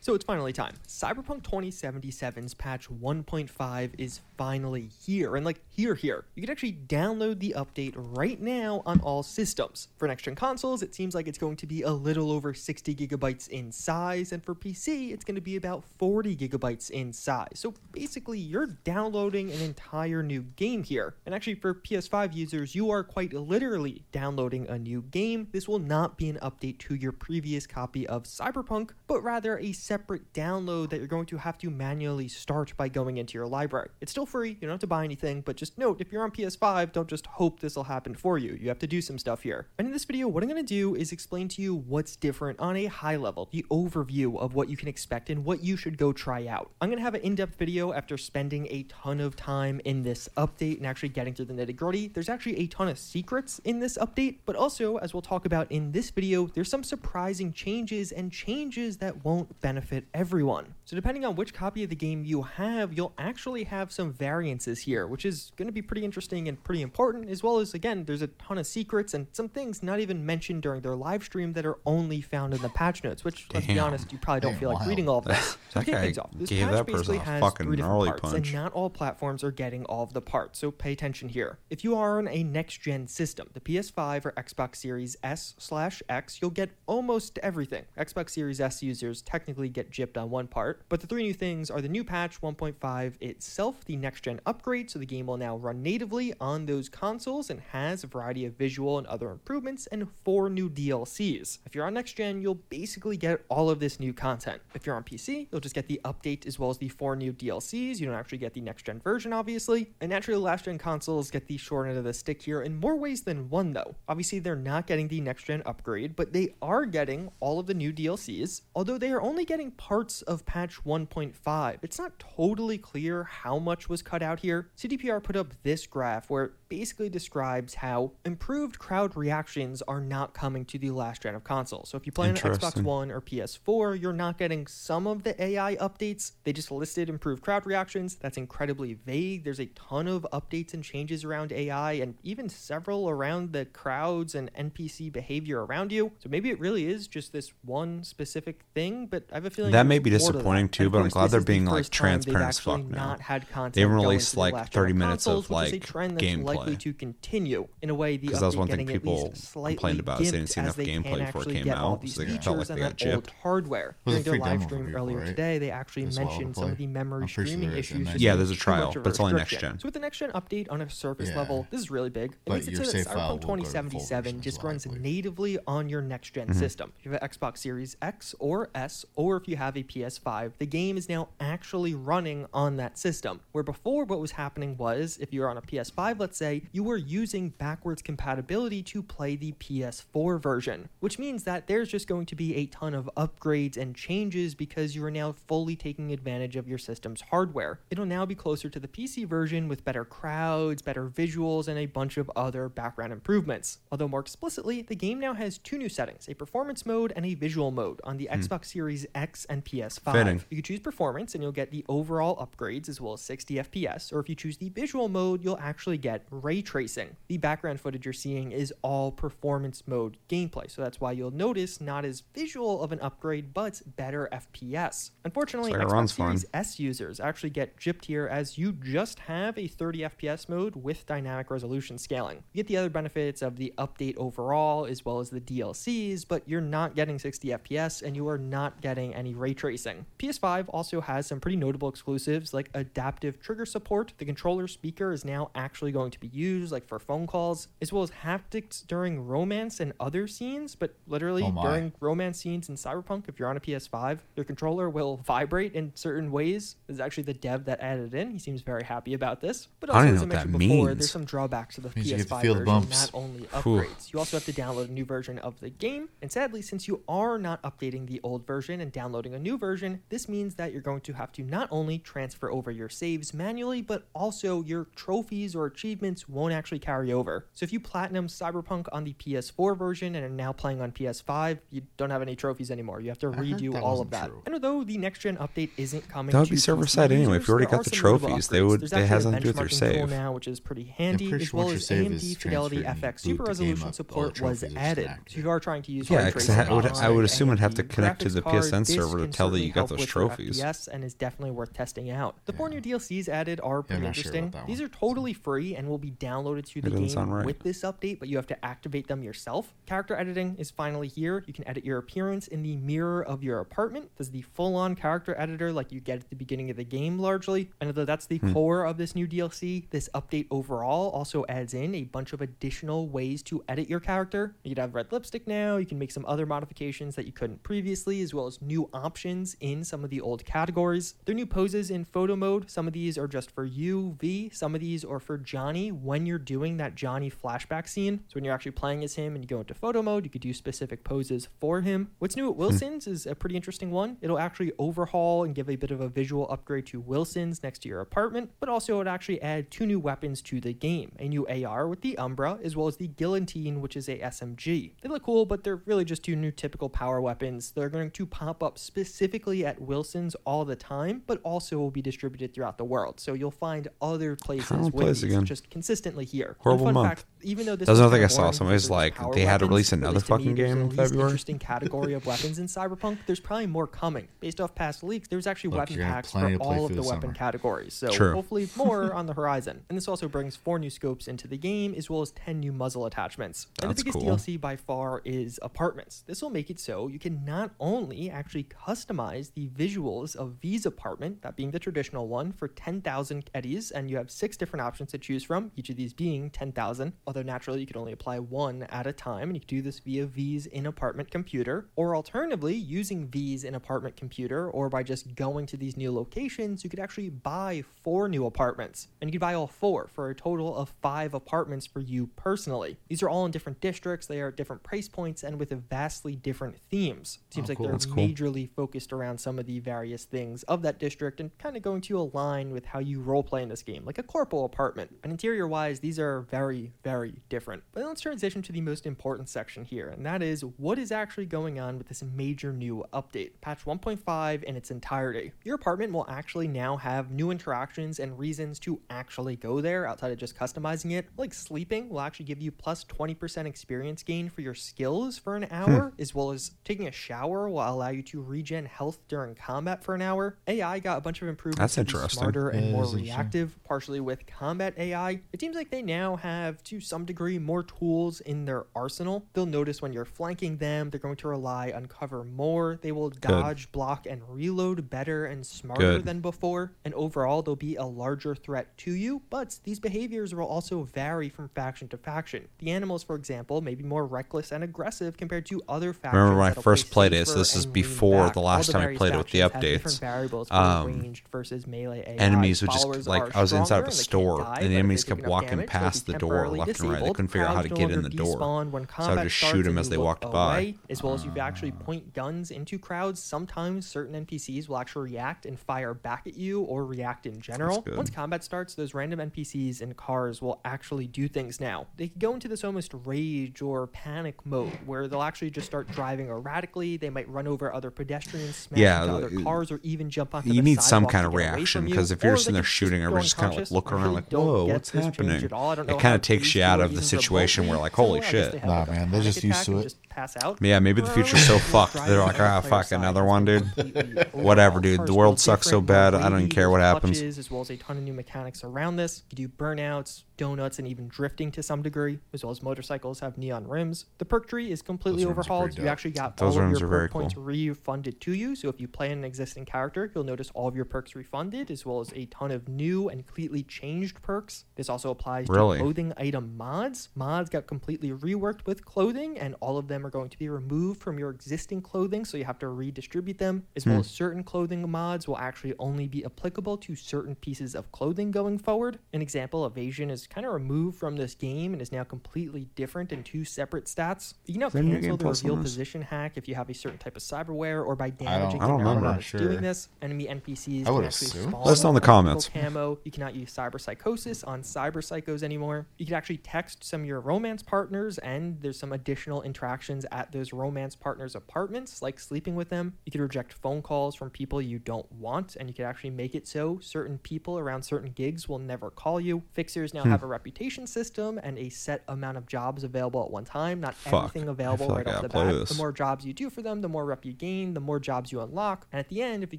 So 0.01 0.15
it's 0.15 0.25
finally 0.25 0.55
time. 0.55 0.75
Cyberpunk 0.89 1.43
2077's 1.43 2.55
patch 2.55 2.89
1.5 2.89 3.91
is 3.99 4.21
finally 4.41 4.89
here. 5.05 5.37
And 5.37 5.45
like 5.45 5.61
here 5.69 5.95
here, 5.95 6.25
you 6.35 6.41
can 6.41 6.51
actually 6.51 6.73
download 6.73 7.41
the 7.41 7.55
update 7.59 7.93
right 7.95 8.41
now 8.41 8.81
on 8.87 8.99
all 9.01 9.23
systems. 9.23 9.89
For 9.99 10.09
next 10.09 10.23
gen 10.23 10.35
consoles, 10.35 10.83
it 10.83 10.95
seems 10.95 11.15
like 11.15 11.29
it's 11.29 11.37
going 11.37 11.57
to 11.57 11.67
be 11.67 11.83
a 11.83 11.91
little 11.91 12.33
over 12.33 12.55
60 12.55 12.95
gigabytes 12.95 13.49
in 13.49 13.71
size, 13.71 14.33
and 14.33 14.43
for 14.43 14.55
PC, 14.55 15.13
it's 15.13 15.27
going 15.27 15.35
to 15.35 15.43
be 15.43 15.57
about 15.57 15.85
40 15.99 16.35
gigabytes 16.37 16.89
in 16.89 17.13
size. 17.13 17.53
So 17.57 17.75
basically, 17.93 18.39
you're 18.39 18.69
downloading 18.83 19.53
an 19.53 19.61
entire 19.61 20.23
new 20.23 20.41
game 20.57 20.85
here. 20.85 21.17
And 21.27 21.35
actually, 21.35 21.57
for 21.57 21.75
PS5 21.75 22.35
users, 22.35 22.75
you 22.75 22.91
are 22.91 23.05
quite 23.05 23.35
literally 23.35 24.05
downloading 24.11 24.67
a 24.71 24.79
new 24.79 25.03
game. 25.11 25.49
This 25.53 25.69
will 25.69 25.79
not 25.79 26.17
be 26.17 26.31
an 26.31 26.39
update 26.41 26.79
to 26.79 26.95
your 26.95 27.13
previous 27.13 27.67
copy 27.67 28.07
of 28.07 28.23
Cyberpunk, 28.23 28.93
but 29.07 29.23
rather 29.23 29.59
a 29.59 29.73
separate 29.73 30.33
download 30.33 30.89
that 30.89 30.97
you're 30.97 31.07
going 31.07 31.27
to 31.27 31.37
have 31.37 31.59
to 31.59 31.69
manually 31.69 32.29
start 32.29 32.75
by 32.79 32.89
going 32.89 33.19
into 33.19 33.35
your 33.35 33.47
library. 33.47 33.91
It's 34.01 34.11
still 34.11 34.30
free, 34.31 34.51
you 34.51 34.57
don't 34.61 34.71
have 34.71 34.81
to 34.81 34.87
buy 34.87 35.05
anything, 35.05 35.41
but 35.41 35.57
just 35.57 35.77
note 35.77 36.01
if 36.01 36.13
you're 36.13 36.23
on 36.23 36.31
PS5, 36.31 36.93
don't 36.93 37.09
just 37.09 37.27
hope 37.27 37.61
this 37.61 37.77
will 37.77 37.85
happen 37.85 38.15
for 38.15 38.39
you. 38.39 38.57
You 38.61 38.69
have 38.69 38.79
to 38.79 38.87
do 38.87 39.01
some 39.01 39.19
stuff 39.19 39.43
here. 39.43 39.67
And 39.79 39.87
in 39.87 39.93
this 39.93 40.05
video, 40.05 40.29
what 40.29 40.43
I'm 40.43 40.49
going 40.49 40.65
to 40.65 40.75
do 40.75 40.95
is 40.95 41.13
explain 41.13 41.49
to 41.49 41.63
you 41.63 41.75
what's 41.75 42.17
different 42.17 42.61
on 42.61 42.77
a 42.77 42.87
high 42.87 43.17
level, 43.17 43.49
the 43.53 43.67
overview 43.71 44.39
of 44.39 44.55
what 44.55 44.69
you 44.69 44.77
can 44.77 44.89
expect 44.89 45.29
and 45.31 45.45
what 45.45 45.63
you 45.63 45.77
should 45.77 45.99
go 45.99 46.13
try 46.13 46.47
out. 46.47 46.71
I'm 46.81 46.89
going 46.89 46.99
to 46.99 47.05
have 47.05 47.15
an 47.15 47.23
in 47.23 47.35
depth 47.35 47.57
video 47.57 47.93
after 47.93 48.17
spending 48.17 48.69
a 48.71 48.85
ton 48.85 49.21
of 49.21 49.37
time 49.37 49.81
in 49.85 50.03
this 50.03 50.29
update 50.37 50.77
and 50.77 50.87
actually 50.87 51.11
getting 51.11 51.35
through 51.35 51.47
the 51.47 51.55
nitty 51.55 51.75
gritty. 51.75 52.09
There's 52.09 52.29
actually 52.29 52.59
a 52.59 52.67
ton 52.69 52.89
of 52.89 52.99
secrets 52.99 53.61
in 53.65 53.81
this 53.81 53.99
update, 53.99 54.39
but 54.47 54.55
also, 54.55 54.97
as 54.99 55.13
we'll 55.13 55.23
talk 55.23 55.45
about 55.45 55.71
in 55.73 55.93
this 55.93 56.11
video, 56.11 56.47
there's 56.47 56.71
some 56.71 56.85
surprising 56.85 57.53
changes 57.53 58.13
and 58.13 58.31
changes 58.31 58.99
that 58.99 59.25
won't 59.25 59.61
benefit 59.61 60.05
everyone. 60.15 60.75
So, 60.91 60.97
depending 60.97 61.25
on 61.25 61.37
which 61.37 61.55
copy 61.55 61.85
of 61.85 61.91
the 61.91 61.95
game 61.95 62.25
you 62.25 62.43
have, 62.43 62.93
you'll 62.93 63.13
actually 63.17 63.63
have 63.63 63.93
some 63.93 64.13
variances 64.13 64.81
here, 64.81 65.07
which 65.07 65.25
is 65.25 65.53
going 65.55 65.69
to 65.69 65.73
be 65.73 65.83
pretty 65.83 66.05
interesting 66.05 66.49
and 66.49 66.61
pretty 66.65 66.83
important, 66.83 67.31
as 67.31 67.45
well 67.45 67.59
as, 67.59 67.75
again, 67.75 68.07
there's 68.07 68.23
a 68.23 68.27
ton 68.27 68.59
of 68.59 68.67
secrets 68.67 69.15
and 69.15 69.29
some 69.31 69.49
things 69.49 69.85
not 69.85 70.01
even 70.01 70.27
mentioned 70.27 70.63
during 70.63 70.81
their 70.81 70.97
live 70.97 71.23
stream 71.23 71.53
that 71.53 71.65
are 71.65 71.79
only 71.87 72.21
found 72.21 72.55
in 72.55 72.61
the 72.61 72.69
patch 72.71 73.05
notes, 73.05 73.23
which, 73.23 73.47
let's 73.55 73.69
be 73.69 73.79
honest, 73.79 74.11
you 74.11 74.19
probably 74.19 74.41
don't 74.41 74.55
Damn, 74.55 74.59
feel 74.59 74.73
like 74.73 74.85
reading 74.89 75.09
all 75.09 75.19
of 75.19 75.27
this. 75.27 75.57
So, 75.69 75.79
That 75.79 75.85
to 75.85 75.85
kick 75.93 76.01
things 76.01 76.19
off, 76.19 76.31
this 76.35 76.51
patch 76.51 76.87
basically 76.87 77.19
a 77.19 77.21
has 77.21 77.41
fucking 77.41 77.67
three 77.67 77.77
different 77.77 77.95
gnarly 77.95 78.09
parts, 78.09 78.23
punch. 78.23 78.49
and 78.49 78.55
not 78.57 78.73
all 78.73 78.91
platforms 78.91 79.45
are 79.45 79.53
getting 79.53 79.85
all 79.85 80.03
of 80.03 80.13
the 80.13 80.21
parts, 80.21 80.59
so 80.59 80.73
pay 80.73 80.91
attention 80.91 81.29
here. 81.29 81.61
If 81.71 81.85
you 81.85 81.95
are 81.95 82.19
on 82.19 82.27
a 82.27 82.43
next 82.43 82.81
gen 82.81 83.07
system, 83.07 83.49
the 83.53 83.61
PS5 83.61 84.27
or 84.27 84.33
Xbox 84.33 84.75
Series 84.75 85.17
S 85.23 85.55
slash 85.57 86.03
X, 86.09 86.43
you'll 86.43 86.51
get 86.51 86.71
almost 86.87 87.39
everything. 87.45 87.85
Xbox 87.97 88.31
Series 88.31 88.61
S 88.61 88.83
users 88.83 89.23
technically 89.23 89.69
get 89.69 89.93
gypped 89.93 90.21
on 90.21 90.31
one 90.31 90.49
part, 90.49 90.80
but 90.89 91.01
the 91.01 91.07
three 91.07 91.23
new 91.23 91.35
things 91.35 91.71
are 91.71 91.81
the 91.81 91.89
new 91.89 92.05
patch 92.05 92.41
1.5 92.41 93.15
itself, 93.21 93.85
the 93.85 93.97
next 93.97 94.23
gen 94.23 94.41
upgrade, 94.47 94.91
so 94.91 94.99
the 94.99 95.07
game 95.07 95.27
will 95.27 95.37
now 95.37 95.57
run 95.57 95.83
natively 95.83 96.33
on 96.41 96.67
those 96.67 96.89
consoles 96.89 97.51
and 97.51 97.61
has 97.73 98.05
a 98.05 98.07
variety 98.07 98.45
of 98.45 98.55
visual 98.55 98.99
and 98.99 99.07
other 99.07 99.31
improvements, 99.31 99.87
and 99.89 100.09
four 100.25 100.49
new 100.49 100.71
DLCs. 100.71 101.59
If 101.67 101.75
you're 101.75 101.87
on 101.87 101.95
next 101.95 102.15
gen, 102.15 102.41
you'll 102.41 102.55
basically 102.55 103.17
get 103.17 103.45
all 103.49 103.71
of 103.71 103.81
this 103.81 104.01
new 104.01 104.13
content. 104.13 104.61
If 104.75 104.87
you're 104.87 104.97
on 104.97 105.05
PC, 105.05 105.49
you'll 105.51 105.61
just 105.61 105.75
get 105.75 105.89
the 105.89 106.01
update 106.05 106.47
as 106.47 106.59
well 106.59 106.71
as 106.71 106.79
the 106.79 106.89
four 106.89 107.17
new 107.17 107.33
DLCs. 107.33 107.99
You 107.99 108.07
don't 108.07 108.15
actually 108.15 108.39
get 108.39 108.55
the 108.55 108.61
next 108.61 108.85
gen 108.85 109.01
version, 109.01 109.33
obviously. 109.33 109.91
And 110.01 110.11
naturally, 110.11 110.41
last 110.41 110.65
gen 110.65 110.79
consoles 110.79 111.31
get 111.31 111.47
the 111.47 111.57
short 111.57 111.89
end 111.89 111.99
of 111.99 112.05
the 112.05 112.13
stick 112.13 112.43
here 112.43 112.63
in 112.63 112.79
more 112.79 112.97
ways 112.97 113.23
than 113.23 113.49
one, 113.51 113.73
though. 113.73 113.95
Obviously, 114.09 114.39
they're 114.39 114.57
not 114.57 114.87
getting 114.87 115.09
the 115.09 115.21
next 115.21 115.45
gen 115.45 115.63
upgrade, 115.67 116.17
but 116.17 116.33
they 116.33 116.55
are 116.63 116.85
getting 116.87 117.31
all 117.41 117.59
of 117.59 117.67
the 117.67 117.75
new 117.75 117.93
DLCs, 117.93 118.63
although 118.75 118.99
they 118.99 119.11
are 119.11 119.23
only 119.23 119.45
getting 119.45 119.71
parts 119.73 120.23
of 120.23 120.45
patch 120.47 120.70
1.5. 120.79 121.79
It's 121.83 121.99
not 121.99 122.19
totally 122.19 122.79
clear 122.79 123.25
how 123.25 123.59
much 123.59 123.89
was 123.89 124.03
cut 124.03 124.23
out 124.23 124.41
here. 124.41 124.71
CDPR 124.77 125.23
put 125.23 125.37
up 125.37 125.49
this 125.63 125.87
graph 125.87 126.31
where 126.31 126.45
it 126.45 126.53
basically 126.69 127.09
describes 127.09 127.75
how 127.75 128.13
improved 128.25 128.79
crowd 128.79 129.17
reactions 129.17 129.83
are 129.83 130.01
not 130.01 130.35
coming 130.35 130.65
to 130.65 130.79
the 130.79 130.91
last 130.91 131.23
gen 131.23 131.35
of 131.35 131.45
consoles. 131.45 131.89
So 131.89 131.97
if 131.97 132.07
you 132.07 132.13
play 132.13 132.29
on 132.29 132.37
Xbox 132.37 132.83
One 132.83 133.11
or 133.11 133.21
PS4, 133.21 134.01
you're 134.01 134.13
not 134.13 134.39
getting 134.39 134.67
some 134.67 135.07
of 135.07 135.25
the 135.25 135.41
AI 135.43 135.77
updates. 135.77 136.33
They 136.45 136.53
just 136.53 136.71
listed 136.71 137.09
improved 137.09 137.43
crowd 137.43 137.67
reactions. 137.67 138.15
That's 138.17 138.37
incredibly 138.37 138.95
vague. 138.95 139.45
There's 139.45 139.61
a 139.61 139.67
ton 139.67 140.07
of 140.07 140.27
updates 140.33 140.73
and 140.75 140.85
changes 140.85 141.25
around 141.25 141.53
AI 141.53 141.93
and 141.93 142.15
even 142.23 142.49
several 142.49 143.09
around 143.11 143.53
the 143.53 143.65
crowds 143.65 144.35
and 144.35 144.53
NPC 144.55 145.13
behavior 145.13 145.65
around 145.65 145.93
you. 145.93 146.13
So 146.19 146.29
maybe 146.29 146.51
it 146.51 146.61
really 146.61 146.87
is 146.87 147.09
just 147.09 147.33
this 147.33 147.53
one 147.65 148.05
specific 148.05 148.63
thing, 148.75 149.07
but 149.07 149.25
I 149.33 149.35
have 149.35 149.47
a 149.47 149.51
feeling 149.51 149.73
That 149.73 149.87
may 149.87 149.99
be 149.99 150.11
more 150.11 150.19
to 150.19 150.25
that. 150.25 150.33
disappointing 150.33 150.60
And 150.61 150.73
too, 150.73 150.87
of 150.87 150.93
but 150.93 150.99
I'm 151.03 151.09
glad 151.09 151.31
they're 151.31 151.39
is 151.41 151.45
the 151.45 151.53
being, 151.53 151.65
like, 151.65 151.79
first 151.85 151.93
time 151.93 152.21
they've 152.21 152.35
transparent 152.35 152.49
as 152.49 152.59
fuck 152.59 152.85
now. 152.91 153.07
Not 153.09 153.21
had 153.21 153.47
They 153.73 153.81
haven't 153.81 153.97
released, 153.97 154.37
like, 154.37 154.71
30 154.73 154.93
minutes 154.93 155.25
consoles, 155.25 155.47
of, 155.47 155.51
which 155.51 155.67
is 155.69 155.73
a 155.73 155.77
like, 155.77 155.85
trend 155.85 156.17
that's 156.17 156.27
gameplay. 156.27 156.45
likely 156.45 156.77
to 156.77 156.93
continue 156.93 157.69
in 157.83 157.91
a 157.91 157.95
way 157.95 158.17
the 158.17 158.27
Because 158.29 158.41
that 158.41 158.47
was 158.47 158.57
one 158.57 158.69
thing 158.69 158.87
people 158.87 159.33
complained 159.65 160.01
about, 160.01 160.21
is 160.21 160.31
they 160.31 160.39
didn't 160.39 160.51
see 160.51 160.61
enough 160.61 160.77
gameplay 160.77 161.27
before 161.27 161.43
it 161.43 161.55
came 161.55 161.69
out, 161.71 162.01
these 162.01 162.15
so 162.15 162.25
they 162.25 162.37
felt 162.39 162.59
like 162.59 162.67
they 162.69 162.75
that 162.81 162.97
got 162.99 163.15
old 163.15 163.25
gypped. 163.25 163.31
hardware. 163.43 163.97
During 164.07 164.21
a 164.21 164.25
their 164.25 164.39
live 164.39 164.63
stream 164.63 164.81
review, 164.83 164.97
earlier 164.97 165.19
right? 165.19 165.27
today, 165.27 165.59
they 165.59 165.71
actually 165.71 166.05
As 166.05 166.19
well 166.19 166.27
mentioned 166.27 166.57
some 166.57 166.71
of 166.73 166.77
the 166.79 166.87
memory 166.87 167.23
I'm 167.23 167.29
pretty 167.29 167.33
sure 167.33 167.47
streaming 167.47 167.77
issues. 167.79 168.09
and 168.09 168.21
Yeah, 168.21 168.37
there's 168.37 168.51
a 168.51 168.57
trial, 168.57 168.93
but 168.93 169.07
it's 169.07 169.21
only 169.21 169.33
next 169.35 169.59
gen. 169.59 169.79
So 169.79 169.87
with 169.87 169.95
the 169.95 170.01
next 170.01 170.19
gen 170.19 170.31
update 170.33 170.71
on 170.71 170.81
a 170.83 170.91
surface 170.91 171.35
level, 171.35 171.67
this 171.71 171.81
is 171.81 171.91
really 171.91 172.11
big. 172.11 172.33
It 172.33 172.39
But 172.45 172.55
makes 172.55 172.69
it 172.69 172.73
your 172.73 172.81
so 172.85 172.87
that 172.87 172.93
save 172.93 173.07
file 173.07 173.39
Cyberpunk 173.39 173.47
will 173.47 173.57
go 173.57 173.57
to 173.57 173.63
the 173.63 173.91
full 173.91 174.01
2077 174.01 174.41
just 174.43 174.59
as 174.59 174.63
well, 174.63 174.71
I 174.71 174.73
runs 174.73 174.87
natively 174.87 175.59
on 175.67 175.89
your 175.89 176.03
next 176.03 176.35
gen 176.35 176.49
Mm-hmm. 176.49 176.59
system. 176.59 176.93
If 176.99 177.05
you 177.05 177.13
have 177.13 177.23
an 177.23 177.29
Xbox 177.29 177.59
Series 177.59 177.97
X 178.03 178.35
or 178.39 178.71
S, 178.75 179.05
or 179.15 179.37
if 179.37 179.47
you 179.47 179.57
have 179.57 179.77
a 179.77 179.83
PS5, 179.83 180.50
the 180.59 180.67
game 180.67 180.97
is 180.97 181.09
now 181.09 181.29
actually 181.41 181.95
running 181.95 182.47
on 182.53 182.77
that 182.77 182.99
system. 182.99 183.41
Where 183.53 183.65
before, 183.65 184.05
what 184.05 184.21
was 184.21 184.33
happening 184.33 184.77
was 184.77 185.19
if 185.21 185.33
you're 185.33 185.49
on 185.49 185.57
a 185.57 185.63
PS5, 185.63 186.19
let's 186.19 186.37
say, 186.37 186.63
you 186.73 186.83
were 186.83 186.97
using 186.97 187.51
backwards 187.51 188.03
compatibility 188.03 188.83
to 188.85 189.03
play 189.03 189.37
the 189.37 189.53
PS4 189.53 190.41
version, 190.41 190.89
which 191.01 191.19
means 191.19 191.45
that 191.45 191.67
there's 191.67 191.89
just 191.89 192.09
going 192.09 192.27
to 192.27 192.35
be 192.35 192.57
a 192.57 192.67
ton 192.67 192.95
of 192.95 193.11
upgrades 193.17 193.77
and 193.77 193.95
changes 193.95 194.55
because 194.55 194.95
you 194.95 195.05
are 195.05 195.11
now 195.11 195.33
fully 195.33 195.77
taking 195.77 196.13
advantage 196.13 196.57
of 196.57 196.69
your 196.69 196.79
system's 196.79 197.21
hardware. 197.23 197.81
It'll 197.91 198.07
now 198.07 198.27
be 198.27 198.35
closer 198.35 198.69
to 198.69 198.81
the 198.81 198.89
PC 198.89 199.27
version 199.27 199.69
with 199.69 199.85
better 199.85 200.05
crowds, 200.05 200.83
better 200.83 201.09
visuals, 201.09 201.69
and 201.69 201.79
a 201.79 201.87
bunch 201.87 202.17
of 202.17 202.31
other 202.37 202.69
background 202.69 203.13
improvements. 203.13 203.79
Although 203.91 204.09
more 204.09 204.21
explicitly, 204.21 204.83
the 204.83 204.97
game 204.97 205.21
now 205.21 205.35
has 205.35 205.59
two 205.59 205.79
new 205.79 205.89
settings 205.89 206.29
a 206.29 206.35
performance 206.35 206.85
mode 206.87 207.13
and 207.17 207.27
a 207.27 207.35
visual 207.35 207.71
mode 207.71 208.01
on 208.05 208.17
the 208.17 208.27
hmm. 208.27 208.41
Xbox 208.41 208.67
Series 208.67 209.07
X 209.15 209.45
and 209.47 209.65
PS5. 209.65 210.13
You 210.51 210.57
can 210.57 210.63
choose 210.63 210.81
performance 210.81 211.35
and 211.35 211.43
you'll 211.43 211.53
get 211.53 211.71
the 211.71 211.85
overall 211.89 212.37
upgrades 212.37 212.89
as 212.89 213.01
well 213.01 213.15
as 213.15 213.21
60 213.23 213.57
FPS, 213.57 214.13
or 214.13 214.21
if 214.21 214.29
you 214.29 214.35
choose 214.35 214.57
the 214.57 214.69
visual 214.69 215.09
mode, 215.09 215.43
you'll 215.43 215.59
actually 215.59 215.99
get 215.99 216.27
ray 216.31 216.63
tracing. 216.63 217.17
The 217.29 217.39
background 217.39 217.81
footage 217.81 218.05
you're 218.05 218.13
seeing 218.13 218.53
is 218.53 218.73
all 218.83 219.11
performance 219.11 219.83
mode 219.87 220.17
gameplay, 220.29 220.71
so 220.71 220.83
that's 220.83 221.01
why 221.01 221.13
you'll 221.13 221.31
notice 221.31 221.81
not 221.81 222.05
as 222.05 222.23
visual 222.35 222.83
of 222.83 222.93
an 222.93 223.01
upgrade, 223.01 223.53
but 223.53 223.81
better 223.97 224.29
FPS. 224.33 225.11
Unfortunately, 225.25 225.73
Xbox 225.73 226.11
Series. 226.11 226.47
S 226.55 226.79
users 226.79 227.21
actually 227.21 227.51
get 227.51 227.77
gypped 227.77 228.05
here 228.05 228.27
as 228.27 228.59
you 228.59 228.73
just 228.73 229.19
have 229.21 229.59
a 229.59 229.67
30 229.67 230.01
FPS 230.01 230.49
mode 230.49 230.77
with 230.77 231.07
dynamic 231.07 231.51
resolution 231.51 231.99
scaling. 231.99 232.43
You 232.53 232.63
get 232.63 232.67
the 232.67 232.77
other 232.77 232.91
benefits 232.91 233.43
of 233.43 233.57
the 233.57 233.73
update 233.79 234.17
overall 234.17 234.87
as 234.87 235.05
well 235.05 235.21
as 235.21 235.31
the 235.31 235.41
DLCs, 235.41 236.25
but 236.27 236.43
you're 236.47 236.61
not 236.61 236.95
getting 236.95 237.19
60 237.19 237.49
FPS 237.49 238.03
and 238.03 238.17
you 238.17 238.29
are 238.29 238.39
not 238.39 238.81
getting 238.81 239.15
any 239.15 239.35
ray 239.35 239.55
tracing. 239.55 240.05
PS5 240.21 240.67
also 240.69 241.01
has 241.01 241.27
some 241.27 241.41
pretty 241.41 241.57
notable 241.57 241.89
exclusives 241.89 242.53
like 242.53 242.69
adaptive 242.75 243.41
trigger 243.41 243.65
support. 243.65 244.13
The 244.19 244.27
controller 244.27 244.69
speaker 244.69 245.13
is 245.13 245.25
now 245.25 245.51
actually 245.55 245.93
going 245.93 246.11
to 246.11 246.21
be 246.21 246.29
used 246.29 246.73
like 246.73 246.87
for 246.87 246.99
phone 246.99 247.27
calls, 247.27 247.69
as 247.81 247.93
well 247.93 248.03
as 248.03 248.11
haptics 248.11 248.87
during 248.87 249.27
romance 249.27 249.81
and 249.81 249.95
other 249.99 250.27
scenes, 250.27 250.75
but 250.75 250.95
literally 251.07 251.43
Oh 251.43 251.63
during 251.63 251.93
romance 252.01 252.39
scenes 252.39 252.69
in 252.69 252.75
Cyberpunk, 252.75 253.29
if 253.29 253.39
you're 253.39 253.49
on 253.49 253.57
a 253.57 253.61
PS5, 253.61 254.19
your 254.37 254.45
controller 254.45 254.91
will 254.91 255.17
vibrate 255.19 255.75
in 255.75 255.93
certain 255.95 256.31
ways. 256.31 256.77
This 256.87 256.95
is 256.95 257.01
actually 257.01 257.25
the 257.25 257.35
dev 257.35 257.65
that 257.65 257.81
added 257.81 258.15
it 258.15 258.19
in. 258.19 258.31
He 258.31 258.39
seems 258.39 258.61
very 258.61 258.85
happy 258.85 259.15
about 259.15 259.41
this. 259.41 259.69
But 259.81 259.91
also, 259.91 260.01
as 260.01 260.05
I 260.05 260.09
even 260.09 260.15
know 260.15 260.21
what 260.21 260.29
that 260.31 260.49
mentioned 260.49 260.59
before, 260.59 260.87
means. 260.87 260.99
there's 260.99 261.11
some 261.11 261.25
drawbacks 261.25 261.77
to 261.77 261.81
the 261.81 261.91
Means 261.97 262.11
you 262.11 262.17
get 262.17 262.29
to 262.29 262.35
PS5 262.35 262.41
feel 262.43 262.55
the 262.55 262.65
version, 262.65 262.91
not 262.91 263.11
only 263.15 263.41
Whew. 263.41 263.49
upgrades. 263.49 264.13
You 264.13 264.19
also 264.19 264.37
have 264.37 264.45
to 264.45 264.53
download 264.53 264.89
a 264.89 264.93
new 264.93 265.05
version 265.05 265.39
of 265.39 265.59
the 265.61 265.71
game. 265.71 266.11
And 266.21 266.31
sadly, 266.31 266.61
since 266.61 266.87
you 266.87 267.03
are 267.09 267.39
not 267.39 267.63
updating 267.63 268.07
the 268.07 268.21
old 268.23 268.47
version 268.47 268.81
and 268.81 268.93
downloading 268.93 269.35
a 269.35 269.39
new 269.39 269.57
version, 269.57 270.03
this 270.11 270.29
means 270.29 270.57
that 270.57 270.73
you're 270.73 270.83
going 270.83 271.01
to 271.03 271.13
have 271.15 271.33
to 271.33 271.43
not 271.43 271.69
only 271.71 271.99
transfer 271.99 272.51
over 272.51 272.71
your 272.71 272.89
saves 272.89 273.33
manually, 273.33 273.81
but 273.81 274.07
also 274.15 274.63
your 274.65 274.87
trophies 274.97 275.55
or 275.55 275.67
achievements 275.67 276.29
won't 276.29 276.53
actually 276.53 276.79
carry 276.81 277.13
over. 277.13 277.47
So 277.55 277.65
if 277.65 277.73
you 277.73 277.81
platinum 277.81 278.27
Cyberpunk 278.27 278.87
on 278.93 279.05
the 279.05 279.15
PS4 279.15 279.77
version 279.79 280.15
and 280.15 280.25
are 280.25 280.29
now 280.29 280.53
playing 280.53 280.81
on 280.81 280.93
PS5, 280.93 281.59
you 281.71 281.83
don't 281.97 282.11
have 282.11 282.23
any 282.23 282.37
trophies 282.37 282.71
anymore. 282.71 283.01
You 283.01 283.09
have 283.09 283.19
to 283.21 283.33
heard 283.33 283.47
redo 283.47 283.73
that 283.73 283.83
all 283.83 284.01
of 284.01 284.11
that. 284.11 284.27
true. 284.29 284.43
And 284.47 284.55
although 284.55 284.85
the 284.85 284.99
next 284.99 285.21
gen 285.21 285.37
update 285.39 285.71
isn't 285.77 286.09
coming, 286.09 286.33
That 286.33 286.41
would 286.41 286.51
be 286.51 286.57
server-side 286.57 287.13
anyway. 287.13 287.37
If 287.39 287.49
you 287.49 287.53
already 287.55 287.71
got 287.71 287.85
the 287.85 287.91
trophies, 287.91 288.49
they 288.49 288.61
would- 288.63 288.81
There's 288.81 288.91
they 288.91 288.97
actually 288.99 289.09
has 289.09 289.25
a 289.27 289.31
nothing 289.31 289.43
to 289.43 289.53
do 289.53 289.61
with 289.61 289.73
your 289.73 289.81
benchmarking 289.89 289.95
tool 290.01 290.09
save. 290.09 290.11
now, 290.11 290.33
which 290.33 290.49
is 290.49 290.61
pretty 290.61 290.85
handy, 290.85 291.29
pretty 291.29 291.45
as 291.45 291.53
well 291.53 291.71
as 291.71 291.87
save 291.87 292.07
AMD 292.11 292.15
is 292.17 292.37
Fidelity 292.37 292.77
transferred 292.83 292.91
and 292.91 293.15
FX 293.15 293.21
Super 293.23 293.37
the 293.37 293.37
game 293.37 293.47
Resolution 293.49 293.89
up, 293.89 293.95
support 293.95 294.27
was 294.27 294.35
trophies 294.61 294.63
are 294.65 294.67
just 294.67 294.77
added. 294.79 295.07
So 295.29 295.39
if 295.39 295.45
you 295.45 295.51
are 295.51 295.61
trying 295.61 295.83
to 295.83 295.93
use 295.93 296.11
Yeah, 296.11 296.19
ray 296.25 296.33
'cause 296.33 296.47
tracing 296.47 296.55
I 296.73 296.75
would- 296.75 296.87
I 296.87 297.09
would 297.09 297.25
assume 297.25 297.49
it'd 297.51 297.61
have 297.61 297.75
to 297.75 297.83
connect 297.85 298.21
to 298.23 298.29
the 298.29 298.43
PSN 298.43 298.85
server 298.85 299.19
to 299.19 299.25
can 299.25 299.33
tell 299.33 299.51
that 299.51 299.61
you 299.61 299.69
got 299.69 299.75
help 299.81 299.91
those 299.91 300.00
your 300.01 300.29
trophies. 300.29 300.61
FPS 300.61 300.89
and 300.89 301.05
is 301.05 301.15
definitely 301.15 301.51
worth 301.53 301.73
testing 301.73 302.11
out. 302.11 302.37
The 302.47 302.53
four 302.53 302.69
new 302.69 302.81
DLCs 302.81 303.29
added 303.29 303.61
are 303.63 303.83
pretty 303.83 304.01
sure 304.01 304.09
interesting. 304.09 304.51
that 304.51 304.67
These 304.67 304.81
are 304.81 304.89
totally 304.89 305.33
free 305.33 305.75
and 305.77 305.89
will 305.89 305.99
be 305.99 306.11
downloaded 306.11 306.65
to 306.67 306.81
the 306.81 306.91
game 306.91 307.31
right. 307.31 307.45
with 307.47 307.61
this 307.61 307.83
update, 307.83 308.19
but 308.19 308.29
you 308.29 308.37
have 308.37 308.47
to 308.49 308.65
activate 308.65 309.07
them 309.09 309.23
yourself. 309.23 309.75
Character 309.87 310.15
editing 310.17 310.57
is 310.57 310.71
finally 310.71 311.09
here. 311.09 311.45
You 311.47 311.53
can 311.53 311.67
edit 311.69 311.85
your 311.85 311.99
appearance 311.99 312.49
in 312.49 312.63
the 312.63 312.77
mirror 312.77 313.23
of 313.25 313.43
your 313.43 313.61
apartment. 313.61 314.11
This 314.17 314.29
is 314.29 314.33
the 314.33 314.43
full-on 314.43 314.95
character 314.95 315.35
editor 315.39 315.73
like 315.73 315.93
you 315.93 316.01
get 316.01 316.21
at 316.21 316.31
the 316.31 316.37
beginning 316.37 316.71
of 316.71 316.77
the 316.77 316.85
game 316.85 317.19
largely. 317.19 317.71
And 317.81 317.89
although 317.89 318.05
that's 318.05 318.27
the 318.27 318.39
Hmm. 318.39 318.53
core 318.53 318.85
of 318.85 318.97
this 318.97 319.15
new 319.15 319.27
DLC, 319.27 319.87
this 319.91 320.09
update 320.15 320.47
overall 320.51 321.11
also 321.11 321.45
adds 321.49 321.75
in 321.75 321.95
a 321.95 322.05
bunch 322.05 322.33
of 322.33 322.41
additional 322.41 323.09
ways 323.09 323.43
to 323.45 323.63
edit 323.69 323.89
your 323.89 324.01
character. 324.01 324.55
You 324.65 324.75
can 324.75 324.81
have 324.83 324.95
red 324.95 325.13
lipstick 325.13 325.47
now, 325.47 325.77
you 325.77 325.87
can 325.87 325.99
make 325.99 326.11
some 326.11 326.25
other 326.27 326.47
modifications 326.47 327.17
that 327.17 327.27
you 327.27 327.33
couldn't 327.33 327.63
previously, 327.63 328.21
as 328.23 328.33
well 328.35 328.47
as 328.47 328.61
new 328.63 328.89
options 328.93 329.57
in 329.61 329.85
some 329.91 330.05
of 330.05 330.11
the 330.11 330.21
old 330.21 330.45
categories. 330.45 331.17
There 331.25 331.35
are 331.35 331.37
new 331.37 331.47
poses 331.47 331.91
in 331.91 332.05
photo 332.05 332.37
mode. 332.37 332.71
Some 332.71 332.87
of 332.87 332.95
these 332.95 333.19
are 333.19 333.29
just 333.29 333.51
for 333.51 333.65
you, 333.65 334.17
V. 334.21 334.49
Some 334.51 334.75
of 334.75 334.81
these 334.81 335.05
are 335.05 335.21
for 335.21 335.37
Johnny 335.37 335.91
when 335.93 336.25
you're 336.25 336.39
doing 336.39 336.79
that 336.79 336.95
Johnny 336.95 337.31
flashback 337.31 337.89
scene. 337.89 338.21
So 338.29 338.35
when 338.35 338.45
you're 338.45 338.55
actually 338.55 338.73
playing 338.73 339.05
as 339.05 339.17
him 339.17 339.35
and 339.35 339.45
you 339.45 339.49
go 339.49 339.61
into 339.61 339.75
photo 339.75 340.01
mode, 340.01 340.25
you 340.25 340.31
could 340.31 340.41
do 340.41 340.55
specific 340.55 341.05
poses 341.05 341.49
for 341.61 341.81
him. 341.81 342.11
What's 342.21 342.37
new 342.37 342.49
at 342.49 342.55
hmm. 342.55 342.61
Wilson's 342.61 343.07
is 343.07 343.27
a 343.27 343.35
pretty 343.35 343.57
interesting 343.57 343.91
one. 343.91 344.17
It'll 344.21 344.39
actually 344.39 344.73
overhaul 344.79 345.45
and 345.45 345.55
give 345.55 345.69
a 345.69 345.77
bit 345.77 345.91
of 345.91 346.01
a 346.01 346.09
visual 346.09 346.51
upgrade 346.51 346.87
to 346.87 347.01
Wilson's 347.01 347.63
next 347.63 347.81
to 347.81 347.89
your 347.89 348.01
apartment, 348.01 348.51
but 348.61 348.69
also 348.69 348.95
it 348.95 348.99
would 348.99 349.09
actually 349.09 349.43
add 349.43 349.71
two 349.71 349.87
new 349.87 349.99
weapons 349.99 350.41
to 350.43 350.61
the 350.61 350.73
game 350.73 351.13
a 351.19 351.29
new 351.29 351.47
AR 351.47 351.89
with 351.89 352.01
the 352.01 352.17
Umbra, 352.17 352.59
as 352.63 352.77
well 352.77 352.87
as 352.87 352.97
the 352.97 353.09
Guillotine, 353.09 353.81
which 353.81 353.97
is 353.97 354.09
a 354.09 354.19
SMG. 354.19 354.93
They 355.03 355.09
look 355.09 355.25
cool, 355.25 355.45
but 355.45 355.65
they're 355.65 355.83
really 355.87 356.05
just 356.05 356.23
two 356.23 356.37
new 356.37 356.51
typical 356.51 356.89
power 356.89 357.21
weapons. 357.21 357.73
They're 357.73 357.89
going 357.89 358.11
to 358.13 358.27
pop 358.27 358.63
up 358.63 358.79
specifically 358.79 359.65
at 359.65 359.80
Wilson's 359.81 360.35
all 360.45 360.65
the 360.65 360.77
time, 360.77 361.23
but 361.27 361.41
also 361.43 361.79
will 361.79 361.91
be 361.91 362.03
distributed 362.03 362.55
throughout 362.55 362.79
the 362.79 362.85
world. 362.85 363.19
So 363.21 363.35
you'll 363.35 363.51
find 363.51 363.89
other 364.01 364.37
places 364.37 364.71
wanna 364.71 364.85
with 364.85 364.95
play 364.95 365.05
this 365.07 365.21
these 365.23 365.33
again. 365.33 365.45
just 365.47 365.71
consistently 365.71 366.25
here. 366.25 366.57
Horrible 366.61 366.93
month. 366.93 367.09
fact, 367.09 367.25
even 367.43 367.67
though 367.67 367.77
this 367.77 367.87
That's 367.87 367.91
was 367.95 368.01
another 368.01 368.17
thing 368.17 368.21
kinda 368.29 368.33
I 368.33 368.37
saw. 368.37 368.43
boring 368.43 368.53
Somebody's 368.55 368.83
was 368.83 368.91
like, 368.91 369.15
power 369.17 369.35
they 369.35 369.45
had 369.45 369.59
to 369.61 369.67
release 369.67 369.93
another 369.93 370.15
least 370.15 370.29
me, 370.31 370.37
fucking 370.37 370.55
game 370.55 370.71
in 370.79 370.83
least 370.89 370.97
February. 370.97 371.29
Interesting 371.29 371.59
category 371.71 372.15
of 372.15 372.27
weapons 372.27 372.59
in 372.59 372.67
Cyberpunk. 372.67 373.19
There's 373.27 373.41
probably 373.41 373.67
more 373.67 373.87
coming. 373.87 374.29
Based 374.41 374.61
off 374.61 374.75
past 374.75 375.03
leaks, 375.03 375.29
there's 375.29 375.47
actually 375.47 375.71
Look, 375.71 375.79
weapon 375.81 375.95
you're 375.97 376.05
gonna 376.05 376.15
have 376.15 376.25
packs 376.25 376.33
plenty 376.33 376.57
for 376.57 376.63
all 376.63 376.85
of 376.87 376.91
the 376.91 376.97
the 376.97 377.03
weapon 377.03 377.21
summer. 377.23 377.35
categories. 377.35 377.95
So 377.95 378.09
True. 378.11 378.33
hopefully 378.35 378.69
more 378.77 379.13
on 379.21 379.27
the 379.27 379.35
horizon. 379.35 379.83
And 379.89 379.97
this 379.97 380.09
also 380.09 380.29
brings 380.29 380.57
four 380.57 380.79
new 380.79 380.91
scopes 380.91 381.29
into 381.29 381.49
the 381.49 381.57
game, 381.59 381.95
as 381.97 382.09
well 382.11 382.21
as 382.23 382.31
10 382.33 382.61
new 382.61 382.73
muzzle 382.73 383.07
attachments. 383.07 383.67
and 383.83 383.91
the 383.91 383.95
biggest 383.95 384.19
cool. 384.19 384.37
DLC 384.37 384.61
by 384.61 384.77
far 384.77 385.23
is 385.25 385.59
apartments. 385.63 386.23
This 386.27 386.43
will 386.43 386.51
make 386.51 386.71
it 386.71 386.79
so 386.81 387.09
you 387.09 387.19
can 387.19 387.45
not 387.45 387.71
only 387.81 388.31
actually 388.31 388.65
customize 388.65 389.53
the 389.55 389.69
visuals 389.69 390.37
of 390.37 390.55
V's 390.61 390.85
apartment, 390.87 391.43
that 391.43 391.57
being 391.57 391.71
the 391.71 391.79
traditional 391.79 392.29
one, 392.29 392.53
for 392.53 392.69
10,000 392.69 393.51
eddies, 393.55 393.91
and 393.91 394.11
you 394.11 394.17
have 394.17 394.31
six 394.31 394.57
different 394.57 394.83
options 394.83 395.11
to 395.13 395.19
choose 395.19 395.43
from, 395.45 395.71
each 395.77 395.91
of 395.91 395.97
these 395.97 396.13
being 396.13 396.51
10,000. 396.51 397.13
Although 397.31 397.43
naturally 397.43 397.79
you 397.79 397.87
could 397.87 397.97
only 397.97 398.11
apply 398.11 398.41
one 398.41 398.83
at 398.91 399.07
a 399.07 399.13
time, 399.13 399.51
and 399.51 399.55
you 399.55 399.61
could 399.61 399.69
do 399.69 399.83
this 399.83 400.01
via 400.01 400.27
V's 400.27 400.67
in 400.67 400.85
apartment 400.85 401.31
computer, 401.31 401.87
or 401.95 402.17
alternatively, 402.17 402.75
using 402.75 403.29
V's 403.29 403.63
in 403.63 403.77
apartment 403.77 404.17
computer, 404.17 404.69
or 404.69 404.89
by 404.89 405.05
just 405.05 405.37
going 405.37 405.65
to 405.67 405.77
these 405.77 405.97
new 405.97 406.13
locations, 406.13 406.83
you 406.83 406.91
could 406.91 406.99
actually 406.99 407.31
buy 407.31 407.85
four 408.03 408.29
new 408.29 408.47
apartments, 408.47 409.07
and 409.21 409.31
you 409.31 409.33
could 409.33 409.41
buy 409.41 409.55
all 409.55 409.69
four 409.69 410.09
for 410.13 410.29
a 410.29 410.35
total 410.35 410.77
of 410.77 410.93
five 411.01 411.33
apartments 411.33 411.87
for 411.87 412.01
you 412.01 412.27
personally. 412.35 412.97
These 413.09 413.23
are 413.23 413.29
all 413.29 413.45
in 413.47 413.53
different 413.53 413.81
districts, 413.81 414.27
they 414.27 414.41
are 414.41 414.49
at 414.49 414.57
different 414.57 414.83
price 414.83 415.09
points, 415.09 415.45
and 415.45 415.57
with 415.61 415.71
vastly 415.89 416.35
different 416.35 416.79
themes. 416.91 417.39
Seems 417.51 417.71
Oh, 417.71 417.75
like 417.75 417.79
they're 417.79 418.13
cool. 418.13 418.27
majorly 418.27 418.69
focused 418.75 419.13
around 419.13 419.39
some 419.39 419.61
of 419.61 419.67
the 419.67 419.79
various 419.79 420.25
things 420.25 420.65
of 420.65 420.83
that 420.83 420.99
district 420.99 421.39
and 421.39 421.57
kind 421.59 421.77
of 421.77 421.83
going 421.85 422.01
to 422.01 422.19
align 422.19 422.73
with 422.73 422.87
how 422.87 422.99
you 422.99 423.21
roleplay 423.21 423.63
in 423.63 423.69
this 423.69 423.85
game, 423.85 424.03
like 424.05 424.19
a 424.19 424.25
corporal 424.25 424.65
apartment. 424.65 425.15
And 425.23 425.31
interior 425.31 425.69
wise, 425.69 426.01
these 426.01 426.19
are 426.19 426.41
very, 426.41 426.91
very 427.05 427.20
different. 427.29 427.83
But 427.93 428.05
let's 428.05 428.21
transition 428.21 428.63
to 428.63 428.73
the 428.73 428.81
most 428.81 429.07
important 429.07 429.49
section 429.49 429.85
here, 429.85 430.09
and 430.09 430.25
that 430.27 430.43
is 430.43 430.65
what 430.65 430.99
is 430.99 431.13
actually 431.13 431.47
going 431.47 431.79
on 431.79 431.99
with 431.99 432.09
this 432.09 432.23
major 432.23 432.73
new 432.73 433.05
update, 433.13 433.53
patch 433.61 433.85
1.5 433.85 434.63
in 434.63 434.77
its 434.77 434.91
entirety. 434.91 435.53
Your 435.65 435.75
apartment 435.75 436.13
will 436.13 436.27
actually 436.29 436.69
now 436.69 436.97
have 436.97 437.31
new 437.31 437.51
interactions 437.51 438.19
and 438.19 438.39
reasons 438.39 438.79
to 438.81 439.01
actually 439.11 439.57
go 439.57 439.81
there 439.81 440.07
outside 440.07 440.33
of 440.33 440.39
just 440.39 440.57
customizing 440.57 441.13
it. 441.13 441.29
Like 441.37 441.55
sleeping 441.55 442.09
will 442.09 442.21
actually 442.21 442.47
give 442.47 442.61
you 442.61 442.71
plus 442.71 443.05
20% 443.05 443.67
experience 443.67 444.23
gain 444.23 444.49
for 444.49 444.61
your 444.61 444.75
skills 444.75 445.39
for 445.39 445.57
an 445.57 445.65
hmm. 445.65 445.75
hour, 445.75 446.13
as 446.19 446.35
well 446.35 446.51
as 446.51 446.73
taking 446.85 447.07
a 447.07 447.13
shower 447.13 447.69
will 447.69 447.81
allow 447.81 448.09
you 448.09 448.23
to 448.23 448.41
regen 448.41 448.87
health 448.87 449.19
during 449.29 449.55
combat 449.55 450.03
for 450.03 450.15
an 450.15 450.23
hour. 450.23 450.57
AI 450.67 450.99
got 450.99 451.19
a 451.19 451.21
bunch 451.21 451.43
of 451.43 451.49
improvements 451.49 451.81
That's 451.81 451.95
to 451.95 452.01
interesting. 452.01 452.41
smarter 452.41 452.69
and 452.69 452.87
Yeah, 452.87 452.93
more 452.93 453.07
reactive, 453.07 453.79
partially 453.85 454.21
with 454.21 454.47
combat 454.47 454.95
AI. 454.97 455.41
It 455.53 455.61
seems 455.61 455.77
like 455.77 455.91
they 455.91 456.03
now 456.03 456.37
have, 456.37 456.83
to 456.85 457.01
some 457.11 457.25
degree, 457.25 457.59
more 457.59 457.83
tools 457.83 458.41
in 458.41 458.65
their 458.65 458.87
arsenal. 458.95 459.47
They'll 459.53 459.67
notice 459.67 460.01
when 460.01 460.13
you're 460.13 460.25
flanking 460.25 460.79
them. 460.79 461.11
They're 461.11 461.21
going 461.21 461.37
to 461.37 461.49
rely 461.49 461.93
on 461.95 462.07
cover 462.07 462.45
more. 462.45 462.99
They 463.03 463.13
will 463.13 463.31
dodge, 463.31 463.93
block, 463.93 464.27
and 464.27 464.43
reload 464.49 465.11
better 465.11 465.47
and 465.47 465.65
smarter 465.67 466.01
Good. 466.01 466.25
than 466.25 466.41
before. 466.41 466.93
And 467.05 467.13
overall, 467.15 467.63
they'll 467.63 467.77
be 467.77 467.97
a 467.97 468.05
larger 468.05 468.55
threat 468.55 468.97
to 468.99 469.13
you. 469.13 469.43
But 469.51 469.79
these 469.85 470.01
behaviors 470.01 470.55
will 470.55 470.67
also 470.67 471.03
vary 471.05 471.49
from 471.49 471.69
faction 471.69 472.09
to 472.09 472.17
faction. 472.17 472.69
The 472.79 472.91
animals, 472.91 473.23
for 473.23 473.37
example, 473.37 473.81
may 473.83 473.95
be 473.95 474.05
more 474.05 474.27
reckless 474.27 474.73
and 474.73 474.83
aggressive 474.83 475.37
compared 475.37 475.67
to 475.67 475.83
other 475.89 476.13
factions. 476.13 476.39
Remember 476.41 476.61
when 476.61 476.71
I 476.71 476.75
first 476.75 477.11
play 477.11 477.21
played 477.21 477.33
it, 477.43 477.49
so 477.49 477.59
this 477.59 477.77
is 477.77 477.85
before 477.87 478.47
back. 478.47 478.55
the 478.55 478.61
last 478.61 478.91
time 478.91 479.07
I 479.09 479.17
played 479.17 479.35
it 479.35 479.37
with 479.37 479.51
the 479.51 479.61
factions 479.61 479.73
have 479.73 479.83
different 479.83 480.17
updates. 480.17 480.21
variables 480.21 480.71
Um, 480.71 481.35
versus 481.53 481.87
melee 481.87 482.25
AI. 482.27 482.37
enemies 482.37 482.81
would 482.81 482.91
just 482.93 483.27
like 483.27 483.55
I 483.55 483.61
was 483.61 483.73
inside 483.73 483.99
of 483.99 484.05
a 484.05 484.07
and 484.07 484.15
store 484.15 484.61
die, 484.61 484.79
and 484.81 484.91
the 484.91 484.97
enemies 484.97 485.25
kept 485.25 485.47
walking 485.47 485.71
damage, 485.71 485.89
past 485.89 486.27
the 486.27 486.35
door 486.35 486.65
temporarily 486.65 486.81
left 487.03 487.05
and 487.05 487.23
right. 487.23 487.29
They 487.29 487.35
couldn't 487.35 487.49
figure 487.49 487.67
out 487.67 487.77
how 487.77 487.83
to 487.83 487.89
get 487.89 488.11
in 488.11 488.23
the 488.23 488.29
door. 488.29 488.57
despawn 488.57 488.91
when 488.91 489.07
So 489.07 489.15
I 489.15 489.27
combat 489.27 489.45
just 489.45 489.57
shoot 489.57 489.83
them 489.83 489.99
as 489.99 490.09
they 490.09 490.17
look 490.17 490.27
walked 490.27 490.51
by. 490.51 490.95
As 491.09 491.23
well 491.23 491.35
as 491.35 491.45
you 491.45 491.53
actually 491.59 491.93
point 491.93 492.33
guns 492.35 492.71
into 492.71 492.99
crowds, 492.99 493.43
sometimes 493.43 494.07
certain 494.07 494.45
NPCs 494.47 494.89
will 494.89 494.99
actually 494.99 495.31
react 495.31 495.67
and 495.67 495.79
fire 495.79 496.15
back 496.15 496.47
at 496.47 496.57
you 496.57 496.83
or 496.83 497.05
react 497.05 497.47
in 497.47 497.61
general. 497.61 498.05
Once 498.17 498.31
combat 498.31 498.65
starts, 498.65 498.95
those 498.95 499.15
random 499.15 499.51
NPCs 499.51 500.01
in 500.01 500.15
cars 500.15 500.63
will 500.63 500.81
actually 500.85 501.27
do 501.27 501.49
things 501.49 501.81
now. 501.81 502.07
They 502.17 502.29
can 502.29 502.39
go 502.39 502.55
into 502.55 502.69
this 502.69 502.85
almost 502.85 503.13
rage 503.25 503.83
or 503.83 504.07
panic 504.07 504.65
mode 504.65 504.93
where 505.07 505.29
they'll 505.29 505.43
actually 505.43 505.71
just 505.71 505.87
start 505.87 506.09
driving 506.11 506.49
erratically. 506.49 507.17
They 507.17 507.31
might 507.31 507.49
run 507.49 507.67
over 507.67 507.93
other 507.93 508.11
pedestrians, 508.11 508.77
smash 508.77 509.01
Yeah, 509.01 509.23
into 509.23 509.35
other 509.35 509.51
uh, 509.59 509.63
cars, 509.63 509.91
or 509.91 510.01
even 510.03 510.31
jump 510.31 510.55
onto 510.55 510.69
you 510.69 510.73
the 510.73 510.77
side. 510.77 510.77
You 510.77 510.83
need 510.83 511.01
some 511.03 511.27
kind 511.27 511.47
of 511.47 511.55
reaction 511.55 512.03
from 512.03 512.09
you, 512.09 512.15
because 512.15 512.31
if 512.31 512.43
you're 512.43 512.53
or 512.53 512.57
just 512.57 512.65
sitting 512.65 512.75
there 512.75 512.83
shooting, 512.83 513.21
go 513.21 513.27
everybody's 513.27 513.51
just 513.51 513.57
kind 513.57 513.73
of 513.73 513.79
like 513.79 513.79
unconscious. 513.87 513.93
looking 513.93 514.13
around 514.13 514.23
really 514.23 514.35
like, 514.35 514.53
whoa, 514.53 514.85
what's 514.87 515.11
happening? 515.11 515.65
at 515.65 515.73
all. 515.73 515.91
I 515.91 515.95
don't 515.97 516.07
know 516.07 516.17
It 516.17 516.21
kind 516.21 516.35
of 516.35 516.43
takes 516.43 516.75
you 516.75 516.83
out 516.83 516.90
two 516.99 517.05
of 517.05 517.15
the 517.15 517.23
situation 517.23 517.85
where 517.85 517.93
remotely, 517.99 518.03
like, 518.03 518.13
holy 518.15 518.43
shit. 518.43 518.73
they 518.73 518.87
Nah, 518.87 519.05
man, 519.07 519.31
they're 519.31 519.43
just 519.43 519.63
used 519.65 519.85
to 519.87 519.99
it. 519.99 520.15
pass 520.29 520.57
out. 520.63 520.79
Yeah, 520.81 520.99
maybe 520.99 521.21
the 521.21 521.31
future's 521.31 521.65
so 521.67 521.79
fucked. 521.79 522.15
They're 522.15 522.41
like, 522.41 522.57
the 522.57 522.65
ah, 522.67 522.81
fuck, 522.81 523.11
another 523.13 523.45
one, 523.45 523.65
dude. 523.65 523.85
Whatever, 524.53 525.01
dude. 525.01 525.27
The 525.27 525.35
world 525.35 525.59
sucks 525.61 525.87
so 525.89 526.01
bad, 526.01 526.35
I 526.35 526.43
don't 526.49 526.55
wavy, 526.55 526.69
care 526.69 526.91
what 526.91 527.01
happens. 527.01 527.41
As 527.41 527.71
well 527.71 527.81
as 527.81 527.91
a 527.91 527.97
ton 527.97 528.17
of 528.17 528.23
new 528.23 528.33
mechanics 528.33 528.85
around 528.85 529.17
this. 529.17 529.43
You 529.51 529.57
do 529.57 529.69
burnouts, 529.69 530.45
donuts, 530.57 530.99
and 530.99 531.09
even 531.09 531.29
drifting 531.29 531.71
to 531.73 531.83
some 531.83 532.03
degree, 532.03 532.39
as 532.53 532.65
well 532.65 532.71
as 532.71 532.83
motorcycles 532.83 533.41
have 533.41 533.57
neon 533.59 533.87
rims. 533.87 534.27
The 534.39 534.45
perk 534.45 534.69
tree 534.69 534.91
is 534.91 535.03
completely 535.03 535.43
Those 535.45 535.47
rims 535.49 535.57
are 535.57 535.61
overhauled. 535.61 535.85
pretty 535.91 535.97
You 536.03 536.05
dope. 536.07 536.13
actually 536.13 536.31
got 536.33 536.57
Those 536.57 536.77
all 536.77 536.83
of 536.83 536.89
rims 536.89 537.01
your 537.01 537.09
are 537.09 537.11
very 537.11 537.23
perk 537.29 537.33
points 537.33 537.55
cool. 537.55 537.65
refunded 537.65 538.41
to 538.43 538.55
you. 538.55 538.75
So 538.77 538.89
if 538.89 539.01
you 539.01 539.09
play 539.09 539.31
an 539.33 539.45
existing 539.45 539.85
character, 539.87 540.31
you'll 540.35 540.45
notice 540.45 540.71
all 540.75 540.89
of 540.89 540.97
your 540.97 541.05
perks 541.05 541.35
refunded, 541.35 541.91
as 541.91 542.05
well 542.07 542.21
as 542.21 542.33
a 542.35 542.47
ton 542.47 542.71
of 542.71 542.89
new 542.89 543.29
and 543.29 543.45
completely 543.47 543.83
changed 543.83 544.41
perks. 544.43 544.85
This 544.97 545.09
also 545.09 545.31
applies 545.31 545.69
Really? 545.69 545.99
to 545.99 546.05
clothing 546.05 546.33
item 546.37 546.77
mods. 546.85 547.29
Mods 547.35 547.69
got 547.69 547.87
completely 547.87 548.31
reworked 548.31 548.87
with 548.87 549.05
clothing, 549.05 549.59
and 549.59 549.75
all 549.81 549.99
of 549.99 550.09
them 550.09 550.25
are 550.27 550.31
going 550.31 550.49
to 550.49 550.59
be 550.59 550.69
removed 550.71 551.21
from 551.21 551.39
your 551.39 551.51
existing 551.51 552.01
clothing, 552.01 552.45
so 552.47 552.57
you 552.57 552.65
have 552.65 552.79
to 552.79 552.89
redistribute 552.89 553.59
them. 553.59 553.85
As 553.95 554.05
Hmm. 554.05 554.11
well 554.13 554.21
as 554.21 554.29
certain 554.29 554.65
clothing 554.65 555.09
mods 555.11 555.47
will 555.47 555.59
actually 555.59 555.95
only 555.99 556.27
be 556.27 556.43
applicable 556.45 556.97
to 556.99 557.15
certain 557.15 557.55
pieces 557.55 557.95
of 557.95 558.11
clothing 558.13 558.51
going 558.51 558.79
forward. 558.79 559.19
An 559.35 559.43
example, 559.43 559.85
evasion 559.85 560.31
is 560.31 560.47
kind 560.47 560.67
of 560.67 560.73
removed 560.73 561.19
from 561.19 561.37
this 561.37 561.55
game 561.55 561.93
and 561.93 562.01
is 562.01 562.13
now 562.13 562.25
completely 562.25 562.89
different 562.95 563.31
in 563.31 563.43
two 563.43 563.65
separate 563.65 564.07
stats. 564.07 564.55
You 564.67 564.75
can 564.75 564.81
now 564.81 564.89
cancel 564.89 565.37
the 565.37 565.45
reveal 565.49 565.77
position 565.77 566.23
hack 566.23 566.53
if 566.57 566.67
you 566.67 566.75
have 566.77 566.89
a 566.89 566.95
certain 566.95 567.19
type 567.19 567.37
of 567.37 567.43
cyberware 567.43 568.05
or 568.07 568.17
by 568.17 568.31
don't- 568.31 568.47
damaging 568.47 568.81
I 568.83 568.87
don't 568.89 569.01
I'm 569.07 569.23
that's 569.23 569.53
not 569.53 569.59
doing 569.61 569.73
sure. 569.73 569.81
this. 569.83 570.09
Enemy 570.23 570.47
NPCs 570.49 571.03
I 571.03 571.05
can 571.05 571.15
would 571.15 571.25
actually 571.27 571.47
assume. 571.49 571.69
spawn 571.71 571.85
Let 571.85 571.93
us 571.93 572.03
know 572.03 572.09
in 572.11 572.15
the 572.15 572.21
comments. 572.23 572.69
Camo. 572.69 573.19
You 573.25 573.31
cannot 573.31 573.55
use 573.55 573.75
cyber 573.75 574.01
psychosis 574.01 574.65
on 574.65 574.83
cyber 574.83 575.17
psychos 575.21 575.63
anymore. 575.63 576.07
You 576.19 576.25
can 576.27 576.35
actually 576.35 576.59
text 576.61 577.03
some 577.05 577.23
of 577.23 577.27
your 577.27 577.41
romance 577.41 577.83
partners, 577.83 578.39
and 578.39 578.81
there's 578.81 578.99
some 578.99 579.13
additional 579.13 579.63
interactions 579.63 580.25
at 580.31 580.53
those 580.53 580.73
romance 580.73 581.15
partners' 581.17 581.55
apartments, 581.55 582.23
like 582.23 582.39
sleeping 582.39 582.75
with 582.77 582.89
them. 582.91 583.15
You 583.27 583.33
can 583.33 583.41
reject 583.41 583.73
phone 583.73 584.03
calls 584.03 584.35
from 584.35 584.51
people 584.51 584.81
you 584.81 584.99
don't 584.99 585.31
want, 585.33 585.77
and 585.77 585.89
you 585.89 585.95
can 585.95 586.05
actually 586.05 586.31
make 586.31 586.55
it 586.55 586.69
so 586.69 586.99
certain 587.01 587.39
people 587.39 587.79
around 587.79 588.03
certain 588.03 588.31
gigs 588.33 588.69
will 588.69 588.79
never 588.79 589.11
call 589.11 589.41
you. 589.41 589.63
Fixers 589.73 590.13
Hmm. 590.13 590.19
now 590.19 590.25
have 590.25 590.43
a 590.43 590.47
reputation 590.47 591.07
system 591.07 591.59
and 591.63 591.79
a 591.79 591.89
set 591.89 592.23
amount 592.29 592.57
of 592.59 592.67
jobs 592.67 593.05
available 593.05 593.43
at 593.45 593.51
one 593.51 593.65
time. 593.65 594.01
Not 594.01 594.15
Fuck. 594.15 594.45
everything 594.45 594.69
available 594.69 595.09
right 595.09 595.27
like 595.27 595.35
off 595.37 595.43
the 595.43 595.49
bat. 595.49 595.87
The 595.89 595.95
more 595.95 596.13
jobs 596.13 596.45
you 596.45 596.53
do 596.53 596.71
for 596.71 596.83
them, 596.83 597.01
the 597.01 597.09
more 597.09 597.25
rep 597.25 597.45
you 597.45 597.53
gain, 597.53 597.95
the 597.95 598.01
more 598.01 598.21
jobs 598.21 598.53
you 598.53 598.61
unlock. 598.61 599.07
And 599.13 599.21
at 599.21 599.29
the 599.29 599.43
end, 599.43 599.63
if 599.63 599.73
you 599.73 599.79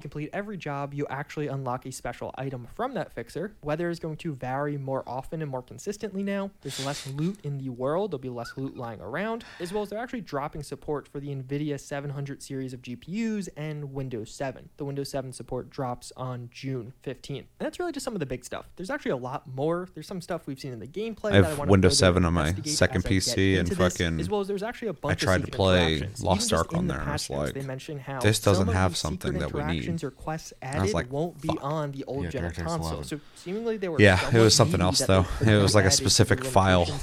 complete 0.00 0.30
every 0.32 0.56
job, 0.56 0.94
you 0.94 1.06
actually 1.08 1.46
unlock 1.48 1.86
a 1.86 1.92
special 1.92 2.34
item 2.36 2.66
from 2.74 2.94
that 2.94 3.12
fixer. 3.12 3.54
Weather 3.62 3.90
is 3.90 3.98
going 4.00 4.16
to 4.18 4.32
vary 4.34 4.76
more 4.76 5.02
often 5.06 5.42
and 5.42 5.50
more 5.50 5.62
consistently 5.62 6.22
now. 6.22 6.50
There's 6.62 6.71
less 6.80 7.06
loot 7.08 7.38
in 7.44 7.58
the 7.58 7.68
world, 7.70 8.10
there'll 8.12 8.20
be 8.20 8.28
less 8.28 8.52
loot 8.56 8.76
lying 8.76 9.00
around, 9.00 9.44
as 9.60 9.72
well 9.72 9.82
as 9.82 9.90
they're 9.90 9.98
actually 9.98 10.20
dropping 10.20 10.62
support 10.62 11.08
for 11.08 11.20
the 11.20 11.28
NVIDIA 11.28 11.78
700 11.78 12.42
series 12.42 12.72
of 12.72 12.82
GPUs 12.82 13.48
and 13.56 13.92
Windows 13.92 14.32
7. 14.34 14.68
The 14.76 14.84
Windows 14.84 15.10
7 15.10 15.32
support 15.32 15.70
drops 15.70 16.12
on 16.16 16.48
June 16.52 16.92
15th. 17.04 17.38
And 17.38 17.46
that's 17.58 17.78
really 17.78 17.92
just 17.92 18.04
some 18.04 18.14
of 18.14 18.20
the 18.20 18.26
big 18.26 18.44
stuff. 18.44 18.66
There's 18.76 18.90
actually 18.90 19.12
a 19.12 19.16
lot 19.16 19.46
more. 19.46 19.88
There's 19.94 20.06
some 20.06 20.20
stuff 20.20 20.46
we've 20.46 20.58
seen 20.60 20.72
in 20.72 20.78
the 20.80 20.86
gameplay. 20.86 21.32
I 21.32 21.36
have 21.36 21.56
that 21.56 21.60
I 21.60 21.64
Windows 21.64 21.98
further 22.00 22.20
7 22.20 22.24
on 22.24 22.34
my 22.34 22.54
second 22.64 22.66
as 22.66 22.82
I 22.82 22.86
get 22.86 23.04
PC 23.04 23.58
and 23.58 23.68
this, 23.68 23.78
fucking- 23.78 24.20
as 24.20 24.28
well 24.28 24.40
as 24.40 24.48
there's 24.48 24.62
actually 24.62 24.88
a 24.88 24.92
bunch 24.94 25.22
I 25.22 25.26
tried 25.26 25.44
to 25.44 25.50
play. 25.50 26.08
Lost 26.20 26.52
Ark 26.52 26.72
on 26.72 26.80
in 26.80 26.86
the 26.88 26.94
there, 26.94 27.02
and 27.02 27.12
it's 27.14 27.30
like, 27.30 27.54
they 27.54 27.62
mention 27.62 27.98
how 27.98 28.20
this 28.20 28.40
doesn't 28.40 28.68
have 28.68 28.96
something 28.96 29.34
that 29.38 29.52
we 29.52 29.62
need. 29.64 30.02
or 30.02 30.10
quests 30.10 30.52
I 30.62 30.66
was 30.66 30.76
added 30.82 30.94
like, 30.94 31.12
won't 31.12 31.40
be 31.40 31.48
fuck. 31.48 31.58
on 31.62 31.92
the 31.92 32.04
old 32.04 32.24
Yeah, 32.24 32.30
gen 32.30 32.50
console. 32.52 32.88
11. 32.88 33.04
So 33.04 33.20
seemingly 33.36 33.76
they 33.76 33.88
were 33.88 34.00
Yeah, 34.00 34.18
it 34.34 34.38
was 34.40 34.54
something 34.54 34.80
else, 34.80 35.00
though. 35.00 35.26
It 35.42 35.60
was 35.60 35.74
like 35.74 35.84
a 35.84 35.86
add 35.88 35.92
into 35.92 36.04
the 36.04 36.10
specific 36.10 36.44
file, 36.44 36.61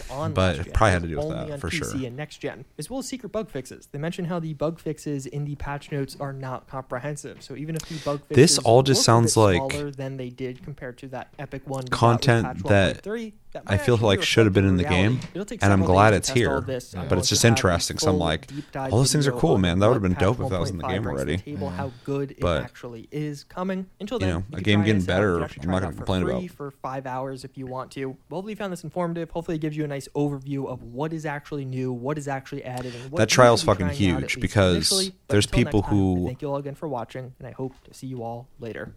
on 0.09 0.33
but 0.33 0.59
it 0.59 0.73
probably 0.73 0.91
had 0.91 1.01
to 1.03 1.07
do 1.07 1.17
with 1.17 1.29
that, 1.29 1.59
for 1.59 1.69
PC 1.69 1.99
sure. 1.99 2.07
and 2.07 2.15
next 2.15 2.37
gen, 2.37 2.65
as 2.77 2.89
well 2.89 2.99
as 2.99 3.07
secret 3.07 3.31
bug 3.31 3.49
fixes. 3.49 3.87
They 3.91 3.99
mention 3.99 4.25
how 4.25 4.39
the 4.39 4.53
bug 4.53 4.79
fixes 4.79 5.25
in 5.25 5.45
the 5.45 5.55
patch 5.55 5.91
notes 5.91 6.15
are 6.19 6.33
not 6.33 6.67
comprehensive. 6.67 7.41
So 7.41 7.55
even 7.55 7.75
if 7.75 7.81
the 7.87 7.97
bug 7.99 8.21
fixes 8.21 8.35
This 8.35 8.57
all 8.59 8.83
just 8.83 9.03
sounds 9.03 9.35
like 9.37 9.57
smaller 9.71 9.91
than 9.91 10.17
they 10.17 10.29
did 10.29 10.63
compared 10.63 10.97
to 10.99 11.07
that 11.09 11.33
epic 11.39 11.63
one 11.65 11.83
we 11.83 11.89
got 11.89 11.91
with 11.91 11.99
content 11.99 12.63
that 12.65 13.03
1.3, 13.03 13.33
that 13.48 13.48
I 13.65 13.77
feel 13.77 13.97
like 13.97 14.21
should 14.21 14.45
have 14.45 14.53
been 14.53 14.67
in 14.67 14.77
the 14.77 14.83
reality. 14.83 15.19
game, 15.33 15.57
and 15.61 15.73
I'm 15.73 15.81
glad 15.83 16.13
it's 16.13 16.29
here. 16.29 16.61
this. 16.61 16.93
But 16.93 17.17
it's 17.17 17.29
just 17.29 17.43
interesting, 17.43 17.97
so 17.97 18.11
I'm 18.11 18.19
like, 18.19 18.49
all 18.75 18.89
those 18.91 19.11
things 19.11 19.27
are 19.27 19.31
cool, 19.31 19.57
man. 19.57 19.79
That 19.79 19.87
would've 19.87 20.03
been 20.03 20.13
dope 20.13 20.39
if 20.39 20.49
that 20.49 20.59
was 20.59 20.69
in 20.69 20.77
the 20.77 20.87
game 20.87 21.03
to 21.03 21.09
already. 21.09 21.37
Table, 21.37 21.69
how 21.69 21.91
good 22.03 22.31
it 22.31 22.39
But, 22.39 22.63
actually 22.63 23.07
is 23.11 23.43
coming. 23.43 23.87
Until 23.99 24.19
you 24.19 24.25
then, 24.27 24.35
know, 24.35 24.43
you 24.51 24.57
a 24.57 24.61
game 24.61 24.83
getting 24.83 25.01
better, 25.01 25.39
you're 25.61 25.71
not 25.71 25.81
gonna 25.81 25.95
complain 25.95 26.23
free 26.23 26.31
about. 26.31 26.49
for 26.51 26.71
five 26.71 27.07
hours 27.07 27.43
if 27.43 27.57
you 27.57 27.65
want 27.65 27.91
to. 27.91 28.15
Hopefully, 28.29 28.55
found 28.55 28.71
this 28.71 28.83
informative. 28.83 29.29
Hopefully, 29.31 29.55
it 29.55 29.61
gives 29.61 29.75
you 29.75 29.83
a 29.83 29.87
nice 29.87 30.07
overview 30.15 30.67
of 30.67 30.83
what 30.83 31.11
is 31.11 31.25
actually 31.25 31.65
new, 31.65 31.91
what 31.91 32.17
is 32.17 32.27
actually 32.27 32.63
added, 32.63 32.93
That 33.13 33.31
should 33.31 33.41
be 33.41 33.57
fucking 33.57 33.87
trying 33.87 34.11
out, 34.11 34.23
at 34.23 34.31
huge 34.31 34.39
because 34.41 35.11
there's 35.27 35.47
people 35.47 35.83
who- 35.83 36.25
thank 36.25 36.41
you 36.41 36.49
all 36.49 36.57
again 36.57 36.75
for 36.75 36.87
watching, 36.87 37.33
and 37.39 37.47
I 37.47 37.51
hope 37.51 37.73
to 37.85 37.93
see 37.93 38.07
you 38.07 38.23
all 38.23 38.47
later. 38.59 38.93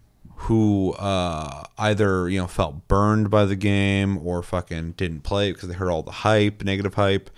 Who 0.47 0.93
uh, 0.94 1.64
either 1.78 2.28
you 2.28 2.39
know 2.40 2.47
felt 2.47 2.89
burned 2.89 3.31
by 3.31 3.44
the 3.44 3.56
game 3.56 4.19
or 4.19 4.43
fucking 4.43 4.93
didn't 4.93 5.20
play 5.23 5.51
it 5.51 5.55
because 5.55 5.69
they 5.69 5.74
heard 5.74 5.90
all 5.90 6.02
the 6.02 6.10
hype, 6.10 6.62
negative 6.64 6.94
hype, 6.94 7.31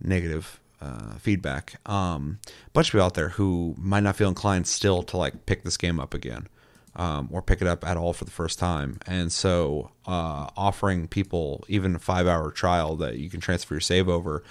negative 0.00 0.60
uh, 0.80 1.14
feedback. 1.18 1.74
Um, 1.88 2.38
a 2.66 2.70
bunch 2.70 2.88
of 2.88 2.92
people 2.92 3.04
out 3.06 3.14
there 3.14 3.30
who 3.30 3.74
might 3.78 4.00
not 4.04 4.16
feel 4.16 4.28
inclined 4.28 4.66
still 4.66 5.02
to 5.04 5.16
like 5.16 5.46
pick 5.46 5.62
this 5.64 5.76
game 5.76 5.98
up 6.00 6.14
again. 6.14 6.48
um, 6.96 7.28
or 7.30 7.42
pick 7.42 7.60
it 7.62 7.68
up 7.68 7.86
at 7.86 7.96
all 7.96 8.12
for 8.12 8.24
the 8.24 8.30
first 8.32 8.58
time. 8.58 8.98
And 9.06 9.30
so, 9.30 9.92
uh, 10.04 10.48
offering 10.56 11.06
people 11.06 11.64
even 11.68 11.94
a 11.94 11.98
five 12.00 12.26
hour 12.26 12.50
trial 12.50 12.96
that 12.96 13.18
you 13.18 13.30
can 13.30 13.40
transfer 13.40 13.74
your 13.74 13.80
save 13.80 14.08
over 14.08 14.42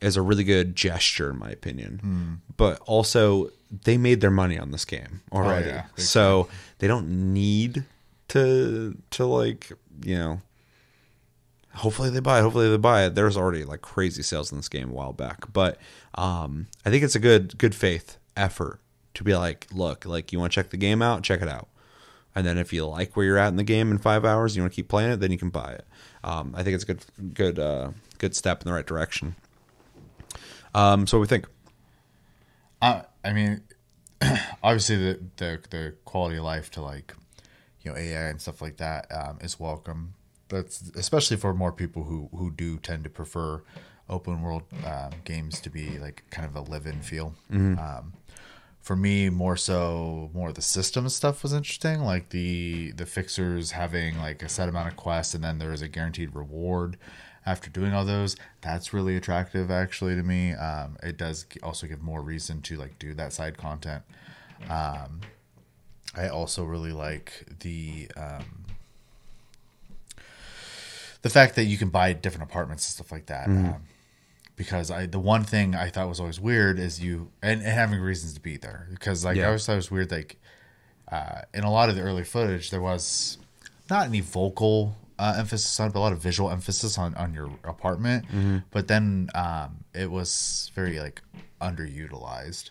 is 0.00 0.16
a 0.16 0.22
really 0.22 0.44
good 0.44 0.76
gesture, 0.76 1.30
in 1.30 1.38
my 1.38 1.50
opinion. 1.50 2.40
But 2.56 2.78
also, 2.86 3.50
they 3.84 3.96
made 3.98 4.20
their 4.20 4.30
money 4.30 4.56
on 4.56 4.70
this 4.70 4.84
game 4.84 5.22
already, 5.32 5.66
yeah, 5.68 5.86
big 5.96 6.04
so 6.04 6.48
they 6.78 6.86
don't 6.86 7.32
need 7.32 7.84
to 8.28 8.96
to 9.10 9.26
like 9.26 9.72
you 10.04 10.16
know. 10.16 10.40
Hopefully 11.74 12.08
they 12.08 12.20
buy 12.20 12.38
it. 12.38 12.42
Hopefully 12.42 12.70
they 12.70 12.78
buy 12.78 13.04
it. 13.04 13.14
There's 13.14 13.36
already 13.36 13.62
like 13.62 13.82
crazy 13.82 14.22
sales 14.22 14.50
in 14.50 14.56
this 14.56 14.68
game 14.68 14.90
a 14.90 14.94
while 14.94 15.12
back, 15.12 15.52
but 15.52 15.78
um, 16.14 16.68
I 16.86 16.90
think 16.90 17.04
it's 17.04 17.14
a 17.14 17.20
good 17.20 17.58
good 17.58 17.74
faith 17.74 18.16
effort 18.34 18.80
to 19.12 19.24
be 19.24 19.34
like, 19.34 19.66
look, 19.72 20.06
like 20.06 20.32
you 20.32 20.38
want 20.38 20.52
to 20.52 20.54
check 20.54 20.70
the 20.70 20.78
game 20.78 21.02
out, 21.02 21.22
check 21.22 21.42
it 21.42 21.48
out, 21.48 21.68
and 22.34 22.46
then 22.46 22.56
if 22.56 22.72
you 22.72 22.86
like 22.86 23.14
where 23.14 23.26
you're 23.26 23.38
at 23.38 23.48
in 23.48 23.56
the 23.56 23.64
game 23.64 23.90
in 23.90 23.98
five 23.98 24.24
hours, 24.24 24.56
you 24.56 24.62
want 24.62 24.72
to 24.72 24.76
keep 24.76 24.88
playing 24.88 25.10
it, 25.10 25.20
then 25.20 25.30
you 25.30 25.38
can 25.38 25.50
buy 25.50 25.72
it. 25.72 25.84
Um, 26.24 26.54
I 26.56 26.62
think 26.62 26.74
it's 26.74 26.84
a 26.84 26.86
good 26.86 27.04
good 27.34 27.58
uh, 27.58 27.90
good 28.18 28.34
step 28.34 28.62
in 28.62 28.66
the 28.66 28.72
right 28.72 28.86
direction. 28.86 29.36
Um, 30.74 31.06
so 31.06 31.18
we 31.18 31.26
think. 31.26 31.46
Uh, 32.82 33.02
I 33.24 33.32
mean, 33.32 33.62
obviously 34.62 34.96
the, 34.96 35.20
the 35.36 35.60
the 35.70 35.94
quality 36.04 36.36
of 36.36 36.44
life 36.44 36.70
to 36.72 36.82
like, 36.82 37.14
you 37.82 37.90
know, 37.90 37.96
AI 37.96 38.28
and 38.28 38.40
stuff 38.40 38.62
like 38.62 38.76
that 38.78 39.06
um, 39.12 39.38
is 39.40 39.58
welcome. 39.60 40.14
That's 40.48 40.90
especially 40.94 41.36
for 41.36 41.52
more 41.54 41.72
people 41.72 42.04
who 42.04 42.28
who 42.32 42.50
do 42.50 42.78
tend 42.78 43.04
to 43.04 43.10
prefer 43.10 43.62
open 44.08 44.42
world 44.42 44.62
um, 44.84 45.10
games 45.24 45.60
to 45.60 45.70
be 45.70 45.98
like 45.98 46.24
kind 46.30 46.46
of 46.46 46.54
a 46.54 46.60
live 46.60 46.86
in 46.86 47.00
feel. 47.00 47.34
Um, 47.78 48.12
for 48.80 48.94
me, 48.94 49.28
more 49.30 49.56
so, 49.56 50.30
more 50.32 50.50
of 50.50 50.54
the 50.54 50.62
system 50.62 51.08
stuff 51.08 51.42
was 51.42 51.52
interesting. 51.52 52.02
Like 52.02 52.28
the 52.28 52.92
the 52.92 53.04
fixers 53.06 53.72
having 53.72 54.18
like 54.18 54.42
a 54.42 54.48
set 54.48 54.68
amount 54.68 54.88
of 54.88 54.96
quests, 54.96 55.34
and 55.34 55.42
then 55.42 55.58
there 55.58 55.72
is 55.72 55.82
a 55.82 55.88
guaranteed 55.88 56.34
reward 56.36 56.96
after 57.46 57.70
doing 57.70 57.94
all 57.94 58.04
those. 58.04 58.36
That's 58.60 58.92
really 58.92 59.16
attractive, 59.16 59.70
actually, 59.70 60.16
to 60.16 60.22
me. 60.22 60.52
Um, 60.52 60.96
it 61.02 61.16
does 61.16 61.46
also 61.62 61.86
give 61.86 62.02
more 62.02 62.20
reason 62.20 62.60
to 62.62 62.76
like 62.76 62.98
do 62.98 63.14
that 63.14 63.32
side 63.32 63.56
content. 63.56 64.02
Um, 64.68 65.20
I 66.14 66.28
also 66.28 66.64
really 66.64 66.92
like 66.92 67.46
the 67.60 68.08
um, 68.16 68.64
the 71.22 71.30
fact 71.30 71.54
that 71.56 71.64
you 71.64 71.78
can 71.78 71.88
buy 71.88 72.12
different 72.12 72.50
apartments 72.50 72.86
and 72.86 72.94
stuff 72.94 73.12
like 73.12 73.26
that. 73.26 73.48
Um, 73.48 73.82
because 74.56 74.90
I 74.90 75.06
the 75.06 75.20
one 75.20 75.44
thing 75.44 75.74
I 75.74 75.90
thought 75.90 76.08
was 76.08 76.18
always 76.18 76.40
weird 76.40 76.78
is 76.78 77.02
you 77.02 77.30
and, 77.42 77.60
and 77.60 77.70
having 77.70 78.00
reasons 78.00 78.34
to 78.34 78.40
be 78.40 78.56
there. 78.56 78.88
Because 78.90 79.24
like 79.24 79.36
I 79.44 79.46
always 79.46 79.66
thought 79.66 79.74
it 79.74 79.76
was 79.76 79.90
weird 79.90 80.10
like 80.10 80.40
uh, 81.12 81.42
in 81.52 81.64
a 81.64 81.70
lot 81.70 81.88
of 81.90 81.94
the 81.94 82.02
early 82.02 82.24
footage 82.24 82.70
there 82.70 82.80
was 82.80 83.38
not 83.90 84.06
any 84.06 84.20
vocal 84.20 84.96
uh, 85.18 85.34
emphasis 85.38 85.78
on 85.80 85.90
a 85.92 85.98
lot 85.98 86.12
of 86.12 86.18
visual 86.20 86.50
emphasis 86.50 86.98
on 86.98 87.14
on 87.14 87.32
your 87.34 87.50
apartment. 87.64 88.24
But 88.70 88.88
then 88.88 89.28
um, 89.34 89.84
it 89.94 90.10
was 90.10 90.70
very 90.74 90.98
like 91.00 91.22
underutilized. 91.60 92.70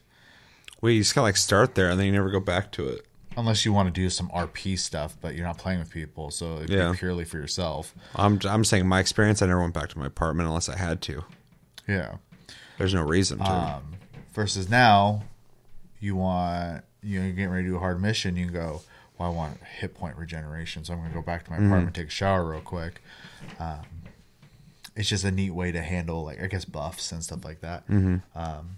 Well, 0.82 0.92
you 0.92 1.02
just 1.02 1.16
kind 1.16 1.24
of 1.24 1.28
like 1.30 1.38
start 1.38 1.76
there 1.76 1.90
and 1.90 2.00
then 2.00 2.06
you 2.08 2.12
never 2.14 2.30
go 2.30 2.40
back 2.40 2.72
to 2.74 2.88
it. 2.88 3.06
Unless 3.38 3.66
you 3.66 3.74
want 3.74 3.94
to 3.94 4.02
do 4.02 4.10
some 4.10 4.30
RP 4.30 4.80
stuff, 4.80 5.18
but 5.20 5.36
you're 5.36 5.46
not 5.46 5.58
playing 5.58 5.80
with 5.80 5.90
people, 5.90 6.32
so 6.32 6.58
it'd 6.58 6.70
Yeah. 6.70 6.92
be 6.92 6.98
purely 6.98 7.26
for 7.26 7.38
yourself. 7.38 7.94
I'm 8.16 8.40
I'm 8.48 8.64
saying 8.64 8.88
my 8.88 9.00
experience. 9.02 9.42
I 9.42 9.48
never 9.48 9.60
went 9.62 9.74
back 9.74 9.90
to 9.90 10.00
my 10.00 10.06
apartment 10.06 10.48
unless 10.48 10.70
I 10.70 10.78
had 10.78 11.02
to. 11.04 11.24
Yeah. 11.88 12.16
There's 12.78 12.94
no 12.94 13.02
reason 13.04 13.40
to. 13.40 13.44
Um, 13.52 13.96
versus 14.34 14.70
now, 14.70 15.24
you 16.00 16.16
want 16.16 16.84
you 17.02 17.20
know, 17.20 17.26
you're 17.26 17.36
getting 17.36 17.52
ready 17.52 17.64
to 17.66 17.70
do 17.72 17.76
a 17.76 17.80
hard 17.80 18.02
mission. 18.02 18.36
You 18.38 18.46
can 18.46 18.54
go, 18.54 18.82
well, 19.18 19.30
I 19.32 19.34
want 19.34 19.58
hit 19.64 19.94
point 19.96 20.18
regeneration, 20.18 20.84
so 20.84 20.94
I'm 20.94 21.00
going 21.00 21.12
to 21.12 21.16
go 21.16 21.22
back 21.22 21.46
to 21.46 21.52
my 21.52 21.58
apartment, 21.68 21.96
take 21.96 22.08
a 22.08 22.12
shower 22.12 22.44
real 22.50 22.62
quick. 22.62 23.02
Um, 23.60 23.82
it's 24.96 25.10
just 25.10 25.24
a 25.26 25.32
neat 25.32 25.52
way 25.52 25.72
to 25.72 25.82
handle 25.82 26.24
like 26.24 26.42
I 26.42 26.48
guess 26.48 26.66
buffs 26.66 27.12
and 27.12 27.24
stuff 27.24 27.44
like 27.46 27.62
that. 27.62 27.84
Um, 28.36 28.78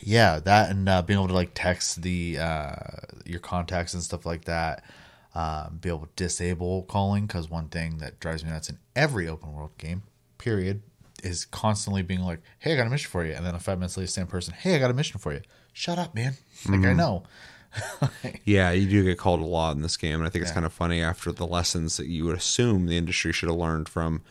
yeah, 0.00 0.38
that 0.40 0.70
and 0.70 0.88
uh, 0.88 1.02
being 1.02 1.18
able 1.18 1.28
to 1.28 1.34
like 1.34 1.50
text 1.54 2.02
the 2.02 2.38
uh, 2.38 2.74
your 3.26 3.40
contacts 3.40 3.94
and 3.94 4.02
stuff 4.02 4.24
like 4.24 4.44
that. 4.44 4.84
Um, 5.32 5.78
be 5.80 5.88
able 5.88 6.00
to 6.06 6.08
disable 6.16 6.82
calling 6.84 7.26
because 7.26 7.48
one 7.48 7.68
thing 7.68 7.98
that 7.98 8.18
drives 8.18 8.44
me 8.44 8.50
nuts 8.50 8.68
in 8.68 8.78
every 8.96 9.28
open 9.28 9.52
world 9.52 9.70
game, 9.78 10.02
period, 10.38 10.82
is 11.22 11.44
constantly 11.44 12.02
being 12.02 12.22
like, 12.22 12.40
"Hey, 12.58 12.72
I 12.72 12.76
got 12.76 12.86
a 12.86 12.90
mission 12.90 13.10
for 13.10 13.24
you," 13.24 13.34
and 13.34 13.46
then 13.46 13.54
a 13.54 13.60
five 13.60 13.78
minutes 13.78 13.96
later, 13.96 14.08
same 14.08 14.26
person, 14.26 14.54
"Hey, 14.54 14.74
I 14.74 14.78
got 14.78 14.90
a 14.90 14.94
mission 14.94 15.20
for 15.20 15.32
you." 15.32 15.42
Shut 15.72 15.98
up, 15.98 16.14
man. 16.14 16.34
Like 16.68 16.80
I 16.90 16.92
know. 16.94 17.22
Yeah, 18.44 18.70
you 18.72 18.88
do 18.88 19.04
get 19.04 19.18
called 19.18 19.40
a 19.40 19.44
lot 19.44 19.76
in 19.76 19.82
this 19.82 19.96
game, 19.96 20.14
and 20.16 20.24
I 20.26 20.30
think 20.30 20.42
it's 20.42 20.50
Yeah. 20.50 20.54
kind 20.54 20.66
of 20.66 20.72
funny 20.72 21.00
after 21.02 21.30
the 21.32 21.46
lessons 21.46 21.96
that 21.98 22.06
you 22.06 22.24
would 22.24 22.36
assume 22.36 22.86
the 22.86 22.96
industry 22.96 23.32
should 23.32 23.48
have 23.48 23.58
learned 23.58 23.88
from 23.88 24.22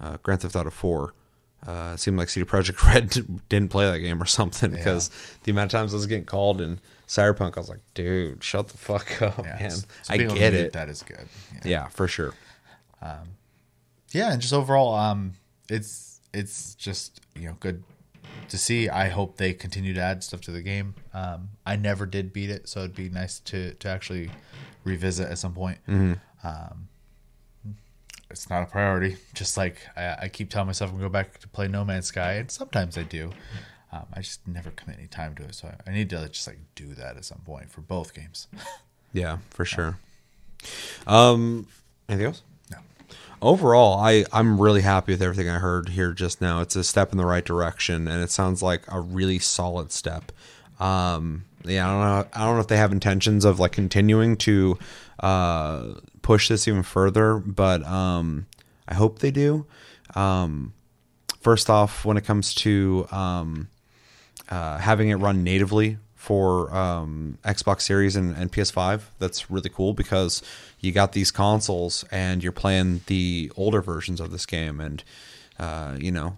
uh, 0.00 0.16
Grand 0.22 0.40
Theft 0.42 0.56
Auto 0.56 0.70
4. 0.70 1.12
Uh, 1.66 1.90
it 1.94 1.98
seemed 2.00 2.16
like 2.18 2.28
CD 2.28 2.44
Projekt 2.46 2.82
Red 2.86 3.10
didn't 3.48 3.70
play 3.70 3.90
that 3.90 3.98
game 3.98 4.22
or 4.22 4.26
something 4.26 4.70
because 4.70 5.10
the 5.44 5.50
amount 5.50 5.72
of 5.74 5.78
times 5.78 5.92
I 5.92 5.96
was 5.96 6.06
getting 6.06 6.24
called 6.24 6.60
in 6.60 6.80
Cyberpunk, 7.08 7.56
I 7.56 7.60
was 7.60 7.68
like, 7.68 7.80
dude, 7.94 8.42
shut 8.42 8.68
the 8.68 8.78
fuck 8.78 9.20
up, 9.22 9.38
Yeah, 9.44 9.56
man. 9.60 9.70
so 9.70 9.84
I 10.08 10.16
being 10.16 10.26
able 10.30 10.34
to 10.34 10.40
get 10.40 10.54
it. 10.54 10.72
That 10.72 10.88
is 10.88 11.02
good. 11.02 11.26
Yeah. 11.54 11.60
Yeah, 11.64 11.88
for 11.88 12.06
sure. 12.08 12.34
yeah 14.12 14.32
and 14.32 14.40
just 14.40 14.52
overall 14.52 14.94
um 14.94 15.32
it's 15.68 16.20
it's 16.32 16.74
just 16.76 17.20
you 17.34 17.48
know 17.48 17.56
good 17.60 17.82
to 18.48 18.58
see. 18.58 18.88
I 18.88 19.08
hope 19.08 19.36
they 19.36 19.52
continue 19.52 19.94
to 19.94 20.00
add 20.00 20.22
stuff 20.24 20.40
to 20.42 20.50
the 20.50 20.62
game. 20.62 20.94
Um 21.14 21.50
i 21.64 21.76
never 21.76 22.06
did 22.06 22.32
beat 22.32 22.50
it 22.50 22.68
so 22.68 22.80
it'd 22.80 22.94
be 22.94 23.08
nice 23.08 23.40
to 23.40 23.74
to 23.74 23.88
actually 23.88 24.30
revisit 24.84 25.28
at 25.30 25.38
some 25.38 25.52
point. 25.54 25.78
Um 26.44 26.88
it's 28.30 28.50
not 28.50 28.62
a 28.64 28.66
priority. 28.66 29.16
Just 29.34 29.56
like 29.56 29.76
I, 29.96 30.16
I 30.22 30.28
keep 30.28 30.50
telling 30.50 30.66
myself 30.66 30.90
i'm 30.90 30.96
gonna 30.96 31.08
go 31.08 31.12
back 31.12 31.38
to 31.40 31.48
play 31.48 31.68
no 31.68 31.84
man's 31.84 32.06
sky 32.06 32.32
and 32.34 32.50
sometimes 32.50 32.96
i 32.98 33.02
do. 33.02 33.30
Um, 33.92 34.06
i 34.14 34.20
just 34.20 34.46
never 34.48 34.70
commit 34.72 34.98
any 34.98 35.06
time 35.06 35.34
to 35.36 35.44
it 35.44 35.54
so 35.54 35.68
I, 35.68 35.90
I 35.90 35.94
need 35.94 36.10
to 36.10 36.28
just 36.28 36.46
like 36.46 36.58
do 36.74 36.94
that 36.94 37.16
at 37.16 37.24
some 37.24 37.38
point 37.44 37.70
for 37.70 37.80
both 37.82 38.14
games. 38.14 38.48
Yeah, 39.12 39.38
for 39.50 39.64
sure. 39.64 39.98
Um, 41.06 41.68
anything 42.08 42.26
else? 42.26 42.42
Overall 43.46 43.98
i 44.00 44.24
i'm 44.32 44.60
really 44.60 44.82
happy 44.82 45.12
with 45.12 45.22
everything 45.22 45.48
i 45.48 45.58
heard 45.58 45.88
here 45.90 46.12
just 46.12 46.40
now. 46.40 46.60
It's 46.60 46.76
a 46.76 46.84
step 46.84 47.12
in 47.12 47.18
the 47.18 47.24
right 47.26 47.44
direction 47.44 48.08
and 48.08 48.22
it 48.22 48.30
sounds 48.30 48.62
like 48.62 48.82
a 48.88 49.00
really 49.00 49.38
solid 49.38 49.92
step. 49.92 50.32
Um 50.80 51.44
yeah 51.64 51.86
i 51.86 51.90
don't 51.90 52.00
know 52.00 52.28
i 52.40 52.44
don't 52.44 52.54
know 52.54 52.60
if 52.60 52.68
they 52.68 52.76
have 52.76 52.92
intentions 52.92 53.44
of 53.44 53.58
like 53.58 53.72
continuing 53.72 54.36
to 54.36 54.78
uh 55.20 55.94
push 56.22 56.48
this 56.48 56.68
even 56.68 56.82
further 56.82 57.38
but 57.38 57.84
um 57.84 58.46
i 58.88 58.94
hope 58.94 59.20
they 59.20 59.30
do. 59.30 59.66
Um 60.14 60.72
first 61.40 61.70
off 61.70 62.04
when 62.04 62.16
it 62.16 62.24
comes 62.24 62.54
to 62.54 63.06
um 63.10 63.68
uh, 64.48 64.78
having 64.78 65.08
it 65.08 65.16
run 65.16 65.42
natively 65.42 65.98
for 66.26 66.74
um, 66.74 67.38
Xbox 67.44 67.82
Series 67.82 68.16
and, 68.16 68.34
and 68.36 68.50
PS5. 68.50 69.02
That's 69.20 69.48
really 69.48 69.70
cool 69.70 69.94
because 69.94 70.42
you 70.80 70.90
got 70.90 71.12
these 71.12 71.30
consoles 71.30 72.04
and 72.10 72.42
you're 72.42 72.50
playing 72.50 73.02
the 73.06 73.52
older 73.56 73.80
versions 73.80 74.20
of 74.20 74.32
this 74.32 74.44
game, 74.44 74.80
and 74.80 75.04
uh, 75.60 75.96
you 76.00 76.10
know 76.10 76.36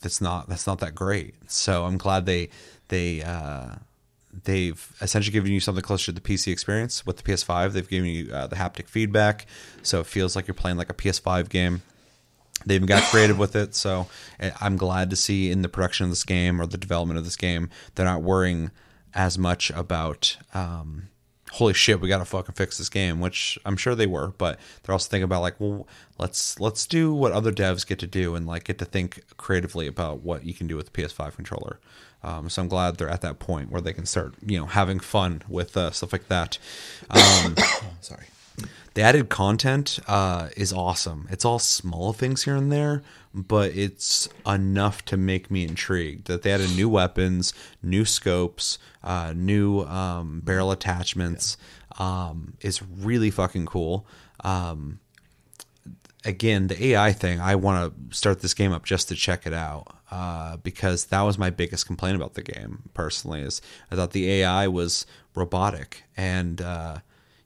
that's 0.00 0.20
not 0.20 0.48
that's 0.48 0.66
not 0.66 0.80
that 0.80 0.96
great. 0.96 1.36
So 1.46 1.84
I'm 1.84 1.98
glad 1.98 2.26
they 2.26 2.48
they 2.88 3.22
uh, 3.22 3.76
they've 4.42 4.92
essentially 5.00 5.32
given 5.32 5.52
you 5.52 5.60
something 5.60 5.84
closer 5.84 6.06
to 6.06 6.12
the 6.12 6.20
PC 6.20 6.50
experience 6.50 7.06
with 7.06 7.18
the 7.18 7.22
PS5. 7.22 7.74
They've 7.74 7.88
given 7.88 8.10
you 8.10 8.32
uh, 8.32 8.48
the 8.48 8.56
haptic 8.56 8.88
feedback, 8.88 9.46
so 9.84 10.00
it 10.00 10.06
feels 10.06 10.34
like 10.34 10.48
you're 10.48 10.56
playing 10.56 10.78
like 10.78 10.90
a 10.90 10.94
PS5 10.94 11.48
game 11.48 11.82
they 12.66 12.74
even 12.74 12.86
got 12.86 13.02
creative 13.04 13.38
with 13.38 13.56
it. 13.56 13.74
So 13.74 14.08
eh, 14.40 14.50
I'm 14.60 14.76
glad 14.76 15.08
to 15.10 15.16
see 15.16 15.50
in 15.50 15.62
the 15.62 15.68
production 15.68 16.04
of 16.04 16.10
this 16.10 16.24
game 16.24 16.60
or 16.60 16.66
the 16.66 16.76
development 16.76 17.16
of 17.16 17.24
this 17.24 17.36
game, 17.36 17.70
they're 17.94 18.04
not 18.04 18.22
worrying 18.22 18.72
as 19.14 19.38
much 19.38 19.70
about, 19.70 20.36
um, 20.52 21.08
holy 21.52 21.72
shit, 21.72 22.00
we 22.00 22.08
got 22.08 22.18
to 22.18 22.24
fucking 22.24 22.54
fix 22.54 22.76
this 22.76 22.88
game, 22.88 23.20
which 23.20 23.58
I'm 23.64 23.76
sure 23.76 23.94
they 23.94 24.06
were, 24.06 24.34
but 24.36 24.58
they're 24.82 24.92
also 24.92 25.08
thinking 25.08 25.24
about 25.24 25.40
like, 25.40 25.58
well, 25.58 25.86
let's 26.18 26.60
let's 26.60 26.86
do 26.86 27.14
what 27.14 27.32
other 27.32 27.52
devs 27.52 27.86
get 27.86 27.98
to 28.00 28.06
do 28.06 28.34
and 28.34 28.46
like 28.46 28.64
get 28.64 28.78
to 28.78 28.84
think 28.84 29.22
creatively 29.36 29.86
about 29.86 30.20
what 30.20 30.44
you 30.44 30.52
can 30.52 30.66
do 30.66 30.76
with 30.76 30.92
the 30.92 31.02
PS5 31.02 31.36
controller. 31.36 31.78
Um, 32.22 32.50
so 32.50 32.60
I'm 32.60 32.68
glad 32.68 32.96
they're 32.96 33.08
at 33.08 33.20
that 33.20 33.38
point 33.38 33.70
where 33.70 33.80
they 33.80 33.92
can 33.92 34.06
start, 34.06 34.34
you 34.44 34.58
know, 34.58 34.66
having 34.66 34.98
fun 34.98 35.42
with 35.48 35.76
uh, 35.76 35.92
stuff 35.92 36.12
like 36.12 36.28
that. 36.28 36.58
Um, 37.08 37.54
sorry 38.00 38.26
the 38.94 39.02
added 39.02 39.28
content 39.28 39.98
uh, 40.08 40.48
is 40.56 40.72
awesome. 40.72 41.28
It's 41.30 41.44
all 41.44 41.58
small 41.58 42.12
things 42.12 42.44
here 42.44 42.56
and 42.56 42.72
there, 42.72 43.02
but 43.34 43.76
it's 43.76 44.28
enough 44.46 45.04
to 45.06 45.16
make 45.16 45.50
me 45.50 45.64
intrigued. 45.64 46.26
That 46.28 46.42
they 46.42 46.52
added 46.52 46.74
new 46.74 46.88
weapons, 46.88 47.52
new 47.82 48.04
scopes, 48.04 48.78
uh, 49.04 49.34
new 49.36 49.82
um, 49.82 50.40
barrel 50.40 50.70
attachments 50.70 51.58
um, 51.98 52.54
is 52.60 52.82
really 52.82 53.30
fucking 53.30 53.66
cool. 53.66 54.06
Um, 54.42 55.00
again, 56.24 56.66
the 56.66 56.86
AI 56.88 57.12
thing, 57.12 57.40
I 57.40 57.54
want 57.54 57.92
to 58.10 58.16
start 58.16 58.40
this 58.40 58.54
game 58.54 58.72
up 58.72 58.84
just 58.84 59.08
to 59.08 59.14
check 59.14 59.46
it 59.46 59.52
out 59.52 59.96
uh, 60.10 60.56
because 60.58 61.06
that 61.06 61.22
was 61.22 61.38
my 61.38 61.50
biggest 61.50 61.86
complaint 61.86 62.16
about 62.16 62.34
the 62.34 62.42
game 62.42 62.82
personally. 62.94 63.42
Is 63.42 63.62
I 63.90 63.96
thought 63.96 64.12
the 64.12 64.30
AI 64.30 64.68
was 64.68 65.06
robotic, 65.34 66.04
and 66.16 66.60
uh, 66.60 66.98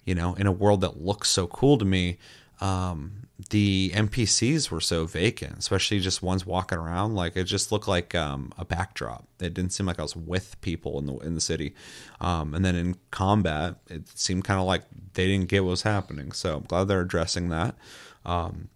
you 0.04 0.14
know, 0.14 0.34
in 0.34 0.46
a 0.46 0.52
world 0.52 0.80
that 0.82 1.02
looks 1.02 1.28
so 1.28 1.46
cool 1.46 1.78
to 1.78 1.84
me, 1.84 2.18
um, 2.60 3.26
the 3.48 3.90
NPCs 3.94 4.70
were 4.70 4.80
so 4.80 5.06
vacant, 5.06 5.58
especially 5.58 5.98
just 6.00 6.22
ones 6.22 6.44
walking 6.44 6.78
around. 6.78 7.14
Like 7.14 7.36
it 7.36 7.44
just 7.44 7.72
looked 7.72 7.88
like 7.88 8.14
um, 8.14 8.52
a 8.58 8.64
backdrop. 8.64 9.26
It 9.40 9.54
didn't 9.54 9.72
seem 9.72 9.86
like 9.86 9.98
I 9.98 10.02
was 10.02 10.14
with 10.14 10.60
people 10.60 10.98
in 10.98 11.06
the 11.06 11.16
in 11.18 11.34
the 11.34 11.40
city. 11.40 11.74
Um, 12.20 12.54
and 12.54 12.64
then 12.64 12.74
in 12.76 12.96
combat, 13.10 13.76
it 13.88 14.08
seemed 14.08 14.44
kind 14.44 14.60
of 14.60 14.66
like 14.66 14.82
they 15.14 15.26
didn't 15.26 15.48
get 15.48 15.64
what 15.64 15.70
was 15.70 15.82
happening. 15.82 16.32
So 16.32 16.56
I'm 16.58 16.64
glad 16.64 16.88
they're 16.88 17.00
addressing 17.00 17.48
that. 17.48 17.76
Um, 18.24 18.68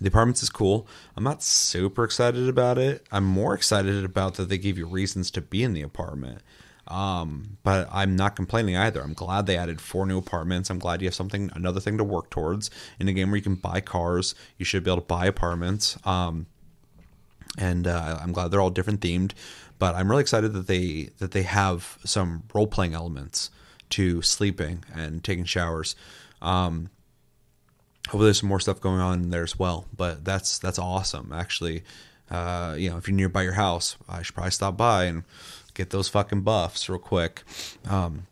the 0.00 0.08
apartments 0.08 0.42
is 0.42 0.50
cool. 0.50 0.86
I'm 1.16 1.24
not 1.24 1.42
super 1.42 2.04
excited 2.04 2.48
about 2.48 2.78
it. 2.78 3.06
I'm 3.10 3.24
more 3.24 3.54
excited 3.54 4.04
about 4.04 4.34
that 4.34 4.48
they 4.48 4.58
give 4.58 4.78
you 4.78 4.86
reasons 4.86 5.30
to 5.32 5.40
be 5.40 5.62
in 5.62 5.72
the 5.72 5.82
apartment. 5.82 6.42
Um, 6.88 7.58
but 7.62 7.88
I'm 7.92 8.14
not 8.16 8.36
complaining 8.36 8.76
either. 8.76 9.02
I'm 9.02 9.14
glad 9.14 9.46
they 9.46 9.56
added 9.56 9.80
four 9.80 10.06
new 10.06 10.18
apartments. 10.18 10.70
I'm 10.70 10.78
glad 10.78 11.02
you 11.02 11.08
have 11.08 11.14
something, 11.14 11.50
another 11.54 11.80
thing 11.80 11.98
to 11.98 12.04
work 12.04 12.30
towards 12.30 12.70
in 13.00 13.08
a 13.08 13.12
game 13.12 13.30
where 13.30 13.36
you 13.36 13.42
can 13.42 13.56
buy 13.56 13.80
cars. 13.80 14.34
You 14.56 14.64
should 14.64 14.84
be 14.84 14.90
able 14.90 15.00
to 15.00 15.06
buy 15.06 15.26
apartments. 15.26 15.98
Um, 16.06 16.46
and 17.58 17.86
uh, 17.86 18.18
I'm 18.20 18.32
glad 18.32 18.50
they're 18.50 18.60
all 18.60 18.70
different 18.70 19.00
themed. 19.00 19.32
But 19.78 19.94
I'm 19.94 20.08
really 20.10 20.22
excited 20.22 20.52
that 20.54 20.66
they 20.66 21.10
that 21.18 21.32
they 21.32 21.42
have 21.42 21.98
some 22.04 22.44
role 22.54 22.66
playing 22.66 22.94
elements 22.94 23.50
to 23.90 24.22
sleeping 24.22 24.84
and 24.94 25.22
taking 25.22 25.44
showers. 25.44 25.96
Um, 26.40 26.90
hopefully, 28.06 28.24
there's 28.24 28.40
some 28.40 28.48
more 28.48 28.60
stuff 28.60 28.80
going 28.80 29.00
on 29.00 29.30
there 29.30 29.42
as 29.42 29.58
well. 29.58 29.86
But 29.94 30.24
that's 30.24 30.58
that's 30.58 30.78
awesome. 30.78 31.32
Actually, 31.32 31.82
uh, 32.30 32.74
you 32.78 32.90
know, 32.90 32.96
if 32.96 33.06
you're 33.06 33.16
nearby 33.16 33.42
your 33.42 33.52
house, 33.52 33.96
I 34.08 34.22
should 34.22 34.34
probably 34.34 34.52
stop 34.52 34.76
by 34.76 35.04
and 35.04 35.24
get 35.76 35.90
those 35.90 36.08
fucking 36.08 36.40
buffs 36.40 36.88
real 36.88 36.98
quick. 36.98 37.42
Um, 37.88 38.26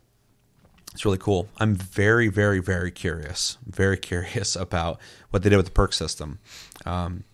it's 0.93 1.05
really 1.05 1.19
cool. 1.19 1.49
I'm 1.59 1.75
very, 1.75 2.29
very, 2.29 2.61
very 2.61 2.91
curious, 2.91 3.59
very 3.67 3.97
curious 4.11 4.57
about 4.57 4.99
what 5.31 5.43
they 5.43 5.51
did 5.51 5.57
with 5.57 5.67
the 5.67 5.73
perk 5.73 5.93
system. 5.93 6.39
Um, 6.87 7.25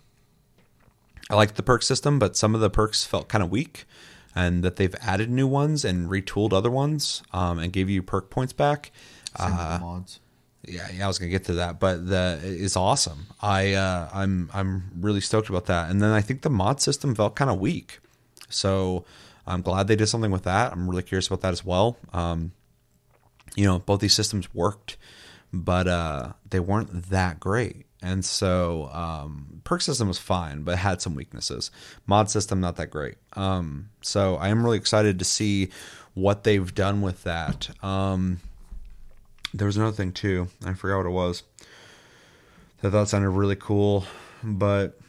I 1.29 1.35
liked 1.35 1.55
the 1.55 1.63
perk 1.63 1.81
system, 1.83 2.19
but 2.19 2.35
some 2.35 2.53
of 2.53 2.61
the 2.61 2.69
perks 2.69 3.05
felt 3.05 3.29
kind 3.29 3.43
of 3.43 3.49
weak, 3.49 3.85
and 4.35 4.63
that 4.63 4.75
they've 4.75 4.95
added 5.01 5.29
new 5.29 5.47
ones 5.47 5.85
and 5.85 6.09
retooled 6.09 6.51
other 6.53 6.71
ones 6.71 7.23
um, 7.31 7.59
and 7.59 7.71
gave 7.71 7.89
you 7.89 8.03
perk 8.03 8.29
points 8.29 8.51
back. 8.51 8.91
With 9.71 9.81
mods. 9.81 10.19
Yeah, 10.67 10.87
yeah, 10.93 11.05
I 11.05 11.07
was 11.07 11.17
gonna 11.17 11.31
get 11.31 11.45
to 11.45 11.53
that, 11.53 11.79
but 11.79 12.07
the 12.07 12.39
is 12.43 12.75
awesome. 12.75 13.27
I 13.41 13.73
uh, 13.73 14.09
I'm 14.13 14.49
I'm 14.53 14.91
really 14.99 15.21
stoked 15.21 15.49
about 15.49 15.65
that. 15.65 15.89
And 15.89 16.01
then 16.01 16.11
I 16.11 16.21
think 16.21 16.41
the 16.41 16.51
mod 16.51 16.81
system 16.81 17.15
felt 17.15 17.35
kind 17.35 17.49
of 17.49 17.59
weak, 17.59 17.99
so 18.49 19.05
I'm 19.45 19.61
glad 19.61 19.87
they 19.87 19.95
did 19.95 20.07
something 20.07 20.31
with 20.31 20.43
that. 20.43 20.71
I'm 20.71 20.89
really 20.89 21.03
curious 21.03 21.27
about 21.27 21.41
that 21.41 21.51
as 21.51 21.65
well. 21.65 21.97
Um, 22.13 22.51
you 23.55 23.65
know, 23.65 23.79
both 23.79 23.99
these 23.99 24.13
systems 24.13 24.53
worked, 24.53 24.97
but 25.51 25.87
uh, 25.87 26.33
they 26.49 26.59
weren't 26.59 27.09
that 27.09 27.39
great. 27.39 27.85
And 28.01 28.25
so 28.25 28.89
um, 28.93 29.61
perk 29.63 29.81
system 29.81 30.07
was 30.07 30.17
fine, 30.17 30.63
but 30.63 30.77
had 30.77 31.01
some 31.01 31.13
weaknesses. 31.13 31.69
Mod 32.07 32.29
system 32.29 32.59
not 32.59 32.77
that 32.77 32.89
great. 32.89 33.15
Um, 33.33 33.89
so 34.01 34.35
I 34.37 34.49
am 34.49 34.63
really 34.63 34.77
excited 34.77 35.19
to 35.19 35.25
see 35.25 35.69
what 36.13 36.43
they've 36.43 36.73
done 36.73 37.01
with 37.01 37.23
that. 37.23 37.69
Um, 37.83 38.39
there 39.53 39.67
was 39.67 39.77
another 39.77 39.95
thing 39.95 40.13
too. 40.13 40.47
I 40.65 40.73
forgot 40.73 40.97
what 40.97 41.05
it 41.05 41.09
was. 41.09 41.43
I 42.83 42.89
thought 42.89 43.09
sounded 43.09 43.29
really 43.29 43.55
cool, 43.55 44.05
but 44.43 44.99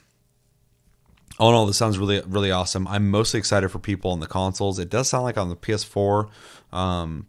all 1.38 1.48
in 1.50 1.54
all, 1.54 1.66
this 1.66 1.76
sounds 1.76 1.98
really 1.98 2.22
really 2.26 2.50
awesome. 2.50 2.86
I'm 2.88 3.10
mostly 3.10 3.38
excited 3.38 3.70
for 3.70 3.78
people 3.78 4.10
on 4.10 4.20
the 4.20 4.26
consoles. 4.26 4.78
It 4.78 4.90
does 4.90 5.08
sound 5.08 5.24
like 5.24 5.38
on 5.38 5.48
the 5.48 5.56
PS4, 5.56 6.28
um, 6.72 7.26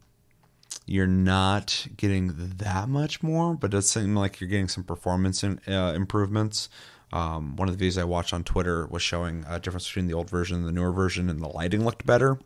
you're 0.85 1.07
not 1.07 1.87
getting 1.95 2.33
that 2.57 2.89
much 2.89 3.23
more, 3.23 3.55
but 3.55 3.67
it 3.67 3.71
does 3.71 3.89
seem 3.89 4.15
like 4.15 4.41
you're 4.41 4.49
getting 4.49 4.67
some 4.67 4.83
performance 4.83 5.43
in, 5.43 5.59
uh, 5.67 5.93
improvements. 5.95 6.69
Um, 7.13 7.55
one 7.55 7.69
of 7.69 7.77
the 7.77 7.87
videos 7.87 8.01
I 8.01 8.03
watched 8.05 8.33
on 8.33 8.43
Twitter 8.43 8.87
was 8.87 9.01
showing 9.01 9.45
a 9.47 9.59
difference 9.59 9.87
between 9.87 10.07
the 10.07 10.13
old 10.13 10.29
version 10.29 10.57
and 10.57 10.67
the 10.67 10.71
newer 10.71 10.91
version, 10.91 11.29
and 11.29 11.39
the 11.39 11.47
lighting 11.47 11.85
looked 11.85 12.05
better, 12.05 12.39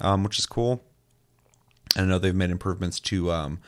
um, 0.00 0.22
which 0.22 0.38
is 0.38 0.46
cool. 0.46 0.82
And 1.96 2.06
I 2.06 2.08
know 2.08 2.18
they've 2.18 2.34
made 2.34 2.50
improvements 2.50 3.00
to 3.00 3.32
um, 3.32 3.58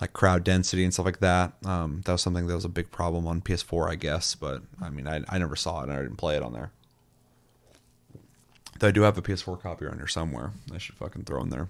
like 0.00 0.12
crowd 0.12 0.44
density 0.44 0.84
and 0.84 0.92
stuff 0.92 1.06
like 1.06 1.20
that. 1.20 1.54
Um, 1.64 2.02
that 2.04 2.12
was 2.12 2.22
something 2.22 2.46
that 2.46 2.54
was 2.54 2.64
a 2.64 2.68
big 2.70 2.90
problem 2.90 3.26
on 3.26 3.40
PS4, 3.40 3.90
I 3.90 3.94
guess. 3.94 4.34
But 4.34 4.62
I 4.80 4.90
mean, 4.90 5.08
I, 5.08 5.22
I 5.28 5.38
never 5.38 5.56
saw 5.56 5.80
it 5.80 5.84
and 5.84 5.92
I 5.92 6.02
didn't 6.02 6.16
play 6.16 6.36
it 6.36 6.42
on 6.42 6.52
there. 6.52 6.70
Though 8.78 8.88
I 8.88 8.92
do 8.92 9.02
have 9.02 9.18
a 9.18 9.22
PS4 9.22 9.60
copy 9.60 9.84
around 9.84 9.98
here 9.98 10.06
somewhere. 10.06 10.52
I 10.72 10.78
should 10.78 10.96
fucking 10.96 11.24
throw 11.24 11.42
in 11.42 11.50
there. 11.50 11.68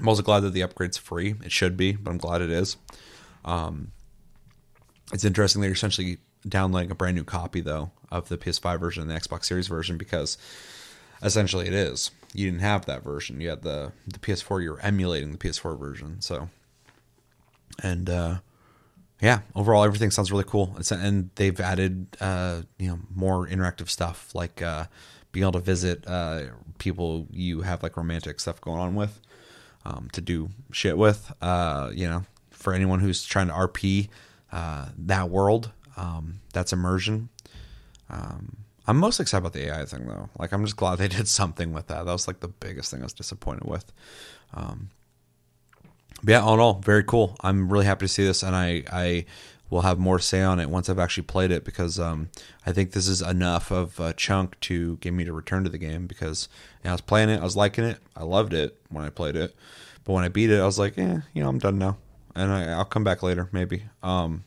I'm 0.00 0.08
also 0.08 0.22
glad 0.22 0.40
that 0.40 0.52
the 0.52 0.62
upgrade's 0.62 0.96
free. 0.96 1.34
It 1.44 1.52
should 1.52 1.76
be, 1.76 1.92
but 1.92 2.10
I'm 2.10 2.18
glad 2.18 2.42
it 2.42 2.50
is. 2.50 2.76
Um, 3.44 3.92
it's 5.12 5.24
interesting 5.24 5.60
that 5.60 5.68
you're 5.68 5.74
essentially 5.74 6.18
downloading 6.48 6.90
a 6.90 6.94
brand 6.94 7.16
new 7.16 7.24
copy 7.24 7.60
though 7.60 7.92
of 8.10 8.28
the 8.28 8.36
PS5 8.36 8.80
version 8.80 9.02
and 9.02 9.10
the 9.10 9.14
Xbox 9.14 9.44
Series 9.44 9.68
version 9.68 9.96
because 9.96 10.38
essentially 11.22 11.66
it 11.66 11.72
is. 11.74 12.10
You 12.34 12.50
didn't 12.50 12.62
have 12.62 12.86
that 12.86 13.04
version. 13.04 13.40
You 13.40 13.50
had 13.50 13.62
the 13.62 13.92
the 14.06 14.18
PS4. 14.18 14.62
You're 14.62 14.80
emulating 14.80 15.32
the 15.32 15.38
PS4 15.38 15.78
version. 15.78 16.20
So, 16.20 16.48
and 17.82 18.08
uh, 18.08 18.38
yeah, 19.20 19.40
overall 19.54 19.84
everything 19.84 20.10
sounds 20.10 20.32
really 20.32 20.44
cool. 20.44 20.74
It's, 20.78 20.90
and 20.90 21.30
they've 21.34 21.60
added 21.60 22.16
uh, 22.20 22.62
you 22.78 22.88
know 22.88 23.00
more 23.14 23.46
interactive 23.46 23.88
stuff 23.88 24.34
like 24.34 24.62
uh, 24.62 24.86
being 25.32 25.44
able 25.44 25.52
to 25.52 25.60
visit 25.60 26.06
uh, 26.06 26.42
people 26.78 27.26
you 27.30 27.62
have 27.62 27.82
like 27.82 27.96
romantic 27.96 28.38
stuff 28.40 28.60
going 28.60 28.78
on 28.78 28.94
with 28.94 29.20
um, 29.84 30.08
to 30.12 30.20
do 30.20 30.50
shit 30.70 30.96
with. 30.96 31.32
Uh, 31.40 31.90
you 31.92 32.08
know, 32.08 32.24
for 32.50 32.72
anyone 32.72 33.00
who's 33.00 33.24
trying 33.24 33.48
to 33.48 33.54
RP 33.54 34.08
uh, 34.52 34.88
that 34.96 35.30
world, 35.30 35.70
um, 35.96 36.40
that's 36.52 36.72
immersion. 36.72 37.28
Um, 38.10 38.58
I'm 38.86 38.96
most 38.96 39.20
excited 39.20 39.42
about 39.42 39.52
the 39.52 39.68
AI 39.68 39.84
thing 39.84 40.06
though. 40.06 40.28
Like, 40.38 40.52
I'm 40.52 40.64
just 40.64 40.76
glad 40.76 40.98
they 40.98 41.08
did 41.18 41.28
something 41.28 41.72
with 41.72 41.88
that. 41.88 42.04
That 42.04 42.12
was 42.12 42.26
like 42.26 42.40
the 42.40 42.48
biggest 42.48 42.90
thing 42.90 43.00
I 43.00 43.04
was 43.04 43.12
disappointed 43.12 43.64
with. 43.64 43.92
Um, 44.54 44.90
yeah, 46.24 46.40
all 46.40 46.54
in 46.54 46.60
all, 46.60 46.74
very 46.74 47.02
cool. 47.02 47.36
I'm 47.40 47.72
really 47.72 47.86
happy 47.86 48.06
to 48.06 48.08
see 48.08 48.24
this, 48.24 48.42
and 48.44 48.54
I 48.54 48.84
I 48.92 49.24
will 49.72 49.80
have 49.80 49.98
more 49.98 50.18
say 50.18 50.42
on 50.42 50.60
it 50.60 50.68
once 50.68 50.90
I've 50.90 50.98
actually 50.98 51.22
played 51.22 51.50
it 51.50 51.64
because 51.64 51.98
um, 51.98 52.28
I 52.66 52.72
think 52.72 52.92
this 52.92 53.08
is 53.08 53.22
enough 53.22 53.72
of 53.72 53.98
a 53.98 54.12
chunk 54.12 54.60
to 54.60 54.98
get 54.98 55.14
me 55.14 55.24
to 55.24 55.32
return 55.32 55.64
to 55.64 55.70
the 55.70 55.78
game 55.78 56.06
because 56.06 56.50
you 56.82 56.84
know, 56.84 56.90
I 56.90 56.92
was 56.92 57.00
playing 57.00 57.30
it, 57.30 57.40
I 57.40 57.44
was 57.44 57.56
liking 57.56 57.84
it, 57.84 57.98
I 58.14 58.24
loved 58.24 58.52
it 58.52 58.78
when 58.90 59.02
I 59.02 59.08
played 59.08 59.34
it, 59.34 59.56
but 60.04 60.12
when 60.12 60.24
I 60.24 60.28
beat 60.28 60.50
it, 60.50 60.60
I 60.60 60.66
was 60.66 60.78
like, 60.78 60.98
eh, 60.98 61.20
you 61.32 61.42
know, 61.42 61.48
I'm 61.48 61.58
done 61.58 61.78
now, 61.78 61.96
and 62.36 62.52
I, 62.52 62.76
will 62.76 62.84
come 62.84 63.02
back 63.02 63.22
later 63.22 63.48
maybe. 63.50 63.84
Um, 64.02 64.44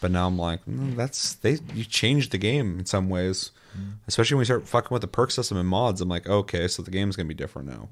but 0.00 0.12
now 0.12 0.28
I'm 0.28 0.38
like, 0.38 0.64
mm, 0.66 0.94
that's 0.94 1.34
they 1.34 1.58
you 1.74 1.82
changed 1.82 2.30
the 2.30 2.38
game 2.38 2.78
in 2.78 2.86
some 2.86 3.10
ways, 3.10 3.50
mm. 3.76 3.94
especially 4.06 4.36
when 4.36 4.42
we 4.42 4.44
start 4.44 4.68
fucking 4.68 4.94
with 4.94 5.02
the 5.02 5.08
perk 5.08 5.32
system 5.32 5.58
and 5.58 5.68
mods. 5.68 6.00
I'm 6.00 6.08
like, 6.08 6.28
okay, 6.28 6.68
so 6.68 6.84
the 6.84 6.92
game's 6.92 7.16
gonna 7.16 7.26
be 7.26 7.34
different 7.34 7.66
now. 7.66 7.88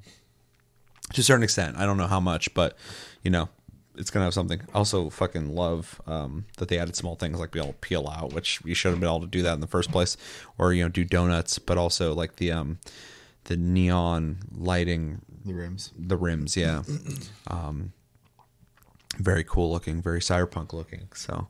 To 1.14 1.22
a 1.22 1.24
certain 1.24 1.42
extent, 1.42 1.76
I 1.76 1.86
don't 1.86 1.96
know 1.96 2.06
how 2.06 2.20
much, 2.20 2.55
but 2.55 2.76
you 3.24 3.32
know, 3.32 3.48
it's 3.99 4.11
gonna 4.11 4.25
have 4.25 4.35
something. 4.35 4.61
Also, 4.75 5.11
fucking 5.11 5.55
love 5.55 6.01
um, 6.07 6.47
that 6.57 6.69
they 6.69 6.79
added 6.79 6.97
small 6.97 7.16
things 7.16 7.39
like 7.39 7.51
be 7.51 7.59
able 7.59 7.73
to 7.73 7.79
peel 7.79 8.09
out, 8.09 8.33
which 8.33 8.61
you 8.65 8.75
should 8.75 8.91
have 8.91 9.01
been 9.01 9.09
able 9.09 9.20
to 9.20 9.27
do 9.27 9.43
that 9.43 9.55
in 9.55 9.61
the 9.61 9.66
first 9.66 9.91
place, 9.91 10.16
or 10.57 10.73
you 10.73 10.83
know, 10.83 10.89
do 10.89 11.05
donuts. 11.05 11.59
But 11.59 11.77
also 11.79 12.15
like 12.15 12.37
the 12.37 12.53
um, 12.53 12.79
the 13.45 13.57
neon 13.57 14.39
lighting, 14.55 15.20
the 15.45 15.55
rims, 15.55 15.93
the 15.99 16.16
rims, 16.16 16.57
yeah. 16.57 16.83
um, 17.49 17.93
very 19.19 19.45
cool 19.45 19.70
looking, 19.70 20.01
very 20.01 20.20
cyberpunk 20.20 20.73
looking. 20.73 21.09
So, 21.15 21.49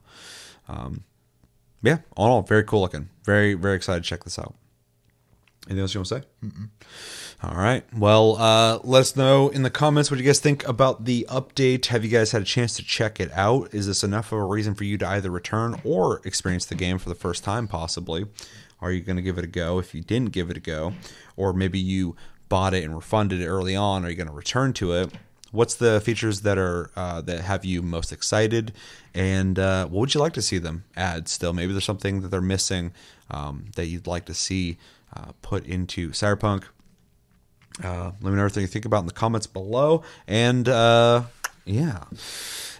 um, 0.67 1.03
yeah, 1.83 1.99
all 2.17 2.25
in 2.25 2.31
all, 2.31 2.41
very 2.41 2.63
cool 2.63 2.81
looking. 2.81 3.09
Very 3.23 3.53
very 3.53 3.75
excited 3.75 4.03
to 4.03 4.09
check 4.09 4.23
this 4.23 4.39
out. 4.39 4.55
Anything 5.69 5.81
else 5.81 5.93
you 5.93 5.99
want 5.99 6.07
to 6.09 6.21
say? 6.21 6.23
All 7.43 7.55
right. 7.55 7.83
Well, 7.95 8.37
uh, 8.37 8.79
let 8.83 9.01
us 9.01 9.15
know 9.15 9.49
in 9.49 9.61
the 9.61 9.69
comments 9.69 10.09
what 10.09 10.19
you 10.19 10.25
guys 10.25 10.39
think 10.39 10.67
about 10.67 11.05
the 11.05 11.27
update. 11.29 11.85
Have 11.85 12.03
you 12.03 12.09
guys 12.09 12.31
had 12.31 12.41
a 12.41 12.45
chance 12.45 12.75
to 12.77 12.83
check 12.83 13.19
it 13.19 13.31
out? 13.33 13.71
Is 13.73 13.85
this 13.85 14.03
enough 14.03 14.31
of 14.31 14.39
a 14.39 14.43
reason 14.43 14.73
for 14.73 14.83
you 14.83 14.97
to 14.97 15.07
either 15.07 15.29
return 15.29 15.79
or 15.83 16.21
experience 16.25 16.65
the 16.65 16.73
game 16.75 16.97
for 16.97 17.07
the 17.07 17.15
first 17.15 17.43
time, 17.43 17.67
possibly? 17.67 18.25
Are 18.81 18.91
you 18.91 19.01
going 19.01 19.17
to 19.17 19.21
give 19.21 19.37
it 19.37 19.43
a 19.43 19.47
go 19.47 19.77
if 19.77 19.93
you 19.93 20.01
didn't 20.01 20.31
give 20.31 20.49
it 20.49 20.57
a 20.57 20.59
go? 20.59 20.93
Or 21.37 21.53
maybe 21.53 21.77
you 21.79 22.15
bought 22.49 22.73
it 22.73 22.83
and 22.83 22.95
refunded 22.95 23.39
it 23.39 23.47
early 23.47 23.75
on. 23.75 24.03
Are 24.03 24.09
you 24.09 24.15
going 24.15 24.27
to 24.27 24.33
return 24.33 24.73
to 24.73 24.93
it? 24.93 25.11
What's 25.51 25.75
the 25.75 26.01
features 26.01 26.41
that 26.41 26.57
are 26.57 26.91
uh, 26.95 27.21
that 27.21 27.41
have 27.41 27.65
you 27.65 27.81
most 27.81 28.11
excited, 28.11 28.71
and 29.15 29.57
uh, 29.57 29.87
what 29.87 29.99
would 30.01 30.13
you 30.13 30.19
like 30.19 30.33
to 30.33 30.43
see 30.43 30.59
them 30.59 30.83
add? 30.95 31.27
Still, 31.27 31.53
maybe 31.53 31.71
there's 31.71 31.85
something 31.85 32.21
that 32.21 32.27
they're 32.27 32.39
missing 32.39 32.91
um, 33.31 33.65
that 33.75 33.87
you'd 33.87 34.05
like 34.05 34.25
to 34.25 34.35
see 34.35 34.77
uh, 35.15 35.31
put 35.41 35.65
into 35.65 36.09
Cyberpunk. 36.09 36.63
Uh, 37.83 38.11
let 38.21 38.23
me 38.23 38.31
know 38.31 38.39
everything 38.39 38.61
you 38.61 38.67
think 38.67 38.85
about 38.85 38.99
in 38.99 39.05
the 39.05 39.13
comments 39.13 39.47
below. 39.47 40.03
And 40.27 40.67
uh, 40.67 41.23
yeah. 41.65 42.05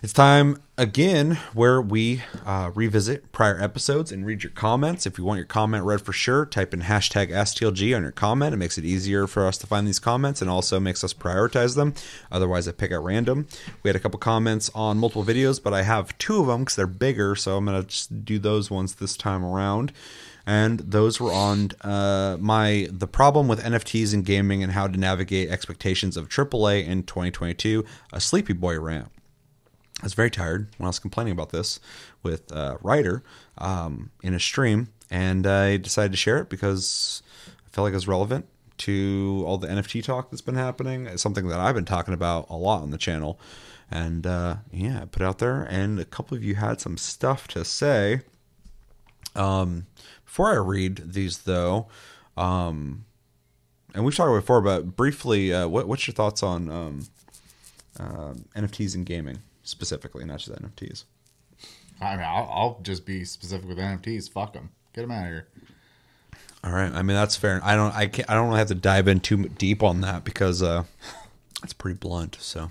It's 0.01 0.13
time 0.13 0.61
again 0.77 1.37
where 1.53 1.81
we 1.81 2.23
uh, 2.45 2.71
revisit 2.73 3.33
prior 3.33 3.61
episodes 3.61 4.13
and 4.13 4.25
read 4.25 4.43
your 4.43 4.51
comments. 4.51 5.05
If 5.05 5.17
you 5.17 5.25
want 5.25 5.39
your 5.39 5.45
comment 5.45 5.83
read 5.83 6.01
for 6.01 6.13
sure, 6.13 6.45
type 6.45 6.73
in 6.73 6.81
hashtag 6.81 7.29
STLG 7.29 7.95
on 7.95 8.03
your 8.03 8.13
comment. 8.13 8.53
It 8.53 8.57
makes 8.57 8.77
it 8.77 8.85
easier 8.85 9.27
for 9.27 9.45
us 9.45 9.57
to 9.57 9.67
find 9.67 9.85
these 9.85 9.99
comments 9.99 10.41
and 10.41 10.49
also 10.49 10.79
makes 10.79 11.03
us 11.03 11.13
prioritize 11.13 11.75
them. 11.75 11.93
Otherwise, 12.31 12.67
I 12.67 12.71
pick 12.71 12.91
at 12.91 13.01
random. 13.01 13.47
We 13.83 13.89
had 13.89 13.95
a 13.97 13.99
couple 13.99 14.19
comments 14.19 14.71
on 14.73 14.97
multiple 14.97 15.25
videos, 15.25 15.61
but 15.61 15.73
I 15.73 15.83
have 15.83 16.17
two 16.17 16.39
of 16.39 16.47
them 16.47 16.61
because 16.61 16.77
they're 16.77 16.87
bigger, 16.87 17.35
so 17.35 17.57
I'm 17.57 17.65
going 17.65 17.81
to 17.81 17.87
just 17.87 18.23
do 18.23 18.39
those 18.39 18.71
ones 18.71 18.95
this 18.95 19.17
time 19.17 19.43
around 19.43 19.91
and 20.49 20.79
those 20.79 21.19
were 21.19 21.31
on 21.31 21.69
uh, 21.81 22.35
my 22.39 22.87
the 22.89 23.05
problem 23.05 23.47
with 23.47 23.63
NFTs 23.63 24.15
in 24.15 24.23
gaming 24.23 24.63
and 24.63 24.71
how 24.71 24.87
to 24.87 24.97
navigate 24.97 25.51
expectations 25.51 26.17
of 26.17 26.27
AAA 26.27 26.87
in 26.87 27.03
2022. 27.03 27.85
A 28.11 28.19
Sleepy 28.19 28.53
Boy 28.53 28.79
rant. 28.79 29.09
I 30.01 30.05
was 30.05 30.15
very 30.15 30.31
tired 30.31 30.69
when 30.79 30.87
I 30.87 30.89
was 30.89 30.97
complaining 30.97 31.33
about 31.33 31.51
this 31.51 31.79
with 32.23 32.51
uh, 32.51 32.77
Ryder 32.81 33.21
um, 33.59 34.09
in 34.23 34.33
a 34.33 34.39
stream, 34.39 34.89
and 35.11 35.45
I 35.45 35.77
decided 35.77 36.13
to 36.13 36.17
share 36.17 36.39
it 36.39 36.49
because 36.49 37.21
I 37.47 37.69
felt 37.69 37.85
like 37.85 37.91
it 37.91 37.97
was 37.97 38.07
relevant 38.07 38.47
to 38.79 39.43
all 39.45 39.59
the 39.59 39.67
NFT 39.67 40.03
talk 40.03 40.31
that's 40.31 40.41
been 40.41 40.55
happening. 40.55 41.05
It's 41.05 41.21
something 41.21 41.47
that 41.49 41.59
I've 41.59 41.75
been 41.75 41.85
talking 41.85 42.15
about 42.15 42.47
a 42.49 42.55
lot 42.55 42.81
on 42.81 42.89
the 42.89 42.97
channel, 42.97 43.39
and 43.91 44.25
uh, 44.25 44.55
yeah, 44.71 45.01
I 45.03 45.05
put 45.05 45.21
it 45.21 45.25
out 45.25 45.37
there, 45.37 45.61
and 45.61 45.99
a 45.99 46.05
couple 46.05 46.35
of 46.35 46.43
you 46.43 46.55
had 46.55 46.81
some 46.81 46.97
stuff 46.97 47.47
to 47.49 47.63
say. 47.63 48.21
Um, 49.35 49.85
before 50.29 50.51
I 50.51 50.57
read 50.57 51.13
these, 51.13 51.39
though, 51.39 51.87
um, 52.37 53.03
and 53.95 54.05
we've 54.05 54.15
talked 54.15 54.31
before, 54.31 54.61
but 54.61 54.95
briefly, 54.95 55.51
uh, 55.51 55.67
what, 55.67 55.87
what's 55.87 56.05
your 56.05 56.13
thoughts 56.13 56.43
on 56.43 56.69
um, 56.69 57.07
uh, 57.99 58.35
NFTs 58.55 58.93
in 58.93 59.05
gaming 59.05 59.39
specifically, 59.63 60.23
not 60.25 60.37
just 60.37 60.51
NFTs? 60.51 61.05
I 61.99 62.15
mean, 62.15 62.25
I'll, 62.25 62.49
I'll 62.53 62.79
just 62.83 63.07
be 63.07 63.25
specific 63.25 63.67
with 63.67 63.79
NFTs. 63.79 64.29
Fuck 64.29 64.53
them. 64.53 64.69
Get 64.93 65.01
them 65.01 65.09
out 65.09 65.23
of 65.23 65.29
here. 65.29 65.47
All 66.63 66.73
right. 66.73 66.93
I 66.93 67.01
mean, 67.01 67.17
that's 67.17 67.35
fair. 67.35 67.59
I 67.63 67.75
don't. 67.75 67.95
I 67.95 68.05
can't. 68.05 68.29
I 68.29 68.35
don't 68.35 68.53
have 68.53 68.67
to 68.67 68.75
dive 68.75 69.07
in 69.07 69.21
too 69.21 69.47
deep 69.47 69.81
on 69.81 70.01
that 70.01 70.23
because 70.23 70.61
uh, 70.61 70.83
it's 71.63 71.73
pretty 71.73 71.97
blunt. 71.97 72.37
So, 72.39 72.69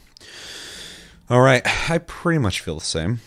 all 1.28 1.40
right. 1.40 1.62
I 1.90 1.98
pretty 1.98 2.38
much 2.38 2.60
feel 2.60 2.78
the 2.78 2.84
same. 2.84 3.18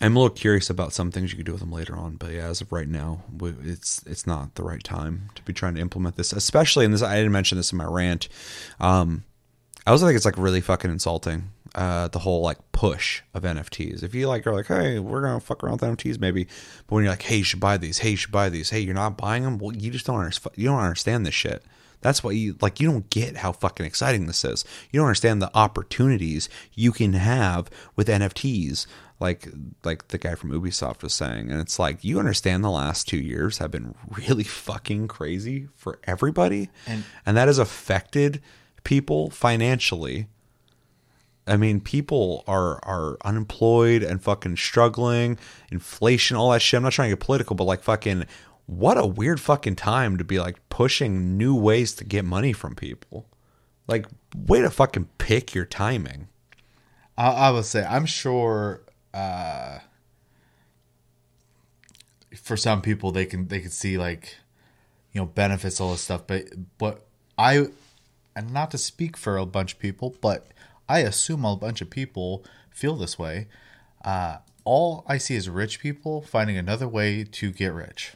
I'm 0.00 0.14
a 0.14 0.18
little 0.18 0.34
curious 0.34 0.68
about 0.68 0.92
some 0.92 1.10
things 1.10 1.30
you 1.30 1.36
could 1.36 1.46
do 1.46 1.52
with 1.52 1.60
them 1.60 1.72
later 1.72 1.96
on, 1.96 2.16
but 2.16 2.30
yeah, 2.30 2.48
as 2.48 2.60
of 2.60 2.70
right 2.70 2.88
now, 2.88 3.22
it's 3.64 4.02
it's 4.06 4.26
not 4.26 4.54
the 4.54 4.62
right 4.62 4.82
time 4.84 5.30
to 5.34 5.42
be 5.42 5.54
trying 5.54 5.74
to 5.76 5.80
implement 5.80 6.16
this, 6.16 6.32
especially 6.32 6.84
in 6.84 6.90
this. 6.90 7.02
I 7.02 7.16
didn't 7.16 7.32
mention 7.32 7.56
this 7.56 7.72
in 7.72 7.78
my 7.78 7.86
rant. 7.86 8.28
Um, 8.78 9.24
I 9.86 9.92
also 9.92 10.04
think 10.04 10.16
it's 10.16 10.26
like 10.26 10.36
really 10.36 10.60
fucking 10.60 10.90
insulting. 10.90 11.50
Uh, 11.74 12.08
the 12.08 12.18
whole 12.18 12.40
like 12.40 12.58
push 12.72 13.22
of 13.34 13.42
NFTs. 13.42 14.02
If 14.02 14.14
you 14.14 14.28
like 14.28 14.46
are 14.46 14.52
like, 14.52 14.66
hey, 14.66 14.98
we're 14.98 15.22
gonna 15.22 15.40
fuck 15.40 15.62
around 15.62 15.80
with 15.80 15.90
NFTs 15.90 16.18
maybe, 16.18 16.44
but 16.44 16.94
when 16.94 17.04
you're 17.04 17.12
like, 17.12 17.22
hey, 17.22 17.36
you 17.36 17.44
should 17.44 17.60
buy 17.60 17.76
these. 17.76 17.98
Hey, 17.98 18.10
you 18.10 18.16
should 18.16 18.32
buy 18.32 18.48
these. 18.48 18.70
Hey, 18.70 18.80
you're 18.80 18.94
not 18.94 19.16
buying 19.16 19.44
them. 19.44 19.58
Well, 19.58 19.74
you 19.74 19.90
just 19.90 20.06
don't 20.06 20.18
understand. 20.18 20.56
You 20.56 20.68
don't 20.68 20.80
understand 20.80 21.24
this 21.24 21.34
shit. 21.34 21.62
That's 22.02 22.22
why 22.22 22.32
you 22.32 22.56
like. 22.60 22.80
You 22.80 22.90
don't 22.90 23.08
get 23.10 23.38
how 23.38 23.52
fucking 23.52 23.86
exciting 23.86 24.26
this 24.26 24.44
is. 24.44 24.64
You 24.90 25.00
don't 25.00 25.08
understand 25.08 25.40
the 25.40 25.50
opportunities 25.54 26.48
you 26.74 26.92
can 26.92 27.14
have 27.14 27.68
with 27.94 28.08
NFTs 28.08 28.86
like 29.18 29.48
like 29.84 30.08
the 30.08 30.18
guy 30.18 30.34
from 30.34 30.50
Ubisoft 30.50 31.02
was 31.02 31.14
saying 31.14 31.50
and 31.50 31.60
it's 31.60 31.78
like 31.78 32.04
you 32.04 32.18
understand 32.18 32.62
the 32.62 32.70
last 32.70 33.08
2 33.08 33.16
years 33.16 33.58
have 33.58 33.70
been 33.70 33.94
really 34.28 34.44
fucking 34.44 35.08
crazy 35.08 35.68
for 35.74 35.98
everybody 36.04 36.70
and 36.86 37.04
and 37.24 37.36
that 37.36 37.48
has 37.48 37.58
affected 37.58 38.42
people 38.84 39.30
financially 39.30 40.28
I 41.48 41.56
mean, 41.56 41.80
people 41.80 42.42
are 42.48 42.84
are 42.84 43.18
unemployed 43.24 44.02
and 44.02 44.20
fucking 44.20 44.56
struggling, 44.56 45.38
inflation, 45.70 46.36
all 46.36 46.50
that 46.50 46.60
shit. 46.60 46.76
I'm 46.76 46.82
not 46.82 46.92
trying 46.92 47.10
to 47.10 47.16
get 47.16 47.24
political, 47.24 47.54
but 47.54 47.64
like 47.64 47.84
fucking 47.84 48.24
what 48.66 48.98
a 48.98 49.06
weird 49.06 49.40
fucking 49.40 49.76
time 49.76 50.16
to 50.18 50.24
be 50.24 50.38
like 50.40 50.56
pushing 50.68 51.36
new 51.38 51.54
ways 51.54 51.94
to 51.94 52.04
get 52.04 52.24
money 52.24 52.52
from 52.52 52.74
people. 52.74 53.26
Like, 53.86 54.06
way 54.34 54.60
to 54.60 54.70
fucking 54.70 55.08
pick 55.18 55.54
your 55.54 55.64
timing. 55.64 56.26
I, 57.16 57.28
I 57.28 57.50
would 57.52 57.64
say 57.64 57.84
I'm 57.84 58.06
sure 58.06 58.82
uh, 59.16 59.78
for 62.36 62.56
some 62.56 62.82
people 62.82 63.12
they 63.12 63.24
can 63.24 63.48
they 63.48 63.60
can 63.60 63.70
see 63.70 63.96
like 63.96 64.36
you 65.12 65.20
know 65.20 65.26
benefits 65.26 65.80
all 65.80 65.92
this 65.92 66.02
stuff. 66.02 66.26
But 66.26 66.44
but 66.78 67.06
i 67.38 67.66
and 68.34 68.52
not 68.52 68.70
to 68.72 68.78
speak 68.78 69.16
for 69.16 69.38
a 69.38 69.46
bunch 69.46 69.74
of 69.74 69.78
people 69.78 70.14
but 70.20 70.48
i 70.88 71.00
assume 71.00 71.44
a 71.44 71.56
bunch 71.56 71.80
of 71.80 71.88
people 71.88 72.44
feel 72.70 72.96
this 72.96 73.18
way. 73.18 73.48
Uh, 74.04 74.38
all 74.64 75.04
i 75.06 75.16
see 75.16 75.34
is 75.34 75.48
rich 75.48 75.80
people 75.80 76.20
finding 76.20 76.58
another 76.58 76.86
way 76.86 77.24
to 77.24 77.50
get 77.50 77.72
rich. 77.72 78.12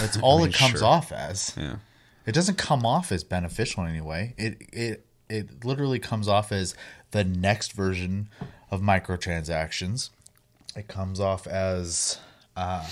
That's 0.00 0.16
all 0.16 0.38
I 0.38 0.40
mean, 0.40 0.48
it 0.48 0.54
comes 0.54 0.78
sure. 0.78 0.88
off 0.88 1.12
as. 1.12 1.52
Yeah. 1.58 1.76
It 2.24 2.32
doesn't 2.32 2.56
come 2.56 2.86
off 2.86 3.12
as 3.12 3.22
beneficial 3.22 3.84
in 3.84 3.90
any 3.90 4.00
way. 4.00 4.34
It 4.38 4.62
it 4.72 5.06
it 5.28 5.64
literally 5.64 5.98
comes 5.98 6.26
off 6.26 6.52
as 6.52 6.74
the 7.10 7.22
next 7.22 7.72
version 7.72 8.30
of 8.74 8.80
microtransactions. 8.80 10.10
It 10.76 10.88
comes 10.88 11.20
off 11.20 11.46
as 11.46 12.18
uh, 12.56 12.86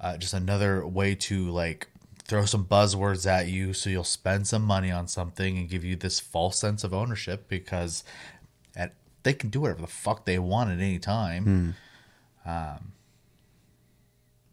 uh, 0.00 0.16
just 0.16 0.32
another 0.32 0.86
way 0.86 1.14
to 1.14 1.50
like 1.50 1.88
throw 2.24 2.44
some 2.44 2.64
buzzwords 2.64 3.26
at 3.26 3.48
you 3.48 3.72
so 3.72 3.90
you'll 3.90 4.04
spend 4.04 4.46
some 4.46 4.62
money 4.62 4.90
on 4.90 5.08
something 5.08 5.58
and 5.58 5.68
give 5.68 5.84
you 5.84 5.96
this 5.96 6.20
false 6.20 6.58
sense 6.58 6.84
of 6.84 6.94
ownership 6.94 7.48
because 7.48 8.04
at, 8.76 8.94
they 9.24 9.34
can 9.34 9.50
do 9.50 9.60
whatever 9.62 9.80
the 9.80 9.88
fuck 9.88 10.24
they 10.24 10.38
want 10.38 10.70
at 10.70 10.78
any 10.78 11.00
time. 11.00 11.76
Mm. 12.46 12.76
Um, 12.76 12.92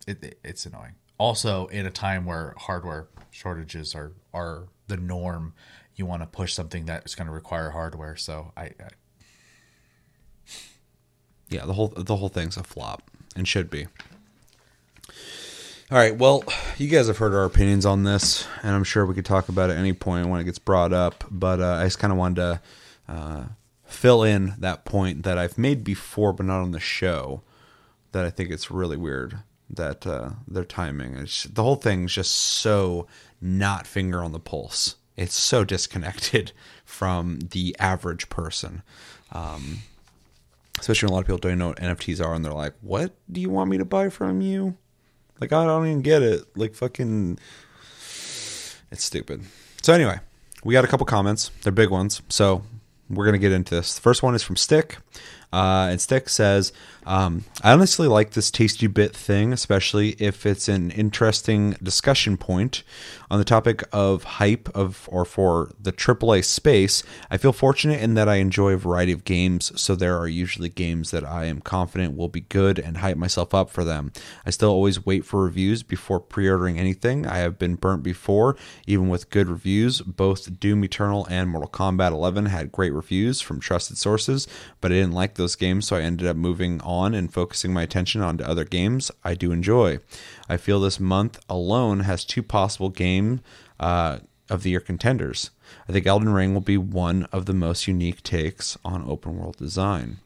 it, 0.08 0.24
it, 0.24 0.40
it's 0.44 0.66
annoying. 0.66 0.96
Also, 1.20 1.68
in 1.68 1.86
a 1.86 1.92
time 1.92 2.26
where 2.26 2.54
hardware 2.58 3.08
shortages 3.32 3.96
are 3.96 4.14
are 4.34 4.68
the 4.88 4.98
norm, 4.98 5.54
you 5.96 6.06
want 6.06 6.22
to 6.22 6.28
push 6.28 6.54
something 6.54 6.86
that's 6.86 7.16
going 7.16 7.28
to 7.28 7.34
require 7.34 7.72
hardware. 7.72 8.16
So 8.16 8.52
I, 8.56 8.64
I 8.64 8.90
yeah, 11.50 11.66
the 11.66 11.74
whole 11.74 11.90
the 11.96 12.16
whole 12.16 12.30
thing's 12.30 12.58
a 12.58 12.64
flop 12.64 13.04
and 13.36 13.48
should 13.48 13.70
be. 13.70 13.88
All 15.90 15.98
right, 15.98 16.18
well, 16.18 16.44
you 16.78 16.90
guys 16.90 17.08
have 17.08 17.18
heard 17.18 17.34
our 17.34 17.46
opinions 17.46 17.86
on 17.86 18.04
this, 18.04 18.46
and 18.62 18.76
I'm 18.76 18.84
sure 18.84 19.06
we 19.06 19.16
could 19.16 19.26
talk 19.26 19.48
about 19.48 19.70
it 19.70 19.74
at 19.74 19.80
any 19.80 19.94
point 19.94 20.28
when 20.28 20.42
it 20.42 20.44
gets 20.44 20.60
brought 20.60 20.92
up. 20.92 21.24
But 21.32 21.62
uh, 21.62 21.76
I 21.76 21.86
just 21.86 21.98
kind 21.98 22.12
of 22.12 22.20
wanted 22.20 22.36
to 22.36 22.62
uh, 23.08 23.44
fill 23.86 24.24
in 24.24 24.56
that 24.58 24.84
point 24.84 25.24
that 25.24 25.38
I've 25.38 25.58
made 25.58 25.86
before, 25.86 26.34
but 26.34 26.46
not 26.46 26.62
on 26.62 26.72
the 26.72 26.80
show. 26.80 27.42
That 28.12 28.26
I 28.26 28.30
think 28.30 28.52
it's 28.52 28.70
really 28.72 28.98
weird 28.98 29.40
that 29.70 30.08
uh, 30.08 30.32
their 30.48 30.64
timing 30.66 31.14
is 31.16 31.48
the 31.52 31.64
whole 31.64 31.76
thing's 31.76 32.14
just 32.14 32.34
so 32.34 33.08
not 33.42 33.88
finger 33.88 34.24
on 34.24 34.32
the 34.32 34.40
pulse. 34.40 34.96
It's 35.16 35.36
so 35.36 35.64
disconnected 35.64 36.52
from 36.86 37.40
the 37.52 37.76
average 37.80 38.30
person. 38.30 38.84
Um, 39.32 39.80
especially 40.80 41.08
when 41.08 41.12
a 41.12 41.16
lot 41.16 41.20
of 41.22 41.26
people 41.28 41.38
don't 41.40 41.58
know 41.58 41.70
what 41.70 41.80
NFTs 41.80 42.24
are, 42.24 42.34
and 42.34 42.44
they're 42.44 42.54
like, 42.54 42.74
"What 42.82 43.14
do 43.32 43.42
you 43.42 43.50
want 43.50 43.70
me 43.70 43.78
to 43.78 43.86
buy 43.86 44.10
from 44.10 44.42
you?" 44.42 44.78
Like, 45.40 45.54
I 45.54 45.66
don't 45.66 45.86
even 45.86 46.02
get 46.02 46.24
it. 46.24 46.46
Like, 46.56 46.74
fucking, 46.74 47.38
it's 48.92 49.04
stupid. 49.04 49.44
So 49.82 49.94
anyway, 49.94 50.20
we 50.64 50.74
got 50.74 50.84
a 50.84 50.88
couple 50.88 51.06
comments. 51.06 51.52
They're 51.62 51.72
big 51.72 51.90
ones, 51.90 52.22
so 52.30 52.64
we're 53.10 53.26
gonna 53.26 53.38
get 53.38 53.52
into 53.52 53.76
this. 53.76 53.96
The 53.96 54.02
first 54.02 54.24
one 54.24 54.36
is 54.36 54.44
from 54.44 54.56
Stick. 54.56 54.98
Uh, 55.54 55.88
and 55.92 56.02
Stick 56.02 56.28
says, 56.28 56.74
um, 57.08 57.46
I 57.64 57.72
honestly 57.72 58.06
like 58.06 58.32
this 58.32 58.52
tasty 58.52 58.86
bit 58.88 59.16
thing, 59.16 59.54
especially 59.54 60.10
if 60.20 60.46
it's 60.46 60.68
an 60.68 60.92
interesting 60.92 61.72
discussion 61.82 62.36
point 62.36 62.84
on 63.32 63.40
the 63.40 63.46
topic 63.46 63.82
of 63.94 64.24
hype 64.24 64.68
of 64.76 65.08
or 65.10 65.24
for 65.24 65.72
the 65.80 65.94
AAA 65.94 66.44
space. 66.44 67.04
I 67.32 67.38
feel 67.38 67.54
fortunate 67.54 68.02
in 68.02 68.16
that 68.16 68.28
I 68.28 68.36
enjoy 68.36 68.74
a 68.74 68.78
variety 68.78 69.14
of 69.14 69.24
games, 69.24 69.80
so 69.80 69.96
there 69.96 70.18
are 70.18 70.28
usually 70.28 70.68
games 70.68 71.12
that 71.12 71.24
I 71.24 71.46
am 71.46 71.62
confident 71.62 72.18
will 72.18 72.28
be 72.28 72.42
good 72.42 72.78
and 72.78 72.98
hype 72.98 73.18
myself 73.18 73.54
up 73.54 73.70
for 73.70 73.86
them. 73.86 74.12
I 74.46 74.50
still 74.50 74.72
always 74.72 75.06
wait 75.06 75.24
for 75.24 75.42
reviews 75.42 75.84
before 75.84 76.20
pre-ordering 76.20 76.78
anything. 76.78 77.26
I 77.26 77.38
have 77.38 77.58
been 77.58 77.76
burnt 77.76 78.04
before, 78.04 78.58
even 78.86 79.08
with 79.08 79.30
good 79.30 79.48
reviews. 79.48 80.02
Both 80.02 80.60
Doom 80.60 80.84
Eternal 80.84 81.26
and 81.30 81.50
Mortal 81.50 81.70
Kombat 81.70 82.12
11 82.12 82.48
had 82.48 82.74
great 82.74 82.92
reviews 82.92 83.40
from 83.40 83.62
trusted 83.62 83.98
sources, 83.98 84.46
but 84.82 84.92
I 84.92 84.96
didn't 84.96 85.14
like 85.14 85.36
those 85.36 85.56
games, 85.56 85.88
so 85.88 85.96
I 85.96 86.02
ended 86.02 86.28
up 86.28 86.36
moving 86.36 86.82
on 86.82 86.97
and 87.06 87.34
focusing 87.34 87.74
my 87.74 87.84
attention 87.84 88.22
onto 88.22 88.44
other 88.44 88.66
games 88.66 89.12
I 89.24 89.36
do 89.36 89.52
enjoy. 89.52 90.00
I 90.50 90.58
feel 90.58 90.80
this 90.80 91.00
month 91.00 91.40
alone 91.50 92.02
has 92.02 92.26
two 92.26 92.44
possible 92.44 92.90
game 92.90 93.42
uh, 93.80 94.20
of 94.50 94.64
the 94.64 94.72
year 94.72 94.80
contenders. 94.80 95.52
I 95.88 95.92
think 95.92 96.06
Elden 96.06 96.30
Ring 96.30 96.54
will 96.54 96.62
be 96.62 96.78
one 96.78 97.28
of 97.32 97.46
the 97.46 97.54
most 97.54 97.88
unique 97.88 98.24
takes 98.24 98.78
on 98.84 99.04
open 99.08 99.38
world 99.38 99.58
design. 99.58 100.18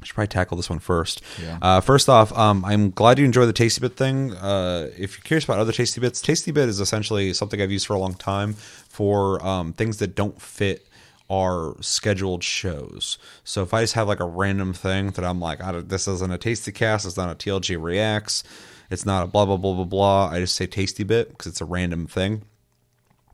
I 0.00 0.04
should 0.04 0.14
probably 0.14 0.28
tackle 0.28 0.56
this 0.56 0.70
one 0.70 0.78
first. 0.78 1.22
Yeah. 1.42 1.58
Uh, 1.60 1.80
first 1.80 2.08
off, 2.08 2.36
um, 2.38 2.64
I'm 2.64 2.90
glad 2.90 3.18
you 3.18 3.24
enjoy 3.24 3.46
the 3.46 3.52
Tasty 3.52 3.80
Bit 3.80 3.96
thing. 3.96 4.32
Uh, 4.32 4.90
if 4.96 5.16
you're 5.16 5.24
curious 5.24 5.44
about 5.44 5.58
other 5.58 5.72
Tasty 5.72 6.00
Bits, 6.00 6.20
Tasty 6.20 6.52
Bit 6.52 6.68
is 6.68 6.78
essentially 6.78 7.32
something 7.32 7.60
I've 7.60 7.72
used 7.72 7.86
for 7.86 7.94
a 7.94 7.98
long 7.98 8.14
time 8.14 8.54
for 8.54 9.44
um, 9.44 9.72
things 9.72 9.96
that 9.98 10.14
don't 10.14 10.40
fit 10.40 10.87
are 11.30 11.74
scheduled 11.80 12.42
shows. 12.42 13.18
So 13.44 13.62
if 13.62 13.74
I 13.74 13.82
just 13.82 13.94
have 13.94 14.08
like 14.08 14.20
a 14.20 14.24
random 14.24 14.72
thing 14.72 15.10
that 15.10 15.24
I'm 15.24 15.40
like, 15.40 15.60
this 15.88 16.08
isn't 16.08 16.32
a 16.32 16.38
Tasty 16.38 16.72
Cast, 16.72 17.06
it's 17.06 17.16
not 17.16 17.30
a 17.30 17.34
TLG 17.34 17.80
Reacts, 17.80 18.44
it's 18.90 19.04
not 19.04 19.24
a 19.24 19.26
blah 19.26 19.44
blah 19.44 19.56
blah 19.56 19.74
blah 19.74 19.84
blah. 19.84 20.28
I 20.30 20.40
just 20.40 20.54
say 20.54 20.66
Tasty 20.66 21.04
Bit 21.04 21.30
because 21.30 21.46
it's 21.46 21.60
a 21.60 21.66
random 21.66 22.06
thing. 22.06 22.42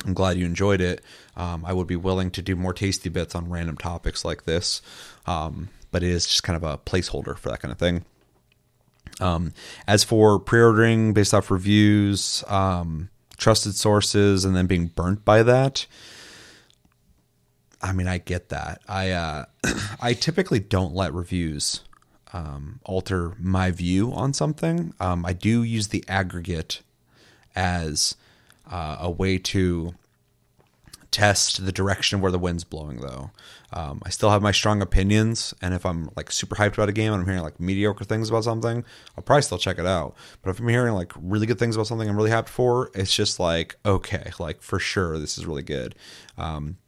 I'm 0.04 0.14
glad 0.14 0.36
you 0.36 0.44
enjoyed 0.44 0.80
it. 0.80 1.02
Um, 1.36 1.64
I 1.64 1.72
would 1.72 1.86
be 1.86 1.96
willing 1.96 2.30
to 2.32 2.42
do 2.42 2.56
more 2.56 2.74
tasty 2.74 3.08
bits 3.08 3.34
on 3.34 3.48
random 3.48 3.76
topics 3.76 4.24
like 4.24 4.44
this, 4.44 4.82
um, 5.26 5.68
but 5.92 6.02
it 6.02 6.10
is 6.10 6.26
just 6.26 6.42
kind 6.42 6.56
of 6.56 6.62
a 6.62 6.78
placeholder 6.78 7.38
for 7.38 7.48
that 7.48 7.60
kind 7.60 7.72
of 7.72 7.78
thing. 7.78 8.04
Um, 9.20 9.52
as 9.86 10.02
for 10.04 10.38
pre-ordering 10.38 11.12
based 11.12 11.32
off 11.32 11.50
reviews, 11.50 12.42
um, 12.48 13.08
trusted 13.36 13.74
sources, 13.74 14.44
and 14.44 14.56
then 14.56 14.66
being 14.66 14.86
burnt 14.88 15.24
by 15.24 15.42
that, 15.42 15.86
I 17.84 17.92
mean, 17.92 18.08
I 18.08 18.16
get 18.18 18.48
that. 18.48 18.80
I 18.88 19.10
uh, 19.10 19.44
I 20.00 20.14
typically 20.14 20.58
don't 20.58 20.94
let 20.94 21.12
reviews 21.12 21.82
um, 22.32 22.80
alter 22.84 23.34
my 23.38 23.70
view 23.70 24.10
on 24.12 24.32
something. 24.32 24.94
Um, 24.98 25.26
I 25.26 25.34
do 25.34 25.62
use 25.62 25.88
the 25.88 26.02
aggregate 26.08 26.80
as 27.54 28.16
uh, 28.70 28.96
a 29.00 29.10
way 29.10 29.36
to 29.38 29.94
test 31.10 31.64
the 31.64 31.70
direction 31.70 32.20
where 32.20 32.32
the 32.32 32.38
wind's 32.40 32.64
blowing 32.64 33.00
though 33.00 33.30
um, 33.72 34.02
i 34.04 34.10
still 34.10 34.30
have 34.30 34.42
my 34.42 34.50
strong 34.50 34.82
opinions 34.82 35.54
and 35.62 35.72
if 35.72 35.86
i'm 35.86 36.10
like 36.16 36.28
super 36.32 36.56
hyped 36.56 36.74
about 36.74 36.88
a 36.88 36.92
game 36.92 37.12
and 37.12 37.22
i'm 37.22 37.28
hearing 37.28 37.40
like 37.40 37.60
mediocre 37.60 38.02
things 38.02 38.28
about 38.28 38.42
something 38.42 38.84
i'll 39.16 39.22
probably 39.22 39.40
still 39.40 39.56
check 39.56 39.78
it 39.78 39.86
out 39.86 40.16
but 40.42 40.50
if 40.50 40.58
i'm 40.58 40.66
hearing 40.66 40.92
like 40.92 41.12
really 41.16 41.46
good 41.46 41.56
things 41.56 41.76
about 41.76 41.86
something 41.86 42.08
i'm 42.08 42.16
really 42.16 42.32
hyped 42.32 42.48
for 42.48 42.90
it's 42.94 43.14
just 43.14 43.38
like 43.38 43.76
okay 43.86 44.32
like 44.40 44.60
for 44.60 44.80
sure 44.80 45.16
this 45.16 45.38
is 45.38 45.46
really 45.46 45.62
good 45.62 45.94
um, 46.36 46.78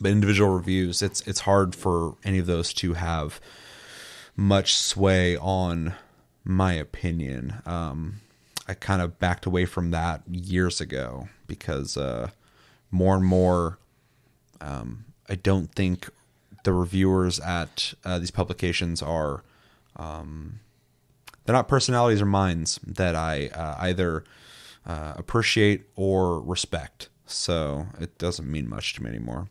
but 0.00 0.10
individual 0.10 0.50
reviews 0.50 1.02
it's 1.02 1.20
it's 1.22 1.40
hard 1.40 1.74
for 1.74 2.16
any 2.24 2.38
of 2.38 2.46
those 2.46 2.72
to 2.72 2.94
have 2.94 3.40
much 4.36 4.76
sway 4.76 5.36
on 5.36 5.94
my 6.44 6.72
opinion 6.72 7.62
um, 7.66 8.20
I 8.66 8.74
kind 8.74 9.02
of 9.02 9.18
backed 9.18 9.46
away 9.46 9.66
from 9.66 9.90
that 9.90 10.22
years 10.30 10.80
ago 10.80 11.28
because 11.46 11.96
uh, 11.96 12.30
more 12.90 13.16
and 13.16 13.24
more, 13.24 13.78
um, 14.60 15.04
I 15.28 15.34
don't 15.34 15.74
think 15.74 16.08
the 16.64 16.72
reviewers 16.72 17.40
at 17.40 17.94
uh, 18.04 18.18
these 18.18 18.30
publications 18.30 19.02
are. 19.02 19.42
Um, 19.96 20.60
they're 21.44 21.54
not 21.54 21.68
personalities 21.68 22.22
or 22.22 22.26
minds 22.26 22.80
that 22.86 23.14
I 23.14 23.48
uh, 23.48 23.76
either 23.80 24.24
uh, 24.86 25.12
appreciate 25.16 25.84
or 25.94 26.40
respect. 26.40 27.10
So 27.26 27.86
it 28.00 28.18
doesn't 28.18 28.50
mean 28.50 28.68
much 28.68 28.94
to 28.94 29.02
me 29.02 29.08
anymore. 29.08 29.48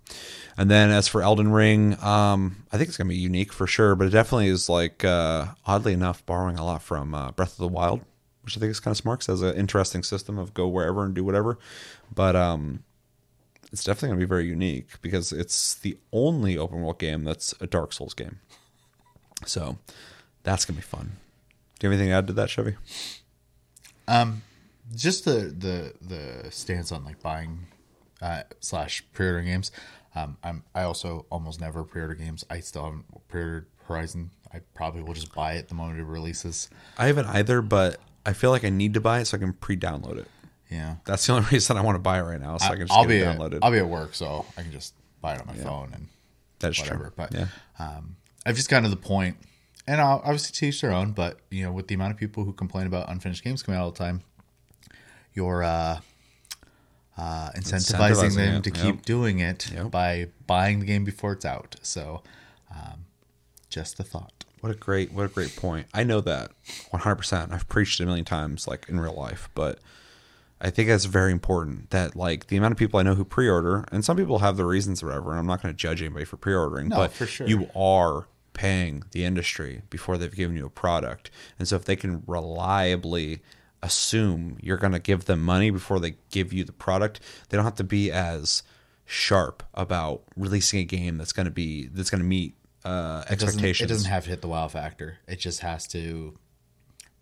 And 0.58 0.70
then 0.70 0.92
as 0.92 1.08
for 1.08 1.22
Elden 1.22 1.52
Ring, 1.52 2.02
um, 2.04 2.66
I 2.72 2.78
think 2.78 2.88
it's 2.88 2.98
gonna 2.98 3.10
be 3.10 3.18
unique 3.18 3.52
for 3.52 3.66
sure, 3.66 3.96
but 3.96 4.08
it 4.08 4.12
definitely 4.12 4.48
is 4.48 4.70
like 4.70 5.04
uh, 5.04 5.48
oddly 5.66 5.94
enough 5.94 6.26
borrowing 6.26 6.58
a 6.58 6.66
lot 6.66 6.84
from 6.84 7.16
uh, 7.16 7.32
Breath 7.32 7.54
of 7.54 7.58
the 7.58 7.68
Wild 7.68 8.02
which 8.44 8.58
I 8.58 8.60
think 8.60 8.72
is 8.72 8.80
kind 8.80 8.92
of 8.92 8.98
smart 8.98 9.20
because 9.20 9.42
it 9.42 9.46
has 9.46 9.54
an 9.54 9.60
interesting 9.60 10.04
system 10.04 10.38
of 10.38 10.54
go 10.54 10.68
wherever 10.68 11.06
and 11.06 11.14
do 11.14 11.24
whatever. 11.24 11.58
But 12.14 12.36
um, 12.36 12.84
it's 13.72 13.84
definitely 13.84 14.10
going 14.10 14.20
to 14.20 14.26
be 14.26 14.30
very 14.30 14.46
unique 14.46 15.02
because 15.02 15.32
it's 15.32 15.76
the 15.76 15.98
only 16.12 16.58
open 16.58 16.82
world 16.82 17.00
game 17.00 17.24
that's 17.24 17.54
a 17.62 17.68
Dark 17.68 17.94
Souls 17.94 18.14
game. 18.14 18.40
So 19.46 19.78
that's 20.44 20.66
going 20.66 20.76
to 20.76 20.82
be 20.82 20.86
fun. 20.86 21.14
Do 21.80 21.88
you 21.88 21.92
have 21.92 22.00
anything 22.00 22.12
to 22.12 22.18
add 22.18 22.28
to 22.28 22.34
that, 22.34 22.50
Chevy? 22.50 22.76
Um, 24.08 24.42
just 24.96 25.26
the 25.26 25.54
the 25.58 25.94
the 26.02 26.52
stance 26.52 26.92
on 26.92 27.04
like 27.04 27.22
buying 27.22 27.68
uh, 28.22 28.44
slash 28.60 29.04
pre-ordering 29.14 29.46
games. 29.46 29.72
Um, 30.16 30.38
I'm 30.44 30.64
I 30.76 30.84
also 30.84 31.26
almost 31.30 31.60
never 31.60 31.84
pre-order 31.84 32.16
games. 32.16 32.44
I 32.50 32.60
still 32.60 32.84
haven't 32.86 33.06
pre-ordered 33.28 33.68
Horizon. 33.88 34.32
I 34.54 34.60
probably 34.76 35.02
will 35.02 35.14
just 35.14 35.34
buy 35.34 35.54
it 35.54 35.68
the 35.68 35.76
moment 35.76 36.00
it 36.00 36.04
releases. 36.04 36.70
I 36.98 37.08
haven't 37.08 37.26
either, 37.28 37.62
but 37.62 38.00
I 38.26 38.34
feel 38.34 38.52
like 38.52 38.64
I 38.64 38.70
need 38.70 38.94
to 38.94 39.02
buy 39.02 39.20
it 39.20 39.26
so 39.26 39.38
I 39.38 39.40
can 39.40 39.54
pre-download 39.54 40.18
it. 40.20 40.28
Yeah, 40.70 40.96
That's 41.06 41.26
the 41.28 41.34
only 41.34 41.48
reason 41.52 41.78
I 41.78 41.82
want 41.82 41.96
to 41.96 42.00
buy 42.00 42.20
it 42.20 42.24
right 42.24 42.40
now, 42.40 42.58
so 42.58 42.66
I, 42.68 42.70
can 42.70 42.88
just 42.88 42.92
I'll 42.92 43.04
get 43.04 43.10
be 43.10 43.18
it 43.20 43.28
at, 43.28 43.38
downloaded. 43.38 43.60
I'll 43.62 43.72
be 43.72 43.78
at 43.80 43.88
work, 43.88 44.16
so 44.16 44.46
I 44.58 44.62
can 44.62 44.72
just 44.72 44.94
buy 45.22 45.36
it 45.36 45.42
on 45.42 45.48
my 45.48 45.56
phone 45.56 45.92
and 45.94 46.08
That's 46.60 46.80
whatever. 46.80 47.06
true. 47.06 47.14
But 47.16 47.34
yeah, 47.34 47.48
um, 47.80 48.16
I've 48.46 48.56
just 48.56 48.70
gotten 48.70 48.84
to 48.84 48.90
the 48.90 48.96
point, 48.96 49.38
and 49.88 50.00
I'll 50.02 50.22
obviously 50.24 50.54
to 50.54 50.66
each 50.68 50.82
their 50.82 50.92
own. 50.92 51.12
But 51.12 51.40
you 51.52 51.64
know, 51.64 51.72
with 51.72 51.88
the 51.88 51.96
amount 51.96 52.12
of 52.12 52.18
people 52.18 52.44
who 52.44 52.54
complain 52.54 52.88
about 52.88 53.10
unfinished 53.10 53.44
games 53.44 53.62
coming 53.62 53.80
out 53.80 53.84
all 53.84 53.92
the 53.92 53.98
time, 53.98 54.22
you're 55.34 55.64
uh, 55.64 56.00
uh, 57.18 57.50
incentivizing, 57.56 58.16
Incentivizing 58.32 58.36
them 58.36 58.56
it, 58.58 58.64
to 58.66 58.70
yep. 58.72 58.82
keep 58.82 59.06
doing 59.06 59.40
it 59.40 59.72
Yep. 59.72 59.92
by 59.92 60.28
buying 60.48 60.80
the 60.80 60.86
game 60.86 61.04
before 61.04 61.34
it's 61.34 61.46
out. 61.46 61.76
So, 61.82 62.22
um, 62.72 63.06
just 63.70 64.00
a 64.00 64.04
thought. 64.04 64.46
What 64.62 64.72
a 64.72 64.76
great 64.76 65.12
what 65.12 65.26
a 65.26 65.30
great 65.30 65.56
point. 65.56 65.88
I 65.94 66.04
know 66.04 66.22
that 66.22 66.52
100%. 66.94 67.52
I've 67.52 67.68
preached 67.68 68.00
it 68.00 68.04
a 68.04 68.06
million 68.06 68.24
times 68.26 68.68
like 68.68 68.88
in 68.88 69.00
real 69.00 69.14
life, 69.14 69.50
but 69.56 69.80
I 70.62 70.70
think 70.70 70.88
that's 70.88 71.04
very 71.06 71.34
important 71.34 71.90
that 71.90 72.16
like 72.16 72.48
the 72.48 72.56
amount 72.56 72.72
of 72.72 72.78
people 72.78 72.98
I 73.00 73.04
know 73.04 73.16
who 73.16 73.26
pre-order 73.26 73.84
and 73.92 74.06
some 74.06 74.16
people 74.16 74.40
have 74.40 74.56
their 74.56 74.66
reasons 74.66 75.04
or 75.04 75.08
whatever, 75.08 75.32
and 75.32 75.40
I'm 75.40 75.46
not 75.46 75.62
going 75.62 75.74
to 75.74 75.78
judge 75.78 76.02
anybody 76.02 76.24
for 76.24 76.38
pre-ordering, 76.38 76.88
No, 76.88 76.96
but 76.96 77.12
for 77.12 77.26
sure. 77.26 77.46
you 77.46 77.70
are 77.76 78.28
paying 78.54 79.04
the 79.12 79.26
industry 79.26 79.82
before 79.90 80.18
they've 80.18 80.34
given 80.34 80.56
you 80.56 80.66
a 80.66 80.70
product. 80.70 81.30
And 81.60 81.68
so 81.68 81.76
if 81.76 81.84
they 81.84 81.98
can 81.98 82.24
reliably 82.26 83.42
assume 83.84 84.58
you're 84.62 84.78
going 84.78 84.94
to 84.94 85.00
give 85.00 85.26
them 85.26 85.42
money 85.44 85.70
before 85.70 86.00
they 86.00 86.16
give 86.32 86.52
you 86.54 86.64
the 86.64 86.72
product, 86.74 87.20
they 87.50 87.58
don't 87.58 87.66
have 87.66 87.76
to 87.76 87.84
be 87.84 88.12
as 88.12 88.64
sharp 89.06 89.62
about 89.74 90.24
releasing 90.36 90.80
a 90.80 90.84
game 90.86 91.18
that's 91.18 91.34
going 91.34 91.46
to 91.46 91.52
be 91.52 91.88
that's 91.88 92.10
going 92.10 92.22
to 92.22 92.28
meet 92.28 92.56
uh, 92.86 93.24
It 93.30 93.34
doesn't, 93.40 93.48
expectations. 93.50 93.92
it 93.92 93.94
doesn't 93.94 94.10
have 94.12 94.24
to 94.24 94.30
hit 94.32 94.42
the 94.42 94.48
wow 94.48 94.68
factor. 94.68 95.18
It 95.28 95.36
just 95.40 95.60
has 95.60 95.88
to 95.90 96.38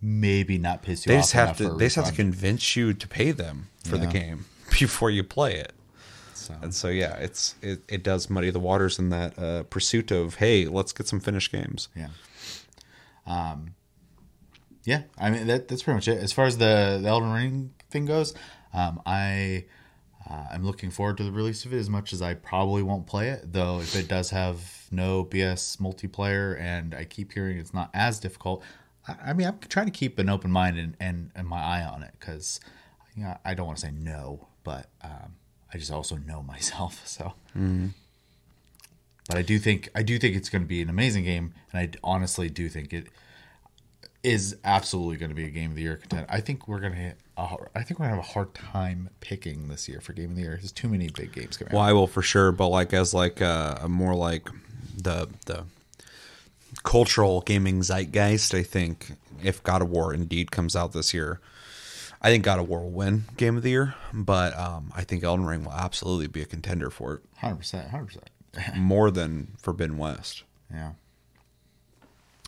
maybe 0.02 0.58
not 0.58 0.82
piss 0.82 1.06
you 1.06 1.12
they 1.12 1.18
off. 1.18 1.24
just 1.24 1.34
have 1.34 1.58
to 1.58 1.74
they 1.76 1.86
just 1.86 1.96
have 1.98 2.06
to 2.08 2.14
convince 2.14 2.76
you 2.76 2.94
to 2.94 3.08
pay 3.08 3.32
them 3.32 3.68
for 3.86 3.98
the 4.00 4.08
game 4.08 4.46
before 4.80 5.12
you 5.12 5.24
play 5.24 5.56
it 5.56 5.74
So, 6.34 6.56
and 6.60 6.74
so 6.74 6.88
yeah 6.88 7.18
it's 7.18 7.54
it, 7.62 7.82
it 7.88 8.02
does 8.04 8.28
muddy 8.28 8.50
the 8.50 8.60
waters 8.60 8.98
in 8.98 9.10
that 9.10 9.38
uh, 9.38 9.62
pursuit 9.64 10.10
of 10.10 10.36
hey 10.36 10.66
let's 10.66 10.92
get 10.92 11.08
some 11.08 11.20
finished 11.20 11.52
games 11.52 11.88
Yeah. 11.96 12.08
Um, 13.28 13.76
yeah, 14.84 15.04
I 15.18 15.30
mean 15.30 15.48
that 15.48 15.68
that's 15.68 15.84
pretty 15.84 15.96
much 15.96 16.08
it. 16.08 16.18
As 16.18 16.34
far 16.34 16.46
as 16.46 16.58
the, 16.58 17.00
the 17.02 17.08
Elden 17.08 17.32
Ring 17.32 17.74
thing 17.90 18.06
goes, 18.06 18.34
um, 18.74 19.02
I 19.06 19.66
uh, 20.30 20.46
I'm 20.52 20.66
looking 20.66 20.92
forward 20.92 21.18
to 21.18 21.24
the 21.24 21.32
release 21.32 21.66
of 21.66 21.74
it 21.74 21.78
as 21.78 21.90
much 21.90 22.14
as 22.14 22.22
I 22.22 22.34
probably 22.34 22.84
won't 22.84 23.08
play 23.08 23.30
it. 23.30 23.54
Though 23.54 23.80
if 23.80 23.96
it 23.96 24.08
does 24.08 24.30
have 24.32 24.88
no 24.92 25.26
BS 25.26 25.78
multiplayer 25.78 26.60
and 26.60 26.94
I 26.94 27.06
keep 27.06 27.34
hearing 27.34 27.58
it's 27.58 27.74
not 27.74 27.90
as 27.94 28.20
difficult, 28.20 28.64
I, 29.08 29.16
I 29.28 29.34
mean 29.34 29.48
I'm 29.48 29.60
trying 29.60 29.88
to 29.88 29.92
keep 29.92 30.20
an 30.20 30.30
open 30.30 30.52
mind 30.52 30.78
and 30.78 30.98
and, 31.00 31.32
and 31.36 31.48
my 31.48 31.62
eye 31.62 31.84
on 31.84 32.04
it 32.04 32.14
because 32.20 32.60
you 33.16 33.24
know, 33.24 33.38
I 33.44 33.54
don't 33.54 33.66
want 33.68 33.78
to 33.80 33.86
say 33.86 33.92
no, 33.92 34.48
but 34.64 34.88
um, 35.04 35.36
I 35.74 35.78
just 35.78 35.92
also 35.92 36.16
know 36.18 36.42
myself. 36.54 37.08
So 37.08 37.34
but 39.28 39.38
I 39.38 39.42
do 39.44 39.60
think 39.60 39.90
I 39.96 40.04
do 40.04 40.18
think 40.18 40.36
it's 40.36 40.50
going 40.50 40.64
to 40.64 40.68
be 40.68 40.82
an 40.82 40.90
amazing 40.90 41.24
game, 41.24 41.54
and 41.72 41.80
I 41.80 41.90
honestly 42.04 42.50
do 42.50 42.68
think 42.68 42.92
it 42.94 43.08
is 44.24 44.56
absolutely 44.64 45.18
going 45.18 45.30
to 45.30 45.36
be 45.36 45.46
a 45.46 45.50
game 45.50 45.72
of 45.72 45.76
the 45.76 45.82
year 45.82 45.96
contender. 45.98 46.28
I 46.30 46.42
think 46.42 46.68
we're 46.68 46.80
going 46.80 46.94
to 46.94 47.00
hit. 47.00 47.18
A, 47.38 47.56
I 47.76 47.82
think 47.84 48.00
we're 48.00 48.06
going 48.06 48.18
to 48.18 48.22
have 48.22 48.30
a 48.30 48.34
hard 48.34 48.54
time 48.54 49.10
picking 49.20 49.68
this 49.68 49.90
year 49.90 50.00
for 50.00 50.14
game 50.14 50.32
of 50.32 50.36
the 50.36 50.44
year. 50.44 50.52
There's 50.60 50.72
too 50.72 50.88
many 50.90 51.10
big 51.10 51.32
games 51.32 51.58
coming 51.58 51.74
well 51.74 51.82
out. 51.84 51.90
i 51.90 51.94
will 51.94 52.06
for 52.08 52.22
sure 52.22 52.52
but 52.52 52.68
like 52.68 52.94
as 52.94 53.14
like 53.14 53.42
uh, 53.42 53.78
a 53.82 53.90
more 53.90 54.14
like 54.14 54.48
the 54.96 55.28
the 55.48 55.64
cultural 56.84 57.42
gaming 57.42 57.82
zeitgeist 57.82 58.54
i 58.54 58.64
think 58.64 59.14
if 59.44 59.62
god 59.64 59.82
of 59.82 59.90
war 59.90 60.14
indeed 60.14 60.52
comes 60.52 60.76
out 60.76 60.94
this 60.94 61.14
year 61.14 61.40
i 62.22 62.30
think 62.30 62.44
god 62.44 62.60
of 62.60 62.68
war 62.70 62.82
will 62.82 62.92
win 62.92 63.24
game 63.38 63.58
of 63.58 63.64
the 63.64 63.72
year 63.72 63.96
but 64.14 64.58
um, 64.58 64.92
i 64.96 65.04
think 65.04 65.24
elden 65.24 65.46
ring 65.46 65.64
will 65.64 65.74
absolutely 65.74 66.28
be 66.28 66.42
a 66.42 66.46
contender 66.46 66.90
for 66.90 67.16
it 67.16 67.22
Hundred 67.38 67.58
percent, 67.58 67.90
hundred 67.90 68.06
percent. 68.08 68.30
more 68.78 69.10
than 69.12 69.48
forbidden 69.58 69.98
west 69.98 70.44
Yeah, 70.72 70.92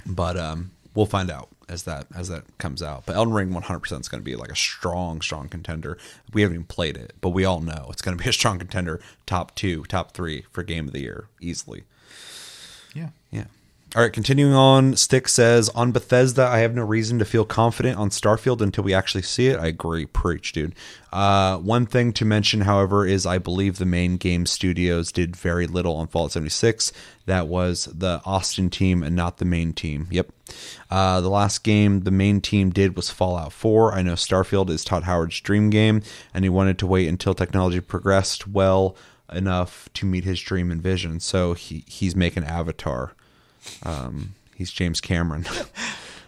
but 0.05 0.37
um, 0.37 0.71
we'll 0.95 1.05
find 1.05 1.29
out 1.29 1.49
as 1.69 1.83
that 1.83 2.07
as 2.15 2.27
that 2.27 2.57
comes 2.57 2.81
out. 2.81 3.05
But 3.05 3.15
Elden 3.15 3.33
Ring 3.33 3.49
100% 3.49 4.01
is 4.01 4.07
going 4.07 4.21
to 4.21 4.25
be 4.25 4.35
like 4.35 4.51
a 4.51 4.55
strong, 4.55 5.21
strong 5.21 5.49
contender. 5.49 5.97
We 6.33 6.41
haven't 6.41 6.55
even 6.55 6.65
played 6.65 6.97
it, 6.97 7.13
but 7.21 7.29
we 7.29 7.45
all 7.45 7.61
know 7.61 7.87
it's 7.89 8.01
going 8.01 8.17
to 8.17 8.23
be 8.23 8.29
a 8.29 8.33
strong 8.33 8.59
contender, 8.59 8.99
top 9.25 9.55
two, 9.55 9.83
top 9.83 10.13
three 10.13 10.45
for 10.51 10.63
game 10.63 10.87
of 10.87 10.93
the 10.93 11.01
year 11.01 11.27
easily. 11.41 11.83
All 13.95 14.01
right, 14.01 14.11
continuing 14.11 14.55
on, 14.55 14.95
Stick 14.95 15.27
says 15.27 15.69
on 15.69 15.91
Bethesda, 15.91 16.47
I 16.47 16.59
have 16.59 16.73
no 16.73 16.83
reason 16.83 17.19
to 17.19 17.25
feel 17.25 17.45
confident 17.45 17.95
on 17.99 18.09
Starfield 18.09 18.59
until 18.59 18.83
we 18.83 18.91
actually 18.91 19.21
see 19.21 19.49
it. 19.49 19.59
I 19.59 19.67
agree, 19.67 20.07
preach, 20.07 20.51
dude. 20.51 20.73
Uh, 21.11 21.59
one 21.59 21.85
thing 21.85 22.11
to 22.13 22.25
mention, 22.25 22.61
however, 22.61 23.05
is 23.05 23.27
I 23.27 23.37
believe 23.37 23.77
the 23.77 23.85
main 23.85 24.17
game 24.17 24.47
studios 24.47 25.11
did 25.11 25.35
very 25.35 25.67
little 25.67 25.95
on 25.95 26.07
Fallout 26.07 26.31
76. 26.31 26.91
That 27.27 27.47
was 27.47 27.85
the 27.85 28.19
Austin 28.25 28.71
team 28.71 29.03
and 29.03 29.15
not 29.15 29.37
the 29.37 29.45
main 29.45 29.73
team. 29.73 30.07
Yep. 30.09 30.31
Uh, 30.89 31.21
the 31.21 31.29
last 31.29 31.63
game 31.63 31.99
the 31.99 32.09
main 32.09 32.41
team 32.41 32.71
did 32.71 32.95
was 32.95 33.11
Fallout 33.11 33.53
4. 33.53 33.93
I 33.93 34.01
know 34.01 34.13
Starfield 34.13 34.71
is 34.71 34.83
Todd 34.83 35.03
Howard's 35.03 35.39
dream 35.39 35.69
game, 35.69 36.01
and 36.33 36.43
he 36.43 36.49
wanted 36.49 36.79
to 36.79 36.87
wait 36.87 37.07
until 37.09 37.35
technology 37.35 37.79
progressed 37.79 38.47
well 38.47 38.95
enough 39.31 39.87
to 39.93 40.07
meet 40.07 40.23
his 40.23 40.41
dream 40.41 40.71
and 40.71 40.81
vision. 40.81 41.19
So 41.19 41.53
he 41.53 41.83
he's 41.87 42.15
making 42.15 42.45
Avatar. 42.45 43.13
Um, 43.83 44.35
he's 44.55 44.71
James 44.71 45.01
Cameron. 45.01 45.45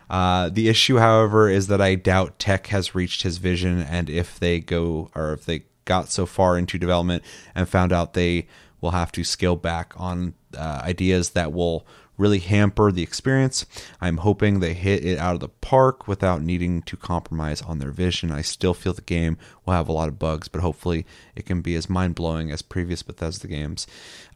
Uh, 0.08 0.50
the 0.50 0.70
issue, 0.70 0.98
however, 0.98 1.50
is 1.50 1.66
that 1.66 1.82
I 1.82 1.96
doubt 1.96 2.38
tech 2.38 2.68
has 2.68 2.94
reached 2.94 3.24
his 3.24 3.40
vision, 3.40 3.82
and 3.82 4.08
if 4.08 4.40
they 4.40 4.60
go 4.60 5.10
or 5.16 5.34
if 5.34 5.46
they 5.46 5.64
got 5.86 6.10
so 6.10 6.26
far 6.26 6.58
into 6.58 6.78
development 6.78 7.24
and 7.54 7.68
found 7.68 7.92
out 7.92 8.14
they 8.14 8.48
will 8.82 8.92
have 8.92 9.12
to 9.14 9.24
scale 9.24 9.56
back 9.56 9.94
on 9.98 10.34
uh, 10.58 10.82
ideas 10.84 11.32
that 11.32 11.54
will 11.54 11.88
really 12.18 12.40
hamper 12.40 12.92
the 12.92 13.04
experience. 13.04 13.66
I'm 14.00 14.18
hoping 14.18 14.60
they 14.60 14.74
hit 14.74 15.04
it 15.04 15.18
out 15.18 15.34
of 15.34 15.42
the 15.42 15.50
park 15.50 16.08
without 16.08 16.42
needing 16.42 16.82
to 16.84 16.96
compromise 16.96 17.62
on 17.62 17.80
their 17.80 17.92
vision. 17.92 18.32
I 18.32 18.42
still 18.42 18.74
feel 18.74 18.94
the 18.94 19.02
game 19.02 19.38
will 19.66 19.74
have 19.74 19.90
a 19.90 19.94
lot 19.94 20.08
of 20.08 20.20
bugs, 20.20 20.48
but 20.48 20.62
hopefully 20.62 21.06
it 21.36 21.46
can 21.46 21.62
be 21.62 21.76
as 21.76 21.90
mind 21.90 22.16
blowing 22.16 22.52
as 22.52 22.62
previous 22.62 23.04
Bethesda 23.04 23.48
games. 23.48 23.86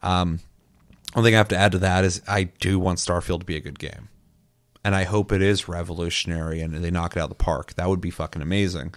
Um, 0.02 0.40
one 1.12 1.24
thing 1.24 1.34
I 1.34 1.38
have 1.38 1.48
to 1.48 1.56
add 1.56 1.72
to 1.72 1.78
that 1.78 2.04
is 2.04 2.22
I 2.28 2.44
do 2.44 2.78
want 2.78 2.98
Starfield 2.98 3.40
to 3.40 3.46
be 3.46 3.56
a 3.56 3.60
good 3.60 3.78
game 3.78 4.08
and 4.84 4.94
I 4.94 5.04
hope 5.04 5.32
it 5.32 5.42
is 5.42 5.68
revolutionary 5.68 6.60
and 6.60 6.74
they 6.74 6.90
knock 6.90 7.16
it 7.16 7.20
out 7.20 7.24
of 7.24 7.30
the 7.30 7.34
park. 7.34 7.74
That 7.74 7.88
would 7.88 8.00
be 8.00 8.10
fucking 8.10 8.42
amazing. 8.42 8.94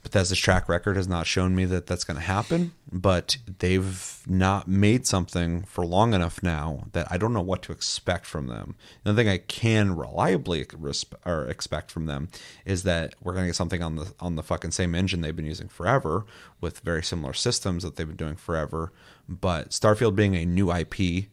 But 0.00 0.12
Bethesda's 0.12 0.38
track 0.38 0.68
record 0.68 0.96
has 0.96 1.08
not 1.08 1.26
shown 1.26 1.56
me 1.56 1.64
that 1.64 1.88
that's 1.88 2.04
going 2.04 2.18
to 2.18 2.22
happen, 2.22 2.70
but 2.92 3.36
they've 3.58 4.22
not 4.28 4.68
made 4.68 5.08
something 5.08 5.64
for 5.64 5.84
long 5.84 6.14
enough 6.14 6.40
now 6.40 6.84
that 6.92 7.08
I 7.10 7.16
don't 7.16 7.32
know 7.32 7.42
what 7.42 7.62
to 7.62 7.72
expect 7.72 8.24
from 8.24 8.46
them. 8.46 8.76
The 9.02 9.10
only 9.10 9.24
thing 9.24 9.32
I 9.32 9.38
can 9.38 9.96
reliably 9.96 10.64
resp- 10.66 11.14
or 11.26 11.48
expect 11.48 11.90
from 11.90 12.06
them 12.06 12.28
is 12.64 12.84
that 12.84 13.16
we're 13.20 13.32
going 13.32 13.46
to 13.46 13.48
get 13.48 13.56
something 13.56 13.82
on 13.82 13.96
the 13.96 14.14
on 14.20 14.36
the 14.36 14.44
fucking 14.44 14.70
same 14.70 14.94
engine 14.94 15.20
they've 15.20 15.34
been 15.34 15.44
using 15.44 15.68
forever 15.68 16.24
with 16.60 16.78
very 16.80 17.02
similar 17.02 17.32
systems 17.32 17.82
that 17.82 17.96
they've 17.96 18.06
been 18.06 18.16
doing 18.16 18.36
forever. 18.36 18.92
But 19.28 19.70
Starfield 19.70 20.14
being 20.14 20.36
a 20.36 20.46
new 20.46 20.70
IP 20.72 21.26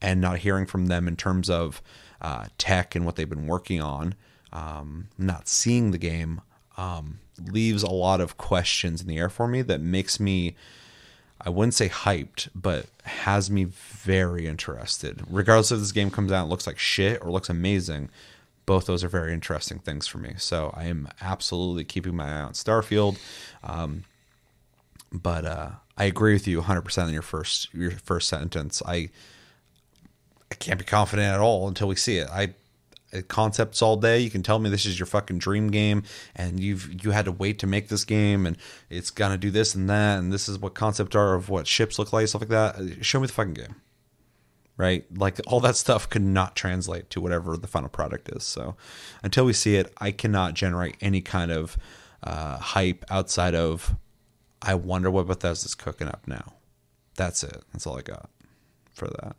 and 0.00 0.20
not 0.20 0.38
hearing 0.38 0.66
from 0.66 0.86
them 0.86 1.06
in 1.08 1.16
terms 1.16 1.50
of 1.50 1.82
uh, 2.20 2.46
tech 2.58 2.94
and 2.94 3.04
what 3.04 3.16
they've 3.16 3.28
been 3.28 3.46
working 3.46 3.80
on, 3.80 4.14
um, 4.52 5.08
not 5.18 5.48
seeing 5.48 5.90
the 5.90 5.98
game, 5.98 6.40
um, 6.76 7.18
leaves 7.38 7.82
a 7.82 7.90
lot 7.90 8.20
of 8.20 8.36
questions 8.36 9.00
in 9.00 9.06
the 9.06 9.18
air 9.18 9.28
for 9.28 9.46
me 9.48 9.62
that 9.62 9.80
makes 9.80 10.20
me, 10.20 10.54
I 11.40 11.50
wouldn't 11.50 11.74
say 11.74 11.88
hyped, 11.88 12.48
but 12.54 12.86
has 13.04 13.50
me 13.50 13.64
very 13.64 14.46
interested. 14.46 15.22
Regardless 15.28 15.72
if 15.72 15.78
this 15.78 15.92
game 15.92 16.10
comes 16.10 16.32
out 16.32 16.42
and 16.42 16.50
looks 16.50 16.66
like 16.66 16.78
shit 16.78 17.22
or 17.22 17.30
looks 17.30 17.48
amazing, 17.48 18.10
both 18.66 18.86
those 18.86 19.02
are 19.02 19.08
very 19.08 19.32
interesting 19.32 19.78
things 19.78 20.06
for 20.06 20.18
me. 20.18 20.34
So 20.36 20.72
I 20.76 20.84
am 20.84 21.08
absolutely 21.20 21.84
keeping 21.84 22.14
my 22.14 22.28
eye 22.28 22.42
on 22.42 22.52
Starfield. 22.52 23.18
Um, 23.64 24.04
but 25.12 25.44
uh, 25.44 25.70
I 25.96 26.04
agree 26.04 26.34
with 26.34 26.46
you 26.46 26.62
100% 26.62 27.08
in 27.08 27.12
your 27.12 27.22
first 27.22 27.72
your 27.74 27.90
first 27.90 28.28
sentence. 28.28 28.82
I 28.86 29.10
I 30.50 30.54
can't 30.56 30.78
be 30.78 30.84
confident 30.84 31.32
at 31.32 31.40
all 31.40 31.68
until 31.68 31.88
we 31.88 31.96
see 31.96 32.18
it. 32.18 32.28
I 32.28 32.54
concepts 33.28 33.82
all 33.82 33.96
day. 33.96 34.20
You 34.20 34.30
can 34.30 34.42
tell 34.42 34.58
me 34.58 34.70
this 34.70 34.86
is 34.86 34.98
your 34.98 35.06
fucking 35.06 35.38
dream 35.38 35.70
game, 35.70 36.02
and 36.36 36.60
you've 36.60 37.04
you 37.04 37.10
had 37.10 37.24
to 37.24 37.32
wait 37.32 37.58
to 37.60 37.66
make 37.66 37.88
this 37.88 38.04
game, 38.04 38.46
and 38.46 38.56
it's 38.88 39.10
gonna 39.10 39.38
do 39.38 39.50
this 39.50 39.74
and 39.74 39.88
that, 39.90 40.18
and 40.18 40.32
this 40.32 40.48
is 40.48 40.58
what 40.58 40.74
concept 40.74 41.16
are 41.16 41.34
of 41.34 41.48
what 41.48 41.66
ships 41.66 41.98
look 41.98 42.12
like, 42.12 42.28
stuff 42.28 42.42
like 42.42 42.50
that. 42.50 43.04
Show 43.04 43.20
me 43.20 43.26
the 43.26 43.32
fucking 43.32 43.54
game, 43.54 43.76
right? 44.76 45.04
Like 45.16 45.40
all 45.46 45.60
that 45.60 45.76
stuff 45.76 46.08
could 46.08 46.22
not 46.22 46.56
translate 46.56 47.10
to 47.10 47.20
whatever 47.20 47.56
the 47.56 47.66
final 47.66 47.88
product 47.88 48.28
is. 48.30 48.44
So 48.44 48.76
until 49.22 49.44
we 49.44 49.52
see 49.52 49.76
it, 49.76 49.92
I 49.98 50.12
cannot 50.12 50.54
generate 50.54 50.96
any 51.00 51.20
kind 51.20 51.50
of 51.50 51.76
uh, 52.22 52.58
hype 52.58 53.04
outside 53.10 53.54
of 53.54 53.94
I 54.62 54.74
wonder 54.74 55.10
what 55.10 55.26
Bethesda's 55.26 55.74
cooking 55.74 56.08
up 56.08 56.26
now. 56.26 56.54
That's 57.16 57.42
it. 57.42 57.62
That's 57.72 57.86
all 57.86 57.98
I 57.98 58.02
got 58.02 58.30
for 58.92 59.08
that. 59.08 59.36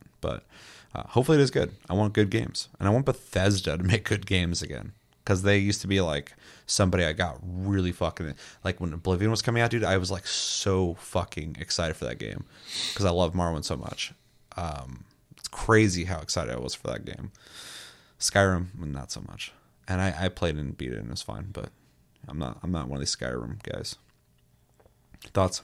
Uh, 0.94 1.04
hopefully 1.08 1.38
it 1.38 1.42
is 1.42 1.52
good. 1.52 1.72
I 1.90 1.94
want 1.94 2.14
good 2.14 2.30
games, 2.30 2.68
and 2.80 2.88
I 2.88 2.92
want 2.92 3.06
Bethesda 3.06 3.78
to 3.78 3.84
make 3.94 4.04
good 4.04 4.26
games 4.26 4.62
again 4.62 4.94
because 5.24 5.44
they 5.44 5.58
used 5.58 5.82
to 5.82 5.88
be 5.88 6.02
like 6.02 6.34
somebody 6.66 7.06
I 7.06 7.14
got 7.14 7.40
really 7.44 7.92
fucking 7.92 8.34
like 8.64 8.80
when 8.80 8.94
Oblivion 8.94 9.32
was 9.32 9.42
coming 9.42 9.62
out, 9.62 9.72
dude. 9.72 9.84
I 9.84 9.98
was 9.98 10.12
like 10.12 10.28
so 10.28 10.96
fucking 10.96 11.58
excited 11.60 11.96
for 11.96 12.06
that 12.06 12.18
game 12.18 12.46
because 12.92 13.06
I 13.06 13.12
love 13.12 13.34
Morrowind 13.34 13.66
so 13.66 13.78
much. 13.78 14.14
Um, 14.58 15.06
it's 15.38 15.48
crazy 15.48 16.06
how 16.06 16.20
excited 16.20 16.54
I 16.54 16.60
was 16.60 16.74
for 16.74 16.88
that 16.88 17.06
game. 17.06 17.32
Skyrim, 18.20 18.68
not 18.78 19.12
so 19.12 19.22
much, 19.22 19.52
and 19.88 20.02
I, 20.02 20.26
I 20.26 20.30
played 20.30 20.56
and 20.56 20.78
beat 20.78 20.92
it 20.92 20.98
and 20.98 21.08
it 21.08 21.12
was 21.12 21.22
fine, 21.22 21.48
but 21.52 21.70
I'm 22.28 22.38
not 22.38 22.60
I'm 22.64 22.72
not 22.72 22.88
one 22.88 22.98
of 22.98 23.02
these 23.02 23.16
Skyrim 23.16 23.64
guys. 23.64 23.96
Thoughts? 25.34 25.62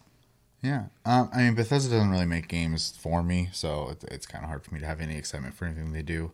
Yeah, 0.67 0.85
um, 1.05 1.29
I 1.33 1.43
mean 1.43 1.55
Bethesda 1.55 1.89
doesn't 1.95 2.09
really 2.09 2.25
make 2.25 2.47
games 2.49 2.93
for 2.99 3.23
me, 3.23 3.49
so 3.53 3.89
it's, 3.91 4.03
it's 4.05 4.25
kind 4.25 4.43
of 4.43 4.49
hard 4.49 4.63
for 4.65 4.73
me 4.73 4.79
to 4.81 4.85
have 4.85 4.99
any 4.99 5.15
excitement 5.17 5.55
for 5.55 5.65
anything 5.65 5.93
they 5.93 6.01
do. 6.01 6.31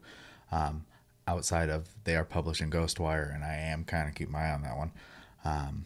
Um, 0.52 0.86
outside 1.28 1.70
of 1.70 1.88
they 2.04 2.16
are 2.16 2.24
publishing 2.26 2.70
Ghostwire, 2.72 3.34
and 3.34 3.44
I 3.44 3.56
am 3.56 3.84
kind 3.84 4.08
of 4.10 4.16
keeping 4.16 4.34
my 4.34 4.46
eye 4.48 4.52
on 4.54 4.62
that 4.64 4.76
one. 4.78 4.92
Um, 5.46 5.86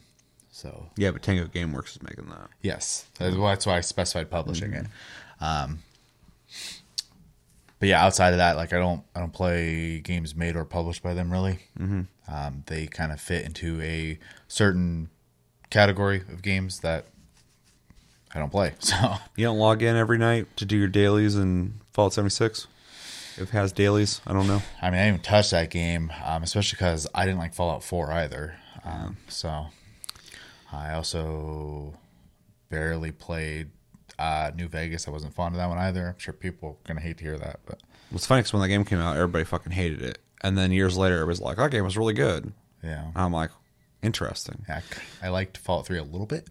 so 0.50 0.86
Yeah, 0.96 1.10
but 1.10 1.22
Tango 1.22 1.46
GameWorks 1.46 1.96
is 1.96 2.02
making 2.02 2.26
that. 2.30 2.48
yes, 2.62 3.06
that's 3.18 3.36
why- 3.36 3.50
that's 3.52 3.66
why 3.66 3.76
I 3.76 3.80
specified 3.82 4.30
publishing 4.30 4.72
it. 4.72 4.86
Um, 5.40 5.80
but 7.78 7.88
yeah, 7.88 8.02
outside 8.04 8.32
of 8.32 8.38
that, 8.38 8.56
like 8.56 8.72
I 8.72 8.78
don't 8.78 9.02
I 9.14 9.20
don't 9.20 9.32
play 9.32 10.00
games 10.00 10.34
made 10.34 10.56
or 10.56 10.64
published 10.64 11.02
by 11.02 11.14
them 11.14 11.30
really. 11.30 11.60
Mm-hmm. 11.78 12.02
Um, 12.34 12.62
they 12.66 12.86
kind 12.86 13.12
of 13.12 13.20
fit 13.20 13.44
into 13.44 13.80
a 13.82 14.18
certain 14.48 15.10
category 15.70 16.22
of 16.32 16.42
games 16.42 16.80
that 16.80 17.06
I 18.34 18.38
don't 18.38 18.50
play. 18.50 18.74
So 18.80 19.14
You 19.36 19.46
don't 19.46 19.58
log 19.58 19.82
in 19.82 19.96
every 19.96 20.18
night 20.18 20.54
to 20.56 20.64
do 20.64 20.76
your 20.76 20.88
dailies 20.88 21.34
in 21.36 21.80
Fallout 21.92 22.12
76? 22.12 22.66
If 23.36 23.42
it 23.42 23.50
has 23.50 23.72
dailies, 23.72 24.20
I 24.26 24.32
don't 24.32 24.46
know. 24.48 24.62
I 24.82 24.90
mean, 24.90 25.00
I 25.00 25.04
didn't 25.04 25.14
even 25.14 25.20
touch 25.22 25.50
that 25.50 25.70
game, 25.70 26.12
um, 26.24 26.42
especially 26.42 26.76
because 26.76 27.06
I 27.14 27.24
didn't 27.24 27.38
like 27.38 27.54
Fallout 27.54 27.84
4 27.84 28.10
either. 28.12 28.56
Um, 28.84 29.16
so 29.28 29.66
I 30.72 30.92
also 30.94 31.94
barely 32.68 33.12
played 33.12 33.70
uh, 34.18 34.50
New 34.56 34.68
Vegas. 34.68 35.06
I 35.06 35.10
wasn't 35.12 35.34
fond 35.34 35.54
of 35.54 35.58
that 35.58 35.68
one 35.68 35.78
either. 35.78 36.08
I'm 36.08 36.18
sure 36.18 36.34
people 36.34 36.70
are 36.70 36.88
gonna 36.88 37.00
hate 37.00 37.18
to 37.18 37.24
hear 37.24 37.38
that, 37.38 37.60
but 37.66 37.80
What's 38.10 38.26
funny 38.26 38.40
is 38.40 38.52
when 38.52 38.62
that 38.62 38.68
game 38.68 38.84
came 38.84 38.98
out, 38.98 39.16
everybody 39.16 39.44
fucking 39.44 39.72
hated 39.72 40.02
it. 40.02 40.18
And 40.42 40.56
then 40.56 40.72
years 40.72 40.96
later, 40.96 41.20
it 41.20 41.26
was 41.26 41.40
like, 41.40 41.58
that 41.58 41.70
game 41.70 41.84
was 41.84 41.96
really 41.98 42.14
good. 42.14 42.52
yeah, 42.82 43.10
I'm 43.14 43.32
like, 43.32 43.50
interesting. 44.02 44.64
yeah 44.68 44.80
I 45.22 45.28
liked 45.28 45.58
Fallout 45.58 45.86
3 45.86 45.98
a 45.98 46.02
little 46.04 46.26
bit. 46.26 46.48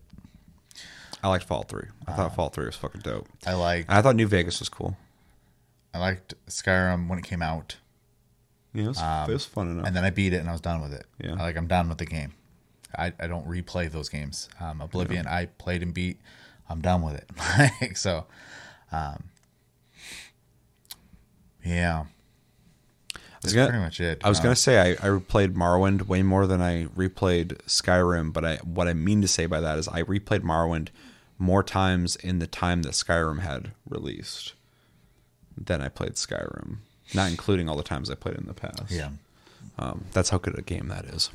I 1.27 1.31
liked 1.31 1.43
Fall 1.45 1.63
3. 1.63 1.83
I 2.07 2.13
thought 2.13 2.35
Fall 2.35 2.47
3 2.49 2.65
was 2.67 2.75
fucking 2.77 3.01
dope. 3.01 3.27
I 3.45 3.53
liked 3.53 3.89
I 3.91 4.01
thought 4.01 4.15
New 4.15 4.27
Vegas 4.27 4.59
was 4.59 4.69
cool. 4.69 4.95
I 5.93 5.99
liked 5.99 6.33
Skyrim 6.47 7.09
when 7.09 7.19
it 7.19 7.25
came 7.25 7.41
out, 7.41 7.75
Yeah, 8.73 8.85
it 8.85 8.87
was, 8.87 9.01
it 9.29 9.33
was 9.33 9.45
fun 9.45 9.67
enough. 9.71 9.87
and 9.87 9.95
then 9.95 10.05
I 10.05 10.09
beat 10.09 10.31
it 10.31 10.37
and 10.37 10.47
I 10.47 10.53
was 10.53 10.61
done 10.61 10.81
with 10.81 10.93
it. 10.93 11.05
Yeah. 11.21 11.33
like 11.33 11.57
I'm 11.57 11.67
done 11.67 11.89
with 11.89 11.97
the 11.97 12.05
game. 12.05 12.33
I, 12.97 13.11
I 13.19 13.27
don't 13.27 13.45
replay 13.47 13.91
those 13.91 14.07
games. 14.07 14.47
Um, 14.61 14.79
Oblivion, 14.79 15.27
I 15.27 15.47
played 15.47 15.83
and 15.83 15.93
beat. 15.93 16.19
I'm 16.69 16.79
done 16.81 17.01
with 17.01 17.15
it. 17.15 17.29
like 17.81 17.97
so, 17.97 18.25
um, 18.91 19.25
yeah. 21.65 22.05
I 23.15 23.19
was 23.43 23.53
That's 23.53 23.53
gonna, 23.53 23.67
pretty 23.69 23.83
much 23.83 23.99
it. 23.99 24.21
I 24.23 24.29
was 24.29 24.39
Uh, 24.39 24.43
gonna 24.43 24.55
say 24.55 24.79
I, 24.79 24.91
I 24.93 25.09
replayed 25.09 25.53
Morrowind 25.53 26.03
way 26.07 26.23
more 26.23 26.47
than 26.47 26.61
I 26.61 26.85
replayed 26.85 27.57
Skyrim, 27.67 28.31
but 28.33 28.43
I 28.45 28.55
what 28.57 28.87
I 28.87 28.93
mean 28.93 29.21
to 29.21 29.27
say 29.27 29.45
by 29.45 29.59
that 29.61 29.77
is 29.77 29.87
I 29.87 30.03
replayed 30.03 30.41
Morrowind 30.41 30.87
more 31.37 31.63
times 31.63 32.15
in 32.15 32.39
the 32.39 32.47
time 32.47 32.83
that 32.83 32.93
Skyrim 32.93 33.39
had 33.39 33.71
released 33.87 34.53
than 35.57 35.81
I 35.81 35.89
played 35.89 36.13
Skyrim, 36.13 36.77
not 37.13 37.29
including 37.29 37.69
all 37.69 37.75
the 37.75 37.83
times 37.83 38.09
I 38.09 38.15
played 38.15 38.35
in 38.35 38.45
the 38.45 38.53
past. 38.53 38.91
Yeah. 38.91 39.09
um, 39.79 40.05
that's 40.13 40.29
how 40.29 40.37
good 40.37 40.57
a 40.57 40.61
game 40.61 40.87
that 40.87 41.05
is. 41.05 41.29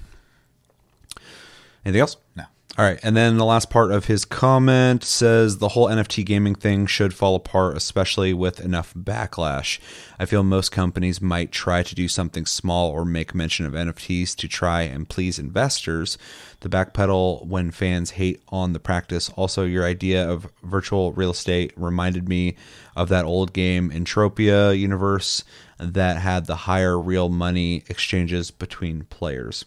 Anything 1.85 2.01
else? 2.01 2.17
No. 2.37 2.45
All 2.79 2.87
right, 2.87 2.99
and 3.03 3.15
then 3.15 3.37
the 3.37 3.45
last 3.45 3.69
part 3.69 3.93
of 3.93 4.07
his 4.07 4.25
comment 4.25 5.05
says 5.05 5.59
the 5.59 5.69
whole 5.69 5.89
NFT 5.89 6.25
gaming 6.25 6.55
thing 6.55 6.87
should 6.87 7.13
fall 7.13 7.35
apart, 7.35 7.77
especially 7.77 8.33
with 8.33 8.61
enough 8.61 8.95
backlash. 8.95 9.79
I 10.19 10.25
feel 10.25 10.43
most 10.43 10.73
companies 10.73 11.21
might 11.21 11.53
try 11.53 11.83
to 11.83 11.95
do 11.95 12.09
something 12.09 12.47
small 12.47 12.91
or 12.91 13.05
make 13.05 13.35
mention 13.35 13.67
of 13.67 13.75
NFTs 13.75 14.35
to 14.37 14.49
try 14.49 14.83
and 14.83 15.07
please 15.07 15.39
investors. 15.39 16.17
The 16.61 16.71
backpedal 16.71 17.47
when 17.47 17.73
fans 17.73 18.13
hate 18.13 18.43
on 18.49 18.73
the 18.73 18.81
practice. 18.81 19.29
Also, 19.37 19.65
your 19.65 19.85
idea 19.85 20.27
of 20.27 20.51
virtual 20.63 21.13
real 21.13 21.33
estate 21.33 21.75
reminded 21.77 22.27
me 22.27 22.57
of 22.97 23.11
that 23.11 23.27
old 23.27 23.53
game 23.53 23.91
Entropia 23.91 24.79
universe 24.79 25.45
that 25.79 26.17
had 26.17 26.47
the 26.47 26.57
higher 26.57 26.99
real 26.99 27.29
money 27.29 27.85
exchanges 27.91 28.51
between 28.51 29.05
players. 29.05 29.67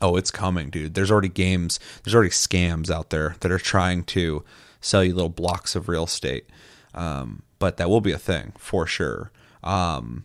Oh, 0.00 0.16
it's 0.16 0.30
coming, 0.30 0.70
dude. 0.70 0.94
There's 0.94 1.10
already 1.10 1.28
games, 1.28 1.80
there's 2.02 2.14
already 2.14 2.30
scams 2.30 2.90
out 2.90 3.10
there 3.10 3.36
that 3.40 3.50
are 3.50 3.58
trying 3.58 4.04
to 4.04 4.44
sell 4.80 5.04
you 5.04 5.14
little 5.14 5.28
blocks 5.28 5.74
of 5.74 5.88
real 5.88 6.04
estate. 6.04 6.46
Um, 6.94 7.42
but 7.58 7.76
that 7.76 7.88
will 7.88 8.00
be 8.00 8.12
a 8.12 8.18
thing 8.18 8.52
for 8.58 8.86
sure. 8.86 9.30
Um, 9.62 10.24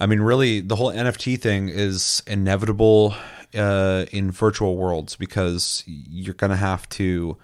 I 0.00 0.06
mean, 0.06 0.20
really, 0.20 0.60
the 0.60 0.76
whole 0.76 0.92
NFT 0.92 1.40
thing 1.40 1.68
is 1.68 2.22
inevitable 2.26 3.14
uh, 3.54 4.06
in 4.10 4.30
virtual 4.30 4.76
worlds 4.76 5.14
because 5.14 5.84
you're 5.86 6.34
going 6.34 6.50
to 6.50 6.56
have 6.56 6.88
to 6.90 7.36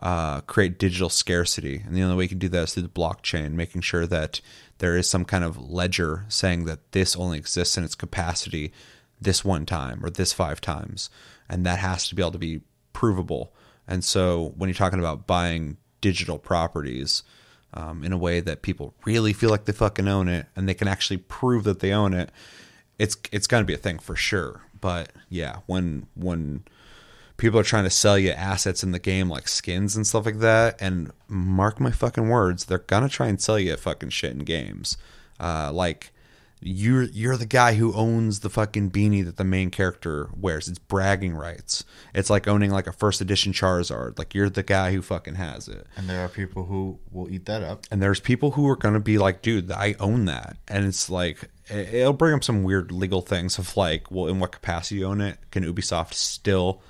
uh, 0.00 0.42
create 0.42 0.78
digital 0.78 1.08
scarcity, 1.08 1.82
and 1.84 1.96
the 1.96 2.02
only 2.02 2.16
way 2.16 2.24
you 2.24 2.28
can 2.28 2.38
do 2.38 2.48
that 2.50 2.64
is 2.64 2.74
through 2.74 2.84
the 2.84 2.88
blockchain, 2.88 3.52
making 3.52 3.80
sure 3.80 4.06
that 4.06 4.40
there 4.78 4.96
is 4.96 5.08
some 5.08 5.24
kind 5.24 5.42
of 5.42 5.58
ledger 5.58 6.26
saying 6.28 6.66
that 6.66 6.92
this 6.92 7.16
only 7.16 7.38
exists 7.38 7.78
in 7.78 7.84
its 7.84 7.94
capacity 7.94 8.72
this 9.20 9.44
one 9.44 9.66
time 9.66 10.04
or 10.04 10.10
this 10.10 10.32
five 10.32 10.60
times, 10.60 11.10
and 11.48 11.64
that 11.66 11.78
has 11.78 12.08
to 12.08 12.14
be 12.14 12.22
able 12.22 12.32
to 12.32 12.38
be 12.38 12.60
provable. 12.92 13.52
And 13.86 14.04
so 14.04 14.52
when 14.56 14.68
you're 14.68 14.74
talking 14.74 14.98
about 14.98 15.26
buying 15.26 15.76
digital 16.00 16.38
properties 16.38 17.22
um, 17.74 18.02
in 18.04 18.12
a 18.12 18.18
way 18.18 18.40
that 18.40 18.62
people 18.62 18.94
really 19.04 19.32
feel 19.32 19.50
like 19.50 19.64
they 19.64 19.72
fucking 19.72 20.08
own 20.08 20.28
it 20.28 20.46
and 20.56 20.68
they 20.68 20.74
can 20.74 20.88
actually 20.88 21.18
prove 21.18 21.64
that 21.64 21.80
they 21.80 21.92
own 21.92 22.14
it, 22.14 22.30
it's 22.98 23.16
it's 23.32 23.46
going 23.46 23.62
to 23.62 23.66
be 23.66 23.74
a 23.74 23.78
thing 23.78 23.98
for 23.98 24.16
sure. 24.16 24.62
But 24.80 25.10
yeah, 25.28 25.58
when 25.66 26.06
when 26.14 26.64
people 27.36 27.60
are 27.60 27.64
trying 27.64 27.84
to 27.84 27.90
sell 27.90 28.18
you 28.18 28.30
assets 28.30 28.82
in 28.82 28.92
the 28.92 28.98
game 28.98 29.28
like 29.28 29.48
skins 29.48 29.96
and 29.96 30.06
stuff 30.06 30.26
like 30.26 30.38
that, 30.40 30.80
and 30.80 31.10
mark 31.28 31.80
my 31.80 31.90
fucking 31.90 32.28
words, 32.28 32.64
they're 32.64 32.78
gonna 32.78 33.08
try 33.08 33.28
and 33.28 33.40
sell 33.40 33.58
you 33.58 33.76
fucking 33.76 34.10
shit 34.10 34.32
in 34.32 34.40
games. 34.40 34.96
Uh, 35.38 35.70
like 35.72 36.12
you're 36.60 37.02
you're 37.04 37.36
the 37.36 37.46
guy 37.46 37.74
who 37.74 37.92
owns 37.92 38.40
the 38.40 38.48
fucking 38.50 38.90
beanie 38.90 39.24
that 39.24 39.36
the 39.36 39.44
main 39.44 39.70
character 39.70 40.30
wears. 40.34 40.68
It's 40.68 40.78
bragging 40.78 41.34
rights. 41.34 41.84
It's 42.14 42.30
like 42.30 42.48
owning 42.48 42.70
like 42.70 42.86
a 42.86 42.92
first 42.92 43.20
edition 43.20 43.52
Charizard. 43.52 44.18
Like 44.18 44.34
you're 44.34 44.48
the 44.48 44.62
guy 44.62 44.92
who 44.92 45.02
fucking 45.02 45.34
has 45.34 45.68
it. 45.68 45.86
And 45.96 46.08
there 46.08 46.24
are 46.24 46.28
people 46.28 46.64
who 46.64 46.98
will 47.12 47.30
eat 47.30 47.44
that 47.46 47.62
up. 47.62 47.84
And 47.90 48.02
there's 48.02 48.20
people 48.20 48.52
who 48.52 48.66
are 48.68 48.76
gonna 48.76 49.00
be 49.00 49.18
like, 49.18 49.42
dude, 49.42 49.70
I 49.70 49.94
own 50.00 50.24
that. 50.24 50.56
And 50.66 50.86
it's 50.86 51.10
like 51.10 51.44
it- 51.68 51.92
it'll 51.94 52.12
bring 52.14 52.34
up 52.34 52.42
some 52.44 52.62
weird 52.64 52.90
legal 52.90 53.20
things 53.20 53.58
of 53.58 53.76
like, 53.76 54.10
well, 54.10 54.26
in 54.28 54.40
what 54.40 54.52
capacity 54.52 55.00
you 55.00 55.06
own 55.06 55.20
it? 55.20 55.38
Can 55.50 55.62
Ubisoft 55.62 56.14
still 56.14 56.80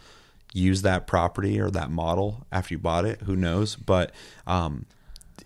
use 0.54 0.82
that 0.82 1.06
property 1.06 1.60
or 1.60 1.70
that 1.70 1.90
model 1.90 2.46
after 2.52 2.72
you 2.74 2.78
bought 2.78 3.04
it? 3.04 3.22
Who 3.22 3.34
knows? 3.36 3.74
But 3.76 4.12
um, 4.46 4.86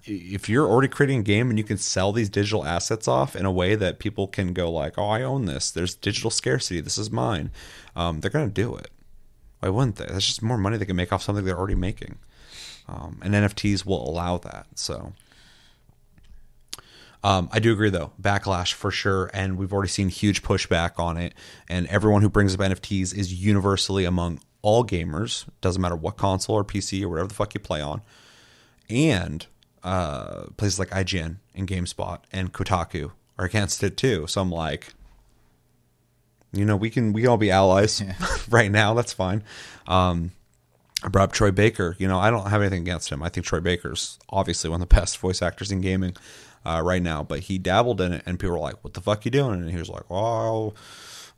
if 0.04 0.48
you're 0.48 0.68
already 0.68 0.88
creating 0.88 1.20
a 1.20 1.22
game 1.22 1.50
and 1.50 1.58
you 1.58 1.64
can 1.64 1.76
sell 1.76 2.12
these 2.12 2.28
digital 2.28 2.64
assets 2.64 3.06
off 3.06 3.36
in 3.36 3.44
a 3.44 3.52
way 3.52 3.74
that 3.74 3.98
people 3.98 4.26
can 4.26 4.52
go 4.52 4.70
like, 4.70 4.94
"Oh, 4.96 5.08
I 5.08 5.22
own 5.22 5.46
this. 5.46 5.70
There's 5.70 5.94
digital 5.94 6.30
scarcity. 6.30 6.80
This 6.80 6.98
is 6.98 7.10
mine." 7.10 7.50
Um, 7.94 8.20
they're 8.20 8.30
gonna 8.30 8.48
do 8.48 8.74
it. 8.76 8.90
Why 9.60 9.68
wouldn't 9.68 9.96
they? 9.96 10.06
That's 10.06 10.26
just 10.26 10.42
more 10.42 10.58
money 10.58 10.78
they 10.78 10.86
can 10.86 10.96
make 10.96 11.12
off 11.12 11.22
something 11.22 11.44
they're 11.44 11.58
already 11.58 11.74
making. 11.74 12.18
Um, 12.88 13.20
and 13.22 13.34
NFTs 13.34 13.84
will 13.84 14.08
allow 14.08 14.38
that. 14.38 14.66
So. 14.74 15.12
Um, 17.22 17.50
I 17.52 17.58
do 17.58 17.70
agree 17.72 17.90
though, 17.90 18.12
backlash 18.20 18.72
for 18.72 18.90
sure, 18.90 19.30
and 19.34 19.58
we've 19.58 19.74
already 19.74 19.90
seen 19.90 20.08
huge 20.08 20.42
pushback 20.42 20.98
on 20.98 21.18
it. 21.18 21.34
And 21.68 21.86
everyone 21.88 22.22
who 22.22 22.30
brings 22.30 22.54
up 22.54 22.60
NFTs 22.60 23.14
is 23.14 23.34
universally 23.44 24.06
among 24.06 24.40
all 24.62 24.84
gamers, 24.84 25.44
doesn't 25.60 25.82
matter 25.82 25.96
what 25.96 26.16
console 26.16 26.56
or 26.56 26.64
PC 26.64 27.02
or 27.02 27.10
whatever 27.10 27.28
the 27.28 27.34
fuck 27.34 27.52
you 27.52 27.60
play 27.60 27.82
on, 27.82 28.00
and 28.88 29.46
uh, 29.82 30.44
places 30.56 30.78
like 30.78 30.90
IGN 30.90 31.36
and 31.54 31.66
GameSpot 31.68 32.20
and 32.32 32.52
Kotaku 32.52 33.12
are 33.38 33.44
against 33.46 33.82
it 33.82 33.96
too. 33.96 34.26
So 34.26 34.40
I'm 34.40 34.50
like, 34.50 34.92
you 36.52 36.64
know, 36.64 36.76
we 36.76 36.90
can 36.90 37.12
we 37.12 37.22
can 37.22 37.30
all 37.30 37.36
be 37.36 37.50
allies 37.50 38.02
right 38.50 38.70
now. 38.70 38.94
That's 38.94 39.12
fine. 39.12 39.42
Um, 39.86 40.32
I 41.02 41.08
brought 41.08 41.24
up 41.24 41.32
Troy 41.32 41.50
Baker. 41.50 41.96
You 41.98 42.08
know, 42.08 42.18
I 42.18 42.30
don't 42.30 42.50
have 42.50 42.60
anything 42.60 42.82
against 42.82 43.08
him. 43.10 43.22
I 43.22 43.28
think 43.28 43.46
Troy 43.46 43.60
Baker's 43.60 44.18
obviously 44.28 44.68
one 44.68 44.82
of 44.82 44.88
the 44.88 44.94
best 44.94 45.18
voice 45.18 45.40
actors 45.40 45.70
in 45.70 45.80
gaming 45.80 46.16
uh, 46.64 46.82
right 46.84 47.02
now. 47.02 47.22
But 47.22 47.40
he 47.40 47.58
dabbled 47.58 48.00
in 48.00 48.12
it, 48.12 48.22
and 48.26 48.38
people 48.38 48.52
were 48.56 48.60
like, 48.60 48.82
"What 48.84 48.94
the 48.94 49.00
fuck 49.00 49.24
you 49.24 49.30
doing?" 49.30 49.60
And 49.62 49.70
he 49.70 49.78
was 49.78 49.88
like, 49.88 50.04
"Oh, 50.10 50.74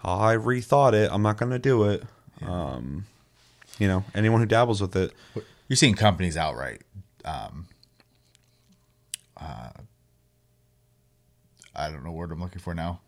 I 0.03 0.35
rethought 0.35 0.95
it. 0.95 1.11
I'm 1.13 1.23
not 1.23 1.37
going 1.37 1.53
to 1.53 1.59
do 1.59 1.85
it." 1.85 2.03
Um, 2.41 3.07
you 3.79 3.87
know, 3.87 4.05
anyone 4.15 4.41
who 4.41 4.47
dabbles 4.47 4.81
with 4.81 4.97
it, 4.97 5.13
You're 5.69 5.77
seeing 5.77 5.95
companies 5.95 6.37
outright. 6.37 6.83
Um, 7.25 7.67
uh, 9.43 9.71
I 11.75 11.91
don't 11.91 12.05
know 12.05 12.13
what 12.13 12.31
I'm 12.31 12.41
looking 12.41 12.61
for 12.61 12.75
now. 12.75 13.01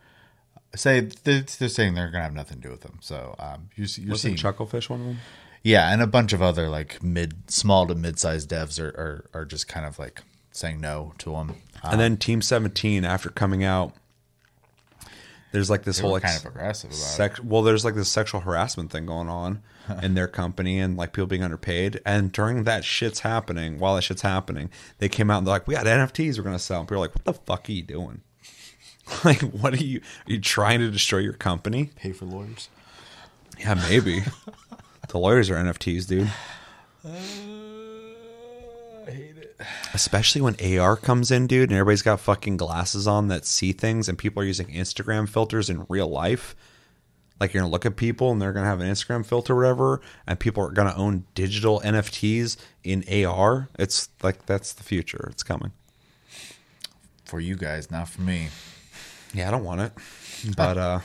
Say 0.75 1.01
they're, 1.01 1.43
they're 1.43 1.69
saying 1.69 1.95
they're 1.95 2.11
gonna 2.11 2.25
have 2.25 2.35
nothing 2.35 2.57
to 2.57 2.63
do 2.63 2.71
with 2.71 2.81
them. 2.81 2.99
So 3.01 3.37
um, 3.39 3.69
you're, 3.77 3.87
you're 3.97 4.11
wasn't 4.11 4.39
seeing 4.39 4.53
Chucklefish 4.55 4.89
one 4.89 5.01
of 5.01 5.07
them? 5.07 5.19
Yeah, 5.63 5.93
and 5.93 6.03
a 6.03 6.07
bunch 6.07 6.33
of 6.33 6.43
other 6.43 6.69
like 6.69 7.03
mid, 7.03 7.51
small 7.51 7.87
to 7.87 7.95
mid-sized 7.95 8.51
devs 8.51 8.81
are, 8.81 8.89
are, 8.89 9.41
are 9.41 9.45
just 9.45 9.69
kind 9.69 9.87
of 9.87 9.99
like 9.99 10.21
saying 10.51 10.81
no 10.81 11.15
to 11.19 11.31
them. 11.33 11.55
and 11.83 12.01
then 12.01 12.17
Team 12.17 12.43
17 12.43 13.05
after 13.05 13.29
coming 13.31 13.65
out 13.65 13.93
there's 15.53 15.71
like 15.71 15.83
this 15.85 15.99
whole 16.01 16.13
like 16.13 16.23
kind 16.23 16.37
of 16.37 16.47
aggressive 16.47 16.91
about 16.91 16.97
sex 16.99 17.41
well 17.43 17.63
there's 17.63 17.85
like 17.85 17.95
this 17.95 18.09
sexual 18.09 18.41
harassment 18.41 18.91
thing 18.91 19.07
going 19.07 19.29
on 19.29 19.63
in 20.03 20.15
their 20.15 20.29
company 20.29 20.79
and 20.79 20.97
like 20.97 21.13
people 21.13 21.27
being 21.27 21.43
underpaid 21.43 22.01
and 22.07 22.33
during 22.33 22.65
that 22.65 22.85
shit's 22.85 23.21
happening 23.21 23.79
while 23.79 23.95
that 23.95 24.03
shit's 24.03 24.23
happening 24.23 24.71
they 24.99 25.09
came 25.09 25.31
out 25.31 25.39
and 25.39 25.47
they're 25.47 25.55
like 25.55 25.67
we 25.67 25.75
got 25.75 25.87
nfts 25.87 26.39
we're 26.39 26.45
gonna 26.45 26.59
sell 26.59 26.81
and 26.81 26.89
people 26.89 27.03
are 27.03 27.07
like 27.07 27.15
what 27.15 27.25
the 27.25 27.35
fuck 27.35 27.69
are 27.69 27.73
you 27.73 27.83
doing 27.83 28.21
like 29.25 29.41
what 29.41 29.75
are 29.75 29.85
you 29.85 30.01
are 30.27 30.33
you 30.33 30.41
trying 30.41 30.81
to 30.81 30.91
destroy 30.91 31.19
your 31.19 31.35
company. 31.35 31.91
Pay 31.97 32.13
for 32.13 32.25
lawyers. 32.25 32.69
yeah 33.59 33.75
maybe 33.75 34.23
the 35.09 35.19
lawyers 35.19 35.51
are 35.51 35.57
nfts 35.57 36.07
dude 36.09 36.31
uh, 37.07 37.11
I 39.07 39.11
hate 39.11 39.37
it. 39.37 39.57
Especially 39.93 40.41
when 40.41 40.57
AR 40.79 40.97
comes 40.97 41.31
in, 41.31 41.47
dude, 41.47 41.69
and 41.71 41.79
everybody's 41.79 42.01
got 42.03 42.21
fucking 42.21 42.57
glasses 42.57 43.07
on 43.07 43.29
that 43.29 43.45
see 43.45 43.73
things, 43.73 44.09
and 44.09 44.17
people 44.17 44.43
are 44.43 44.47
using 44.47 44.69
Instagram 44.69 45.29
filters 45.29 45.69
in 45.69 45.85
real 45.89 46.09
life. 46.09 46.57
Like 47.41 47.53
you're 47.53 47.63
gonna 47.63 47.73
look 47.73 47.87
at 47.87 47.97
people, 47.97 48.31
and 48.31 48.41
they're 48.41 48.53
gonna 48.53 48.67
have 48.67 48.81
an 48.81 48.91
Instagram 48.91 49.27
filter, 49.27 49.55
or 49.55 49.57
whatever, 49.57 50.01
and 50.27 50.39
people 50.39 50.65
are 50.65 50.71
gonna 50.71 50.95
own 50.97 51.25
digital 51.35 51.81
NFTs 51.81 52.57
in 52.83 53.05
AR. 53.27 53.69
It's 53.79 54.09
like 54.23 54.47
that's 54.47 54.73
the 54.73 54.85
future. 54.85 55.29
It's 55.31 55.43
coming. 55.43 55.73
For 57.25 57.41
you 57.41 57.57
guys, 57.57 57.91
not 57.91 58.09
for 58.09 58.23
me. 58.23 58.49
Yeah, 59.33 59.49
I 59.49 59.51
don't 59.51 59.65
want 59.65 59.81
it, 59.81 59.93
but 60.57 60.79
uh, 60.79 61.01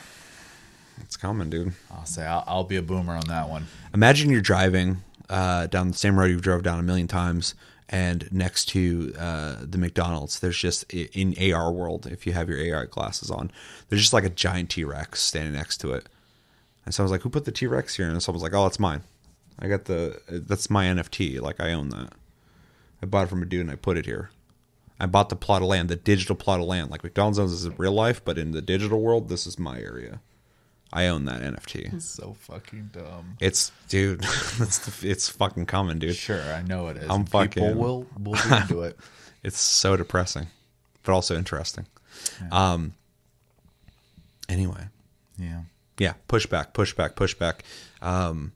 it's 1.00 1.16
coming, 1.16 1.50
dude. 1.50 1.72
I'll 1.90 2.06
say 2.06 2.24
I'll, 2.24 2.44
I'll 2.46 2.64
be 2.64 2.76
a 2.76 2.82
boomer 2.82 3.14
on 3.14 3.26
that 3.28 3.48
one. 3.48 3.66
Imagine 3.92 4.30
you're 4.30 4.40
driving 4.40 5.02
uh, 5.28 5.66
down 5.66 5.88
the 5.88 5.96
same 5.96 6.18
road 6.18 6.26
you've 6.26 6.42
drove 6.42 6.62
down 6.62 6.78
a 6.78 6.82
million 6.82 7.08
times, 7.08 7.54
and 7.88 8.30
next 8.32 8.66
to 8.66 9.12
uh, 9.18 9.56
the 9.62 9.78
McDonald's, 9.78 10.38
there's 10.38 10.58
just 10.58 10.90
in 10.92 11.34
AR 11.52 11.72
world, 11.72 12.06
if 12.06 12.26
you 12.26 12.32
have 12.32 12.48
your 12.48 12.76
AR 12.76 12.86
glasses 12.86 13.30
on, 13.30 13.50
there's 13.88 14.00
just 14.00 14.12
like 14.12 14.24
a 14.24 14.30
giant 14.30 14.70
T 14.70 14.84
Rex 14.84 15.20
standing 15.20 15.54
next 15.54 15.78
to 15.78 15.92
it. 15.92 16.08
And 16.84 16.94
so 16.94 17.02
I 17.02 17.04
was 17.04 17.10
like, 17.12 17.22
"Who 17.22 17.30
put 17.30 17.44
the 17.44 17.52
T 17.52 17.66
Rex 17.66 17.96
here?" 17.96 18.08
And 18.08 18.22
someone 18.22 18.36
was 18.36 18.42
like, 18.42 18.54
"Oh, 18.58 18.66
it's 18.66 18.78
mine. 18.80 19.02
I 19.58 19.68
got 19.68 19.84
the 19.84 20.20
that's 20.28 20.70
my 20.70 20.86
NFT. 20.86 21.40
Like 21.40 21.60
I 21.60 21.72
own 21.72 21.90
that. 21.90 22.12
I 23.02 23.06
bought 23.06 23.24
it 23.24 23.30
from 23.30 23.42
a 23.42 23.46
dude 23.46 23.62
and 23.62 23.70
I 23.70 23.76
put 23.76 23.96
it 23.96 24.06
here. 24.06 24.30
I 24.98 25.06
bought 25.06 25.28
the 25.30 25.36
plot 25.36 25.62
of 25.62 25.68
land, 25.68 25.88
the 25.88 25.96
digital 25.96 26.36
plot 26.36 26.60
of 26.60 26.66
land. 26.66 26.90
Like 26.90 27.02
McDonald's 27.02 27.38
owns 27.38 27.52
this 27.52 27.64
in 27.64 27.74
real 27.78 27.92
life, 27.92 28.22
but 28.24 28.36
in 28.38 28.50
the 28.52 28.60
digital 28.62 29.00
world, 29.00 29.28
this 29.28 29.46
is 29.46 29.58
my 29.58 29.78
area. 29.80 30.20
I 30.92 31.06
own 31.06 31.24
that 31.26 31.42
NFT." 31.42 32.00
So 32.02 32.34
fucking 32.40 32.90
dumb. 32.92 33.36
It's 33.40 33.70
dude, 33.88 34.22
it's 34.60 35.02
it's 35.04 35.28
fucking 35.28 35.66
coming, 35.66 35.98
dude. 35.98 36.16
Sure, 36.16 36.42
I 36.42 36.62
know 36.62 36.88
it 36.88 36.96
is. 36.96 37.08
I'm 37.08 37.24
People 37.24 37.40
fucking- 37.40 37.78
will 37.78 38.06
will 38.18 38.32
be 38.34 38.56
into 38.56 38.82
it. 38.82 38.98
It's 39.42 39.58
so 39.58 39.96
depressing, 39.96 40.48
but 41.02 41.12
also 41.12 41.34
interesting. 41.34 41.86
Um. 42.52 42.92
Anyway, 44.50 44.88
Yeah. 45.38 45.62
Yeah, 46.00 46.14
pushback, 46.30 46.72
pushback, 46.72 47.12
pushback. 47.12 47.60
Um, 48.00 48.52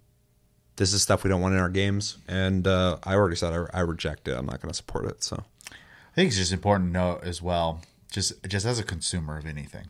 this 0.77 0.95
is 0.95 1.03
stuff 1.03 1.25
we 1.25 1.31
don't 1.31 1.43
want 1.43 1.53
in 1.53 1.61
our 1.61 1.69
games, 1.69 2.17
and 2.27 2.67
uh, 2.67 2.97
I 3.05 3.15
already 3.15 3.37
said 3.37 3.53
I, 3.53 3.79
I 3.79 3.81
reject 3.83 4.27
it. 4.27 4.33
I'm 4.33 4.47
not 4.47 4.63
going 4.63 4.71
to 4.71 4.75
support 4.75 5.05
it. 5.05 5.23
So 5.23 5.45
I 5.71 6.15
think 6.15 6.29
it's 6.29 6.39
just 6.39 6.55
important 6.55 6.89
to 6.89 6.93
know 6.99 7.21
as 7.23 7.43
well, 7.43 7.83
just 8.11 8.33
just 8.49 8.65
as 8.65 8.79
a 8.79 8.83
consumer 8.83 9.37
of 9.37 9.45
anything, 9.45 9.89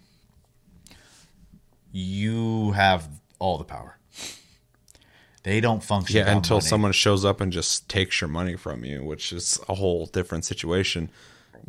you 1.93 2.73
have 2.73 3.09
all 3.39 3.57
the 3.57 3.65
power. 3.65 3.99
They 5.45 5.61
don't 5.61 5.85
function. 5.85 6.17
yeah, 6.17 6.35
until 6.35 6.57
money. 6.57 6.67
someone 6.67 6.93
shows 6.93 7.25
up 7.25 7.41
and 7.41 7.53
just 7.53 7.89
takes 7.89 8.21
your 8.21 8.29
money 8.29 8.57
from 8.57 8.85
you, 8.85 9.05
which 9.05 9.33
is 9.33 9.61
a 9.69 9.75
whole 9.75 10.07
different 10.07 10.45
situation. 10.45 11.09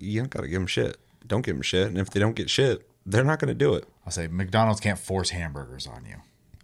You 0.01 0.22
don't 0.22 0.31
got 0.31 0.41
to 0.41 0.47
give 0.47 0.59
them 0.61 0.67
shit. 0.67 0.97
Don't 1.27 1.45
give 1.45 1.55
them 1.55 1.61
shit, 1.61 1.88
and 1.88 1.99
if 1.99 2.09
they 2.09 2.19
don't 2.19 2.35
get 2.35 2.49
shit, 2.49 2.89
they're 3.05 3.23
not 3.23 3.38
going 3.38 3.49
to 3.49 3.53
do 3.53 3.75
it. 3.75 3.88
I'll 4.06 4.11
say 4.11 4.27
McDonald's 4.27 4.80
can't 4.80 5.00
force 5.00 5.32
hamburgers 5.32 5.88
on 5.88 6.06
you, 6.06 6.17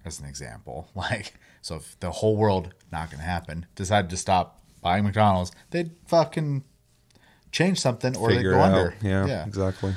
as 0.05 0.19
an 0.19 0.25
example. 0.27 0.89
Like, 0.95 1.33
so 1.61 1.75
if 1.75 1.99
the 1.99 2.11
whole 2.11 2.35
world, 2.35 2.73
not 2.91 3.09
going 3.09 3.19
to 3.19 3.25
happen, 3.25 3.65
decided 3.75 4.09
to 4.11 4.17
stop 4.17 4.61
buying 4.81 5.03
McDonald's, 5.03 5.51
they'd 5.69 5.91
fucking 6.07 6.63
change 7.51 7.79
something 7.79 8.15
or 8.17 8.31
they'd 8.33 8.43
go 8.43 8.59
under. 8.61 8.91
out. 8.91 9.03
Yeah, 9.03 9.45
exactly. 9.45 9.93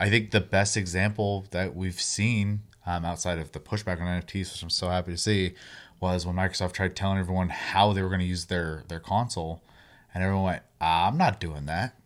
I 0.00 0.08
think 0.10 0.30
the 0.30 0.40
best 0.40 0.76
example 0.76 1.46
that 1.50 1.74
we've 1.74 2.00
seen 2.00 2.60
um, 2.86 3.04
outside 3.04 3.38
of 3.38 3.52
the 3.52 3.58
pushback 3.60 4.00
on 4.00 4.06
NFTs, 4.22 4.52
which 4.52 4.62
I'm 4.62 4.70
so 4.70 4.88
happy 4.88 5.10
to 5.12 5.18
see, 5.18 5.54
was 6.00 6.24
when 6.24 6.36
Microsoft 6.36 6.72
tried 6.72 6.94
telling 6.94 7.18
everyone 7.18 7.48
how 7.48 7.92
they 7.92 8.02
were 8.02 8.08
going 8.08 8.20
to 8.20 8.26
use 8.26 8.46
their 8.46 8.84
their 8.88 9.00
console, 9.00 9.60
and 10.14 10.22
everyone 10.22 10.44
went, 10.44 10.62
ah, 10.80 11.08
"I'm 11.08 11.18
not 11.18 11.40
doing 11.40 11.66
that." 11.66 11.96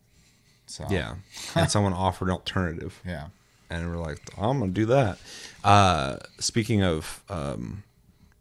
So 0.67 0.87
Yeah, 0.91 1.17
and 1.55 1.71
someone 1.75 1.93
offered 1.93 2.29
an 2.29 2.33
alternative. 2.33 3.01
yeah, 3.07 3.27
and 3.73 3.91
we're 3.91 4.03
like, 4.03 4.19
I'm 4.37 4.59
gonna 4.61 4.73
do 4.73 4.87
that. 4.87 5.19
Uh, 5.65 6.17
speaking 6.39 6.83
of 6.83 7.23
um, 7.29 7.83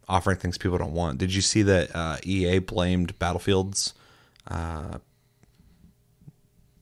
offering 0.08 0.36
things 0.38 0.58
people 0.58 0.78
don't 0.78 0.92
want. 0.92 1.18
Did 1.18 1.32
you 1.34 1.40
see 1.40 1.62
that 1.62 1.94
uh, 1.94 2.16
EA 2.22 2.58
blamed 2.58 3.18
Battlefield's 3.18 3.94
uh, 4.48 4.98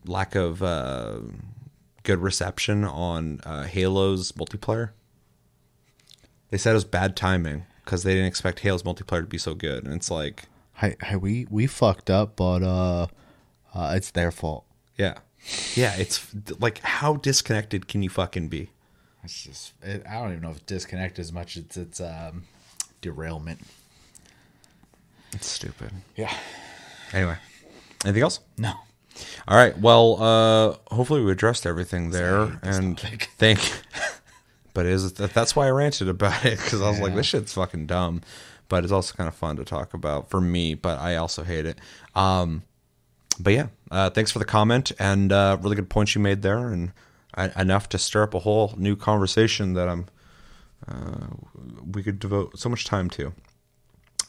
lack 0.07 0.35
of 0.35 0.63
uh, 0.63 1.19
good 2.03 2.19
reception 2.19 2.85
on 2.85 3.41
uh, 3.45 3.65
Halo's 3.65 4.33
multiplayer? 4.33 4.91
They 6.51 6.59
said 6.59 6.73
it 6.73 6.75
was 6.75 6.85
bad 6.85 7.17
timing 7.17 7.67
because 7.85 8.03
they 8.03 8.15
didn't 8.15 8.27
expect 8.29 8.61
Halo's 8.61 8.83
multiplayer 8.83 9.21
to 9.21 9.27
be 9.27 9.39
so 9.39 9.55
good, 9.55 9.85
and 9.85 9.95
it's 9.95 10.11
like, 10.11 10.45
Hey, 10.75 10.97
hey, 11.03 11.17
we 11.17 11.47
we 11.51 11.67
fucked 11.67 12.09
up, 12.09 12.37
but 12.37 12.63
uh, 12.63 13.07
uh, 13.75 13.93
it's 13.95 14.11
their 14.11 14.31
fault. 14.31 14.65
yeah, 14.97 15.19
yeah, 15.75 15.95
it's 15.97 16.27
like 16.59 16.79
how 16.81 17.17
disconnected 17.17 17.89
can 17.89 18.03
you 18.03 18.11
fucking 18.11 18.49
be? 18.49 18.71
It's 19.25 19.45
just 19.45 19.73
it, 19.83 20.05
I 20.09 20.15
don't 20.15 20.31
even 20.31 20.43
know 20.43 20.51
if 20.51 20.65
disconnect 20.67 21.19
as 21.19 21.33
much 21.33 21.57
as 21.57 21.77
it's 21.77 22.01
um, 22.01 22.45
derailment. 23.01 23.61
It's 25.33 25.47
stupid. 25.47 25.91
Yeah. 26.17 26.35
Anyway, 27.13 27.37
anything 28.05 28.23
else? 28.23 28.41
No. 28.59 28.73
All 29.47 29.57
right. 29.57 29.77
Well, 29.79 30.23
uh, 30.23 30.95
hopefully 30.95 31.23
we 31.23 31.33
addressed 31.33 31.67
everything 31.67 32.11
there, 32.11 32.59
and 32.63 32.97
topic. 32.97 33.29
thank. 33.39 33.61
but 34.75 34.87
is 34.87 35.13
that, 35.15 35.35
that's 35.35 35.55
why 35.55 35.67
I 35.67 35.71
ranted 35.71 36.09
about 36.09 36.45
it 36.45 36.59
because 36.59 36.81
I 36.81 36.89
was 36.89 37.01
like, 37.01 37.15
this 37.15 37.27
shit's 37.27 37.53
fucking 37.53 37.87
dumb, 37.87 38.23
but 38.69 38.85
it's 38.85 38.93
also 38.93 39.15
kind 39.15 39.29
of 39.29 39.35
fun 39.35 39.57
to 39.57 39.65
talk 39.65 39.95
about 39.95 40.31
for 40.31 40.41
me. 40.41 40.75
But 40.75 40.99
I 40.99 41.17
also 41.17 41.43
hate 41.43 41.67
it. 41.67 41.79
Um, 42.15 42.63
but 43.43 43.53
yeah, 43.53 43.69
uh, 43.91 44.11
thanks 44.11 44.31
for 44.31 44.39
the 44.39 44.45
comment 44.45 44.93
and 44.99 45.33
uh, 45.33 45.59
really 45.61 45.77
good 45.77 45.91
points 45.91 46.15
you 46.15 46.21
made 46.21 46.43
there, 46.43 46.69
and 46.69 46.93
uh, 47.35 47.49
enough 47.57 47.89
to 47.91 47.99
stir 47.99 48.25
up 48.25 48.35
a 48.35 48.41
whole 48.41 48.75
new 48.77 48.97
conversation 48.97 49.75
that 49.75 49.89
I'm 49.89 50.07
uh, 50.89 51.27
we 51.93 52.03
could 52.03 52.19
devote 52.19 52.59
so 52.59 52.69
much 52.69 52.85
time 52.85 53.11
to. 53.11 53.33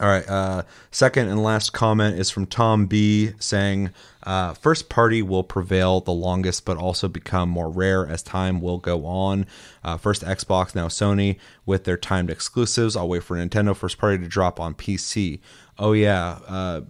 All 0.00 0.08
right. 0.08 0.28
Uh, 0.28 0.62
second 0.90 1.28
and 1.28 1.42
last 1.42 1.72
comment 1.72 2.18
is 2.18 2.30
from 2.30 2.46
Tom 2.46 2.86
B 2.86 3.32
saying, 3.38 3.90
uh, 4.24 4.54
first 4.54 4.88
party 4.88 5.22
will 5.22 5.44
prevail 5.44 6.00
the 6.00 6.12
longest, 6.12 6.64
but 6.64 6.76
also 6.76 7.08
become 7.08 7.48
more 7.48 7.70
rare 7.70 8.06
as 8.06 8.22
time 8.22 8.60
will 8.60 8.78
go 8.78 9.06
on. 9.06 9.46
First 9.98 10.22
Xbox, 10.22 10.74
now 10.74 10.88
Sony, 10.88 11.38
with 11.66 11.84
their 11.84 11.96
timed 11.96 12.30
exclusives. 12.30 12.96
I'll 12.96 13.08
wait 13.08 13.22
for 13.22 13.36
Nintendo 13.36 13.76
first 13.76 13.98
party 13.98 14.18
to 14.18 14.28
drop 14.28 14.58
on 14.58 14.74
PC. 14.74 15.40
Oh, 15.78 15.92
yeah. 15.92 16.80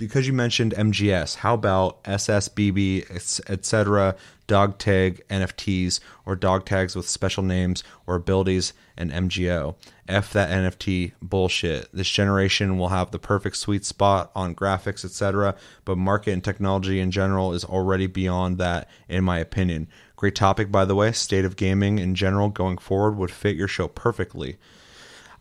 Because 0.00 0.26
you 0.26 0.32
mentioned 0.32 0.72
MGS, 0.72 1.36
how 1.36 1.52
about 1.52 2.02
SSBB, 2.04 3.50
etc., 3.50 4.16
dog 4.46 4.78
tag 4.78 5.22
NFTs 5.28 6.00
or 6.24 6.34
dog 6.34 6.64
tags 6.64 6.96
with 6.96 7.06
special 7.06 7.42
names 7.42 7.84
or 8.06 8.14
abilities 8.14 8.72
and 8.96 9.12
MGO? 9.12 9.74
F 10.08 10.32
that 10.32 10.48
NFT 10.48 11.12
bullshit. 11.20 11.92
This 11.92 12.08
generation 12.08 12.78
will 12.78 12.88
have 12.88 13.10
the 13.10 13.18
perfect 13.18 13.58
sweet 13.58 13.84
spot 13.84 14.30
on 14.34 14.54
graphics, 14.54 15.04
etc., 15.04 15.54
but 15.84 15.98
market 15.98 16.32
and 16.32 16.42
technology 16.42 16.98
in 16.98 17.10
general 17.10 17.52
is 17.52 17.66
already 17.66 18.06
beyond 18.06 18.56
that, 18.56 18.88
in 19.06 19.22
my 19.22 19.38
opinion. 19.38 19.86
Great 20.16 20.34
topic, 20.34 20.72
by 20.72 20.86
the 20.86 20.94
way. 20.94 21.12
State 21.12 21.44
of 21.44 21.56
gaming 21.56 21.98
in 21.98 22.14
general 22.14 22.48
going 22.48 22.78
forward 22.78 23.18
would 23.18 23.30
fit 23.30 23.54
your 23.54 23.68
show 23.68 23.86
perfectly. 23.86 24.56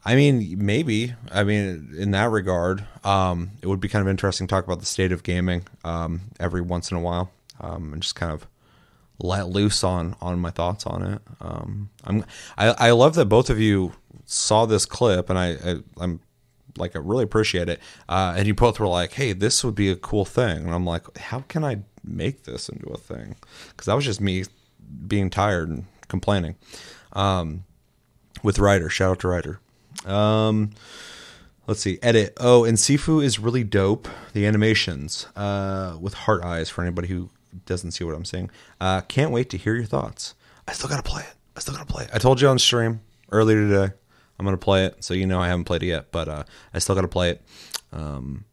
I 0.05 0.15
mean, 0.15 0.55
maybe. 0.65 1.13
I 1.31 1.43
mean, 1.43 1.93
in 1.97 2.11
that 2.11 2.29
regard, 2.29 2.85
um, 3.03 3.51
it 3.61 3.67
would 3.67 3.79
be 3.79 3.89
kind 3.89 4.01
of 4.01 4.09
interesting 4.09 4.47
to 4.47 4.51
talk 4.51 4.65
about 4.65 4.79
the 4.79 4.85
state 4.85 5.11
of 5.11 5.23
gaming 5.23 5.63
um, 5.83 6.21
every 6.39 6.61
once 6.61 6.89
in 6.91 6.97
a 6.97 7.01
while, 7.01 7.31
um, 7.59 7.93
and 7.93 8.01
just 8.01 8.15
kind 8.15 8.31
of 8.31 8.47
let 9.21 9.49
loose 9.49 9.83
on 9.83 10.15
on 10.21 10.39
my 10.39 10.49
thoughts 10.51 10.85
on 10.85 11.03
it. 11.03 11.21
Um, 11.41 11.89
I'm 12.05 12.25
I, 12.57 12.67
I 12.67 12.91
love 12.91 13.15
that 13.15 13.25
both 13.25 13.49
of 13.49 13.59
you 13.59 13.93
saw 14.25 14.65
this 14.65 14.85
clip, 14.85 15.29
and 15.29 15.37
I, 15.37 15.49
I 15.63 15.75
I'm 15.99 16.21
like 16.77 16.95
I 16.95 16.99
really 16.99 17.25
appreciate 17.25 17.67
it. 17.67 17.79
Uh, 18.07 18.35
and 18.37 18.47
you 18.47 18.53
both 18.53 18.79
were 18.79 18.87
like, 18.87 19.13
"Hey, 19.13 19.33
this 19.33 19.63
would 19.63 19.75
be 19.75 19.91
a 19.91 19.95
cool 19.97 20.25
thing," 20.25 20.59
and 20.59 20.73
I'm 20.73 20.85
like, 20.85 21.17
"How 21.17 21.41
can 21.41 21.65
I 21.65 21.79
make 22.03 22.43
this 22.43 22.69
into 22.69 22.87
a 22.89 22.97
thing?" 22.97 23.35
Because 23.69 23.87
that 23.87 23.95
was 23.95 24.05
just 24.05 24.21
me 24.21 24.45
being 25.07 25.29
tired 25.29 25.67
and 25.69 25.85
complaining. 26.07 26.55
Um, 27.13 27.65
with 28.41 28.59
Ryder, 28.59 28.89
shout 28.89 29.11
out 29.11 29.19
to 29.19 29.27
Ryder. 29.27 29.59
Um, 30.09 30.71
let's 31.67 31.81
see. 31.81 31.99
Edit. 32.01 32.33
Oh, 32.37 32.63
and 32.65 32.77
Sifu 32.77 33.23
is 33.23 33.39
really 33.39 33.63
dope. 33.63 34.07
The 34.33 34.45
animations 34.45 35.27
uh, 35.35 35.97
with 35.99 36.13
heart 36.13 36.43
eyes 36.43 36.69
for 36.69 36.81
anybody 36.81 37.07
who 37.07 37.29
doesn't 37.65 37.91
see 37.91 38.03
what 38.03 38.15
I'm 38.15 38.25
saying. 38.25 38.51
Uh, 38.79 39.01
can't 39.01 39.31
wait 39.31 39.49
to 39.51 39.57
hear 39.57 39.75
your 39.75 39.85
thoughts. 39.85 40.35
I 40.67 40.73
still 40.73 40.89
gotta 40.89 41.03
play 41.03 41.23
it. 41.23 41.33
I 41.55 41.59
still 41.59 41.73
gotta 41.73 41.85
play 41.85 42.03
it. 42.05 42.11
I 42.13 42.17
told 42.19 42.41
you 42.41 42.47
on 42.47 42.59
stream 42.59 43.01
earlier 43.31 43.67
today. 43.67 43.93
I'm 44.37 44.45
gonna 44.45 44.57
play 44.57 44.85
it, 44.85 45.03
so 45.03 45.13
you 45.13 45.27
know 45.27 45.41
I 45.41 45.47
haven't 45.47 45.65
played 45.65 45.83
it 45.83 45.87
yet, 45.87 46.11
but 46.11 46.27
uh, 46.27 46.43
I 46.73 46.79
still 46.79 46.95
gotta 46.95 47.07
play 47.07 47.31
it. 47.31 47.41
Um, 47.91 48.45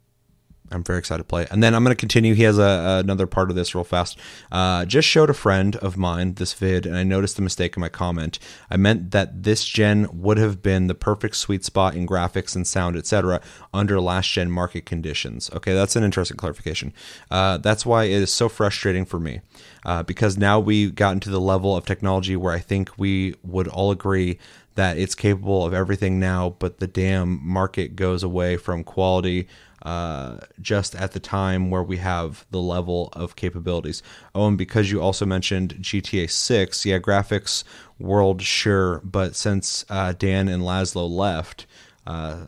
I'm 0.70 0.82
very 0.82 0.98
excited 0.98 1.22
to 1.22 1.28
play. 1.28 1.46
And 1.50 1.62
then 1.62 1.74
I'm 1.74 1.84
going 1.84 1.94
to 1.94 2.00
continue. 2.00 2.34
He 2.34 2.42
has 2.42 2.58
a, 2.58 3.00
another 3.04 3.26
part 3.26 3.50
of 3.50 3.56
this 3.56 3.74
real 3.74 3.84
fast. 3.84 4.18
Uh, 4.50 4.84
just 4.84 5.06
showed 5.08 5.30
a 5.30 5.34
friend 5.34 5.76
of 5.76 5.96
mine 5.96 6.34
this 6.34 6.52
vid, 6.52 6.86
and 6.86 6.96
I 6.96 7.04
noticed 7.04 7.36
the 7.36 7.42
mistake 7.42 7.76
in 7.76 7.80
my 7.80 7.88
comment. 7.88 8.38
I 8.70 8.76
meant 8.76 9.10
that 9.12 9.42
this 9.42 9.64
gen 9.64 10.08
would 10.12 10.38
have 10.38 10.62
been 10.62 10.86
the 10.86 10.94
perfect 10.94 11.36
sweet 11.36 11.64
spot 11.64 11.94
in 11.94 12.06
graphics 12.06 12.54
and 12.54 12.66
sound, 12.66 12.96
etc., 12.96 13.40
under 13.72 14.00
last 14.00 14.30
gen 14.30 14.50
market 14.50 14.86
conditions. 14.86 15.50
Okay, 15.54 15.74
that's 15.74 15.96
an 15.96 16.04
interesting 16.04 16.36
clarification. 16.36 16.92
Uh, 17.30 17.58
that's 17.58 17.86
why 17.86 18.04
it 18.04 18.22
is 18.22 18.32
so 18.32 18.48
frustrating 18.48 19.04
for 19.04 19.20
me. 19.20 19.40
Uh, 19.84 20.02
because 20.02 20.36
now 20.36 20.58
we've 20.58 20.96
gotten 20.96 21.20
to 21.20 21.30
the 21.30 21.40
level 21.40 21.76
of 21.76 21.84
technology 21.84 22.34
where 22.36 22.52
I 22.52 22.58
think 22.58 22.98
we 22.98 23.36
would 23.44 23.68
all 23.68 23.92
agree 23.92 24.38
that 24.76 24.96
it's 24.98 25.14
capable 25.14 25.64
of 25.64 25.74
everything 25.74 26.20
now, 26.20 26.56
but 26.58 26.78
the 26.78 26.86
damn 26.86 27.46
market 27.46 27.96
goes 27.96 28.22
away 28.22 28.56
from 28.56 28.84
quality 28.84 29.48
uh, 29.82 30.38
just 30.60 30.94
at 30.96 31.12
the 31.12 31.20
time 31.20 31.70
where 31.70 31.82
we 31.82 31.98
have 31.98 32.44
the 32.50 32.60
level 32.60 33.08
of 33.12 33.36
capabilities. 33.36 34.02
Oh, 34.34 34.48
and 34.48 34.58
because 34.58 34.90
you 34.90 35.00
also 35.00 35.24
mentioned 35.24 35.76
GTA 35.80 36.30
6, 36.30 36.86
yeah, 36.86 36.98
graphics 36.98 37.62
world, 37.98 38.42
sure, 38.42 39.00
but 39.04 39.36
since 39.36 39.84
uh, 39.88 40.12
Dan 40.18 40.48
and 40.48 40.62
Lazlow 40.62 41.08
left 41.08 41.66
uh, 42.06 42.46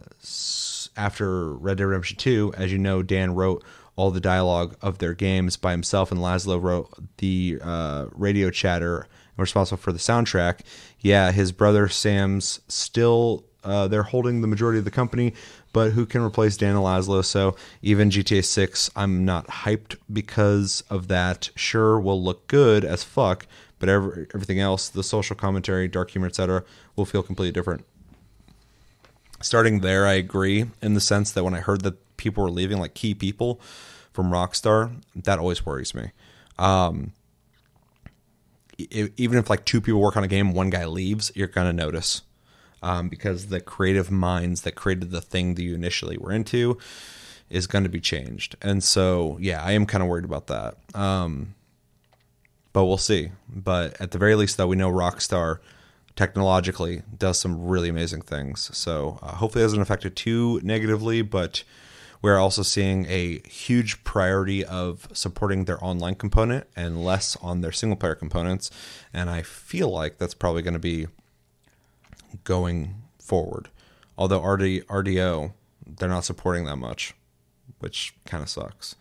after 0.96 1.52
Red 1.54 1.78
Dead 1.78 1.84
Redemption 1.84 2.16
2, 2.16 2.54
as 2.56 2.72
you 2.72 2.78
know, 2.78 3.02
Dan 3.02 3.34
wrote 3.34 3.64
all 3.94 4.10
the 4.10 4.20
dialogue 4.20 4.76
of 4.82 4.98
their 4.98 5.14
games 5.14 5.56
by 5.56 5.70
himself, 5.70 6.10
and 6.10 6.20
Lazlow 6.20 6.60
wrote 6.60 6.88
the 7.18 7.58
uh, 7.62 8.06
radio 8.12 8.50
chatter 8.50 9.06
responsible 9.38 9.78
for 9.78 9.92
the 9.92 9.98
soundtrack. 9.98 10.60
Yeah, 11.00 11.32
his 11.32 11.52
brother 11.52 11.88
Sam's 11.88 12.60
still 12.68 13.44
uh, 13.64 13.88
they're 13.88 14.04
holding 14.04 14.40
the 14.40 14.46
majority 14.46 14.78
of 14.78 14.84
the 14.84 14.90
company, 14.90 15.34
but 15.72 15.92
who 15.92 16.06
can 16.06 16.22
replace 16.22 16.56
Dan 16.56 16.76
and 16.76 16.84
Lazlow? 16.84 17.24
So 17.24 17.56
even 17.82 18.10
GTA 18.10 18.44
6, 18.44 18.90
I'm 18.96 19.24
not 19.24 19.46
hyped 19.46 19.96
because 20.12 20.82
of 20.88 21.08
that. 21.08 21.50
Sure, 21.54 22.00
will 22.00 22.22
look 22.22 22.46
good 22.46 22.84
as 22.84 23.02
fuck, 23.04 23.46
but 23.78 23.88
every, 23.88 24.26
everything 24.34 24.60
else, 24.60 24.88
the 24.88 25.02
social 25.02 25.36
commentary, 25.36 25.88
dark 25.88 26.10
humor, 26.10 26.28
etc., 26.28 26.64
will 26.96 27.04
feel 27.04 27.22
completely 27.22 27.52
different. 27.52 27.84
Starting 29.40 29.80
there, 29.80 30.06
I 30.06 30.14
agree 30.14 30.66
in 30.80 30.94
the 30.94 31.00
sense 31.00 31.30
that 31.32 31.44
when 31.44 31.54
I 31.54 31.60
heard 31.60 31.82
that 31.82 32.16
people 32.16 32.42
were 32.42 32.50
leaving, 32.50 32.78
like 32.78 32.94
key 32.94 33.14
people 33.14 33.60
from 34.12 34.30
Rockstar, 34.30 35.00
that 35.14 35.38
always 35.38 35.66
worries 35.66 35.94
me. 35.94 36.10
Um, 36.58 37.12
even 38.78 39.38
if 39.38 39.50
like 39.50 39.64
two 39.64 39.80
people 39.80 40.00
work 40.00 40.16
on 40.16 40.24
a 40.24 40.28
game, 40.28 40.52
one 40.52 40.70
guy 40.70 40.86
leaves, 40.86 41.32
you're 41.34 41.48
gonna 41.48 41.72
notice 41.72 42.22
um, 42.82 43.08
because 43.08 43.46
the 43.46 43.60
creative 43.60 44.10
minds 44.10 44.62
that 44.62 44.74
created 44.74 45.10
the 45.10 45.20
thing 45.20 45.54
that 45.54 45.62
you 45.62 45.74
initially 45.74 46.16
were 46.16 46.32
into 46.32 46.78
is 47.50 47.66
going 47.66 47.84
to 47.84 47.90
be 47.90 48.00
changed. 48.00 48.56
And 48.60 48.82
so, 48.84 49.38
yeah, 49.40 49.62
I 49.62 49.72
am 49.72 49.86
kind 49.86 50.02
of 50.02 50.08
worried 50.08 50.24
about 50.24 50.48
that. 50.48 50.76
Um, 50.94 51.54
but 52.72 52.84
we'll 52.84 52.98
see. 52.98 53.30
But 53.48 54.00
at 54.00 54.10
the 54.10 54.18
very 54.18 54.34
least, 54.34 54.56
though, 54.56 54.66
we 54.66 54.76
know 54.76 54.90
Rockstar 54.90 55.58
technologically 56.14 57.02
does 57.16 57.38
some 57.38 57.66
really 57.66 57.88
amazing 57.88 58.22
things. 58.22 58.70
So 58.76 59.18
uh, 59.22 59.36
hopefully, 59.36 59.62
it 59.62 59.66
doesn't 59.66 59.80
affect 59.80 60.04
it 60.04 60.14
too 60.14 60.60
negatively. 60.62 61.22
But 61.22 61.64
we're 62.20 62.38
also 62.38 62.62
seeing 62.62 63.06
a 63.06 63.40
huge 63.48 64.02
priority 64.04 64.64
of 64.64 65.08
supporting 65.12 65.64
their 65.64 65.82
online 65.82 66.14
component 66.14 66.66
and 66.74 67.04
less 67.04 67.36
on 67.42 67.60
their 67.60 67.72
single 67.72 67.96
player 67.96 68.14
components. 68.14 68.70
And 69.12 69.30
I 69.30 69.42
feel 69.42 69.88
like 69.88 70.18
that's 70.18 70.34
probably 70.34 70.62
going 70.62 70.74
to 70.74 70.80
be 70.80 71.06
going 72.44 73.02
forward. 73.20 73.68
Although 74.16 74.42
RD, 74.42 74.86
RDO, 74.88 75.52
they're 75.86 76.08
not 76.08 76.24
supporting 76.24 76.64
that 76.64 76.76
much, 76.76 77.14
which 77.78 78.14
kind 78.26 78.42
of 78.42 78.48
sucks. 78.48 78.96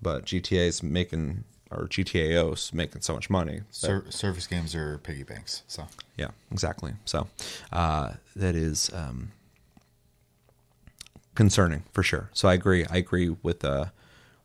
But 0.00 0.26
GTA 0.26 0.66
is 0.68 0.82
making, 0.82 1.44
or 1.70 1.88
GTAO's 1.88 2.72
making 2.72 3.00
so 3.00 3.14
much 3.14 3.30
money. 3.30 3.62
Ser- 3.70 4.10
service 4.10 4.46
games 4.46 4.74
are 4.74 4.98
piggy 4.98 5.22
banks. 5.22 5.62
So 5.66 5.88
yeah, 6.16 6.28
exactly. 6.52 6.92
So 7.04 7.28
uh, 7.72 8.12
that 8.36 8.54
is 8.54 8.90
um, 8.92 9.32
concerning 11.38 11.84
for 11.92 12.02
sure. 12.02 12.30
So 12.32 12.48
I 12.48 12.54
agree. 12.54 12.84
I 12.90 12.96
agree 12.96 13.28
with 13.44 13.64
uh, 13.64 13.86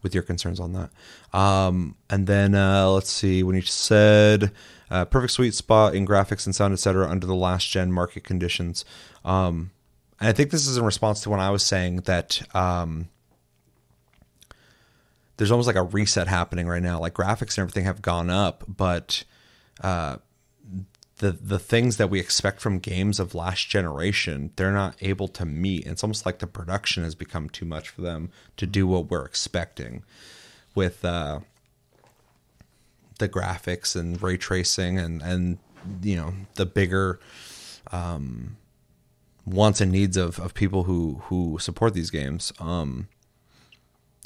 with 0.03 0.13
your 0.13 0.21
concerns 0.21 0.59
on 0.59 0.73
that. 0.73 0.91
Um, 1.37 1.95
and 2.07 2.27
then 2.27 2.53
uh, 2.53 2.87
let's 2.91 3.11
see 3.11 3.41
when 3.41 3.55
you 3.55 3.63
said 3.63 4.51
uh, 4.91 5.03
perfect 5.05 5.33
sweet 5.33 5.55
spot 5.55 5.95
in 5.95 6.05
graphics 6.05 6.45
and 6.45 6.53
sound, 6.53 6.71
etc. 6.71 7.09
Under 7.09 7.25
the 7.25 7.33
last 7.33 7.67
gen 7.67 7.91
market 7.91 8.23
conditions. 8.23 8.85
Um, 9.25 9.71
and 10.19 10.29
I 10.29 10.33
think 10.33 10.51
this 10.51 10.67
is 10.67 10.77
in 10.77 10.85
response 10.85 11.21
to 11.21 11.31
when 11.31 11.39
I 11.39 11.49
was 11.49 11.65
saying 11.65 12.01
that 12.01 12.43
um, 12.55 13.09
there's 15.37 15.49
almost 15.49 15.65
like 15.65 15.75
a 15.75 15.81
reset 15.83 16.27
happening 16.27 16.67
right 16.67 16.83
now. 16.83 16.99
Like 16.99 17.15
graphics 17.15 17.57
and 17.57 17.63
everything 17.63 17.85
have 17.85 18.03
gone 18.03 18.29
up, 18.29 18.65
but 18.67 19.23
uh, 19.81 20.17
the 21.17 21.31
the 21.31 21.59
things 21.59 21.97
that 21.97 22.09
we 22.09 22.19
expect 22.19 22.59
from 22.59 22.79
games 22.79 23.19
of 23.19 23.35
last 23.35 23.69
generation, 23.69 24.51
they're 24.55 24.71
not 24.71 24.95
able 25.01 25.27
to 25.29 25.45
meet. 25.45 25.85
It's 25.85 26.03
almost 26.03 26.25
like 26.25 26.39
the 26.39 26.47
production 26.47 27.03
has 27.03 27.15
become 27.15 27.49
too 27.49 27.65
much 27.65 27.89
for 27.89 28.01
them 28.01 28.31
to 28.57 28.65
do 28.65 28.87
what 28.87 29.09
we're 29.09 29.25
expecting 29.25 30.03
with 30.75 31.05
uh, 31.05 31.39
the 33.19 33.29
graphics 33.29 33.95
and 33.95 34.21
ray 34.21 34.37
tracing 34.37 34.97
and 34.97 35.21
and 35.21 35.59
you 36.01 36.15
know 36.15 36.33
the 36.55 36.65
bigger 36.65 37.19
um, 37.91 38.57
wants 39.45 39.81
and 39.81 39.91
needs 39.91 40.17
of, 40.17 40.39
of 40.39 40.53
people 40.53 40.83
who 40.83 41.21
who 41.25 41.57
support 41.59 41.93
these 41.93 42.09
games. 42.09 42.51
Um, 42.59 43.07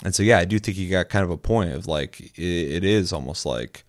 and 0.04 0.14
so 0.16 0.24
yeah, 0.24 0.38
I 0.38 0.46
do 0.46 0.60
think 0.60 0.78
you 0.78 0.90
got 0.90 1.10
kind 1.10 1.24
of 1.24 1.32
a 1.32 1.38
point 1.38 1.74
of 1.74 1.88
like 1.88 2.22
it, 2.38 2.42
it 2.42 2.84
is 2.84 3.12
almost 3.12 3.46
like 3.46 3.84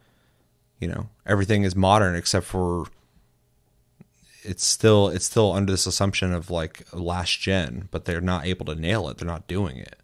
you 0.78 0.88
know 0.88 1.08
everything 1.26 1.62
is 1.64 1.74
modern 1.74 2.14
except 2.14 2.46
for 2.46 2.86
it's 4.42 4.64
still 4.64 5.08
it's 5.08 5.26
still 5.26 5.52
under 5.52 5.72
this 5.72 5.86
assumption 5.86 6.32
of 6.32 6.50
like 6.50 6.84
last 6.92 7.38
gen, 7.38 7.88
but 7.90 8.04
they're 8.04 8.20
not 8.20 8.46
able 8.46 8.64
to 8.66 8.74
nail 8.74 9.08
it. 9.08 9.18
They're 9.18 9.26
not 9.28 9.46
doing 9.46 9.76
it. 9.76 9.96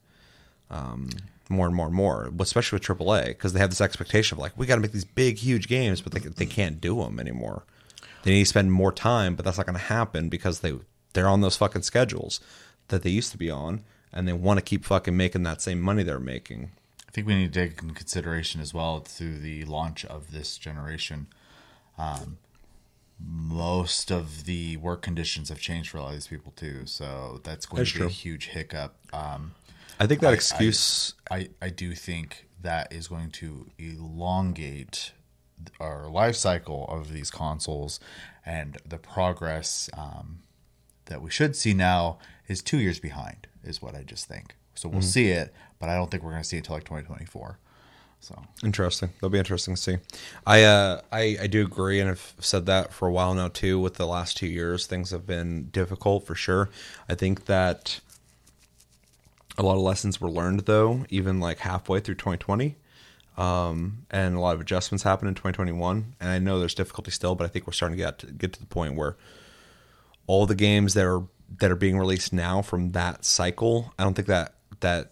Um, 0.70 1.10
more 1.48 1.66
and 1.66 1.74
more 1.74 1.86
and 1.86 1.94
more, 1.94 2.30
especially 2.40 2.76
with 2.76 2.98
AAA, 2.98 3.28
because 3.28 3.52
they 3.52 3.60
have 3.60 3.70
this 3.70 3.80
expectation 3.80 4.36
of 4.36 4.40
like 4.40 4.52
we 4.56 4.66
got 4.66 4.76
to 4.76 4.80
make 4.80 4.92
these 4.92 5.04
big, 5.04 5.38
huge 5.38 5.68
games, 5.68 6.00
but 6.00 6.12
they 6.12 6.20
they 6.20 6.46
can't 6.46 6.80
do 6.80 6.96
them 6.96 7.18
anymore. 7.18 7.64
They 8.22 8.32
need 8.32 8.44
to 8.44 8.46
spend 8.46 8.72
more 8.72 8.92
time, 8.92 9.34
but 9.34 9.44
that's 9.44 9.56
not 9.56 9.66
going 9.66 9.78
to 9.78 9.84
happen 9.84 10.28
because 10.28 10.60
they 10.60 10.74
they're 11.12 11.28
on 11.28 11.40
those 11.40 11.56
fucking 11.56 11.82
schedules 11.82 12.40
that 12.88 13.02
they 13.02 13.10
used 13.10 13.32
to 13.32 13.38
be 13.38 13.50
on, 13.50 13.82
and 14.12 14.26
they 14.26 14.32
want 14.32 14.58
to 14.58 14.64
keep 14.64 14.84
fucking 14.84 15.16
making 15.16 15.42
that 15.44 15.62
same 15.62 15.80
money 15.80 16.02
they're 16.02 16.20
making. 16.20 16.70
I 17.14 17.18
think 17.22 17.28
we 17.28 17.36
need 17.36 17.52
to 17.52 17.60
take 17.68 17.80
into 17.80 17.94
consideration 17.94 18.60
as 18.60 18.74
well 18.74 18.98
through 18.98 19.38
the 19.38 19.64
launch 19.66 20.04
of 20.06 20.32
this 20.32 20.58
generation. 20.58 21.28
Um, 21.96 22.38
most 23.24 24.10
of 24.10 24.46
the 24.46 24.78
work 24.78 25.02
conditions 25.02 25.48
have 25.48 25.60
changed 25.60 25.90
for 25.90 25.98
a 25.98 26.02
lot 26.02 26.08
of 26.08 26.14
these 26.14 26.26
people 26.26 26.52
too, 26.56 26.86
so 26.86 27.40
that's 27.44 27.66
going 27.66 27.78
That's 27.82 27.90
to 27.92 27.94
be 27.94 27.98
true. 28.00 28.06
a 28.08 28.10
huge 28.10 28.46
hiccup. 28.48 28.96
Um, 29.12 29.54
I 30.00 30.08
think 30.08 30.22
that 30.22 30.26
I- 30.26 30.30
I- 30.30 30.34
excuse. 30.34 31.14
I, 31.30 31.50
I 31.62 31.68
do 31.68 31.94
think 31.94 32.48
that 32.62 32.92
is 32.92 33.06
going 33.06 33.30
to 33.30 33.70
elongate 33.78 35.12
our 35.78 36.10
life 36.10 36.34
cycle 36.34 36.84
of 36.88 37.12
these 37.12 37.30
consoles 37.30 38.00
and 38.44 38.76
the 38.84 38.98
progress 38.98 39.88
um, 39.96 40.40
that 41.04 41.22
we 41.22 41.30
should 41.30 41.54
see 41.54 41.74
now 41.74 42.18
is 42.48 42.60
two 42.60 42.78
years 42.78 42.98
behind 42.98 43.46
is 43.62 43.80
what 43.80 43.94
I 43.94 44.02
just 44.02 44.26
think. 44.26 44.56
So 44.74 44.88
Mm-hmm. 44.88 44.96
we'll 44.98 45.02
see 45.06 45.28
it, 45.28 45.54
but 45.84 45.90
I 45.90 45.96
don't 45.96 46.10
think 46.10 46.22
we're 46.22 46.30
going 46.30 46.42
to 46.42 46.48
see 46.48 46.56
it 46.56 46.60
until 46.60 46.76
like 46.76 46.84
2024. 46.84 47.58
So 48.20 48.42
Interesting. 48.64 49.10
That'll 49.16 49.28
be 49.28 49.38
interesting 49.38 49.74
to 49.74 49.80
see. 49.80 49.96
I 50.46 50.62
uh 50.62 51.02
I, 51.12 51.36
I 51.42 51.46
do 51.46 51.62
agree 51.62 52.00
and 52.00 52.08
I've 52.08 52.34
said 52.38 52.64
that 52.66 52.90
for 52.90 53.06
a 53.06 53.12
while 53.12 53.34
now 53.34 53.48
too. 53.48 53.78
With 53.78 53.96
the 53.96 54.06
last 54.06 54.38
two 54.38 54.46
years, 54.46 54.86
things 54.86 55.10
have 55.10 55.26
been 55.26 55.68
difficult 55.72 56.26
for 56.26 56.34
sure. 56.34 56.70
I 57.06 57.14
think 57.14 57.44
that 57.44 58.00
a 59.58 59.62
lot 59.62 59.74
of 59.74 59.82
lessons 59.82 60.22
were 60.22 60.30
learned 60.30 60.60
though, 60.60 61.04
even 61.10 61.38
like 61.38 61.58
halfway 61.58 62.00
through 62.00 62.14
2020. 62.14 62.76
Um, 63.36 64.06
and 64.10 64.36
a 64.36 64.40
lot 64.40 64.54
of 64.54 64.62
adjustments 64.62 65.02
happened 65.02 65.28
in 65.28 65.34
2021. 65.34 66.14
And 66.18 66.30
I 66.30 66.38
know 66.38 66.58
there's 66.58 66.74
difficulty 66.74 67.10
still, 67.10 67.34
but 67.34 67.44
I 67.44 67.48
think 67.48 67.66
we're 67.66 67.74
starting 67.74 67.98
to 67.98 68.02
get 68.02 68.20
to, 68.20 68.26
get 68.28 68.54
to 68.54 68.60
the 68.60 68.66
point 68.66 68.94
where 68.94 69.16
all 70.26 70.46
the 70.46 70.54
games 70.54 70.94
that 70.94 71.04
are 71.04 71.24
that 71.58 71.70
are 71.70 71.76
being 71.76 71.98
released 71.98 72.32
now 72.32 72.62
from 72.62 72.92
that 72.92 73.26
cycle, 73.26 73.92
I 73.98 74.04
don't 74.04 74.14
think 74.14 74.28
that 74.28 74.54
that 74.80 75.10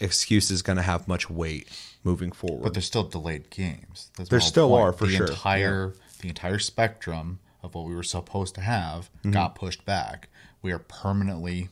excuse 0.00 0.50
is 0.50 0.62
going 0.62 0.76
to 0.76 0.82
have 0.82 1.08
much 1.08 1.28
weight 1.30 1.68
moving 2.04 2.30
forward. 2.32 2.62
but 2.62 2.72
there's 2.74 2.86
still 2.86 3.04
delayed 3.04 3.50
games. 3.50 4.10
That's 4.16 4.30
There 4.30 4.40
still 4.40 4.68
point. 4.68 4.82
are, 4.82 4.92
for 4.92 5.06
the 5.06 5.12
sure. 5.16 5.26
Entire 5.28 5.94
the 6.20 6.28
entire 6.28 6.58
spectrum 6.58 7.38
of 7.62 7.74
what 7.74 7.84
we 7.86 7.94
were 7.94 8.02
supposed 8.02 8.54
to 8.56 8.60
have 8.60 9.10
Mm-hmm. 9.18 9.30
got 9.32 9.54
pushed 9.54 9.84
back. 9.84 10.28
We 10.62 10.72
are 10.72 10.78
permanently 10.78 11.68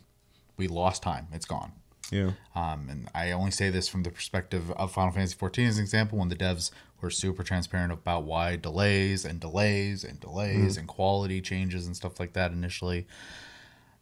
we 0.57 0.67
lost 0.67 1.03
time. 1.03 1.27
It's 1.31 1.45
gone. 1.45 1.71
yeah. 2.11 2.31
Um, 2.55 2.87
and 2.89 3.09
I 3.13 3.31
only 3.31 3.51
say 3.51 3.69
this 3.69 3.87
from 3.87 4.03
the 4.03 4.09
perspective 4.11 4.71
of 4.71 4.91
Final 4.93 5.11
Fantasy 5.13 5.35
XIV 5.35 5.67
as 5.67 5.77
an 5.77 5.83
example, 5.83 6.17
when 6.17 6.29
the 6.29 6.35
devs 6.35 6.71
were 7.01 7.09
super 7.11 7.43
transparent 7.43 7.91
about 7.93 8.23
why 8.23 8.55
delays 8.55 9.23
and 9.23 9.39
delays 9.39 10.03
and 10.03 10.19
delays 10.19 10.75
Mm. 10.75 10.79
and 10.79 10.87
quality 10.87 11.41
changes 11.41 11.85
and 11.85 11.95
stuff 11.95 12.19
like 12.19 12.33
that 12.33 12.51
initially. 12.51 13.05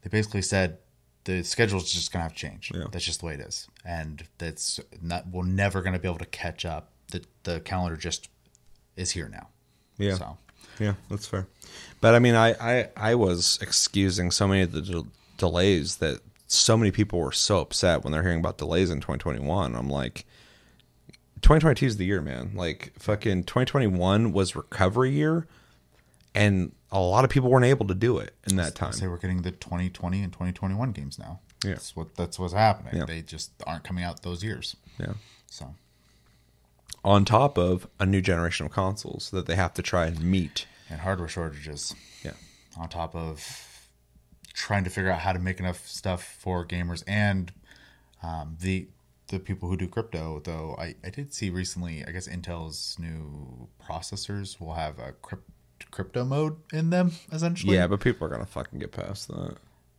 They 0.02 0.10
basically 0.10 0.44
said 0.44 0.78
the 1.26 1.44
schedule's 1.44 1.92
just 1.92 2.12
gonna 2.12 2.24
have 2.24 2.34
to 2.34 2.40
change. 2.40 2.72
Yeah. 2.74 2.86
That's 2.92 3.06
just 3.06 3.20
the 3.20 3.26
way 3.28 3.34
it 3.34 3.42
is, 3.42 3.68
and 3.84 4.24
that's 4.38 4.80
not. 5.02 5.28
We're 5.28 5.46
never 5.46 5.82
gonna 5.82 6.00
be 6.00 6.08
able 6.08 6.20
to 6.20 6.26
catch 6.26 6.66
up. 6.66 6.92
The 7.12 7.24
the 7.44 7.60
calendar 7.60 7.98
just 7.98 8.30
is 8.96 9.12
here 9.12 9.30
now. 9.30 9.50
Yeah. 9.98 10.16
So 10.16 10.38
Yeah, 10.80 10.94
that's 11.10 11.28
fair. 11.28 11.48
But 12.02 12.16
I 12.16 12.20
mean, 12.20 12.36
I 12.36 12.54
I, 12.60 12.90
I 12.96 13.16
was 13.16 13.60
excusing 13.62 14.32
so 14.32 14.48
many 14.48 14.62
of 14.62 14.72
the 14.72 14.82
de- 14.82 15.08
delays 15.38 15.98
that 15.98 16.22
so 16.48 16.78
many 16.78 16.92
people 16.92 17.20
were 17.20 17.32
so 17.32 17.60
upset 17.60 18.04
when 18.04 18.14
they're 18.14 18.24
hearing 18.24 18.40
about 18.40 18.58
delays 18.58 18.92
in 18.92 19.00
2021. 19.00 19.76
I'm 19.76 19.90
like, 19.90 20.26
2022 21.42 21.86
is 21.88 21.98
the 21.98 22.06
year, 22.06 22.22
man. 22.22 22.52
Like, 22.54 22.94
fucking 23.00 23.46
2021 23.46 24.32
was 24.32 24.56
recovery 24.56 25.12
year, 25.12 25.48
and 26.36 26.72
a 26.92 27.00
lot 27.00 27.24
of 27.24 27.30
people 27.32 27.50
weren't 27.50 27.66
able 27.66 27.88
to 27.88 27.96
do 27.96 28.18
it 28.20 28.36
in 28.50 28.56
that 28.58 28.76
time. 28.76 28.92
say 28.94 29.08
we're 29.08 29.18
getting 29.18 29.42
the 29.42 29.52
2020 29.52 30.22
and 30.22 30.32
2021 30.32 30.92
games 30.92 31.18
now. 31.18 31.40
Yeah. 31.64 31.72
That's 31.72 31.96
what 31.96 32.16
that's 32.16 32.38
what's 32.38 32.54
happening. 32.54 32.98
Yeah. 32.98 33.06
They 33.06 33.22
just 33.22 33.52
aren't 33.66 33.84
coming 33.84 34.04
out 34.04 34.22
those 34.24 34.44
years. 34.44 34.76
Yeah. 35.00 35.14
So 35.48 35.74
On 37.04 37.26
top 37.26 37.58
of 37.58 37.88
a 38.00 38.06
new 38.06 38.22
generation 38.22 38.66
of 38.66 38.72
consoles 38.72 39.30
that 39.32 39.46
they 39.48 39.56
have 39.56 39.74
to 39.76 39.82
try 39.82 40.06
and 40.06 40.22
meet. 40.22 40.68
and 40.90 41.02
hardware 41.02 41.28
shortages. 41.28 41.96
Yeah. 42.24 42.34
on 42.78 42.90
top 42.90 43.16
of 43.16 43.90
trying 44.54 44.84
to 44.84 44.90
figure 44.90 45.12
out 45.12 45.20
how 45.20 45.34
to 45.34 45.40
make 45.40 45.60
enough 45.60 45.86
stuff 45.88 46.24
for 46.40 46.66
gamers 46.66 47.04
and 47.08 47.52
um, 48.24 48.58
the 48.62 48.88
the 49.28 49.40
people 49.40 49.68
who 49.70 49.76
do 49.78 49.88
crypto. 49.88 50.40
Though 50.44 50.76
I, 50.80 50.96
I 51.04 51.10
did 51.10 51.34
see 51.34 51.50
recently, 51.50 52.06
I 52.06 52.12
guess 52.12 52.28
Intel's 52.28 52.96
new 53.00 53.68
processors 53.84 54.60
will 54.62 54.74
have 54.76 55.00
a 55.00 55.14
crypt, 55.14 55.50
crypto 55.92 56.24
mode 56.26 56.58
in 56.74 56.90
them 56.90 57.12
essentially. 57.32 57.76
Yeah, 57.76 57.88
but 57.88 58.00
people 58.00 58.26
are 58.28 58.30
gonna 58.30 58.46
fucking 58.46 58.80
get 58.80 58.92
past 58.92 59.28
that. 59.30 59.56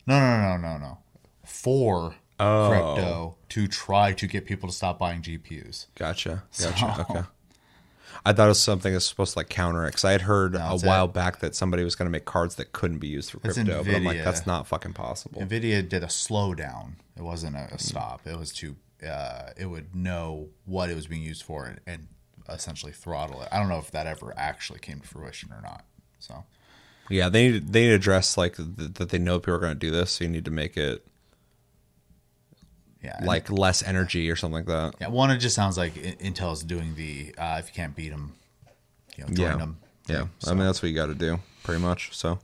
no, 0.06 0.18
no, 0.20 0.40
no, 0.40 0.56
no, 0.56 0.78
no. 0.78 0.98
For 1.44 2.14
Oh. 2.38 2.68
crypto 2.68 3.36
to 3.48 3.66
try 3.66 4.12
to 4.12 4.26
get 4.26 4.44
people 4.44 4.68
to 4.68 4.74
stop 4.74 4.98
buying 4.98 5.22
GPUs. 5.22 5.86
Gotcha. 5.94 6.42
Gotcha. 6.60 6.76
So- 6.78 7.06
Okay. 7.10 7.22
I 8.24 8.32
thought 8.32 8.46
it 8.46 8.48
was 8.48 8.60
something 8.62 8.92
that's 8.92 9.06
supposed 9.06 9.34
to 9.34 9.38
like 9.38 9.48
counter 9.48 9.84
it 9.84 9.88
because 9.88 10.04
I 10.04 10.12
had 10.12 10.22
heard 10.22 10.54
a 10.56 10.78
while 10.78 11.04
it. 11.04 11.12
back 11.12 11.40
that 11.40 11.54
somebody 11.54 11.84
was 11.84 11.94
going 11.94 12.06
to 12.06 12.10
make 12.10 12.24
cards 12.24 12.56
that 12.56 12.72
couldn't 12.72 12.98
be 12.98 13.06
used 13.08 13.30
for 13.30 13.38
crypto, 13.38 13.84
but 13.84 13.94
I'm 13.94 14.04
like, 14.04 14.24
that's 14.24 14.46
not 14.46 14.66
fucking 14.66 14.94
possible. 14.94 15.40
Nvidia 15.42 15.86
did 15.88 16.02
a 16.02 16.06
slowdown. 16.06 16.94
It 17.16 17.22
wasn't 17.22 17.56
a, 17.56 17.68
a 17.74 17.78
stop. 17.78 18.26
It 18.26 18.36
was 18.38 18.52
to 18.54 18.74
uh, 19.06 19.50
it 19.56 19.66
would 19.66 19.94
know 19.94 20.48
what 20.64 20.90
it 20.90 20.94
was 20.96 21.06
being 21.06 21.22
used 21.22 21.42
for 21.44 21.66
and, 21.66 21.80
and 21.86 22.08
essentially 22.48 22.92
throttle 22.92 23.42
it. 23.42 23.48
I 23.52 23.58
don't 23.58 23.68
know 23.68 23.78
if 23.78 23.90
that 23.92 24.06
ever 24.06 24.32
actually 24.36 24.78
came 24.80 25.00
to 25.00 25.06
fruition 25.08 25.52
or 25.52 25.60
not. 25.62 25.84
So 26.18 26.44
Yeah, 27.08 27.28
they 27.28 27.50
need 27.50 27.72
they 27.72 27.82
need 27.82 27.88
to 27.90 27.94
address 27.94 28.36
like 28.36 28.56
th- 28.56 28.94
that 28.94 29.08
they 29.10 29.18
know 29.18 29.38
people 29.38 29.54
are 29.54 29.58
going 29.58 29.72
to 29.74 29.78
do 29.78 29.90
this, 29.90 30.12
so 30.12 30.24
you 30.24 30.30
need 30.30 30.44
to 30.46 30.50
make 30.50 30.76
it 30.76 31.06
yeah, 33.02 33.16
and- 33.18 33.26
like 33.26 33.50
less 33.50 33.82
energy 33.82 34.30
or 34.30 34.36
something 34.36 34.56
like 34.56 34.66
that. 34.66 34.94
yeah. 35.00 35.08
One, 35.08 35.30
it 35.30 35.38
just 35.38 35.54
sounds 35.54 35.76
like 35.78 35.94
Intel's 35.94 36.62
doing 36.62 36.94
the 36.96 37.34
uh, 37.38 37.56
if 37.58 37.68
you 37.68 37.74
can't 37.74 37.94
beat 37.94 38.10
them, 38.10 38.34
you 39.16 39.24
know, 39.24 39.28
join 39.32 39.46
Yeah. 39.46 39.56
them. 39.56 39.78
Yeah, 40.08 40.26
I 40.46 40.50
mean 40.54 40.64
that's 40.66 40.82
what 40.82 40.88
you 40.88 40.94
got 40.94 41.06
to 41.06 41.14
do, 41.16 41.40
pretty 41.64 41.80
much. 41.82 42.16
So, 42.16 42.38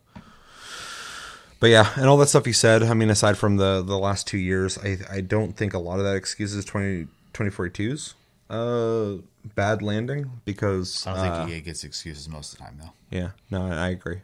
but 1.60 1.70
yeah, 1.70 1.92
and 1.94 2.06
all 2.06 2.16
that 2.16 2.26
stuff 2.28 2.44
you 2.47 2.52
said. 2.52 2.82
I 2.82 2.92
mean, 2.94 3.08
aside 3.08 3.39
from 3.39 3.56
the 3.56 3.82
the 3.86 3.97
last 3.98 4.26
two 4.26 4.39
years, 4.39 4.78
I 4.78 4.98
I 5.10 5.20
don't 5.20 5.56
think 5.56 5.72
a 5.74 5.78
lot 5.78 5.98
of 6.00 6.05
that 6.05 6.16
excuses 6.16 6.64
20, 6.64 7.06
2042's 7.32 8.14
uh 8.52 9.16
bad 9.55 9.82
landing 9.82 10.31
because 10.44 11.06
I 11.06 11.14
don't 11.14 11.26
uh, 11.26 11.47
think 11.47 11.56
EA 11.56 11.60
gets 11.62 11.84
excuses 11.84 12.28
most 12.28 12.52
of 12.52 12.58
the 12.58 12.64
time 12.64 12.78
though. 12.81 12.92
Yeah, 13.10 13.31
no, 13.50 13.66
I 13.66 13.86
I 13.86 13.89
agree. 13.89 14.20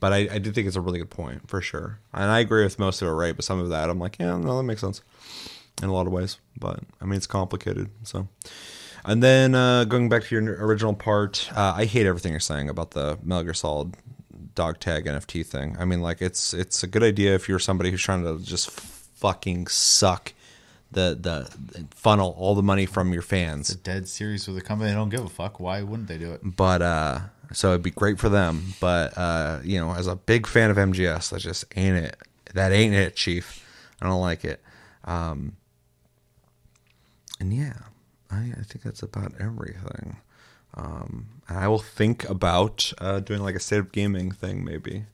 But 0.00 0.12
I, 0.12 0.28
I 0.30 0.38
do 0.38 0.52
think 0.52 0.68
it's 0.68 0.76
a 0.76 0.80
really 0.80 1.00
good 1.00 1.10
point 1.10 1.48
for 1.48 1.60
sure, 1.60 1.98
and 2.12 2.30
I 2.30 2.38
agree 2.38 2.62
with 2.62 2.78
most 2.78 3.02
of 3.02 3.08
it, 3.08 3.12
right? 3.12 3.34
But 3.34 3.44
some 3.44 3.58
of 3.58 3.70
that, 3.70 3.90
I'm 3.90 3.98
like, 3.98 4.16
yeah, 4.20 4.36
no, 4.36 4.56
that 4.56 4.62
makes 4.62 4.80
sense 4.80 5.02
in 5.82 5.88
a 5.88 5.92
lot 5.92 6.06
of 6.06 6.12
ways. 6.12 6.38
But 6.56 6.80
I 7.00 7.04
mean, 7.04 7.16
it's 7.16 7.26
complicated. 7.26 7.90
So, 8.04 8.28
and 9.04 9.22
then 9.22 9.56
uh, 9.56 9.84
going 9.84 10.08
back 10.08 10.22
to 10.24 10.34
your 10.34 10.64
original 10.64 10.94
part, 10.94 11.50
uh, 11.52 11.74
I 11.76 11.84
hate 11.84 12.06
everything 12.06 12.32
you're 12.32 12.40
saying 12.40 12.68
about 12.68 12.92
the 12.92 13.18
Metal 13.24 13.42
Gear 13.42 13.54
Solid 13.54 13.96
dog 14.54 14.78
tag 14.78 15.06
NFT 15.06 15.44
thing. 15.44 15.76
I 15.78 15.84
mean, 15.84 16.00
like 16.00 16.22
it's 16.22 16.54
it's 16.54 16.82
a 16.82 16.86
good 16.86 17.02
idea 17.02 17.34
if 17.34 17.48
you're 17.48 17.58
somebody 17.58 17.90
who's 17.90 18.02
trying 18.02 18.22
to 18.22 18.38
just 18.44 18.70
fucking 18.70 19.66
suck 19.66 20.32
the 20.90 21.16
the 21.20 21.84
funnel 21.90 22.34
all 22.38 22.54
the 22.54 22.62
money 22.62 22.86
from 22.86 23.12
your 23.12 23.22
fans 23.22 23.68
The 23.68 23.76
dead 23.76 24.08
series 24.08 24.48
with 24.48 24.56
a 24.56 24.60
company 24.62 24.90
they 24.90 24.96
don't 24.96 25.10
give 25.10 25.24
a 25.24 25.28
fuck. 25.28 25.60
Why 25.60 25.82
wouldn't 25.82 26.08
they 26.08 26.18
do 26.18 26.32
it? 26.32 26.40
but 26.42 26.82
uh 26.82 27.20
so 27.52 27.70
it'd 27.70 27.82
be 27.82 27.90
great 27.90 28.18
for 28.18 28.28
them 28.28 28.74
but 28.80 29.16
uh 29.16 29.60
you 29.64 29.78
know 29.80 29.92
as 29.94 30.06
a 30.06 30.16
big 30.16 30.46
fan 30.46 30.70
of 30.70 30.76
mgs 30.76 31.30
that 31.30 31.40
just 31.40 31.64
ain't 31.76 31.96
it 31.96 32.16
that 32.54 32.72
ain't 32.72 32.94
it, 32.94 33.14
Chief. 33.14 33.62
I 34.00 34.06
don't 34.06 34.22
like 34.22 34.42
it. 34.44 34.62
Um, 35.04 35.56
and 37.40 37.52
yeah, 37.52 37.74
I, 38.30 38.52
I 38.58 38.62
think 38.62 38.82
that's 38.82 39.02
about 39.02 39.32
everything. 39.38 40.16
Um, 40.74 41.26
and 41.48 41.58
I 41.58 41.68
will 41.68 41.78
think 41.78 42.28
about 42.28 42.92
uh, 42.98 43.20
doing 43.20 43.42
like 43.42 43.54
a 43.54 43.60
state 43.60 43.78
of 43.80 43.92
gaming 43.92 44.30
thing, 44.30 44.64
maybe. 44.64 45.04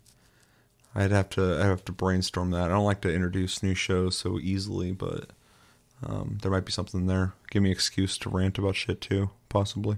I'd 0.95 1.11
have 1.11 1.29
to 1.31 1.59
I 1.61 1.67
have 1.67 1.85
to 1.87 1.93
brainstorm 1.93 2.53
that. 2.53 2.63
I 2.67 2.69
don't 2.69 2.85
like 2.85 3.01
to 3.01 3.13
introduce 3.13 3.63
new 3.65 3.75
shows 3.75 4.17
so 4.17 4.39
easily, 4.39 4.93
but 4.93 5.31
um, 6.03 6.39
there 6.43 6.51
might 6.51 6.65
be 6.65 6.73
something 6.73 7.07
there. 7.07 7.33
Give 7.51 7.63
me 7.63 7.71
an 7.71 7.73
excuse 7.75 8.19
to 8.19 8.29
rant 8.29 8.59
about 8.59 8.77
shit 8.77 9.01
too, 9.01 9.31
possibly. 9.49 9.97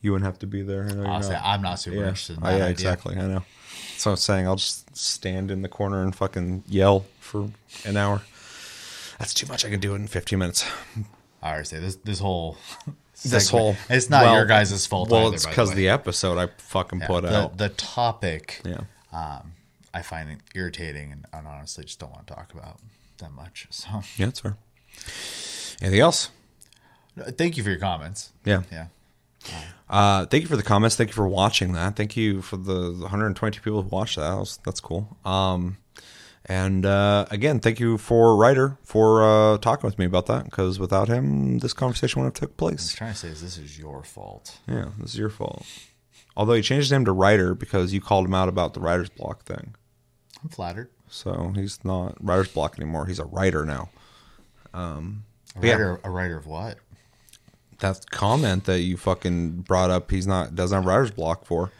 You 0.00 0.12
wouldn't 0.12 0.26
have 0.26 0.38
to 0.38 0.46
be 0.46 0.62
there. 0.62 0.84
I 0.90 0.92
know 0.94 1.04
Honestly, 1.06 1.34
not. 1.34 1.44
I'm 1.44 1.62
not 1.62 1.74
super 1.78 1.96
yeah, 1.96 2.02
interested 2.04 2.38
in 2.38 2.44
Oh, 2.44 2.48
yeah, 2.48 2.54
idea. 2.56 2.68
exactly. 2.70 3.16
I 3.16 3.26
know. 3.26 3.44
So 3.98 4.10
I'm 4.12 4.16
saying 4.16 4.46
I'll 4.46 4.56
just 4.56 4.96
stand 4.96 5.50
in 5.50 5.60
the 5.62 5.68
corner 5.68 6.02
and 6.02 6.14
fucking 6.16 6.64
yell 6.66 7.04
for 7.20 7.50
an 7.84 7.96
hour. 7.98 8.22
That's 9.18 9.34
too 9.34 9.46
much. 9.46 9.64
I 9.66 9.68
can 9.70 9.78
do 9.80 9.92
it 9.92 9.96
in 9.96 10.06
15 10.08 10.38
minutes. 10.38 10.64
I 11.42 11.50
already 11.50 11.66
say 11.66 11.78
this 11.80 11.96
this 11.96 12.18
whole 12.18 12.56
This 13.22 13.48
segment- 13.48 13.50
whole 13.50 13.76
it's 13.94 14.08
not 14.08 14.22
well- 14.24 14.34
your 14.36 14.46
guys' 14.46 14.86
fault. 14.86 15.10
Well, 15.10 15.26
either, 15.26 15.34
it's 15.34 15.44
because 15.46 15.68
way. 15.70 15.74
the 15.74 15.88
episode 15.90 16.38
I 16.38 16.46
fucking 16.56 17.00
Yeah, 17.00 17.06
put 17.06 17.22
the, 17.24 17.36
out. 17.38 17.58
the 17.58 17.68
topic 17.68 18.62
yeah. 18.64 18.80
um, 19.12 19.52
I 19.92 20.00
find 20.00 20.30
it 20.30 20.38
irritating 20.54 21.12
and, 21.12 21.26
and 21.30 21.46
honestly 21.46 21.84
just 21.84 21.98
don't 21.98 22.10
want 22.12 22.26
to 22.26 22.34
talk 22.34 22.54
about 22.54 22.78
that 23.18 23.32
much. 23.32 23.66
So 23.68 23.88
Yeah, 24.16 24.26
that's 24.26 24.40
fair. 24.40 24.56
Anything 25.80 26.00
else? 26.00 26.30
thank 27.36 27.56
you 27.56 27.62
for 27.62 27.70
your 27.70 27.78
comments. 27.78 28.32
Yeah. 28.44 28.62
Yeah. 28.70 28.86
Uh, 29.88 30.26
thank 30.26 30.42
you 30.42 30.48
for 30.48 30.56
the 30.56 30.62
comments. 30.62 30.96
Thank 30.96 31.10
you 31.10 31.14
for 31.14 31.26
watching 31.26 31.72
that. 31.72 31.96
Thank 31.96 32.16
you 32.16 32.42
for 32.42 32.56
the 32.56 32.92
122 32.92 33.60
people 33.60 33.82
who 33.82 33.88
watched 33.88 34.16
that. 34.16 34.30
that 34.30 34.38
was, 34.38 34.58
that's 34.64 34.80
cool. 34.80 35.16
Um, 35.24 35.78
and 36.46 36.86
uh, 36.86 37.26
again, 37.30 37.60
thank 37.60 37.80
you 37.80 37.98
for 37.98 38.36
Ryder 38.36 38.78
for 38.84 39.22
uh, 39.22 39.58
talking 39.58 39.86
with 39.86 39.98
me 39.98 40.04
about 40.04 40.26
that 40.26 40.44
because 40.44 40.78
without 40.78 41.08
him, 41.08 41.58
this 41.58 41.72
conversation 41.72 42.20
wouldn't 42.22 42.38
have 42.38 42.48
took 42.48 42.56
place. 42.56 42.92
trying 42.92 43.12
to 43.12 43.18
say 43.18 43.28
is 43.28 43.42
this 43.42 43.58
is 43.58 43.78
your 43.78 44.02
fault. 44.02 44.58
Yeah, 44.68 44.90
this 44.98 45.10
is 45.10 45.18
your 45.18 45.30
fault. 45.30 45.66
Although 46.36 46.54
he 46.54 46.62
changed 46.62 46.84
his 46.84 46.92
name 46.92 47.04
to 47.04 47.12
Ryder 47.12 47.54
because 47.54 47.92
you 47.92 48.00
called 48.00 48.26
him 48.26 48.34
out 48.34 48.48
about 48.48 48.74
the 48.74 48.80
writer's 48.80 49.10
block 49.10 49.44
thing. 49.44 49.74
I'm 50.42 50.48
flattered. 50.48 50.90
So 51.08 51.52
he's 51.54 51.84
not 51.84 52.16
writer's 52.24 52.48
block 52.48 52.78
anymore. 52.78 53.06
He's 53.06 53.18
a 53.18 53.24
writer 53.24 53.66
now. 53.66 53.90
A 54.74 55.02
Yeah. 55.62 55.72
writer, 55.72 56.00
a 56.04 56.10
writer 56.10 56.36
of 56.36 56.46
what? 56.46 56.78
that 57.80 58.10
comment 58.10 58.64
that 58.64 58.80
you 58.80 58.94
fucking 58.98 59.62
brought 59.62 59.88
up 59.90 60.10
he's 60.10 60.26
not 60.26 60.54
doesn't 60.54 60.76
have 60.76 60.84
writer's 60.84 61.10
block 61.10 61.46
for. 61.46 61.70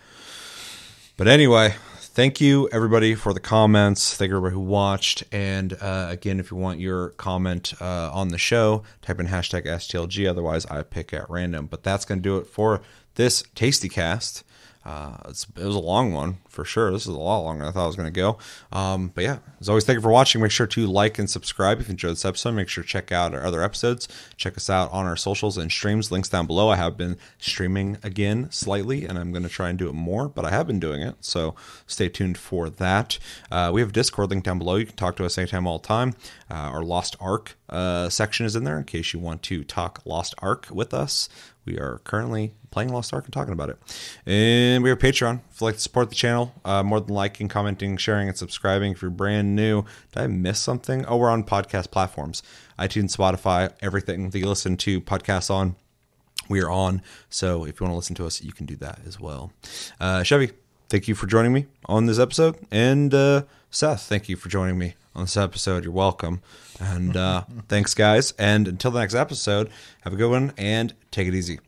But 1.19 1.29
anyway 1.29 1.75
thank 1.99 2.41
you 2.41 2.69
everybody 2.73 3.15
for 3.15 3.33
the 3.35 3.41
comments. 3.41 4.17
Thank 4.17 4.31
you 4.31 4.37
everybody 4.37 4.55
who 4.55 4.61
watched. 4.61 5.25
And 5.31 5.75
uh, 5.75 6.07
again 6.09 6.41
if 6.41 6.51
you 6.51 6.57
want 6.57 6.81
your 6.81 7.11
comment 7.11 7.75
uh, 7.83 8.11
on 8.13 8.29
the 8.29 8.39
show 8.39 8.83
type 9.03 9.21
in 9.21 9.27
hashtag 9.27 9.67
stlg 9.67 10.29
otherwise 10.29 10.65
i 10.67 10.83
pick 10.83 11.13
at 11.13 11.29
random. 11.29 11.67
But 11.67 11.83
that's 11.83 12.07
going 12.07 12.19
to 12.21 12.23
do 12.23 12.39
it 12.39 12.47
for 12.47 12.81
this 13.17 13.45
tasty 13.55 13.91
cast. 13.91 14.43
Uh, 14.87 15.19
it's, 15.29 15.47
it 15.57 15.65
was 15.65 15.77
a 15.77 15.81
long 15.81 16.13
one 16.13 16.39
for 16.51 16.65
sure. 16.65 16.91
This 16.91 17.03
is 17.03 17.09
a 17.09 17.19
lot 17.19 17.41
longer 17.41 17.65
than 17.65 17.69
I 17.69 17.73
thought 17.73 17.85
it 17.85 17.87
was 17.87 17.97
going 17.97 18.13
to 18.13 18.21
go. 18.21 18.39
Um, 18.73 19.13
but 19.15 19.25
yeah, 19.25 19.39
as 19.61 19.69
always, 19.69 19.85
thank 19.85 19.97
you 19.97 20.03
for 20.03 20.11
watching. 20.11 20.43
Make 20.43 20.51
sure 20.51 20.67
to 20.67 20.87
like 20.87 21.19
and 21.19 21.31
subscribe 21.31 21.81
if 21.81 21.89
you 21.89 21.93
enjoyed 21.93 22.13
this 22.13 22.25
episode. 22.25 22.53
Make 22.53 22.69
sure 22.69 22.83
to 22.83 22.89
check 22.89 23.13
out 23.13 23.35
our 23.35 23.45
other 23.45 23.63
episodes. 23.63 24.09
Check 24.37 24.57
us 24.57 24.69
out 24.69 24.91
on 24.93 25.07
our 25.07 25.17
socials 25.17 25.57
and 25.57 25.71
streams. 25.71 26.11
Links 26.11 26.29
down 26.29 26.47
below. 26.47 26.69
I 26.69 26.77
have 26.77 26.97
been 26.97 27.17
streaming 27.39 27.99
again 28.03 28.51
slightly, 28.51 29.07
and 29.07 29.19
I'm 29.19 29.33
going 29.33 29.45
to 29.45 29.49
try 29.49 29.69
and 29.69 29.79
do 29.79 29.89
it 29.89 29.95
more, 29.95 30.29
but 30.29 30.45
I 30.45 30.51
have 30.51 30.67
been 30.67 30.81
doing 30.81 31.01
it. 31.01 31.17
So 31.21 31.55
stay 31.87 32.09
tuned 32.09 32.37
for 32.37 32.69
that. 32.69 33.19
Uh, 33.51 33.71
we 33.73 33.81
have 33.81 33.91
a 33.91 33.93
Discord 33.93 34.31
link 34.31 34.45
down 34.45 34.59
below. 34.59 34.77
You 34.77 34.87
can 34.87 34.97
talk 34.97 35.17
to 35.17 35.25
us 35.25 35.39
anytime, 35.39 35.67
all 35.67 35.79
the 35.79 35.87
time. 35.87 36.15
Uh, 36.51 36.55
our 36.55 36.83
Lost 36.83 37.17
Ark 37.21 37.57
uh, 37.69 38.09
section 38.09 38.45
is 38.45 38.57
in 38.57 38.65
there 38.65 38.77
in 38.77 38.85
case 38.85 39.13
you 39.13 39.21
want 39.21 39.43
to 39.45 39.63
talk 39.63 40.03
Lost 40.05 40.35
Ark 40.39 40.67
with 40.71 40.93
us. 40.93 41.29
We 41.65 41.79
are 41.79 42.01
currently 42.05 42.55
playing 42.71 42.91
Lost 42.91 43.13
Ark 43.13 43.25
and 43.25 43.33
talking 43.33 43.53
about 43.53 43.71
it. 43.71 43.79
And 44.27 44.83
we 44.83 44.91
have 44.91 44.99
Patreon. 44.99 45.41
If 45.51 45.61
you'd 45.61 45.67
like 45.67 45.75
to 45.77 45.81
support 45.81 46.09
the 46.09 46.17
channel, 46.41 46.55
uh, 46.65 46.83
more 46.83 47.01
than 47.01 47.15
liking, 47.15 47.49
commenting, 47.49 47.97
sharing, 47.97 48.29
and 48.29 48.37
subscribing. 48.37 48.93
If 48.93 49.03
you're 49.03 49.11
brand 49.11 49.55
new, 49.55 49.85
did 50.13 50.23
I 50.23 50.27
miss 50.27 50.59
something? 50.59 51.05
Oh, 51.07 51.17
we're 51.17 51.31
on 51.31 51.45
podcast 51.45 51.91
platforms 51.91 52.43
iTunes, 52.79 53.15
Spotify, 53.15 53.71
everything 53.83 54.31
that 54.31 54.39
you 54.39 54.47
listen 54.47 54.77
to 54.79 55.01
podcasts 55.01 55.51
on. 55.51 55.77
We 56.49 56.63
are 56.63 56.71
on. 56.71 57.03
So 57.29 57.65
if 57.65 57.79
you 57.79 57.85
want 57.85 57.93
to 57.93 57.97
listen 57.97 58.17
to 58.17 58.27
us, 58.27 58.43
you 58.43 58.53
can 58.53 58.67
do 58.67 58.77
that 58.77 59.01
as 59.07 59.21
well. 59.21 59.53
Uh, 60.01 60.23
Chevy, 60.23 60.53
thank 60.89 61.07
you 61.07 61.15
for 61.15 61.27
joining 61.27 61.53
me 61.53 61.67
on 61.87 62.07
this 62.07 62.19
episode. 62.19 62.57
And 62.71 63.13
uh, 63.13 63.43
Seth, 63.71 64.03
thank 64.03 64.29
you 64.29 64.37
for 64.37 64.49
joining 64.49 64.79
me 64.79 64.95
on 65.15 65.25
this 65.25 65.37
episode. 65.37 65.85
You're 65.85 65.93
welcome. 65.93 66.41
And 66.81 67.17
uh, 67.17 67.45
thanks, 67.69 67.93
guys. 67.95 68.33
And 68.39 68.67
until 68.67 68.91
the 68.91 69.01
next 69.01 69.15
episode, 69.15 69.71
have 70.01 70.15
a 70.15 70.17
good 70.17 70.31
one 70.31 70.55
and 70.57 70.95
take 71.11 71.29
it 71.29 71.35
easy. 71.35 71.61